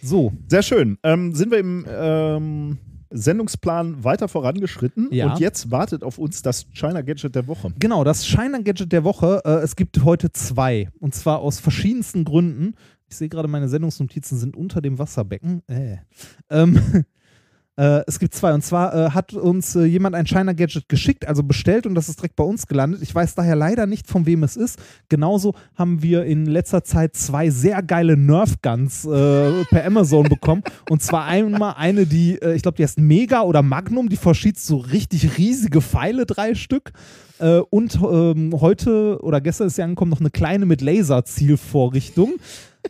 So, 0.02 0.32
Sehr 0.48 0.62
schön. 0.62 0.98
Ähm, 1.02 1.34
sind 1.34 1.50
wir 1.50 1.58
im 1.58 1.84
ähm, 1.90 2.78
Sendungsplan 3.10 4.04
weiter 4.04 4.28
vorangeschritten 4.28 5.08
Ja. 5.12 5.32
und 5.32 5.40
jetzt 5.40 5.70
wartet 5.70 6.02
auf 6.02 6.18
uns 6.18 6.42
das 6.42 6.66
China 6.74 7.02
Gadget 7.02 7.34
der 7.34 7.46
Woche. 7.46 7.72
genau, 7.78 8.04
das 8.04 8.26
Shiner 8.26 8.62
Gadget 8.62 8.92
der 8.92 9.04
Woche. 9.04 9.40
Äh, 9.44 9.50
es 9.64 9.76
gibt 9.76 10.04
heute 10.04 10.30
zwei. 10.32 10.88
Und 11.00 11.14
zwar 11.14 11.38
aus 11.40 11.58
verschiedensten 11.60 12.24
Gründen. 12.24 12.74
Ich 13.08 13.16
sehe 13.16 13.28
gerade, 13.28 13.48
meine 13.48 13.68
Sendungsnotizen 13.68 14.38
sind 14.38 14.56
unter 14.56 14.80
dem 14.82 14.98
Wasserbecken. 14.98 15.62
Äh. 15.66 15.96
Ähm, 16.50 16.78
äh, 17.78 18.02
es 18.08 18.18
gibt 18.18 18.34
zwei. 18.34 18.52
Und 18.52 18.62
zwar 18.62 18.94
äh, 18.94 19.10
hat 19.10 19.32
uns 19.34 19.76
äh, 19.76 19.84
jemand 19.84 20.16
ein 20.16 20.26
China 20.26 20.52
Gadget 20.52 20.88
geschickt, 20.88 21.28
also 21.28 21.44
bestellt 21.44 21.86
und 21.86 21.94
das 21.94 22.08
ist 22.08 22.18
direkt 22.18 22.34
bei 22.34 22.42
uns 22.42 22.66
gelandet. 22.66 23.02
Ich 23.02 23.14
weiß 23.14 23.36
daher 23.36 23.54
leider 23.54 23.86
nicht, 23.86 24.08
von 24.08 24.26
wem 24.26 24.42
es 24.42 24.56
ist. 24.56 24.80
Genauso 25.08 25.54
haben 25.76 26.02
wir 26.02 26.24
in 26.24 26.46
letzter 26.46 26.82
Zeit 26.82 27.14
zwei 27.14 27.50
sehr 27.50 27.82
geile 27.82 28.16
Nerf 28.16 28.60
Guns 28.62 29.04
äh, 29.04 29.64
per 29.66 29.86
Amazon 29.86 30.28
bekommen. 30.28 30.62
Und 30.90 31.02
zwar 31.02 31.26
einmal 31.26 31.74
eine, 31.76 32.04
die, 32.04 32.42
äh, 32.42 32.54
ich 32.54 32.62
glaube, 32.62 32.76
die 32.76 32.82
heißt 32.82 32.98
Mega 32.98 33.42
oder 33.42 33.62
Magnum, 33.62 34.08
die 34.08 34.16
verschießt 34.16 34.66
so 34.66 34.78
richtig 34.78 35.38
riesige 35.38 35.80
Pfeile, 35.80 36.26
drei 36.26 36.56
Stück. 36.56 36.92
Äh, 37.38 37.60
und 37.70 37.96
ähm, 38.02 38.54
heute 38.60 39.20
oder 39.22 39.40
gestern 39.40 39.68
ist 39.68 39.76
sie 39.76 39.82
angekommen, 39.82 40.10
noch 40.10 40.20
eine 40.20 40.30
kleine 40.30 40.66
mit 40.66 40.80
Laserzielvorrichtung. 40.80 42.34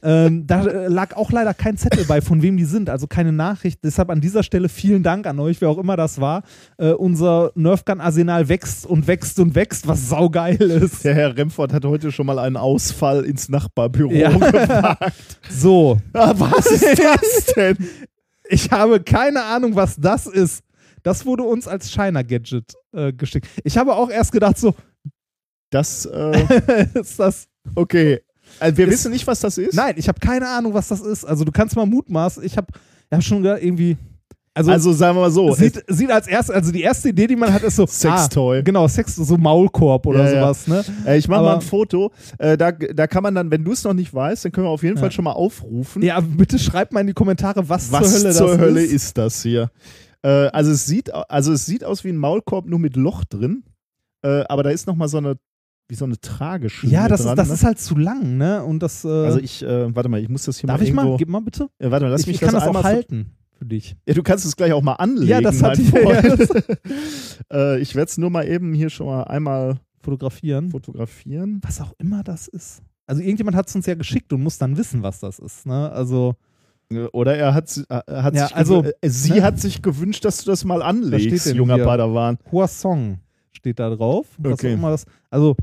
Ähm, 0.02 0.46
da 0.46 0.64
äh, 0.66 0.88
lag 0.88 1.16
auch 1.16 1.30
leider 1.32 1.54
kein 1.54 1.76
Zettel 1.76 2.04
bei, 2.04 2.20
von 2.20 2.42
wem 2.42 2.56
die 2.56 2.64
sind, 2.64 2.90
also 2.90 3.06
keine 3.06 3.32
Nachricht. 3.32 3.80
Deshalb 3.84 4.10
an 4.10 4.20
dieser 4.20 4.42
Stelle 4.42 4.68
vielen 4.68 5.02
Dank 5.02 5.26
an 5.26 5.38
euch, 5.40 5.60
wer 5.60 5.68
auch 5.70 5.78
immer 5.78 5.96
das 5.96 6.20
war. 6.20 6.42
Äh, 6.78 6.92
unser 6.92 7.52
Nerfgun-Arsenal 7.54 8.48
wächst 8.48 8.86
und 8.86 9.06
wächst 9.06 9.38
und 9.38 9.54
wächst, 9.54 9.86
was 9.86 10.08
saugeil 10.08 10.60
ist. 10.60 11.04
Der 11.04 11.14
Herr 11.14 11.36
Remford 11.36 11.72
hat 11.72 11.84
heute 11.84 12.12
schon 12.12 12.26
mal 12.26 12.38
einen 12.38 12.56
Ausfall 12.56 13.24
ins 13.24 13.48
Nachbarbüro 13.48 14.12
Ja. 14.12 14.30
gewagt. 14.32 15.12
So, 15.50 15.98
Ah, 16.12 16.34
was 16.36 16.66
ist 16.70 16.98
das 16.98 17.46
denn? 17.56 17.76
ich 18.48 18.70
habe 18.70 19.00
keine 19.00 19.42
Ahnung, 19.44 19.74
was 19.76 19.96
das 19.96 20.26
ist. 20.26 20.62
Das 21.02 21.24
wurde 21.26 21.42
uns 21.44 21.68
als 21.68 21.90
Shiner-Gadget 21.92 22.72
äh, 22.92 23.12
geschickt. 23.12 23.46
Ich 23.64 23.78
habe 23.78 23.94
auch 23.94 24.10
erst 24.10 24.32
gedacht, 24.32 24.58
so, 24.58 24.74
Das, 25.70 26.06
äh, 26.06 26.88
ist 27.00 27.18
das 27.18 27.46
okay. 27.74 28.20
Also 28.60 28.76
wir 28.76 28.86
Ist- 28.86 28.92
wissen 28.94 29.12
nicht, 29.12 29.26
was 29.26 29.40
das 29.40 29.58
ist. 29.58 29.74
Nein, 29.74 29.94
ich 29.96 30.08
habe 30.08 30.18
keine 30.20 30.48
Ahnung, 30.48 30.74
was 30.74 30.88
das 30.88 31.00
ist. 31.00 31.24
Also 31.24 31.44
du 31.44 31.52
kannst 31.52 31.76
mal 31.76 31.86
mutmaßen. 31.86 32.42
Ich 32.44 32.56
habe 32.56 32.66
hab 33.12 33.22
schon 33.22 33.42
gedacht, 33.42 33.62
irgendwie. 33.62 33.96
Also, 34.54 34.72
Also 34.72 34.92
sagen 34.92 35.16
wir 35.16 35.20
mal 35.20 35.30
so. 35.30 35.52
sieht, 35.54 35.84
sieht 35.86 36.10
als 36.10 36.26
erst, 36.26 36.50
also 36.50 36.72
die 36.72 36.80
erste 36.82 37.10
Idee, 37.10 37.28
die 37.28 37.36
man 37.36 37.52
hat, 37.52 37.62
ist 37.62 37.76
so 37.76 37.86
Sextoy. 37.88 38.58
Ah, 38.58 38.62
genau, 38.62 38.88
Sex, 38.88 39.14
so 39.14 39.36
Maulkorb 39.36 40.04
oder 40.06 40.24
Ja, 40.24 40.52
sowas. 40.52 40.66
Ne? 40.66 40.84
Äh, 41.06 41.18
ich 41.18 41.28
mache 41.28 41.42
mal 41.44 41.54
ein 41.54 41.60
Foto. 41.60 42.10
Äh, 42.38 42.56
da, 42.56 42.72
da 42.72 43.06
kann 43.06 43.22
man 43.22 43.36
dann, 43.36 43.52
wenn 43.52 43.62
du 43.62 43.70
es 43.70 43.84
noch 43.84 43.94
nicht 43.94 44.12
weißt, 44.12 44.44
dann 44.46 44.50
können 44.50 44.66
wir 44.66 44.70
auf 44.70 44.82
jeden 44.82 44.96
Ja. 44.96 45.02
Fall 45.02 45.12
schon 45.12 45.24
mal 45.26 45.32
aufrufen. 45.32 46.02
Ja, 46.02 46.18
bitte 46.18 46.58
schreibt 46.58 46.92
mal 46.92 47.02
in 47.02 47.06
die 47.06 47.12
Kommentare, 47.12 47.68
was, 47.68 47.92
was 47.92 48.10
zur 48.10 48.20
Hölle 48.20 48.34
zur 48.34 48.58
Hölle 48.58 48.82
ist. 48.82 48.92
ist. 48.92 49.18
das 49.18 49.42
hier? 49.42 49.70
Äh, 50.22 50.28
also, 50.48 50.72
es 50.72 50.86
sieht, 50.86 51.14
also 51.14 51.52
es 51.52 51.64
sieht 51.64 51.84
aus 51.84 52.02
wie 52.02 52.08
ein 52.08 52.16
Maulkorb, 52.16 52.66
nur 52.66 52.80
mit 52.80 52.96
Loch 52.96 53.22
drin. 53.24 53.62
Äh, 54.22 54.42
aber 54.48 54.64
da 54.64 54.70
ist 54.70 54.88
noch 54.88 54.96
mal 54.96 55.06
so 55.08 55.18
eine, 55.18 55.36
wie 55.88 55.94
so 55.94 56.04
eine 56.04 56.20
Trageschiene 56.20 56.92
Ja, 56.92 57.08
das, 57.08 57.22
dran. 57.22 57.32
ist, 57.32 57.38
das 57.38 57.48
ne? 57.48 57.54
ist 57.54 57.64
halt 57.64 57.78
zu 57.80 57.96
lang, 57.96 58.36
ne? 58.36 58.62
Und 58.62 58.82
das. 58.82 59.04
Äh, 59.04 59.08
also 59.08 59.38
ich, 59.38 59.62
äh, 59.62 59.94
warte 59.94 60.08
mal, 60.08 60.20
ich 60.20 60.28
muss 60.28 60.44
das 60.44 60.58
hier 60.58 60.66
darf 60.66 60.80
mal 60.80 60.86
ich 60.86 60.92
mal? 60.92 61.16
Gib 61.16 61.28
mal 61.28 61.40
bitte. 61.40 61.68
Äh, 61.78 61.90
warte 61.90 62.04
mal, 62.04 62.10
lass 62.10 62.22
ich 62.22 62.26
mich 62.26 62.36
ich 62.36 62.40
kann 62.42 62.52
das, 62.52 62.66
auch 62.66 62.84
halten 62.84 63.32
für 63.58 63.64
dich. 63.64 63.96
Ja, 64.06 64.14
du 64.14 64.22
kannst 64.22 64.44
es 64.44 64.54
gleich 64.56 64.72
auch 64.72 64.82
mal 64.82 64.94
anlegen. 64.94 65.28
Ja, 65.28 65.40
das 65.40 65.62
hatte 65.62 65.80
ich- 65.82 65.90
Freund. 65.90 66.48
äh, 67.52 67.80
ich 67.80 67.94
werde 67.94 68.08
es 68.10 68.18
nur 68.18 68.30
mal 68.30 68.46
eben 68.46 68.74
hier 68.74 68.90
schon 68.90 69.06
mal 69.06 69.24
einmal 69.24 69.80
Fotografieren. 70.00 70.70
fotografieren. 70.70 71.60
Was 71.62 71.80
auch 71.80 71.92
immer 71.98 72.22
das 72.22 72.48
ist. 72.48 72.82
Also 73.06 73.22
irgendjemand 73.22 73.56
hat 73.56 73.68
es 73.68 73.74
uns 73.74 73.86
ja 73.86 73.94
geschickt 73.94 74.32
und 74.32 74.42
muss 74.42 74.58
dann 74.58 74.76
wissen, 74.76 75.02
was 75.02 75.20
das 75.20 75.38
ist, 75.38 75.66
ne? 75.66 75.90
Also. 75.90 76.34
Äh, 76.90 77.04
Oder 77.12 77.36
er 77.36 77.54
hat, 77.54 77.74
äh, 77.88 77.94
hat 78.12 78.34
Ja, 78.34 78.46
sich 78.48 78.56
also, 78.56 78.84
äh, 78.84 79.08
sie 79.08 79.32
ne? 79.32 79.42
hat 79.42 79.58
sich 79.58 79.82
gewünscht, 79.82 80.24
dass 80.24 80.44
du 80.44 80.50
das 80.50 80.64
mal 80.64 80.82
anlegst, 80.82 81.46
junger 81.54 81.76
hier? 81.76 81.84
Padawan. 81.84 82.38
Croissant 82.38 83.18
steht 83.52 83.78
da 83.78 83.90
drauf. 83.90 84.26
Okay. 84.42 84.78
das, 84.80 85.04
also 85.30 85.56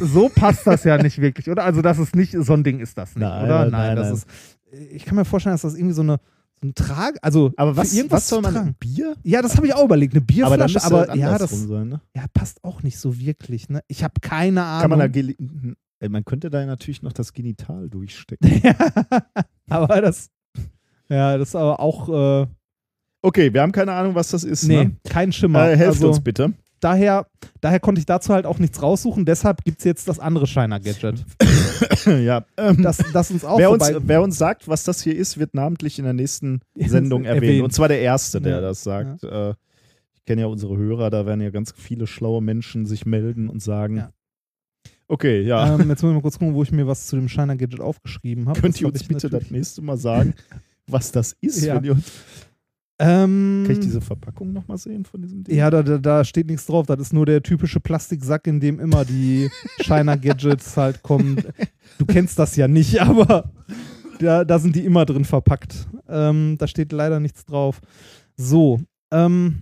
so 0.00 0.28
passt 0.28 0.66
das 0.66 0.84
ja 0.84 0.96
nicht 1.02 1.20
wirklich, 1.20 1.48
oder? 1.50 1.64
Also 1.64 1.82
das 1.82 1.98
ist 1.98 2.14
nicht, 2.14 2.32
so 2.38 2.52
ein 2.52 2.64
Ding 2.64 2.80
ist 2.80 2.96
das 2.96 3.14
nicht, 3.14 3.26
Nein, 3.26 3.44
oder? 3.44 3.60
nein, 3.66 3.70
nein, 3.70 3.96
das 3.96 4.06
nein. 4.06 4.14
ist, 4.14 4.92
ich 4.92 5.04
kann 5.04 5.16
mir 5.16 5.24
vorstellen, 5.24 5.54
dass 5.54 5.62
das 5.62 5.74
irgendwie 5.74 5.94
so 5.94 6.02
eine, 6.02 6.20
so 6.60 6.68
ein 6.68 6.74
Trag, 6.74 7.18
also 7.22 7.52
Aber 7.56 7.76
was, 7.76 7.92
irgendwas 7.94 8.22
was 8.22 8.28
soll 8.28 8.42
man 8.42 8.54
tragen. 8.54 8.76
Bier? 8.78 9.16
Ja, 9.24 9.42
das 9.42 9.56
habe 9.56 9.66
ich 9.66 9.74
auch 9.74 9.84
überlegt, 9.84 10.12
eine 10.14 10.20
Aber 10.20 10.26
Bierflasche, 10.26 10.84
aber, 10.84 11.06
das 11.06 11.16
ja, 11.16 11.38
das 11.38 11.50
sein, 11.50 11.88
ne? 11.88 12.00
ja, 12.14 12.24
passt 12.32 12.62
auch 12.64 12.82
nicht 12.82 12.98
so 12.98 13.18
wirklich, 13.18 13.68
ne? 13.68 13.82
Ich 13.88 14.04
habe 14.04 14.14
keine 14.20 14.62
Ahnung. 14.62 14.90
Kann 14.90 14.98
man 14.98 15.12
da 15.12 15.74
Ey, 16.00 16.08
man 16.08 16.24
könnte 16.24 16.48
da 16.48 16.64
natürlich 16.64 17.02
noch 17.02 17.12
das 17.12 17.32
Genital 17.32 17.88
durchstecken. 17.88 18.62
aber 19.68 20.00
das, 20.00 20.30
ja, 21.08 21.36
das 21.36 21.48
ist 21.48 21.56
aber 21.56 21.80
auch, 21.80 22.42
äh, 22.42 22.46
Okay, 23.20 23.52
wir 23.52 23.62
haben 23.62 23.72
keine 23.72 23.92
Ahnung, 23.92 24.14
was 24.14 24.30
das 24.30 24.44
ist. 24.44 24.62
nee, 24.64 24.84
Ne? 24.84 24.96
kein 25.08 25.32
Schimmer. 25.32 25.68
Äh, 25.70 25.76
helft 25.76 25.94
also, 25.96 26.08
uns 26.08 26.20
bitte. 26.20 26.52
Daher, 26.80 27.26
daher 27.60 27.80
konnte 27.80 27.98
ich 28.00 28.06
dazu 28.06 28.32
halt 28.32 28.46
auch 28.46 28.58
nichts 28.58 28.82
raussuchen, 28.82 29.24
deshalb 29.24 29.64
gibt 29.64 29.78
es 29.78 29.84
jetzt 29.84 30.08
das 30.08 30.18
andere 30.18 30.46
Shiner-Gadget. 30.46 31.24
ja, 32.06 32.44
ähm, 32.56 32.82
Das, 32.82 32.98
das 33.12 33.30
uns 33.30 33.44
auch 33.44 33.58
wer, 33.58 33.70
uns, 33.70 33.90
wer 34.00 34.22
uns 34.22 34.38
sagt, 34.38 34.68
was 34.68 34.84
das 34.84 35.02
hier 35.02 35.16
ist, 35.16 35.38
wird 35.38 35.54
namentlich 35.54 35.98
in 35.98 36.04
der 36.04 36.14
nächsten 36.14 36.60
Sendung 36.76 37.24
erwähnt. 37.24 37.44
Erwähnt. 37.44 37.64
Und 37.64 37.72
zwar 37.72 37.88
der 37.88 38.00
Erste, 38.00 38.40
der 38.40 38.56
Ja. 38.56 38.60
das 38.60 38.82
sagt. 38.82 39.24
Äh, 39.24 39.50
ich 40.14 40.24
kenne 40.26 40.42
ja 40.42 40.46
unsere 40.48 40.76
Hörer, 40.76 41.10
da 41.10 41.24
werden 41.26 41.40
ja 41.40 41.50
ganz 41.50 41.72
viele 41.76 42.06
schlaue 42.06 42.42
Menschen 42.42 42.84
sich 42.86 43.06
melden 43.06 43.48
und 43.48 43.62
sagen. 43.62 43.96
Ja. 43.96 44.12
Okay, 45.10 45.40
ja. 45.40 45.74
Ähm, 45.74 45.88
jetzt 45.88 46.02
muss 46.02 46.10
ich 46.10 46.14
mal 46.16 46.20
kurz 46.20 46.38
gucken, 46.38 46.54
wo 46.54 46.62
ich 46.62 46.70
mir 46.70 46.86
was 46.86 47.06
zu 47.06 47.16
dem 47.16 47.28
Shiner 47.30 47.56
Gadget 47.56 47.80
aufgeschrieben 47.80 48.46
habe. 48.48 48.60
Könnt 48.60 48.74
Das 48.74 48.80
ihr 48.82 48.88
uns 48.88 49.04
bitte 49.04 49.30
das 49.30 49.50
nächste 49.50 49.80
Mal 49.80 49.96
sagen, 49.96 50.34
was 50.86 51.10
das 51.12 51.34
ist? 51.40 51.62
Ja. 51.64 51.80
Ähm, 53.00 53.62
kann 53.64 53.76
ich 53.76 53.80
diese 53.80 54.00
Verpackung 54.00 54.52
nochmal 54.52 54.76
sehen 54.76 55.04
von 55.04 55.22
diesem 55.22 55.44
Ding? 55.44 55.54
ja, 55.56 55.70
da, 55.70 55.82
da, 55.82 55.98
da 55.98 56.24
steht 56.24 56.48
nichts 56.48 56.66
drauf. 56.66 56.86
Das 56.86 56.98
ist 56.98 57.12
nur 57.12 57.26
der 57.26 57.42
typische 57.42 57.78
Plastiksack, 57.78 58.46
in 58.46 58.58
dem 58.58 58.80
immer 58.80 59.04
die 59.04 59.50
Shiner 59.80 60.16
Gadgets 60.16 60.76
halt 60.76 61.02
kommen. 61.02 61.40
Du 61.98 62.06
kennst 62.06 62.38
das 62.38 62.56
ja 62.56 62.66
nicht, 62.66 63.00
aber 63.00 63.52
da, 64.18 64.44
da 64.44 64.58
sind 64.58 64.74
die 64.74 64.84
immer 64.84 65.04
drin 65.06 65.24
verpackt. 65.24 65.88
Ähm, 66.08 66.56
da 66.58 66.66
steht 66.66 66.92
leider 66.92 67.20
nichts 67.20 67.44
drauf. 67.44 67.80
So, 68.36 68.80
ähm, 69.12 69.60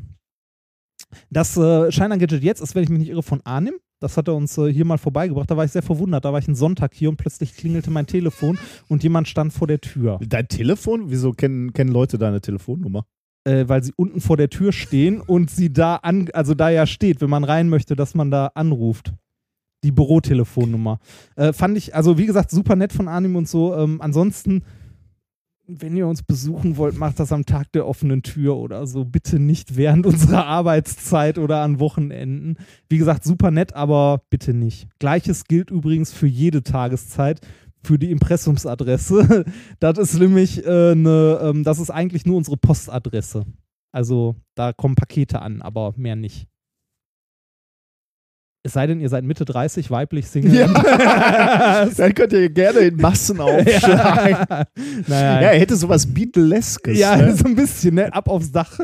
das 1.31 1.57
äh, 1.57 1.93
Shiner 1.93 2.19
Gadget 2.19 2.43
jetzt 2.43 2.61
ist, 2.61 2.75
wenn 2.75 2.85
ich 2.85 2.89
mich 2.89 3.01
nicht 3.01 3.11
irre, 3.11 3.23
von 3.23 3.41
Arnim. 3.45 3.75
Das 4.01 4.17
hat 4.17 4.29
er 4.29 4.35
uns 4.35 4.57
äh, 4.59 4.73
hier 4.73 4.85
mal 4.85 4.99
vorbeigebracht. 4.99 5.51
Da 5.51 5.57
war 5.57 5.65
ich 5.65 5.73
sehr 5.73 5.83
verwundert. 5.83 6.25
Da 6.25 6.33
war 6.33 6.39
ich 6.39 6.49
einen 6.49 6.55
Sonntag 6.55 6.95
hier 6.95 7.09
und 7.09 7.17
plötzlich 7.17 7.55
klingelte 7.55 7.91
mein 7.91 8.07
Telefon 8.07 8.59
und 8.89 9.03
jemand 9.03 9.29
stand 9.29 9.53
vor 9.53 9.67
der 9.67 9.81
Tür. 9.81 10.19
Dein 10.27 10.49
Telefon? 10.49 11.11
Wieso 11.11 11.33
kennen, 11.33 11.73
kennen 11.73 11.91
Leute 11.91 12.19
deine 12.19 12.41
Telefonnummer? 12.41 13.07
Äh, 13.47 13.69
weil 13.69 13.83
sie 13.83 13.93
unten 13.97 14.21
vor 14.21 14.37
der 14.37 14.51
Tür 14.51 14.73
stehen 14.73 15.21
und 15.21 15.51
sie 15.51 15.73
da 15.73 15.97
an, 15.97 16.29
also 16.33 16.55
da 16.55 16.69
ja 16.69 16.87
steht, 16.87 17.21
wenn 17.21 17.31
man 17.31 17.45
rein 17.45 17.69
möchte, 17.69 17.95
dass 17.95 18.15
man 18.15 18.31
da 18.31 18.51
anruft. 18.55 19.13
Die 19.85 19.93
Bürotelefonnummer. 19.93 20.99
Äh, 21.37 21.53
fand 21.53 21.79
ich, 21.79 21.95
also 21.95 22.19
wie 22.19 22.27
gesagt, 22.27 22.51
super 22.51 22.75
nett 22.75 22.93
von 22.93 23.07
Anim 23.07 23.37
und 23.37 23.49
so. 23.49 23.77
Ähm, 23.77 24.01
ansonsten, 24.01 24.65
wenn 25.69 25.97
ihr 25.97 26.09
uns 26.09 26.25
besuchen 26.25 26.77
wollt, 26.77 26.99
macht 26.99 27.21
das 27.21 27.31
am 27.31 27.47
Tag 27.47 27.71
der 27.73 27.87
offenen 27.87 28.23
Tür 28.23 28.57
oder 28.57 28.87
so. 28.87 29.05
Bitte 29.05 29.39
nicht 29.39 29.77
während 29.77 30.07
unserer 30.07 30.47
Arbeitszeit 30.47 31.39
oder 31.39 31.61
an 31.61 31.79
Wochenenden. 31.79 32.57
Wie 32.89 32.99
gesagt, 32.99 33.23
super 33.23 33.53
nett, 33.53 33.75
aber 33.77 34.23
bitte 34.29 34.55
nicht. 34.55 34.89
Gleiches 34.99 35.45
gilt 35.45 35.71
übrigens 35.71 36.13
für 36.13 36.27
jede 36.27 36.65
Tageszeit. 36.65 37.47
Für 37.87 37.99
die 37.99 38.11
Impressumsadresse. 38.11 39.45
Das 39.79 39.97
ist 39.99 40.19
nämlich 40.19 40.65
äh, 40.67 40.91
eine, 40.93 41.39
ähm, 41.43 41.63
das 41.63 41.79
ist 41.79 41.91
eigentlich 41.91 42.27
nur 42.27 42.37
unsere 42.37 42.57
Postadresse. 42.57 43.45
Also 43.93 44.35
da 44.57 44.73
kommen 44.73 44.97
Pakete 44.97 45.41
an, 45.41 45.63
aber 45.63 45.95
mehr 45.97 46.17
nicht. 46.17 46.49
Es 48.65 48.73
sei 48.73 48.89
denn, 48.89 48.99
ihr 49.01 49.09
seid 49.09 49.23
Mitte 49.23 49.45
30, 49.45 49.91
weiblich, 49.93 50.27
Single. 50.27 50.53
Ja. 50.53 51.87
Dann 51.97 52.15
könnt 52.15 52.33
ihr 52.33 52.51
gerne 52.51 52.81
in 52.81 52.97
Massen 52.97 53.41
aufschlagen. 53.41 54.31
ja. 54.31 54.47
Ja, 54.51 54.67
Naja, 55.07 55.51
er 55.53 55.59
hätte 55.61 55.77
sowas 55.77 56.13
Beatleskes. 56.13 56.99
ja, 56.99 57.15
ne? 57.17 57.37
so 57.37 57.45
ein 57.45 57.55
bisschen, 57.55 57.95
ne? 57.95 58.13
Ab 58.13 58.29
aufs 58.29 58.51
Dach. 58.51 58.81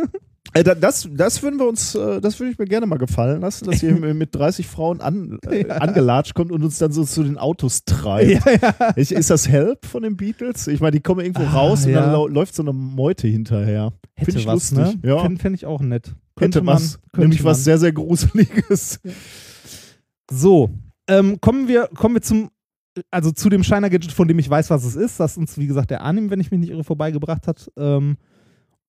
Äh, 0.54 0.64
da- 0.64 0.74
Das, 0.74 1.08
das 1.12 1.42
würden 1.42 1.58
wir 1.58 1.66
uns, 1.66 1.94
äh, 1.94 2.20
das 2.20 2.38
würde 2.38 2.52
ich 2.52 2.58
mir 2.58 2.66
gerne 2.66 2.86
mal 2.86 2.98
gefallen 2.98 3.40
lassen, 3.40 3.64
dass 3.70 3.82
ihr 3.82 3.92
mit 4.14 4.34
30 4.34 4.66
Frauen 4.66 5.00
an, 5.00 5.38
äh, 5.48 5.66
Ja. 5.66 5.76
angelatscht 5.76 6.34
kommt 6.34 6.52
und 6.52 6.62
uns 6.62 6.78
dann 6.78 6.92
so 6.92 7.04
zu 7.04 7.22
den 7.22 7.38
Autos 7.38 7.84
treibt. 7.84 8.44
ja. 8.62 8.88
Ist, 8.96 9.12
ist 9.12 9.30
das 9.30 9.48
Help 9.48 9.86
von 9.86 10.02
den 10.02 10.16
Beatles? 10.16 10.66
Ich 10.66 10.80
meine, 10.80 10.92
die 10.92 11.00
kommen 11.00 11.20
irgendwo 11.20 11.42
Ah, 11.44 11.50
raus 11.52 11.86
und 11.86 11.92
ja. 11.92 12.02
dann 12.12 12.32
läuft 12.32 12.54
so 12.54 12.62
eine 12.62 12.72
Meute 12.72 13.28
hinterher. 13.28 13.92
Hätte 14.14 14.26
Finde 14.32 14.40
ich 14.40 14.46
was, 14.46 14.70
lustig. 14.72 15.02
ne? 15.02 15.08
Ja. 15.08 15.18
Fände 15.20 15.40
fänd 15.40 15.56
ich 15.56 15.64
auch 15.66 15.80
nett. 15.80 16.14
Könnte 16.36 16.58
Hätte 16.58 16.64
man, 16.66 16.74
was, 16.76 16.98
könnte 17.12 17.20
nämlich 17.20 17.44
was 17.44 17.58
man. 17.58 17.64
sehr, 17.64 17.78
sehr 17.78 17.92
Gruseliges. 17.92 19.00
So, 20.30 20.70
ähm, 21.08 21.40
kommen, 21.40 21.68
wir, 21.68 21.88
kommen 21.94 22.14
wir 22.14 22.22
zum, 22.22 22.50
also 23.10 23.32
zu 23.32 23.48
dem 23.48 23.64
Shiner 23.64 23.90
Gadget, 23.90 24.12
von 24.12 24.28
dem 24.28 24.38
ich 24.38 24.48
weiß, 24.48 24.70
was 24.70 24.84
es 24.84 24.96
ist. 24.96 25.18
Das 25.20 25.36
uns, 25.36 25.58
wie 25.58 25.66
gesagt, 25.66 25.90
der 25.90 26.02
Arnim, 26.02 26.30
wenn 26.30 26.40
ich 26.40 26.50
mich 26.50 26.60
nicht 26.60 26.70
irre, 26.70 26.84
vorbeigebracht 26.84 27.46
hat. 27.46 27.70
Ähm, 27.76 28.16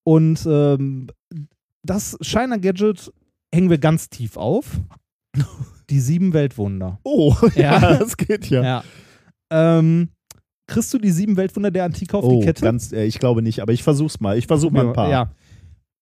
und 0.06 0.46
ähm, 0.46 1.08
das 1.86 2.18
Shiner 2.22 2.60
Gadget 2.60 3.12
hängen 3.54 3.70
wir 3.70 3.78
ganz 3.78 4.10
tief 4.10 4.38
auf. 4.38 4.80
Die 5.90 6.00
sieben 6.00 6.34
Weltwunder. 6.34 7.00
Oh, 7.04 7.36
ja, 7.56 7.80
Ja. 7.82 7.98
das 7.98 8.18
geht 8.18 8.50
ja. 8.50 8.64
Ja. 8.64 8.84
Ähm, 9.52 10.10
kriegst 10.68 10.94
du 10.94 10.98
die 10.98 11.12
sieben 11.12 11.38
Weltwunder 11.38 11.70
der 11.72 11.84
Antike 11.86 12.18
auf 12.18 12.24
Oh, 12.24 12.40
die 12.40 12.46
Kette? 12.46 12.64
ganz, 12.64 12.92
äh, 12.94 13.04
ich 13.06 13.20
glaube 13.20 13.42
nicht, 13.42 13.60
aber 13.62 13.74
ich 13.74 13.84
versuch's 13.84 14.20
mal. 14.20 14.38
Ich 14.38 14.48
versuche 14.48 14.74
mal 14.74 14.88
ein 14.88 14.94
paar. 14.94 15.10
Ja. 15.10 15.32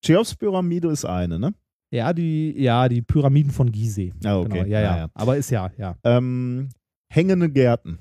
Cheops-Pyramide 0.05 0.89
ist 0.89 1.05
eine, 1.05 1.39
ne? 1.39 1.53
Ja, 1.93 2.13
die, 2.13 2.53
ja, 2.57 2.87
die 2.87 3.01
Pyramiden 3.01 3.51
von 3.51 3.71
Gizeh. 3.71 4.13
Ah, 4.23 4.37
okay. 4.39 4.49
Genau, 4.59 4.65
ja, 4.65 4.81
ja, 4.81 4.91
Ah, 4.91 4.97
ja. 4.97 5.07
Aber 5.13 5.35
ist 5.37 5.49
ja, 5.49 5.71
ja. 5.77 5.95
Ähm, 6.03 6.69
hängende 7.11 7.49
Gärten. 7.49 7.99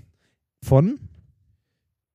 Von? 0.65 1.01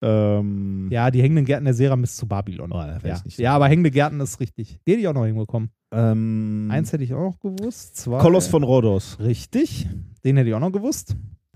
Ähm, 0.05 0.87
Ja, 0.91 1.09
die 1.09 1.21
hängenden 1.21 1.45
Gärten 1.45 1.65
der 1.65 1.73
Seramis 1.73 2.15
zu 2.15 2.27
Babylon. 2.27 2.71
Oh, 2.71 2.77
ja. 2.77 3.21
nicht 3.25 3.39
ja, 3.39 3.55
aber 3.55 3.67
hängende 3.67 3.89
Gärten 3.91 4.19
ist 4.19 4.39
richtig. 4.39 4.79
Den 4.85 4.93
hätte 4.93 5.01
ich 5.01 5.07
auch 5.07 5.13
noch 5.13 5.25
hinbekommen. 5.25 5.69
ähm, 5.91 6.67
Eins 6.71 6.93
hätte 6.93 7.03
ich 7.03 7.13
auch 7.13 7.23
noch 7.31 7.39
gewusst. 7.39 7.97
Zwei. 7.97 8.19
Koloss 8.19 8.47
von 8.47 8.63
Rhodos. 8.63 9.17
Richtig. 9.19 9.87
Den 10.23 10.37
hätte 10.37 10.49
ich 10.49 10.55
auch 10.55 10.59
noch 10.59 10.71
gewusst. 10.71 11.15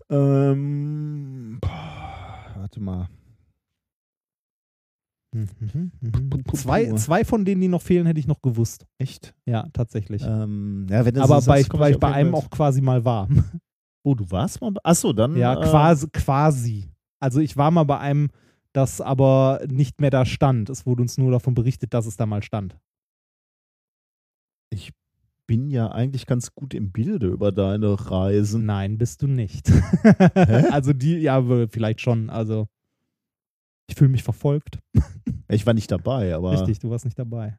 Ähm, 0.10 1.58
boah, 1.62 2.54
warte 2.56 2.80
mal. 2.82 3.08
Mhm, 5.32 5.92
mhm. 6.02 6.32
Zwei, 6.56 6.92
zwei 6.94 7.24
von 7.24 7.46
denen, 7.46 7.62
die 7.62 7.68
noch 7.68 7.84
fehlen, 7.84 8.08
hätte 8.08 8.20
ich 8.20 8.26
noch 8.28 8.42
gewusst. 8.42 8.88
Echt? 8.98 9.36
Ja, 9.46 9.68
tatsächlich. 9.74 10.24
Ähm, 10.26 10.88
ja, 10.90 11.02
aber 11.02 11.42
so 11.42 11.52
bei, 11.52 11.62
sagst, 11.62 11.80
weil 11.80 11.92
ich 11.94 12.00
bei 12.00 12.12
einem 12.12 12.34
auch 12.34 12.50
quasi 12.50 12.82
mal 12.82 13.06
war. 13.06 13.28
Oh, 14.04 14.16
du 14.16 14.30
warst 14.32 14.60
mal. 14.62 14.72
bei- 14.72 14.82
Achso, 14.84 15.14
dann. 15.14 15.36
Ja, 15.36 15.54
äh, 15.54 15.70
quasi, 15.70 16.08
quasi. 16.10 16.90
Also 17.20 17.40
ich 17.40 17.58
war 17.58 17.72
mal 17.72 17.84
bei 17.84 18.00
einem, 18.00 18.30
das 18.74 19.02
aber 19.02 19.62
nicht 19.68 20.00
mehr 20.02 20.10
da 20.10 20.26
stand. 20.26 20.70
Es 20.70 20.86
wurde 20.86 21.02
uns 21.02 21.18
nur 21.18 21.32
davon 21.32 21.54
berichtet, 21.54 21.94
dass 21.94 22.06
es 22.06 22.18
da 22.18 22.26
mal 22.26 22.44
stand. 22.44 22.78
Ich 24.70 24.92
bin 25.48 25.72
ja 25.72 25.92
eigentlich 25.92 26.28
ganz 26.28 26.54
gut 26.54 26.76
im 26.76 26.92
Bilde 26.92 27.28
über 27.28 27.52
deine 27.52 28.12
Reisen. 28.12 28.66
Nein, 28.66 29.00
bist 29.00 29.24
du 29.24 29.28
nicht. 29.28 29.72
also 30.72 30.94
die, 30.94 31.18
ja, 31.18 31.44
vielleicht 31.68 32.02
schon. 32.02 32.30
Also 32.30 32.68
ich 33.88 33.96
fühle 33.96 34.12
mich 34.12 34.24
verfolgt. 34.24 34.80
Ich 35.48 35.66
war 35.66 35.74
nicht 35.74 35.90
dabei, 35.90 36.36
aber. 36.36 36.52
Richtig, 36.52 36.78
du 36.78 36.92
warst 36.92 37.06
nicht 37.06 37.18
dabei. 37.18 37.58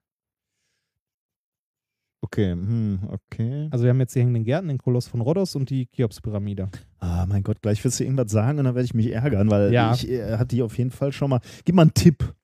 Okay, 2.22 2.52
hm, 2.52 3.00
okay. 3.08 3.68
Also 3.70 3.84
wir 3.84 3.90
haben 3.90 4.00
jetzt 4.00 4.14
die 4.14 4.20
hängenden 4.20 4.44
Gärten, 4.44 4.68
den 4.68 4.76
Koloss 4.78 5.08
von 5.08 5.20
Rhodos 5.22 5.56
und 5.56 5.70
die 5.70 5.86
Cheops-Pyramide. 5.86 6.68
Ah, 6.98 7.24
mein 7.26 7.42
Gott, 7.42 7.62
gleich 7.62 7.82
wirst 7.82 7.98
du 7.98 8.04
irgendwas 8.04 8.30
sagen 8.30 8.58
und 8.58 8.66
dann 8.66 8.74
werde 8.74 8.84
ich 8.84 8.92
mich 8.94 9.10
ärgern, 9.10 9.50
weil 9.50 9.72
Ja. 9.72 9.94
ich 9.94 10.08
äh, 10.08 10.36
hatte 10.36 10.54
die 10.54 10.62
auf 10.62 10.76
jeden 10.76 10.90
Fall 10.90 11.12
schon 11.12 11.30
mal. 11.30 11.40
Gib 11.64 11.74
mal 11.74 11.82
einen 11.82 11.94
Tipp. 11.94 12.34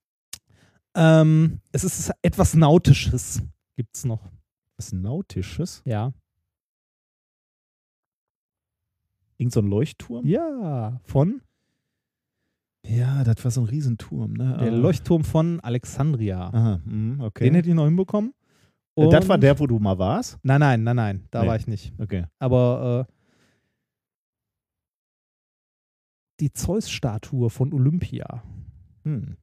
Ähm, 0.94 1.60
es 1.72 1.84
ist 1.84 2.10
etwas 2.22 2.54
Nautisches. 2.54 3.42
Gibt's 3.76 4.06
noch. 4.06 4.22
Was 4.78 4.92
Nautisches? 4.92 5.82
Ja. 5.84 6.12
Irgend 9.36 9.52
so 9.52 9.60
ein 9.60 9.66
Leuchtturm? 9.66 10.26
Ja, 10.26 10.98
von 11.04 11.42
Ja, 12.82 13.24
das 13.24 13.44
war 13.44 13.50
so 13.50 13.60
ein 13.60 13.66
Riesenturm, 13.66 14.32
ne? 14.32 14.56
der 14.58 14.72
Ah. 14.72 14.76
Leuchtturm 14.76 15.24
von 15.24 15.60
Alexandria. 15.60 16.48
Aha, 16.48 16.80
hm, 16.84 17.20
okay. 17.20 17.44
Den 17.44 17.54
hätte 17.54 17.68
ich 17.68 17.74
noch 17.74 17.84
hinbekommen. 17.84 18.32
Äh, 18.96 19.08
das 19.10 19.28
war 19.28 19.34
Und- 19.36 19.42
der, 19.42 19.58
wo 19.58 19.66
du 19.66 19.78
mal 19.78 19.98
warst? 19.98 20.38
Nein, 20.42 20.60
nein, 20.60 20.82
nein, 20.82 20.96
nein, 20.96 21.28
da 21.30 21.42
Nee. 21.42 21.48
war 21.48 21.56
ich 21.56 21.66
nicht. 21.66 21.92
Okay. 21.98 22.24
Aber 22.38 23.06
äh, 23.08 23.12
die 26.40 26.52
Zeus-Statue 26.52 27.50
von 27.50 27.72
Olympia. 27.72 28.42
Hm. 29.04 29.36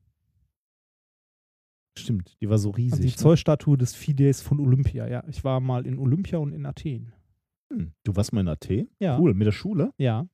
Stimmt, 1.97 2.35
die 2.41 2.49
war 2.49 2.57
so 2.57 2.69
Also 2.69 2.77
riesig. 2.77 2.99
die 2.99 3.05
ne? 3.07 3.15
Zeus-Statue 3.15 3.77
des 3.77 3.95
Fides 3.95 4.41
von 4.41 4.59
Olympia, 4.59 5.07
ja. 5.07 5.23
Ich 5.27 5.43
war 5.43 5.59
mal 5.59 5.85
in 5.85 5.97
Olympia 5.99 6.39
und 6.39 6.53
in 6.53 6.65
Athen. 6.65 7.13
Hm. 7.71 7.93
Du 8.03 8.15
warst 8.15 8.33
mal 8.33 8.41
in 8.41 8.47
Athen? 8.47 8.89
Ja. 8.99 9.19
Cool, 9.19 9.33
mit 9.33 9.45
der 9.47 9.51
Schule? 9.51 9.91
Ja, 9.97 10.27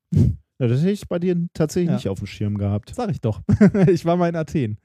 Ja, 0.61 0.67
das 0.67 0.81
hätte 0.81 0.91
ich 0.91 1.07
bei 1.07 1.19
dir 1.19 1.47
tatsächlich 1.53 1.89
Ja. 1.89 1.95
nicht 1.95 2.07
auf 2.09 2.19
dem 2.19 2.27
Schirm 2.27 2.57
gehabt. 2.57 2.93
sag 2.93 3.09
ich 3.11 3.21
doch. 3.21 3.41
ich 3.87 4.03
war 4.05 4.17
mal 4.17 4.27
in 4.29 4.35
Athen. 4.35 4.77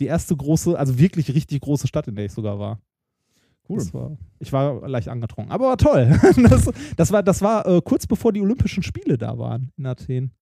Die 0.00 0.06
erste 0.06 0.36
große, 0.36 0.76
also 0.76 0.98
wirklich 0.98 1.32
richtig 1.32 1.60
große 1.60 1.86
Stadt, 1.86 2.08
in 2.08 2.16
der 2.16 2.24
ich 2.24 2.32
sogar 2.32 2.58
war. 2.58 2.80
Cool. 3.68 3.82
War, 3.94 4.16
ich 4.40 4.52
war 4.52 4.86
leicht 4.88 5.08
angetrunken, 5.08 5.50
aber 5.52 5.68
war 5.68 5.76
toll. 5.78 6.18
Das, 6.48 6.70
das 6.96 7.12
war, 7.12 7.22
das 7.22 7.40
war 7.42 7.66
äh, 7.66 7.80
kurz 7.82 8.06
bevor 8.06 8.32
die 8.32 8.40
Olympischen 8.42 8.82
Spiele 8.82 9.16
da 9.18 9.38
waren 9.38 9.70
in 9.76 9.86
Athen. 9.86 10.32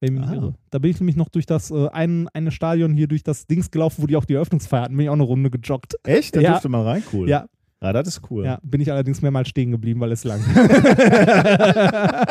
Ah. 0.00 0.52
Da 0.70 0.78
bin 0.78 0.92
ich 0.92 1.00
nämlich 1.00 1.16
noch 1.16 1.28
durch 1.28 1.44
das 1.44 1.72
äh, 1.72 1.88
ein, 1.88 2.28
eine 2.28 2.52
Stadion 2.52 2.94
hier 2.94 3.08
durch 3.08 3.24
das 3.24 3.48
Dings 3.48 3.72
gelaufen, 3.72 4.00
wo 4.00 4.06
die 4.06 4.14
auch 4.16 4.24
die 4.26 4.34
Eröffnungsfeier 4.34 4.82
hatten, 4.82 4.96
bin 4.96 5.04
ich 5.04 5.10
auch 5.10 5.14
eine 5.14 5.24
Runde 5.24 5.50
gejoggt. 5.50 5.96
Echt? 6.04 6.36
Da 6.36 6.40
Ja. 6.40 6.50
durfte 6.52 6.68
man 6.68 6.82
rein, 6.86 7.02
cool. 7.12 7.28
Ja, 7.28 7.46
Ah, 7.80 7.92
das 7.92 8.06
ist 8.08 8.22
cool. 8.30 8.44
ja, 8.44 8.58
bin 8.62 8.80
ich 8.80 8.90
allerdings 8.92 9.22
mehrmals 9.22 9.48
stehen 9.48 9.70
geblieben, 9.72 10.00
weil 10.00 10.10
es 10.12 10.22
lang. 10.24 10.40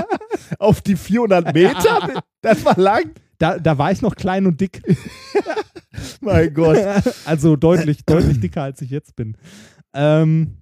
Auf 0.59 0.81
die 0.81 0.95
400 0.95 1.53
Meter? 1.53 2.21
das 2.41 2.63
war 2.65 2.77
lang? 2.77 3.11
da, 3.37 3.57
da 3.59 3.77
war 3.77 3.91
ich 3.91 4.01
noch 4.01 4.15
klein 4.15 4.45
und 4.45 4.59
dick. 4.59 4.81
Mein 6.21 6.53
Gott. 6.53 6.77
also 7.25 7.55
deutlich, 7.55 8.05
deutlich 8.05 8.39
dicker, 8.39 8.63
als 8.63 8.81
ich 8.81 8.89
jetzt 8.89 9.15
bin. 9.15 9.37
Ähm, 9.93 10.57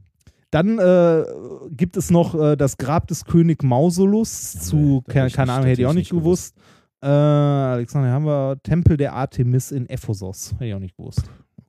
dann 0.52 0.80
äh, 0.80 1.24
gibt 1.72 1.98
es 1.98 2.12
noch 2.12 2.34
äh, 2.40 2.56
das 2.56 2.78
Grab 2.78 3.07
des 3.07 3.26
König 3.26 3.64
Mausolus 3.64 4.53
zu, 4.53 5.03
da 5.06 5.14
keine, 5.14 5.30
keine 5.32 5.52
Ahnung, 5.53 5.68
hätte 5.68 5.82
ich 5.82 5.88
auch 5.88 5.94
nicht 5.94 6.12
gewusst. 6.12 6.56
Äh, 7.02 7.07
Alexander, 7.07 8.10
haben 8.10 8.26
wir 8.26 8.57
Tempel 8.64 8.98
der 8.98 9.14
Artemis 9.14 9.72
in 9.72 9.90
Ephesos. 9.90 10.53
Hätte 10.53 10.66
ich 10.66 10.74
auch 10.74 10.80
nicht 10.80 10.95
gewusst. 10.95 11.24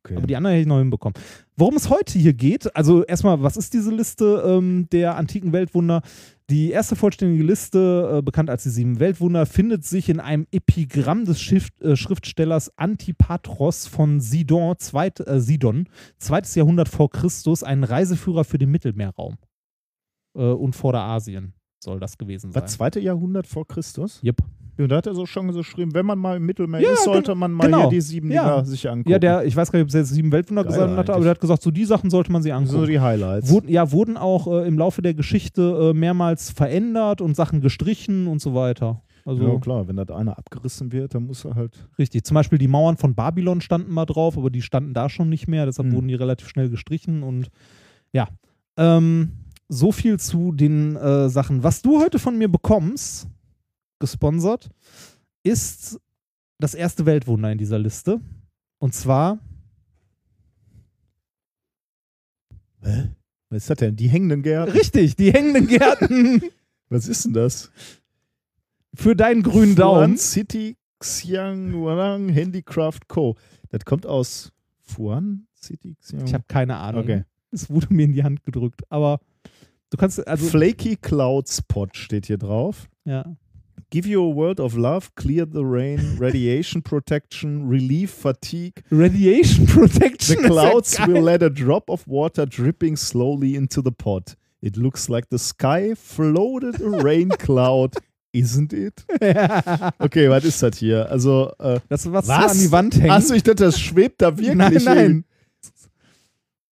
Okay. 0.04 0.16
Aber 0.16 0.26
die 0.26 0.36
anderen 0.36 0.54
hätte 0.54 0.62
ich 0.62 0.68
noch 0.68 0.78
hinbekommen. 0.78 1.14
Worum 1.56 1.74
es 1.74 1.90
heute 1.90 2.18
hier 2.18 2.32
geht, 2.32 2.74
also 2.76 3.02
erstmal, 3.04 3.42
was 3.42 3.56
ist 3.56 3.74
diese 3.74 3.90
Liste 3.90 4.42
ähm, 4.46 4.86
der 4.92 5.16
antiken 5.16 5.52
Weltwunder? 5.52 6.02
Die 6.48 6.70
erste 6.70 6.94
vollständige 6.94 7.42
Liste, 7.42 8.18
äh, 8.18 8.22
bekannt 8.22 8.50
als 8.50 8.62
die 8.62 8.70
sieben 8.70 9.00
Weltwunder, 9.00 9.46
findet 9.46 9.84
sich 9.84 10.08
in 10.08 10.20
einem 10.20 10.46
Epigramm 10.52 11.24
des 11.24 11.40
Schrift, 11.40 11.80
äh, 11.82 11.96
Schriftstellers 11.96 12.78
Antipatros 12.78 13.88
von 13.88 14.20
Sidon, 14.20 14.76
zweit, 14.78 15.18
äh, 15.26 15.40
Sidon, 15.40 15.88
zweites 16.18 16.54
Jahrhundert 16.54 16.88
vor 16.88 17.10
Christus, 17.10 17.64
ein 17.64 17.82
Reiseführer 17.82 18.44
für 18.44 18.58
den 18.58 18.70
Mittelmeerraum 18.70 19.38
äh, 20.36 20.42
und 20.42 20.76
Vorderasien 20.76 21.52
soll 21.82 21.98
das 21.98 22.16
gewesen 22.16 22.52
sein. 22.52 22.62
Was, 22.62 22.74
zweite 22.74 23.00
Jahrhundert 23.00 23.48
vor 23.48 23.66
Christus? 23.66 24.22
Yep. 24.22 24.42
Ja, 24.78 24.86
da 24.86 24.96
hat 24.96 25.06
er 25.06 25.14
so 25.14 25.24
schon 25.26 25.50
so 25.52 25.58
geschrieben, 25.60 25.94
wenn 25.94 26.04
man 26.04 26.18
mal 26.18 26.36
im 26.36 26.44
Mittelmeer 26.44 26.80
Ja, 26.80 26.92
ist, 26.92 27.04
sollte 27.04 27.34
man 27.34 27.52
mal 27.52 27.64
genau. 27.64 27.82
hier 27.82 27.90
die 27.90 28.00
sieben 28.00 28.30
Ja. 28.30 28.42
Dinger 28.44 28.64
sich 28.66 28.88
angucken. 28.88 29.10
Ja, 29.10 29.18
der, 29.18 29.44
ich 29.44 29.56
weiß 29.56 29.72
gar 29.72 29.78
nicht, 29.78 29.88
ob 29.88 29.94
er 29.94 30.00
jetzt 30.00 30.10
sieben 30.10 30.32
Weltwunder 30.32 30.64
Geil 30.64 30.72
gesagt 30.72 30.96
hatte, 30.96 31.12
aber 31.14 31.22
der 31.22 31.30
hat 31.30 31.40
gesagt, 31.40 31.62
so 31.62 31.70
die 31.70 31.84
Sachen 31.84 32.10
sollte 32.10 32.30
man 32.30 32.42
sich 32.42 32.52
angucken. 32.52 32.80
so 32.80 32.86
die 32.86 33.00
Highlights. 33.00 33.48
Wurden, 33.50 33.68
ja, 33.70 33.90
wurden 33.92 34.16
auch 34.16 34.46
äh, 34.48 34.66
im 34.68 34.78
Laufe 34.78 35.00
der 35.02 35.14
Geschichte 35.14 35.92
äh, 35.94 35.98
mehrmals 35.98 36.50
verändert 36.50 37.20
und 37.20 37.34
Sachen 37.36 37.60
gestrichen 37.62 38.26
und 38.26 38.40
so 38.42 38.54
weiter. 38.54 39.02
Also 39.24 39.42
ja, 39.42 39.58
klar, 39.58 39.88
wenn 39.88 39.96
das 39.96 40.08
einer 40.10 40.38
abgerissen 40.38 40.92
wird, 40.92 41.14
dann 41.14 41.26
muss 41.26 41.44
er 41.44 41.54
halt. 41.56 41.88
richtig. 41.98 42.24
Zum 42.24 42.34
Beispiel 42.36 42.58
die 42.58 42.68
Mauern 42.68 42.96
von 42.96 43.14
Babylon 43.16 43.60
standen 43.60 43.92
mal 43.92 44.04
drauf, 44.06 44.36
aber 44.38 44.50
die 44.50 44.62
standen 44.62 44.94
da 44.94 45.08
schon 45.08 45.28
nicht 45.28 45.48
mehr, 45.48 45.66
deshalb 45.66 45.88
Hm. 45.88 45.94
wurden 45.96 46.08
die 46.08 46.14
relativ 46.14 46.48
schnell 46.48 46.68
gestrichen 46.70 47.22
und 47.24 47.48
ja. 48.12 48.28
Ähm, 48.76 49.32
so 49.68 49.90
viel 49.90 50.20
zu 50.20 50.52
den 50.52 50.94
äh, 50.94 51.28
Sachen. 51.28 51.64
Was 51.64 51.82
du 51.82 52.00
heute 52.00 52.20
von 52.20 52.38
mir 52.38 52.46
bekommst, 52.48 53.26
gesponsert, 53.98 54.68
ist 55.42 56.00
das 56.58 56.74
erste 56.74 57.06
Weltwunder 57.06 57.50
in 57.52 57.58
dieser 57.58 57.78
Liste. 57.78 58.20
Und 58.78 58.94
zwar 58.94 59.38
Hä? 62.82 63.10
Was 63.50 63.58
ist 63.62 63.70
das 63.70 63.78
denn? 63.78 63.96
Die 63.96 64.08
hängenden 64.08 64.42
Gärten? 64.42 64.72
richtig, 64.72 65.16
die 65.16 65.32
hängenden 65.32 65.66
Gärten 65.68 66.42
Was 66.88 67.08
ist 67.08 67.24
denn 67.24 67.32
das? 67.32 67.70
für 68.94 69.14
deinen 69.14 69.42
grünen 69.42 69.76
Fuan 69.76 69.94
Daumen. 69.94 70.16
City 70.16 70.76
Xiangwang 71.00 72.30
Handicraft 72.30 73.00
Co. 73.08 73.36
Das 73.68 73.84
kommt 73.84 74.06
aus 74.06 74.52
Fuan 74.80 75.46
City 75.54 75.96
Xiang. 76.00 76.24
Ich 76.26 76.32
habe 76.32 76.44
keine 76.48 76.76
Ahnung. 76.76 77.02
Okay. 77.02 77.24
Es 77.50 77.68
wurde 77.68 77.92
mir 77.92 78.04
in 78.04 78.12
die 78.12 78.22
Hand 78.24 78.42
gedrückt. 78.42 78.80
Aber 78.88 79.20
du 79.90 79.96
kannst, 79.98 80.26
also, 80.26 80.46
Flaky 80.46 80.96
Cloud 80.96 81.48
Spot 81.48 81.88
steht 81.92 82.26
hier 82.26 82.38
drauf. 82.38 82.88
ja. 83.04 83.36
Give 83.90 84.06
you 84.08 84.20
a 84.22 84.28
world 84.28 84.58
of 84.58 84.74
love, 84.76 85.10
clear 85.14 85.46
the 85.46 85.64
rain, 85.64 86.16
radiation 86.18 86.82
protection, 86.82 87.68
relieve 87.68 88.10
fatigue. 88.10 88.82
Radiation 88.90 89.66
Protection. 89.66 90.36
The 90.42 90.42
ist 90.42 90.42
ja 90.42 90.48
clouds 90.48 90.96
geil. 90.96 91.06
will 91.08 91.22
let 91.22 91.42
a 91.42 91.48
drop 91.50 91.88
of 91.88 92.04
water 92.06 92.46
dripping 92.46 92.96
slowly 92.96 93.54
into 93.54 93.80
the 93.82 93.92
pot. 93.92 94.34
It 94.60 94.76
looks 94.76 95.08
like 95.08 95.26
the 95.30 95.38
sky 95.38 95.94
floated 95.94 96.80
a 96.80 97.00
rain 97.02 97.28
cloud, 97.38 97.94
isn't 98.32 98.72
it? 98.72 99.04
Okay, 100.00 100.28
was 100.28 100.44
ist 100.44 100.60
das 100.62 100.78
hier? 100.78 101.08
Also, 101.10 101.52
äh, 101.60 101.78
Das, 101.88 102.10
was, 102.10 102.26
Was? 102.26 102.36
so 102.38 102.48
an 102.48 102.58
die 102.58 102.72
Wand 102.72 103.00
hängt. 103.00 103.10
Achso, 103.12 103.34
ich 103.34 103.44
dachte, 103.44 103.64
das 103.64 103.78
schwebt 103.78 104.20
da 104.20 104.36
wirklich 104.36 104.56
nein, 104.56 104.82
nein. 104.84 104.98
hin. 104.98 105.24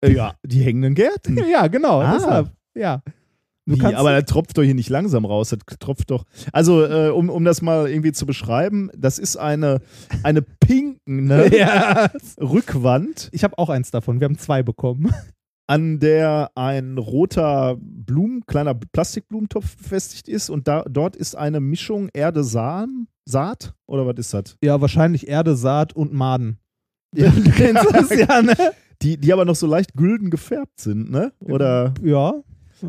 Äh, 0.02 0.12
ja, 0.12 0.34
die 0.44 0.60
hängenden 0.60 0.94
Gärten. 0.94 1.38
Ja, 1.50 1.66
genau, 1.68 2.00
Ah. 2.02 2.12
deshalb. 2.14 2.52
Ja. 2.74 3.02
Du 3.68 3.76
Wie, 3.78 3.94
aber 3.94 4.12
das 4.18 4.24
tropft 4.30 4.56
doch 4.56 4.62
hier 4.62 4.74
nicht 4.74 4.88
langsam 4.88 5.24
raus. 5.26 5.50
Das 5.50 5.78
tropft 5.78 6.10
doch. 6.10 6.24
Also, 6.52 6.84
äh, 6.84 7.10
um, 7.10 7.28
um 7.28 7.44
das 7.44 7.60
mal 7.60 7.88
irgendwie 7.88 8.12
zu 8.12 8.24
beschreiben, 8.24 8.90
das 8.96 9.18
ist 9.18 9.36
eine, 9.36 9.80
eine 10.22 10.40
pinkende 10.42 11.54
Ja. 11.56 12.08
Rückwand, 12.40 13.28
Ich 13.32 13.44
habe 13.44 13.58
auch 13.58 13.68
eins 13.68 13.90
davon. 13.90 14.20
Wir 14.20 14.24
haben 14.24 14.38
zwei 14.38 14.62
bekommen. 14.62 15.12
an 15.66 15.98
der 16.00 16.50
ein 16.54 16.96
roter 16.96 17.76
Blumen, 17.78 18.46
kleiner 18.46 18.74
Plastikblumentopf 18.74 19.76
befestigt 19.76 20.28
ist. 20.28 20.48
Und 20.48 20.66
da, 20.66 20.82
dort 20.88 21.14
ist 21.14 21.36
eine 21.36 21.60
Mischung 21.60 22.08
Erde-Samen, 22.14 23.08
Saat? 23.26 23.74
Oder 23.86 24.06
was 24.06 24.16
ist 24.16 24.32
das? 24.32 24.56
Ja, 24.64 24.80
wahrscheinlich 24.80 25.28
Erde, 25.28 25.56
Saat 25.56 25.92
und 25.92 26.14
Maden. 26.14 26.58
Ja, 27.14 27.28
Du 27.36 27.50
kennst 27.50 27.84
das 27.92 28.08
ja, 28.16 28.40
ne? 28.40 28.54
die, 29.02 29.18
die 29.18 29.30
aber 29.32 29.44
noch 29.44 29.56
so 29.56 29.66
leicht 29.66 29.92
gülden 29.94 30.30
gefärbt 30.30 30.80
sind, 30.80 31.10
ne? 31.10 31.32
Oder 31.40 31.92
Ja. 32.02 32.32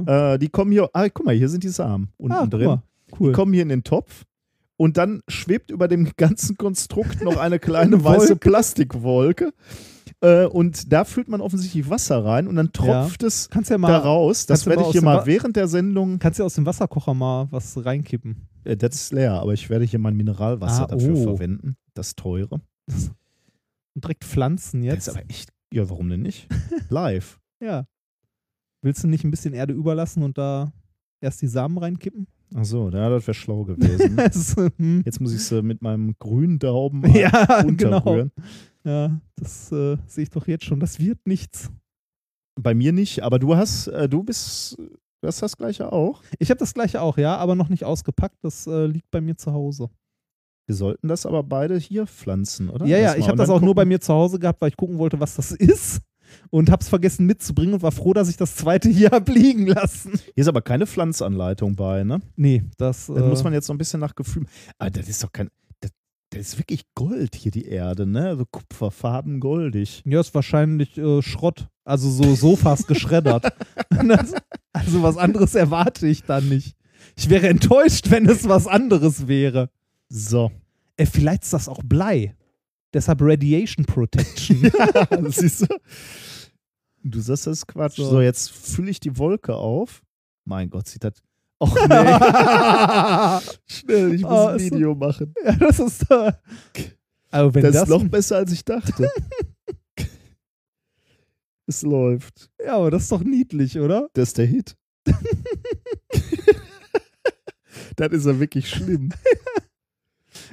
Äh, 0.05 0.37
die 0.39 0.49
kommen 0.49 0.71
hier. 0.71 0.89
Ah, 0.93 1.07
guck 1.09 1.25
mal, 1.25 1.35
hier 1.35 1.49
sind 1.49 1.63
die 1.63 1.69
Samen 1.69 2.09
unten 2.17 2.33
Ah, 2.37 2.45
drin. 2.45 2.79
Cool. 3.19 3.29
Die 3.31 3.33
kommen 3.35 3.53
hier 3.53 3.63
in 3.63 3.69
den 3.69 3.83
Topf 3.83 4.25
und 4.77 4.97
dann 4.97 5.21
schwebt 5.27 5.71
über 5.71 5.87
dem 5.87 6.11
ganzen 6.17 6.57
Konstrukt 6.57 7.21
noch 7.23 7.37
eine 7.37 7.59
kleine 7.59 7.95
Eine 7.95 8.03
weiße 8.03 8.19
Wolke. 8.29 8.35
Plastikwolke. 8.37 9.53
Äh, 10.21 10.45
und 10.45 10.91
da 10.91 11.05
füllt 11.05 11.29
man 11.29 11.39
offensichtlich 11.41 11.89
Wasser 11.89 12.25
rein 12.25 12.47
und 12.47 12.55
dann 12.57 12.73
tropft 12.73 13.23
es 13.23 13.49
Kannst 13.49 13.69
ja 13.69 13.77
mal, 13.77 13.87
da 13.87 13.99
raus. 13.99 14.45
Das 14.45 14.63
du 14.63 14.69
werde 14.69 14.83
ich 14.83 14.89
hier 14.89 15.01
mal 15.01 15.25
während 15.25 15.55
der 15.55 15.67
Sendung. 15.69 16.19
kannst 16.19 16.39
ja 16.39 16.45
aus 16.45 16.55
dem 16.55 16.65
Wasserkocher 16.65 17.13
mal 17.13 17.47
was 17.51 17.83
reinkippen. 17.85 18.47
Äh, 18.65 18.75
das 18.75 18.95
ist 18.95 19.13
leer, 19.13 19.33
aber 19.33 19.53
ich 19.53 19.69
werde 19.69 19.85
hier 19.85 19.99
mein 19.99 20.15
Mineralwasser 20.17 20.83
Ah, 20.83 20.87
dafür 20.87 21.15
oh. 21.15 21.23
verwenden. 21.23 21.77
Das 21.93 22.15
teure. 22.15 22.59
Und 23.95 24.03
direkt 24.03 24.23
pflanzen 24.25 24.81
Das 24.83 24.93
jetzt. 24.93 25.07
ist 25.07 25.15
aber 25.15 25.29
echt. 25.29 25.49
Ja, 25.73 25.89
warum 25.89 26.09
denn 26.09 26.21
nicht? 26.21 26.47
Live. 26.89 27.39
ja. 27.61 27.85
Willst 28.81 29.03
du 29.03 29.07
nicht 29.07 29.23
ein 29.23 29.31
bisschen 29.31 29.53
Erde 29.53 29.73
überlassen 29.73 30.23
und 30.23 30.37
da 30.37 30.71
erst 31.21 31.41
die 31.41 31.47
Samen 31.47 31.77
reinkippen? 31.77 32.27
Achso, 32.55 32.89
ja, 32.89 33.09
das 33.09 33.27
wäre 33.27 33.35
schlau 33.35 33.63
gewesen. 33.65 34.15
Das, 34.15 34.55
hm. 34.77 35.03
Jetzt 35.05 35.19
muss 35.21 35.33
ich 35.33 35.43
sie 35.43 35.61
mit 35.61 35.81
meinem 35.81 36.15
grünen 36.17 36.57
Daumen 36.59 37.03
ja, 37.13 37.61
genau. 37.63 37.97
unterrühren. 37.97 38.31
Ja, 38.83 39.19
das 39.35 39.71
äh, 39.71 39.97
sehe 40.07 40.23
ich 40.23 40.29
doch 40.29 40.47
jetzt 40.47 40.65
schon. 40.65 40.79
Das 40.79 40.99
wird 40.99 41.19
nichts. 41.27 41.69
Bei 42.59 42.73
mir 42.73 42.91
nicht, 42.91 43.21
aber 43.23 43.37
du 43.39 43.55
hast, 43.55 43.87
äh, 43.87 44.09
du 44.09 44.23
bist, 44.23 44.77
du 44.77 45.27
hast 45.27 45.41
das 45.41 45.57
gleiche 45.57 45.91
auch. 45.91 46.23
Ich 46.39 46.49
habe 46.49 46.57
das 46.57 46.73
gleiche 46.73 47.01
auch, 47.01 47.17
ja, 47.17 47.35
aber 47.37 47.55
noch 47.55 47.69
nicht 47.69 47.83
ausgepackt. 47.83 48.37
Das 48.41 48.65
äh, 48.67 48.85
liegt 48.87 49.11
bei 49.11 49.21
mir 49.21 49.35
zu 49.37 49.51
Hause. 49.53 49.89
Wir 50.67 50.75
sollten 50.75 51.07
das 51.07 51.25
aber 51.25 51.43
beide 51.43 51.77
hier 51.77 52.05
pflanzen, 52.07 52.69
oder? 52.69 52.85
Ja, 52.85 52.97
ja, 52.97 53.15
ich 53.15 53.27
habe 53.27 53.37
das 53.37 53.49
auch 53.49 53.61
nur 53.61 53.75
bei 53.75 53.83
gucken- 53.83 53.87
mir 53.87 54.01
zu 54.01 54.13
Hause 54.13 54.39
gehabt, 54.39 54.61
weil 54.61 54.69
ich 54.69 54.77
gucken 54.77 54.97
wollte, 54.97 55.19
was 55.19 55.35
das 55.35 55.51
ist. 55.51 56.01
Und 56.49 56.69
habe 56.69 56.81
es 56.81 56.89
vergessen 56.89 57.25
mitzubringen 57.25 57.73
und 57.73 57.83
war 57.83 57.91
froh, 57.91 58.13
dass 58.13 58.29
ich 58.29 58.37
das 58.37 58.55
zweite 58.55 58.89
hier 58.89 59.11
habe 59.11 59.31
liegen 59.31 59.67
lassen. 59.67 60.11
Hier 60.11 60.41
ist 60.41 60.47
aber 60.47 60.61
keine 60.61 60.87
Pflanzanleitung 60.87 61.75
bei, 61.75 62.03
ne? 62.03 62.21
Nee, 62.35 62.63
das. 62.77 63.07
Dann 63.07 63.23
äh, 63.23 63.27
muss 63.27 63.43
man 63.43 63.53
jetzt 63.53 63.67
so 63.67 63.73
ein 63.73 63.77
bisschen 63.77 63.99
nach 63.99 64.15
Gefühl. 64.15 64.45
Ah, 64.77 64.89
das 64.89 65.07
ist 65.07 65.23
doch 65.23 65.31
kein. 65.31 65.49
Das, 65.79 65.91
das 66.31 66.41
ist 66.41 66.57
wirklich 66.59 66.83
Gold 66.95 67.35
hier, 67.35 67.51
die 67.51 67.65
Erde, 67.65 68.05
ne? 68.05 68.27
Also 68.27 68.45
Kupferfarben 68.45 69.39
goldig. 69.39 70.01
Ja, 70.05 70.19
ist 70.19 70.33
wahrscheinlich 70.33 70.97
äh, 70.97 71.21
Schrott. 71.21 71.67
Also 71.85 72.09
so 72.09 72.35
Sofas 72.35 72.87
geschreddert. 72.87 73.45
das, 73.89 74.33
also 74.73 75.03
was 75.03 75.17
anderes 75.17 75.55
erwarte 75.55 76.07
ich 76.07 76.23
dann 76.23 76.49
nicht. 76.49 76.75
Ich 77.15 77.29
wäre 77.29 77.47
enttäuscht, 77.49 78.11
wenn 78.11 78.27
es 78.27 78.47
was 78.47 78.67
anderes 78.67 79.27
wäre. 79.27 79.69
So. 80.09 80.51
Äh, 80.97 81.05
vielleicht 81.05 81.43
ist 81.43 81.53
das 81.53 81.67
auch 81.67 81.81
Blei. 81.83 82.35
Deshalb 82.93 83.21
Radiation 83.21 83.85
Protection. 83.85 84.61
das 85.09 85.35
siehst 85.35 85.61
du? 85.61 85.67
Du 87.03 87.19
sagst, 87.21 87.47
das 87.47 87.57
ist 87.59 87.67
Quatsch. 87.67 87.95
So, 87.97 88.09
So. 88.09 88.21
jetzt 88.21 88.51
fülle 88.51 88.89
ich 88.91 88.99
die 88.99 89.17
Wolke 89.17 89.55
auf. 89.55 90.01
Mein 90.45 90.69
Gott, 90.69 90.87
sieht 90.87 91.03
das. 91.03 91.13
Och 91.61 91.75
nee. 91.75 91.79
Schnell, 93.67 94.13
ich 94.15 94.21
muss 94.21 94.31
Oh, 94.31 94.47
ein 94.47 94.55
ist 94.57 94.69
so- 94.69 94.75
Video 94.75 94.95
machen. 94.95 95.33
ja, 95.45 95.51
das 95.53 95.79
ist. 95.79 96.09
Äh, 96.09 96.31
also 97.31 97.53
wenn 97.53 97.63
das, 97.63 97.73
das, 97.73 97.83
ist 97.83 97.89
noch 97.89 98.03
besser, 98.07 98.37
als 98.37 98.51
ich 98.51 98.65
dachte. 98.65 99.09
es 101.67 101.81
läuft. 101.83 102.49
Ja, 102.63 102.77
aber 102.77 102.89
das 102.91 103.03
ist 103.03 103.11
doch 103.11 103.23
niedlich, 103.23 103.77
oder? 103.77 104.09
Das 104.13 104.29
ist 104.29 104.37
der 104.39 104.47
Hit. 104.47 104.75
das 107.95 108.11
ist 108.11 108.25
ja 108.25 108.39
wirklich 108.39 108.67
schlimm. 108.69 109.09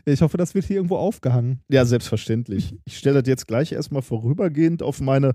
Ich 0.09 0.23
hoffe, 0.23 0.37
das 0.37 0.55
wird 0.55 0.67
hier 0.67 0.77
irgendwo 0.77 0.97
aufgehangen. 0.97 1.63
Ja, 1.69 1.85
selbstverständlich. 1.85 2.77
Ich 2.85 2.99
stelle 2.99 3.21
das 3.21 3.29
jetzt 3.29 3.49
gleich 3.49 3.73
erstmal 3.73 4.03
vorübergehend 4.03 4.81
auf 4.83 5.01
meine 5.01 5.35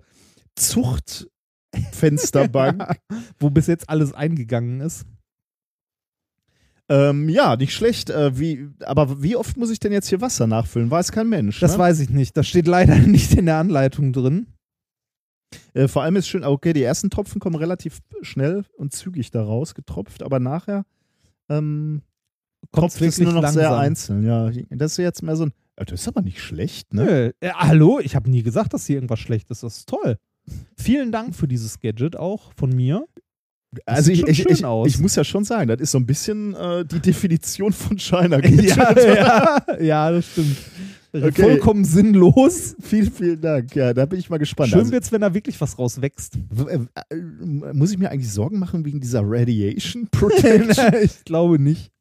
Zuchtfensterbank. 0.56 2.96
Wo 3.40 3.50
bis 3.50 3.68
jetzt 3.68 3.90
alles 3.90 4.14
eingegangen 4.14 4.80
ist. 4.80 5.06
ähm, 6.90 7.28
ja, 7.28 7.58
nicht 7.58 7.74
schlecht. 7.74 8.10
Äh, 8.10 8.40
wie, 8.40 8.70
aber 8.82 9.22
wie 9.22 9.36
oft 9.36 9.58
muss 9.58 9.72
ich 9.72 9.80
denn 9.80 9.92
jetzt 9.92 10.08
hier 10.08 10.22
Wasser 10.22 10.48
nachfüllen? 10.48 10.90
Weiß 10.90 11.12
kein 11.12 11.28
Mensch. 11.28 11.60
Das 11.60 11.74
ne? 11.74 11.80
weiß 11.80 12.00
ich 12.00 12.10
nicht. 12.10 12.38
Das 12.38 12.48
steht 12.48 12.68
leider 12.68 12.96
nicht 13.00 13.34
in 13.34 13.48
der 13.48 13.58
Anleitung 13.58 14.14
drin. 14.14 14.48
Äh, 15.74 15.90
vor 15.90 16.04
allem 16.04 16.16
ist 16.16 16.30
schön, 16.30 16.46
okay, 16.46 16.72
die 16.72 16.84
ersten 16.84 17.10
Tropfen 17.10 17.42
kommen 17.42 17.56
relativ 17.56 18.00
schnell 18.22 18.64
und 18.78 18.94
zügig 18.94 19.32
da 19.32 19.44
raus 19.44 19.76
getropft, 19.76 20.24
aber 20.24 20.40
nachher 20.40 20.86
ähm, 21.50 22.04
Es 22.74 23.00
wirklich 23.02 23.20
nur 23.20 23.34
noch 23.42 23.50
sehr 23.50 23.64
langsam. 23.70 23.80
einzeln. 23.80 24.26
Ja, 24.26 24.52
das 24.70 24.94
ist 24.94 24.98
jetzt 24.98 25.24
mehr 25.24 25.36
so 25.36 25.46
ein. 25.46 25.54
Ja, 25.80 25.86
Das 25.86 26.02
ist 26.02 26.08
aber 26.08 26.22
nicht 26.22 26.40
schlecht, 26.42 26.94
ne? 26.94 27.04
Nö. 27.06 27.32
Äh, 27.48 27.54
hallo? 27.54 28.00
Ich 28.02 28.16
habe 28.16 28.30
nie 28.30 28.44
gesagt, 28.44 28.74
dass 28.74 28.86
hier 28.86 28.96
irgendwas 28.98 29.20
schlecht 29.20 29.50
ist. 29.52 29.64
Das 29.64 29.78
ist 29.78 29.90
toll. 29.90 30.18
Vielen 30.78 31.12
Dank 31.12 31.36
für 31.36 31.48
dieses 31.48 31.80
Gadget 31.80 32.16
auch 32.18 32.52
von 32.56 32.70
mir. 32.76 33.06
Also 33.86 34.12
sieht 34.14 34.28
ich, 34.28 34.40
ich, 34.40 34.50
ich, 34.50 34.64
ich 34.86 35.00
muss 35.00 35.16
ja 35.16 35.24
schon 35.24 35.46
sagen, 35.46 35.70
das 35.70 35.80
ist 35.80 35.92
so 35.92 35.98
ein 35.98 36.06
bisschen 36.06 36.54
äh, 36.56 36.84
die 36.86 37.00
Definition 37.00 37.72
von 37.72 37.98
China 37.98 38.40
Gadget. 38.42 38.76
ja, 38.76 38.94
ja, 38.98 39.82
ja, 39.82 40.12
das 40.12 40.26
stimmt. 40.28 40.58
Okay. 41.14 41.42
Vollkommen 41.42 41.84
sinnlos. 41.86 42.76
Vielen, 42.82 43.12
vielen 43.12 43.42
Dank. 43.42 43.76
Ja, 43.76 43.94
da 43.94 44.06
bin 44.06 44.18
ich 44.20 44.30
mal 44.30 44.38
gespannt. 44.40 44.70
Schön 44.70 44.80
Also, 44.80 44.92
wird's, 44.94 45.12
wenn 45.12 45.22
da 45.22 45.34
wirklich 45.34 45.60
was 45.60 45.78
rauswächst. 45.78 46.38
äh, 46.68 46.80
äh, 47.16 47.74
muss 47.74 47.92
ich 47.92 47.98
mir 47.98 48.10
eigentlich 48.12 48.32
Sorgen 48.32 48.60
machen 48.60 48.86
wegen 48.86 49.00
dieser 49.02 49.22
Radiation 49.24 50.08
Protection? 50.12 50.94
ich 51.02 51.24
glaube 51.26 51.60
nicht. 51.60 51.92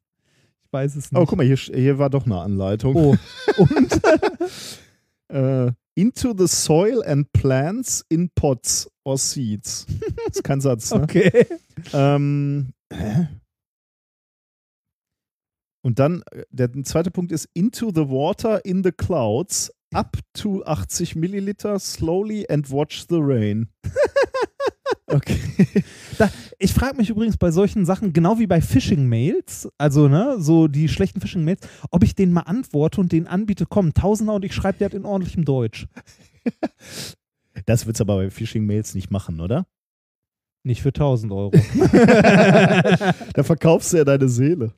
Ich 0.71 0.73
weiß 0.73 0.95
es 0.95 1.11
nicht. 1.11 1.19
oh, 1.19 1.25
guck 1.25 1.37
mal, 1.37 1.45
hier, 1.45 1.57
hier 1.57 1.99
war 1.99 2.09
doch 2.09 2.25
eine 2.25 2.39
Anleitung. 2.39 2.95
Oh. 2.95 3.15
Und 3.57 4.01
Äh, 5.31 5.71
into 5.95 6.33
the 6.37 6.47
soil 6.47 7.01
and 7.03 7.31
plants 7.31 8.03
in 8.09 8.29
pots 8.35 8.89
or 9.05 9.17
seeds. 9.17 9.85
Das 10.25 10.37
ist 10.37 10.43
kein 10.43 10.59
Satz, 10.61 10.93
ne? 10.93 11.03
okay. 11.03 11.47
Ähm, 11.93 12.73
hä? 12.91 13.29
Und 15.83 15.99
dann, 15.99 16.21
äh, 16.31 16.43
der 16.51 16.71
zweite 16.83 17.11
Punkt 17.11 17.31
ist 17.31 17.47
into 17.53 17.91
the 17.91 18.09
water 18.09 18.63
in 18.65 18.83
the 18.83 18.91
clouds 18.91 19.71
up 19.93 20.17
to 20.33 20.63
80 20.65 21.15
Milliliter 21.15 21.79
slowly 21.79 22.45
and 22.49 22.69
watch 22.69 23.05
the 23.09 23.19
rain. 23.19 23.69
Okay. 25.11 25.37
Ich 26.59 26.73
frage 26.73 26.97
mich 26.97 27.09
übrigens 27.09 27.37
bei 27.37 27.49
solchen 27.49 27.85
Sachen, 27.87 28.13
genau 28.13 28.37
wie 28.37 28.45
bei 28.45 28.61
Phishing-Mails, 28.61 29.67
also 29.79 30.07
ne, 30.07 30.35
so 30.37 30.67
die 30.67 30.87
schlechten 30.87 31.19
Phishing-Mails, 31.19 31.61
ob 31.89 32.03
ich 32.03 32.13
denen 32.13 32.31
mal 32.33 32.41
antworte 32.41 33.01
und 33.01 33.11
denen 33.11 33.25
anbiete, 33.25 33.65
komm, 33.67 33.95
Tausender 33.95 34.35
und 34.35 34.45
ich 34.45 34.53
schreibe 34.53 34.77
dir 34.77 34.89
das 34.89 34.95
in 34.95 35.05
ordentlichem 35.05 35.45
Deutsch. 35.45 35.87
Das 37.65 37.85
wird's 37.85 37.99
aber 37.99 38.15
bei 38.17 38.29
Phishing-Mails 38.29 38.95
nicht 38.95 39.11
machen, 39.11 39.41
oder? 39.41 39.65
Nicht 40.63 40.81
für 40.81 40.89
1000 40.89 41.31
Euro. 41.31 41.51
Da 43.33 43.43
verkaufst 43.43 43.93
du 43.93 43.97
ja 43.97 44.03
deine 44.05 44.29
Seele. 44.29 44.73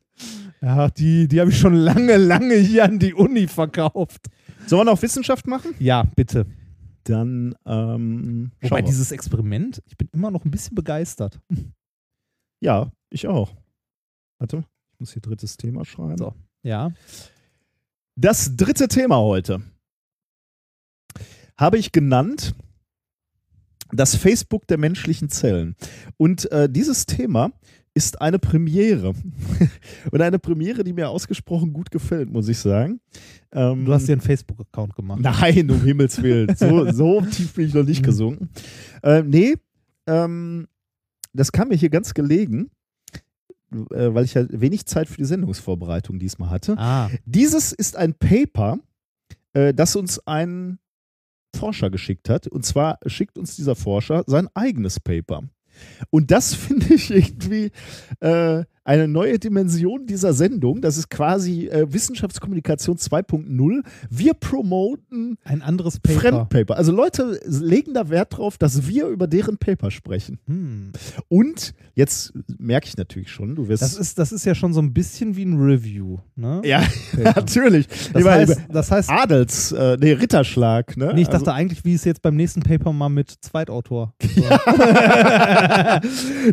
ja, 0.61 0.89
die, 0.89 1.27
die 1.27 1.39
habe 1.39 1.51
ich 1.51 1.59
schon 1.59 1.75
lange, 1.75 2.17
lange 2.17 2.55
hier 2.55 2.85
an 2.85 2.97
die 2.97 3.13
Uni 3.13 3.47
verkauft. 3.47 4.27
Sollen 4.65 4.81
wir 4.87 4.91
noch 4.91 5.01
Wissenschaft 5.01 5.45
machen? 5.47 5.75
Ja, 5.79 6.03
bitte. 6.15 6.45
Dann, 7.03 7.55
ähm, 7.65 8.51
Wobei 8.61 8.77
wir. 8.77 8.83
dieses 8.83 9.11
Experiment, 9.11 9.81
ich 9.85 9.97
bin 9.97 10.09
immer 10.13 10.31
noch 10.31 10.45
ein 10.45 10.51
bisschen 10.51 10.75
begeistert. 10.75 11.39
Ja, 12.61 12.91
ich 13.09 13.27
auch. 13.27 13.51
Warte, 14.39 14.63
ich 14.93 14.99
muss 14.99 15.11
hier 15.11 15.21
drittes 15.21 15.57
Thema 15.57 15.83
schreiben. 15.83 16.17
So. 16.17 16.33
Ja. 16.63 16.93
Das 18.15 18.55
dritte 18.55 18.87
Thema 18.87 19.17
heute 19.17 19.61
habe 21.57 21.77
ich 21.77 21.91
genannt 21.91 22.55
das 23.91 24.15
Facebook 24.15 24.65
der 24.67 24.77
menschlichen 24.77 25.29
Zellen. 25.29 25.75
Und 26.17 26.51
äh, 26.51 26.69
dieses 26.69 27.05
Thema 27.05 27.51
ist 27.95 28.19
eine 28.21 28.39
Premiere. 28.39 29.13
Und 30.11 30.21
eine 30.21 30.39
Premiere, 30.39 30.83
die 30.83 30.93
mir 30.93 31.09
ausgesprochen 31.09 31.73
gut 31.73 31.91
gefällt, 31.91 32.29
muss 32.31 32.47
ich 32.47 32.57
sagen. 32.57 32.99
Ähm, 33.51 33.85
Du 33.85 33.93
hast 33.93 34.07
dir 34.07 34.13
einen 34.13 34.21
Facebook-Account 34.21 34.95
gemacht. 34.95 35.19
Nein, 35.21 35.69
um 35.69 35.81
Himmels 35.81 36.21
Willen. 36.21 36.55
So, 36.55 36.91
so 36.91 37.21
tief 37.21 37.53
bin 37.53 37.67
ich 37.67 37.73
noch 37.73 37.83
nicht 37.85 38.01
Mhm. 38.01 38.05
gesunken. 38.05 38.49
Äh, 39.03 39.21
nee, 39.23 39.53
ähm, 40.07 40.67
das 41.33 41.51
kam 41.51 41.67
mir 41.69 41.75
hier 41.75 41.89
ganz 41.89 42.13
gelegen, 42.13 42.71
äh, 43.71 44.13
weil 44.13 44.25
ich 44.25 44.33
ja 44.33 44.45
wenig 44.49 44.85
Zeit 44.85 45.07
für 45.07 45.17
die 45.17 45.25
Sendungsvorbereitung 45.25 46.19
diesmal 46.19 46.49
hatte. 46.49 46.75
Ah. 46.77 47.09
Dieses 47.25 47.71
ist 47.73 47.95
ein 47.95 48.13
Paper, 48.15 48.79
äh, 49.53 49.73
das 49.73 49.95
uns 49.95 50.19
ein 50.27 50.79
Forscher 51.55 51.91
geschickt 51.91 52.29
hat. 52.29 52.47
Und 52.47 52.65
zwar 52.65 52.97
schickt 53.05 53.37
uns 53.37 53.55
dieser 53.55 53.75
Forscher 53.75 54.23
sein 54.25 54.47
eigenes 54.55 54.99
Paper. 54.99 55.43
Und 56.09 56.31
das 56.31 56.53
finde 56.55 56.93
ich 56.93 57.11
irgendwie 57.11 57.71
äh, 58.19 58.63
eine 58.85 59.07
neue 59.07 59.39
Dimension 59.39 60.05
dieser 60.05 60.33
Sendung. 60.33 60.81
Das 60.81 60.97
ist 60.97 61.09
quasi 61.09 61.67
äh, 61.67 61.91
Wissenschaftskommunikation 61.91 62.97
2.0. 62.97 63.81
Wir 64.09 64.33
promoten 64.33 65.37
Ein 65.43 65.61
anderes 65.61 65.99
Paper. 65.99 66.19
Fremdpaper. 66.19 66.77
Also 66.77 66.91
Leute 66.91 67.39
legen 67.45 67.93
da 67.93 68.09
Wert 68.09 68.37
drauf, 68.37 68.57
dass 68.57 68.87
wir 68.87 69.07
über 69.07 69.27
deren 69.27 69.57
Paper 69.57 69.91
sprechen. 69.91 70.39
Hm. 70.47 70.91
Und 71.29 71.73
jetzt 71.95 72.33
merke 72.57 72.87
ich 72.87 72.97
natürlich 72.97 73.31
schon, 73.31 73.55
du 73.55 73.67
wirst. 73.67 73.83
Das 73.83 73.95
ist, 73.95 74.17
das 74.19 74.31
ist 74.31 74.45
ja 74.45 74.55
schon 74.55 74.73
so 74.73 74.81
ein 74.81 74.93
bisschen 74.93 75.35
wie 75.35 75.45
ein 75.45 75.59
Review. 75.61 76.17
Ne? 76.35 76.61
ja, 76.65 76.83
natürlich. 77.35 77.87
Das 78.11 78.25
heißt, 78.25 78.57
das 78.69 78.91
heißt 78.91 79.09
Adels, 79.09 79.71
äh, 79.71 79.97
nee, 79.99 80.11
Ritterschlag, 80.13 80.97
ne? 80.97 81.11
nee, 81.13 81.21
ich 81.21 81.27
Also- 81.27 81.45
dachte 81.45 81.53
eigentlich, 81.53 81.85
wie 81.85 81.93
es 81.93 82.03
jetzt 82.03 82.21
beim 82.21 82.35
nächsten 82.35 82.61
Paper 82.61 82.91
mal 82.91 83.09
mit 83.09 83.33
Zweitautor. 83.41 84.13
So. 84.33 84.41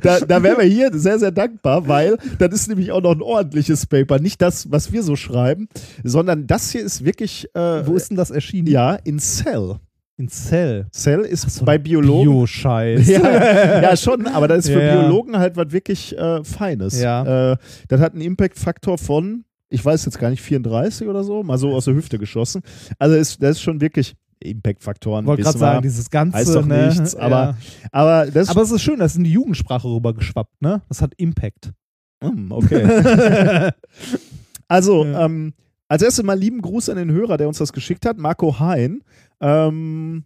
da, 0.02 0.20
da 0.20 0.42
wären 0.42 0.58
wir 0.58 0.64
hier 0.64 0.90
sehr, 0.92 1.18
sehr 1.18 1.30
dankbar, 1.30 1.86
weil 1.88 2.18
das 2.38 2.52
ist 2.52 2.68
nämlich 2.68 2.92
auch 2.92 3.02
noch 3.02 3.12
ein 3.12 3.22
ordentliches 3.22 3.86
Paper. 3.86 4.18
Nicht 4.18 4.40
das, 4.42 4.70
was 4.70 4.92
wir 4.92 5.02
so 5.02 5.16
schreiben, 5.16 5.68
sondern 6.04 6.46
das 6.46 6.70
hier 6.70 6.82
ist 6.82 7.04
wirklich, 7.04 7.48
äh, 7.54 7.86
Wo 7.86 7.94
ist 7.94 8.10
denn 8.10 8.16
das 8.16 8.30
erschienen? 8.30 8.68
ja, 8.68 8.94
in 8.94 9.18
Cell. 9.18 9.76
In 10.20 10.28
Cell. 10.28 10.86
Cell 10.92 11.20
ist 11.20 11.48
so 11.50 11.64
bei 11.64 11.78
Biologen. 11.78 12.30
Bio-Scheiß. 12.30 13.08
ja, 13.08 13.80
ja, 13.82 13.96
schon, 13.96 14.26
aber 14.26 14.48
das 14.48 14.66
ist 14.66 14.70
für 14.70 14.82
Ja. 14.84 15.00
Biologen 15.00 15.38
halt 15.38 15.56
was 15.56 15.72
wirklich 15.72 16.16
äh, 16.16 16.44
Feines. 16.44 17.00
Ja. 17.00 17.52
Äh, 17.52 17.56
das 17.88 18.00
hat 18.00 18.12
einen 18.12 18.20
Impact-Faktor 18.20 18.98
von, 18.98 19.44
ich 19.70 19.82
weiß 19.82 20.04
jetzt 20.04 20.18
gar 20.18 20.28
nicht, 20.28 20.42
34 20.42 21.08
oder 21.08 21.24
so, 21.24 21.42
mal 21.42 21.56
so 21.56 21.70
aus 21.74 21.86
der 21.86 21.94
Hüfte 21.94 22.18
geschossen. 22.18 22.60
Also 22.98 23.16
ist, 23.16 23.42
das 23.42 23.52
ist 23.52 23.62
schon 23.62 23.80
wirklich 23.80 24.14
Impact-Faktoren. 24.40 25.24
Ich 25.24 25.28
wollte 25.28 25.42
gerade 25.42 25.58
sagen, 25.58 25.82
dieses 25.82 26.10
ganze. 26.10 26.36
heißt 26.36 26.54
doch 26.54 26.66
ne? 26.66 26.88
nichts, 26.88 27.14
aber, 27.14 27.56
ja. 27.82 27.88
aber 27.92 28.30
das 28.30 28.48
aber 28.48 28.62
es 28.62 28.70
ist 28.70 28.82
schön, 28.82 28.98
das 28.98 29.12
ist 29.12 29.18
in 29.18 29.24
die 29.24 29.32
Jugendsprache 29.32 29.88
rübergeschwappt, 29.88 30.60
ne? 30.62 30.82
Das 30.88 31.02
hat 31.02 31.14
Impact. 31.16 31.72
Hm, 32.22 32.52
okay. 32.52 33.70
also, 34.68 35.04
Ja. 35.04 35.24
ähm, 35.26 35.54
als 35.88 36.02
erstes 36.02 36.24
mal 36.24 36.38
lieben 36.38 36.60
Gruß 36.62 36.88
an 36.90 36.96
den 36.96 37.10
Hörer, 37.10 37.36
der 37.36 37.48
uns 37.48 37.58
das 37.58 37.72
geschickt 37.72 38.06
hat, 38.06 38.18
Marco 38.18 38.58
Hein. 38.60 39.02
Ähm, 39.40 40.24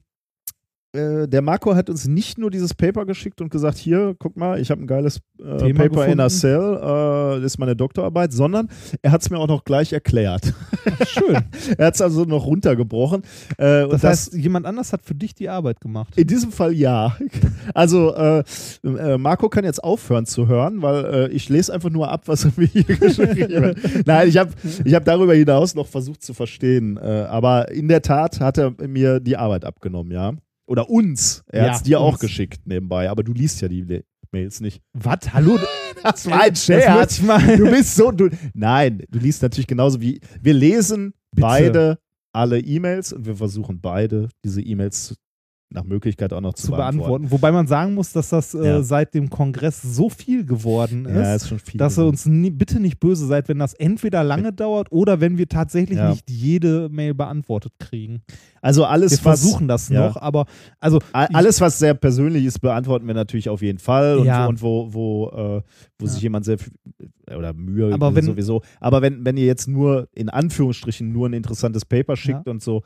äh, 0.94 1.26
der 1.26 1.42
Marco 1.42 1.74
hat 1.74 1.90
uns 1.90 2.06
nicht 2.06 2.38
nur 2.38 2.50
dieses 2.50 2.72
Paper 2.72 3.04
geschickt 3.04 3.40
und 3.40 3.50
gesagt, 3.50 3.78
hier, 3.78 4.14
guck 4.18 4.36
mal, 4.36 4.60
ich 4.60 4.70
habe 4.70 4.82
ein 4.82 4.86
geiles 4.86 5.18
äh, 5.38 5.72
Paper 5.72 5.84
in 5.84 5.92
gefunden. 5.92 6.20
a 6.20 6.28
Cell, 6.28 6.60
äh, 6.60 7.40
das 7.40 7.52
ist 7.52 7.58
meine 7.58 7.74
Doktorarbeit, 7.74 8.32
sondern 8.32 8.68
er 9.02 9.10
hat 9.10 9.22
es 9.22 9.30
mir 9.30 9.38
auch 9.38 9.48
noch 9.48 9.64
gleich 9.64 9.92
erklärt. 9.92 10.54
Schön. 11.06 11.36
er 11.78 11.86
hat 11.86 11.94
es 11.96 12.00
also 12.00 12.24
noch 12.24 12.46
runtergebrochen. 12.46 13.22
Äh, 13.58 13.82
und 13.82 13.92
Das, 13.92 14.02
das, 14.02 14.10
heißt, 14.10 14.34
jemand 14.34 14.66
anders 14.66 14.92
hat 14.92 15.04
für 15.04 15.14
dich 15.14 15.34
die 15.34 15.48
Arbeit 15.48 15.80
gemacht. 15.80 16.16
in 16.16 16.26
diesem 16.26 16.52
Fall 16.52 16.72
ja. 16.72 17.16
Also 17.74 18.14
äh, 18.14 18.44
äh, 18.84 19.18
Marco 19.18 19.48
kann 19.48 19.64
jetzt 19.64 19.82
aufhören 19.82 20.26
zu 20.26 20.46
hören, 20.46 20.82
weil 20.82 21.30
ich 21.32 21.48
lese 21.48 21.72
einfach 21.72 21.90
nur 21.90 22.10
ab, 22.10 22.22
was 22.26 22.44
er 22.44 22.52
mir 22.56 22.66
hier 22.66 22.84
geschrieben 22.84 23.64
hat. 23.64 23.76
Nein, 24.06 24.28
ich 24.28 24.36
habe 24.36 24.52
ich 24.84 24.94
hab 24.94 25.04
darüber 25.04 25.34
hinaus 25.34 25.74
noch 25.74 25.86
versucht 25.86 26.22
zu 26.22 26.34
verstehen. 26.34 26.98
Aber 26.98 27.70
in 27.70 27.88
der 27.88 28.02
Tat 28.02 28.40
hat 28.40 28.58
er 28.58 28.74
mir 28.86 29.20
die 29.20 29.36
Arbeit 29.36 29.64
abgenommen, 29.64 30.12
ja. 30.12 30.34
Oder 30.66 30.88
uns. 30.88 31.42
Er 31.48 31.64
Ja, 31.64 31.68
hat 31.70 31.76
es 31.76 31.82
dir 31.82 32.00
auch 32.00 32.12
uns. 32.12 32.20
geschickt 32.20 32.66
nebenbei, 32.66 33.10
aber 33.10 33.22
du 33.22 33.32
liest 33.32 33.60
ja 33.60 33.68
die 33.68 34.02
Mails 34.32 34.60
nicht. 34.60 34.82
Was? 34.92 35.32
Hallo? 35.32 35.58
Das 36.02 36.26
war 36.26 36.42
ein 36.42 36.54
Scherz. 36.54 37.18
Du 37.56 37.70
bist 37.70 37.94
so. 37.94 38.10
Du, 38.10 38.28
nein, 38.52 39.04
du 39.08 39.18
liest 39.18 39.40
natürlich 39.40 39.66
genauso 39.66 40.02
wie. 40.02 40.20
Wir 40.42 40.52
lesen 40.52 41.14
Bitte. 41.34 41.40
beide 41.46 41.98
alle 42.34 42.60
E-Mails 42.60 43.14
und 43.14 43.24
wir 43.24 43.36
versuchen 43.36 43.80
beide 43.80 44.28
diese 44.44 44.60
E-Mails 44.60 45.06
zu- 45.06 45.14
nach 45.74 45.84
Möglichkeit 45.84 46.32
auch 46.32 46.40
noch 46.40 46.54
zu, 46.54 46.66
zu 46.68 46.72
beantworten. 46.72 47.30
Wobei 47.30 47.50
man 47.52 47.66
sagen 47.66 47.94
muss, 47.94 48.12
dass 48.12 48.28
das 48.30 48.54
äh, 48.54 48.64
Ja. 48.64 48.82
seit 48.82 49.12
dem 49.12 49.28
Kongress 49.28 49.82
so 49.82 50.08
viel 50.08 50.46
geworden 50.46 51.04
ist, 51.04 51.14
Ja, 51.16 51.34
ist 51.34 51.48
viel. 51.68 51.78
dass 51.78 51.98
ihr 51.98 52.06
uns 52.06 52.26
nie, 52.26 52.50
bitte 52.50 52.78
nicht 52.80 53.00
böse 53.00 53.26
seid, 53.26 53.48
wenn 53.48 53.58
das 53.58 53.74
entweder 53.74 54.22
lange 54.24 54.52
dauert 54.52 54.90
oder 54.92 55.20
wenn 55.20 55.36
wir 55.36 55.48
tatsächlich 55.48 55.98
Ja. 55.98 56.10
nicht 56.10 56.30
jede 56.30 56.88
Mail 56.88 57.12
beantwortet 57.14 57.72
kriegen. 57.78 58.22
also 58.62 58.84
alles, 58.86 59.10
Wir 59.12 59.16
was, 59.24 59.40
versuchen 59.42 59.68
das 59.68 59.88
ja. 59.90 60.06
noch, 60.08 60.16
aber 60.16 60.46
also 60.80 60.98
Alles, 61.12 61.60
was 61.60 61.78
sehr 61.78 61.92
persönlich 61.94 62.44
ist, 62.46 62.60
beantworten 62.60 63.06
wir 63.06 63.14
natürlich 63.14 63.48
auf 63.50 63.60
jeden 63.60 63.78
Fall. 63.78 64.18
Und, 64.18 64.26
wo, 64.26 64.48
und 64.48 64.62
wo, 64.62 64.94
wo, 64.94 65.58
äh, 65.58 65.62
wo 65.98 66.06
sich 66.06 66.22
jemand 66.22 66.44
sehr 66.46 66.56
viel, 66.58 66.72
oder 67.36 67.52
Mühe 67.52 67.92
Aber 67.92 68.14
wenn- 68.14 68.24
sowieso. 68.24 68.62
Aber 68.80 69.02
wenn, 69.02 69.24
wenn 69.24 69.36
ihr 69.36 69.44
jetzt 69.46 69.66
nur, 69.68 70.08
in 70.14 70.28
Anführungsstrichen, 70.28 71.10
nur 71.12 71.28
ein 71.28 71.32
interessantes 71.32 71.84
Paper 71.84 72.16
schickt 72.16 72.48
und 72.48 72.62
so, 72.62 72.82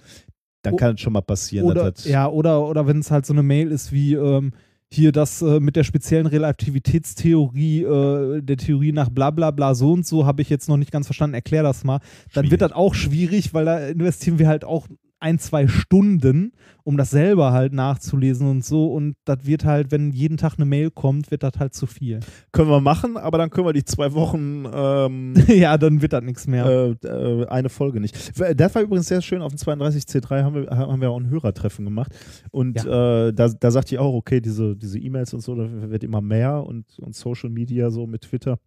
dann 0.62 0.76
kann 0.76 0.94
es 0.94 1.00
schon 1.00 1.12
mal 1.12 1.22
passieren. 1.22 1.66
oder 1.66 1.90
dass 1.90 2.02
das, 2.02 2.04
ja 2.06 2.28
oder 2.28 2.66
oder 2.66 2.86
wenn 2.86 2.98
es 2.98 3.10
halt 3.10 3.26
so 3.26 3.32
eine 3.32 3.42
Mail 3.42 3.70
ist 3.70 3.92
wie 3.92 4.14
ähm, 4.14 4.52
hier 4.90 5.12
das 5.12 5.42
äh, 5.42 5.60
mit 5.60 5.76
der 5.76 5.84
speziellen 5.84 6.26
Relativitätstheorie, 6.26 7.82
äh, 7.82 8.42
der 8.42 8.56
Theorie 8.56 8.92
nach 8.92 9.10
bla 9.10 9.30
bla 9.30 9.50
bla 9.50 9.74
so 9.74 9.92
und 9.92 10.06
so, 10.06 10.24
habe 10.24 10.42
ich 10.42 10.48
jetzt 10.48 10.68
noch 10.68 10.78
nicht 10.78 10.90
ganz 10.90 11.06
verstanden, 11.06 11.34
erklär 11.34 11.62
das 11.62 11.84
mal. 11.84 11.98
Dann 12.32 12.44
Schwierig. 12.44 12.50
wird 12.52 12.62
das 12.62 12.72
auch 12.72 12.94
schwierig, 12.94 13.52
weil 13.52 13.66
da 13.66 13.88
investieren 13.88 14.38
wir 14.38 14.48
halt 14.48 14.64
auch 14.64 14.88
ein, 15.20 15.38
zwei 15.38 15.66
Stunden, 15.68 16.52
um 16.84 16.96
das 16.96 17.10
selber 17.10 17.52
halt 17.52 17.72
nachzulesen 17.72 18.48
und 18.48 18.64
so. 18.64 18.92
Und 18.92 19.16
das 19.24 19.38
wird 19.44 19.64
halt, 19.64 19.90
wenn 19.90 20.12
jeden 20.12 20.36
Tag 20.36 20.54
eine 20.56 20.64
Mail 20.64 20.90
kommt, 20.90 21.30
wird 21.30 21.42
das 21.42 21.52
halt 21.58 21.74
zu 21.74 21.86
viel. 21.86 22.20
können 22.52 22.70
wir 22.70 22.80
machen, 22.80 23.16
aber 23.16 23.38
dann 23.38 23.50
können 23.50 23.66
wir 23.66 23.72
die 23.72 23.84
zwei 23.84 24.12
Wochen 24.14 24.64
ähm, 24.72 25.34
ja, 25.48 25.76
dann 25.76 26.00
wird 26.00 26.12
das 26.12 26.22
nichts 26.22 26.46
mehr. 26.46 26.66
äh, 26.66 27.06
äh, 27.06 27.46
eine 27.48 27.68
Folge 27.68 28.00
nicht. 28.00 28.38
Das 28.56 28.74
war 28.74 28.82
übrigens 28.82 29.08
sehr 29.08 29.22
schön. 29.22 29.42
Auf 29.42 29.54
dem 29.54 29.58
32C3 29.58 30.42
haben 30.42 30.54
wir, 30.54 30.70
haben 30.70 31.00
wir 31.00 31.10
auch 31.10 31.20
ein 31.20 31.30
Hörertreffen 31.30 31.84
gemacht. 31.84 32.14
Und 32.50 32.78
äh, 32.78 33.32
da, 33.32 33.48
da 33.48 33.70
sagte 33.70 33.94
ich 33.94 33.98
auch, 33.98 34.14
okay, 34.14 34.40
diese 34.40 34.76
diese 34.76 34.98
E-Mails 34.98 35.34
und 35.34 35.40
so, 35.40 35.54
da 35.54 35.90
wird 35.90 36.04
immer 36.04 36.20
mehr 36.20 36.64
und, 36.64 36.98
und 36.98 37.14
Social 37.14 37.50
Media 37.50 37.90
so 37.90 38.06
mit 38.06 38.22
Twitter. 38.22 38.58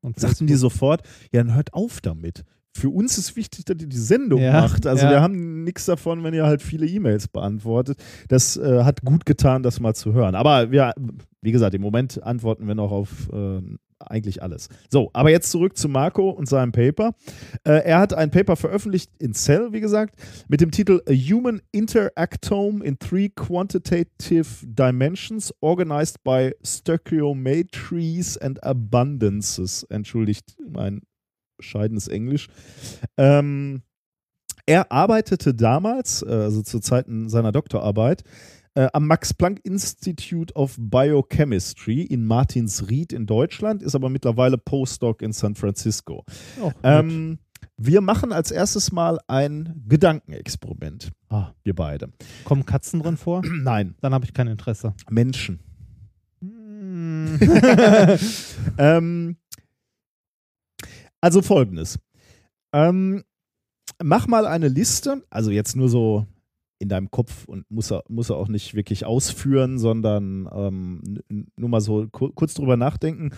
Und 0.00 0.20
Sagten 0.20 0.46
die 0.46 0.54
sofort, 0.54 1.02
ja, 1.32 1.42
dann 1.42 1.54
hört 1.54 1.74
auf 1.74 2.00
damit. 2.00 2.44
Für 2.76 2.90
uns 2.90 3.16
ist 3.18 3.36
wichtig, 3.36 3.64
dass 3.64 3.76
ihr 3.80 3.88
die 3.88 3.96
Sendung 3.96 4.40
Ja, 4.40 4.52
macht. 4.60 4.86
Also 4.86 5.06
ja. 5.06 5.12
wir 5.12 5.20
haben 5.22 5.64
nichts 5.64 5.86
davon, 5.86 6.22
wenn 6.24 6.34
ihr 6.34 6.44
halt 6.44 6.62
viele 6.62 6.86
E-Mails 6.86 7.28
beantwortet. 7.28 7.98
Das 8.28 8.56
äh, 8.56 8.84
hat 8.84 9.02
gut 9.02 9.24
getan, 9.24 9.62
das 9.62 9.80
mal 9.80 9.94
zu 9.94 10.12
hören. 10.12 10.34
Aber 10.34 10.70
wir, 10.70 10.92
wie 11.40 11.52
gesagt, 11.52 11.74
im 11.74 11.82
Moment 11.82 12.22
antworten 12.22 12.66
wir 12.66 12.74
noch 12.74 12.92
auf 12.92 13.30
äh, 13.32 13.60
eigentlich 13.98 14.42
alles. 14.42 14.68
So, 14.90 15.10
aber 15.12 15.30
jetzt 15.30 15.50
zurück 15.50 15.76
zu 15.76 15.88
Marco 15.88 16.30
und 16.30 16.48
seinem 16.48 16.72
Paper. 16.72 17.14
Äh, 17.64 17.84
er 17.84 17.98
hat 17.98 18.14
ein 18.14 18.30
Paper 18.30 18.56
veröffentlicht 18.56 19.10
in 19.18 19.32
Cell, 19.32 19.72
wie 19.72 19.80
gesagt, 19.80 20.16
mit 20.48 20.60
dem 20.60 20.70
Titel 20.70 21.00
A 21.08 21.12
Human 21.12 21.62
Interactome 21.72 22.84
in 22.84 22.98
Three 22.98 23.30
Quantitative 23.30 24.46
Dimensions 24.62 25.52
Organized 25.60 26.22
by 26.24 26.54
Stoichiometries 26.62 28.38
and 28.38 28.62
Abundances. 28.62 29.84
Entschuldigt 29.84 30.56
mein 30.68 31.02
bescheidenes 31.56 32.08
Englisch. 32.08 32.48
Ähm, 33.16 33.82
er 34.66 34.90
arbeitete 34.90 35.54
damals, 35.54 36.22
äh, 36.22 36.30
also 36.30 36.62
zu 36.62 36.80
Zeiten 36.80 37.28
seiner 37.28 37.52
Doktorarbeit, 37.52 38.24
äh, 38.74 38.88
am 38.92 39.06
Max 39.06 39.32
Planck 39.32 39.60
Institute 39.64 40.52
of 40.54 40.76
Biochemistry 40.78 42.02
in 42.02 42.26
Martinsried 42.26 43.12
in 43.12 43.26
Deutschland, 43.26 43.82
ist 43.82 43.94
aber 43.94 44.10
mittlerweile 44.10 44.58
Postdoc 44.58 45.22
in 45.22 45.32
San 45.32 45.54
Francisco. 45.54 46.24
Oh, 46.60 46.72
Ähm, 46.82 47.38
wir 47.78 48.00
machen 48.00 48.32
als 48.32 48.50
erstes 48.50 48.92
mal 48.92 49.18
ein 49.28 49.82
Gedankenexperiment. 49.86 51.12
Ah, 51.28 51.52
wir 51.62 51.74
beide. 51.74 52.10
Kommen 52.44 52.66
Katzen 52.66 53.02
drin 53.02 53.16
vor? 53.16 53.42
Nein, 53.62 53.94
Dann 54.00 54.12
habe 54.14 54.24
ich 54.24 54.32
kein 54.34 54.46
Interesse. 54.46 54.94
Menschen. 55.10 55.60
Hm. 56.40 57.38
ähm, 58.78 59.36
also 61.26 61.42
folgendes. 61.42 61.98
Ähm, 62.72 63.24
mach 64.00 64.28
mal 64.28 64.46
eine 64.46 64.68
Liste, 64.68 65.24
also 65.28 65.50
jetzt 65.50 65.74
nur 65.74 65.88
so 65.88 66.24
in 66.78 66.88
deinem 66.88 67.10
Kopf 67.10 67.46
und 67.46 67.68
muss 67.68 67.90
er, 67.90 68.04
muss 68.08 68.30
er 68.30 68.36
auch 68.36 68.46
nicht 68.46 68.74
wirklich 68.74 69.04
ausführen, 69.04 69.80
sondern 69.80 70.48
ähm, 70.52 71.48
nur 71.56 71.68
mal 71.68 71.80
so 71.80 72.06
ku 72.06 72.30
kurz 72.32 72.54
drüber 72.54 72.76
nachdenken. 72.76 73.30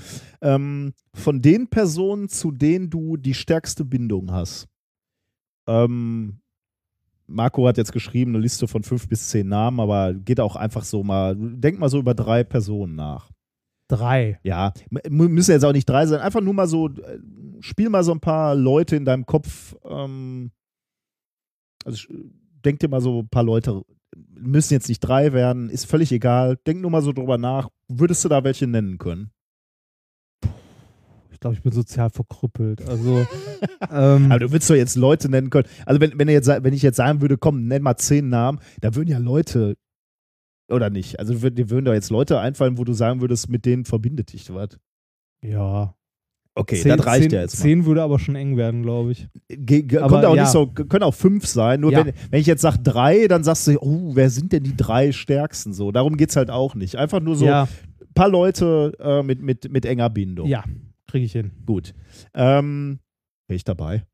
Ähm, 0.43 0.93
von 1.15 1.41
den 1.41 1.69
Personen, 1.69 2.29
zu 2.29 2.51
denen 2.51 2.91
du 2.91 3.17
die 3.17 3.33
stärkste 3.33 3.87
Bindung 3.87 4.33
hast. 4.33 4.69
Ähm, 5.67 6.41
Marco 7.27 7.67
hat 7.67 7.79
jetzt 7.79 7.93
geschrieben, 7.93 8.33
eine 8.33 8.43
Liste 8.43 8.69
von 8.69 8.83
fünf 8.83 9.09
bis 9.09 9.31
zehn 9.31 9.49
Namen, 9.49 9.81
aber 9.81 10.13
geht 10.13 10.41
auch 10.41 10.57
einfach 10.57 10.85
so 10.85 11.03
mal, 11.03 11.35
denk 11.39 11.79
mal 11.79 11.89
so 11.89 12.01
über 12.01 12.13
drei 12.13 12.45
Personen 12.45 12.97
nach. 12.97 13.31
Drei. 13.89 14.39
Ja, 14.43 14.73
müssen 15.09 15.53
jetzt 15.53 15.65
auch 15.65 15.73
nicht 15.73 15.89
drei 15.89 16.07
sein. 16.07 16.21
Einfach 16.21 16.43
nur 16.43 16.55
mal 16.55 16.69
so, 16.69 16.89
äh, 16.89 17.19
spiel 17.61 17.89
mal 17.89 18.05
so 18.05 18.13
ein 18.13 18.21
paar 18.21 18.55
Leute 18.55 18.97
in 18.97 19.07
deinem 19.07 19.25
Kopf. 19.25 19.75
Ähm, 19.85 20.51
also 21.85 22.07
denk 22.65 22.81
dir 22.81 22.89
mal 22.89 23.01
so 23.01 23.21
ein 23.21 23.29
paar 23.29 23.43
Leute, 23.45 23.83
müssen 24.35 24.75
jetzt 24.75 24.89
nicht 24.89 25.01
drei 25.01 25.33
werden, 25.33 25.71
ist 25.71 25.87
völlig 25.87 26.13
egal. 26.13 26.59
Denk 26.67 26.81
nur 26.81 26.91
mal 26.91 27.03
so 27.03 27.13
drüber 27.13 27.39
nach. 27.39 27.69
Würdest 27.89 28.25
du 28.25 28.29
da 28.29 28.45
welche 28.45 28.67
nennen 28.67 28.99
können? 28.99 29.31
Ich 31.31 31.41
glaube, 31.41 31.55
ich 31.55 31.63
bin 31.63 31.73
sozial 31.73 32.11
verkrüppelt. 32.11 32.87
Also, 32.89 33.27
ähm, 33.91 34.31
Aber 34.31 34.41
du 34.41 34.51
würdest 34.51 34.69
doch 34.69 34.75
jetzt 34.75 34.97
Leute 34.97 35.31
nennen 35.31 35.51
können. 35.51 35.69
Also 35.87 36.01
wenn, 36.01 36.19
wenn, 36.19 36.29
jetzt, 36.29 36.49
wenn 36.49 36.75
ich 36.75 36.83
jetzt 36.83 36.97
sagen 36.97 37.21
würde, 37.21 37.39
komm, 37.39 37.69
nenn 37.69 37.83
mal 37.83 37.97
zehn 37.97 38.29
Namen, 38.29 38.59
da 38.81 38.95
würden 38.97 39.09
ja 39.09 39.19
Leute, 39.19 39.77
oder 40.69 40.91
nicht? 40.91 41.19
Also 41.19 41.35
dir 41.51 41.71
würden 41.71 41.85
doch 41.85 41.93
jetzt 41.95 42.11
Leute 42.11 42.39
einfallen, 42.41 42.79
wo 42.79 42.85
du 42.85 42.93
sagen 42.93 43.21
würdest, 43.21 43.49
mit 43.49 43.65
denen 43.65 43.85
verbindet 43.85 44.33
dich 44.33 44.53
was. 44.55 44.79
ja. 45.43 45.95
Okay, 46.55 46.75
zehn, 46.83 46.97
das 46.97 47.07
reicht 47.07 47.23
zehn, 47.31 47.31
ja 47.31 47.41
jetzt 47.43 47.57
mal. 47.57 47.63
Zehn 47.63 47.85
würde 47.87 48.03
aber 48.03 48.19
schon 48.19 48.35
eng 48.35 48.57
werden, 48.57 48.83
glaube 48.83 49.13
ich. 49.13 49.29
Ge 49.49 49.99
Aber 49.99 50.29
auch 50.29 50.35
ja. 50.35 50.43
nicht 50.43 50.51
so, 50.51 50.67
können 50.67 51.05
auch 51.05 51.15
fünf 51.15 51.47
sein. 51.47 51.79
Nur 51.79 51.93
Ja. 51.93 52.05
wenn, 52.05 52.13
wenn 52.31 52.41
ich 52.41 52.49
jetzt 52.49 52.63
sage 52.63 52.81
drei, 52.83 53.29
dann 53.29 53.45
sagst 53.45 53.69
du, 53.69 53.79
oh, 53.81 54.11
wer 54.17 54.29
sind 54.29 54.53
denn 54.53 54.65
die 54.65 54.77
drei 54.77 55.13
stärksten 55.13 55.73
so? 55.73 55.93
Darum 55.93 56.17
geht 56.17 56.31
es 56.31 56.37
halt 56.37 56.51
auch 56.51 56.75
nicht. 56.75 56.97
Einfach 56.97 57.21
nur 57.21 57.37
so 57.37 57.45
ja, 57.47 57.63
ein 58.01 58.13
paar 58.13 58.29
Leute 58.29 58.93
äh, 58.99 59.23
mit, 59.23 59.41
mit, 59.41 59.71
mit 59.71 59.85
enger 59.87 60.11
Bindung. 60.11 60.49
ja, 60.49 60.65
kriege 61.07 61.27
ich 61.27 61.31
hin. 61.33 61.53
Gut. 61.65 61.95
Ähm, 62.35 62.99
Wäre 63.47 63.55
ich 63.57 63.63
dabei? 63.63 64.05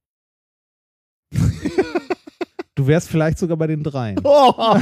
Du 2.75 2.87
wärst 2.87 3.09
vielleicht 3.09 3.39
sogar 3.39 3.57
bei 3.57 3.69
den 3.69 3.83
dreien. 3.83 4.21
Oh. 4.25 4.77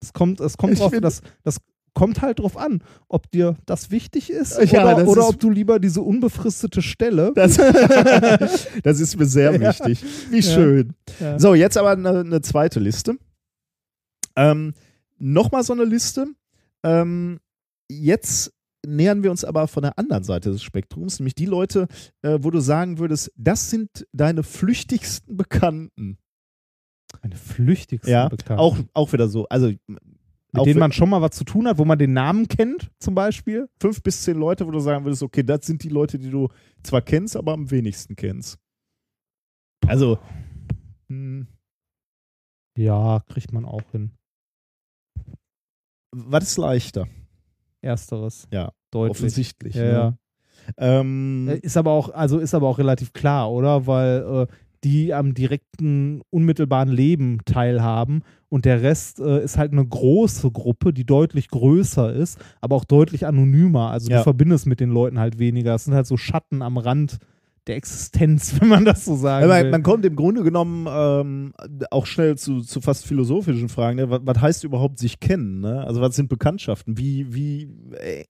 Es 0.00 0.12
kommt, 0.12 0.40
es 0.40 0.56
kommt 0.56 0.78
drauf, 0.78 0.92
das, 1.00 1.20
das 1.42 1.58
kommt 1.92 2.22
halt 2.22 2.38
drauf 2.38 2.56
an, 2.56 2.82
ob 3.08 3.30
dir 3.30 3.56
das 3.66 3.90
wichtig 3.90 4.30
ist 4.30 4.58
Ja, 4.70 4.84
oder, 4.94 5.08
oder 5.08 5.22
ist- 5.22 5.28
ob 5.28 5.40
du 5.40 5.50
lieber 5.50 5.78
diese 5.80 6.00
unbefristete 6.02 6.82
Stelle. 6.82 7.32
Das, 7.34 7.56
das 8.82 9.00
ist 9.00 9.18
mir 9.18 9.26
sehr 9.26 9.52
Ja. 9.60 9.60
wichtig. 9.60 10.02
Wie 10.30 10.42
schön. 10.42 10.94
Ja. 11.18 11.38
So, 11.38 11.54
jetzt 11.54 11.76
aber 11.76 11.90
eine, 11.90 12.20
eine 12.20 12.40
zweite 12.42 12.80
Liste. 12.80 13.16
Ähm, 14.36 14.72
Nochmal 15.18 15.62
so 15.64 15.74
eine 15.74 15.84
Liste. 15.84 16.26
Ähm, 16.82 17.40
jetzt 17.90 18.52
nähern 18.86 19.22
wir 19.22 19.30
uns 19.30 19.44
aber 19.44 19.68
von 19.68 19.82
der 19.82 19.98
anderen 19.98 20.24
Seite 20.24 20.50
des 20.50 20.62
Spektrums, 20.62 21.18
nämlich 21.20 21.34
die 21.34 21.44
Leute, 21.44 21.88
äh, 22.22 22.38
wo 22.40 22.50
du 22.50 22.60
sagen 22.60 22.98
würdest, 22.98 23.30
das 23.36 23.68
sind 23.68 24.06
deine 24.14 24.42
flüchtigsten 24.42 25.36
Bekannten. 25.36 26.16
Meine 27.22 27.36
flüchtigsten 27.36 28.10
Ja, 28.10 28.28
Bekannten. 28.28 28.60
auch, 28.60 28.76
auch 28.94 29.12
wieder 29.12 29.28
so. 29.28 29.46
Also 29.48 29.68
mit 30.52 30.66
denen 30.66 30.80
man 30.80 30.90
schon 30.92 31.08
mal 31.10 31.20
was 31.22 31.32
zu 31.36 31.44
tun 31.44 31.68
hat, 31.68 31.78
wo 31.78 31.84
man 31.84 31.98
den 31.98 32.12
Namen 32.12 32.48
kennt, 32.48 32.90
zum 32.98 33.14
Beispiel. 33.14 33.68
fünf 33.80 34.02
bis 34.02 34.22
zehn 34.22 34.36
Leute, 34.38 34.66
wo 34.66 34.70
du 34.72 34.80
sagen 34.80 35.04
würdest, 35.04 35.22
okay, 35.22 35.42
das 35.44 35.64
sind 35.66 35.84
die 35.84 35.88
Leute, 35.90 36.18
die 36.18 36.30
du 36.30 36.48
zwar 36.82 37.02
kennst, 37.02 37.36
aber 37.36 37.52
am 37.52 37.70
wenigsten 37.70 38.16
kennst. 38.16 38.58
Also, 39.86 40.18
hm, 41.08 41.46
Ja, 42.76 43.20
kriegt 43.28 43.52
man 43.52 43.64
auch 43.64 43.82
hin. 43.92 44.10
was 46.12 46.44
ist 46.44 46.56
leichter? 46.58 47.06
Ersteres. 47.82 48.48
Ja, 48.52 48.72
Deutlich. 48.90 49.10
Offensichtlich. 49.18 49.74
Ja, 49.76 49.82
ne? 49.84 49.92
ja. 49.92 50.18
Ähm, 50.76 51.48
Äh, 51.48 51.58
Ist 51.58 51.76
aber 51.76 51.92
auch, 51.92 52.10
also 52.10 52.38
ist 52.40 52.54
aber 52.54 52.66
auch 52.68 52.78
relativ 52.78 53.12
klar, 53.12 53.50
oder? 53.50 53.86
Weil 53.86 54.46
äh, 54.48 54.54
die 54.84 55.12
am 55.12 55.34
direkten, 55.34 56.22
unmittelbaren 56.30 56.88
Leben 56.88 57.38
teilhaben 57.44 58.22
und 58.48 58.64
der 58.64 58.82
Rest 58.82 59.20
äh, 59.20 59.42
ist 59.44 59.58
halt 59.58 59.72
eine 59.72 59.86
große 59.86 60.50
Gruppe, 60.50 60.92
die 60.92 61.04
deutlich 61.04 61.48
größer 61.48 62.12
ist, 62.12 62.38
aber 62.60 62.76
auch 62.76 62.84
deutlich 62.84 63.26
anonymer. 63.26 63.90
Also 63.90 64.10
Ja. 64.10 64.18
du 64.18 64.22
verbindest 64.24 64.66
mit 64.66 64.80
den 64.80 64.90
Leuten 64.90 65.18
halt 65.18 65.38
weniger. 65.38 65.74
Es 65.74 65.84
sind 65.84 65.94
halt 65.94 66.06
so 66.06 66.16
Schatten 66.16 66.62
am 66.62 66.78
Rand 66.78 67.18
der 67.66 67.76
Existenz, 67.76 68.54
wenn 68.60 68.68
man 68.68 68.84
das 68.86 69.04
so 69.04 69.16
sagen 69.16 69.46
man, 69.46 69.64
will. 69.64 69.70
man 69.70 69.82
kommt 69.82 70.04
im 70.06 70.16
Grunde 70.16 70.42
genommen 70.42 70.86
ähm, 70.90 71.52
auch 71.90 72.06
schnell 72.06 72.38
zu, 72.38 72.62
zu 72.62 72.80
fast 72.80 73.06
philosophischen 73.06 73.68
Fragen. 73.68 73.96
Ne? 73.96 74.08
Was, 74.10 74.20
was 74.24 74.40
heißt 74.40 74.64
überhaupt 74.64 74.98
sich 74.98 75.20
kennen? 75.20 75.60
Ne? 75.60 75.84
Also, 75.86 76.00
was 76.00 76.16
sind 76.16 76.28
Bekanntschaften? 76.30 76.96
Wie, 76.96 77.32
wie, 77.34 77.68
äh, 77.98 78.24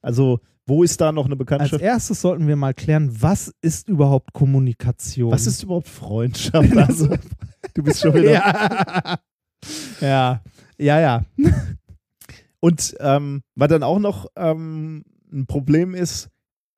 also, 0.00 0.40
wo 0.66 0.82
ist 0.82 1.00
da 1.00 1.12
noch 1.12 1.24
eine 1.24 1.32
Als 1.34 1.38
Bekanntschaft? 1.38 1.82
erstes 1.82 2.20
sollten 2.20 2.46
wir 2.46 2.56
mal 2.56 2.74
klären, 2.74 3.10
was 3.20 3.52
ist 3.62 3.88
überhaupt 3.88 4.32
Kommunikation? 4.32 5.32
Was 5.32 5.46
ist 5.46 5.62
überhaupt 5.62 5.88
Freundschaft? 5.88 6.72
Also, 6.76 7.08
du 7.74 7.82
bist 7.82 8.00
schon 8.00 8.14
wieder. 8.14 8.32
ja. 8.32 9.18
ja, 10.00 10.42
ja, 10.78 11.00
ja. 11.00 11.24
Und 12.60 12.94
ähm, 13.00 13.42
was 13.56 13.68
dann 13.68 13.82
auch 13.82 13.98
noch 13.98 14.26
ähm, 14.36 15.04
ein 15.32 15.46
Problem 15.46 15.94
ist, 15.94 16.28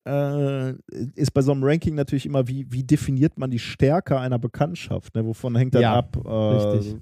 äh, 0.07 0.73
ist 1.15 1.33
bei 1.35 1.43
so 1.43 1.53
einem 1.53 1.63
Ranking 1.65 1.95
natürlich 1.95 2.27
immer, 2.27 2.49
wie, 2.49 2.67
wie 2.71 2.85
definiert 2.85 3.39
man 3.39 3.51
die 3.51 3.59
Stärke 3.59 4.19
einer 4.19 4.39
Bekanntschaft? 4.39 5.15
Ne? 5.15 5.25
Wovon 5.27 5.57
hängt 5.57 5.75
das 5.75 5.83
Ja, 5.83 5.95
ab? 5.95 6.17
Äh, 6.25 6.29
richtig. 6.29 6.97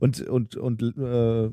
Und, 0.00 0.20
und, 0.22 0.56
und 0.56 0.82
äh, 0.82 1.50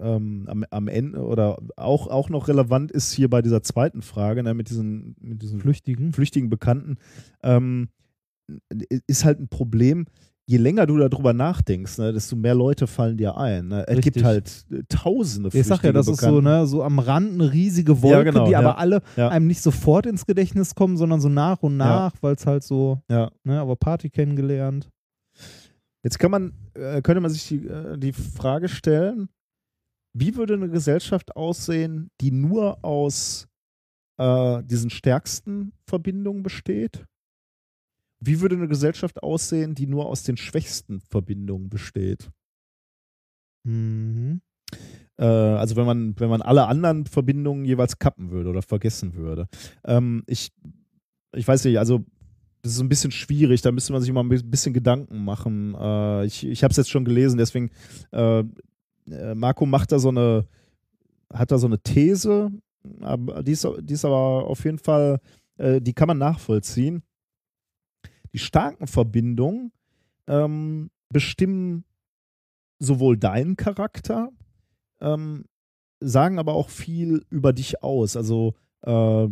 ähm, 0.00 0.44
am, 0.48 0.64
am 0.70 0.88
Ende 0.88 1.20
oder 1.24 1.58
auch, 1.76 2.06
auch 2.08 2.28
noch 2.28 2.48
relevant 2.48 2.92
ist 2.92 3.12
hier 3.12 3.30
bei 3.30 3.42
dieser 3.42 3.62
zweiten 3.62 4.02
Frage, 4.02 4.42
ne, 4.42 4.54
mit 4.54 4.68
diesen, 4.70 5.16
mit 5.20 5.42
diesen 5.42 5.60
Flüchtigen. 5.60 6.12
flüchtigen 6.12 6.50
Bekannten, 6.50 6.96
ähm, 7.42 7.88
ist 9.06 9.24
halt 9.24 9.40
ein 9.40 9.48
Problem. 9.48 10.06
Je 10.48 10.58
länger 10.58 10.86
du 10.86 10.96
darüber 10.96 11.32
nachdenkst, 11.32 11.98
ne, 11.98 12.12
desto 12.12 12.36
mehr 12.36 12.54
Leute 12.54 12.86
fallen 12.86 13.16
dir 13.16 13.36
ein. 13.36 13.66
Ne? 13.66 13.84
Es 13.88 14.00
gibt 14.00 14.22
halt 14.22 14.64
äh, 14.70 14.82
tausende 14.88 15.50
Ich 15.52 15.66
sag 15.66 15.82
ja, 15.82 15.90
das 15.90 16.06
ist 16.06 16.20
so, 16.20 16.36
Bekannten. 16.36 16.44
ne, 16.44 16.66
so 16.68 16.84
am 16.84 17.00
Rand 17.00 17.32
eine 17.32 17.52
riesige 17.52 18.00
Wolke, 18.00 18.16
Ja, 18.18 18.22
genau, 18.22 18.44
die 18.46 18.52
ja. 18.52 18.60
aber 18.60 18.78
alle 18.78 19.02
Ja. 19.16 19.28
einem 19.30 19.48
nicht 19.48 19.60
sofort 19.60 20.06
ins 20.06 20.24
Gedächtnis 20.24 20.76
kommen, 20.76 20.96
sondern 20.96 21.20
so 21.20 21.28
nach 21.28 21.64
und 21.64 21.76
nach, 21.76 22.12
weil 22.20 22.36
es 22.36 22.46
halt 22.46 22.62
so, 22.62 23.02
Ja. 23.10 23.32
ne, 23.42 23.58
aber 23.58 23.74
Party 23.74 24.08
kennengelernt. 24.08 24.88
Jetzt 26.04 26.20
kann 26.20 26.30
man, 26.30 26.52
äh, 26.74 27.02
könnte 27.02 27.20
man 27.20 27.32
sich 27.32 27.48
die, 27.48 27.66
äh, 27.66 27.98
die 27.98 28.12
Frage 28.12 28.68
stellen, 28.68 29.28
wie 30.18 30.34
würde 30.36 30.54
eine 30.54 30.70
Gesellschaft 30.70 31.36
aussehen, 31.36 32.10
die 32.22 32.30
nur 32.30 32.82
aus 32.82 33.48
äh, 34.18 34.62
diesen 34.64 34.88
stärksten 34.88 35.72
Verbindungen 35.86 36.42
besteht? 36.42 37.04
Wie 38.20 38.40
würde 38.40 38.56
eine 38.56 38.68
Gesellschaft 38.68 39.22
aussehen, 39.22 39.74
die 39.74 39.86
nur 39.86 40.06
aus 40.06 40.22
den 40.22 40.38
schwächsten 40.38 41.00
Verbindungen 41.00 41.68
besteht? 41.68 42.30
Mhm. 43.64 44.40
Äh, 45.18 45.24
also 45.24 45.76
wenn 45.76 45.84
man, 45.84 46.18
wenn 46.18 46.30
man 46.30 46.40
alle 46.40 46.66
anderen 46.66 47.04
Verbindungen 47.04 47.66
jeweils 47.66 47.98
kappen 47.98 48.30
würde 48.30 48.48
oder 48.48 48.62
vergessen 48.62 49.14
würde. 49.16 49.48
Ähm, 49.84 50.24
ich, 50.26 50.50
ich 51.34 51.46
weiß 51.46 51.64
nicht, 51.66 51.78
also 51.78 52.06
das 52.62 52.72
ist 52.72 52.80
ein 52.80 52.88
bisschen 52.88 53.10
schwierig, 53.10 53.60
da 53.60 53.70
müsste 53.70 53.92
man 53.92 54.00
sich 54.00 54.10
mal 54.12 54.24
ein 54.24 54.50
bisschen 54.50 54.72
Gedanken 54.72 55.24
machen. 55.24 55.74
Äh, 55.74 56.24
ich 56.24 56.46
ich 56.46 56.64
habe 56.64 56.70
es 56.70 56.78
jetzt 56.78 56.90
schon 56.90 57.04
gelesen, 57.04 57.36
deswegen 57.36 57.70
äh, 58.12 58.44
Marco 59.34 59.66
macht 59.66 59.92
da 59.92 59.98
so 59.98 60.08
eine, 60.08 60.46
hat 61.32 61.50
da 61.50 61.58
so 61.58 61.66
eine 61.66 61.78
These, 61.80 62.50
aber 63.00 63.42
die 63.42 63.52
ist, 63.52 63.66
die 63.80 63.94
ist 63.94 64.04
aber 64.04 64.46
auf 64.46 64.64
jeden 64.64 64.78
Fall, 64.78 65.20
äh, 65.58 65.80
die 65.80 65.92
kann 65.92 66.08
man 66.08 66.18
nachvollziehen. 66.18 67.02
Die 68.32 68.38
starken 68.38 68.86
Verbindungen 68.86 69.72
ähm, 70.26 70.90
bestimmen 71.08 71.84
sowohl 72.78 73.16
deinen 73.16 73.56
Charakter, 73.56 74.30
ähm, 75.00 75.44
sagen 76.00 76.38
aber 76.38 76.54
auch 76.54 76.68
viel 76.68 77.24
über 77.30 77.52
dich 77.52 77.82
aus. 77.82 78.16
Also 78.16 78.54
äh, 78.82 79.28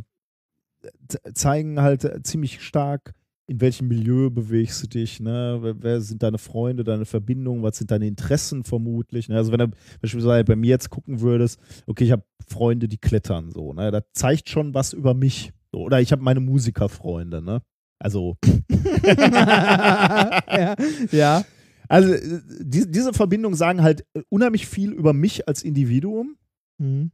ze- 1.09 1.33
zeigen 1.35 1.81
halt 1.81 2.05
äh, 2.05 2.23
ziemlich 2.23 2.63
stark, 2.63 3.15
in 3.47 3.61
welchem 3.61 3.89
Milieu 3.89 4.31
bewegst 4.31 4.83
du 4.83 4.87
dich, 4.87 5.21
ne? 5.21 5.59
Wer, 5.61 5.83
wer 5.83 6.01
sind 6.01 6.23
deine 6.23 6.39
Freunde, 6.39 6.83
deine 6.83 7.05
Verbindungen, 7.05 7.63
was 7.63 7.77
sind 7.77 7.91
deine 7.91 8.07
Interessen 8.07 8.65
vermutlich. 8.65 9.29
Ne? 9.29 9.37
Also 9.37 9.53
wenn 9.53 9.59
du 9.59 9.71
beispielsweise 10.01 10.45
bei 10.45 10.57
mir 10.57 10.71
jetzt 10.71 10.89
gucken 10.91 11.21
würdest, 11.21 11.61
okay, 11.87 12.05
ich 12.05 12.13
habe 12.13 12.25
Freunde, 12.49 12.89
die 12.89 12.99
klettern 12.99 13.51
so, 13.51 13.73
ne? 13.75 13.91
Das 13.91 14.05
zeigt 14.13 14.49
schon 14.49 14.73
was 14.75 14.93
über 14.93 15.15
mich. 15.15 15.53
So. 15.73 15.81
Oder 15.81 16.01
ich 16.01 16.13
habe 16.13 16.23
meine 16.23 16.41
Musikerfreunde, 16.41 17.43
ne? 17.43 17.61
Also 17.99 18.37
ja, 19.05 20.75
ja. 21.11 21.45
Also 21.89 22.15
äh, 22.15 22.41
die, 22.61 22.91
diese 22.91 23.13
Verbindungen 23.13 23.57
sagen 23.57 23.83
halt 23.83 24.05
unheimlich 24.31 24.67
viel 24.67 24.93
über 24.93 25.13
mich 25.13 25.47
als 25.49 25.63
Individuum. 25.63 26.37
Mhm. 26.79 27.11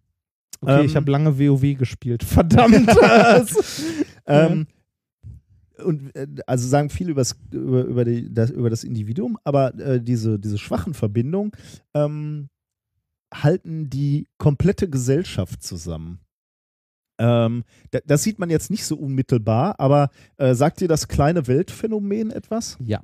Okay, 0.61 0.81
Ähm, 0.81 0.87
ich 0.87 0.97
habe 0.97 1.11
lange 1.11 1.39
WoW 1.39 1.77
gespielt. 1.77 2.23
Verdammt. 2.25 2.89
Ähm, 4.27 4.69
und 5.85 6.15
äh, 6.15 6.27
also 6.47 6.69
sagen 6.69 6.91
viel 6.91 7.09
übers, 7.11 7.37
über, 7.51 7.85
über, 7.85 8.05
die, 8.05 8.33
das, 8.33 8.51
über 8.51 8.71
das 8.71 8.85
Individuum, 8.85 9.39
aber 9.45 9.75
äh, 9.79 10.01
diese, 10.01 10.39
diese 10.39 10.59
schwachen 10.59 10.95
Verbindungen 10.95 11.53
ähm, 11.95 12.49
halten 13.33 13.91
die 13.91 14.27
komplette 14.39 14.89
Gesellschaft 14.89 15.63
zusammen. 15.63 16.21
Ähm, 17.19 17.65
da, 17.91 17.99
das 18.07 18.23
sieht 18.23 18.39
man 18.39 18.51
jetzt 18.51 18.71
nicht 18.71 18.85
so 18.85 18.97
unmittelbar, 18.97 19.79
aber 19.79 20.11
äh, 20.39 20.55
sagt 20.55 20.81
dir 20.81 20.89
das 20.89 21.07
kleine 21.07 21.47
Weltphänomen 21.47 22.31
etwas? 22.31 22.77
ja. 22.81 23.03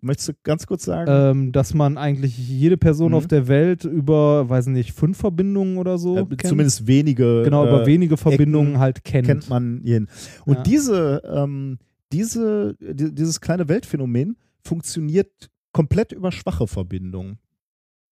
Möchtest 0.00 0.28
du 0.30 0.32
ganz 0.42 0.66
kurz 0.66 0.84
sagen? 0.84 1.10
Ähm, 1.12 1.52
dass 1.52 1.74
man 1.74 1.98
eigentlich 1.98 2.36
jede 2.38 2.76
Person 2.78 3.10
Mhm. 3.10 3.14
auf 3.18 3.26
der 3.26 3.46
Welt 3.46 3.84
über, 3.84 4.48
weiß 4.48 4.66
nicht, 4.68 4.92
fünf 4.92 5.18
Verbindungen 5.18 5.76
oder 5.76 5.98
so. 5.98 6.16
Äh, 6.18 6.36
zumindest 6.44 6.86
wenige. 6.86 7.42
Genau, 7.44 7.66
über 7.66 7.82
äh, 7.82 7.86
wenige 7.86 8.16
Verbindungen 8.16 8.78
halt 8.78 9.04
kennt. 9.04 9.26
kennt 9.26 9.50
man 9.50 9.82
jeden. 9.84 10.08
Und 10.46 10.54
Ja. 10.56 10.62
diese, 10.62 11.22
ähm, 11.30 11.78
diese, 12.12 12.74
die, 12.80 13.14
dieses 13.14 13.40
kleine 13.40 13.68
Weltphänomen 13.68 14.36
funktioniert 14.64 15.50
komplett 15.72 16.12
über 16.12 16.32
schwache 16.32 16.66
Verbindungen. 16.66 17.38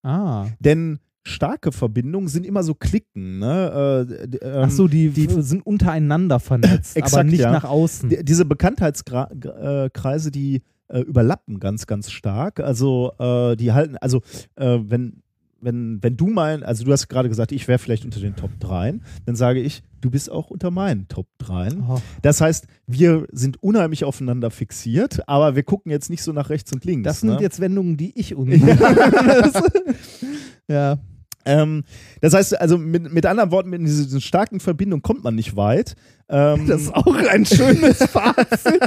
Ah. 0.03 0.47
Denn 0.61 0.99
starke 1.25 1.73
Verbindungen 1.73 2.29
sind 2.29 2.47
immer 2.47 2.63
so 2.63 2.75
Klicken. 2.75 3.39
Ne? 3.39 4.07
Äh, 4.23 4.29
d- 4.29 4.39
ähm, 4.39 4.63
Ach 4.65 4.71
so, 4.71 4.87
die, 4.87 5.09
sind 5.11 5.65
untereinander 5.67 6.41
vernetzt, 6.41 6.97
aber 6.97 7.05
Exakt, 7.07 7.31
nicht 7.31 7.41
ja. 7.41 7.51
nach 7.53 7.65
außen. 7.65 8.09
Die- 8.11 8.25
diese 8.25 8.45
Bekanntheitskreise, 8.45 10.31
die 10.31 10.63
äh, 10.89 11.01
überlappen 11.01 11.61
ganz, 11.61 11.87
ganz 11.87 12.11
stark. 12.11 12.61
Also 12.61 13.13
äh, 13.19 13.57
die 13.57 13.73
halten, 13.73 13.97
also 13.99 14.23
äh, 14.57 14.79
wenn, 14.83 15.23
wenn, 15.61 16.03
wenn 16.03 16.17
du 16.17 16.29
mein, 16.29 16.63
also 16.63 16.85
du 16.85 16.93
hast 16.93 17.09
gerade 17.09 17.29
gesagt, 17.29 17.53
ich 17.53 17.69
wäre 17.69 17.79
vielleicht 17.79 18.05
unter 18.05 18.21
den 18.21 18.37
Top 18.37 18.51
3, 18.61 18.95
dann 19.27 19.37
sage 19.37 19.61
ich, 19.61 19.83
du 20.01 20.11
bist 20.11 20.31
auch 20.31 20.51
unter 20.51 20.71
meinen 20.71 21.09
Top 21.09 21.27
3. 21.39 21.71
Oh. 21.89 22.01
Das 22.23 22.41
heißt, 22.41 22.67
wir 22.87 23.27
sind 23.33 23.63
unheimlich 23.63 24.05
aufeinander 24.05 24.51
fixiert, 24.51 25.29
aber 25.29 25.57
wir 25.57 25.63
gucken 25.63 25.91
jetzt 25.91 26.11
nicht 26.11 26.23
so 26.23 26.33
nach 26.33 26.51
rechts 26.51 26.73
und 26.73 26.85
links. 26.85 27.05
Das 27.05 27.21
sind 27.21 27.31
ne? 27.31 27.39
jetzt 27.41 27.61
Wendungen, 27.61 27.97
die 27.97 28.19
ich 28.19 28.35
und 28.37 28.51
ja. 30.69 30.99
Ähm, 31.45 31.85
das 32.21 32.35
heißt, 32.35 32.61
also 32.61 32.77
mit, 32.77 33.11
mit 33.11 33.25
anderen 33.25 33.51
Worten, 33.51 33.71
mit 33.71 33.81
dieser 33.81 34.21
starken 34.21 34.61
Verbindung 34.61 35.01
kommt 35.01 35.25
man 35.25 35.35
nicht 35.35 35.57
weit. 35.57 35.95
Ähm, 36.29 36.67
Das 36.67 36.83
ist 36.83 36.95
auch 36.95 37.15
ein 37.15 37.47
schönes 37.47 37.99
Fazit. 38.11 38.83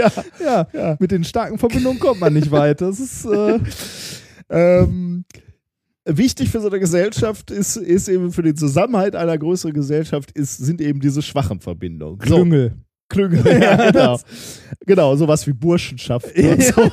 Ja, 0.00 0.24
ja, 0.44 0.66
ja. 0.72 0.96
mit 0.98 1.10
den 1.10 1.24
starken 1.24 1.58
Verbindungen 1.58 1.98
kommt 2.00 2.20
man 2.20 2.32
nicht 2.32 2.50
weit. 2.50 2.80
Das 2.80 2.98
ist 3.00 3.24
äh, 3.26 3.58
Ähm, 4.50 5.24
wichtig 6.04 6.50
für 6.50 6.60
so 6.60 6.68
eine 6.68 6.80
Gesellschaft 6.80 7.50
ist, 7.52 7.76
ist 7.76 8.08
eben 8.08 8.32
für 8.32 8.42
den 8.42 8.56
Zusammenhalt 8.56 9.14
einer 9.14 9.38
größeren 9.38 9.72
Gesellschaft 9.74 10.32
ist, 10.32 10.56
sind 10.56 10.80
eben 10.80 10.98
diese 11.00 11.22
schwachen 11.22 11.60
Verbindungen. 11.60 12.18
So, 12.26 12.34
Klüngel. 12.36 12.72
Klüngel, 13.08 13.44
ja, 13.62 13.90
genau. 13.90 14.20
genau, 14.86 15.16
sowas 15.16 15.46
wie 15.46 15.52
Burschenschaft 15.52 16.26
und 16.36 16.62
so. 16.64 16.90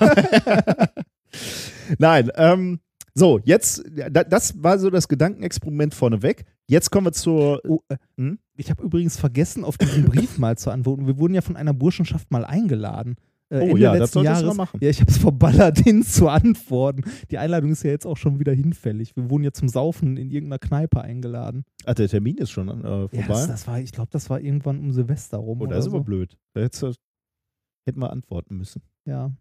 Nein, 1.98 2.32
ähm, 2.36 2.80
so, 3.14 3.40
jetzt, 3.44 3.84
da- 4.12 4.24
das 4.24 4.62
war 4.62 4.78
so 4.80 4.90
das 4.90 5.08
Gedankenexperiment 5.08 5.94
vorneweg. 5.96 6.46
Jetzt 6.70 6.90
kommen 6.92 7.08
wir 7.08 7.14
zur. 7.14 7.62
Oh, 7.68 7.80
äh, 7.90 7.98
Hm? 8.18 8.40
Ich 8.58 8.70
habe 8.70 8.84
übrigens 8.84 9.18
vergessen, 9.18 9.64
auf 9.64 9.78
diesen 9.78 10.06
Brief 10.06 10.38
mal 10.40 10.58
zu 10.58 10.72
antworten. 10.72 11.08
Wir 11.08 11.18
wurden 11.18 11.34
ja 11.34 11.42
von 11.42 11.56
einer 11.56 11.74
Burschenschaft 11.74 12.30
mal 12.32 12.44
eingeladen. 12.46 13.16
Äh, 13.50 13.60
Oh 13.60 13.70
Ende 13.70 13.82
ja, 13.82 13.96
das 13.96 14.12
solltest 14.12 14.42
du 14.42 14.44
Jahres. 14.46 14.58
mal 14.58 14.64
machen. 14.66 14.80
Ja, 14.82 14.90
ich 14.90 15.00
habe 15.00 15.10
es 15.10 15.18
verballert, 15.18 15.78
denen 15.86 16.04
zu 16.04 16.28
antworten. 16.28 17.04
Die 17.32 17.38
Einladung 17.38 17.72
ist 17.72 17.84
ja 17.84 17.92
jetzt 17.92 18.06
auch 18.06 18.18
schon 18.18 18.40
wieder 18.40 18.52
hinfällig. 18.54 19.16
Wir 19.16 19.30
wurden 19.30 19.46
ja 19.46 19.52
zum 19.54 19.70
Saufen 19.70 20.18
in 20.18 20.30
irgendeiner 20.30 20.60
Kneipe 20.60 21.00
eingeladen. 21.02 21.64
Ach, 21.86 21.94
der 21.94 22.10
Termin 22.10 22.38
ist 22.38 22.52
schon 22.52 22.68
äh, 22.68 22.74
vorbei. 23.08 23.18
Ja, 23.18 23.28
das, 23.28 23.48
das 23.48 23.68
war, 23.68 23.80
ich 23.80 23.94
glaube, 23.94 24.10
das 24.12 24.30
war 24.30 24.42
irgendwann 24.42 24.80
um 24.80 24.92
Silvester 24.92 25.38
rum. 25.38 25.62
oh, 25.62 25.64
oder 25.64 25.76
das 25.78 25.86
ist 25.86 25.92
so. 25.92 25.98
aber 25.98 26.06
blöd. 26.06 26.38
Da 26.54 26.68
du, 26.68 26.94
hätten 27.86 28.02
wir 28.02 28.10
antworten 28.12 28.58
müssen. 28.58 28.82
Ja. 29.06 29.32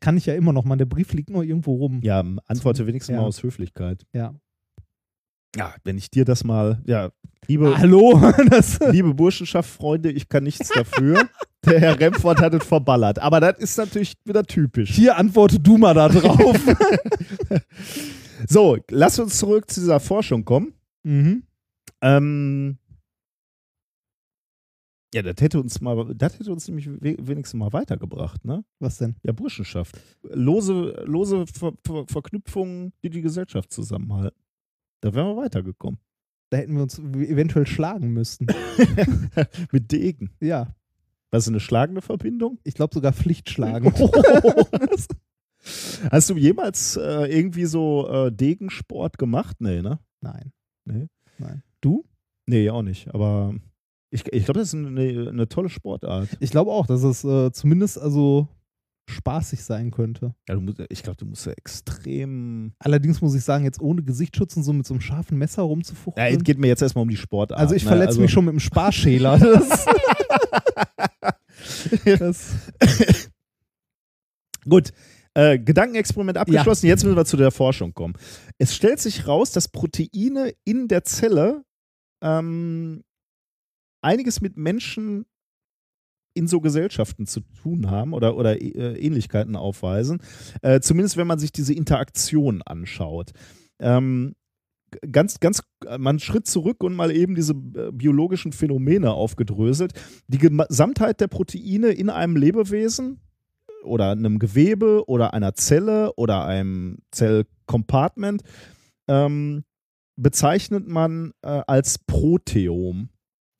Kann 0.00 0.16
ich 0.16 0.26
ja 0.26 0.34
immer 0.34 0.52
noch 0.52 0.64
mal. 0.64 0.76
Der 0.76 0.86
Brief 0.86 1.12
liegt 1.12 1.30
nur 1.30 1.44
irgendwo 1.44 1.74
rum. 1.76 2.00
Ja, 2.02 2.24
antworte 2.48 2.86
wenigstens 2.88 3.14
Ja. 3.14 3.20
mal 3.20 3.28
aus 3.28 3.42
Höflichkeit. 3.42 4.04
Ja. 4.12 4.34
Ja, 5.56 5.74
wenn 5.84 5.98
ich 5.98 6.10
dir 6.10 6.24
das 6.24 6.44
mal, 6.44 6.80
ja, 6.86 7.10
liebe, 7.46 7.76
Hallo? 7.76 8.18
Liebe 8.90 9.12
Burschenschaft, 9.14 9.68
Freunde, 9.68 10.10
ich 10.10 10.28
kann 10.28 10.44
nichts 10.44 10.68
dafür. 10.70 11.28
Der 11.64 11.78
Herr 11.78 12.00
Remford 12.00 12.40
hat 12.40 12.54
es 12.54 12.64
verballert. 12.64 13.18
Aber 13.18 13.38
das 13.38 13.58
ist 13.58 13.76
natürlich 13.78 14.14
wieder 14.24 14.42
typisch. 14.44 14.90
hier 14.90 15.16
antworte 15.16 15.60
du 15.60 15.76
mal 15.78 15.94
da 15.94 16.08
drauf. 16.08 16.56
So, 18.48 18.76
lass 18.90 19.20
uns 19.20 19.38
zurück 19.38 19.70
zu 19.70 19.78
dieser 19.80 20.00
Forschung 20.00 20.44
kommen. 20.44 20.74
mhm. 21.04 21.44
Ähm, 22.00 22.78
ja, 25.14 25.22
das 25.22 25.36
hätte 25.40 25.60
uns 25.60 25.80
mal, 25.80 26.12
das 26.16 26.36
hätte 26.40 26.50
uns 26.50 26.66
nämlich 26.66 26.88
we- 26.88 27.16
wenigstens 27.20 27.56
mal 27.58 27.72
weitergebracht, 27.72 28.44
ne? 28.44 28.64
Was 28.80 28.98
denn? 28.98 29.14
Ja, 29.22 29.30
Burschenschaft. 29.30 29.94
Lose, 30.24 31.00
lose 31.06 31.44
Ver 31.46 31.72
Ver 31.86 32.04
Verknüpfungen, 32.08 32.92
die 33.04 33.10
die 33.10 33.20
Gesellschaft 33.22 33.70
zusammenhalten. 33.72 34.36
Da 35.02 35.12
wären 35.12 35.26
wir 35.26 35.36
weitergekommen. 35.36 36.00
Da 36.50 36.58
hätten 36.58 36.74
wir 36.74 36.82
uns 36.82 36.98
eventuell 36.98 37.66
schlagen 37.66 38.12
müssen. 38.12 38.46
Mit 39.72 39.92
Degen. 39.92 40.30
ja. 40.40 40.74
Was 41.30 41.44
ist 41.44 41.48
eine 41.48 41.60
schlagende 41.60 42.02
Verbindung? 42.02 42.58
Ich 42.62 42.74
glaube 42.74 42.94
sogar 42.94 43.14
Pflichtschlagen. 43.14 43.92
Hast 46.10 46.30
du 46.30 46.36
jemals 46.36 46.96
äh, 46.96 47.24
irgendwie 47.26 47.64
so 47.64 48.06
äh, 48.08 48.30
Degensport 48.30 49.16
gemacht? 49.16 49.56
Nee, 49.60 49.80
ne? 49.80 49.98
Nein. 50.20 50.52
Nee. 50.84 51.06
Nein. 51.38 51.62
Du? 51.80 52.04
Nee, 52.46 52.68
auch 52.68 52.82
nicht. 52.82 53.14
Aber 53.14 53.54
ich, 54.10 54.30
ich 54.30 54.44
glaube, 54.44 54.60
das 54.60 54.68
ist 54.68 54.74
eine, 54.74 55.30
eine 55.30 55.48
tolle 55.48 55.70
Sportart. 55.70 56.28
Ich 56.40 56.50
glaube 56.50 56.70
auch, 56.70 56.86
dass 56.86 57.02
es 57.02 57.24
äh, 57.24 57.50
zumindest 57.50 57.98
also 57.98 58.46
spaßig 59.08 59.62
sein 59.64 59.90
könnte. 59.90 60.34
Ja, 60.48 60.54
du 60.54 60.60
musst, 60.60 60.80
ich 60.88 61.02
glaube, 61.02 61.16
du 61.16 61.26
musst 61.26 61.44
ja 61.46 61.52
extrem. 61.52 62.72
Allerdings 62.78 63.20
muss 63.20 63.34
ich 63.34 63.42
sagen, 63.44 63.64
jetzt 63.64 63.80
ohne 63.80 64.02
Gesichtsschutz 64.02 64.56
und 64.56 64.62
so 64.62 64.72
mit 64.72 64.86
so 64.86 64.94
einem 64.94 65.00
scharfen 65.00 65.38
Messer 65.38 65.62
Ja, 65.62 65.66
rumzufuchteln. 65.66 66.36
es 66.36 66.44
geht 66.44 66.58
mir 66.58 66.68
jetzt 66.68 66.82
erstmal 66.82 67.02
um 67.02 67.08
die 67.10 67.16
Sportart. 67.16 67.58
also 67.60 67.74
ich 67.74 67.82
ne? 67.84 67.88
verletze 67.88 68.08
Also- 68.10 68.20
mich 68.20 68.30
schon 68.30 68.44
mit 68.44 68.52
dem 68.52 68.60
Sparschäler. 68.60 69.38
Das, 72.04 72.08
das, 72.18 73.30
Gut. 74.68 74.92
Äh, 75.34 75.58
Gedankenexperiment 75.58 76.36
abgeschlossen. 76.38 76.86
Jetzt 76.86 77.04
müssen 77.04 77.16
wir 77.16 77.24
zu 77.24 77.36
der 77.36 77.50
Forschung 77.50 77.94
kommen. 77.94 78.14
Es 78.58 78.74
stellt 78.74 79.00
sich 79.00 79.26
raus, 79.26 79.50
dass 79.52 79.68
Proteine 79.68 80.52
in 80.64 80.88
der 80.88 81.04
Zelle 81.04 81.64
ähm, 82.22 83.02
einiges 84.02 84.40
mit 84.40 84.56
Menschen 84.56 85.24
in 86.34 86.46
so 86.46 86.60
Gesellschaften 86.60 87.26
zu 87.26 87.40
tun 87.62 87.90
haben 87.90 88.12
oder, 88.14 88.36
oder 88.36 88.60
äh, 88.60 88.98
Ähnlichkeiten 88.98 89.56
aufweisen. 89.56 90.20
Äh, 90.62 90.80
zumindest 90.80 91.16
wenn 91.16 91.26
man 91.26 91.38
sich 91.38 91.52
diese 91.52 91.74
Interaktion 91.74 92.62
anschaut. 92.62 93.32
Ähm, 93.78 94.34
ganz, 95.10 95.40
ganz, 95.40 95.62
äh, 95.84 95.90
einen 95.90 96.18
Schritt 96.18 96.46
zurück 96.46 96.82
und 96.82 96.94
mal 96.94 97.10
eben 97.10 97.34
diese 97.34 97.52
äh, 97.52 97.90
biologischen 97.92 98.52
Phänomene 98.52 99.12
aufgedröselt. 99.12 99.92
Die 100.28 100.38
Gesamtheit 100.38 101.20
der 101.20 101.28
Proteine 101.28 101.88
in 101.88 102.10
einem 102.10 102.36
Lebewesen 102.36 103.20
oder 103.84 104.10
einem 104.10 104.38
Gewebe 104.38 105.04
oder 105.06 105.34
einer 105.34 105.54
Zelle 105.54 106.12
oder 106.14 106.44
einem 106.44 106.98
Zellcompartment 107.10 108.42
ähm, 109.08 109.64
bezeichnet 110.16 110.86
man 110.86 111.32
äh, 111.42 111.62
als 111.66 111.98
Proteom. 111.98 113.08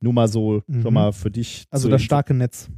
Nur 0.02 0.12
mal 0.12 0.28
so, 0.28 0.62
Mhm. 0.66 0.82
schon 0.82 0.92
mal 0.94 1.12
für 1.12 1.30
dich. 1.30 1.64
also 1.70 1.88
das 1.88 2.02
starke 2.02 2.34
Netz. 2.34 2.68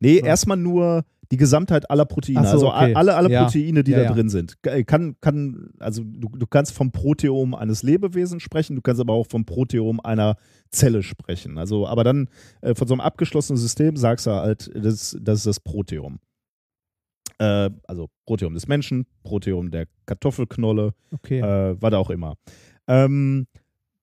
Nee, 0.00 0.18
Ja. 0.18 0.26
erstmal 0.26 0.56
nur 0.56 1.04
die 1.32 1.36
Gesamtheit 1.36 1.90
aller 1.90 2.04
Proteine, 2.06 2.44
so, 2.44 2.48
also 2.52 2.68
okay. 2.68 2.94
alle, 2.94 3.14
alle 3.16 3.30
Ja. 3.30 3.44
Proteine, 3.44 3.82
die 3.84 3.90
Ja, 3.90 4.04
da 4.04 4.12
drin 4.14 4.28
sind. 4.28 4.62
K- 4.62 4.84
Kann, 4.84 5.16
kann, 5.20 5.70
also 5.80 6.02
du, 6.04 6.28
du 6.28 6.46
kannst 6.46 6.72
vom 6.72 6.92
Proteom 6.92 7.54
eines 7.54 7.82
Lebewesens 7.82 8.42
sprechen, 8.44 8.76
du 8.76 8.80
kannst 8.82 9.00
aber 9.00 9.12
auch 9.12 9.26
vom 9.26 9.44
Proteom 9.44 9.98
einer 10.00 10.36
Zelle 10.70 11.02
sprechen. 11.02 11.58
Also, 11.58 11.86
aber 11.86 12.04
dann 12.04 12.28
äh, 12.62 12.74
von 12.76 12.86
so 12.86 12.94
einem 12.94 13.00
abgeschlossenen 13.00 13.58
System 13.58 13.96
sagst 13.96 14.26
du 14.26 14.30
halt, 14.30 14.70
das, 14.74 15.16
das 15.20 15.38
ist 15.40 15.46
das 15.46 15.60
Proteom. 15.60 16.20
Äh, 17.38 17.70
also 17.86 18.08
Proteom 18.24 18.54
des 18.54 18.66
Menschen, 18.68 19.04
Proteom 19.24 19.70
der 19.70 19.88
Kartoffelknolle, 20.06 20.94
Okay. 21.12 21.40
äh, 21.40 21.76
was 21.80 21.92
auch 21.92 22.10
immer. 22.10 22.36
Ähm, 22.86 23.46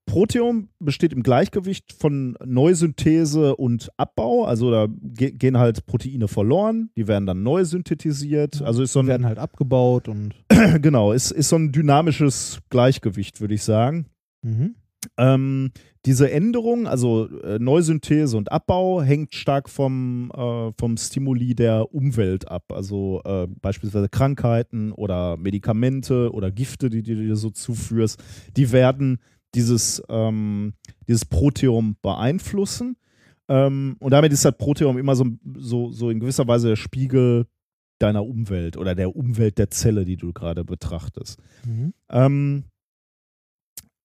Proteom 0.06 0.69
besteht 0.80 1.14
im 1.14 1.23
Gleichgewicht 1.23 1.93
von 1.93 2.38
Neusynthese 2.43 3.56
und 3.56 3.90
Abbau. 3.98 4.43
Also 4.45 4.69
da 4.69 4.88
ge 4.90 5.32
gehen 5.32 5.57
halt 5.57 5.85
Proteine 5.85 6.27
verloren, 6.27 6.90
die 6.95 7.07
werden 7.07 7.25
dann 7.25 7.43
neu 7.43 7.64
synthetisiert. 7.64 8.61
Also 8.61 8.83
ist 8.83 8.93
so 8.93 9.01
Die 9.01 9.06
ein, 9.06 9.09
werden 9.09 9.25
halt 9.25 9.40
abgebaut 9.40 10.07
und 10.07 10.35
genau, 10.82 11.11
ist, 11.14 11.32
ist 11.32 11.49
so 11.49 11.56
ein 11.56 11.72
dynamisches 11.72 12.59
Gleichgewicht, 12.69 13.41
würde 13.41 13.53
ich 13.53 13.64
sagen. 13.64 14.07
mhm. 14.41 14.75
Ähm, 15.17 15.72
diese 16.06 16.30
Änderung, 16.32 16.85
also 16.85 17.30
äh, 17.43 17.59
Neusynthese 17.59 18.35
und 18.35 18.51
Abbau, 18.51 19.01
hängt 19.01 19.33
stark 19.33 19.69
vom, 19.69 20.32
äh, 20.35 20.72
vom 20.77 20.98
Stimuli 20.98 21.56
der 21.56 21.93
Umwelt 21.93 22.49
ab. 22.49 22.73
Also 22.73 23.22
äh, 23.23 23.48
beispielsweise 23.61 24.09
Krankheiten 24.09 24.91
oder 24.91 25.38
Medikamente 25.38 26.32
oder 26.33 26.51
Gifte, 26.51 26.90
die 26.90 27.03
du 27.03 27.15
dir 27.15 27.35
so 27.38 27.51
zuführst, 27.51 28.22
die 28.57 28.73
werden 28.73 29.19
dieses, 29.56 30.01
ähm, 30.09 30.73
dieses 31.07 31.25
Proteom 31.25 31.98
beeinflussen. 32.01 32.98
Ähm, 33.48 33.95
und 33.99 34.11
damit 34.11 34.32
ist 34.33 34.45
das 34.45 34.57
Proteom 34.57 34.98
immer 34.98 35.15
so, 35.15 35.25
so, 35.57 35.91
so 35.91 36.09
in 36.09 36.19
gewisser 36.19 36.48
Weise 36.48 36.69
der 36.69 36.75
Spiegel 36.75 37.48
deiner 37.99 38.25
Umwelt 38.25 38.77
oder 38.77 38.95
der 38.95 39.15
Umwelt 39.15 39.57
der 39.57 39.69
Zelle, 39.69 40.06
die 40.06 40.17
du 40.17 40.33
gerade 40.33 40.64
betrachtest. 40.64 41.40
Mhm. 41.65 41.93
Ähm, 42.09 42.64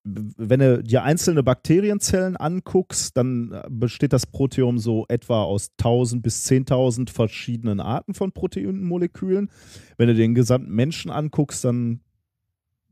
wenn 0.04 0.60
du 0.60 0.82
dir 0.82 1.02
einzelne 1.02 1.42
Bakterienzellen 1.42 2.36
anguckst, 2.36 3.16
dann 3.16 3.52
äh, 3.52 3.62
besteht 3.68 4.12
das 4.12 4.26
Proteom 4.26 4.78
so 4.78 5.04
etwa 5.08 5.42
aus 5.42 5.70
1000 5.78 6.22
bis 6.22 6.46
10.000 6.46 7.10
verschiedenen 7.10 7.80
Arten 7.80 8.14
von 8.14 8.32
Proteinmolekülen. 8.32 9.50
Wenn 9.96 10.08
du 10.08 10.14
den 10.14 10.34
gesamten 10.34 10.72
Menschen 10.72 11.10
anguckst, 11.10 11.64
dann 11.64 12.00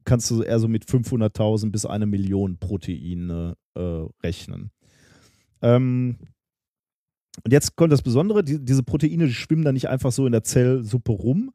kannst 0.07 0.31
du 0.31 0.43
eher 0.43 0.59
so 0.59 0.69
mit 0.69 0.87
500.000 0.87 1.71
bis 1.71 1.85
eine 1.85 2.07
Million 2.07 2.57
Proteine 2.59 3.57
äh, 3.75 4.07
rechnen. 4.25 4.71
Ähm, 5.61 6.17
Und 7.45 7.53
jetzt 7.53 7.77
kommt 7.77 7.93
das 7.93 8.03
Besondere, 8.03 8.43
die, 8.43 8.65
diese 8.65 8.83
Proteine, 8.83 9.27
die 9.27 9.35
schwimmen 9.35 9.65
da 9.65 9.73
nicht 9.73 9.89
einfach 9.89 10.13
so 10.13 10.25
in 10.25 10.33
der 10.33 10.45
Zellsuppe 10.45 11.13
rum, 11.13 11.53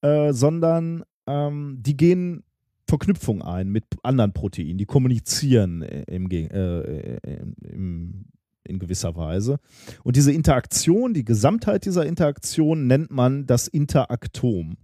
äh, 0.00 0.32
sondern 0.32 1.02
ähm, 1.26 1.76
die 1.80 1.96
gehen 1.96 2.44
Verknüpfung 2.88 3.42
ein 3.42 3.68
mit 3.68 3.84
anderen 4.02 4.32
Proteinen, 4.32 4.78
die 4.78 4.86
kommunizieren 4.86 5.82
äh, 5.82 6.04
im, 6.04 6.30
äh, 6.30 6.46
äh, 6.46 7.18
im, 7.64 8.24
in 8.64 8.78
gewisser 8.78 9.14
Weise. 9.16 9.58
Und 10.04 10.16
diese 10.16 10.32
Interaktion, 10.32 11.12
die 11.12 11.24
Gesamtheit 11.24 11.84
dieser 11.84 12.06
Interaktion 12.06 12.86
nennt 12.86 13.10
man 13.10 13.46
das 13.46 13.68
Interaktom. 13.68 14.78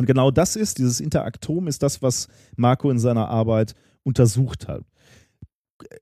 Und 0.00 0.06
genau 0.06 0.30
das 0.30 0.56
ist, 0.56 0.78
dieses 0.78 0.98
Interaktom 0.98 1.68
ist 1.68 1.82
das, 1.82 2.00
was 2.00 2.28
Marco 2.56 2.90
in 2.90 2.98
seiner 2.98 3.28
Arbeit 3.28 3.74
untersucht 4.02 4.66
hat. 4.66 4.82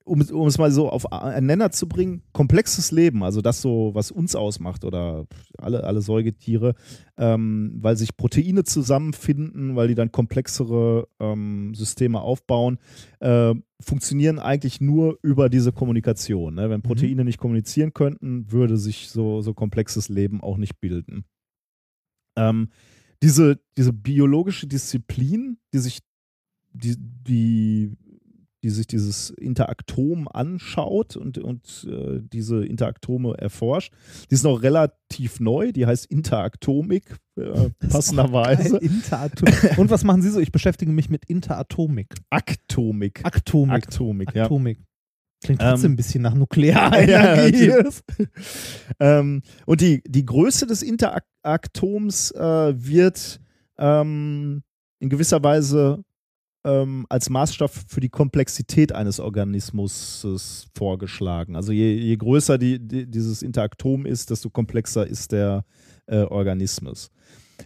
Um, 0.04 0.20
es- 0.20 0.30
um 0.30 0.46
es 0.46 0.56
mal 0.56 0.70
so 0.70 0.88
auf 0.88 1.12
einen 1.12 1.46
Nenner 1.46 1.72
zu 1.72 1.88
bringen, 1.88 2.22
komplexes 2.32 2.92
Leben, 2.92 3.24
also 3.24 3.40
das 3.42 3.60
so, 3.60 3.90
was 3.94 4.12
uns 4.12 4.36
ausmacht 4.36 4.84
oder 4.84 5.26
alle, 5.56 5.82
alle 5.82 6.00
Säugetiere, 6.00 6.76
ähm, 7.16 7.76
weil 7.80 7.96
sich 7.96 8.16
Proteine 8.16 8.62
zusammenfinden, 8.62 9.74
weil 9.74 9.88
die 9.88 9.96
dann 9.96 10.12
komplexere 10.12 11.08
ähm, 11.18 11.74
Systeme 11.74 12.20
aufbauen, 12.20 12.78
äh, 13.18 13.52
funktionieren 13.80 14.38
eigentlich 14.38 14.80
nur 14.80 15.18
über 15.22 15.48
diese 15.48 15.72
Kommunikation. 15.72 16.54
Ne? 16.54 16.70
Wenn 16.70 16.82
Proteine 16.82 17.24
nicht 17.24 17.38
kommunizieren 17.38 17.94
könnten, 17.94 18.52
würde 18.52 18.76
sich 18.76 19.10
so, 19.10 19.40
so 19.40 19.54
komplexes 19.54 20.08
Leben 20.08 20.40
auch 20.40 20.56
nicht 20.56 20.80
bilden. 20.80 21.24
Ähm, 22.36 22.68
diese, 23.22 23.60
diese 23.76 23.92
biologische 23.92 24.66
Disziplin, 24.66 25.58
die 25.72 25.78
sich, 25.78 26.00
die, 26.72 26.97
die, 26.98 27.97
die 28.62 28.70
sich 28.70 28.86
dieses 28.86 29.30
Interaktom 29.30 30.28
anschaut 30.28 31.16
und, 31.16 31.38
und 31.38 31.86
äh, 31.88 32.20
diese 32.20 32.64
Interaktome 32.64 33.36
erforscht, 33.38 33.92
die 34.30 34.34
ist 34.34 34.44
noch 34.44 34.62
relativ 34.62 35.40
neu, 35.40 35.72
die 35.72 35.86
heißt 35.86 36.06
Interaktomik, 36.06 37.16
äh, 37.36 37.70
passenderweise. 37.88 38.78
Interatom 38.78 39.48
Und 39.76 39.90
was 39.90 40.05
machen 40.05 40.22
Sie 40.22 40.30
so? 40.30 40.40
Ich 40.40 40.52
beschäftige 40.52 40.90
mich 40.90 41.08
mit 41.08 41.24
Interatomik. 41.26 42.14
Aktomik. 42.30 43.20
Aktomik. 43.24 43.74
Aktomik, 43.74 44.34
ja. 44.34 44.42
Aktomik. 44.44 44.78
Klingt 45.42 45.60
trotzdem 45.60 45.91
Ähm, 45.91 45.92
ein 45.92 45.97
bisschen 45.97 46.23
nach 46.23 46.33
Ja, 46.33 46.39
Nuklearenergie. 46.39 47.68
natürlich. 47.68 48.02
ähm, 49.00 49.42
und 49.67 49.81
die, 49.81 50.02
die 50.07 50.26
Größe 50.26 50.67
des 50.67 50.83
Interaktoms 50.83 52.33
äh, 52.33 52.75
wird 52.76 53.41
ähm, 53.78 54.62
in 54.99 55.08
gewisser 55.08 55.42
Weise 55.42 56.02
ähm, 56.65 57.07
als 57.08 57.31
Maßstab 57.31 57.70
für 57.70 58.00
die 58.00 58.08
Komplexität 58.08 58.92
eines 58.92 59.20
Organismus 59.20 60.67
vorgeschlagen. 60.76 61.55
Also 61.55 61.70
je, 61.73 61.94
je 61.94 62.17
größer 62.17 62.58
die, 62.58 62.81
die, 62.81 63.07
dieses 63.08 63.42
Interaktom 63.42 64.07
ist, 64.07 64.31
desto 64.31 64.50
komplexer 64.50 65.07
ist 65.07 65.31
der 65.31 65.65
äh, 66.07 66.23
Organismus. 66.23 67.10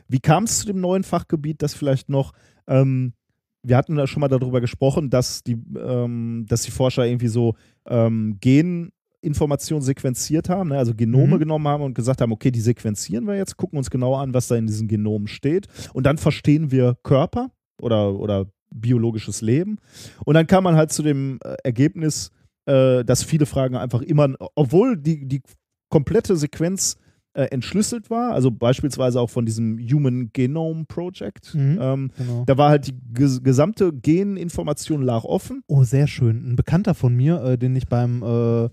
Wie 0.09 0.21
kam 0.21 0.45
es 0.45 0.59
zu 0.61 0.67
dem 0.67 0.81
neuen 0.81 1.05
Fachgebiet, 1.05 1.63
das 1.63 1.75
vielleicht 1.75 2.11
noch 2.11 2.33
ähm, 2.67 3.15
wir 3.63 3.77
hatten 3.77 3.97
da 3.97 4.07
schon 4.07 4.21
mal 4.21 4.29
darüber 4.29 4.61
gesprochen, 4.61 5.11
dass 5.11 5.43
die, 5.43 5.57
ähm, 5.77 6.47
dass 6.49 6.63
die 6.63 6.71
Forscher 6.71 7.07
irgendwie 7.07 7.29
so 7.29 7.55
ähm, 7.87 8.39
Geninformationen 8.41 9.83
sequenziert 9.83 10.49
haben, 10.49 10.71
ne? 10.71 10.79
also 10.79 10.95
Genome 10.95 11.37
Mhm. 11.37 11.41
genommen 11.41 11.69
haben 11.69 11.83
und 11.83 11.95
gesagt 11.95 12.21
haben, 12.21 12.33
okay, 12.33 12.51
die 12.51 12.61
sequenzieren 12.61 13.27
wir 13.27 13.37
jetzt, 13.37 13.57
gucken 13.57 13.79
uns 13.79 13.91
genau 13.91 14.17
an, 14.17 14.35
was 14.35 14.49
da 14.49 14.57
in 14.57 14.67
diesen 14.67 14.89
Genomen 14.89 15.29
steht 15.29 15.69
und 15.95 16.05
dann 16.07 16.19
verstehen 16.19 16.71
wir 16.71 16.97
Körper 17.03 17.51
oder, 17.81 18.15
oder 18.15 18.47
biologisches 18.75 19.43
Leben 19.43 19.79
und 20.25 20.35
dann 20.35 20.47
kam 20.47 20.65
man 20.65 20.77
halt 20.77 20.93
zu 20.93 21.03
dem 21.03 21.39
äh, 21.45 21.55
Ergebnis, 21.63 22.31
äh, 22.67 23.05
dass 23.05 23.23
viele 23.23 23.47
Fragen 23.47 23.77
einfach 23.77 24.03
immer, 24.03 24.35
obwohl 24.55 24.97
die, 24.97 25.27
die 25.27 25.43
komplette 25.89 26.37
Sequenz 26.37 26.97
äh, 27.35 27.45
entschlüsselt 27.45 28.11
war, 28.11 28.33
also 28.33 28.51
beispielsweise 28.51 29.21
auch 29.21 29.31
von 29.31 29.47
diesem 29.47 29.79
Human 29.79 30.31
Genome 30.33 30.85
Project, 30.87 31.55
Mhm. 31.55 31.79
ähm, 31.81 32.11
Genau. 32.19 32.45
da 32.47 32.59
war 32.59 32.69
halt 32.71 32.89
die 32.89 32.95
ges 33.15 33.43
gesamte 33.43 33.93
Geninformation 33.93 35.03
lag 35.03 35.25
offen. 35.25 35.63
Oh, 35.67 35.83
sehr 35.85 36.07
schön. 36.07 36.51
Ein 36.53 36.57
Bekannter 36.57 36.95
von 36.95 37.15
mir, 37.15 37.43
äh, 37.43 37.59
den 37.59 37.75
ich 37.77 37.87
beim, 37.89 38.23
äh, 38.23 38.65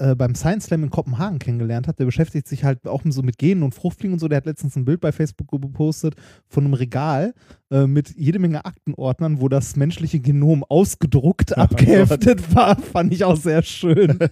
äh, 0.00 0.14
beim 0.14 0.34
Science 0.34 0.66
Slam 0.66 0.84
in 0.84 0.90
Kopenhagen 0.90 1.38
kennengelernt 1.38 1.88
habe, 1.88 1.96
der 1.96 2.04
beschäftigt 2.04 2.46
sich 2.46 2.64
halt 2.64 2.86
auch 2.86 3.02
so 3.08 3.22
mit 3.22 3.38
Genen 3.38 3.62
und 3.62 3.74
Fruchtfliegen 3.74 4.12
und 4.12 4.18
so. 4.20 4.28
Der 4.28 4.36
hat 4.36 4.46
letztens 4.46 4.76
ein 4.76 4.84
Bild 4.84 5.00
bei 5.00 5.10
Facebook 5.10 5.48
gepostet 5.50 6.14
von 6.48 6.64
einem 6.64 6.74
Regal 6.74 7.34
äh, 7.70 7.86
mit 7.86 8.14
jede 8.16 8.38
Menge 8.38 8.64
Aktenordnern, 8.64 9.40
wo 9.40 9.48
das 9.48 9.74
menschliche 9.74 10.20
Genom 10.20 10.64
ausgedruckt 10.68 11.56
abgeheftet 11.58 12.54
war. 12.54 12.76
Fand 12.78 13.12
ich 13.12 13.24
auch 13.24 13.36
sehr 13.36 13.62
schön. 13.62 14.18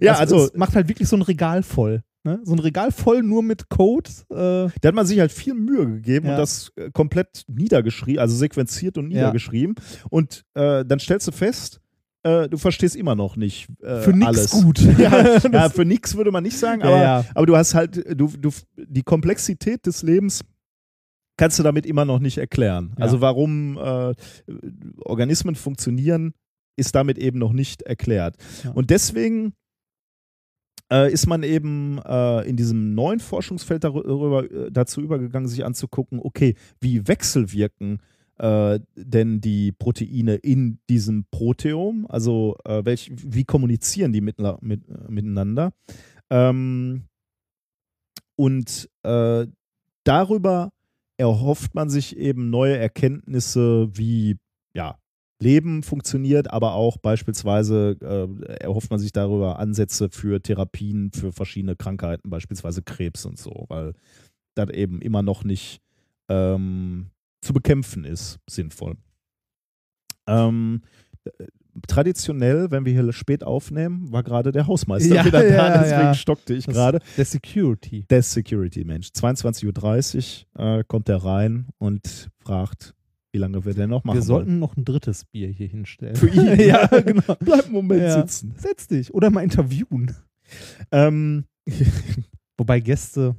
Ja, 0.00 0.12
Das 0.12 0.20
also 0.20 0.44
ist, 0.46 0.56
macht 0.56 0.74
halt 0.74 0.88
wirklich 0.88 1.08
so 1.08 1.16
ein 1.16 1.22
Regal 1.22 1.62
voll. 1.62 2.02
Ne? 2.26 2.40
So 2.44 2.52
ein 2.54 2.58
Regal 2.58 2.90
voll 2.90 3.22
nur 3.22 3.42
mit 3.42 3.68
Code. 3.68 4.08
Äh, 4.30 4.34
da 4.80 4.88
hat 4.88 4.94
man 4.94 5.04
sich 5.06 5.18
halt 5.20 5.30
viel 5.32 5.54
Mühe 5.54 5.86
gegeben 5.86 6.26
Ja. 6.26 6.32
und 6.32 6.38
das 6.38 6.72
äh, 6.76 6.90
komplett 6.90 7.44
niedergeschrieben, 7.48 8.18
also 8.20 8.34
sequenziert 8.34 8.96
und 8.98 9.08
niedergeschrieben. 9.08 9.74
Und 10.08 10.44
äh, 10.54 10.84
dann 10.86 10.98
stellst 11.00 11.28
du 11.28 11.32
fest, 11.32 11.80
äh, 12.22 12.48
du 12.48 12.56
verstehst 12.56 12.96
immer 12.96 13.14
noch 13.14 13.36
nicht 13.36 13.68
äh, 13.82 14.00
Für 14.00 14.12
nix 14.14 14.26
alles. 14.26 14.50
gut. 14.52 14.78
Ja, 14.98 15.38
ja, 15.52 15.68
für 15.68 15.84
nix 15.84 16.16
würde 16.16 16.30
man 16.30 16.42
nicht 16.44 16.56
sagen, 16.56 16.80
Ja, 16.80 16.86
aber, 16.88 17.02
ja. 17.02 17.24
aber 17.34 17.44
du 17.46 17.56
hast 17.56 17.74
halt, 17.74 17.96
du, 18.18 18.28
du, 18.28 18.50
die 18.76 19.02
Komplexität 19.02 19.84
des 19.84 20.02
Lebens 20.02 20.40
kannst 21.36 21.58
du 21.58 21.62
damit 21.62 21.84
immer 21.84 22.06
noch 22.06 22.20
nicht 22.20 22.38
erklären. 22.38 22.94
Ja. 22.96 23.04
Also 23.04 23.20
warum 23.20 23.76
äh, 23.76 24.14
Organismen 25.04 25.56
funktionieren, 25.56 26.32
ist 26.76 26.94
damit 26.94 27.18
eben 27.18 27.38
noch 27.38 27.52
nicht 27.52 27.82
erklärt. 27.82 28.36
Ja. 28.64 28.70
Und 28.70 28.90
deswegen 28.90 29.52
äh, 30.92 31.12
ist 31.12 31.26
man 31.26 31.42
eben 31.42 31.98
äh, 32.04 32.46
in 32.48 32.56
diesem 32.56 32.94
neuen 32.94 33.20
Forschungsfeld 33.20 33.84
darüber, 33.84 34.50
äh, 34.50 34.70
dazu 34.70 35.00
übergegangen, 35.00 35.48
sich 35.48 35.64
anzugucken, 35.64 36.20
okay, 36.22 36.54
wie 36.80 37.06
wechselwirken 37.08 38.00
äh, 38.38 38.80
denn 38.96 39.40
die 39.40 39.72
Proteine 39.72 40.36
in 40.36 40.78
diesem 40.88 41.24
Proteom? 41.30 42.06
Also 42.08 42.56
äh, 42.64 42.84
welch, 42.84 43.10
wie 43.14 43.44
kommunizieren 43.44 44.12
die 44.12 44.20
mit, 44.20 44.36
mit, 44.60 44.88
äh, 44.88 45.10
miteinander? 45.10 45.72
Ähm, 46.30 47.04
und 48.36 48.90
darüber 50.02 50.72
erhofft 51.18 51.74
man 51.76 51.88
sich 51.88 52.16
eben 52.16 52.50
neue 52.50 52.76
Erkenntnisse, 52.76 53.88
wie 53.92 54.38
ja, 54.74 54.98
Leben 55.44 55.82
funktioniert, 55.82 56.50
aber 56.50 56.72
auch 56.72 56.96
beispielsweise 56.96 57.96
äh, 58.00 58.54
erhofft 58.62 58.90
man 58.90 58.98
sich 58.98 59.12
darüber 59.12 59.58
Ansätze 59.58 60.08
für 60.08 60.40
Therapien 60.42 61.12
für 61.12 61.32
verschiedene 61.32 61.76
Krankheiten, 61.76 62.30
beispielsweise 62.30 62.82
Krebs 62.82 63.26
und 63.26 63.38
so, 63.38 63.66
weil 63.68 63.92
das 64.54 64.70
eben 64.70 65.00
immer 65.02 65.22
noch 65.22 65.44
nicht 65.44 65.80
ähm, 66.28 67.10
zu 67.42 67.52
bekämpfen 67.52 68.04
ist, 68.04 68.38
sinnvoll. 68.48 68.96
Ähm, 70.26 70.82
äh, 71.24 71.44
traditionell, 71.86 72.70
wenn 72.70 72.84
wir 72.84 72.92
hier 72.92 73.12
spät 73.12 73.44
aufnehmen, 73.44 74.10
war 74.12 74.22
gerade 74.22 74.52
der 74.52 74.66
Hausmeister 74.66 75.14
Ja, 75.14 75.24
wieder 75.24 75.40
da, 75.40 75.68
ja, 75.68 75.78
deswegen 75.78 76.00
ja. 76.00 76.14
stockte 76.14 76.54
ich 76.54 76.66
gerade. 76.66 77.00
der 77.16 77.24
Security. 77.24 78.06
Der 78.08 78.22
Security-Mensch. 78.22 79.08
22.30 79.08 80.46
Uhr 80.56 80.78
äh, 80.78 80.84
kommt 80.84 81.08
er 81.08 81.24
rein 81.24 81.68
und 81.78 82.30
fragt, 82.38 82.94
wie 83.34 83.38
lange 83.38 83.64
wir 83.64 83.74
denn 83.74 83.90
noch 83.90 84.04
machen 84.04 84.14
Wir 84.16 84.22
sollten 84.22 84.50
wollen. 84.50 84.58
noch 84.60 84.76
ein 84.76 84.84
drittes 84.84 85.24
Bier 85.24 85.48
hier 85.48 85.66
hinstellen. 85.66 86.14
Für 86.16 86.28
ihn. 86.28 86.58
ja, 86.68 86.86
genau. 86.86 87.34
Bleib 87.40 87.64
einen 87.64 87.72
Moment 87.72 88.00
Ja. 88.02 88.20
sitzen. 88.20 88.54
Setz 88.56 88.86
dich. 88.86 89.12
Oder 89.12 89.30
mal 89.30 89.42
interviewen. 89.42 90.14
Ähm, 90.92 91.44
Wobei 92.56 92.78
Gäste 92.78 93.34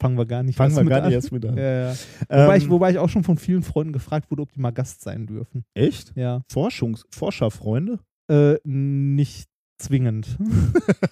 fangen 0.00 0.16
wir 0.16 0.24
gar 0.24 0.42
nicht 0.42 0.56
Fangen 0.56 0.74
wir 0.74 0.84
gar 0.84 1.00
nicht 1.00 1.06
an. 1.08 1.12
erst 1.12 1.30
mit 1.32 1.44
an. 1.44 1.56
Ja, 1.58 1.88
ja. 1.90 1.94
Wobei, 2.28 2.56
ich, 2.56 2.64
Ähm, 2.64 2.70
wobei 2.70 2.90
ich 2.92 2.98
auch 2.98 3.08
schon 3.10 3.22
von 3.24 3.36
vielen 3.36 3.62
Freunden 3.62 3.92
gefragt 3.92 4.30
wurde, 4.30 4.40
ob 4.42 4.52
die 4.52 4.60
mal 4.60 4.70
Gast 4.70 5.02
sein 5.02 5.26
dürfen. 5.26 5.64
Echt? 5.74 6.12
Ja. 6.16 6.42
Forschungs 6.50 7.04
Forscherfreunde? 7.10 8.00
Äh, 8.30 8.56
nicht 8.64 9.48
zwingend. 9.78 10.38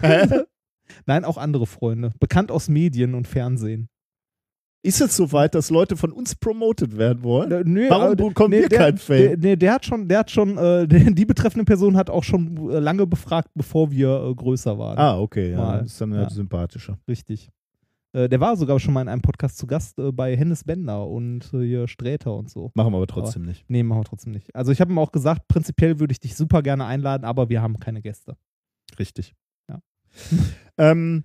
Nein, 1.06 1.24
auch 1.24 1.36
andere 1.36 1.66
Freunde. 1.66 2.12
Bekannt 2.20 2.50
aus 2.50 2.68
Medien 2.68 3.14
und 3.14 3.28
Fernsehen. 3.28 3.88
Ist 4.84 5.00
es 5.00 5.16
soweit, 5.16 5.54
dass 5.54 5.70
Leute 5.70 5.96
von 5.96 6.10
uns 6.10 6.34
promoted 6.34 6.98
werden 6.98 7.22
wollen? 7.22 7.52
Äh, 7.52 7.62
nö, 7.64 7.86
Warum 7.88 8.02
aber- 8.12 8.16
bekommen 8.28 8.52
wir 8.52 8.68
der, 8.68 8.78
kein 8.78 8.98
Fame? 8.98 9.18
Der, 9.18 9.36
nee, 9.38 9.56
der 9.56 9.74
hat 9.74 9.86
schon, 9.86 10.08
der 10.08 10.18
hat 10.20 10.30
schon, 10.30 10.58
äh, 10.58 10.86
die 11.14 11.24
betreffende 11.24 11.64
Person 11.64 11.96
hat 11.96 12.10
auch 12.10 12.24
schon 12.24 12.70
äh, 12.70 12.80
lange 12.80 13.06
befragt, 13.06 13.50
bevor 13.54 13.92
wir 13.92 14.08
äh, 14.30 14.34
größer 14.34 14.76
waren. 14.78 14.98
Ah, 14.98 15.18
okay, 15.20 15.52
ja. 15.52 15.78
Das 15.78 15.86
ist 15.92 16.00
dann 16.00 16.12
Ja. 16.12 16.22
ja. 16.22 16.30
sympathischer. 16.30 16.98
Richtig. 17.06 17.48
Äh, 18.12 18.28
der 18.28 18.40
war 18.40 18.56
sogar 18.56 18.80
schon 18.80 18.92
mal 18.92 19.02
in 19.02 19.08
einem 19.08 19.22
Podcast 19.22 19.56
zu 19.56 19.68
Gast 19.68 19.98
äh, 20.00 20.10
bei 20.10 20.36
Hennes 20.36 20.64
Bender 20.64 21.06
und 21.06 21.48
äh, 21.54 21.64
hier 21.64 21.86
Sträter 21.86 22.34
und 22.34 22.50
so. 22.50 22.72
Machen 22.74 22.92
wir 22.92 22.96
aber 22.96 23.06
trotzdem 23.06 23.44
nicht. 23.44 23.64
Nee, 23.68 23.84
machen 23.84 24.00
wir 24.00 24.04
trotzdem 24.04 24.32
nicht. 24.32 24.54
Also 24.54 24.72
ich 24.72 24.80
habe 24.80 24.92
ihm 24.92 24.98
auch 24.98 25.12
gesagt, 25.12 25.46
prinzipiell 25.46 26.00
würde 26.00 26.10
ich 26.12 26.18
dich 26.20 26.34
super 26.34 26.60
gerne 26.60 26.84
einladen, 26.86 27.24
aber 27.24 27.48
wir 27.48 27.62
haben 27.62 27.78
keine 27.78 28.02
Gäste. 28.02 28.36
Richtig. 28.98 29.32
Ja. 29.68 29.78
ähm, 30.76 31.24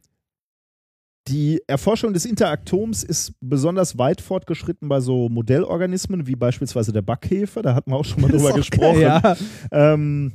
die 1.28 1.62
Erforschung 1.68 2.14
des 2.14 2.26
Interaktoms 2.26 3.04
ist 3.04 3.34
besonders 3.42 3.98
weit 3.98 4.22
fortgeschritten 4.22 4.88
bei 4.88 5.00
so 5.00 5.30
Modellorganismen 5.30 6.28
wie 6.28 6.36
beispielsweise 6.36 6.94
der 6.94 7.02
Backhefe. 7.02 7.62
Da 7.62 7.76
hatten 7.76 7.92
wir 7.92 7.98
auch 7.98 8.06
schon 8.06 8.22
mal 8.22 8.32
drüber 8.32 8.54
gesprochen. 8.54 9.02
geil, 9.02 9.22
ja. 9.24 9.38
Ähm, 9.72 10.34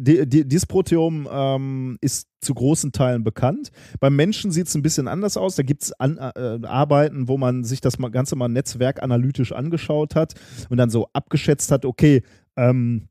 die, 0.00 0.28
die, 0.28 0.46
dieses 0.46 0.66
Proteom 0.66 1.28
ähm, 1.30 1.98
ist 2.00 2.28
zu 2.40 2.54
großen 2.54 2.92
Teilen 2.92 3.24
bekannt. 3.24 3.70
Beim 3.98 4.14
Menschen 4.14 4.52
sieht 4.52 4.68
es 4.68 4.74
ein 4.74 4.82
bisschen 4.82 5.08
anders 5.08 5.36
aus. 5.36 5.56
Da 5.56 5.62
gibt 5.64 5.82
es 5.82 5.90
äh, 5.98 6.58
Arbeiten, 6.64 7.28
wo 7.28 7.36
man 7.36 7.64
sich 7.64 7.80
das 7.80 7.98
Ganze 7.98 8.36
mal 8.36 8.48
netzwerkanalytisch 8.48 9.52
angeschaut 9.52 10.14
hat 10.14 10.34
und 10.68 10.76
dann 10.76 10.90
so 10.90 11.08
abgeschätzt 11.12 11.72
hat, 11.72 11.84
okay, 11.84 12.22
ähm, 12.56 13.08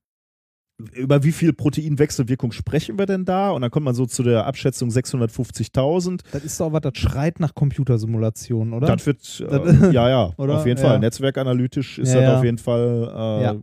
über 0.93 1.23
wie 1.23 1.31
viel 1.31 1.53
Proteinwechselwirkung 1.53 2.51
sprechen 2.51 2.99
wir 2.99 3.05
denn 3.07 3.25
da? 3.25 3.49
Und 3.51 3.61
dann 3.63 3.71
kommt 3.71 3.85
man 3.85 3.95
so 3.95 4.05
zu 4.05 4.21
der 4.23 4.45
Abschätzung 4.45 4.89
650.000. 4.89 6.21
Das 6.31 6.43
ist 6.43 6.59
doch 6.59 6.71
was, 6.71 6.81
das 6.81 6.97
schreit 6.97 7.39
nach 7.39 7.55
Computersimulation, 7.55 8.73
oder? 8.73 8.87
Das 8.87 9.05
wird, 9.05 9.43
äh, 9.49 9.91
ja, 9.91 10.09
ja, 10.09 10.33
Oder? 10.37 10.57
auf 10.57 10.65
jeden 10.65 10.79
Ja. 10.79 10.87
Fall. 10.89 10.99
Netzwerkanalytisch 10.99 11.97
ist 11.99 12.09
Ja, 12.09 12.15
das 12.21 12.23
ja. 12.23 12.37
auf 12.37 12.43
jeden 12.43 12.57
Fall 12.59 13.11
äh, 13.15 13.43
Ja. 13.43 13.55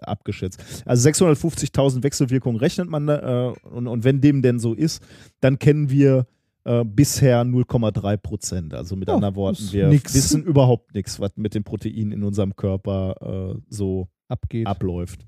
abgeschätzt. 0.00 0.62
Also 0.86 1.08
650.000 1.08 2.02
Wechselwirkungen 2.02 2.58
rechnet 2.58 2.88
man, 2.88 3.08
äh, 3.08 3.52
und, 3.70 3.86
und 3.86 4.04
wenn 4.04 4.20
dem 4.20 4.42
denn 4.42 4.58
so 4.58 4.72
ist, 4.74 5.02
dann 5.40 5.58
kennen 5.58 5.90
wir 5.90 6.26
äh, 6.64 6.84
bisher 6.84 7.42
0,3 7.44 8.16
Prozent. 8.16 8.74
Also 8.74 8.96
mit 8.96 9.08
Ja, 9.08 9.14
anderen 9.16 9.34
Worten, 9.36 9.68
wir 9.72 9.88
nix. 9.88 10.14
wissen 10.14 10.44
überhaupt 10.44 10.94
nichts, 10.94 11.20
was 11.20 11.32
mit 11.36 11.54
den 11.54 11.64
Proteinen 11.64 12.12
in 12.12 12.22
unserem 12.24 12.56
Körper 12.56 13.54
äh, 13.56 13.60
so 13.68 14.08
abgeht. 14.28 14.66
abläuft. 14.66 15.26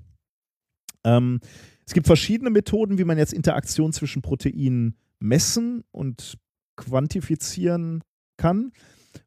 Ähm, 1.05 1.39
es 1.85 1.93
gibt 1.93 2.07
verschiedene 2.07 2.49
Methoden, 2.49 2.97
wie 2.97 3.05
man 3.05 3.17
jetzt 3.17 3.31
Interaktion 3.31 3.93
zwischen 3.93 4.21
Proteinen 4.21 4.97
messen 5.19 5.83
und 5.91 6.37
quantifizieren 6.75 8.03
kann. 8.37 8.73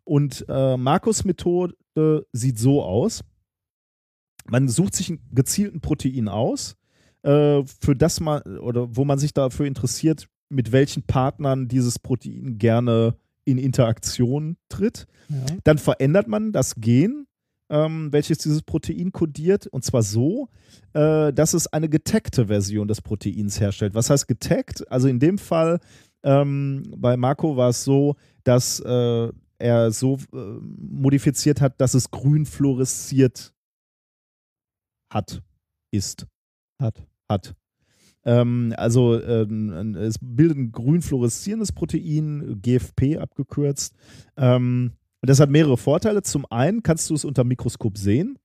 Und 0.04 0.44
äh, 0.48 0.76
Markus 0.76 1.24
Methode 1.24 1.74
sieht 2.32 2.58
so 2.58 2.82
aus. 2.82 3.24
Man 4.46 4.68
sucht 4.68 4.94
sich 4.94 5.08
einen 5.10 5.20
gezielten 5.32 5.80
Protein 5.80 6.28
aus, 6.28 6.76
äh, 7.22 7.62
für 7.64 7.96
das 7.96 8.20
man 8.20 8.42
oder 8.58 8.96
wo 8.96 9.04
man 9.04 9.18
sich 9.18 9.34
dafür 9.34 9.66
interessiert, 9.66 10.28
mit 10.48 10.72
welchen 10.72 11.02
Partnern 11.04 11.68
dieses 11.68 11.98
Protein 11.98 12.58
gerne 12.58 13.16
in 13.44 13.58
Interaktion 13.58 14.56
tritt. 14.68 15.06
Ja. 15.28 15.36
Dann 15.64 15.78
verändert 15.78 16.28
man 16.28 16.52
das 16.52 16.76
Gen, 16.76 17.26
ähm, 17.70 18.12
welches 18.12 18.38
dieses 18.38 18.62
Protein 18.62 19.12
kodiert, 19.12 19.66
und 19.66 19.84
zwar 19.84 20.02
so, 20.02 20.48
äh, 20.94 21.32
dass 21.32 21.54
es 21.54 21.66
eine 21.66 21.88
getaggte 21.88 22.46
Version 22.46 22.88
des 22.88 23.02
Proteins 23.02 23.60
herstellt. 23.60 23.94
Was 23.94 24.10
heißt 24.10 24.26
getaggt? 24.28 24.90
Also 24.90 25.08
in 25.08 25.18
dem 25.18 25.38
Fall 25.38 25.80
ähm, 26.22 26.82
bei 26.96 27.16
Marco 27.16 27.56
war 27.56 27.70
es 27.70 27.84
so, 27.84 28.16
dass 28.44 28.80
äh, 28.80 29.32
er 29.58 29.90
so 29.90 30.18
äh, 30.32 30.36
modifiziert 30.36 31.60
hat, 31.60 31.80
dass 31.80 31.94
es 31.94 32.10
grün 32.10 32.46
fluoresziert 32.46 33.52
hat, 35.12 35.42
ist, 35.90 36.26
Hat. 36.80 37.02
hat. 37.28 37.54
Ähm, 38.24 38.74
also 38.76 39.20
ähm, 39.22 39.94
es 39.96 40.18
bildet 40.20 40.58
ein 40.58 40.72
grün 40.72 41.02
fluoreszierendes 41.02 41.72
Protein, 41.72 42.60
GFP 42.60 43.18
abgekürzt. 43.18 43.94
Ähm, 44.36 44.92
und 45.20 45.30
das 45.30 45.40
hat 45.40 45.50
mehrere 45.50 45.76
Vorteile. 45.76 46.22
Zum 46.22 46.46
einen 46.50 46.82
kannst 46.82 47.10
du 47.10 47.14
es 47.14 47.24
unter 47.24 47.44
dem 47.44 47.48
Mikroskop 47.48 47.98
sehen. 47.98 48.38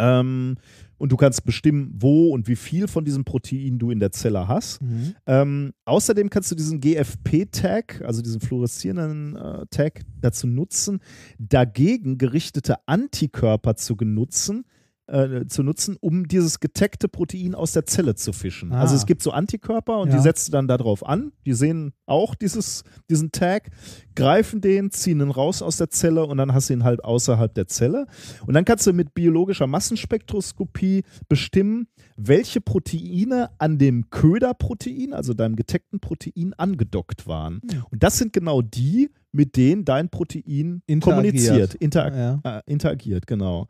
Ähm, 0.00 0.56
und 0.96 1.12
du 1.12 1.16
kannst 1.16 1.44
bestimmen, 1.44 1.92
wo 1.94 2.30
und 2.32 2.48
wie 2.48 2.56
viel 2.56 2.88
von 2.88 3.04
diesem 3.04 3.24
Protein 3.24 3.78
du 3.78 3.90
in 3.90 4.00
der 4.00 4.12
Zelle 4.12 4.48
hast. 4.48 4.80
Mhm. 4.82 5.14
Ähm, 5.26 5.72
außerdem 5.84 6.30
kannst 6.30 6.50
du 6.50 6.54
diesen 6.54 6.80
GFP-Tag, 6.80 8.02
also 8.04 8.22
diesen 8.22 8.40
fluoreszierenden 8.40 9.36
äh, 9.36 9.66
Tag, 9.70 10.02
dazu 10.20 10.46
nutzen, 10.46 11.00
dagegen 11.38 12.18
gerichtete 12.18 12.76
Antikörper 12.86 13.76
zu 13.76 13.96
genutzen, 13.96 14.64
äh, 15.10 15.46
zu 15.46 15.62
nutzen, 15.62 15.96
um 16.00 16.28
dieses 16.28 16.60
getaggte 16.60 17.08
Protein 17.08 17.54
aus 17.54 17.72
der 17.72 17.84
Zelle 17.86 18.14
zu 18.14 18.32
fischen. 18.32 18.72
Ah. 18.72 18.80
Also 18.82 18.94
es 18.94 19.06
gibt 19.06 19.22
so 19.22 19.30
Antikörper 19.32 19.98
und 20.00 20.08
Ja. 20.10 20.16
die 20.16 20.22
setzt 20.22 20.48
du 20.48 20.52
dann 20.52 20.68
darauf 20.68 21.04
an. 21.06 21.32
Die 21.46 21.52
sehen 21.52 21.92
auch 22.06 22.34
dieses, 22.34 22.84
diesen 23.10 23.32
Tag, 23.32 23.70
greifen 24.14 24.60
den, 24.60 24.90
ziehen 24.90 25.20
ihn 25.20 25.30
raus 25.30 25.62
aus 25.62 25.76
der 25.78 25.90
Zelle 25.90 26.24
und 26.26 26.36
dann 26.38 26.52
hast 26.54 26.68
du 26.70 26.74
ihn 26.74 26.84
halt 26.84 27.04
außerhalb 27.04 27.52
der 27.54 27.66
Zelle. 27.66 28.06
Und 28.46 28.54
dann 28.54 28.64
kannst 28.64 28.86
du 28.86 28.92
mit 28.92 29.14
biologischer 29.14 29.66
Massenspektroskopie 29.66 31.02
bestimmen, 31.28 31.86
welche 32.16 32.60
Proteine 32.60 33.50
an 33.58 33.78
dem 33.78 34.10
Köderprotein, 34.10 35.12
also 35.12 35.34
deinem 35.34 35.56
getaggten 35.56 36.00
Protein, 36.00 36.52
angedockt 36.56 37.26
waren. 37.26 37.60
Und 37.90 38.02
das 38.02 38.18
sind 38.18 38.32
genau 38.32 38.62
die, 38.62 39.10
mit 39.32 39.56
denen 39.56 39.84
dein 39.84 40.08
Protein 40.08 40.82
Interagiert. 40.86 41.02
kommuniziert, 41.02 41.74
interag 41.76 42.14
Ja. 42.14 42.40
äh, 42.58 42.62
interagiert, 42.66 43.26
genau. 43.26 43.68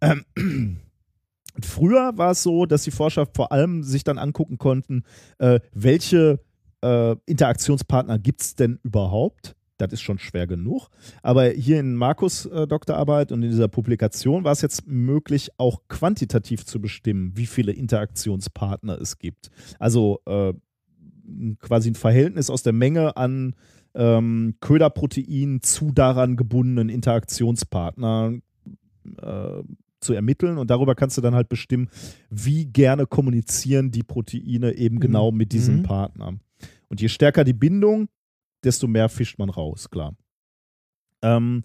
Ähm, 0.00 0.24
früher 1.62 2.16
war 2.16 2.32
es 2.32 2.42
so, 2.42 2.66
dass 2.66 2.84
die 2.84 2.90
Forscher 2.90 3.26
vor 3.26 3.52
allem 3.52 3.82
sich 3.82 4.04
dann 4.04 4.18
angucken 4.18 4.58
konnten, 4.58 5.04
äh, 5.38 5.60
welche 5.72 6.40
äh, 6.82 7.16
Interaktionspartner 7.26 8.18
gibt 8.18 8.42
es 8.42 8.54
denn 8.54 8.78
überhaupt? 8.82 9.56
Das 9.78 9.92
ist 9.92 10.00
schon 10.00 10.18
schwer 10.18 10.46
genug. 10.46 10.88
Aber 11.22 11.48
hier 11.48 11.80
in 11.80 11.96
Markus 11.96 12.46
äh, 12.46 12.66
Doktorarbeit 12.66 13.30
und 13.30 13.42
in 13.42 13.50
dieser 13.50 13.68
Publikation 13.68 14.44
war 14.44 14.52
es 14.52 14.62
jetzt 14.62 14.86
möglich, 14.86 15.50
auch 15.58 15.82
quantitativ 15.88 16.64
zu 16.64 16.80
bestimmen, 16.80 17.36
wie 17.36 17.46
viele 17.46 17.72
Interaktionspartner 17.72 18.98
es 18.98 19.18
gibt. 19.18 19.50
Also 19.78 20.20
äh, 20.26 20.54
quasi 21.58 21.90
ein 21.90 21.94
Verhältnis 21.94 22.48
aus 22.48 22.62
der 22.62 22.72
Menge 22.72 23.16
an 23.16 23.54
ähm, 23.94 24.54
Köderprotein 24.60 25.60
zu 25.62 25.90
daran 25.92 26.36
gebundenen 26.36 26.88
Interaktionspartnern 26.88 28.42
äh, 29.22 29.62
zu 30.00 30.12
ermitteln 30.12 30.58
und 30.58 30.70
darüber 30.70 30.94
kannst 30.94 31.16
du 31.16 31.22
dann 31.22 31.34
halt 31.34 31.48
bestimmen, 31.48 31.88
wie 32.30 32.66
gerne 32.66 33.06
kommunizieren 33.06 33.90
die 33.90 34.02
Proteine 34.02 34.76
eben 34.76 35.00
genau 35.00 35.32
mit 35.32 35.52
diesem 35.52 35.78
Mhm. 35.78 35.82
Partner. 35.82 36.38
Und 36.88 37.00
je 37.00 37.08
stärker 37.08 37.44
die 37.44 37.52
Bindung, 37.52 38.08
desto 38.62 38.86
mehr 38.86 39.08
fischt 39.08 39.38
man 39.38 39.50
raus, 39.50 39.90
klar. 39.90 40.14
Ähm, 41.22 41.64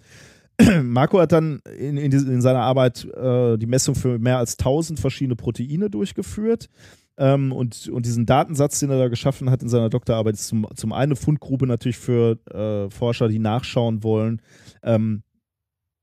Marco 0.83 1.19
hat 1.19 1.31
dann 1.31 1.59
in, 1.77 1.97
in, 1.97 2.11
in 2.11 2.41
seiner 2.41 2.61
Arbeit 2.61 3.05
äh, 3.05 3.57
die 3.57 3.65
Messung 3.65 3.95
für 3.95 4.19
mehr 4.19 4.37
als 4.37 4.57
1000 4.57 4.99
verschiedene 4.99 5.35
Proteine 5.35 5.89
durchgeführt. 5.89 6.69
Ähm, 7.17 7.51
und, 7.51 7.89
und 7.89 8.05
diesen 8.05 8.25
Datensatz, 8.25 8.79
den 8.79 8.89
er 8.89 8.97
da 8.97 9.07
geschaffen 9.07 9.49
hat 9.49 9.61
in 9.61 9.69
seiner 9.69 9.89
Doktorarbeit, 9.89 10.35
ist 10.35 10.47
zum, 10.47 10.67
zum 10.75 10.93
einen 10.93 11.11
eine 11.11 11.15
Fundgrube 11.15 11.67
natürlich 11.67 11.97
für 11.97 12.39
äh, 12.49 12.89
Forscher, 12.89 13.27
die 13.27 13.39
nachschauen 13.39 14.03
wollen, 14.03 14.41
ähm, 14.81 15.23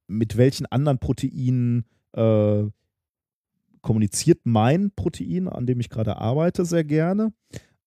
mit 0.08 0.36
welchen 0.36 0.66
anderen 0.66 0.98
Proteinen 0.98 1.84
äh, 2.12 2.64
kommuniziert 3.80 4.40
mein 4.44 4.90
Protein, 4.94 5.48
an 5.48 5.66
dem 5.66 5.80
ich 5.80 5.88
gerade 5.88 6.16
arbeite, 6.16 6.64
sehr 6.64 6.84
gerne. 6.84 7.32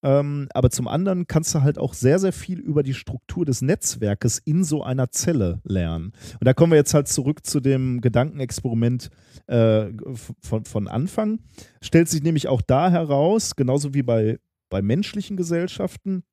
Ähm, 0.04 0.48
aber 0.54 0.72
zum 0.72 0.88
anderen 0.88 1.28
kannst 1.28 1.54
du 1.54 1.62
halt 1.62 1.78
auch 1.78 1.94
sehr, 1.94 2.18
sehr 2.18 2.34
viel 2.34 2.60
über 2.60 2.82
die 2.82 2.96
Struktur 2.96 3.46
des 3.46 3.62
Netzwerkes 3.62 4.40
in 4.40 4.64
so 4.64 4.84
einer 4.84 5.12
Zelle 5.12 5.62
lernen. 5.64 6.14
Und 6.40 6.46
da 6.46 6.54
kommen 6.54 6.72
wir 6.72 6.78
jetzt 6.78 6.94
halt 6.94 7.08
zurück 7.08 7.46
zu 7.46 7.60
dem 7.60 8.02
Gedankenexperiment 8.02 9.10
äh, 9.48 9.90
von, 10.42 10.66
von 10.66 10.88
Anfang. 10.88 11.40
Stellt 11.82 12.10
sich 12.10 12.24
nämlich 12.24 12.48
auch 12.48 12.62
da 12.62 12.90
heraus, 12.90 13.56
genauso 13.56 13.94
wie 13.94 14.02
bei, 14.02 14.40
bei 14.70 14.82
menschlichen 14.82 15.38
Gesellschaften, 15.38 16.24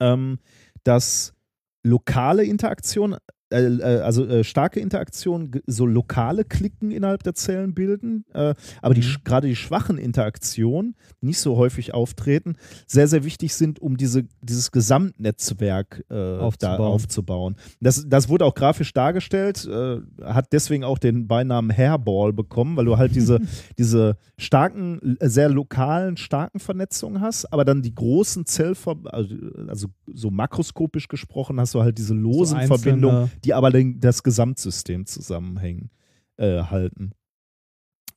ähm, 0.00 0.38
dass 0.82 1.34
lokale 1.82 2.44
Interaktion, 2.44 3.16
also 3.54 4.26
äh, 4.26 4.44
starke 4.44 4.80
Interaktion, 4.80 5.50
g- 5.50 5.60
so 5.66 5.86
lokale 5.86 6.44
Klicken 6.44 6.90
innerhalb 6.90 7.22
der 7.22 7.34
Zellen 7.34 7.74
bilden, 7.74 8.24
äh, 8.32 8.54
aber 8.82 8.94
die, 8.94 9.02
sch- 9.02 9.24
gerade 9.24 9.48
die 9.48 9.56
schwachen 9.56 9.98
Interaktionen, 9.98 10.94
die 11.20 11.26
nicht 11.26 11.38
so 11.38 11.56
häufig 11.56 11.92
auftreten, 11.94 12.56
sehr, 12.86 13.08
sehr 13.08 13.24
wichtig 13.24 13.54
sind, 13.54 13.80
um 13.80 13.96
diese, 13.96 14.24
dieses 14.42 14.70
Gesamtnetzwerk 14.70 16.04
äh, 16.08 16.14
da 16.14 16.38
Aufzubauen. 16.40 16.80
aufzubauen. 16.92 17.56
Das, 17.80 18.04
das 18.08 18.28
wurde 18.28 18.44
auch 18.44 18.54
grafisch 18.54 18.92
dargestellt, 18.92 19.66
äh, 19.66 19.98
hat 20.22 20.52
deswegen 20.52 20.84
auch 20.84 20.98
den 20.98 21.26
Beinamen 21.26 21.76
Hairball 21.76 22.32
bekommen, 22.32 22.76
weil 22.76 22.84
du 22.84 22.96
halt 22.96 23.14
diese, 23.14 23.40
diese 23.78 24.16
starken, 24.38 25.16
äh, 25.20 25.28
sehr 25.28 25.48
lokalen, 25.48 26.16
starken 26.16 26.58
Vernetzungen 26.60 27.20
hast, 27.20 27.52
aber 27.52 27.64
dann 27.64 27.82
die 27.82 27.94
großen 27.94 28.46
Zellver 28.46 28.96
also, 29.06 29.34
also 29.68 29.88
so 30.12 30.30
makroskopisch 30.30 31.08
gesprochen 31.08 31.60
hast 31.60 31.74
du 31.74 31.80
halt 31.82 31.98
diese 31.98 32.14
losen 32.14 32.58
einzelne- 32.58 32.66
Verbindungen, 32.68 33.30
die 33.44 33.54
aber 33.54 33.70
das 33.70 34.22
Gesamtsystem 34.22 35.06
zusammenhängen, 35.06 35.90
äh, 36.36 36.62
halten. 36.62 37.12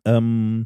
Ähm, 0.05 0.65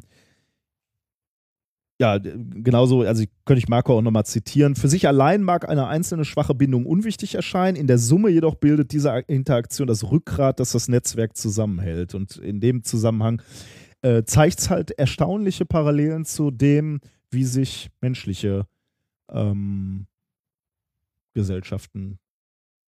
ja, 2.00 2.18
genauso, 2.18 3.02
also 3.02 3.24
könnte 3.44 3.58
ich 3.58 3.68
Marco 3.68 3.98
auch 3.98 4.02
nochmal 4.02 4.24
zitieren. 4.24 4.76
Für 4.76 4.88
sich 4.88 5.08
allein 5.08 5.42
mag 5.42 5.68
eine 5.68 5.88
einzelne 5.88 6.24
schwache 6.24 6.54
Bindung 6.54 6.86
unwichtig 6.86 7.34
erscheinen, 7.34 7.76
in 7.76 7.88
der 7.88 7.98
Summe 7.98 8.28
jedoch 8.30 8.54
bildet 8.54 8.92
diese 8.92 9.10
Interaktion 9.26 9.88
das 9.88 10.08
Rückgrat, 10.08 10.60
das 10.60 10.72
das 10.72 10.86
Netzwerk 10.86 11.36
zusammenhält. 11.36 12.14
Und 12.14 12.36
in 12.36 12.60
dem 12.60 12.84
Zusammenhang 12.84 13.42
äh, 14.02 14.22
zeigt 14.22 14.60
es 14.60 14.70
halt 14.70 14.92
erstaunliche 14.92 15.66
Parallelen 15.66 16.24
zu 16.24 16.52
dem, 16.52 17.00
wie 17.32 17.44
sich 17.44 17.90
menschliche 18.00 18.66
ähm, 19.30 20.06
Gesellschaften 21.34 22.20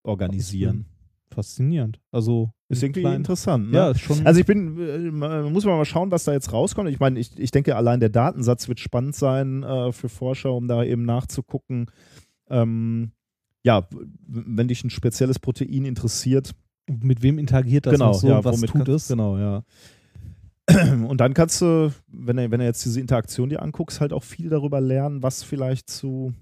organisieren. 0.02 0.86
Faszinierend. 1.28 2.00
Also 2.12 2.50
Ist 2.68 2.82
irgendwie 2.82 3.00
kleinen- 3.00 3.16
interessant. 3.16 3.70
Ne? 3.70 3.76
Ja, 3.76 3.90
ist 3.90 4.00
schon. 4.00 4.24
Also 4.26 4.40
ich 4.40 4.46
bin, 4.46 4.78
äh, 4.80 4.98
man- 5.10 5.52
muss 5.52 5.64
man 5.64 5.76
mal 5.76 5.84
schauen, 5.84 6.10
was 6.10 6.24
da 6.24 6.32
jetzt 6.32 6.52
rauskommt. 6.52 6.88
Ich 6.88 7.00
meine, 7.00 7.18
ich, 7.18 7.38
ich 7.38 7.50
denke, 7.50 7.76
allein 7.76 8.00
der 8.00 8.08
Datensatz 8.10 8.68
wird 8.68 8.80
spannend 8.80 9.14
sein 9.16 9.62
äh, 9.62 9.92
für 9.92 10.08
Forscher, 10.08 10.52
um 10.54 10.68
da 10.68 10.84
eben 10.84 11.04
nachzugucken. 11.04 11.90
Ähm, 12.48 13.10
ja, 13.64 13.88
wenn 14.26 14.68
dich 14.68 14.84
ein 14.84 14.90
spezielles 14.90 15.38
Protein 15.40 15.84
interessiert, 15.84 16.54
mit 16.88 17.22
wem 17.22 17.38
interagiert 17.40 17.86
das 17.86 17.94
genau, 17.94 18.12
so, 18.12 18.28
ja, 18.28 18.44
was 18.44 18.60
tut 18.60 18.88
es? 18.88 19.08
Genau, 19.08 19.36
ja. 19.38 19.64
Und 21.08 21.18
dann 21.20 21.34
kannst 21.34 21.60
du, 21.60 21.92
wenn 22.06 22.36
du, 22.36 22.50
wenn 22.50 22.60
du 22.60 22.64
jetzt 22.66 22.84
diese 22.84 23.00
Interaktion 23.00 23.48
dir 23.48 23.62
anguckst, 23.62 24.00
halt 24.00 24.12
auch 24.12 24.22
viel 24.22 24.48
darüber 24.48 24.80
lernen, 24.80 25.22
was 25.22 25.42
vielleicht 25.42 25.90
zu 25.90 26.32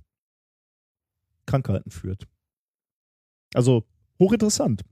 Krankheiten 1.46 1.90
führt. 1.90 2.26
Also 3.54 3.84
hochinteressant. 4.18 4.82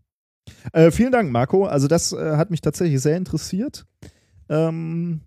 Äh, 0.73 0.91
vielen 0.91 1.13
Dank, 1.13 1.31
Marco. 1.31 1.67
Also 1.67 1.89
das 1.89 2.13
äh, 2.13 2.37
hat 2.37 2.51
mich 2.51 2.61
tatsächlich 2.61 3.01
sehr 3.01 3.17
interessiert. 3.17 3.87
Ähm, 4.49 5.21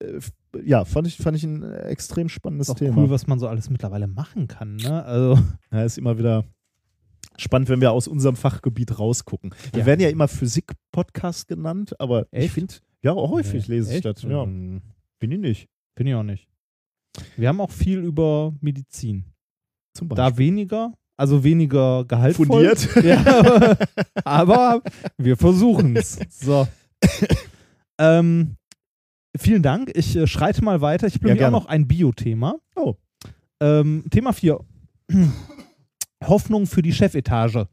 äh, 0.00 0.20
ja, 0.64 0.84
fand 0.84 1.06
ich, 1.06 1.16
fand 1.16 1.36
ich 1.36 1.44
ein 1.44 1.62
extrem 1.62 2.28
spannendes 2.28 2.68
ist 2.68 2.74
auch 2.74 2.78
Thema. 2.78 2.96
cool, 3.02 3.10
was 3.10 3.26
man 3.26 3.38
so 3.38 3.46
alles 3.48 3.70
mittlerweile 3.70 4.06
machen 4.06 4.48
kann. 4.48 4.76
Ne? 4.76 5.04
Also, 5.04 5.38
Ja, 5.70 5.84
ist 5.84 5.98
immer 5.98 6.18
wieder 6.18 6.44
spannend, 7.36 7.68
wenn 7.68 7.80
wir 7.80 7.92
aus 7.92 8.08
unserem 8.08 8.36
Fachgebiet 8.36 8.98
rausgucken. 8.98 9.54
Wir 9.72 9.80
Ja. 9.80 9.86
werden 9.86 10.00
ja 10.00 10.08
immer 10.08 10.28
Physik-Podcast 10.28 11.48
genannt, 11.48 11.98
aber 12.00 12.26
ich 12.32 12.44
Echt? 12.44 12.54
finde, 12.54 12.74
ja, 13.02 13.14
häufig 13.14 13.68
Nee, 13.68 13.76
lese 13.76 13.90
ich 13.90 13.96
echt? 13.96 14.04
das. 14.04 14.22
Ja, 14.22 14.42
Hm, 14.44 14.82
bin 15.18 15.32
ich 15.32 15.38
nicht. 15.38 15.68
Bin 15.94 16.06
ich 16.06 16.14
auch 16.14 16.22
nicht. 16.22 16.48
Wir 17.36 17.48
haben 17.48 17.60
auch 17.60 17.70
viel 17.70 17.98
über 18.00 18.54
Medizin. 18.60 19.24
Zum 19.94 20.08
Beispiel. 20.08 20.24
Da 20.30 20.38
weniger, 20.38 20.92
also 21.20 21.44
weniger 21.44 22.04
gehaltvoll. 22.06 22.46
Fundiert. 22.46 22.88
Ja, 23.04 23.76
aber, 24.24 24.82
wir 25.18 25.36
versuchen 25.36 25.94
es. 25.96 26.18
So. 26.30 26.66
ähm, 27.98 28.56
vielen 29.38 29.62
Dank. 29.62 29.90
Ich 29.94 30.16
äh, 30.16 30.26
schreite 30.26 30.64
mal 30.64 30.80
weiter. 30.80 31.06
Ich 31.06 31.14
Ja, 31.14 31.20
bringe 31.22 31.46
auch 31.46 31.50
noch 31.50 31.66
ein 31.66 31.86
Bio-Thema. 31.86 32.56
Oh. 32.74 32.94
Ähm, 33.60 34.04
Thema 34.10 34.32
4. 34.32 34.58
Hoffnung 36.26 36.66
für 36.66 36.82
die 36.82 36.92
Chefetage. 36.92 37.66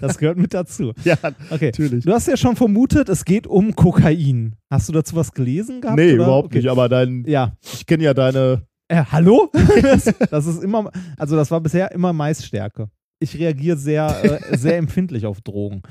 das 0.00 0.16
gehört 0.18 0.38
mit 0.38 0.54
dazu. 0.54 0.92
ja, 1.04 1.16
Okay. 1.50 1.66
natürlich. 1.66 2.04
Du 2.04 2.12
hast 2.12 2.28
ja 2.28 2.36
schon 2.36 2.56
vermutet, 2.56 3.08
es 3.08 3.24
geht 3.24 3.46
um 3.46 3.74
Kokain. 3.74 4.56
Hast 4.70 4.88
du 4.88 4.92
dazu 4.92 5.16
was 5.16 5.32
gelesen 5.32 5.80
gehabt? 5.80 5.98
Nee, 5.98 6.12
oder? 6.14 6.24
überhaupt 6.24 6.46
Okay. 6.46 6.58
nicht, 6.58 6.68
aber 6.68 6.88
dein, 6.88 7.24
Ja. 7.26 7.52
ich 7.62 7.84
kenne 7.86 8.04
ja 8.04 8.14
deine, 8.14 8.66
Äh, 8.88 9.04
hallo? 9.10 9.50
das 10.30 10.46
ist 10.46 10.62
immer, 10.62 10.90
also 11.18 11.36
das 11.36 11.50
war 11.50 11.60
bisher 11.60 11.92
immer 11.92 12.12
Maisstärke. 12.12 12.90
Ich 13.20 13.36
reagiere 13.36 13.76
sehr, 13.76 14.40
äh, 14.50 14.56
sehr 14.56 14.76
empfindlich 14.78 15.26
auf 15.26 15.40
Drogen. 15.42 15.82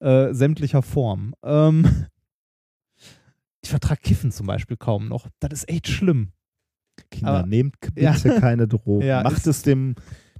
Äh, 0.00 0.34
sämtlicher 0.34 0.82
Form. 0.82 1.34
Ähm, 1.42 2.06
ich 3.62 3.70
vertrage 3.70 4.00
Kiffen 4.02 4.32
zum 4.32 4.46
Beispiel 4.46 4.76
kaum 4.76 5.08
noch. 5.08 5.28
Das 5.40 5.52
ist 5.52 5.68
echt 5.68 5.88
schlimm. 5.88 6.32
Kinder, 7.10 7.32
Aber- 7.38 7.46
nehmt 7.46 7.76
bitte 7.94 8.00
Ja. 8.00 8.40
keine 8.40 8.68
Drogen. 8.68 9.06
Ja, 9.06 9.22
Macht 9.22 9.46
es 9.46 9.62
dem, 9.62 9.94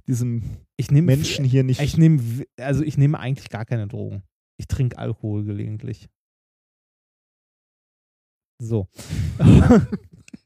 diesem 0.07 0.43
Ich 0.75 0.91
nehme 0.91 1.07
Menschen 1.07 1.45
hier 1.45 1.63
nicht. 1.63 1.81
Ich 1.81 1.97
nehme, 1.97 2.21
also 2.59 2.83
ich 2.83 2.97
nehme 2.97 3.19
eigentlich 3.19 3.49
gar 3.49 3.65
keine 3.65 3.87
Drogen. 3.87 4.21
Ich 4.57 4.67
trinke 4.67 4.97
Alkohol 4.99 5.45
gelegentlich. 5.45 6.09
So. 8.61 8.87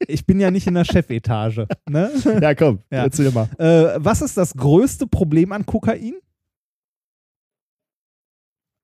Ich 0.07 0.25
bin 0.25 0.39
ja 0.39 0.51
nicht 0.51 0.67
in 0.67 0.73
der 0.73 0.85
Chefetage. 0.85 1.67
Ne? 1.89 2.11
ja, 2.41 2.55
komm, 2.55 2.79
Ja. 2.91 3.03
erzähl 3.03 3.31
mal. 3.31 3.49
Äh, 3.57 3.97
was 3.97 4.21
ist 4.21 4.37
das 4.37 4.53
größte 4.53 5.07
Problem 5.07 5.51
an 5.51 5.65
Kokain? 5.65 6.13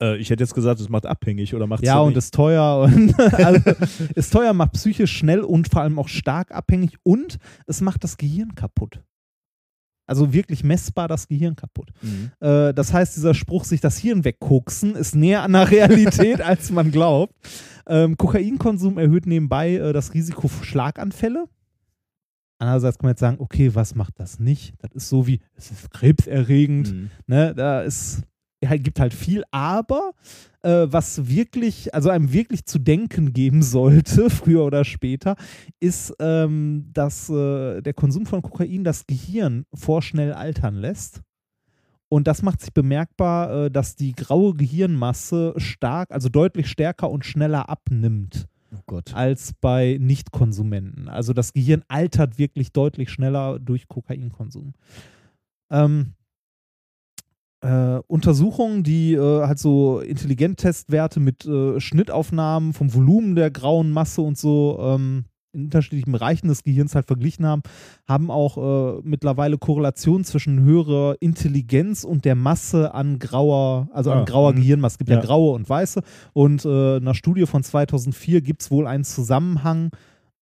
Äh, 0.01 0.17
ich 0.17 0.29
hätte 0.29 0.43
jetzt 0.43 0.53
gesagt, 0.53 0.79
es 0.79 0.89
macht 0.89 1.05
abhängig 1.05 1.53
oder 1.53 1.67
macht 1.67 1.83
Ja, 1.85 1.99
und 1.99 2.17
ist 2.17 2.33
teuer 2.33 2.81
und 2.83 3.17
also, 3.33 3.71
ist 4.15 4.31
teuer, 4.33 4.53
macht 4.53 4.73
psychisch 4.73 5.15
schnell 5.17 5.41
und 5.41 5.69
vor 5.69 5.81
allem 5.81 5.99
auch 5.99 6.07
stark 6.07 6.51
abhängig 6.51 6.97
und 7.03 7.37
es 7.67 7.81
macht 7.81 8.03
das 8.03 8.17
Gehirn 8.17 8.55
kaputt. 8.55 9.01
Also 10.05 10.33
wirklich 10.33 10.63
messbar 10.63 11.07
das 11.07 11.27
Gehirn 11.27 11.55
kaputt. 11.55 11.89
Mhm. 12.01 12.31
Äh, 12.39 12.73
das 12.73 12.91
heißt, 12.93 13.15
dieser 13.15 13.33
Spruch, 13.33 13.63
sich 13.63 13.79
das 13.81 13.97
Hirn 13.97 14.25
wegkoksen, 14.25 14.95
ist 14.95 15.15
näher 15.15 15.43
an 15.43 15.53
der 15.53 15.71
Realität, 15.71 16.41
als 16.41 16.71
man 16.71 16.91
glaubt. 16.91 17.33
Ähm, 17.87 18.17
Kokainkonsum 18.17 18.97
erhöht 18.97 19.25
nebenbei 19.25 19.75
äh, 19.75 19.93
das 19.93 20.13
Risiko 20.13 20.47
für 20.47 20.65
Schlaganfälle. 20.65 21.45
Andererseits 22.59 22.97
kann 22.97 23.07
man 23.07 23.11
jetzt 23.11 23.19
sagen, 23.19 23.37
okay, 23.39 23.75
was 23.75 23.95
macht 23.95 24.19
das 24.19 24.39
nicht? 24.39 24.73
Das 24.79 24.91
ist 24.93 25.09
so 25.09 25.27
wie, 25.27 25.41
es 25.55 25.71
ist 25.71 25.89
krebserregend, 25.91 26.93
Mhm. 26.93 27.09
ne, 27.27 27.53
da 27.55 27.81
ist, 27.81 28.21
gibt 28.83 28.99
halt 28.99 29.13
viel, 29.13 29.43
aber 29.51 30.11
äh, 30.63 30.87
was 30.89 31.27
wirklich, 31.27 31.93
also 31.93 32.09
einem 32.09 32.33
wirklich 32.33 32.65
zu 32.65 32.79
denken 32.79 33.33
geben 33.33 33.61
sollte, 33.63 34.29
früher 34.29 34.63
oder 34.63 34.85
später, 34.85 35.35
ist, 35.79 36.13
ähm, 36.19 36.89
dass 36.93 37.29
äh, 37.29 37.81
der 37.81 37.93
Konsum 37.93 38.25
von 38.25 38.41
Kokain 38.41 38.83
das 38.83 39.05
Gehirn 39.05 39.65
vorschnell 39.73 40.33
altern 40.33 40.75
lässt. 40.75 41.21
Und 42.09 42.27
das 42.27 42.43
macht 42.43 42.61
sich 42.61 42.73
bemerkbar, 42.73 43.65
äh, 43.65 43.71
dass 43.71 43.95
die 43.95 44.13
graue 44.13 44.53
Gehirnmasse 44.53 45.53
stark, 45.57 46.11
also 46.11 46.29
deutlich 46.29 46.67
stärker 46.67 47.09
und 47.09 47.25
schneller 47.25 47.69
abnimmt 47.69 48.47
Oh 48.71 48.81
Gott. 48.85 49.13
als 49.13 49.53
bei 49.59 49.97
Nichtkonsumenten. 49.99 51.09
Also 51.09 51.33
das 51.33 51.53
Gehirn 51.53 51.83
altert 51.87 52.37
wirklich 52.37 52.71
deutlich 52.71 53.09
schneller 53.09 53.59
durch 53.59 53.87
Kokainkonsum. 53.87 54.73
Ähm, 55.71 56.13
äh, 57.63 58.01
Untersuchungen, 58.07 58.83
die 58.83 59.13
äh, 59.13 59.47
halt 59.47 59.57
so 59.57 59.99
Intelligenttestwerte 59.99 61.19
mit 61.19 61.45
äh, 61.45 61.79
Schnittaufnahmen 61.79 62.73
vom 62.73 62.93
Volumen 62.93 63.35
der 63.35 63.51
grauen 63.51 63.91
Masse 63.91 64.21
und 64.21 64.37
so 64.37 64.77
ähm, 64.81 65.25
in 65.53 65.65
unterschiedlichen 65.65 66.11
Bereichen 66.11 66.47
des 66.47 66.63
Gehirns 66.63 66.95
halt 66.95 67.05
verglichen 67.05 67.45
haben, 67.45 67.61
haben 68.07 68.31
auch 68.31 68.57
äh, 68.57 69.01
mittlerweile 69.03 69.57
Korrelationen 69.57 70.25
zwischen 70.25 70.61
höherer 70.63 71.15
Intelligenz 71.19 72.03
und 72.03 72.25
der 72.25 72.35
Masse 72.35 72.93
an 72.93 73.19
grauer, 73.19 73.87
also 73.93 74.11
Ah, 74.11 74.19
an 74.19 74.25
grauer 74.25 74.53
mhm. 74.53 74.57
Gehirnmasse. 74.57 74.95
Es 74.95 74.97
gibt 74.97 75.11
ja. 75.11 75.17
Ja. 75.17 75.21
graue 75.21 75.53
und 75.53 75.69
weiße. 75.69 76.01
Und 76.33 76.65
äh, 76.65 76.97
einer 76.97 77.13
Studie 77.13 77.45
von 77.45 77.63
2004 77.63 78.41
gibt 78.41 78.63
es 78.63 78.71
wohl 78.71 78.87
einen 78.87 79.03
Zusammenhang, 79.03 79.91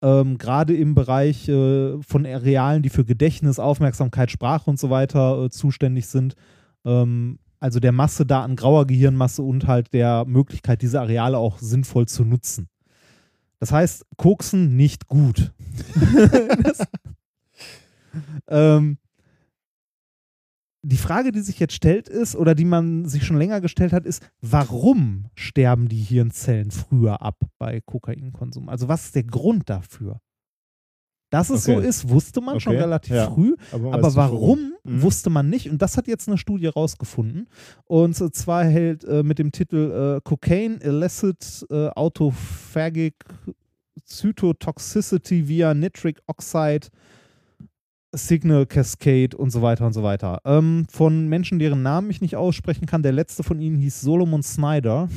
ähm, 0.02 0.38
gerade 0.38 0.76
im 0.76 0.96
Bereich 0.96 1.48
äh, 1.50 2.02
von 2.02 2.26
Arealen, 2.26 2.82
die 2.82 2.90
für 2.90 3.06
Gedächtnis, 3.06 3.60
Aufmerksamkeit, 3.60 4.32
Sprache 4.32 4.70
und 4.70 4.80
so 4.80 4.90
weiter 4.90 5.44
äh, 5.44 5.50
zuständig 5.50 6.08
sind. 6.08 6.36
Ähm, 6.86 7.40
also 7.60 7.80
der 7.80 7.92
Masse 7.92 8.26
da 8.26 8.44
an 8.44 8.56
grauer 8.56 8.88
Gehirnmasse 8.88 9.44
und 9.44 9.68
halt 9.68 9.94
der 9.94 10.26
Möglichkeit, 10.26 10.82
diese 10.82 11.00
Areale 11.00 11.38
auch 11.38 11.60
sinnvoll 11.60 12.08
zu 12.08 12.26
nutzen. 12.26 12.68
Das 13.60 13.72
heißt, 13.72 14.06
Koksen 14.18 14.76
nicht 14.76 15.06
gut. 15.06 15.54
ähm, 18.48 18.98
die 20.84 20.98
Frage, 20.98 21.32
die 21.32 21.42
sich 21.42 21.60
jetzt 21.60 21.76
stellt, 21.76 22.10
ist, 22.10 22.36
oder 22.36 22.56
die 22.56 22.66
man 22.66 23.06
sich 23.06 23.24
schon 23.24 23.38
länger 23.38 23.62
gestellt 23.62 23.94
hat, 23.94 24.08
ist, 24.08 24.28
warum 24.42 25.28
sterben 25.36 25.88
die 25.88 26.02
Hirnzellen 26.02 26.72
früher 26.72 27.22
ab 27.22 27.38
bei 27.60 27.82
Kokainkonsum? 27.82 28.68
Also 28.68 28.88
was 28.88 29.06
ist 29.06 29.16
der 29.16 29.24
Grund 29.24 29.70
dafür? 29.70 30.20
Dass 31.32 31.50
es 31.50 31.64
so 31.64 31.78
Okay. 31.78 31.88
ist, 31.88 32.08
wusste 32.10 32.42
man 32.42 32.60
schon 32.60 32.74
Okay, 32.74 32.84
relativ 32.84 33.16
ja. 33.16 33.32
früh, 33.32 33.56
aber 33.72 33.98
nicht, 34.08 34.16
warum, 34.16 34.74
Mhm. 34.84 35.02
wusste 35.02 35.30
man 35.32 35.50
nicht. 35.50 35.70
Und 35.70 35.82
das 35.82 35.98
hat 35.98 36.08
jetzt 36.08 36.28
eine 36.28 36.38
Studie 36.38 36.68
rausgefunden. 36.68 37.48
Und 37.86 38.16
zwar 38.36 38.66
hält 38.66 39.04
äh, 39.06 39.24
mit 39.24 39.40
dem 39.40 39.52
Titel 39.52 40.18
äh, 40.18 40.22
Cocaine 40.24 40.78
Illicit 40.84 41.66
äh, 41.72 41.88
Autophagic 41.90 43.16
Cytotoxicity 44.06 45.48
via 45.48 45.74
Nitric 45.74 46.20
Oxide 46.28 46.88
Signal 48.14 48.66
Cascade 48.66 49.38
und 49.38 49.52
so 49.52 49.62
weiter 49.62 49.86
und 49.86 49.94
so 49.94 50.04
weiter. 50.04 50.42
Ähm, 50.44 50.86
von 50.90 51.28
Menschen, 51.28 51.60
deren 51.60 51.82
Namen 51.82 52.10
ich 52.10 52.20
nicht 52.20 52.36
aussprechen 52.36 52.86
kann. 52.86 53.04
Der 53.04 53.14
letzte 53.14 53.44
von 53.44 53.60
ihnen 53.62 53.78
hieß 53.78 54.02
Solomon 54.02 54.44
Snyder. 54.44 55.08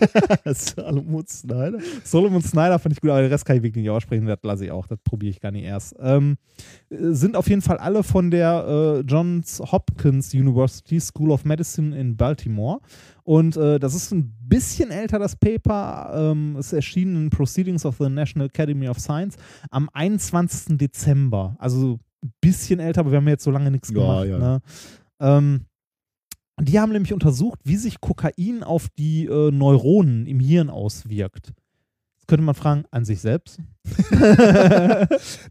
Salomon 0.44 1.26
Snyder. 1.26 1.78
Solomon 2.02 2.42
Snyder 2.42 2.78
fand 2.78 2.94
ich 2.94 3.00
gut, 3.00 3.10
aber 3.10 3.22
den 3.22 3.30
Rest 3.30 3.44
kann 3.44 3.56
ich 3.56 3.62
wirklich 3.62 3.82
nicht 3.82 3.90
aussprechen. 3.90 4.26
Das 4.26 4.38
lasse 4.42 4.64
ich 4.64 4.72
auch. 4.72 4.86
Das 4.88 4.98
probiere 4.98 5.30
ich 5.30 5.40
gar 5.40 5.52
nicht 5.52 5.64
erst. 5.64 5.94
Ähm, 6.00 6.38
äh, 6.90 7.12
sind 7.12 7.36
auf 7.36 7.48
jeden 7.48 7.62
Fall 7.62 7.78
alle 7.78 8.02
von 8.02 8.32
der 8.32 8.64
äh, 8.66 9.00
Johns 9.00 9.60
Hopkins 9.60 10.34
University 10.34 10.98
School 11.00 11.30
of 11.30 11.44
Medicine 11.44 11.96
in 11.96 12.16
Baltimore. 12.16 12.80
Und 13.22 13.56
äh, 13.56 13.78
das 13.78 13.94
ist 13.94 14.10
ein 14.10 14.34
bisschen 14.40 14.90
älter, 14.90 15.20
das 15.20 15.36
Paper. 15.36 16.32
Ähm, 16.32 16.56
es 16.58 16.72
erschien 16.72 17.14
in 17.14 17.30
Proceedings 17.30 17.86
of 17.86 17.98
the 17.98 18.08
National 18.08 18.48
Academy 18.48 18.88
of 18.88 18.98
Science 18.98 19.36
am 19.70 19.88
21. 19.92 20.76
Dezember. 20.78 21.54
Also 21.60 22.00
ein 22.24 22.32
bisschen 22.40 22.80
älter, 22.80 23.00
aber 23.00 23.10
wir 23.12 23.18
haben 23.18 23.28
jetzt 23.28 23.44
so 23.44 23.50
lange 23.50 23.70
nichts 23.70 23.90
Ja, 23.90 23.94
gemacht. 23.94 24.26
ja. 24.26 24.38
Ne? 24.38 24.60
Ähm, 25.20 25.66
die 26.60 26.78
haben 26.78 26.92
nämlich 26.92 27.12
untersucht, 27.14 27.58
wie 27.64 27.76
sich 27.76 28.00
Kokain 28.00 28.62
auf 28.62 28.88
die 28.98 29.24
äh, 29.26 29.50
Neuronen 29.50 30.26
im 30.26 30.40
Hirn 30.40 30.68
auswirkt. 30.70 31.52
Könnte 32.26 32.44
man 32.44 32.54
fragen, 32.54 32.84
an 32.90 33.04
sich 33.04 33.20
selbst? 33.20 33.58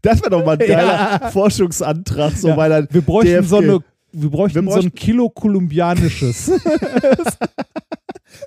Das 0.02 0.20
wäre 0.20 0.30
doch 0.30 0.44
mal 0.44 0.52
ein 0.52 0.58
geiler 0.60 1.20
Ja. 1.20 1.30
Forschungsantrag, 1.30 2.32
so 2.36 2.48
Ja, 2.48 2.54
bei 2.56 2.86
wir 2.90 3.02
bräuchten 3.02 3.32
DFG. 3.34 3.48
so 3.48 3.56
eine, 3.58 3.80
wir 4.12 4.30
bräuchten 4.30 4.64
Wir 4.64 4.70
so 4.72 4.78
ein 4.78 4.82
bräuchten- 4.84 4.94
Kilo 4.94 5.28
kolumbianisches. 5.30 6.50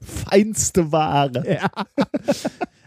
feinste 0.02 0.92
Ware. 0.92 1.44
Ja. 1.54 1.70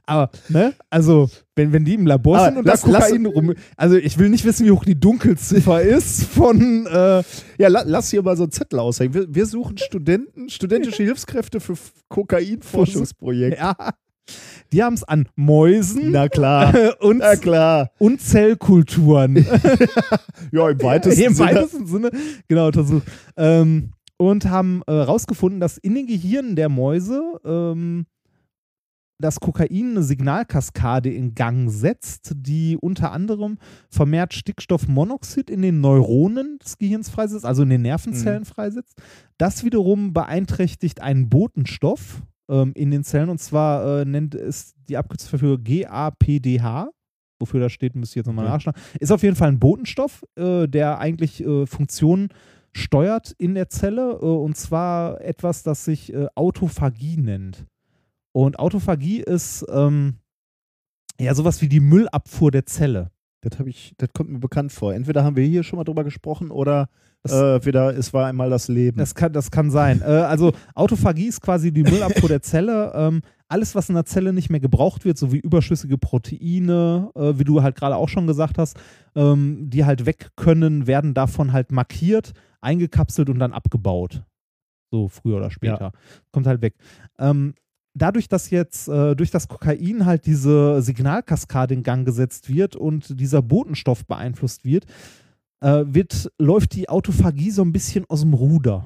Aber, 0.06 0.30
ne, 0.48 0.72
also, 0.88 1.28
wenn, 1.56 1.72
wenn 1.72 1.84
die 1.84 1.94
im 1.94 2.06
Labor 2.06 2.36
Aber 2.38 2.46
sind 2.46 2.58
und 2.58 2.64
lass- 2.66 2.82
das 2.82 2.90
Kokain 2.92 3.26
rum. 3.26 3.54
Also, 3.76 3.96
ich 3.96 4.18
will 4.18 4.28
nicht 4.28 4.44
wissen, 4.44 4.64
wie 4.66 4.70
hoch 4.70 4.84
die 4.84 4.98
Dunkelziffer 4.98 5.82
ist 5.82 6.24
von. 6.24 6.86
Äh, 6.86 7.22
Ja, 7.58 7.68
la, 7.68 7.82
lass 7.84 8.10
hier 8.10 8.22
mal 8.22 8.36
so 8.36 8.44
einen 8.44 8.52
Zettel 8.52 8.78
aushängen. 8.78 9.14
Wir, 9.14 9.34
wir 9.34 9.46
suchen 9.46 9.78
Studenten, 9.78 10.48
studentische 10.48 11.02
Hilfskräfte 11.02 11.58
für 11.60 11.74
Kokainforschungsprojekte. 12.08 13.58
ja. 13.58 13.74
Die 14.72 14.82
haben 14.82 14.94
es 14.94 15.04
an 15.04 15.28
Mäusen 15.36 16.10
Na 16.10 16.28
klar. 16.28 16.74
und, 17.00 17.18
Na 17.18 17.36
klar. 17.36 17.90
und 17.98 18.20
Zellkulturen. 18.20 19.46
Ja, 20.50 20.68
im 20.68 20.82
weitesten 20.82 21.22
Im 21.22 21.34
Sinne. 21.34 21.48
weitesten 21.54 21.86
Sinne, 21.86 22.10
genau, 22.48 22.66
untersucht. 22.66 23.04
Ähm, 23.36 23.92
und 24.16 24.46
haben 24.50 24.82
äh, 24.88 24.92
rausgefunden, 24.92 25.60
dass 25.60 25.78
in 25.78 25.94
den 25.94 26.06
Gehirnen 26.08 26.56
der 26.56 26.68
Mäuse 26.68 27.22
ähm, 27.44 28.06
das 29.18 29.40
Kokain 29.40 29.90
eine 29.92 30.02
Signalkaskade 30.02 31.10
in 31.10 31.34
Gang 31.34 31.70
setzt, 31.70 32.32
die 32.36 32.76
unter 32.76 33.12
anderem 33.12 33.58
vermehrt 33.90 34.34
Stickstoffmonoxid 34.34 35.50
in 35.50 35.62
den 35.62 35.80
Neuronen 35.80 36.58
des 36.58 36.78
Gehirns 36.78 37.08
freisetzt, 37.08 37.44
also 37.46 37.62
in 37.62 37.70
den 37.70 37.82
Nervenzellen 37.82 38.44
freisetzt. 38.44 39.00
Das 39.38 39.64
wiederum 39.64 40.12
beeinträchtigt 40.12 41.00
einen 41.00 41.28
Botenstoff 41.28 42.22
ähm, 42.50 42.72
in 42.74 42.90
den 42.90 43.04
Zellen 43.04 43.28
und 43.30 43.38
zwar 43.40 44.00
äh, 44.00 44.04
nennt 44.04 44.34
es 44.34 44.74
die 44.88 44.96
Abkürzung 44.96 45.38
für 45.38 45.58
GAPDH. 45.58 46.90
Wofür 47.38 47.60
das 47.60 47.72
steht, 47.72 47.94
müsst 47.96 48.16
ihr 48.16 48.20
jetzt 48.20 48.26
nochmal 48.26 48.46
Okay. 48.46 48.54
nachschauen. 48.54 48.74
Ist 48.98 49.12
auf 49.12 49.22
jeden 49.22 49.36
Fall 49.36 49.48
ein 49.48 49.58
Botenstoff, 49.58 50.24
äh, 50.36 50.66
der 50.66 50.98
eigentlich 50.98 51.44
äh, 51.44 51.66
Funktionen 51.66 52.28
steuert 52.74 53.32
in 53.38 53.54
der 53.54 53.68
Zelle 53.68 54.12
äh, 54.12 54.24
und 54.24 54.56
zwar 54.56 55.20
etwas, 55.20 55.62
das 55.62 55.84
sich 55.84 56.12
äh, 56.12 56.26
Autophagie 56.34 57.16
nennt. 57.16 57.66
Und 58.36 58.58
Autophagie 58.58 59.22
ist 59.22 59.64
ähm, 59.70 60.16
ja 61.18 61.34
sowas 61.34 61.62
wie 61.62 61.70
die 61.70 61.80
Müllabfuhr 61.80 62.50
der 62.50 62.66
Zelle. 62.66 63.10
Das, 63.40 63.58
hab 63.58 63.66
ich, 63.66 63.94
das 63.96 64.10
kommt 64.12 64.28
mir 64.28 64.40
bekannt 64.40 64.72
vor. 64.72 64.92
Entweder 64.92 65.24
haben 65.24 65.36
wir 65.36 65.46
hier 65.46 65.62
schon 65.62 65.78
mal 65.78 65.84
drüber 65.84 66.04
gesprochen 66.04 66.50
oder 66.50 66.90
äh, 67.26 67.64
wieder, 67.64 67.96
es 67.96 68.12
war 68.12 68.26
einmal 68.26 68.50
das 68.50 68.68
Leben. 68.68 68.98
Das 68.98 69.14
kann, 69.14 69.32
das 69.32 69.50
kann 69.50 69.70
sein. 69.70 70.02
äh, 70.02 70.04
also 70.04 70.52
Autophagie 70.74 71.28
ist 71.28 71.40
quasi 71.40 71.72
die 71.72 71.82
Müllabfuhr 71.82 72.28
der 72.28 72.42
Zelle. 72.42 72.92
Ähm, 72.94 73.22
alles, 73.48 73.74
was 73.74 73.88
in 73.88 73.94
der 73.94 74.04
Zelle 74.04 74.34
nicht 74.34 74.50
mehr 74.50 74.60
gebraucht 74.60 75.06
wird, 75.06 75.16
so 75.16 75.32
wie 75.32 75.38
überschüssige 75.38 75.96
Proteine, 75.96 77.10
äh, 77.14 77.38
wie 77.38 77.44
du 77.44 77.62
halt 77.62 77.74
gerade 77.74 77.96
auch 77.96 78.10
schon 78.10 78.26
gesagt 78.26 78.58
hast, 78.58 78.76
ähm, 79.14 79.70
die 79.70 79.86
halt 79.86 80.04
weg 80.04 80.32
können, 80.36 80.86
werden 80.86 81.14
davon 81.14 81.54
halt 81.54 81.72
markiert, 81.72 82.34
eingekapselt 82.60 83.30
und 83.30 83.38
dann 83.38 83.54
abgebaut. 83.54 84.24
So 84.90 85.08
früher 85.08 85.38
oder 85.38 85.50
später. 85.50 85.92
Kommt 86.32 86.46
halt 86.46 86.60
weg. 86.60 86.74
Ähm, 87.18 87.54
dadurch, 87.96 88.28
dass 88.28 88.50
jetzt 88.50 88.88
äh, 88.88 89.16
durch 89.16 89.30
das 89.30 89.48
Kokain 89.48 90.04
halt 90.04 90.26
diese 90.26 90.82
Signalkaskade 90.82 91.74
in 91.74 91.82
Gang 91.82 92.04
gesetzt 92.06 92.48
wird 92.48 92.76
und 92.76 93.18
dieser 93.18 93.42
Botenstoff 93.42 94.06
beeinflusst 94.06 94.64
wird, 94.64 94.86
äh, 95.60 95.84
wird, 95.86 96.30
läuft 96.38 96.74
die 96.74 96.88
Autophagie 96.88 97.50
so 97.50 97.62
ein 97.62 97.72
bisschen 97.72 98.04
aus 98.08 98.20
dem 98.20 98.34
Ruder. 98.34 98.84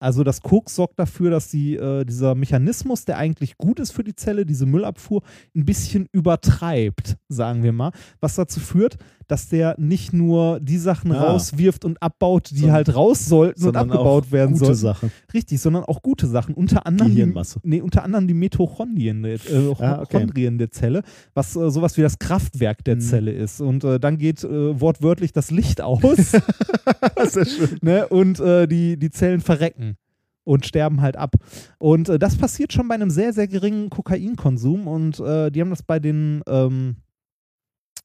Also 0.00 0.22
das 0.22 0.42
Koks 0.42 0.76
sorgt 0.76 0.98
dafür, 0.98 1.30
dass 1.30 1.48
die, 1.48 1.74
äh, 1.74 2.04
dieser 2.04 2.34
Mechanismus, 2.34 3.04
der 3.04 3.18
eigentlich 3.18 3.56
gut 3.56 3.80
ist 3.80 3.90
für 3.90 4.04
die 4.04 4.14
Zelle, 4.14 4.46
diese 4.46 4.64
Müllabfuhr, 4.64 5.22
ein 5.56 5.64
bisschen 5.64 6.06
übertreibt, 6.12 7.16
sagen 7.28 7.62
wir 7.62 7.72
mal, 7.72 7.92
was 8.20 8.36
dazu 8.36 8.60
führt, 8.60 8.96
dass 9.28 9.48
der 9.48 9.74
nicht 9.78 10.12
nur 10.12 10.58
die 10.60 10.78
Sachen 10.78 11.12
Ah. 11.12 11.22
rauswirft 11.30 11.84
und 11.84 12.02
abbaut, 12.02 12.50
die 12.50 12.56
Sondern- 12.60 12.74
halt 12.74 12.94
raus 12.94 13.26
sollten 13.26 13.64
und 13.68 13.76
abgebaut 13.76 14.26
auch 14.28 14.32
werden 14.32 14.52
gute 14.54 14.64
sollten. 14.74 14.80
Sachen. 14.80 15.12
Richtig, 15.32 15.60
sondern 15.60 15.84
auch 15.84 16.02
gute 16.02 16.26
Sachen. 16.26 16.54
Unter 16.54 16.86
anderem, 16.86 17.14
die, 17.14 17.32
nee, 17.62 17.80
unter 17.80 18.02
anderem 18.04 18.26
die 18.26 18.34
Mitochondrien, 18.34 19.24
äh, 19.24 19.38
Ah, 19.78 20.00
okay. 20.02 20.18
Chondrien 20.18 20.58
der 20.58 20.70
Zelle, 20.70 21.02
was 21.34 21.54
äh, 21.56 21.70
sowas 21.70 21.96
wie 21.96 22.02
das 22.02 22.18
Kraftwerk 22.18 22.82
der 22.84 22.96
Mhm. 22.96 23.00
Zelle 23.00 23.32
ist. 23.32 23.60
Und 23.60 23.84
äh, 23.84 24.00
dann 24.00 24.18
geht 24.18 24.42
äh, 24.44 24.80
wortwörtlich 24.80 25.32
das 25.32 25.50
Licht 25.50 25.80
aus 25.80 26.00
Sehr 27.26 27.44
schön. 27.46 27.78
ne? 27.82 28.08
und 28.08 28.40
äh, 28.40 28.66
die, 28.66 28.96
die 28.98 29.10
Zellen 29.10 29.40
verrecken 29.40 29.96
und 30.44 30.64
sterben 30.66 31.00
halt 31.02 31.16
ab. 31.16 31.34
Und 31.78 32.08
äh, 32.08 32.18
das 32.18 32.36
passiert 32.36 32.72
schon 32.72 32.88
bei 32.88 32.94
einem 32.94 33.10
sehr, 33.10 33.32
sehr 33.32 33.46
geringen 33.48 33.90
Kokainkonsum 33.90 34.86
und 34.86 35.20
äh, 35.20 35.50
die 35.50 35.60
haben 35.60 35.70
das 35.70 35.82
bei 35.82 35.98
den, 35.98 36.42
ähm, 36.48 36.96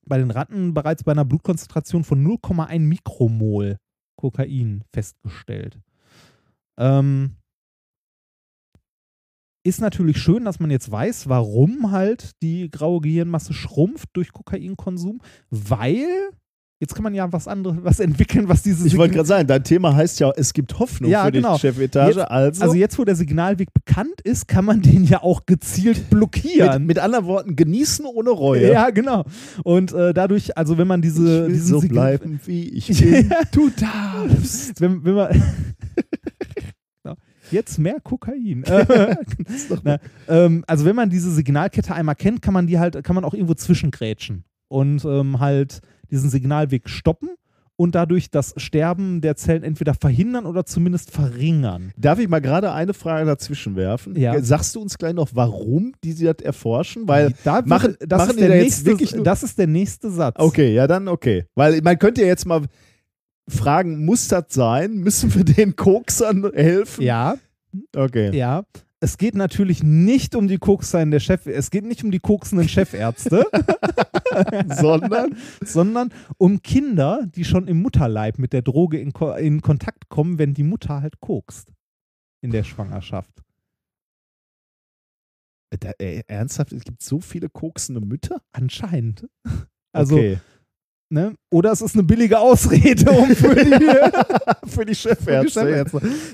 bei 0.06 0.18
den 0.18 0.32
Ratten 0.32 0.74
bereits 0.74 1.04
bei 1.04 1.12
einer 1.12 1.26
Blutkonzentration 1.26 2.04
von 2.04 2.26
0,1 2.26 2.80
Mikromol 2.80 3.78
Kokain 4.18 4.84
festgestellt. 4.94 5.80
Ähm, 6.78 7.38
ist 9.66 9.80
natürlich 9.80 10.18
schön, 10.18 10.44
dass 10.44 10.60
man 10.60 10.72
jetzt 10.72 10.92
weiß, 10.92 11.30
warum 11.30 11.92
halt 11.92 12.32
die 12.42 12.70
graue 12.70 13.00
Gehirnmasse 13.00 13.54
schrumpft 13.54 14.10
durch 14.14 14.34
Kokainkonsum, 14.34 15.22
weil 15.50 16.32
jetzt 16.84 16.94
kann 16.95 17.03
man 17.03 17.14
ja 17.16 17.32
was 17.32 17.48
anderes, 17.48 17.78
was 17.82 18.00
entwickeln, 18.02 18.50
was 18.50 18.62
diese 18.62 18.86
Ich 18.86 18.98
wollte 18.98 19.14
gerade 19.16 19.28
sagen, 19.28 19.48
dein 19.48 19.64
Thema 19.64 19.95
heißt 19.95 20.20
ja, 20.20 20.32
es 20.36 20.52
gibt 20.53 20.78
Hoffnung 20.80 21.10
Ja, 21.10 21.24
für 21.26 21.32
genau. 21.32 21.56
die 21.56 21.62
Chefetage. 21.62 22.10
Jetzt- 22.18 22.30
also, 22.30 22.62
Also 22.64 22.76
jetzt, 22.76 23.00
wo 23.00 23.06
der 23.06 23.16
Signalweg 23.16 23.74
bekannt 23.74 24.20
ist, 24.24 24.48
kann 24.50 24.66
man 24.66 24.82
den 24.82 25.06
ja 25.06 25.24
auch 25.24 25.45
gezielt 25.45 25.98
mit, 25.98 26.10
blockieren. 26.10 26.86
mit 26.86 27.00
anderen 27.00 27.26
Worten, 27.26 27.56
genießen 27.56 28.06
ohne 28.06 28.32
Reue. 28.32 28.70
ja, 28.72 28.90
genau. 28.90 29.24
Und 29.64 29.94
äh, 29.94 30.14
dadurch, 30.14 30.58
also 30.58 30.78
wenn 30.78 30.88
man 30.88 31.02
diese, 31.02 31.45
ich 31.48 31.53
will 31.53 31.60
so 31.62 31.80
Signal- 31.80 32.18
bleiben, 32.18 32.40
wie 32.45 32.68
ich 32.70 32.88
bin. 33.00 33.32
Du 33.53 33.70
darfst. 33.70 34.82
wenn, 34.82 35.03
wenn 35.06 35.14
man 35.14 35.44
Genau. 37.03 37.16
Jetzt 37.52 37.78
mehr 37.80 38.00
Kokain. 38.03 38.64
Na, 39.84 40.00
ähm, 40.28 40.64
also 40.68 40.86
wenn 40.86 40.95
man 40.95 41.10
diese 41.10 41.32
Signalkette 41.32 41.94
einmal 41.94 42.16
kennt, 42.16 42.42
kann 42.42 42.53
man 42.53 42.68
die 42.68 42.80
halt, 42.80 43.02
kann 43.03 43.16
man 43.16 43.24
auch 43.24 43.34
irgendwo 43.34 43.53
zwischengrätschen 43.53 44.44
und 44.70 45.03
ähm, 45.06 45.40
halt 45.40 45.82
diesen 46.12 46.30
Signalweg 46.30 46.90
stoppen 46.90 47.30
und 47.76 47.96
dadurch 47.96 48.30
das 48.30 48.54
Sterben 48.58 49.22
der 49.22 49.36
Zellen 49.36 49.64
entweder 49.64 49.96
verhindern 49.96 50.46
oder 50.46 50.64
zumindest 50.66 51.10
verringern. 51.12 51.92
Darf 51.98 52.20
ich 52.20 52.30
mal 52.30 52.40
gerade 52.40 52.72
eine 52.72 52.94
Frage 52.94 53.26
dazwischen 53.26 53.76
werfen? 53.76 54.16
Ja. 54.16 54.40
Sagst 54.44 54.76
du 54.76 54.82
uns 54.82 54.98
gleich 54.98 55.14
noch, 55.14 55.30
warum 55.34 55.94
die 56.04 56.12
sie 56.12 56.26
das 56.26 56.38
erforschen? 56.44 57.08
Weil 57.08 57.34
da 57.44 57.56
wird- 57.58 57.68
machen, 57.68 57.98
das, 58.00 58.20
machen 58.20 58.30
ist 58.32 58.40
der 58.40 58.50
da 58.50 58.56
nächste, 58.56 59.24
das 59.24 59.44
ist 59.44 59.58
der 59.58 59.68
nächste 59.68 60.12
Satz. 60.12 60.36
Okay, 60.38 60.74
ja, 60.76 60.86
dann 60.86 61.08
okay. 61.08 61.46
Weil 61.56 61.82
man 61.82 61.98
könnte 61.98 62.22
ja 62.22 62.28
jetzt 62.28 62.46
mal 62.46 62.62
fragen, 63.48 64.06
muss 64.06 64.28
das 64.28 64.46
sein? 64.50 64.94
Müssen 64.96 65.34
wir 65.36 65.44
den 65.44 65.76
Koksern 65.76 66.50
helfen? 66.54 67.04
Ja, 67.04 67.36
Okay. 67.96 68.38
ja. 68.38 68.64
Es 69.04 69.18
geht 69.18 69.36
natürlich 69.36 69.84
nicht 69.84 70.34
um 70.34 70.48
die 70.48 70.60
Kokseien 70.60 71.12
der 71.12 71.20
Chef, 71.20 71.46
es 71.46 71.72
geht 71.72 71.84
nicht 71.84 72.06
um 72.06 72.12
die 72.12 72.22
koksenden 72.22 72.70
Chefärzte, 72.70 73.46
Sondern 74.70 75.36
sondern 75.60 76.14
um 76.38 76.62
Kinder, 76.62 77.28
die 77.28 77.44
schon 77.44 77.68
im 77.68 77.82
Mutterleib 77.82 78.40
mit 78.40 78.54
der 78.54 78.62
Droge 78.62 79.02
in, 79.02 79.12
Ko 79.12 79.34
in 79.34 79.62
Kontakt 79.62 80.08
kommen, 80.08 80.38
wenn 80.38 80.54
die 80.54 80.64
Mutter 80.64 81.02
halt 81.02 81.20
kokst 81.20 81.74
in 82.42 82.52
der 82.52 82.64
Schwangerschaft. 82.64 83.44
Da, 85.78 85.92
ey, 86.00 86.24
ernsthaft, 86.28 86.72
es 86.72 86.86
gibt 86.86 87.02
so 87.02 87.20
viele 87.20 87.50
koksende 87.50 88.00
Mütter? 88.00 88.42
Anscheinend. 88.54 89.28
Also, 89.92 90.16
okay. 90.16 90.40
Ne? 91.14 91.35
Oder 91.51 91.72
es 91.72 91.82
ist 91.82 91.93
eine 91.95 92.03
billige 92.03 92.40
Ausrede, 92.40 93.11
um 93.11 93.30
für 93.35 93.56
die, 93.56 93.72
für 94.69 94.85
die 94.85 94.95
Chefärzte. 94.95 95.85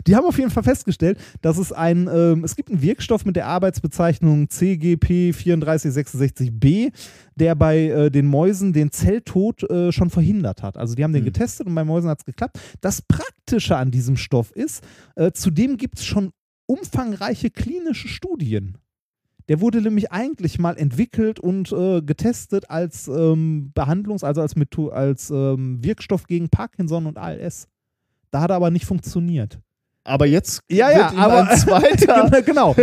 Die 0.08 0.16
haben 0.16 0.26
auf 0.26 0.38
jeden 0.38 0.50
Fall 0.50 0.64
festgestellt, 0.64 1.20
dass 1.42 1.58
es 1.58 1.72
ein, 1.72 2.10
ähm, 2.12 2.44
es 2.44 2.56
gibt 2.56 2.70
einen 2.70 2.82
Wirkstoff 2.82 3.26
mit 3.26 3.36
der 3.36 3.48
Arbeitsbezeichnung 3.48 4.50
CGP 4.50 5.32
3466b, 5.32 6.92
der 7.36 7.56
bei 7.56 7.78
äh, 7.78 8.10
den 8.10 8.26
Mäusen 8.26 8.74
den 8.74 8.92
Zelltod 8.92 9.70
äh, 9.70 9.92
schon 9.92 10.10
verhindert 10.10 10.64
hat. 10.64 10.78
Also 10.78 10.96
die 10.96 11.04
haben 11.04 11.14
den 11.14 11.20
Hm. 11.20 11.34
getestet 11.34 11.68
und 11.68 11.76
bei 11.76 11.84
Mäusen 11.84 12.10
hat 12.10 12.20
es 12.20 12.26
geklappt. 12.26 12.58
Das 12.82 13.02
Praktische 13.02 13.76
an 13.76 13.92
diesem 13.92 14.18
Stoff 14.18 14.52
ist, 14.52 14.84
äh, 15.16 15.32
zudem 15.32 15.78
gibt 15.78 16.00
es 16.00 16.06
schon 16.06 16.32
umfangreiche 16.66 17.50
klinische 17.50 18.08
Studien. 18.08 18.78
Der 19.50 19.60
wurde 19.60 19.82
nämlich 19.82 20.12
eigentlich 20.12 20.60
mal 20.60 20.78
entwickelt 20.78 21.40
und 21.40 21.72
äh, 21.72 22.02
getestet 22.02 22.70
als 22.70 23.08
ähm, 23.08 23.72
Behandlungs-, 23.74 24.24
also 24.24 24.42
als, 24.42 24.56
Metho 24.56 24.90
als 24.90 25.32
ähm, 25.32 25.84
Wirkstoff 25.84 26.28
gegen 26.28 26.50
Parkinson 26.50 27.08
und 27.08 27.18
ALS. 27.18 27.68
Da 28.32 28.42
hat 28.42 28.52
er 28.52 28.58
aber 28.58 28.70
nicht 28.70 28.86
funktioniert. 28.86 29.60
Aber 30.04 30.28
jetzt 30.28 30.62
Ja, 30.70 30.88
wird 30.90 30.98
ja, 30.98 31.12
ihm 31.12 31.20
aber 31.20 31.50
ein 31.50 31.58
zweiter. 31.58 32.42
genau. 32.44 32.76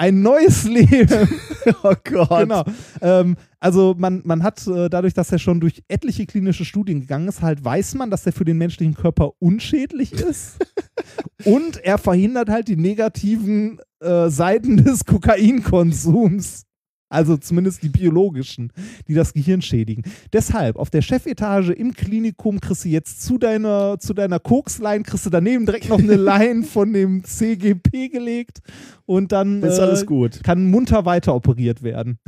Ein 0.00 0.22
neues 0.22 0.64
Leben. 0.68 1.28
oh 1.82 1.94
Gott. 2.04 2.40
genau. 2.40 2.64
Ähm, 3.02 3.36
also 3.60 3.94
man, 3.98 4.22
man 4.24 4.42
hat 4.42 4.66
äh, 4.66 4.88
dadurch, 4.88 5.12
dass 5.12 5.30
er 5.30 5.38
schon 5.38 5.60
durch 5.60 5.82
etliche 5.88 6.24
klinische 6.24 6.64
Studien 6.64 7.00
gegangen 7.00 7.28
ist, 7.28 7.42
halt 7.42 7.62
weiß 7.62 7.96
man, 7.96 8.10
dass 8.10 8.24
er 8.24 8.32
für 8.32 8.46
den 8.46 8.56
menschlichen 8.56 8.94
Körper 8.94 9.32
unschädlich 9.40 10.14
ist. 10.14 10.56
und 11.44 11.84
er 11.84 11.98
verhindert 11.98 12.48
halt 12.48 12.68
die 12.68 12.76
negativen 12.76 13.78
äh, 14.00 14.30
Seiten 14.30 14.78
des 14.78 15.04
Kokainkonsums. 15.04 16.62
Also 17.10 17.36
zumindest 17.36 17.82
die 17.82 17.88
biologischen, 17.88 18.72
die 19.08 19.14
das 19.14 19.34
Gehirn 19.34 19.60
schädigen. 19.62 20.04
Deshalb, 20.32 20.76
auf 20.76 20.90
der 20.90 21.02
Chefetage 21.02 21.70
im 21.72 21.92
Klinikum 21.92 22.60
kriegst 22.60 22.84
du 22.84 22.88
jetzt 22.88 23.22
zu 23.22 23.36
deiner, 23.36 23.98
zu 23.98 24.14
deiner 24.14 24.38
Kokslein, 24.38 25.02
kriegst 25.02 25.26
du 25.26 25.30
daneben 25.30 25.66
direkt 25.66 25.88
noch 25.88 25.98
eine 25.98 26.14
Line 26.30 26.62
von 26.62 26.92
dem 26.92 27.24
CGP 27.24 28.08
gelegt 28.10 28.60
und 29.06 29.32
dann 29.32 29.62
Ist 29.62 29.78
äh, 29.78 29.82
alles 29.82 30.06
gut. 30.06 30.42
kann 30.44 30.70
munter 30.70 31.04
weiter 31.04 31.34
operiert 31.34 31.82
werden. 31.82 32.18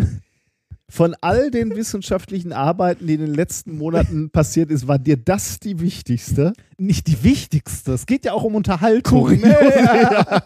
Von 0.91 1.15
all 1.23 1.51
den 1.51 1.75
wissenschaftlichen 1.75 2.53
Arbeiten, 2.53 3.07
die 3.07 3.15
in 3.15 3.21
den 3.21 3.35
letzten 3.35 3.79
Monaten 3.79 4.31
passiert 4.33 4.71
ist, 4.71 4.89
war 4.89 4.99
dir 4.99 5.17
das 5.17 5.59
die 5.61 5.81
wichtigste? 5.81 6.53
Nicht 6.77 7.07
die 7.07 7.23
wichtigste. 7.25 7.93
Es 7.93 8.05
geht 8.05 8.25
ja 8.27 8.33
auch 8.33 8.43
um 8.43 8.57
Unterhaltung. 8.57 9.27
Kurios, 9.27 9.43
Ja. 9.47 10.43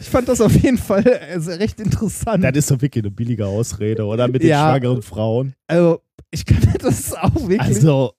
Ich 0.00 0.08
fand 0.08 0.28
das 0.28 0.40
auf 0.40 0.54
jeden 0.54 0.78
Fall 0.78 1.06
äh, 1.06 1.36
recht 1.54 1.80
interessant. 1.80 2.44
Das 2.44 2.56
ist 2.56 2.70
doch 2.70 2.80
wirklich 2.80 3.04
eine 3.04 3.10
billige 3.10 3.46
Ausrede, 3.46 4.04
oder? 4.04 4.28
Mit 4.28 4.42
den 4.42 4.50
Ja. 4.50 4.70
schwangeren 4.70 5.02
Frauen. 5.02 5.54
Also, 5.66 6.00
ich 6.30 6.44
kann 6.44 6.58
mir 6.60 6.78
das 6.78 7.14
auch 7.14 7.34
wirklich. 7.34 7.60
Also, 7.60 8.12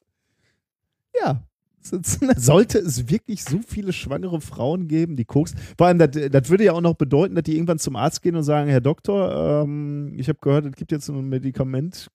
ja. 1.23 1.41
sollte 2.37 2.79
es 2.79 3.09
wirklich 3.09 3.43
so 3.43 3.59
viele 3.65 3.93
schwangere 3.93 4.41
Frauen 4.41 4.87
geben, 4.87 5.15
die 5.15 5.25
Koks. 5.25 5.53
Vor 5.77 5.87
allem, 5.87 5.99
das, 5.99 6.09
das 6.31 6.49
würde 6.49 6.63
ja 6.65 6.73
auch 6.73 6.81
noch 6.81 6.95
bedeuten, 6.95 7.35
dass 7.35 7.43
die 7.43 7.55
irgendwann 7.55 7.77
zum 7.79 7.95
Arzt 7.95 8.21
gehen 8.21 8.35
und 8.35 8.43
sagen: 8.43 8.69
Herr 8.69 8.81
Doktor, 8.81 9.63
ähm, 9.63 10.13
ich 10.17 10.27
habe 10.27 10.39
gehört, 10.41 10.65
es 10.65 10.73
gibt 10.75 10.91
jetzt 10.91 11.09
ein 11.09 11.29
Medikament 11.29 12.09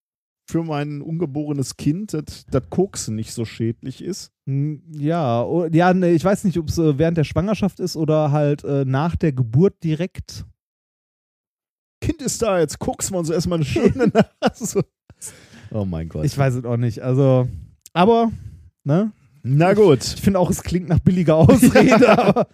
für 0.51 0.65
mein 0.65 1.01
ungeborenes 1.01 1.77
Kind, 1.77 2.13
dass 2.13 2.45
das 2.51 2.69
Koksen 2.71 3.15
nicht 3.17 3.33
so 3.33 3.45
schädlich 3.45 4.03
ist. 4.03 4.33
Hm, 4.47 4.83
Ja, 4.93 5.47
ja, 5.73 5.95
ne, 5.95 6.11
ich 6.11 6.25
weiß 6.25 6.45
nicht, 6.45 6.59
ob 6.59 6.69
es 6.69 6.79
äh, 6.79 6.99
während 6.99 7.17
der 7.17 7.25
Schwangerschaft 7.25 7.81
ist 7.81 7.97
oder 7.97 8.33
halt 8.33 8.65
äh, 8.65 8.85
nach 8.85 9.17
der 9.17 9.33
Geburt 9.33 9.83
direkt. 9.85 10.45
Kind 12.03 12.21
ist 12.23 12.43
da, 12.43 12.59
jetzt 12.59 12.79
koksen 12.79 13.15
wir 13.15 13.19
uns 13.21 13.31
erstmal 13.31 13.59
eine 13.59 13.65
schöne 13.67 14.13
Nase. 14.41 14.85
Oh 15.71 15.85
mein 15.85 16.09
Gott. 16.09 16.25
Ich 16.25 16.37
weiß 16.37 16.55
es 16.55 16.65
auch 16.65 16.77
nicht. 16.77 17.01
Also, 17.01 17.47
aber, 17.93 18.31
ne? 18.85 19.13
Na 19.43 19.73
gut. 19.75 20.03
Ich 20.03 20.21
finde 20.21 20.39
auch, 20.39 20.51
es 20.51 20.63
klingt 20.63 20.89
nach 20.89 20.99
billiger 20.99 21.37
Ausrede, 21.37 22.09
aber. 22.19 22.49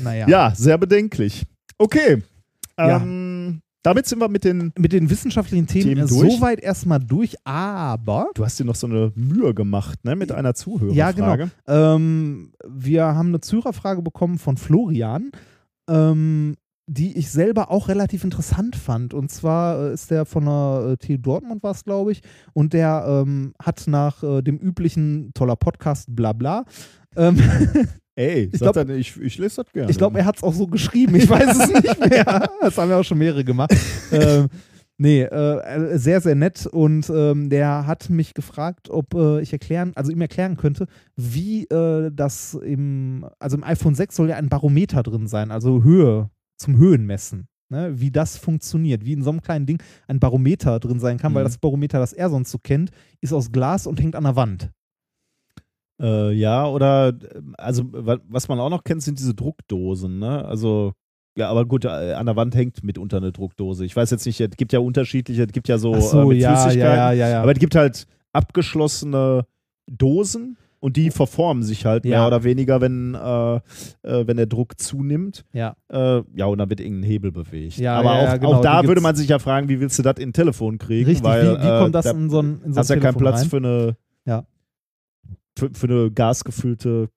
Naja. 0.00 0.28
Ja, 0.28 0.52
sehr 0.54 0.78
bedenklich. 0.78 1.44
Okay. 1.78 2.22
Ja. 2.78 2.96
Ähm, 3.00 3.25
damit 3.86 4.06
sind 4.06 4.20
wir 4.20 4.28
mit 4.28 4.42
den. 4.42 4.72
Mit 4.76 4.92
den 4.92 5.08
wissenschaftlichen 5.08 5.68
Themen, 5.68 5.94
Themen 5.94 6.08
durch. 6.08 6.34
soweit 6.34 6.60
erstmal 6.60 6.98
durch, 6.98 7.36
aber. 7.44 8.30
Du 8.34 8.44
hast 8.44 8.58
dir 8.58 8.64
noch 8.64 8.74
so 8.74 8.88
eine 8.88 9.12
Mühe 9.14 9.54
gemacht, 9.54 10.04
ne? 10.04 10.16
Mit 10.16 10.32
einer 10.32 10.54
Zuhörerfrage. 10.54 10.96
Ja, 10.96 11.12
genau. 11.12 11.48
Ähm, 11.68 12.52
wir 12.66 13.04
haben 13.04 13.28
eine 13.28 13.40
Zuhörerfrage 13.40 14.02
bekommen 14.02 14.38
von 14.38 14.56
Florian, 14.56 15.30
ähm, 15.88 16.56
die 16.88 17.16
ich 17.16 17.30
selber 17.30 17.70
auch 17.70 17.86
relativ 17.86 18.24
interessant 18.24 18.74
fand. 18.74 19.14
Und 19.14 19.30
zwar 19.30 19.78
äh, 19.78 19.94
ist 19.94 20.10
der 20.10 20.24
von 20.24 20.46
der 20.46 20.88
äh, 20.90 20.96
TU 20.96 21.16
Dortmund, 21.16 21.62
war 21.62 21.70
es, 21.70 21.84
glaube 21.84 22.10
ich, 22.10 22.22
und 22.54 22.72
der 22.72 23.04
ähm, 23.06 23.54
hat 23.62 23.84
nach 23.86 24.20
äh, 24.24 24.42
dem 24.42 24.58
üblichen 24.58 25.30
toller 25.32 25.54
Podcast, 25.54 26.08
bla 26.08 26.32
bla. 26.32 26.64
Ähm, 27.14 27.38
Ey, 28.18 28.48
Ich 28.52 28.58
glaub- 28.60 28.72
dann, 28.74 28.88
ich, 28.90 29.20
ich 29.20 29.36
lese 29.38 29.62
das 29.62 29.72
gerne. 29.72 29.90
ich 29.90 29.98
glaube, 29.98 30.18
er 30.18 30.24
hat 30.24 30.36
es 30.38 30.42
auch 30.42 30.54
so 30.54 30.66
geschrieben. 30.66 31.14
Ich 31.16 31.28
weiß 31.28 31.58
es 31.58 31.68
nicht 31.82 32.00
mehr. 32.10 32.48
Das 32.62 32.78
haben 32.78 32.88
ja 32.90 32.98
auch 32.98 33.04
schon 33.04 33.18
mehrere 33.18 33.44
gemacht. 33.44 33.74
ähm, 34.10 34.48
nee, 34.96 35.20
äh, 35.22 35.98
sehr, 35.98 36.22
sehr 36.22 36.34
nett. 36.34 36.66
Und 36.66 37.10
ähm, 37.10 37.50
der 37.50 37.86
hat 37.86 38.08
mich 38.08 38.32
gefragt, 38.32 38.88
ob 38.88 39.12
äh, 39.14 39.42
ich 39.42 39.52
erklären, 39.52 39.92
also 39.96 40.10
ihm 40.10 40.20
erklären 40.22 40.56
könnte, 40.56 40.86
wie 41.14 41.64
äh, 41.64 42.10
das 42.10 42.54
im, 42.54 43.26
also 43.38 43.58
im 43.58 43.64
iPhone 43.64 43.94
6 43.94 44.16
soll 44.16 44.30
ja 44.30 44.36
ein 44.36 44.48
Barometer 44.48 45.02
drin 45.02 45.26
sein, 45.26 45.50
also 45.50 45.84
Höhe 45.84 46.30
zum 46.56 46.78
Höhenmessen. 46.78 47.48
Ne, 47.68 47.98
wie 48.00 48.12
das 48.12 48.36
funktioniert, 48.38 49.04
wie 49.04 49.12
in 49.12 49.24
so 49.24 49.30
einem 49.30 49.42
kleinen 49.42 49.66
Ding 49.66 49.82
ein 50.06 50.20
Barometer 50.20 50.78
drin 50.78 51.00
sein 51.00 51.18
kann, 51.18 51.34
weil 51.34 51.42
Mhm. 51.42 51.48
das 51.48 51.58
Barometer, 51.58 51.98
das 51.98 52.12
er 52.12 52.30
sonst 52.30 52.52
so 52.52 52.58
kennt, 52.58 52.90
ist 53.20 53.32
aus 53.32 53.50
Glas 53.50 53.88
und 53.88 54.00
hängt 54.00 54.14
an 54.14 54.22
der 54.22 54.36
Wand. 54.36 54.70
Äh, 56.00 56.32
ja, 56.32 56.66
oder, 56.68 57.14
also, 57.56 57.84
wa- 57.92 58.18
was 58.28 58.48
man 58.48 58.60
auch 58.60 58.68
noch 58.70 58.84
kennt, 58.84 59.02
sind 59.02 59.18
diese 59.18 59.34
Druckdosen, 59.34 60.18
ne? 60.18 60.44
Also, 60.44 60.92
ja, 61.38 61.48
aber 61.50 61.64
gut, 61.66 61.84
äh, 61.84 61.88
an 62.14 62.26
der 62.26 62.36
Wand 62.36 62.54
hängt 62.54 62.82
mitunter 62.84 63.16
eine 63.18 63.32
Druckdose. 63.32 63.84
Ich 63.84 63.94
weiß 63.96 64.10
jetzt 64.10 64.24
nicht, 64.26 64.40
es 64.40 64.50
gibt 64.56 64.72
ja 64.72 64.78
unterschiedliche, 64.80 65.42
es 65.44 65.52
gibt 65.52 65.68
ja 65.68 65.78
so, 65.78 65.98
so, 66.00 66.22
äh, 66.22 66.26
mit 66.26 66.38
ja, 66.38 66.56
Flüssigkeiten. 66.56 66.96
ja, 66.96 67.12
ja, 67.12 67.28
ja. 67.28 67.42
Aber 67.42 67.52
es 67.52 67.58
gibt 67.58 67.74
halt 67.74 68.06
abgeschlossene 68.32 69.44
Dosen 69.90 70.56
und 70.80 70.96
die 70.96 71.10
verformen 71.10 71.62
sich 71.62 71.84
halt 71.86 72.04
mehr 72.04 72.26
oder 72.26 72.44
weniger, 72.44 72.80
wenn, 72.80 73.14
äh, 73.14 73.56
äh, 73.56 74.26
wenn 74.26 74.36
der 74.36 74.46
Druck 74.46 74.78
zunimmt. 74.78 75.44
Ja. 75.52 75.74
Äh, 75.88 76.22
ja, 76.34 76.46
und 76.46 76.58
dann 76.58 76.68
wird 76.70 76.80
irgendein 76.80 77.08
Hebel 77.08 77.32
bewegt. 77.32 77.78
Ja, 77.78 77.98
aber 77.98 78.12
auch, 78.12 78.34
genau, 78.34 78.52
auch 78.54 78.60
da 78.60 78.84
würde 78.84 79.00
man 79.00 79.14
sich 79.16 79.28
ja 79.28 79.38
fragen, 79.38 79.68
wie 79.68 79.80
willst 79.80 79.98
du 79.98 80.02
das 80.02 80.16
in 80.18 80.30
ein 80.30 80.32
Telefon 80.32 80.78
kriegen? 80.78 81.06
Richtig, 81.06 81.24
weil, 81.24 81.58
wie, 81.58 81.62
wie 81.62 81.66
äh, 81.68 81.78
kommt 81.80 81.94
das 81.94 82.04
da 82.04 82.10
in 82.12 82.30
so 82.30 82.40
ein, 82.40 82.60
in 82.64 82.72
so 82.72 82.76
ein 82.76 82.80
hast 82.80 82.90
ja 82.90 82.96
keinen 82.96 83.16
Platz 83.16 83.40
rein? 83.42 83.48
für 83.48 83.56
eine, 83.58 83.96
Ja. 84.26 84.44
Für, 85.56 85.70
für 85.72 85.86
eine 85.86 86.10
gasgefüllte 86.10 87.08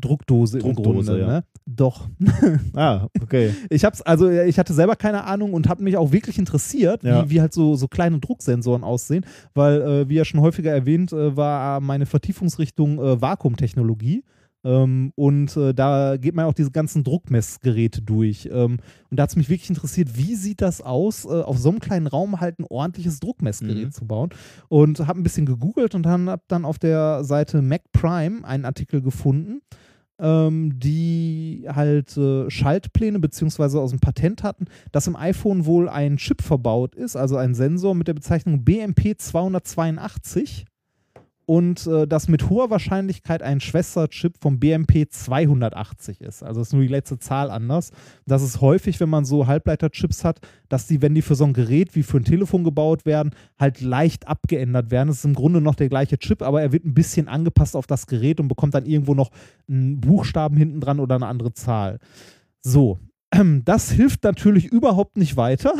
Druckdose, 0.00 0.58
Druckdose, 0.58 0.58
im 0.58 0.74
Grunde, 0.74 1.20
ja. 1.20 1.26
ne? 1.26 1.44
Doch. 1.66 2.08
Ah, 2.74 3.06
okay. 3.22 3.54
Ich 3.70 3.84
hab's, 3.84 4.02
also 4.02 4.28
ich 4.28 4.58
hatte 4.58 4.74
selber 4.74 4.96
keine 4.96 5.24
Ahnung 5.24 5.52
und 5.54 5.68
habe 5.68 5.82
mich 5.82 5.96
auch 5.96 6.10
wirklich 6.10 6.38
interessiert, 6.38 7.04
Ja. 7.04 7.24
wie, 7.24 7.30
wie 7.30 7.40
halt 7.40 7.52
so, 7.52 7.76
so 7.76 7.86
kleine 7.86 8.18
Drucksensoren 8.18 8.82
aussehen, 8.82 9.24
weil, 9.54 9.80
äh, 9.80 10.08
wie 10.08 10.14
ja 10.16 10.24
schon 10.24 10.40
häufiger 10.40 10.72
erwähnt, 10.72 11.12
äh, 11.12 11.36
war 11.36 11.80
meine 11.80 12.06
Vertiefungsrichtung 12.06 12.98
äh, 12.98 13.20
Vakuumtechnologie. 13.20 14.24
Ähm, 14.64 15.12
und 15.14 15.54
äh, 15.56 15.74
da 15.74 16.16
geht 16.16 16.34
man 16.34 16.46
auch 16.46 16.54
diese 16.54 16.70
ganzen 16.70 17.04
Druckmessgeräte 17.04 18.00
durch. 18.02 18.48
Ähm, 18.50 18.78
und 19.10 19.16
da 19.16 19.24
hat 19.24 19.30
es 19.30 19.36
mich 19.36 19.50
wirklich 19.50 19.68
interessiert, 19.68 20.16
wie 20.16 20.34
sieht 20.34 20.62
das 20.62 20.80
aus, 20.80 21.26
äh, 21.26 21.28
auf 21.28 21.58
so 21.58 21.68
einem 21.68 21.80
kleinen 21.80 22.06
Raum 22.06 22.40
halt 22.40 22.58
ein 22.58 22.64
ordentliches 22.68 23.20
Druckmessgerät 23.20 23.86
Mhm. 23.88 23.92
zu 23.92 24.06
bauen. 24.06 24.30
Und 24.68 25.06
habe 25.06 25.20
ein 25.20 25.22
bisschen 25.22 25.46
gegoogelt 25.46 25.94
und 25.94 26.04
dann 26.04 26.30
habe 26.30 26.42
dann 26.48 26.64
auf 26.64 26.78
der 26.78 27.24
Seite 27.24 27.60
Mac 27.62 27.82
Prime 27.92 28.44
einen 28.44 28.64
Artikel 28.64 29.02
gefunden, 29.02 29.60
ähm, 30.18 30.78
die 30.78 31.66
halt 31.68 32.16
äh, 32.16 32.48
Schaltpläne 32.48 33.18
beziehungsweise 33.18 33.80
aus 33.80 33.90
dem 33.90 33.98
Patent 33.98 34.44
hatten, 34.44 34.66
dass 34.92 35.08
im 35.08 35.16
iPhone 35.16 35.66
wohl 35.66 35.88
ein 35.88 36.16
Chip 36.18 36.40
verbaut 36.40 36.94
ist, 36.94 37.16
also 37.16 37.36
ein 37.36 37.54
Sensor 37.54 37.94
mit 37.96 38.06
der 38.08 38.14
Bezeichnung 38.14 38.64
BMP282 38.64 40.64
und 41.46 41.86
äh, 41.86 42.06
das 42.06 42.28
mit 42.28 42.48
hoher 42.48 42.70
Wahrscheinlichkeit 42.70 43.42
ein 43.42 43.60
Schwesterchip 43.60 44.36
vom 44.40 44.58
BMP 44.58 45.06
280 45.10 46.20
ist. 46.20 46.42
Also 46.42 46.60
ist 46.60 46.72
nur 46.72 46.82
die 46.82 46.88
letzte 46.88 47.18
Zahl 47.18 47.50
anders. 47.50 47.90
Das 48.26 48.42
ist 48.42 48.60
häufig, 48.60 49.00
wenn 49.00 49.08
man 49.08 49.24
so 49.24 49.46
Halbleiterchips 49.46 50.24
hat, 50.24 50.40
dass 50.68 50.86
die, 50.86 51.02
wenn 51.02 51.14
die 51.14 51.22
für 51.22 51.34
so 51.34 51.44
ein 51.44 51.52
Gerät 51.52 51.94
wie 51.94 52.02
für 52.02 52.18
ein 52.18 52.24
Telefon 52.24 52.64
gebaut 52.64 53.04
werden, 53.04 53.34
halt 53.58 53.80
leicht 53.80 54.26
abgeändert 54.28 54.90
werden. 54.90 55.08
Es 55.08 55.18
ist 55.18 55.24
im 55.24 55.34
Grunde 55.34 55.60
noch 55.60 55.74
der 55.74 55.88
gleiche 55.88 56.18
Chip, 56.18 56.42
aber 56.42 56.62
er 56.62 56.72
wird 56.72 56.84
ein 56.84 56.94
bisschen 56.94 57.28
angepasst 57.28 57.76
auf 57.76 57.86
das 57.86 58.06
Gerät 58.06 58.40
und 58.40 58.48
bekommt 58.48 58.74
dann 58.74 58.86
irgendwo 58.86 59.14
noch 59.14 59.30
einen 59.68 60.00
Buchstaben 60.00 60.56
hinten 60.56 60.80
dran 60.80 61.00
oder 61.00 61.16
eine 61.16 61.26
andere 61.26 61.52
Zahl. 61.52 61.98
So, 62.62 62.98
das 63.64 63.90
hilft 63.90 64.22
natürlich 64.24 64.66
überhaupt 64.66 65.16
nicht 65.16 65.36
weiter. 65.36 65.72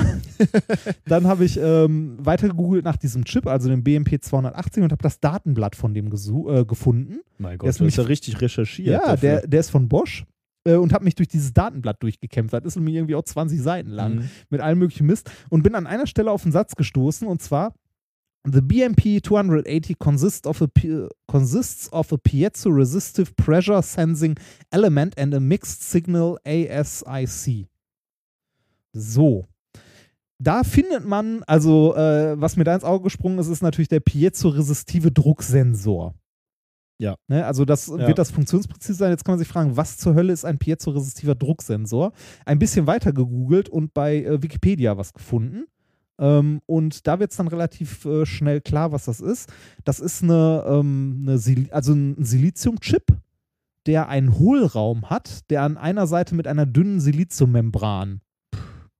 Dann 1.07 1.26
habe 1.26 1.44
ich 1.44 1.58
ähm, 1.60 2.16
weiter 2.18 2.49
gegoogelt 2.49 2.84
nach 2.84 2.97
diesem 2.97 3.24
Chip, 3.24 3.47
also 3.47 3.68
dem 3.68 3.83
BMP 3.84 4.23
280 4.23 4.83
und 4.83 4.92
habe 4.92 5.02
das 5.02 5.20
Datenblatt 5.20 5.76
von 5.76 5.94
dem 5.94 6.07
äh, 6.07 6.65
gefunden. 6.65 7.20
Mein 7.39 7.50
Der 7.52 7.58
Gott, 7.58 7.68
ist 7.70 7.81
du 7.81 7.84
hast 7.84 7.97
nämlich- 7.97 7.97
ja 7.97 8.02
richtig 8.05 8.41
recherchiert. 8.41 9.02
Ja, 9.05 9.16
der, 9.16 9.47
der 9.47 9.60
ist 9.60 9.70
von 9.70 9.89
Bosch 9.89 10.24
äh, 10.66 10.74
und 10.74 10.92
habe 10.92 11.05
mich 11.05 11.15
durch 11.15 11.28
dieses 11.28 11.52
Datenblatt 11.52 12.02
durchgekämpft. 12.02 12.55
Das 12.55 12.65
ist 12.65 12.76
nämlich 12.76 12.94
irgendwie 12.97 13.15
auch 13.15 13.24
20 13.24 13.60
Seiten 13.60 13.91
lang 13.91 14.15
Mhm. 14.16 14.28
mit 14.50 14.60
allem 14.60 14.78
möglichen 14.78 15.07
Mist 15.07 15.31
und 15.50 15.62
bin 15.62 15.74
an 15.74 15.86
einer 15.86 16.07
Stelle 16.07 16.31
auf 16.31 16.42
einen 16.44 16.52
Satz 16.52 16.74
gestoßen 16.76 17.26
und 17.28 17.41
zwar 17.42 17.74
The 18.47 18.61
BMP 18.61 19.23
280 19.23 19.95
consists 19.99 20.47
of 20.47 20.61
a, 20.61 20.69
consists 21.27 21.91
of 21.93 22.13
a 22.13 22.17
piezo-resistive 22.19 23.35
pressure 23.37 23.81
sensing 23.83 24.39
element 24.71 25.17
and 25.19 25.33
a 25.35 25.41
mixed 25.41 25.83
signal 25.83 26.39
ASIC. 26.45 27.67
So. 28.93 29.47
Da 30.39 30.63
findet 30.63 31.07
man, 31.07 31.43
also 31.45 31.95
äh, 31.95 32.39
was 32.39 32.57
mir 32.57 32.65
da 32.65 32.75
ins 32.75 32.85
Auge 32.85 33.05
gesprungen 33.05 33.39
ist, 33.39 33.49
ist 33.49 33.63
natürlich 33.63 33.89
der 33.89 34.01
piezoresistive 34.01 35.11
Drucksensor. 35.11 36.15
Ja. 36.99 37.17
Ne, 37.29 37.45
also 37.47 37.65
das 37.65 37.87
Ja. 37.87 38.07
wird 38.07 38.19
das 38.19 38.31
funktionspräzise 38.31 38.95
sein. 38.99 39.11
Jetzt 39.11 39.25
kann 39.25 39.33
man 39.33 39.39
sich 39.39 39.49
fragen, 39.49 39.77
was 39.77 39.97
zur 39.99 40.15
Hölle 40.15 40.33
ist 40.33 40.45
ein 40.45 40.59
piezoresitiver 40.59 41.35
Drucksensor? 41.35 42.13
Ein 42.45 42.59
bisschen 42.59 42.87
weiter 42.87 43.13
gegoogelt 43.13 43.69
und 43.69 43.95
bei 43.95 44.23
äh, 44.23 44.43
Wikipedia 44.43 44.97
was 44.97 45.13
gefunden. 45.13 45.65
Ähm, 46.18 46.60
und 46.67 47.07
da 47.07 47.18
wird 47.18 47.31
es 47.33 47.36
dann 47.36 47.49
relativ 47.49 48.05
äh, 48.05 48.25
schnell 48.26 48.60
klar, 48.60 48.93
was 48.93 49.07
das 49.07 49.20
ist. 49.20 49.52
Das 49.84 50.01
ist 50.01 50.23
eine, 50.23 50.65
ähm, 50.67 51.25
eine 51.26 51.39
Sil 51.43 51.67
also 51.73 51.93
ein 51.93 52.17
Siliziumchip, 52.23 53.07
der 53.86 54.09
einen 54.09 54.39
Hohlraum 54.39 55.10
hat, 55.10 55.51
der 55.51 55.62
an 55.62 55.76
einer 55.76 56.07
Seite 56.07 56.34
mit 56.34 56.47
einer 56.47 56.67
dünnen 56.67 57.01
Siliziummembran 57.01 58.20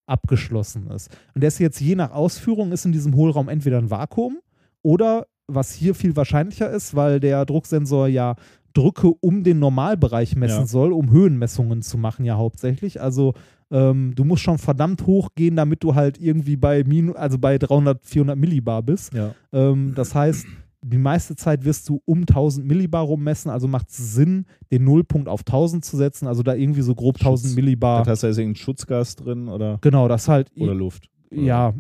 abgeschlossen 0.07 0.91
ist. 0.91 1.11
Und 1.35 1.41
der 1.41 1.49
ist 1.49 1.59
jetzt 1.59 1.81
je 1.81 1.95
nach 1.95 2.11
Ausführung 2.11 2.73
ist 2.73 2.85
in 2.85 2.93
diesem 2.93 3.15
Hohlraum 3.15 3.49
entweder 3.49 3.79
ein 3.79 3.91
Vakuum 3.91 4.39
oder 4.83 5.27
was 5.47 5.73
hier 5.73 5.95
viel 5.95 6.17
wahrscheinlicher 6.17 6.71
ist, 6.71 6.95
weil 6.95 7.21
der 7.21 7.45
Drucksensor 7.47 8.09
ja 8.09 8.35
Drücke 8.75 9.09
um 9.21 9.45
den 9.45 9.61
Normalbereich 9.61 10.35
messen 10.37 10.61
Ja. 10.61 10.67
soll, 10.67 10.93
um 10.93 11.11
Höhenmessungen 11.11 11.81
zu 11.81 11.97
machen 11.97 12.25
ja 12.25 12.37
hauptsächlich. 12.37 13.01
Also 13.01 13.35
Ähm, 13.75 14.15
du 14.15 14.23
musst 14.23 14.45
schon 14.45 14.59
verdammt 14.59 15.05
hoch 15.05 15.31
gehen, 15.35 15.57
damit 15.57 15.83
du 15.83 15.97
halt 15.97 16.21
irgendwie 16.21 16.55
bei 16.55 16.85
Minu 16.85 17.13
also 17.15 17.39
bei 17.39 17.59
300, 17.59 18.07
400 18.07 18.39
Millibar 18.39 18.85
bist. 18.85 19.13
Ja. 19.13 19.35
Ähm, 19.53 19.95
das 19.97 20.15
heißt, 20.15 20.47
die 20.81 20.99
meiste 20.99 21.35
Zeit 21.35 21.65
wirst 21.65 21.89
du 21.89 22.01
um 22.05 22.21
1000 22.21 22.65
Millibar 22.65 23.03
rummessen, 23.03 23.51
also 23.51 23.67
macht 23.67 23.91
es 23.91 24.15
Sinn, 24.15 24.47
den 24.71 24.85
Nullpunkt 24.85 25.29
auf 25.29 25.41
1000 25.41 25.85
zu 25.85 25.97
setzen, 25.97 26.29
also 26.29 26.45
da 26.45 26.55
irgendwie 26.55 26.83
so 26.83 26.95
grob 26.95 27.17
1000 27.17 27.49
Schutz. 27.49 27.57
Millibar. 27.57 27.99
Das 28.01 28.09
heißt, 28.09 28.23
da 28.23 28.29
ist 28.29 28.39
irgendein 28.39 28.63
Schutzgas 28.63 29.17
drin 29.17 29.49
oder, 29.49 29.79
genau, 29.81 30.07
das 30.07 30.29
halt 30.29 30.53
oder 30.57 30.75
Luft. 30.75 31.09
ja, 31.33 31.75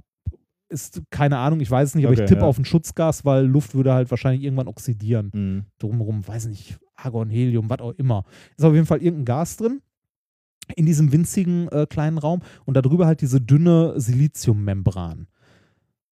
ist 0.68 1.00
keine 1.10 1.38
Ahnung, 1.38 1.60
ich 1.60 1.70
weiß 1.70 1.90
es 1.90 1.94
nicht, 1.94 2.06
aber 2.06 2.14
Okay, 2.14 2.24
ich 2.24 2.28
tippe 2.28 2.40
ja. 2.40 2.46
auf 2.48 2.58
ein 2.58 2.64
Schutzgas, 2.64 3.24
weil 3.24 3.44
Luft 3.44 3.76
würde 3.76 3.92
halt 3.92 4.10
wahrscheinlich 4.10 4.42
irgendwann 4.42 4.66
oxidieren. 4.66 5.30
Mhm. 5.32 5.64
Drumherum, 5.78 6.26
weiß 6.26 6.46
nicht, 6.48 6.76
Argon, 6.96 7.30
Helium, 7.30 7.70
was 7.70 7.78
auch 7.78 7.92
immer. 7.92 8.24
Ist 8.56 8.64
auf 8.64 8.74
jeden 8.74 8.86
Fall 8.86 9.00
irgendein 9.00 9.26
Gas 9.26 9.58
drin 9.58 9.80
in 10.76 10.86
diesem 10.86 11.12
winzigen 11.12 11.68
äh, 11.68 11.86
kleinen 11.88 12.18
Raum 12.18 12.40
und 12.64 12.74
darüber 12.76 13.06
halt 13.06 13.20
diese 13.20 13.40
dünne 13.40 13.94
Siliziummembran. 14.00 15.26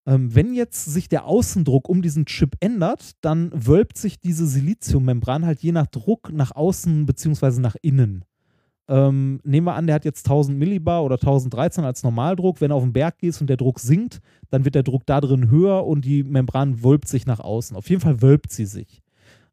Ähm, 0.04 0.34
wenn 0.34 0.52
jetzt 0.52 0.84
sich 0.86 1.08
der 1.08 1.26
Außendruck 1.26 1.88
um 1.88 2.02
diesen 2.02 2.26
Chip 2.26 2.56
ändert, 2.60 3.12
dann 3.20 3.52
wölbt 3.54 3.96
sich 3.96 4.20
diese 4.20 4.46
Siliziummembran 4.46 5.46
halt 5.46 5.60
je 5.60 5.72
nach 5.72 5.86
Druck 5.86 6.32
nach 6.32 6.54
außen 6.54 7.06
beziehungsweise 7.06 7.60
nach 7.60 7.76
innen. 7.82 8.24
Ähm, 8.88 9.40
nehmen 9.44 9.66
wir 9.66 9.74
an, 9.74 9.86
der 9.86 9.94
hat 9.94 10.04
jetzt 10.04 10.26
1000 10.26 10.58
Millibar 10.58 11.04
oder 11.04 11.14
1013 11.14 11.84
als 11.84 12.02
Normaldruck. 12.02 12.60
Wenn 12.60 12.70
du 12.70 12.74
auf 12.74 12.82
den 12.82 12.92
Berg 12.92 13.18
gehst 13.18 13.40
und 13.40 13.46
der 13.46 13.56
Druck 13.56 13.78
sinkt, 13.78 14.20
dann 14.50 14.64
wird 14.64 14.74
der 14.74 14.82
Druck 14.82 15.06
da 15.06 15.20
drin 15.20 15.48
höher 15.50 15.86
und 15.86 16.04
die 16.04 16.24
Membran 16.24 16.82
wölbt 16.82 17.06
sich 17.06 17.24
nach 17.24 17.40
außen. 17.40 17.76
Auf 17.76 17.88
jeden 17.88 18.02
Fall 18.02 18.20
wölbt 18.22 18.50
sie 18.50 18.66
sich. 18.66 19.02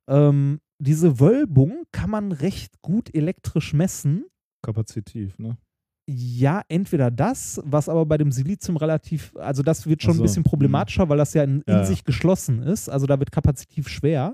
Ähm, 0.07 0.59
diese 0.79 1.19
Wölbung 1.19 1.83
kann 1.91 2.09
man 2.09 2.31
recht 2.31 2.81
gut 2.81 3.13
elektrisch 3.13 3.73
messen. 3.73 4.25
Kapazitiv, 4.61 5.37
ne? 5.39 5.57
Ja, 6.11 6.63
entweder 6.69 7.11
das, 7.11 7.61
was 7.65 7.87
aber 7.87 8.03
bei 8.05 8.17
dem 8.17 8.31
Silizium 8.31 8.77
relativ, 8.77 9.31
also 9.37 9.61
das 9.61 9.85
wird 9.85 10.01
schon 10.01 10.11
Ach 10.13 10.15
so, 10.15 10.21
ein 10.21 10.25
bisschen 10.25 10.43
problematischer, 10.43 11.07
weil 11.07 11.19
das 11.19 11.35
ja 11.35 11.43
in, 11.43 11.57
in 11.61 11.63
Ja, 11.67 11.77
ja. 11.79 11.85
sich 11.85 12.03
geschlossen 12.03 12.63
ist. 12.63 12.89
Also 12.89 13.05
da 13.05 13.19
wird 13.19 13.31
kapazitiv 13.31 13.87
schwer. 13.89 14.33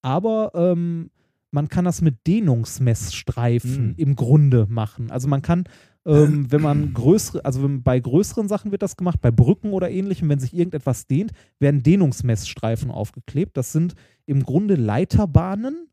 Aber 0.00 0.52
ähm, 0.54 1.10
man 1.50 1.68
kann 1.68 1.84
das 1.84 2.02
mit 2.02 2.24
Dehnungsmessstreifen 2.26 3.88
Mhm. 3.88 3.94
im 3.96 4.14
Grunde 4.16 4.66
machen. 4.68 5.10
Also 5.10 5.26
man 5.28 5.42
kann, 5.42 5.64
ähm, 6.06 6.46
wenn 6.52 6.62
man 6.62 6.92
größere, 6.94 7.44
also 7.44 7.62
wenn, 7.64 7.82
bei 7.82 7.98
größeren 7.98 8.46
Sachen 8.48 8.70
wird 8.70 8.82
das 8.82 8.96
gemacht, 8.96 9.20
bei 9.20 9.30
Brücken 9.32 9.72
oder 9.72 9.90
ähnlichem, 9.90 10.28
wenn 10.28 10.38
sich 10.38 10.54
irgendetwas 10.54 11.06
dehnt, 11.08 11.32
werden 11.58 11.82
Dehnungsmessstreifen 11.82 12.90
aufgeklebt. 12.92 13.56
Das 13.56 13.72
sind 13.72 13.94
im 14.26 14.44
Grunde 14.44 14.76
Leiterbahnen, 14.76 15.88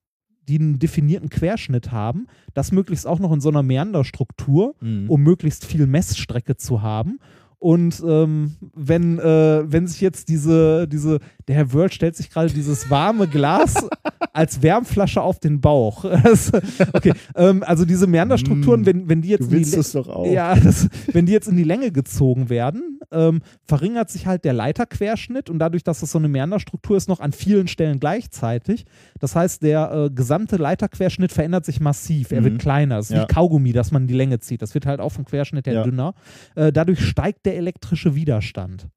die 0.48 0.60
einen 0.60 0.80
definierten 0.80 1.30
Querschnitt 1.30 1.92
haben, 1.92 2.28
das 2.54 2.72
möglichst 2.72 3.08
auch 3.08 3.20
noch 3.20 3.32
in 3.34 3.42
so 3.42 3.50
einer 3.50 3.64
Meanderstruktur, 3.64 4.76
Mhm. 4.82 5.10
um 5.10 5.22
möglichst 5.22 5.66
viel 5.66 5.88
Messstrecke 5.88 6.56
zu 6.58 6.82
haben. 6.82 7.20
Und 7.58 8.04
ähm, 8.06 8.56
wenn, 8.76 9.18
äh, 9.18 9.64
wenn 9.66 9.88
sich 9.88 10.00
jetzt 10.02 10.30
diese, 10.30 10.88
diese, 10.88 11.20
der 11.48 11.56
Herr 11.56 11.74
Wörl 11.74 11.92
stellt 11.92 12.16
sich 12.16 12.30
gerade 12.30 12.54
dieses 12.54 12.90
warme 12.92 13.28
Glas 13.28 13.74
als 14.34 14.62
Wärmflasche 14.62 15.22
auf 15.22 15.40
den 15.40 15.62
Bauch. 15.62 16.06
Okay, 16.94 17.14
ähm, 17.36 17.64
also 17.66 17.86
diese 17.86 18.06
Meanderstrukturen, 18.08 18.86
wenn, 18.86 19.10
wenn 19.10 19.22
die 19.22 19.30
jetzt 19.30 19.48
Du 19.48 19.52
willst 19.52 19.76
es 19.78 19.94
doch 19.94 20.08
auch. 20.10 20.28
ja, 20.28 20.54
das, 20.56 20.90
wenn 21.12 21.26
die 21.26 21.32
jetzt 21.32 21.48
in 21.48 21.56
die 21.58 21.64
Länge 21.64 21.92
gezogen 21.92 22.50
werden, 22.50 22.95
ähm, 23.12 23.42
verringert 23.64 24.10
sich 24.10 24.28
halt 24.28 24.46
der 24.46 24.54
Leiterquerschnitt 24.54 25.50
und 25.50 25.60
dadurch, 25.60 25.84
dass 25.84 26.00
das 26.02 26.12
so 26.12 26.18
eine 26.20 26.28
Meanderstruktur 26.28 26.98
ist, 26.98 27.08
noch 27.10 27.20
an 27.20 27.32
vielen 27.32 27.68
Stellen 27.68 28.00
gleichzeitig. 28.00 28.86
Das 29.20 29.36
heißt, 29.36 29.64
der 29.64 29.92
äh, 29.92 30.10
gesamte 30.10 30.58
Leiterquerschnitt 30.58 31.32
verändert 31.32 31.66
sich 31.66 31.80
massiv. 31.80 32.32
Er 32.32 32.42
Mhm. 32.42 32.46
wird 32.46 32.60
kleiner. 32.60 32.98
Das 32.98 33.10
ist 33.10 33.16
Ja. 33.16 33.24
wie 33.24 33.34
Kaugummi, 33.34 33.72
dass 33.74 33.92
man 33.92 34.08
die 34.08 34.14
Länge 34.14 34.40
zieht. 34.40 34.62
Das 34.62 34.74
wird 34.74 34.86
halt 34.86 35.00
auch 35.00 35.10
vom 35.12 35.26
Querschnitt 35.26 35.68
her 35.68 35.74
Ja. 35.76 35.84
dünner. 35.84 36.14
Äh, 36.56 36.72
dadurch 36.72 37.00
steigt 37.02 37.46
der 37.46 37.58
elektrische 37.58 38.16
Widerstand, 38.16 38.88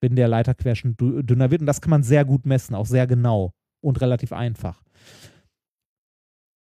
wenn 0.00 0.16
der 0.16 0.28
Leiterquerschnitt 0.28 0.98
dü- 1.00 1.22
dünner 1.22 1.50
wird. 1.50 1.60
Und 1.62 1.66
das 1.66 1.80
kann 1.80 1.90
man 1.90 2.02
sehr 2.02 2.24
gut 2.24 2.46
messen, 2.46 2.74
auch 2.74 2.86
sehr 2.86 3.06
genau 3.06 3.52
und 3.82 4.00
relativ 4.00 4.32
einfach. 4.32 4.83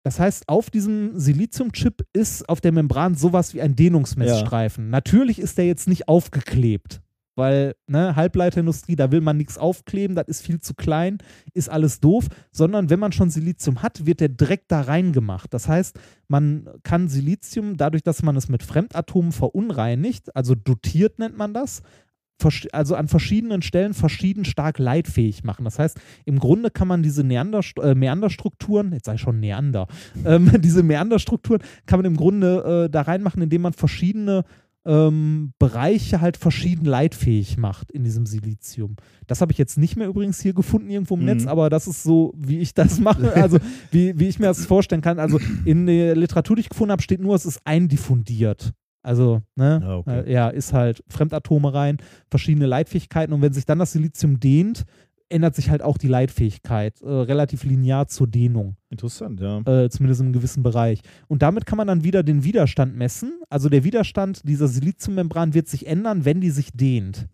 Das 0.03 0.19
heißt, 0.19 0.49
auf 0.49 0.69
diesem 0.69 1.17
Siliziumchip 1.17 2.05
ist 2.11 2.47
auf 2.49 2.59
der 2.59 2.73
Membran 2.73 3.15
sowas 3.15 3.53
wie 3.53 3.61
ein 3.61 3.75
Dehnungsmessstreifen. 3.75 4.89
Natürlich 4.89 5.39
ist 5.39 5.57
der 5.57 5.65
jetzt 5.65 5.87
nicht 5.87 6.09
aufgeklebt, 6.09 7.01
weil 7.35 7.75
ne, 7.87 8.15
Halbleiterindustrie, 8.17 8.97
da 8.97 9.11
will 9.11 9.21
man 9.21 9.37
nichts 9.37 9.57
aufkleben, 9.57 10.15
das 10.17 10.27
ist 10.27 10.41
viel 10.41 10.59
zu 10.59 10.73
klein, 10.73 11.19
ist 11.53 11.69
alles 11.69 12.01
doof, 12.01 12.27
sondern 12.51 12.89
wenn 12.89 12.99
man 12.99 13.13
schon 13.13 13.29
Silizium 13.29 13.81
hat, 13.81 14.05
wird 14.05 14.19
der 14.19 14.27
direkt 14.27 14.71
da 14.73 14.81
reingemacht. 14.81 15.53
Das 15.53 15.69
heißt, 15.69 15.97
man 16.27 16.67
kann 16.83 17.07
Silizium, 17.07 17.77
dadurch, 17.77 18.03
dass 18.03 18.23
man 18.23 18.35
es 18.35 18.49
mit 18.49 18.61
Fremdatomen 18.61 19.31
verunreinigt, 19.31 20.35
also 20.35 20.53
dotiert 20.53 21.17
nennt 21.19 21.37
man 21.37 21.53
das, 21.53 21.81
also 22.71 22.95
an 22.95 23.07
verschiedenen 23.07 23.61
Stellen 23.61 23.93
verschieden 23.93 24.45
stark 24.45 24.79
leitfähig 24.79 25.43
machen. 25.43 25.63
Das 25.65 25.79
heißt, 25.79 25.99
im 26.25 26.39
Grunde 26.39 26.69
kann 26.71 26.87
man 26.87 27.03
diese 27.03 27.23
Neander, 27.23 27.61
äh, 27.81 27.95
Meanderstrukturen, 27.95 28.91
jetzt 28.93 29.05
sei 29.05 29.17
schon 29.17 29.39
Neander, 29.39 29.87
ähm, 30.25 30.51
diese 30.59 30.83
Meanderstrukturen 30.83 31.61
kann 31.85 31.99
man 31.99 32.05
im 32.05 32.17
Grunde 32.17 32.85
äh, 32.85 32.89
da 32.89 33.01
reinmachen, 33.03 33.41
indem 33.41 33.61
man 33.61 33.73
verschiedene 33.73 34.43
ähm, 34.85 35.53
Bereiche 35.59 36.19
halt 36.19 36.37
verschieden 36.37 36.85
leitfähig 36.85 37.57
macht 37.57 37.91
in 37.91 38.03
diesem 38.03 38.25
Silizium. 38.25 38.97
Das 39.27 39.39
habe 39.39 39.51
ich 39.51 39.57
jetzt 39.57 39.77
nicht 39.77 39.95
mehr 39.95 40.07
übrigens 40.07 40.41
hier 40.41 40.53
gefunden 40.53 40.89
irgendwo 40.89 41.13
im 41.15 41.21
Mhm. 41.21 41.25
Netz, 41.27 41.47
aber 41.47 41.69
das 41.69 41.87
ist 41.87 42.03
so, 42.03 42.33
wie 42.35 42.59
ich 42.59 42.73
das 42.73 42.99
mache, 42.99 43.33
also 43.35 43.59
wie, 43.91 44.19
wie 44.19 44.27
ich 44.27 44.39
mir 44.39 44.47
das 44.47 44.65
vorstellen 44.65 45.01
kann. 45.01 45.19
Also 45.19 45.39
in 45.63 45.85
der 45.85 46.15
Literatur, 46.15 46.57
die 46.57 46.61
ich 46.61 46.69
gefunden 46.69 46.91
habe, 46.91 47.01
steht 47.01 47.21
nur, 47.21 47.35
es 47.35 47.45
ist 47.45 47.61
eindiffundiert. 47.63 48.73
Also, 49.03 49.41
ne, 49.55 49.81
Ah, 49.83 49.95
okay. 49.97 50.21
äh, 50.21 50.31
ja, 50.33 50.49
ist 50.49 50.73
halt 50.73 51.03
Fremdatome 51.09 51.73
rein, 51.73 51.97
verschiedene 52.31 52.65
Leitfähigkeiten 52.65 53.33
und 53.33 53.41
wenn 53.41 53.53
sich 53.53 53.65
dann 53.65 53.79
das 53.79 53.91
Silizium 53.91 54.39
dehnt, 54.39 54.85
ändert 55.29 55.55
sich 55.55 55.69
halt 55.69 55.81
auch 55.81 55.97
die 55.97 56.07
Leitfähigkeit 56.07 57.01
äh, 57.01 57.07
relativ 57.09 57.63
linear 57.63 58.07
zur 58.07 58.27
Dehnung 58.27 58.75
Interessant, 58.89 59.39
ja. 59.41 59.59
äh, 59.61 59.89
zumindest 59.89 60.21
im 60.21 60.31
gewissen 60.31 60.63
Bereich. 60.63 61.01
Und 61.27 61.41
damit 61.41 61.65
kann 61.65 61.77
man 61.77 61.87
dann 61.87 62.03
wieder 62.03 62.23
den 62.23 62.43
Widerstand 62.43 62.95
messen. 62.95 63.39
Also 63.49 63.67
der 63.69 63.83
Widerstand 63.83 64.47
dieser 64.47 64.67
Siliziummembran 64.67 65.53
wird 65.53 65.67
sich 65.67 65.87
ändern, 65.87 66.23
wenn 66.25 66.39
die 66.39 66.51
sich 66.51 66.71
dehnt. 66.71 67.27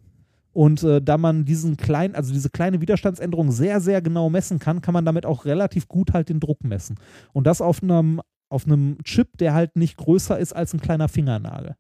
Und 0.54 0.82
äh, 0.84 1.02
da 1.02 1.18
man 1.18 1.46
diesen 1.46 1.78
kleinen, 1.78 2.16
also 2.16 2.34
diese 2.34 2.50
kleine 2.50 2.82
Widerstandsänderung 2.82 3.52
sehr, 3.52 3.82
sehr 3.82 4.02
genau 4.02 4.30
messen 4.30 4.60
kann, 4.60 4.82
kann 4.82 4.94
man 4.94 5.06
damit 5.06 5.26
auch 5.26 5.46
relativ 5.46 5.88
gut 5.88 6.14
halt 6.14 6.30
den 6.30 6.40
Druck 6.40 6.64
messen. 6.64 6.96
Und 7.34 7.46
das 7.48 7.62
auf 7.62 7.84
einem, 7.84 8.22
auf 8.50 8.66
einem 8.66 8.98
Chip, 9.04 9.38
der 9.38 9.54
halt 9.54 9.76
nicht 9.76 9.98
größer 9.98 10.38
ist 10.38 10.54
als 10.54 10.74
ein 10.74 10.82
kleiner 10.82 11.08
Fingernagel. 11.08 11.76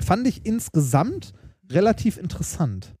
Fand 0.00 0.26
ich 0.26 0.44
insgesamt 0.44 1.32
relativ 1.70 2.18
interessant. 2.18 2.94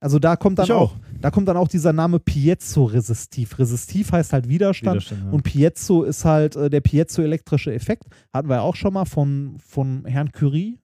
Also 0.00 0.18
da 0.18 0.34
kommt 0.34 0.58
dann 0.58 0.68
auch. 0.72 0.94
auch. 0.94 0.96
da 1.20 1.30
kommt 1.30 1.46
dann 1.46 1.56
auch 1.56 1.68
dieser 1.68 1.92
Name 1.92 2.18
Piezo-resistiv. 2.18 3.56
Resistiv 3.58 4.10
heißt 4.10 4.32
halt 4.32 4.48
Widerstand, 4.48 4.96
Widerstand, 4.96 5.24
ja. 5.26 5.30
und 5.30 5.42
Piezo 5.44 6.02
ist 6.02 6.24
halt 6.24 6.56
äh, 6.56 6.68
der 6.68 6.80
piezoelektrische 6.80 7.72
Effekt. 7.72 8.06
Hatten 8.32 8.48
wir 8.48 8.56
ja 8.56 8.62
auch 8.62 8.74
schon 8.74 8.94
mal 8.94 9.04
von, 9.04 9.58
von 9.64 10.04
Herrn 10.04 10.32
Curie. 10.32 10.80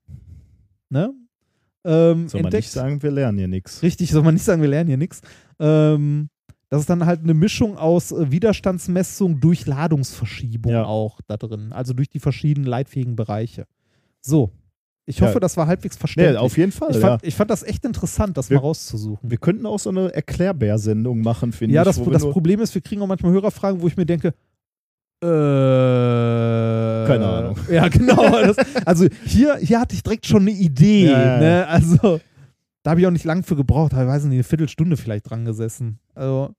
Ne? 0.89 1.13
Ähm, 1.85 2.29
Soll 2.29 2.43
man 2.43 2.47
entdeckt. 2.47 2.65
nicht 2.65 2.71
sagen, 2.71 3.03
wir 3.03 3.11
lernen 3.11 3.39
hier 3.39 3.49
nichts. 3.49 3.83
Richtig, 3.83 4.13
soll 4.13 4.23
man 4.23 4.35
nicht 4.35 4.45
sagen, 4.45 4.63
wir 4.63 4.69
lernen 4.69 4.89
hier 4.89 4.97
nichts. 4.97 5.21
Ähm, 5.59 6.29
das 6.71 6.81
ist 6.81 6.91
dann 6.91 7.07
halt 7.07 7.23
eine 7.23 7.35
Mischung 7.35 7.77
aus 7.79 8.13
äh, 8.13 8.31
Widerstandsmessung 8.31 9.41
durch 9.41 9.67
Ladungsverschiebung 9.67 10.73
Ja. 10.73 10.85
auch 10.85 11.21
da 11.27 11.37
drin. 11.37 11.73
Also 11.73 11.95
durch 11.95 12.09
die 12.11 12.21
verschiedenen 12.21 12.67
leitfähigen 12.67 13.17
Bereiche. 13.17 13.67
So. 14.21 14.51
Ich 15.07 15.21
Ja. 15.21 15.27
hoffe, 15.29 15.41
das 15.41 15.57
war 15.57 15.67
halbwegs 15.67 15.97
verständlich. 15.97 16.35
Nee, 16.37 16.39
auf 16.45 16.59
jeden 16.59 16.71
Fall. 16.73 16.91
ich, 16.91 16.97
ja. 16.97 17.01
fand, 17.09 17.25
ich 17.25 17.35
fand 17.35 17.51
das 17.51 17.63
echt 17.63 17.85
interessant, 17.87 18.37
das 18.37 18.51
Wir- 18.51 18.59
mal 18.59 18.63
rauszusuchen. 18.65 19.31
Wir 19.31 19.39
könnten 19.39 19.65
auch 19.65 19.79
so 19.79 19.89
eine 19.89 20.13
Erklärbär-Sendung 20.15 21.23
machen, 21.23 21.53
finde 21.53 21.75
Ja, 21.77 21.81
ich. 21.83 21.87
das, 21.87 21.99
wir 22.05 22.13
das 22.13 22.25
nur- 22.25 22.33
Problem 22.33 22.61
ist, 22.61 22.75
wir 22.75 22.83
kriegen 22.83 23.01
auch 23.01 23.07
manchmal 23.07 23.33
Hörerfragen, 23.33 23.81
wo 23.81 23.87
ich 23.89 23.97
mir 23.97 24.05
denke, 24.05 24.35
äh, 25.23 25.27
Keine 27.07 27.27
Ahnung. 27.27 27.57
Ja, 27.71 27.89
genau. 27.89 28.31
Das, 28.43 28.57
also 28.85 29.07
hier, 29.25 29.57
hier 29.57 29.81
hatte 29.81 29.95
ich 29.95 30.03
direkt 30.03 30.27
schon 30.27 30.43
eine 30.43 30.51
Idee. 30.51 31.07
Ja, 31.07 31.11
ja, 31.11 31.33
ja. 31.35 31.39
Ne? 31.41 31.67
Also 31.69 32.21
da 32.83 32.91
habe 32.91 33.01
ich 33.01 33.07
auch 33.07 33.11
nicht 33.11 33.25
lang 33.25 33.43
für 33.43 33.57
gebraucht. 33.57 33.93
Da 33.95 34.07
weiß 34.07 34.23
ich 34.25 34.29
nicht, 34.29 34.37
eine 34.37 34.45
Viertelstunde 34.45 34.97
vielleicht 34.97 35.29
dran 35.31 35.45
gesessen. 35.45 35.99
Also, 36.19 36.55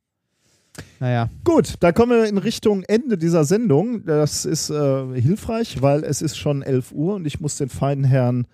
naja. 0.99 1.29
Gut, 1.43 1.75
da 1.81 1.91
kommen 1.91 2.11
wir 2.11 2.25
in 2.25 2.37
Richtung 2.37 2.83
Ende 2.83 3.17
dieser 3.17 3.43
Sendung. 3.43 4.05
Das 4.05 4.45
ist 4.45 4.69
äh, 4.69 5.21
hilfreich, 5.21 5.81
weil 5.81 6.03
es 6.03 6.21
ist 6.21 6.37
schon 6.37 6.61
11 6.61 6.91
Uhr 6.93 7.15
und 7.15 7.25
ich 7.25 7.39
muss 7.39 7.57
den 7.57 7.69
feinen 7.69 8.05
Herrn 8.05 8.47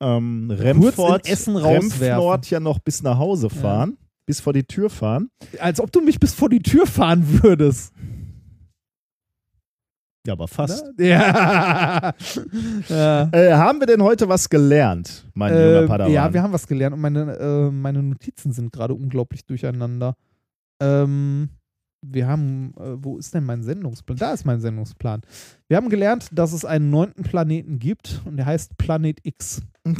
ähm, 0.00 0.50
Remford, 0.50 1.26
Essen. 1.28 1.56
Remford 1.56 2.50
ja 2.50 2.60
noch 2.60 2.78
bis 2.78 3.02
nach 3.02 3.18
Hause 3.18 3.48
fahren, 3.50 3.96
bis 4.26 4.40
vor 4.40 4.52
die 4.52 4.64
Tür 4.64 4.90
fahren. 4.90 5.30
Als 5.58 5.80
ob 5.80 5.92
du 5.92 6.00
mich 6.00 6.20
bis 6.20 6.34
vor 6.34 6.48
die 6.48 6.60
Tür 6.60 6.86
fahren 6.86 7.42
würdest. 7.42 7.92
Ja, 10.26 10.34
aber 10.34 10.48
fast. 10.48 10.84
Ne? 10.98 11.08
Ja. 11.08 12.12
ja. 12.88 13.28
Äh, 13.32 13.54
haben 13.54 13.80
wir 13.80 13.86
denn 13.86 14.02
heute 14.02 14.28
was 14.28 14.50
gelernt, 14.50 15.26
mein 15.32 15.52
junger 15.54 15.82
Ähm, 15.82 15.88
Padawan? 15.88 16.12
ja, 16.12 16.32
wir 16.32 16.42
haben 16.42 16.52
was 16.52 16.66
gelernt 16.66 16.94
und 16.94 17.00
meine, 17.00 17.36
äh, 17.38 17.70
meine 17.70 18.02
Notizen 18.02 18.52
sind 18.52 18.70
gerade 18.70 18.92
unglaublich 18.94 19.46
durcheinander. 19.46 20.14
Ähm, 20.80 21.50
wir 22.02 22.26
haben, 22.26 22.72
äh, 22.78 22.96
wo 23.04 23.18
ist 23.18 23.34
denn 23.34 23.44
mein 23.44 23.62
Sendungsplan? 23.62 24.16
Da 24.16 24.32
ist 24.32 24.46
mein 24.46 24.60
Sendungsplan. 24.60 25.20
Wir 25.68 25.76
haben 25.76 25.90
gelernt, 25.90 26.28
dass 26.32 26.52
es 26.54 26.64
einen 26.64 26.88
neunten 26.90 27.22
Planeten 27.24 27.78
gibt 27.78 28.22
und 28.24 28.38
der 28.38 28.46
heißt 28.46 28.76
Planet 28.78 29.18
X. 29.22 29.62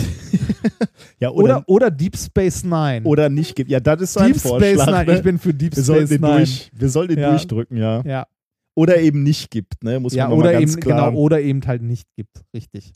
Ja, 1.18 1.30
Oder, 1.30 1.58
oder, 1.58 1.68
oder, 1.68 1.90
Deep 1.90 2.16
Space 2.16 2.64
Nine. 2.64 3.02
oder 3.04 3.28
nicht 3.30 3.54
gibt. 3.56 3.70
Ja, 3.70 3.80
das 3.80 4.00
ist 4.02 4.12
so 4.14 4.20
ein 4.20 4.32
Deep 4.32 4.40
Vorschlag. 4.42 4.72
Space 4.72 4.86
Nine. 4.86 5.04
ne? 5.06 5.16
Ich 5.16 5.22
bin 5.22 5.38
für 5.38 5.54
Deep 5.54 5.76
wir 5.76 5.82
Space 5.84 6.10
Nine. 6.10 6.36
durch, 6.36 6.70
wir 6.74 6.88
sollten 6.88 7.14
den 7.14 7.22
Ja. 7.22 7.30
durchdrücken, 7.30 7.76
ja. 7.78 8.02
Ja, 8.04 8.26
Oder 8.74 8.98
eben 9.00 9.22
nicht 9.22 9.50
gibt, 9.50 9.82
ne? 9.84 10.00
Muss 10.00 10.14
ja 10.14 10.24
man 10.28 10.36
mal 10.36 10.40
oder 10.40 10.52
ganz 10.52 10.72
eben, 10.72 10.80
klar. 10.82 11.10
genau, 11.10 11.18
oder 11.20 11.40
eben 11.40 11.66
halt 11.66 11.82
nicht 11.82 12.06
gibt. 12.16 12.42
Richtig. 12.54 12.92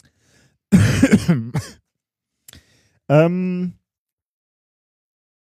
ähm, 3.08 3.74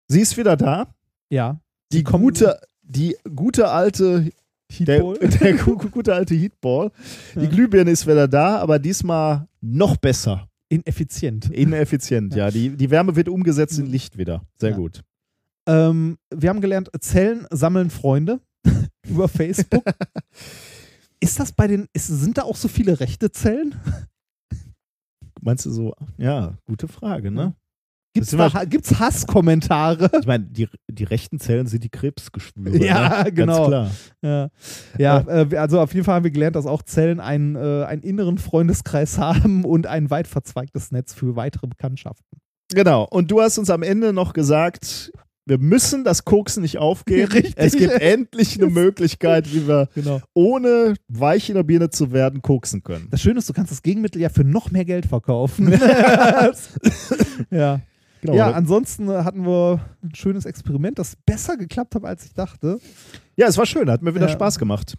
sie 0.08 0.20
ist 0.20 0.36
wieder 0.36 0.56
da. 0.56 0.94
Ja. 1.30 1.60
Die 1.92 2.04
gute, 2.04 2.60
die 2.82 3.16
gute 3.34 3.68
alte, 3.68 4.30
der, 4.78 4.96
Heatball. 5.02 5.18
der 5.40 5.54
gu- 5.54 5.76
gute 5.90 6.14
alte 6.14 6.34
Heatball. 6.34 6.92
Die 7.34 7.40
Ja. 7.44 7.50
Glühbirne 7.50 7.90
ist 7.90 8.06
wieder 8.06 8.28
da, 8.28 8.58
aber 8.58 8.78
diesmal 8.78 9.48
noch 9.60 9.96
besser. 9.96 10.48
Ineffizient. 10.68 11.50
Ineffizient, 11.50 12.34
ja. 12.36 12.50
Die, 12.50 12.70
die 12.76 12.90
Wärme 12.90 13.16
wird 13.16 13.28
umgesetzt 13.28 13.78
in 13.78 13.86
Licht 13.86 14.16
wieder. 14.18 14.42
Sehr 14.58 14.70
Ja. 14.70 14.76
gut. 14.76 15.02
Ähm, 15.66 16.16
wir 16.32 16.48
haben 16.48 16.60
gelernt, 16.60 16.90
Zellen 17.00 17.46
sammeln 17.50 17.90
Freunde 17.90 18.40
über 19.08 19.26
Facebook. 19.28 19.82
ist 21.20 21.40
das 21.40 21.52
bei 21.52 21.66
den, 21.66 21.86
ist, 21.92 22.06
sind 22.06 22.38
da 22.38 22.42
auch 22.42 22.56
so 22.56 22.68
viele 22.68 23.00
rechte 23.00 23.32
Zellen? 23.32 23.74
Meinst 25.42 25.66
du 25.66 25.70
so? 25.70 25.94
Ja, 26.18 26.54
gute 26.66 26.86
Frage, 26.86 27.30
ne? 27.30 27.54
Gibt's, 28.12 28.30
da, 28.32 28.52
Ha- 28.52 28.64
gibt's 28.64 28.98
Hasskommentare? 28.98 30.10
Ich 30.20 30.26
meine, 30.26 30.44
die, 30.44 30.68
die 30.90 31.04
rechten 31.04 31.38
Zellen 31.38 31.66
sind 31.68 31.84
die 31.84 31.90
Krebsgeschwüre. 31.90 32.84
Ja, 32.84 33.22
ne? 33.24 33.32
genau. 33.32 33.70
Ganz 33.70 34.12
klar. 34.20 34.50
Ja, 34.98 35.20
ja 35.26 35.42
äh, 35.42 35.56
also 35.56 35.80
auf 35.80 35.94
jeden 35.94 36.04
Fall 36.04 36.16
haben 36.16 36.24
wir 36.24 36.32
gelernt, 36.32 36.56
dass 36.56 36.66
auch 36.66 36.82
Zellen 36.82 37.20
einen, 37.20 37.54
äh, 37.54 37.84
einen 37.84 38.02
inneren 38.02 38.38
Freundeskreis 38.38 39.18
haben 39.20 39.64
und 39.64 39.86
ein 39.86 40.10
weit 40.10 40.26
verzweigtes 40.26 40.90
Netz 40.90 41.14
für 41.14 41.36
weitere 41.36 41.68
Bekanntschaften. 41.68 42.26
Genau. 42.74 43.04
Und 43.08 43.30
du 43.30 43.40
hast 43.40 43.58
uns 43.58 43.70
am 43.70 43.82
Ende 43.84 44.12
noch 44.12 44.32
gesagt, 44.32 45.12
wir 45.46 45.58
müssen 45.58 46.02
das 46.04 46.24
Koksen 46.24 46.62
nicht 46.62 46.78
aufgeben. 46.78 47.30
Richtig. 47.32 47.54
Es 47.56 47.76
gibt 47.76 47.92
endlich 48.00 48.60
eine 48.60 48.70
Möglichkeit, 48.72 49.52
wie 49.54 49.68
wir 49.68 49.88
Genau. 49.94 50.20
ohne 50.34 50.94
weich 51.08 51.48
in 51.48 51.54
der 51.54 51.62
Birne 51.62 51.90
zu 51.90 52.10
werden, 52.12 52.42
koksen 52.42 52.82
können. 52.82 53.06
Das 53.10 53.20
Schöne 53.22 53.38
ist, 53.38 53.48
du 53.48 53.52
kannst 53.52 53.70
das 53.70 53.82
Gegenmittel 53.82 54.20
ja 54.20 54.28
für 54.30 54.42
noch 54.44 54.70
mehr 54.72 54.84
Geld 54.84 55.06
verkaufen. 55.06 55.72
ja. 57.50 57.80
Genau. 58.22 58.34
Ja, 58.34 58.50
ansonsten 58.52 59.08
äh, 59.08 59.24
hatten 59.24 59.46
wir 59.46 59.80
ein 60.02 60.14
schönes 60.14 60.44
Experiment, 60.44 60.98
das 60.98 61.16
besser 61.16 61.56
geklappt 61.56 61.94
hat, 61.94 62.04
als 62.04 62.24
ich 62.26 62.34
dachte. 62.34 62.78
ja, 63.36 63.46
es 63.46 63.56
war 63.56 63.66
schön, 63.66 63.90
hat 63.90 64.02
mir 64.02 64.14
wieder 64.14 64.26
Ja. 64.26 64.32
Spaß 64.32 64.58
gemacht. 64.58 64.94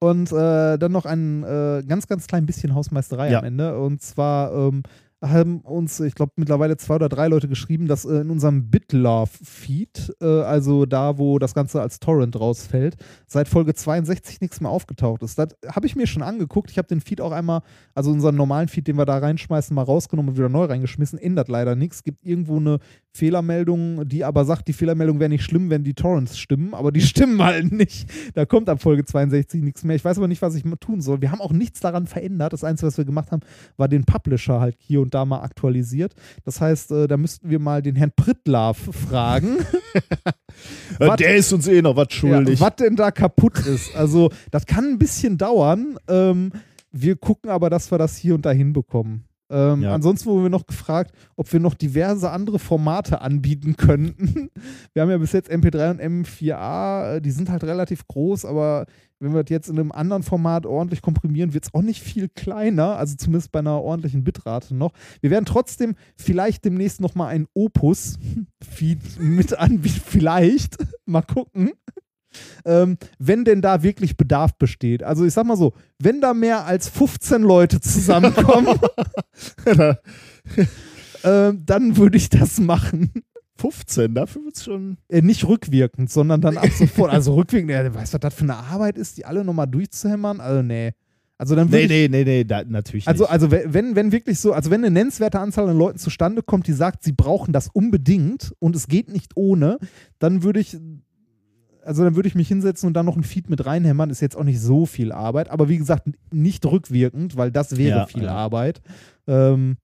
Und 0.00 0.30
äh, 0.32 0.76
dann 0.78 0.92
noch 0.92 1.06
ein 1.06 1.42
äh, 1.44 1.82
ganz, 1.86 2.06
ganz 2.06 2.26
klein 2.26 2.46
bisschen 2.46 2.74
Hausmeisterei 2.74 3.30
Ja. 3.30 3.38
am 3.38 3.44
Ende. 3.44 3.78
Und 3.78 4.02
zwar 4.02 4.52
ähm, 4.52 4.82
haben 5.22 5.60
uns, 5.60 6.00
ich 6.00 6.14
glaube, 6.14 6.32
mittlerweile 6.36 6.76
zwei 6.76 6.96
oder 6.96 7.08
drei 7.08 7.28
Leute 7.28 7.48
geschrieben, 7.48 7.86
dass 7.86 8.04
äh, 8.04 8.20
in 8.20 8.30
unserem 8.30 8.70
BitLove-Feed, 8.70 10.16
äh, 10.20 10.24
also 10.24 10.86
da, 10.86 11.18
wo 11.18 11.38
das 11.38 11.54
Ganze 11.54 11.80
als 11.80 11.98
Torrent 11.98 12.38
rausfällt, 12.38 12.96
seit 13.26 13.48
Folge 13.48 13.74
62 13.74 14.40
nichts 14.40 14.60
mehr 14.60 14.70
aufgetaucht 14.70 15.22
ist. 15.22 15.38
Das 15.38 15.56
habe 15.66 15.86
ich 15.86 15.96
mir 15.96 16.06
schon 16.06 16.22
angeguckt. 16.22 16.70
Ich 16.70 16.78
habe 16.78 16.88
den 16.88 17.00
Feed 17.00 17.20
auch 17.20 17.32
einmal, 17.32 17.62
also 17.94 18.10
unseren 18.10 18.36
normalen 18.36 18.68
Feed, 18.68 18.86
den 18.86 18.96
wir 18.96 19.06
da 19.06 19.18
reinschmeißen, 19.18 19.74
mal 19.74 19.82
rausgenommen 19.82 20.30
und 20.30 20.36
wieder 20.36 20.48
neu 20.48 20.64
reingeschmissen. 20.64 21.18
Ändert 21.18 21.48
leider 21.48 21.74
nichts. 21.74 22.02
Gibt 22.02 22.24
irgendwo 22.24 22.56
eine 22.56 22.78
Fehlermeldung, 23.16 24.08
die 24.08 24.24
aber 24.24 24.44
sagt, 24.44 24.66
die 24.66 24.72
Fehlermeldung 24.72 25.20
wäre 25.20 25.28
nicht 25.30 25.44
schlimm, 25.44 25.70
wenn 25.70 25.84
die 25.84 25.94
Torrents 25.94 26.36
stimmen, 26.36 26.74
aber 26.74 26.90
die 26.90 27.00
stimmen 27.02 27.40
halt 27.42 27.70
nicht. 27.72 28.10
Da 28.34 28.44
kommt 28.44 28.68
ab 28.68 28.82
Folge 28.82 29.04
62 29.04 29.62
nichts 29.62 29.84
mehr. 29.84 29.94
Ich 29.94 30.04
weiß 30.04 30.18
aber 30.18 30.26
nicht, 30.28 30.42
was 30.42 30.54
ich 30.56 30.64
tun 30.80 31.00
soll. 31.00 31.20
Wir 31.20 31.30
haben 31.30 31.40
auch 31.40 31.52
nichts 31.52 31.78
daran 31.80 32.06
verändert. 32.06 32.52
Das 32.52 32.64
Einzige, 32.64 32.88
was 32.88 32.98
wir 32.98 33.04
gemacht 33.04 33.30
haben, 33.30 33.42
war 33.76 33.86
den 33.88 34.04
Publisher 34.04 34.58
halt 34.60 34.76
hier 34.80 35.00
und 35.00 35.14
da 35.14 35.24
mal 35.24 35.40
aktualisiert. 35.42 36.14
Das 36.44 36.60
heißt, 36.60 36.90
äh, 36.90 37.06
da 37.06 37.16
müssten 37.16 37.48
wir 37.50 37.60
mal 37.60 37.82
den 37.82 37.94
Herrn 37.96 38.12
Prittlaff 38.14 38.78
fragen, 38.78 39.58
Was- 40.98 41.16
der 41.16 41.36
ist 41.36 41.52
uns 41.52 41.66
eh 41.68 41.82
noch 41.82 41.96
was 41.96 42.12
schuldig. 42.12 42.58
ja, 42.60 42.66
was 42.66 42.76
denn 42.76 42.96
da 42.96 43.10
kaputt 43.10 43.58
ist. 43.66 43.94
Also, 43.96 44.30
das 44.50 44.66
kann 44.66 44.84
ein 44.84 44.98
bisschen 44.98 45.38
dauern. 45.38 45.96
Ähm, 46.08 46.50
wir 46.92 47.16
gucken 47.16 47.50
aber, 47.50 47.70
dass 47.70 47.90
wir 47.90 47.98
das 47.98 48.16
hier 48.16 48.34
und 48.34 48.46
da 48.46 48.50
hinbekommen. 48.50 49.24
Ähm, 49.50 49.82
Ja. 49.82 49.94
Ansonsten 49.94 50.26
wurden 50.30 50.44
wir 50.44 50.50
noch 50.50 50.66
gefragt, 50.66 51.12
ob 51.36 51.52
wir 51.52 51.60
noch 51.60 51.74
diverse 51.74 52.30
andere 52.30 52.58
Formate 52.58 53.20
anbieten 53.20 53.76
könnten. 53.76 54.50
Wir 54.92 55.02
haben 55.02 55.10
ja 55.10 55.18
bis 55.18 55.32
jetzt 55.32 55.50
MP3 55.50 55.90
und 55.90 56.00
M4A, 56.00 57.16
äh, 57.16 57.20
die 57.20 57.30
sind 57.30 57.50
halt 57.50 57.64
relativ 57.64 58.06
groß, 58.06 58.44
aber 58.44 58.86
wenn 59.20 59.32
wir 59.32 59.42
das 59.42 59.50
jetzt 59.50 59.68
in 59.68 59.78
einem 59.78 59.92
anderen 59.92 60.22
Format 60.22 60.66
ordentlich 60.66 61.00
komprimieren, 61.00 61.54
wird 61.54 61.64
es 61.64 61.74
auch 61.74 61.82
nicht 61.82 62.02
viel 62.02 62.28
kleiner, 62.28 62.96
also 62.96 63.16
zumindest 63.16 63.52
bei 63.52 63.60
einer 63.60 63.80
ordentlichen 63.80 64.24
Bitrate 64.24 64.74
noch. 64.74 64.92
Wir 65.20 65.30
werden 65.30 65.46
trotzdem 65.46 65.94
vielleicht 66.16 66.64
demnächst 66.64 67.00
nochmal 67.00 67.28
ein 67.28 67.46
Opus-Feed 67.54 68.98
mit 69.20 69.58
anbieten, 69.58 70.02
vielleicht. 70.04 70.76
mal 71.06 71.22
gucken. 71.22 71.72
Ähm, 72.64 72.96
wenn 73.18 73.44
denn 73.44 73.62
da 73.62 73.82
wirklich 73.82 74.16
Bedarf 74.16 74.54
besteht. 74.58 75.02
Also 75.02 75.24
ich 75.24 75.32
sag 75.34 75.46
mal 75.46 75.56
so, 75.56 75.72
wenn 76.00 76.20
da 76.20 76.34
mehr 76.34 76.66
als 76.66 76.88
15 76.88 77.42
Leute 77.42 77.80
zusammenkommen, 77.80 78.78
ähm, 81.24 81.62
dann 81.66 81.96
würde 81.96 82.16
ich 82.16 82.28
das 82.28 82.58
machen. 82.60 83.10
15, 83.56 84.14
dafür 84.14 84.44
wird 84.44 84.56
es 84.56 84.64
schon. 84.64 84.98
Äh, 85.08 85.22
nicht 85.22 85.46
rückwirkend, 85.46 86.10
sondern 86.10 86.40
dann 86.40 86.56
ab 86.58 86.68
sofort. 86.76 87.12
Also 87.12 87.34
rückwirkend, 87.34 87.70
ja, 87.70 87.82
weißt 87.94 88.12
du, 88.12 88.16
was 88.16 88.20
das 88.20 88.34
für 88.34 88.42
eine 88.42 88.56
Arbeit 88.56 88.98
ist, 88.98 89.16
die 89.16 89.24
alle 89.26 89.44
nochmal 89.44 89.66
durchzuhämmern? 89.68 90.40
Also 90.40 90.62
nee. 90.62 90.92
Also 91.36 91.56
dann 91.56 91.68
Nee, 91.68 91.86
nee, 91.88 92.08
nee, 92.08 92.24
nee, 92.24 92.44
da, 92.44 92.62
natürlich 92.64 93.08
also, 93.08 93.24
nicht. 93.24 93.32
also 93.32 93.50
we- 93.50 93.64
wenn, 93.66 93.96
wenn 93.96 94.12
wirklich 94.12 94.38
so, 94.38 94.52
also 94.52 94.70
wenn 94.70 94.80
eine 94.84 94.90
nennenswerte 94.92 95.40
Anzahl 95.40 95.68
an 95.68 95.76
Leuten 95.76 95.98
zustande 95.98 96.42
kommt, 96.42 96.66
die 96.68 96.72
sagt, 96.72 97.02
sie 97.02 97.12
brauchen 97.12 97.52
das 97.52 97.68
unbedingt 97.72 98.54
und 98.60 98.76
es 98.76 98.86
geht 98.86 99.08
nicht 99.12 99.32
ohne, 99.36 99.78
dann 100.20 100.42
würde 100.44 100.60
ich, 100.60 100.76
also 101.84 102.04
dann 102.04 102.16
würde 102.16 102.28
ich 102.28 102.34
mich 102.34 102.48
hinsetzen 102.48 102.86
und 102.86 102.94
dann 102.94 103.06
noch 103.06 103.16
ein 103.16 103.22
Feed 103.22 103.48
mit 103.50 103.64
reinhämmern, 103.66 104.10
ist 104.10 104.20
jetzt 104.20 104.36
auch 104.36 104.44
nicht 104.44 104.60
so 104.60 104.86
viel 104.86 105.12
Arbeit, 105.12 105.50
aber 105.50 105.68
wie 105.68 105.78
gesagt, 105.78 106.08
nicht 106.32 106.64
rückwirkend, 106.66 107.36
weil 107.36 107.50
das 107.50 107.76
wäre 107.76 107.98
Ja, 107.98 108.06
viel 108.06 108.24
ja. 108.24 108.34
Arbeit. 108.34 108.80
Ähm, 109.26 109.76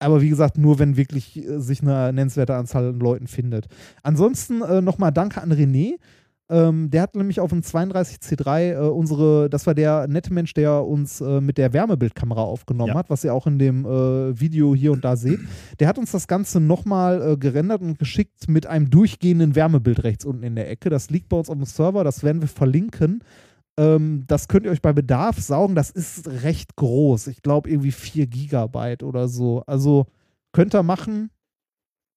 aber 0.00 0.22
wie 0.22 0.28
gesagt, 0.28 0.58
nur 0.58 0.78
wenn 0.78 0.96
wirklich 0.96 1.36
äh, 1.36 1.60
sich 1.60 1.82
eine 1.82 2.12
nennenswerte 2.12 2.54
Anzahl 2.54 2.88
an 2.90 3.00
Leuten 3.00 3.26
findet. 3.26 3.66
Ansonsten 4.02 4.62
äh, 4.62 4.80
nochmal 4.80 5.12
Danke 5.12 5.42
an 5.42 5.52
René. 5.52 5.96
Ähm, 6.50 6.88
der 6.90 7.02
hat 7.02 7.14
nämlich 7.14 7.40
auf 7.40 7.50
dem 7.50 7.60
32C3 7.60 8.72
äh, 8.72 8.76
unsere, 8.88 9.50
das 9.50 9.66
war 9.66 9.74
der 9.74 10.08
nette 10.08 10.32
Mensch, 10.32 10.54
der 10.54 10.84
uns 10.86 11.20
äh, 11.20 11.40
mit 11.42 11.58
der 11.58 11.72
Wärmebildkamera 11.74 12.40
aufgenommen 12.42 12.88
Ja. 12.88 12.94
hat, 12.94 13.10
was 13.10 13.22
ihr 13.22 13.34
auch 13.34 13.46
in 13.46 13.58
dem 13.58 13.84
äh, 13.84 14.40
Video 14.40 14.74
hier 14.74 14.92
und 14.92 15.04
da 15.04 15.16
seht. 15.16 15.40
Der 15.78 15.88
hat 15.88 15.98
uns 15.98 16.10
das 16.12 16.26
Ganze 16.26 16.60
nochmal 16.60 17.32
äh, 17.32 17.36
gerendert 17.36 17.82
und 17.82 17.98
geschickt 17.98 18.48
mit 18.48 18.66
einem 18.66 18.88
durchgehenden 18.88 19.54
Wärmebild 19.56 20.04
rechts 20.04 20.24
unten 20.24 20.42
in 20.42 20.56
der 20.56 20.70
Ecke. 20.70 20.88
Das 20.88 21.10
liegt 21.10 21.28
bei 21.28 21.36
uns 21.36 21.50
auf 21.50 21.56
dem 21.56 21.66
Server, 21.66 22.02
das 22.02 22.22
werden 22.22 22.40
wir 22.40 22.48
verlinken. 22.48 23.22
Ähm, 23.78 24.24
das 24.26 24.48
könnt 24.48 24.64
ihr 24.64 24.72
euch 24.72 24.82
bei 24.82 24.92
Bedarf 24.94 25.38
saugen. 25.38 25.74
Das 25.74 25.90
ist 25.90 26.28
recht 26.42 26.76
groß. 26.76 27.26
Ich 27.26 27.42
glaube 27.42 27.68
irgendwie 27.70 27.92
4 27.92 28.26
Gigabyte 28.26 29.02
oder 29.02 29.28
so. 29.28 29.62
Also 29.66 30.06
könnt 30.52 30.74
ihr 30.74 30.82
machen. 30.82 31.30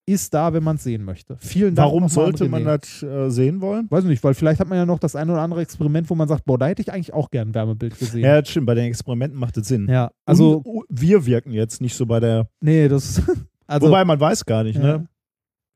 Ist 0.04 0.34
da, 0.34 0.52
wenn 0.52 0.64
man 0.64 0.76
es 0.76 0.82
sehen 0.82 1.04
möchte. 1.04 1.36
Vielen 1.38 1.76
Dank. 1.76 1.86
Warum 1.86 2.08
sollte 2.08 2.48
man 2.48 2.64
das 2.64 3.04
äh, 3.04 3.30
sehen 3.30 3.60
wollen? 3.60 3.88
Weiß 3.88 4.02
nicht, 4.04 4.22
weil 4.24 4.34
vielleicht 4.34 4.58
hat 4.60 4.68
man 4.68 4.76
ja 4.76 4.84
noch 4.84 4.98
das 4.98 5.14
ein 5.14 5.30
oder 5.30 5.40
andere 5.40 5.60
Experiment, 5.62 6.10
wo 6.10 6.16
man 6.16 6.26
sagt, 6.26 6.44
boah, 6.44 6.58
da 6.58 6.66
hätte 6.66 6.82
ich 6.82 6.92
eigentlich 6.92 7.12
auch 7.14 7.30
gern 7.30 7.50
ein 7.50 7.54
Wärmebild 7.54 7.96
gesehen. 7.96 8.22
Ja, 8.24 8.40
das 8.40 8.50
stimmt, 8.50 8.66
bei 8.66 8.74
den 8.74 8.86
Experimenten 8.86 9.38
macht 9.38 9.56
es 9.58 9.68
Sinn. 9.68 9.86
Ja, 9.88 10.10
also, 10.26 10.56
Und 10.64 10.86
wir 10.88 11.24
wirken 11.24 11.52
jetzt 11.52 11.80
nicht 11.80 11.94
so 11.94 12.04
bei 12.06 12.18
der. 12.18 12.48
nee, 12.60 12.88
das. 12.88 13.22
Also, 13.68 13.86
Wobei 13.86 14.04
man 14.04 14.18
weiß 14.20 14.44
gar 14.44 14.64
nicht, 14.64 14.76
Ja. 14.76 14.98
ne? 14.98 15.08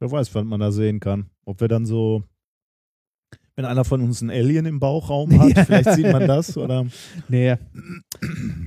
Wer 0.00 0.10
weiß, 0.10 0.34
was 0.34 0.44
man 0.44 0.60
da 0.60 0.70
sehen 0.72 1.00
kann. 1.00 1.30
Ob 1.46 1.60
wir 1.62 1.68
dann 1.68 1.86
so. 1.86 2.24
Wenn 3.54 3.64
einer 3.64 3.84
von 3.86 4.02
uns 4.02 4.20
einen 4.20 4.30
Alien 4.30 4.66
im 4.66 4.80
Bauchraum 4.80 5.30
hat, 5.40 5.48
Ja. 5.56 5.64
vielleicht 5.64 5.92
sieht 5.92 6.12
man 6.12 6.26
das 6.26 6.58
oder. 6.58 6.84
nee. 7.28 7.56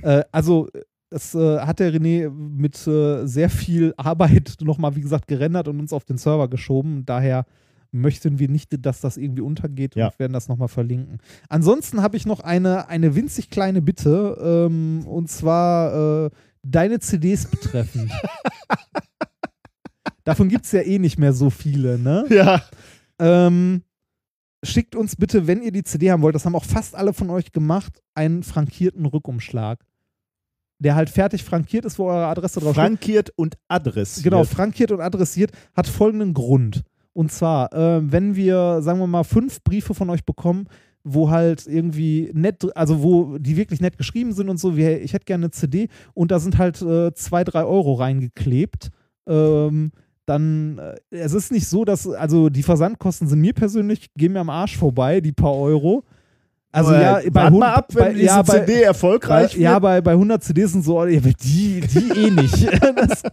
äh, 0.02 0.24
also, 0.32 0.68
das 1.10 1.36
äh, 1.36 1.60
hat 1.60 1.80
der 1.80 1.94
René 1.94 2.30
mit 2.30 2.86
äh, 2.88 3.26
sehr 3.26 3.50
viel 3.50 3.94
Arbeit 3.98 4.58
nochmal, 4.62 4.96
wie 4.96 5.02
gesagt, 5.02 5.28
gerendert 5.28 5.68
und 5.68 5.80
uns 5.80 5.94
auf 5.94 6.06
den 6.06 6.18
Server 6.18 6.48
geschoben. 6.48 7.06
Daher 7.06 7.46
möchten 7.92 8.38
wir 8.38 8.50
nicht, 8.50 8.86
dass 8.86 9.02
das 9.02 9.18
irgendwie 9.18 9.42
untergeht 9.42 9.96
Ja. 9.96 10.08
und 10.10 10.20
werden 10.20 10.34
das 10.34 10.48
nochmal 10.48 10.68
verlinken. 10.68 11.18
Ansonsten 11.50 12.04
habe 12.04 12.18
ich 12.18 12.28
noch 12.28 12.40
eine, 12.42 12.88
eine 12.88 13.16
winzig 13.16 13.50
kleine 13.50 13.82
Bitte 13.82 14.68
ähm, 14.70 15.08
und 15.08 15.28
zwar 15.30 16.26
äh, 16.26 16.30
deine 16.62 17.00
CDs 17.00 17.48
betreffend. 17.48 18.12
Davon 20.24 20.50
gibt 20.50 20.66
es 20.66 20.72
ja 20.72 20.82
eh 20.82 21.00
nicht 21.00 21.18
mehr 21.18 21.34
so 21.34 21.50
viele, 21.50 21.98
ne? 21.98 22.26
Ja. 22.30 22.62
Ähm, 23.18 23.82
schickt 24.64 24.96
uns 24.96 25.16
bitte, 25.16 25.48
wenn 25.48 25.64
ihr 25.64 25.72
die 25.72 25.84
CD 25.84 26.12
haben 26.12 26.22
wollt, 26.22 26.36
das 26.36 26.46
haben 26.46 26.56
auch 26.56 26.66
fast 26.66 26.96
alle 26.96 27.14
von 27.14 27.32
euch 27.32 27.52
gemacht, 27.52 28.04
einen 28.14 28.44
frankierten 28.44 29.08
Rückumschlag. 29.08 29.80
Der 30.80 30.96
halt 30.96 31.10
fertig 31.10 31.44
frankiert 31.44 31.86
ist, 31.86 32.00
wo 32.00 32.06
eure 32.06 32.28
Adresse 32.28 32.60
drauf 32.60 32.74
steht. 32.74 32.84
Frankiert 32.84 33.32
und 33.36 33.58
adressiert. 33.68 34.24
Genau, 34.24 34.44
frankiert 34.46 34.92
und 34.92 35.02
adressiert, 35.02 35.52
hat 35.76 35.88
folgenden 35.88 36.34
Grund. 36.34 36.84
Und 37.14 37.32
zwar, 37.32 37.74
äh, 37.74 38.00
wenn 38.02 38.36
wir, 38.36 38.82
sagen 38.82 39.00
wir 39.00 39.08
mal, 39.08 39.24
fünf 39.24 39.62
Briefe 39.64 39.94
von 39.94 40.10
euch 40.10 40.24
bekommen, 40.24 40.68
wo 41.04 41.30
halt 41.30 41.66
irgendwie 41.68 42.30
nett, 42.34 42.66
also 42.76 43.02
wo 43.04 43.38
die 43.38 43.58
wirklich 43.58 43.82
nett 43.82 43.98
geschrieben 43.98 44.34
sind 44.34 44.50
und 44.50 44.60
so, 44.60 44.78
wie, 44.78 44.84
hey, 44.84 44.98
ich 44.98 45.14
hätte 45.14 45.26
gerne 45.26 45.46
eine 45.46 45.52
CD 45.52 45.88
und 46.14 46.32
da 46.32 46.40
sind 46.40 46.58
halt 46.58 46.82
äh, 46.82 47.14
zwei, 47.14 47.44
drei 47.44 47.64
Euro 47.64 47.94
reingeklebt, 47.94 48.90
ähm, 49.28 49.92
dann, 50.26 50.78
äh, 50.78 50.96
es 51.10 51.34
ist 51.34 51.52
nicht 51.52 51.68
so, 51.68 51.86
dass, 51.86 52.08
also 52.08 52.50
die 52.50 52.64
Versandkosten 52.64 53.28
sind 53.28 53.42
mir 53.42 53.54
persönlich, 53.54 54.08
gehen 54.16 54.34
mir 54.34 54.42
am 54.42 54.50
Arsch 54.50 54.78
vorbei, 54.78 55.22
die 55.22 55.32
paar 55.32 55.56
Euro. 55.56 56.04
Also 56.72 56.94
ja, 56.94 57.16
bei 57.16 57.34
wart 57.34 57.48
100 57.48 57.60
mal 57.60 57.74
ab, 57.74 57.88
wenn 57.96 58.04
bei, 58.04 58.14
diese 58.14 58.26
ja, 58.26 58.42
bei, 58.44 58.60
CD 58.60 58.82
erfolgreich 58.84 59.54
bei, 59.56 59.60
Ja, 59.60 59.80
bei, 59.80 60.02
bei 60.02 60.12
100 60.12 60.44
CDs 60.44 60.74
sind 60.74 60.84
so, 60.84 61.04
die, 61.04 61.20
die 61.20 62.12
eh 62.16 62.30
nicht. 62.30 62.68
das, 62.96 63.24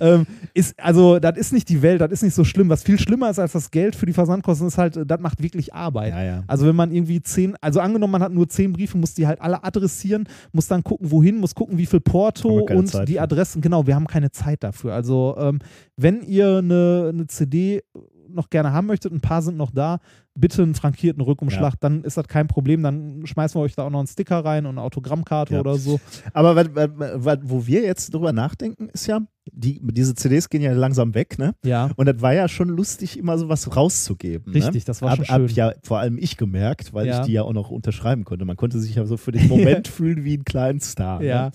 ähm, 0.00 0.26
ist, 0.54 0.74
also, 0.80 1.18
das 1.18 1.36
ist 1.36 1.52
nicht 1.52 1.68
die 1.68 1.82
Welt, 1.82 2.00
das 2.00 2.10
ist 2.10 2.22
nicht 2.22 2.34
so 2.34 2.42
schlimm. 2.42 2.70
Was 2.70 2.82
viel 2.82 2.98
schlimmer 2.98 3.28
ist 3.28 3.38
als 3.38 3.52
das 3.52 3.70
Geld 3.70 3.96
für 3.96 4.06
die 4.06 4.14
Versandkosten, 4.14 4.66
ist 4.66 4.78
halt, 4.78 4.98
das 5.06 5.20
macht 5.20 5.42
wirklich 5.42 5.74
Arbeit. 5.74 6.12
Ja, 6.12 6.24
ja. 6.24 6.44
Also, 6.46 6.66
wenn 6.66 6.76
man 6.76 6.90
irgendwie 6.90 7.22
zehn, 7.22 7.54
also 7.60 7.80
angenommen, 7.80 8.12
man 8.12 8.22
hat 8.22 8.32
nur 8.32 8.48
zehn 8.48 8.72
Briefe, 8.72 8.96
muss 8.96 9.12
die 9.12 9.26
halt 9.26 9.42
alle 9.42 9.62
adressieren, 9.62 10.26
muss 10.52 10.66
dann 10.66 10.82
gucken, 10.82 11.10
wohin, 11.10 11.36
muss 11.36 11.54
gucken, 11.54 11.76
wie 11.76 11.86
viel 11.86 12.00
Porto 12.00 12.64
und 12.64 12.86
Zeit 12.86 13.08
die 13.08 13.14
für. 13.14 13.22
Adressen. 13.22 13.60
Genau, 13.60 13.86
wir 13.86 13.94
haben 13.94 14.06
keine 14.06 14.30
Zeit 14.30 14.64
dafür. 14.64 14.94
Also, 14.94 15.36
ähm, 15.38 15.58
wenn 15.96 16.22
ihr 16.22 16.58
eine, 16.58 17.10
eine 17.12 17.26
CD 17.26 17.82
noch 18.28 18.50
gerne 18.50 18.72
haben 18.72 18.86
möchtet, 18.86 19.12
ein 19.12 19.20
paar 19.20 19.42
sind 19.42 19.56
noch 19.56 19.70
da, 19.70 19.98
bitte 20.36 20.62
einen 20.62 20.74
frankierten 20.74 21.22
Rückumschlag, 21.22 21.74
dann 21.80 22.04
ist 22.04 22.16
das 22.16 22.28
kein 22.28 22.46
Problem. 22.46 22.82
Dann 22.82 23.26
schmeißen 23.26 23.58
wir 23.58 23.64
euch 23.64 23.74
da 23.74 23.84
auch 23.84 23.90
noch 23.90 23.98
einen 24.00 24.06
Sticker 24.08 24.44
rein 24.44 24.66
und 24.66 24.72
eine 24.72 24.82
Autogrammkarte 24.82 25.54
Ja. 25.54 25.60
oder 25.60 25.76
so. 25.76 25.98
Aber 26.32 26.54
was, 26.56 26.68
was, 26.74 26.90
was, 27.14 27.38
wo 27.42 27.66
wir 27.66 27.82
jetzt 27.82 28.12
drüber 28.14 28.32
nachdenken, 28.32 28.88
ist 28.90 29.06
ja, 29.06 29.20
die, 29.52 29.80
diese 29.82 30.14
CDs 30.14 30.48
gehen 30.48 30.62
ja 30.62 30.72
langsam 30.72 31.14
weg, 31.14 31.38
ne? 31.38 31.54
Ja. 31.64 31.90
Und 31.96 32.06
das 32.06 32.20
war 32.20 32.34
ja 32.34 32.48
schon 32.48 32.68
lustig, 32.68 33.18
immer 33.18 33.38
sowas 33.38 33.76
rauszugeben. 33.76 34.52
Richtig, 34.52 34.82
ne? 34.82 34.86
das 34.86 35.02
war 35.02 35.10
hab, 35.10 35.16
schon 35.18 35.28
Hab 35.28 35.36
schön. 35.38 35.46
ich 35.46 35.56
ja 35.56 35.72
vor 35.84 35.98
allem 36.00 36.18
ich 36.18 36.36
gemerkt, 36.36 36.92
weil 36.92 37.06
Ja. 37.06 37.20
ich 37.20 37.26
die 37.26 37.32
ja 37.32 37.42
auch 37.42 37.52
noch 37.52 37.70
unterschreiben 37.70 38.24
konnte. 38.24 38.44
Man 38.44 38.56
konnte 38.56 38.78
sich 38.80 38.94
ja 38.96 39.06
so 39.06 39.16
für 39.16 39.32
den 39.32 39.48
Moment 39.48 39.88
fühlen 39.88 40.24
wie 40.24 40.36
ein 40.36 40.44
kleiner 40.44 40.80
Star. 40.80 41.22
Ja. 41.22 41.46
Ne? 41.46 41.50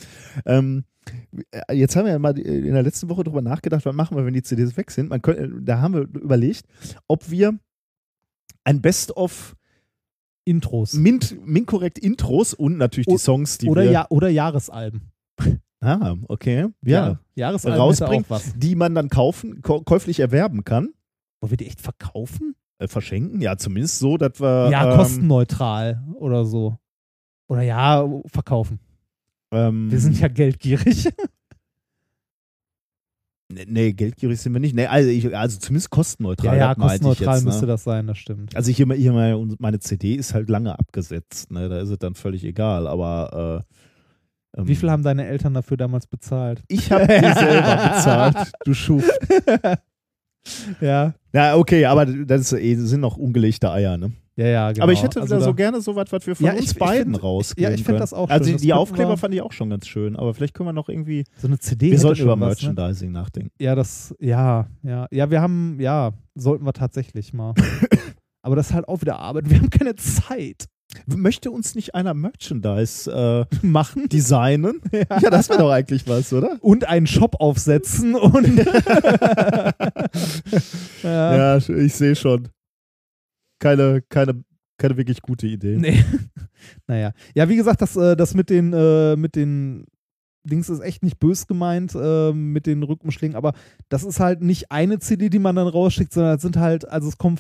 Ähm, 0.45 0.83
äh, 1.51 1.73
jetzt 1.73 1.95
haben 1.95 2.05
wir 2.05 2.13
ja 2.13 2.19
mal 2.19 2.37
in 2.37 2.73
der 2.73 2.83
letzten 2.83 3.09
Woche 3.09 3.23
drüber 3.23 3.41
nachgedacht, 3.41 3.85
was 3.85 3.95
machen 3.95 4.15
wir, 4.15 4.25
wenn 4.25 4.33
die 4.33 4.43
CDs 4.43 4.77
weg 4.77 4.91
sind. 4.91 5.09
Man 5.09 5.21
könnte, 5.21 5.49
da 5.61 5.81
haben 5.81 5.93
wir 5.93 6.01
überlegt, 6.01 6.63
ob 7.07 7.29
wir 7.29 7.57
ein 8.63 8.81
Best-of 8.81 9.55
Intros. 10.45 10.93
Mint, 10.93 11.35
Minkorrekt 11.45 11.99
Intros 11.99 12.53
und 12.53 12.77
natürlich 12.77 13.05
die 13.07 13.13
O- 13.13 13.17
Songs, 13.17 13.57
die 13.59 13.67
oder, 13.69 13.83
wir 13.83 13.91
ja, 13.91 14.05
oder 14.09 14.30
Jahresalben. 14.30 15.11
Ah, 15.83 16.13
okay. 16.27 16.67
Ja. 16.85 17.17
Jahresalben 17.33 17.80
rausbringen, 17.81 18.19
hätte 18.25 18.35
auch 18.35 18.38
was. 18.38 18.53
die 18.55 18.75
man 18.75 18.93
dann 18.93 19.09
kaufen, 19.09 19.61
kä- 19.63 19.83
käuflich 19.83 20.19
erwerben 20.19 20.63
kann. 20.63 20.93
Wollen 21.41 21.49
wir 21.49 21.57
die 21.57 21.65
echt 21.65 21.81
verkaufen? 21.81 22.53
Äh, 22.77 22.88
verschenken? 22.88 23.41
Ja, 23.41 23.57
zumindest 23.57 23.97
so, 23.97 24.15
dass 24.17 24.39
wir. 24.39 24.69
ja, 24.69 24.91
ähm, 24.91 24.97
kostenneutral 24.97 26.03
oder 26.13 26.45
so. 26.45 26.77
Oder 27.49 27.63
ja, 27.63 28.07
verkaufen. 28.27 28.80
Ähm, 29.51 29.89
Wir 29.89 29.99
sind 29.99 30.19
ja 30.19 30.27
geldgierig. 30.27 31.09
Nee, 33.67 33.93
geldgierig 33.93 34.39
sind 34.39 34.53
wir 34.53 34.59
nicht. 34.59 34.75
Nee, 34.75 34.85
also, 34.88 35.09
ich, 35.09 35.35
also 35.35 35.59
zumindest 35.59 35.89
kostenneutral. 35.89 36.55
ja, 36.55 36.55
ja, 36.55 36.71
ich 36.71 36.77
kostenneutral 36.77 37.35
jetzt, 37.35 37.45
müsste 37.45 37.61
ne? 37.61 37.67
das 37.67 37.83
sein, 37.83 38.07
das 38.07 38.17
stimmt. 38.17 38.55
Also 38.55 38.71
hier, 38.71 38.88
hier 38.93 39.13
meine, 39.13 39.55
meine 39.59 39.80
CD 39.80 40.15
ist 40.15 40.33
halt 40.33 40.49
lange 40.49 40.77
abgesetzt. 40.77 41.51
Ne? 41.51 41.69
Da 41.69 41.80
ist 41.80 41.89
es 41.89 41.99
dann 41.99 42.15
völlig 42.15 42.43
egal. 42.43 42.88
Aber 42.88 43.63
äh, 44.55 44.59
ähm, 44.59 44.67
Wie 44.67 44.75
viel 44.75 44.89
haben 44.89 45.03
deine 45.03 45.25
Eltern 45.27 45.53
dafür 45.53 45.77
damals 45.77 46.07
bezahlt? 46.07 46.63
ich 46.67 46.91
habe 46.91 47.07
die 47.07 47.13
selber 47.39 47.75
bezahlt? 47.95 48.51
Du 48.65 48.73
Schuft. 48.73 49.11
Ja. 50.80 51.13
Ja, 51.33 51.55
okay, 51.55 51.85
aber 51.85 52.05
das 52.05 52.41
ist, 52.41 52.53
eh- 52.53 52.75
das 52.75 52.89
sind 52.89 53.01
noch 53.01 53.17
ungelegte 53.17 53.71
Eier, 53.71 53.97
ne? 53.97 54.11
Ja, 54.37 54.47
ja, 54.47 54.71
genau. 54.71 54.83
Aber 54.83 54.93
ich 54.93 55.03
hätte 55.03 55.19
Also 55.21 55.35
da- 55.39 55.41
so 55.41 55.53
gerne 55.53 55.81
so 55.81 55.95
was, 55.95 56.11
was 56.11 56.25
wir 56.25 56.35
von 56.35 56.45
Ja, 56.45 56.53
uns 56.53 56.61
ich- 56.63 56.71
ich 56.71 56.77
beiden 56.79 57.13
find- 57.13 57.23
rausgeben 57.23 57.63
ja, 57.63 57.69
ich 57.71 57.75
find 57.77 57.87
können. 57.87 57.99
das 57.99 58.13
auch 58.13 58.29
Also 58.29 58.45
schön. 58.49 58.57
die, 58.57 58.63
die 58.63 58.73
Aufkleber 58.73 59.17
fand 59.17 59.33
ich 59.33 59.41
auch 59.41 59.51
schon 59.51 59.69
ganz 59.69 59.85
schön. 59.87 60.15
Aber 60.15 60.33
vielleicht 60.33 60.53
können 60.53 60.69
wir 60.69 60.73
noch 60.73 60.87
irgendwie. 60.89 61.25
so 61.37 61.47
eine 61.47 61.59
CD 61.59 61.91
Wir 61.91 61.99
sollten 61.99 62.21
über 62.23 62.33
was, 62.39 62.39
ne? 62.61 62.69
Merchandising 62.69 63.11
nachdenken. 63.11 63.51
Ja, 63.59 63.75
das, 63.75 64.15
ja, 64.19 64.67
ja. 64.83 65.07
Ja, 65.11 65.29
wir 65.29 65.41
haben, 65.41 65.77
ja, 65.79 66.11
sollten 66.35 66.65
wir 66.65 66.73
tatsächlich 66.73 67.33
mal. 67.33 67.53
Aber 68.43 68.55
das 68.55 68.69
ist 68.69 68.73
halt 68.73 68.87
auch 68.87 69.01
wieder 69.01 69.19
Arbeit. 69.19 69.49
Wir 69.49 69.57
haben 69.57 69.69
keine 69.69 69.95
Zeit. 69.97 70.65
Möchte 71.05 71.51
uns 71.51 71.75
nicht 71.75 71.93
einer 71.95 72.13
Merchandise 72.13 73.09
äh, 73.11 73.45
Machen. 73.65 74.09
designen? 74.09 74.81
Ja, 74.91 75.29
das 75.29 75.49
wäre 75.49 75.59
doch 75.59 75.71
eigentlich 75.71 76.07
was, 76.07 76.31
oder? 76.33 76.57
Und 76.61 76.87
einen 76.87 77.05
Shop 77.07 77.35
aufsetzen 77.39 78.15
und. 78.15 78.47
ja. 81.03 81.57
Ja, 81.57 81.57
ich 81.57 81.93
sehe 81.93 82.15
schon. 82.15 82.47
Keine, 83.61 84.01
keine, 84.09 84.43
keine 84.77 84.98
wirklich 84.98 85.22
gute 85.22 85.45
Idee. 85.45 85.77
Nee. 85.77 86.03
naja. 86.88 87.11
Ja, 87.35 87.48
wie 87.48 87.56
gesagt, 87.56 87.81
das, 87.81 87.95
äh, 87.95 88.15
das 88.15 88.33
mit 88.33 88.49
den, 88.49 88.73
äh, 88.73 89.15
mit 89.15 89.35
den 89.35 89.85
Dings 90.43 90.69
ist 90.69 90.80
echt 90.80 91.03
nicht 91.03 91.19
bös 91.19 91.45
gemeint 91.45 91.93
äh, 91.93 92.33
mit 92.33 92.65
den 92.65 92.81
Rückumschlägen, 92.81 93.35
aber 93.35 93.53
das 93.90 94.03
ist 94.03 94.19
halt 94.19 94.41
nicht 94.41 94.72
eine 94.72 94.98
CD, 94.98 95.30
die 95.30 95.38
man 95.38 95.56
dann 95.56 95.67
rausschickt, 95.67 96.11
sondern 96.11 96.38
es 96.38 96.41
sind 96.41 96.57
halt, 96.57 96.90
also 96.90 97.07
es 97.07 97.19
kommen 97.19 97.38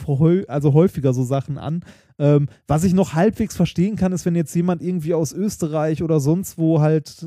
also 0.47 0.73
häufiger 0.73 1.11
so 1.11 1.23
Sachen 1.23 1.57
an. 1.57 1.83
Ähm, 2.19 2.47
was 2.67 2.83
ich 2.83 2.93
noch 2.93 3.15
halbwegs 3.15 3.55
verstehen 3.55 3.95
kann, 3.95 4.11
ist, 4.11 4.27
wenn 4.27 4.35
jetzt 4.35 4.53
jemand 4.53 4.83
irgendwie 4.83 5.15
aus 5.15 5.33
Österreich 5.33 6.03
oder 6.03 6.19
sonst 6.19 6.59
wo 6.59 6.81
halt 6.81 7.25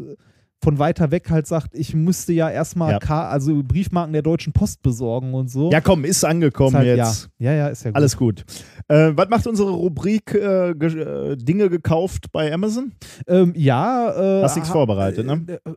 von 0.64 0.78
weiter 0.80 1.10
weg 1.12 1.30
halt 1.30 1.46
sagt, 1.46 1.74
ich 1.74 1.94
müsste 1.94 2.32
ja 2.32 2.50
erstmal 2.50 2.92
Ja. 2.92 2.98
Ka- 2.98 3.28
also 3.28 3.62
Briefmarken 3.62 4.12
der 4.12 4.22
Deutschen 4.22 4.52
Post 4.52 4.82
besorgen 4.82 5.32
und 5.34 5.48
so. 5.48 5.70
Ja, 5.70 5.80
komm, 5.80 6.04
ist 6.04 6.24
angekommen 6.24 6.70
Ist 6.70 6.74
halt, 6.74 6.86
jetzt. 6.96 7.28
Ja. 7.38 7.52
ja, 7.52 7.56
ja, 7.58 7.68
ist 7.68 7.84
ja 7.84 7.90
gut. 7.90 7.96
Alles 7.96 8.16
gut. 8.16 8.44
Äh, 8.88 9.12
was 9.14 9.28
macht 9.28 9.46
unsere 9.46 9.70
Rubrik 9.70 10.34
äh, 10.34 10.74
ge 10.74 11.00
äh, 11.32 11.36
Dinge 11.36 11.70
gekauft 11.70 12.32
bei 12.32 12.52
Amazon? 12.52 12.92
Ähm, 13.28 13.52
ja. 13.56 14.40
Äh, 14.40 14.42
Hast 14.42 14.56
nichts 14.56 14.70
vorbereitet, 14.70 15.24
ne? 15.26 15.44
Äh, 15.46 15.52
äh, 15.70 15.74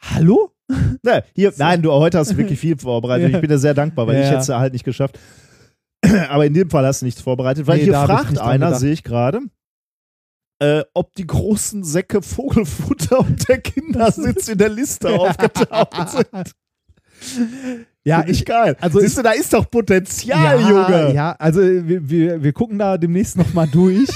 hallo? 0.00 0.50
Ne, 1.02 1.24
hier, 1.34 1.52
nein, 1.56 1.80
du 1.80 1.90
heute 1.92 2.18
hast 2.18 2.36
wirklich 2.36 2.58
viel 2.58 2.76
vorbereitet. 2.76 3.32
Ich 3.34 3.40
bin 3.40 3.48
dir 3.48 3.58
sehr 3.58 3.72
dankbar, 3.74 4.06
weil 4.06 4.16
Ja. 4.16 4.20
ich 4.22 4.26
hätte 4.28 4.40
es 4.40 4.48
halt 4.48 4.72
nicht 4.74 4.84
geschafft. 4.84 5.18
Aber 6.28 6.44
in 6.46 6.54
dem 6.54 6.68
Fall 6.70 6.84
hast 6.86 7.00
du 7.02 7.06
nichts 7.06 7.20
vorbereitet, 7.20 7.66
weil 7.66 7.78
Nee, 7.78 7.84
hier 7.84 7.94
fragt 7.94 8.38
einer, 8.38 8.74
sehe 8.74 8.92
ich 8.92 9.02
gerade, 9.02 9.40
äh, 10.60 10.82
ob 10.94 11.14
die 11.14 11.26
großen 11.26 11.84
Säcke 11.84 12.22
Vogelfutter 12.22 13.20
und 13.20 13.48
der 13.48 13.60
Kindersitz 13.60 14.48
in 14.48 14.58
der 14.58 14.68
Liste 14.68 15.08
aufgetaucht 15.18 16.10
sind. 16.10 16.54
Ja, 18.04 18.24
ich, 18.26 18.44
geil. 18.44 18.76
also 18.80 19.00
Siehst 19.00 19.18
du, 19.18 19.22
da 19.22 19.32
ist 19.32 19.52
doch 19.52 19.70
Potenzial, 19.70 20.60
ja, 20.60 20.68
Junge. 20.68 21.14
Ja, 21.14 21.32
also 21.32 21.60
wir, 21.60 22.08
wir, 22.08 22.42
wir 22.42 22.52
gucken 22.52 22.78
da 22.78 22.96
demnächst 22.96 23.36
nochmal 23.36 23.68
durch. 23.68 24.08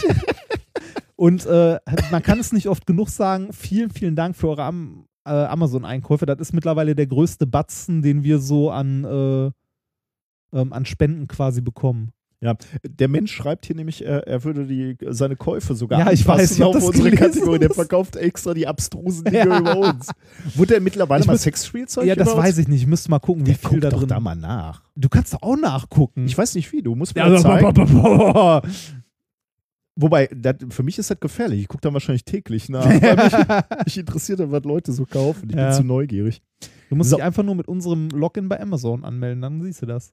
Und 1.17 1.47
äh, 1.47 1.79
man 2.11 2.23
kann 2.23 2.41
es 2.41 2.53
nicht 2.53 2.69
oft 2.69 2.87
genug 2.87 3.09
sagen. 3.09 3.53
Vielen, 3.53 3.91
vielen 3.91 4.17
Dank 4.17 4.35
für 4.35 4.49
eure 4.49 4.65
Am 4.65 5.07
äh, 5.25 5.31
Amazon-Einkäufe. 5.31 6.27
Das 6.27 6.41
ist 6.41 6.53
mittlerweile 6.53 6.95
der 6.95 7.07
größte 7.07 7.47
Batzen, 7.47 8.03
den 8.03 8.25
wir 8.25 8.39
so 8.39 8.71
an, 8.71 9.05
äh, 9.05 10.59
ähm, 10.59 10.73
an 10.73 10.85
Spenden 10.85 11.29
quasi 11.29 11.61
bekommen. 11.61 12.13
Ja, 12.43 12.57
der 12.85 13.07
Mensch 13.07 13.33
schreibt 13.33 13.67
hier 13.67 13.77
nämlich, 13.77 14.05
er, 14.05 14.27
er 14.27 14.43
würde 14.43 14.67
die, 14.67 14.97
seine 15.11 15.37
Käufe 15.37 15.77
sogar 15.77 16.01
Ja, 16.01 16.11
ich 16.11 16.27
weiß, 16.27 16.51
ich 16.59 16.63
auf 16.65 16.75
das 16.75 16.85
unsere 16.85 17.11
gelesen. 17.11 17.33
Kategorie. 17.33 17.59
Der 17.61 17.71
verkauft 17.71 18.17
extra 18.17 18.53
die 18.53 18.67
abstrusen 18.67 19.25
Dinge 19.25 19.39
Ja. 19.49 19.59
über 19.61 19.79
uns. 19.79 20.09
Wurde 20.57 20.75
er 20.75 20.81
mittlerweile 20.81 21.21
Ich 21.21 21.27
mal 21.29 21.39
Sexspielzeug 21.39 22.05
Ja, 22.05 22.17
das 22.17 22.37
weiß 22.37 22.59
ich 22.59 22.67
nicht. 22.67 22.81
Ich 22.83 22.87
müsste 22.89 23.11
mal 23.13 23.21
gucken, 23.21 23.47
wie 23.47 23.53
Der 23.55 23.71
viel 23.71 23.79
da 23.79 23.91
doch 23.91 24.01
drin 24.01 24.09
da 24.09 24.19
mal 24.19 24.35
nach. 24.35 24.83
Du 24.97 25.09
kannst 25.09 25.35
doch 25.35 25.43
auch 25.43 25.57
nachgucken. 25.57 26.27
Ich 26.27 26.37
weiß 26.37 26.57
nicht 26.57 26.73
wie, 26.73 26.83
du 26.83 26.97
musst 26.97 27.15
mir 27.15 27.21
ja, 27.23 27.29
das 27.31 27.45
aber- 27.45 27.61
zeigen. 27.75 27.97
aber- 27.97 28.35
aber- 28.35 28.69
Wobei, 29.95 30.29
das, 30.35 30.57
für 30.71 30.83
mich 30.83 30.99
ist 30.99 31.11
das 31.11 31.21
gefährlich. 31.21 31.61
Ich 31.61 31.69
gucke 31.69 31.83
dann 31.83 31.93
wahrscheinlich 31.93 32.25
täglich 32.25 32.69
nach. 32.71 32.87
Mich, 32.89 33.85
mich 33.85 33.99
interessiert 33.99 34.41
dann, 34.41 34.51
was 34.51 34.65
Leute 34.65 34.91
so 34.91 35.05
kaufen. 35.05 35.51
Ich 35.51 35.55
Ja. 35.57 35.67
bin 35.69 35.77
zu 35.77 35.85
neugierig. 35.85 36.41
Du 36.89 36.97
musst 36.97 37.11
So. 37.11 37.17
dich 37.17 37.25
einfach 37.25 37.43
nur 37.43 37.55
mit 37.55 37.69
unserem 37.69 38.09
Login 38.09 38.49
bei 38.49 38.59
Amazon 38.61 39.05
anmelden, 39.05 39.43
dann 39.43 39.61
siehst 39.63 39.83
du 39.83 39.87
das. 39.87 40.13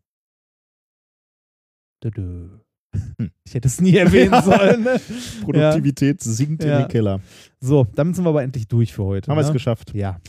Hm. 2.05 3.31
Ich 3.43 3.53
hätte 3.53 3.67
es 3.67 3.79
nie 3.81 3.95
erwähnen 3.95 4.41
sollen. 4.43 4.83
Ne? 4.83 4.99
Produktivität 5.43 6.21
sinkt 6.21 6.63
in 6.63 6.69
Ja. 6.69 6.79
den 6.79 6.87
Keller. 6.87 7.21
So, 7.59 7.85
damit 7.95 8.15
sind 8.15 8.25
wir 8.25 8.29
aber 8.29 8.43
endlich 8.43 8.67
durch 8.67 8.93
für 8.93 9.03
heute. 9.03 9.29
Haben 9.29 9.37
wir 9.37 9.41
es 9.41 9.47
ne? 9.47 9.53
geschafft. 9.53 9.93
Ja. 9.93 10.19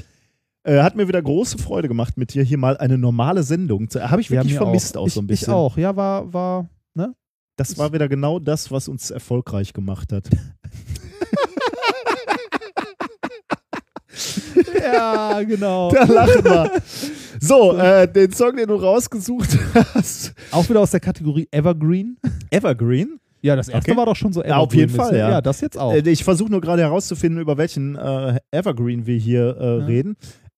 Äh, 0.62 0.82
hat 0.82 0.94
mir 0.94 1.08
wieder 1.08 1.22
große 1.22 1.56
Freude 1.56 1.88
gemacht, 1.88 2.18
mit 2.18 2.34
dir 2.34 2.42
hier 2.42 2.58
mal 2.58 2.76
eine 2.76 2.98
normale 2.98 3.42
Sendung 3.42 3.88
zu. 3.88 4.02
Habe 4.10 4.20
ich 4.20 4.30
wirklich 4.30 4.54
vermisst 4.54 4.96
auch, 4.96 5.06
ich, 5.06 5.14
so 5.14 5.22
ein 5.22 5.26
bisschen. 5.26 5.48
Ich 5.48 5.54
auch. 5.54 5.78
Ja, 5.78 5.96
war, 5.96 6.32
war, 6.32 6.68
ne? 6.94 7.14
Das 7.56 7.78
war 7.78 7.92
wieder 7.94 8.08
genau 8.08 8.38
das, 8.38 8.70
was 8.70 8.88
uns 8.88 9.10
erfolgreich 9.10 9.72
gemacht 9.72 10.12
hat. 10.12 10.28
Ja, 14.92 15.42
genau. 15.42 15.90
Da 15.92 16.04
lachen 16.04 16.44
wir. 16.44 16.70
So, 17.40 17.76
äh, 17.76 18.10
den 18.10 18.32
Song, 18.32 18.56
den 18.56 18.68
du 18.68 18.74
rausgesucht 18.74 19.58
hast. 19.94 20.32
Auch 20.50 20.68
wieder 20.68 20.80
aus 20.80 20.90
der 20.90 21.00
Kategorie 21.00 21.48
Evergreen. 21.50 22.16
Evergreen. 22.50 23.18
Ja, 23.42 23.56
das 23.56 23.68
erste 23.68 23.90
Okay. 23.92 23.98
war 23.98 24.04
doch 24.06 24.16
schon 24.16 24.32
so 24.34 24.44
Ja, 24.44 24.58
auf 24.58 24.74
jeden 24.74 24.94
Fall, 24.94 25.16
ja. 25.16 25.30
Ja, 25.30 25.40
das 25.40 25.60
jetzt 25.62 25.78
auch. 25.78 25.94
Äh, 25.94 26.08
ich 26.10 26.24
versuche 26.24 26.50
nur 26.50 26.60
gerade 26.60 26.82
herauszufinden, 26.82 27.40
über 27.40 27.56
welchen 27.56 27.96
äh, 27.96 28.38
Evergreen 28.50 29.06
wir 29.06 29.16
hier 29.16 29.56
äh, 29.58 29.78
Ja. 29.78 29.84
reden. 29.86 30.16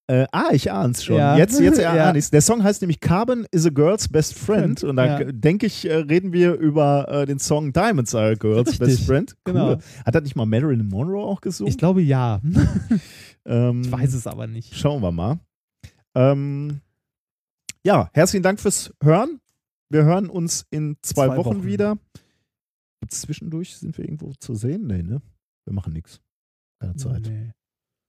Äh, 0.09 0.27
ah, 0.33 0.49
ich 0.51 0.73
ahn's 0.73 1.05
schon. 1.05 1.17
Ja. 1.17 1.37
Jetzt, 1.37 1.61
jetzt 1.61 1.79
Ja. 1.81 1.93
ahne 1.93 2.19
ich's. 2.19 2.31
Der 2.33 2.41
Song 2.41 2.65
heißt 2.65 2.83
nämlich 2.83 2.99
Carbon 2.99 3.47
is 3.53 3.65
a 3.67 3.71
Girl's 3.71 4.09
Best 4.09 4.37
Friend. 4.37 4.81
Friend, 4.81 4.85
Und 4.85 4.97
da 4.97 5.21
ja. 5.21 5.25
denke 5.31 5.67
ich, 5.67 5.89
äh, 5.89 5.95
reden 5.95 6.33
wir 6.33 6.55
über 6.55 7.07
äh, 7.09 7.25
den 7.25 7.39
Song 7.39 7.73
Diamonds 7.73 8.13
are 8.17 8.33
a 8.33 8.35
Girl's 8.35 8.67
Richtig, 8.71 8.79
Best 8.81 9.05
Friend. 9.07 9.33
Cool. 9.47 9.55
genau. 9.55 9.77
Hat 10.05 10.15
das 10.17 10.25
nicht 10.25 10.35
mal 10.35 10.45
Marilyn 10.45 10.89
Monroe 10.89 11.23
auch 11.25 11.41
gesungen? 11.41 11.71
Ich 11.71 11.79
glaube 11.79 12.03
ja. 12.03 12.41
ähm, 13.47 13.83
Ich 13.83 13.93
weiß 13.93 14.15
es 14.15 14.27
aber 14.27 14.47
nicht. 14.47 14.75
Schauen 14.75 15.03
wir 15.03 15.13
mal. 15.13 15.41
Ähm, 16.15 16.81
ja, 17.85 18.11
herzlichen 18.13 18.43
Dank 18.43 18.61
fürs 18.61 18.93
Hören. 19.03 19.41
Wir 19.91 20.05
hören 20.05 20.29
uns 20.31 20.67
in 20.71 20.97
zwei, 21.03 21.27
Zwei 21.27 21.37
Wochen, 21.37 21.49
Wochen. 21.59 21.65
wieder. 21.65 21.99
Zwischendurch 23.09 23.77
sind 23.77 23.97
wir 23.99 24.05
irgendwo 24.05 24.33
zu 24.35 24.55
sehen? 24.55 24.87
Nee, 24.87 25.03
ne? 25.03 25.21
Wir 25.67 25.73
machen 25.75 25.93
nichts. 25.93 26.21
Keine 26.81 26.97
Zeit. 26.97 27.23
Nee. 27.29 27.51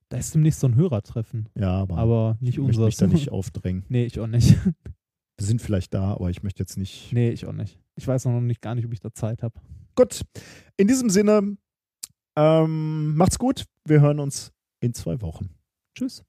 Da 0.09 0.17
ist 0.17 0.33
demnächst 0.35 0.59
so 0.59 0.67
ein 0.67 0.75
Hörertreffen. 0.75 1.49
Ja, 1.55 1.71
aber, 1.71 1.97
Aber 1.97 2.37
nicht 2.39 2.53
ich 2.53 2.57
möchte 2.59 2.81
unseres. 2.81 2.85
mich 2.85 2.97
da 2.97 3.07
nicht 3.07 3.31
aufdrängen. 3.31 3.83
Nee, 3.89 4.05
ich 4.05 4.19
auch 4.19 4.27
nicht. 4.27 4.55
Wir 5.39 5.47
sind 5.47 5.61
vielleicht 5.63 5.95
da, 5.95 6.13
aber 6.13 6.29
ich 6.29 6.43
möchte 6.43 6.61
jetzt 6.61 6.77
nicht. 6.77 7.11
Nee, 7.11 7.31
ich 7.31 7.47
auch 7.47 7.53
nicht. 7.53 7.79
Ich 7.95 8.07
weiß 8.07 8.25
noch 8.25 8.39
nicht 8.39 8.61
gar 8.61 8.75
nicht, 8.75 8.85
ob 8.85 8.93
ich 8.93 8.99
da 8.99 9.11
Zeit 9.11 9.41
habe. 9.41 9.59
Gut. 9.95 10.21
In 10.77 10.87
diesem 10.87 11.09
Sinne, 11.09 11.57
ähm, 12.37 13.15
macht's 13.15 13.39
gut. 13.39 13.65
Wir 13.85 13.99
hören 13.99 14.19
uns 14.19 14.51
in 14.83 14.93
zwei 14.93 15.21
Wochen. 15.21 15.49
Tschüss. 15.95 16.25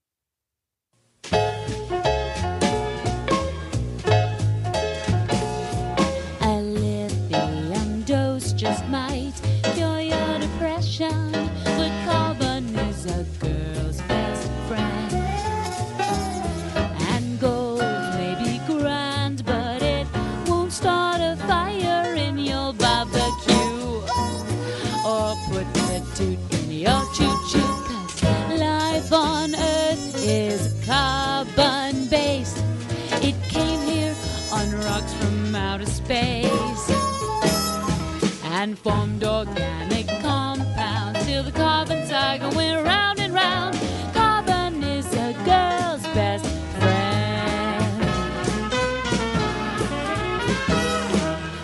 Formed 38.77 39.23
organic 39.23 40.07
compounds 40.21 41.25
till 41.25 41.43
the 41.43 41.53
carbon 41.53 42.07
cycle 42.07 42.51
went 42.53 42.85
round 42.85 43.21
and 43.21 43.33
round. 43.33 43.79
Carbon 44.13 44.83
is 44.83 45.07
a 45.13 45.33
girl's 45.45 46.03
best 46.15 46.47
friend. 46.79 48.05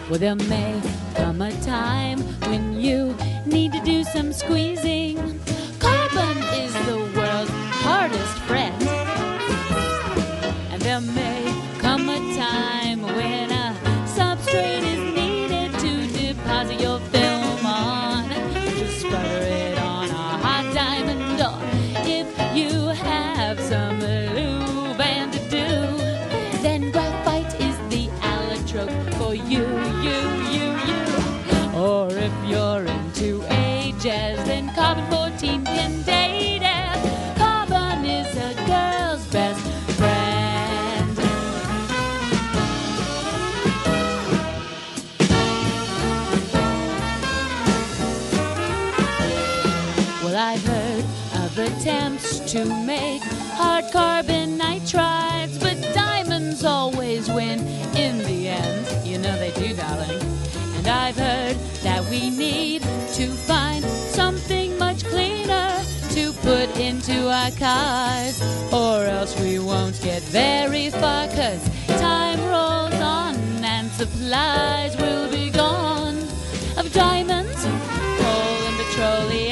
Well, 0.09 0.19
there 0.19 0.37
may 0.37 0.81
come 1.15 1.43
a 1.43 1.53
time 1.63 2.21
when 2.49 2.81
you 2.81 3.17
need 3.47 3.73
to 3.73 3.81
do 3.81 4.05
some 4.05 4.33
squeezing. 4.33 5.17
Carbon 5.79 6.39
is 6.63 6.73
the 6.87 6.99
world's 7.17 7.51
hardest 7.83 8.39
friend. 8.49 8.83
And 10.71 10.83
there 10.83 11.01
may 11.01 11.50
strides, 54.91 55.57
but 55.59 55.81
diamonds 55.95 56.65
always 56.65 57.31
win 57.31 57.61
in 57.97 58.19
the 58.19 58.49
end. 58.49 59.07
You 59.07 59.19
know 59.19 59.39
they 59.39 59.53
do, 59.53 59.73
darling. 59.73 60.21
And 60.79 60.89
I've 60.89 61.15
heard 61.15 61.57
that 61.85 62.05
we 62.11 62.29
need 62.29 62.83
to 63.15 63.29
find 63.51 63.85
something 63.85 64.77
much 64.79 65.05
cleaner 65.05 65.71
to 66.17 66.33
put 66.43 66.69
into 66.77 67.31
our 67.31 67.53
cars, 67.53 68.43
or 68.73 69.05
else 69.05 69.41
we 69.41 69.61
won't 69.61 70.01
get 70.03 70.23
very 70.23 70.91
far, 70.91 71.29
cause 71.29 71.63
time 72.01 72.41
rolls 72.47 73.01
on 73.01 73.37
and 73.63 73.89
supplies 73.93 74.97
will 74.97 75.31
be 75.31 75.51
gone 75.51 76.19
of 76.77 76.93
diamonds, 76.93 77.63
coal, 78.23 78.67
and 78.67 78.77
petroleum. 78.77 79.50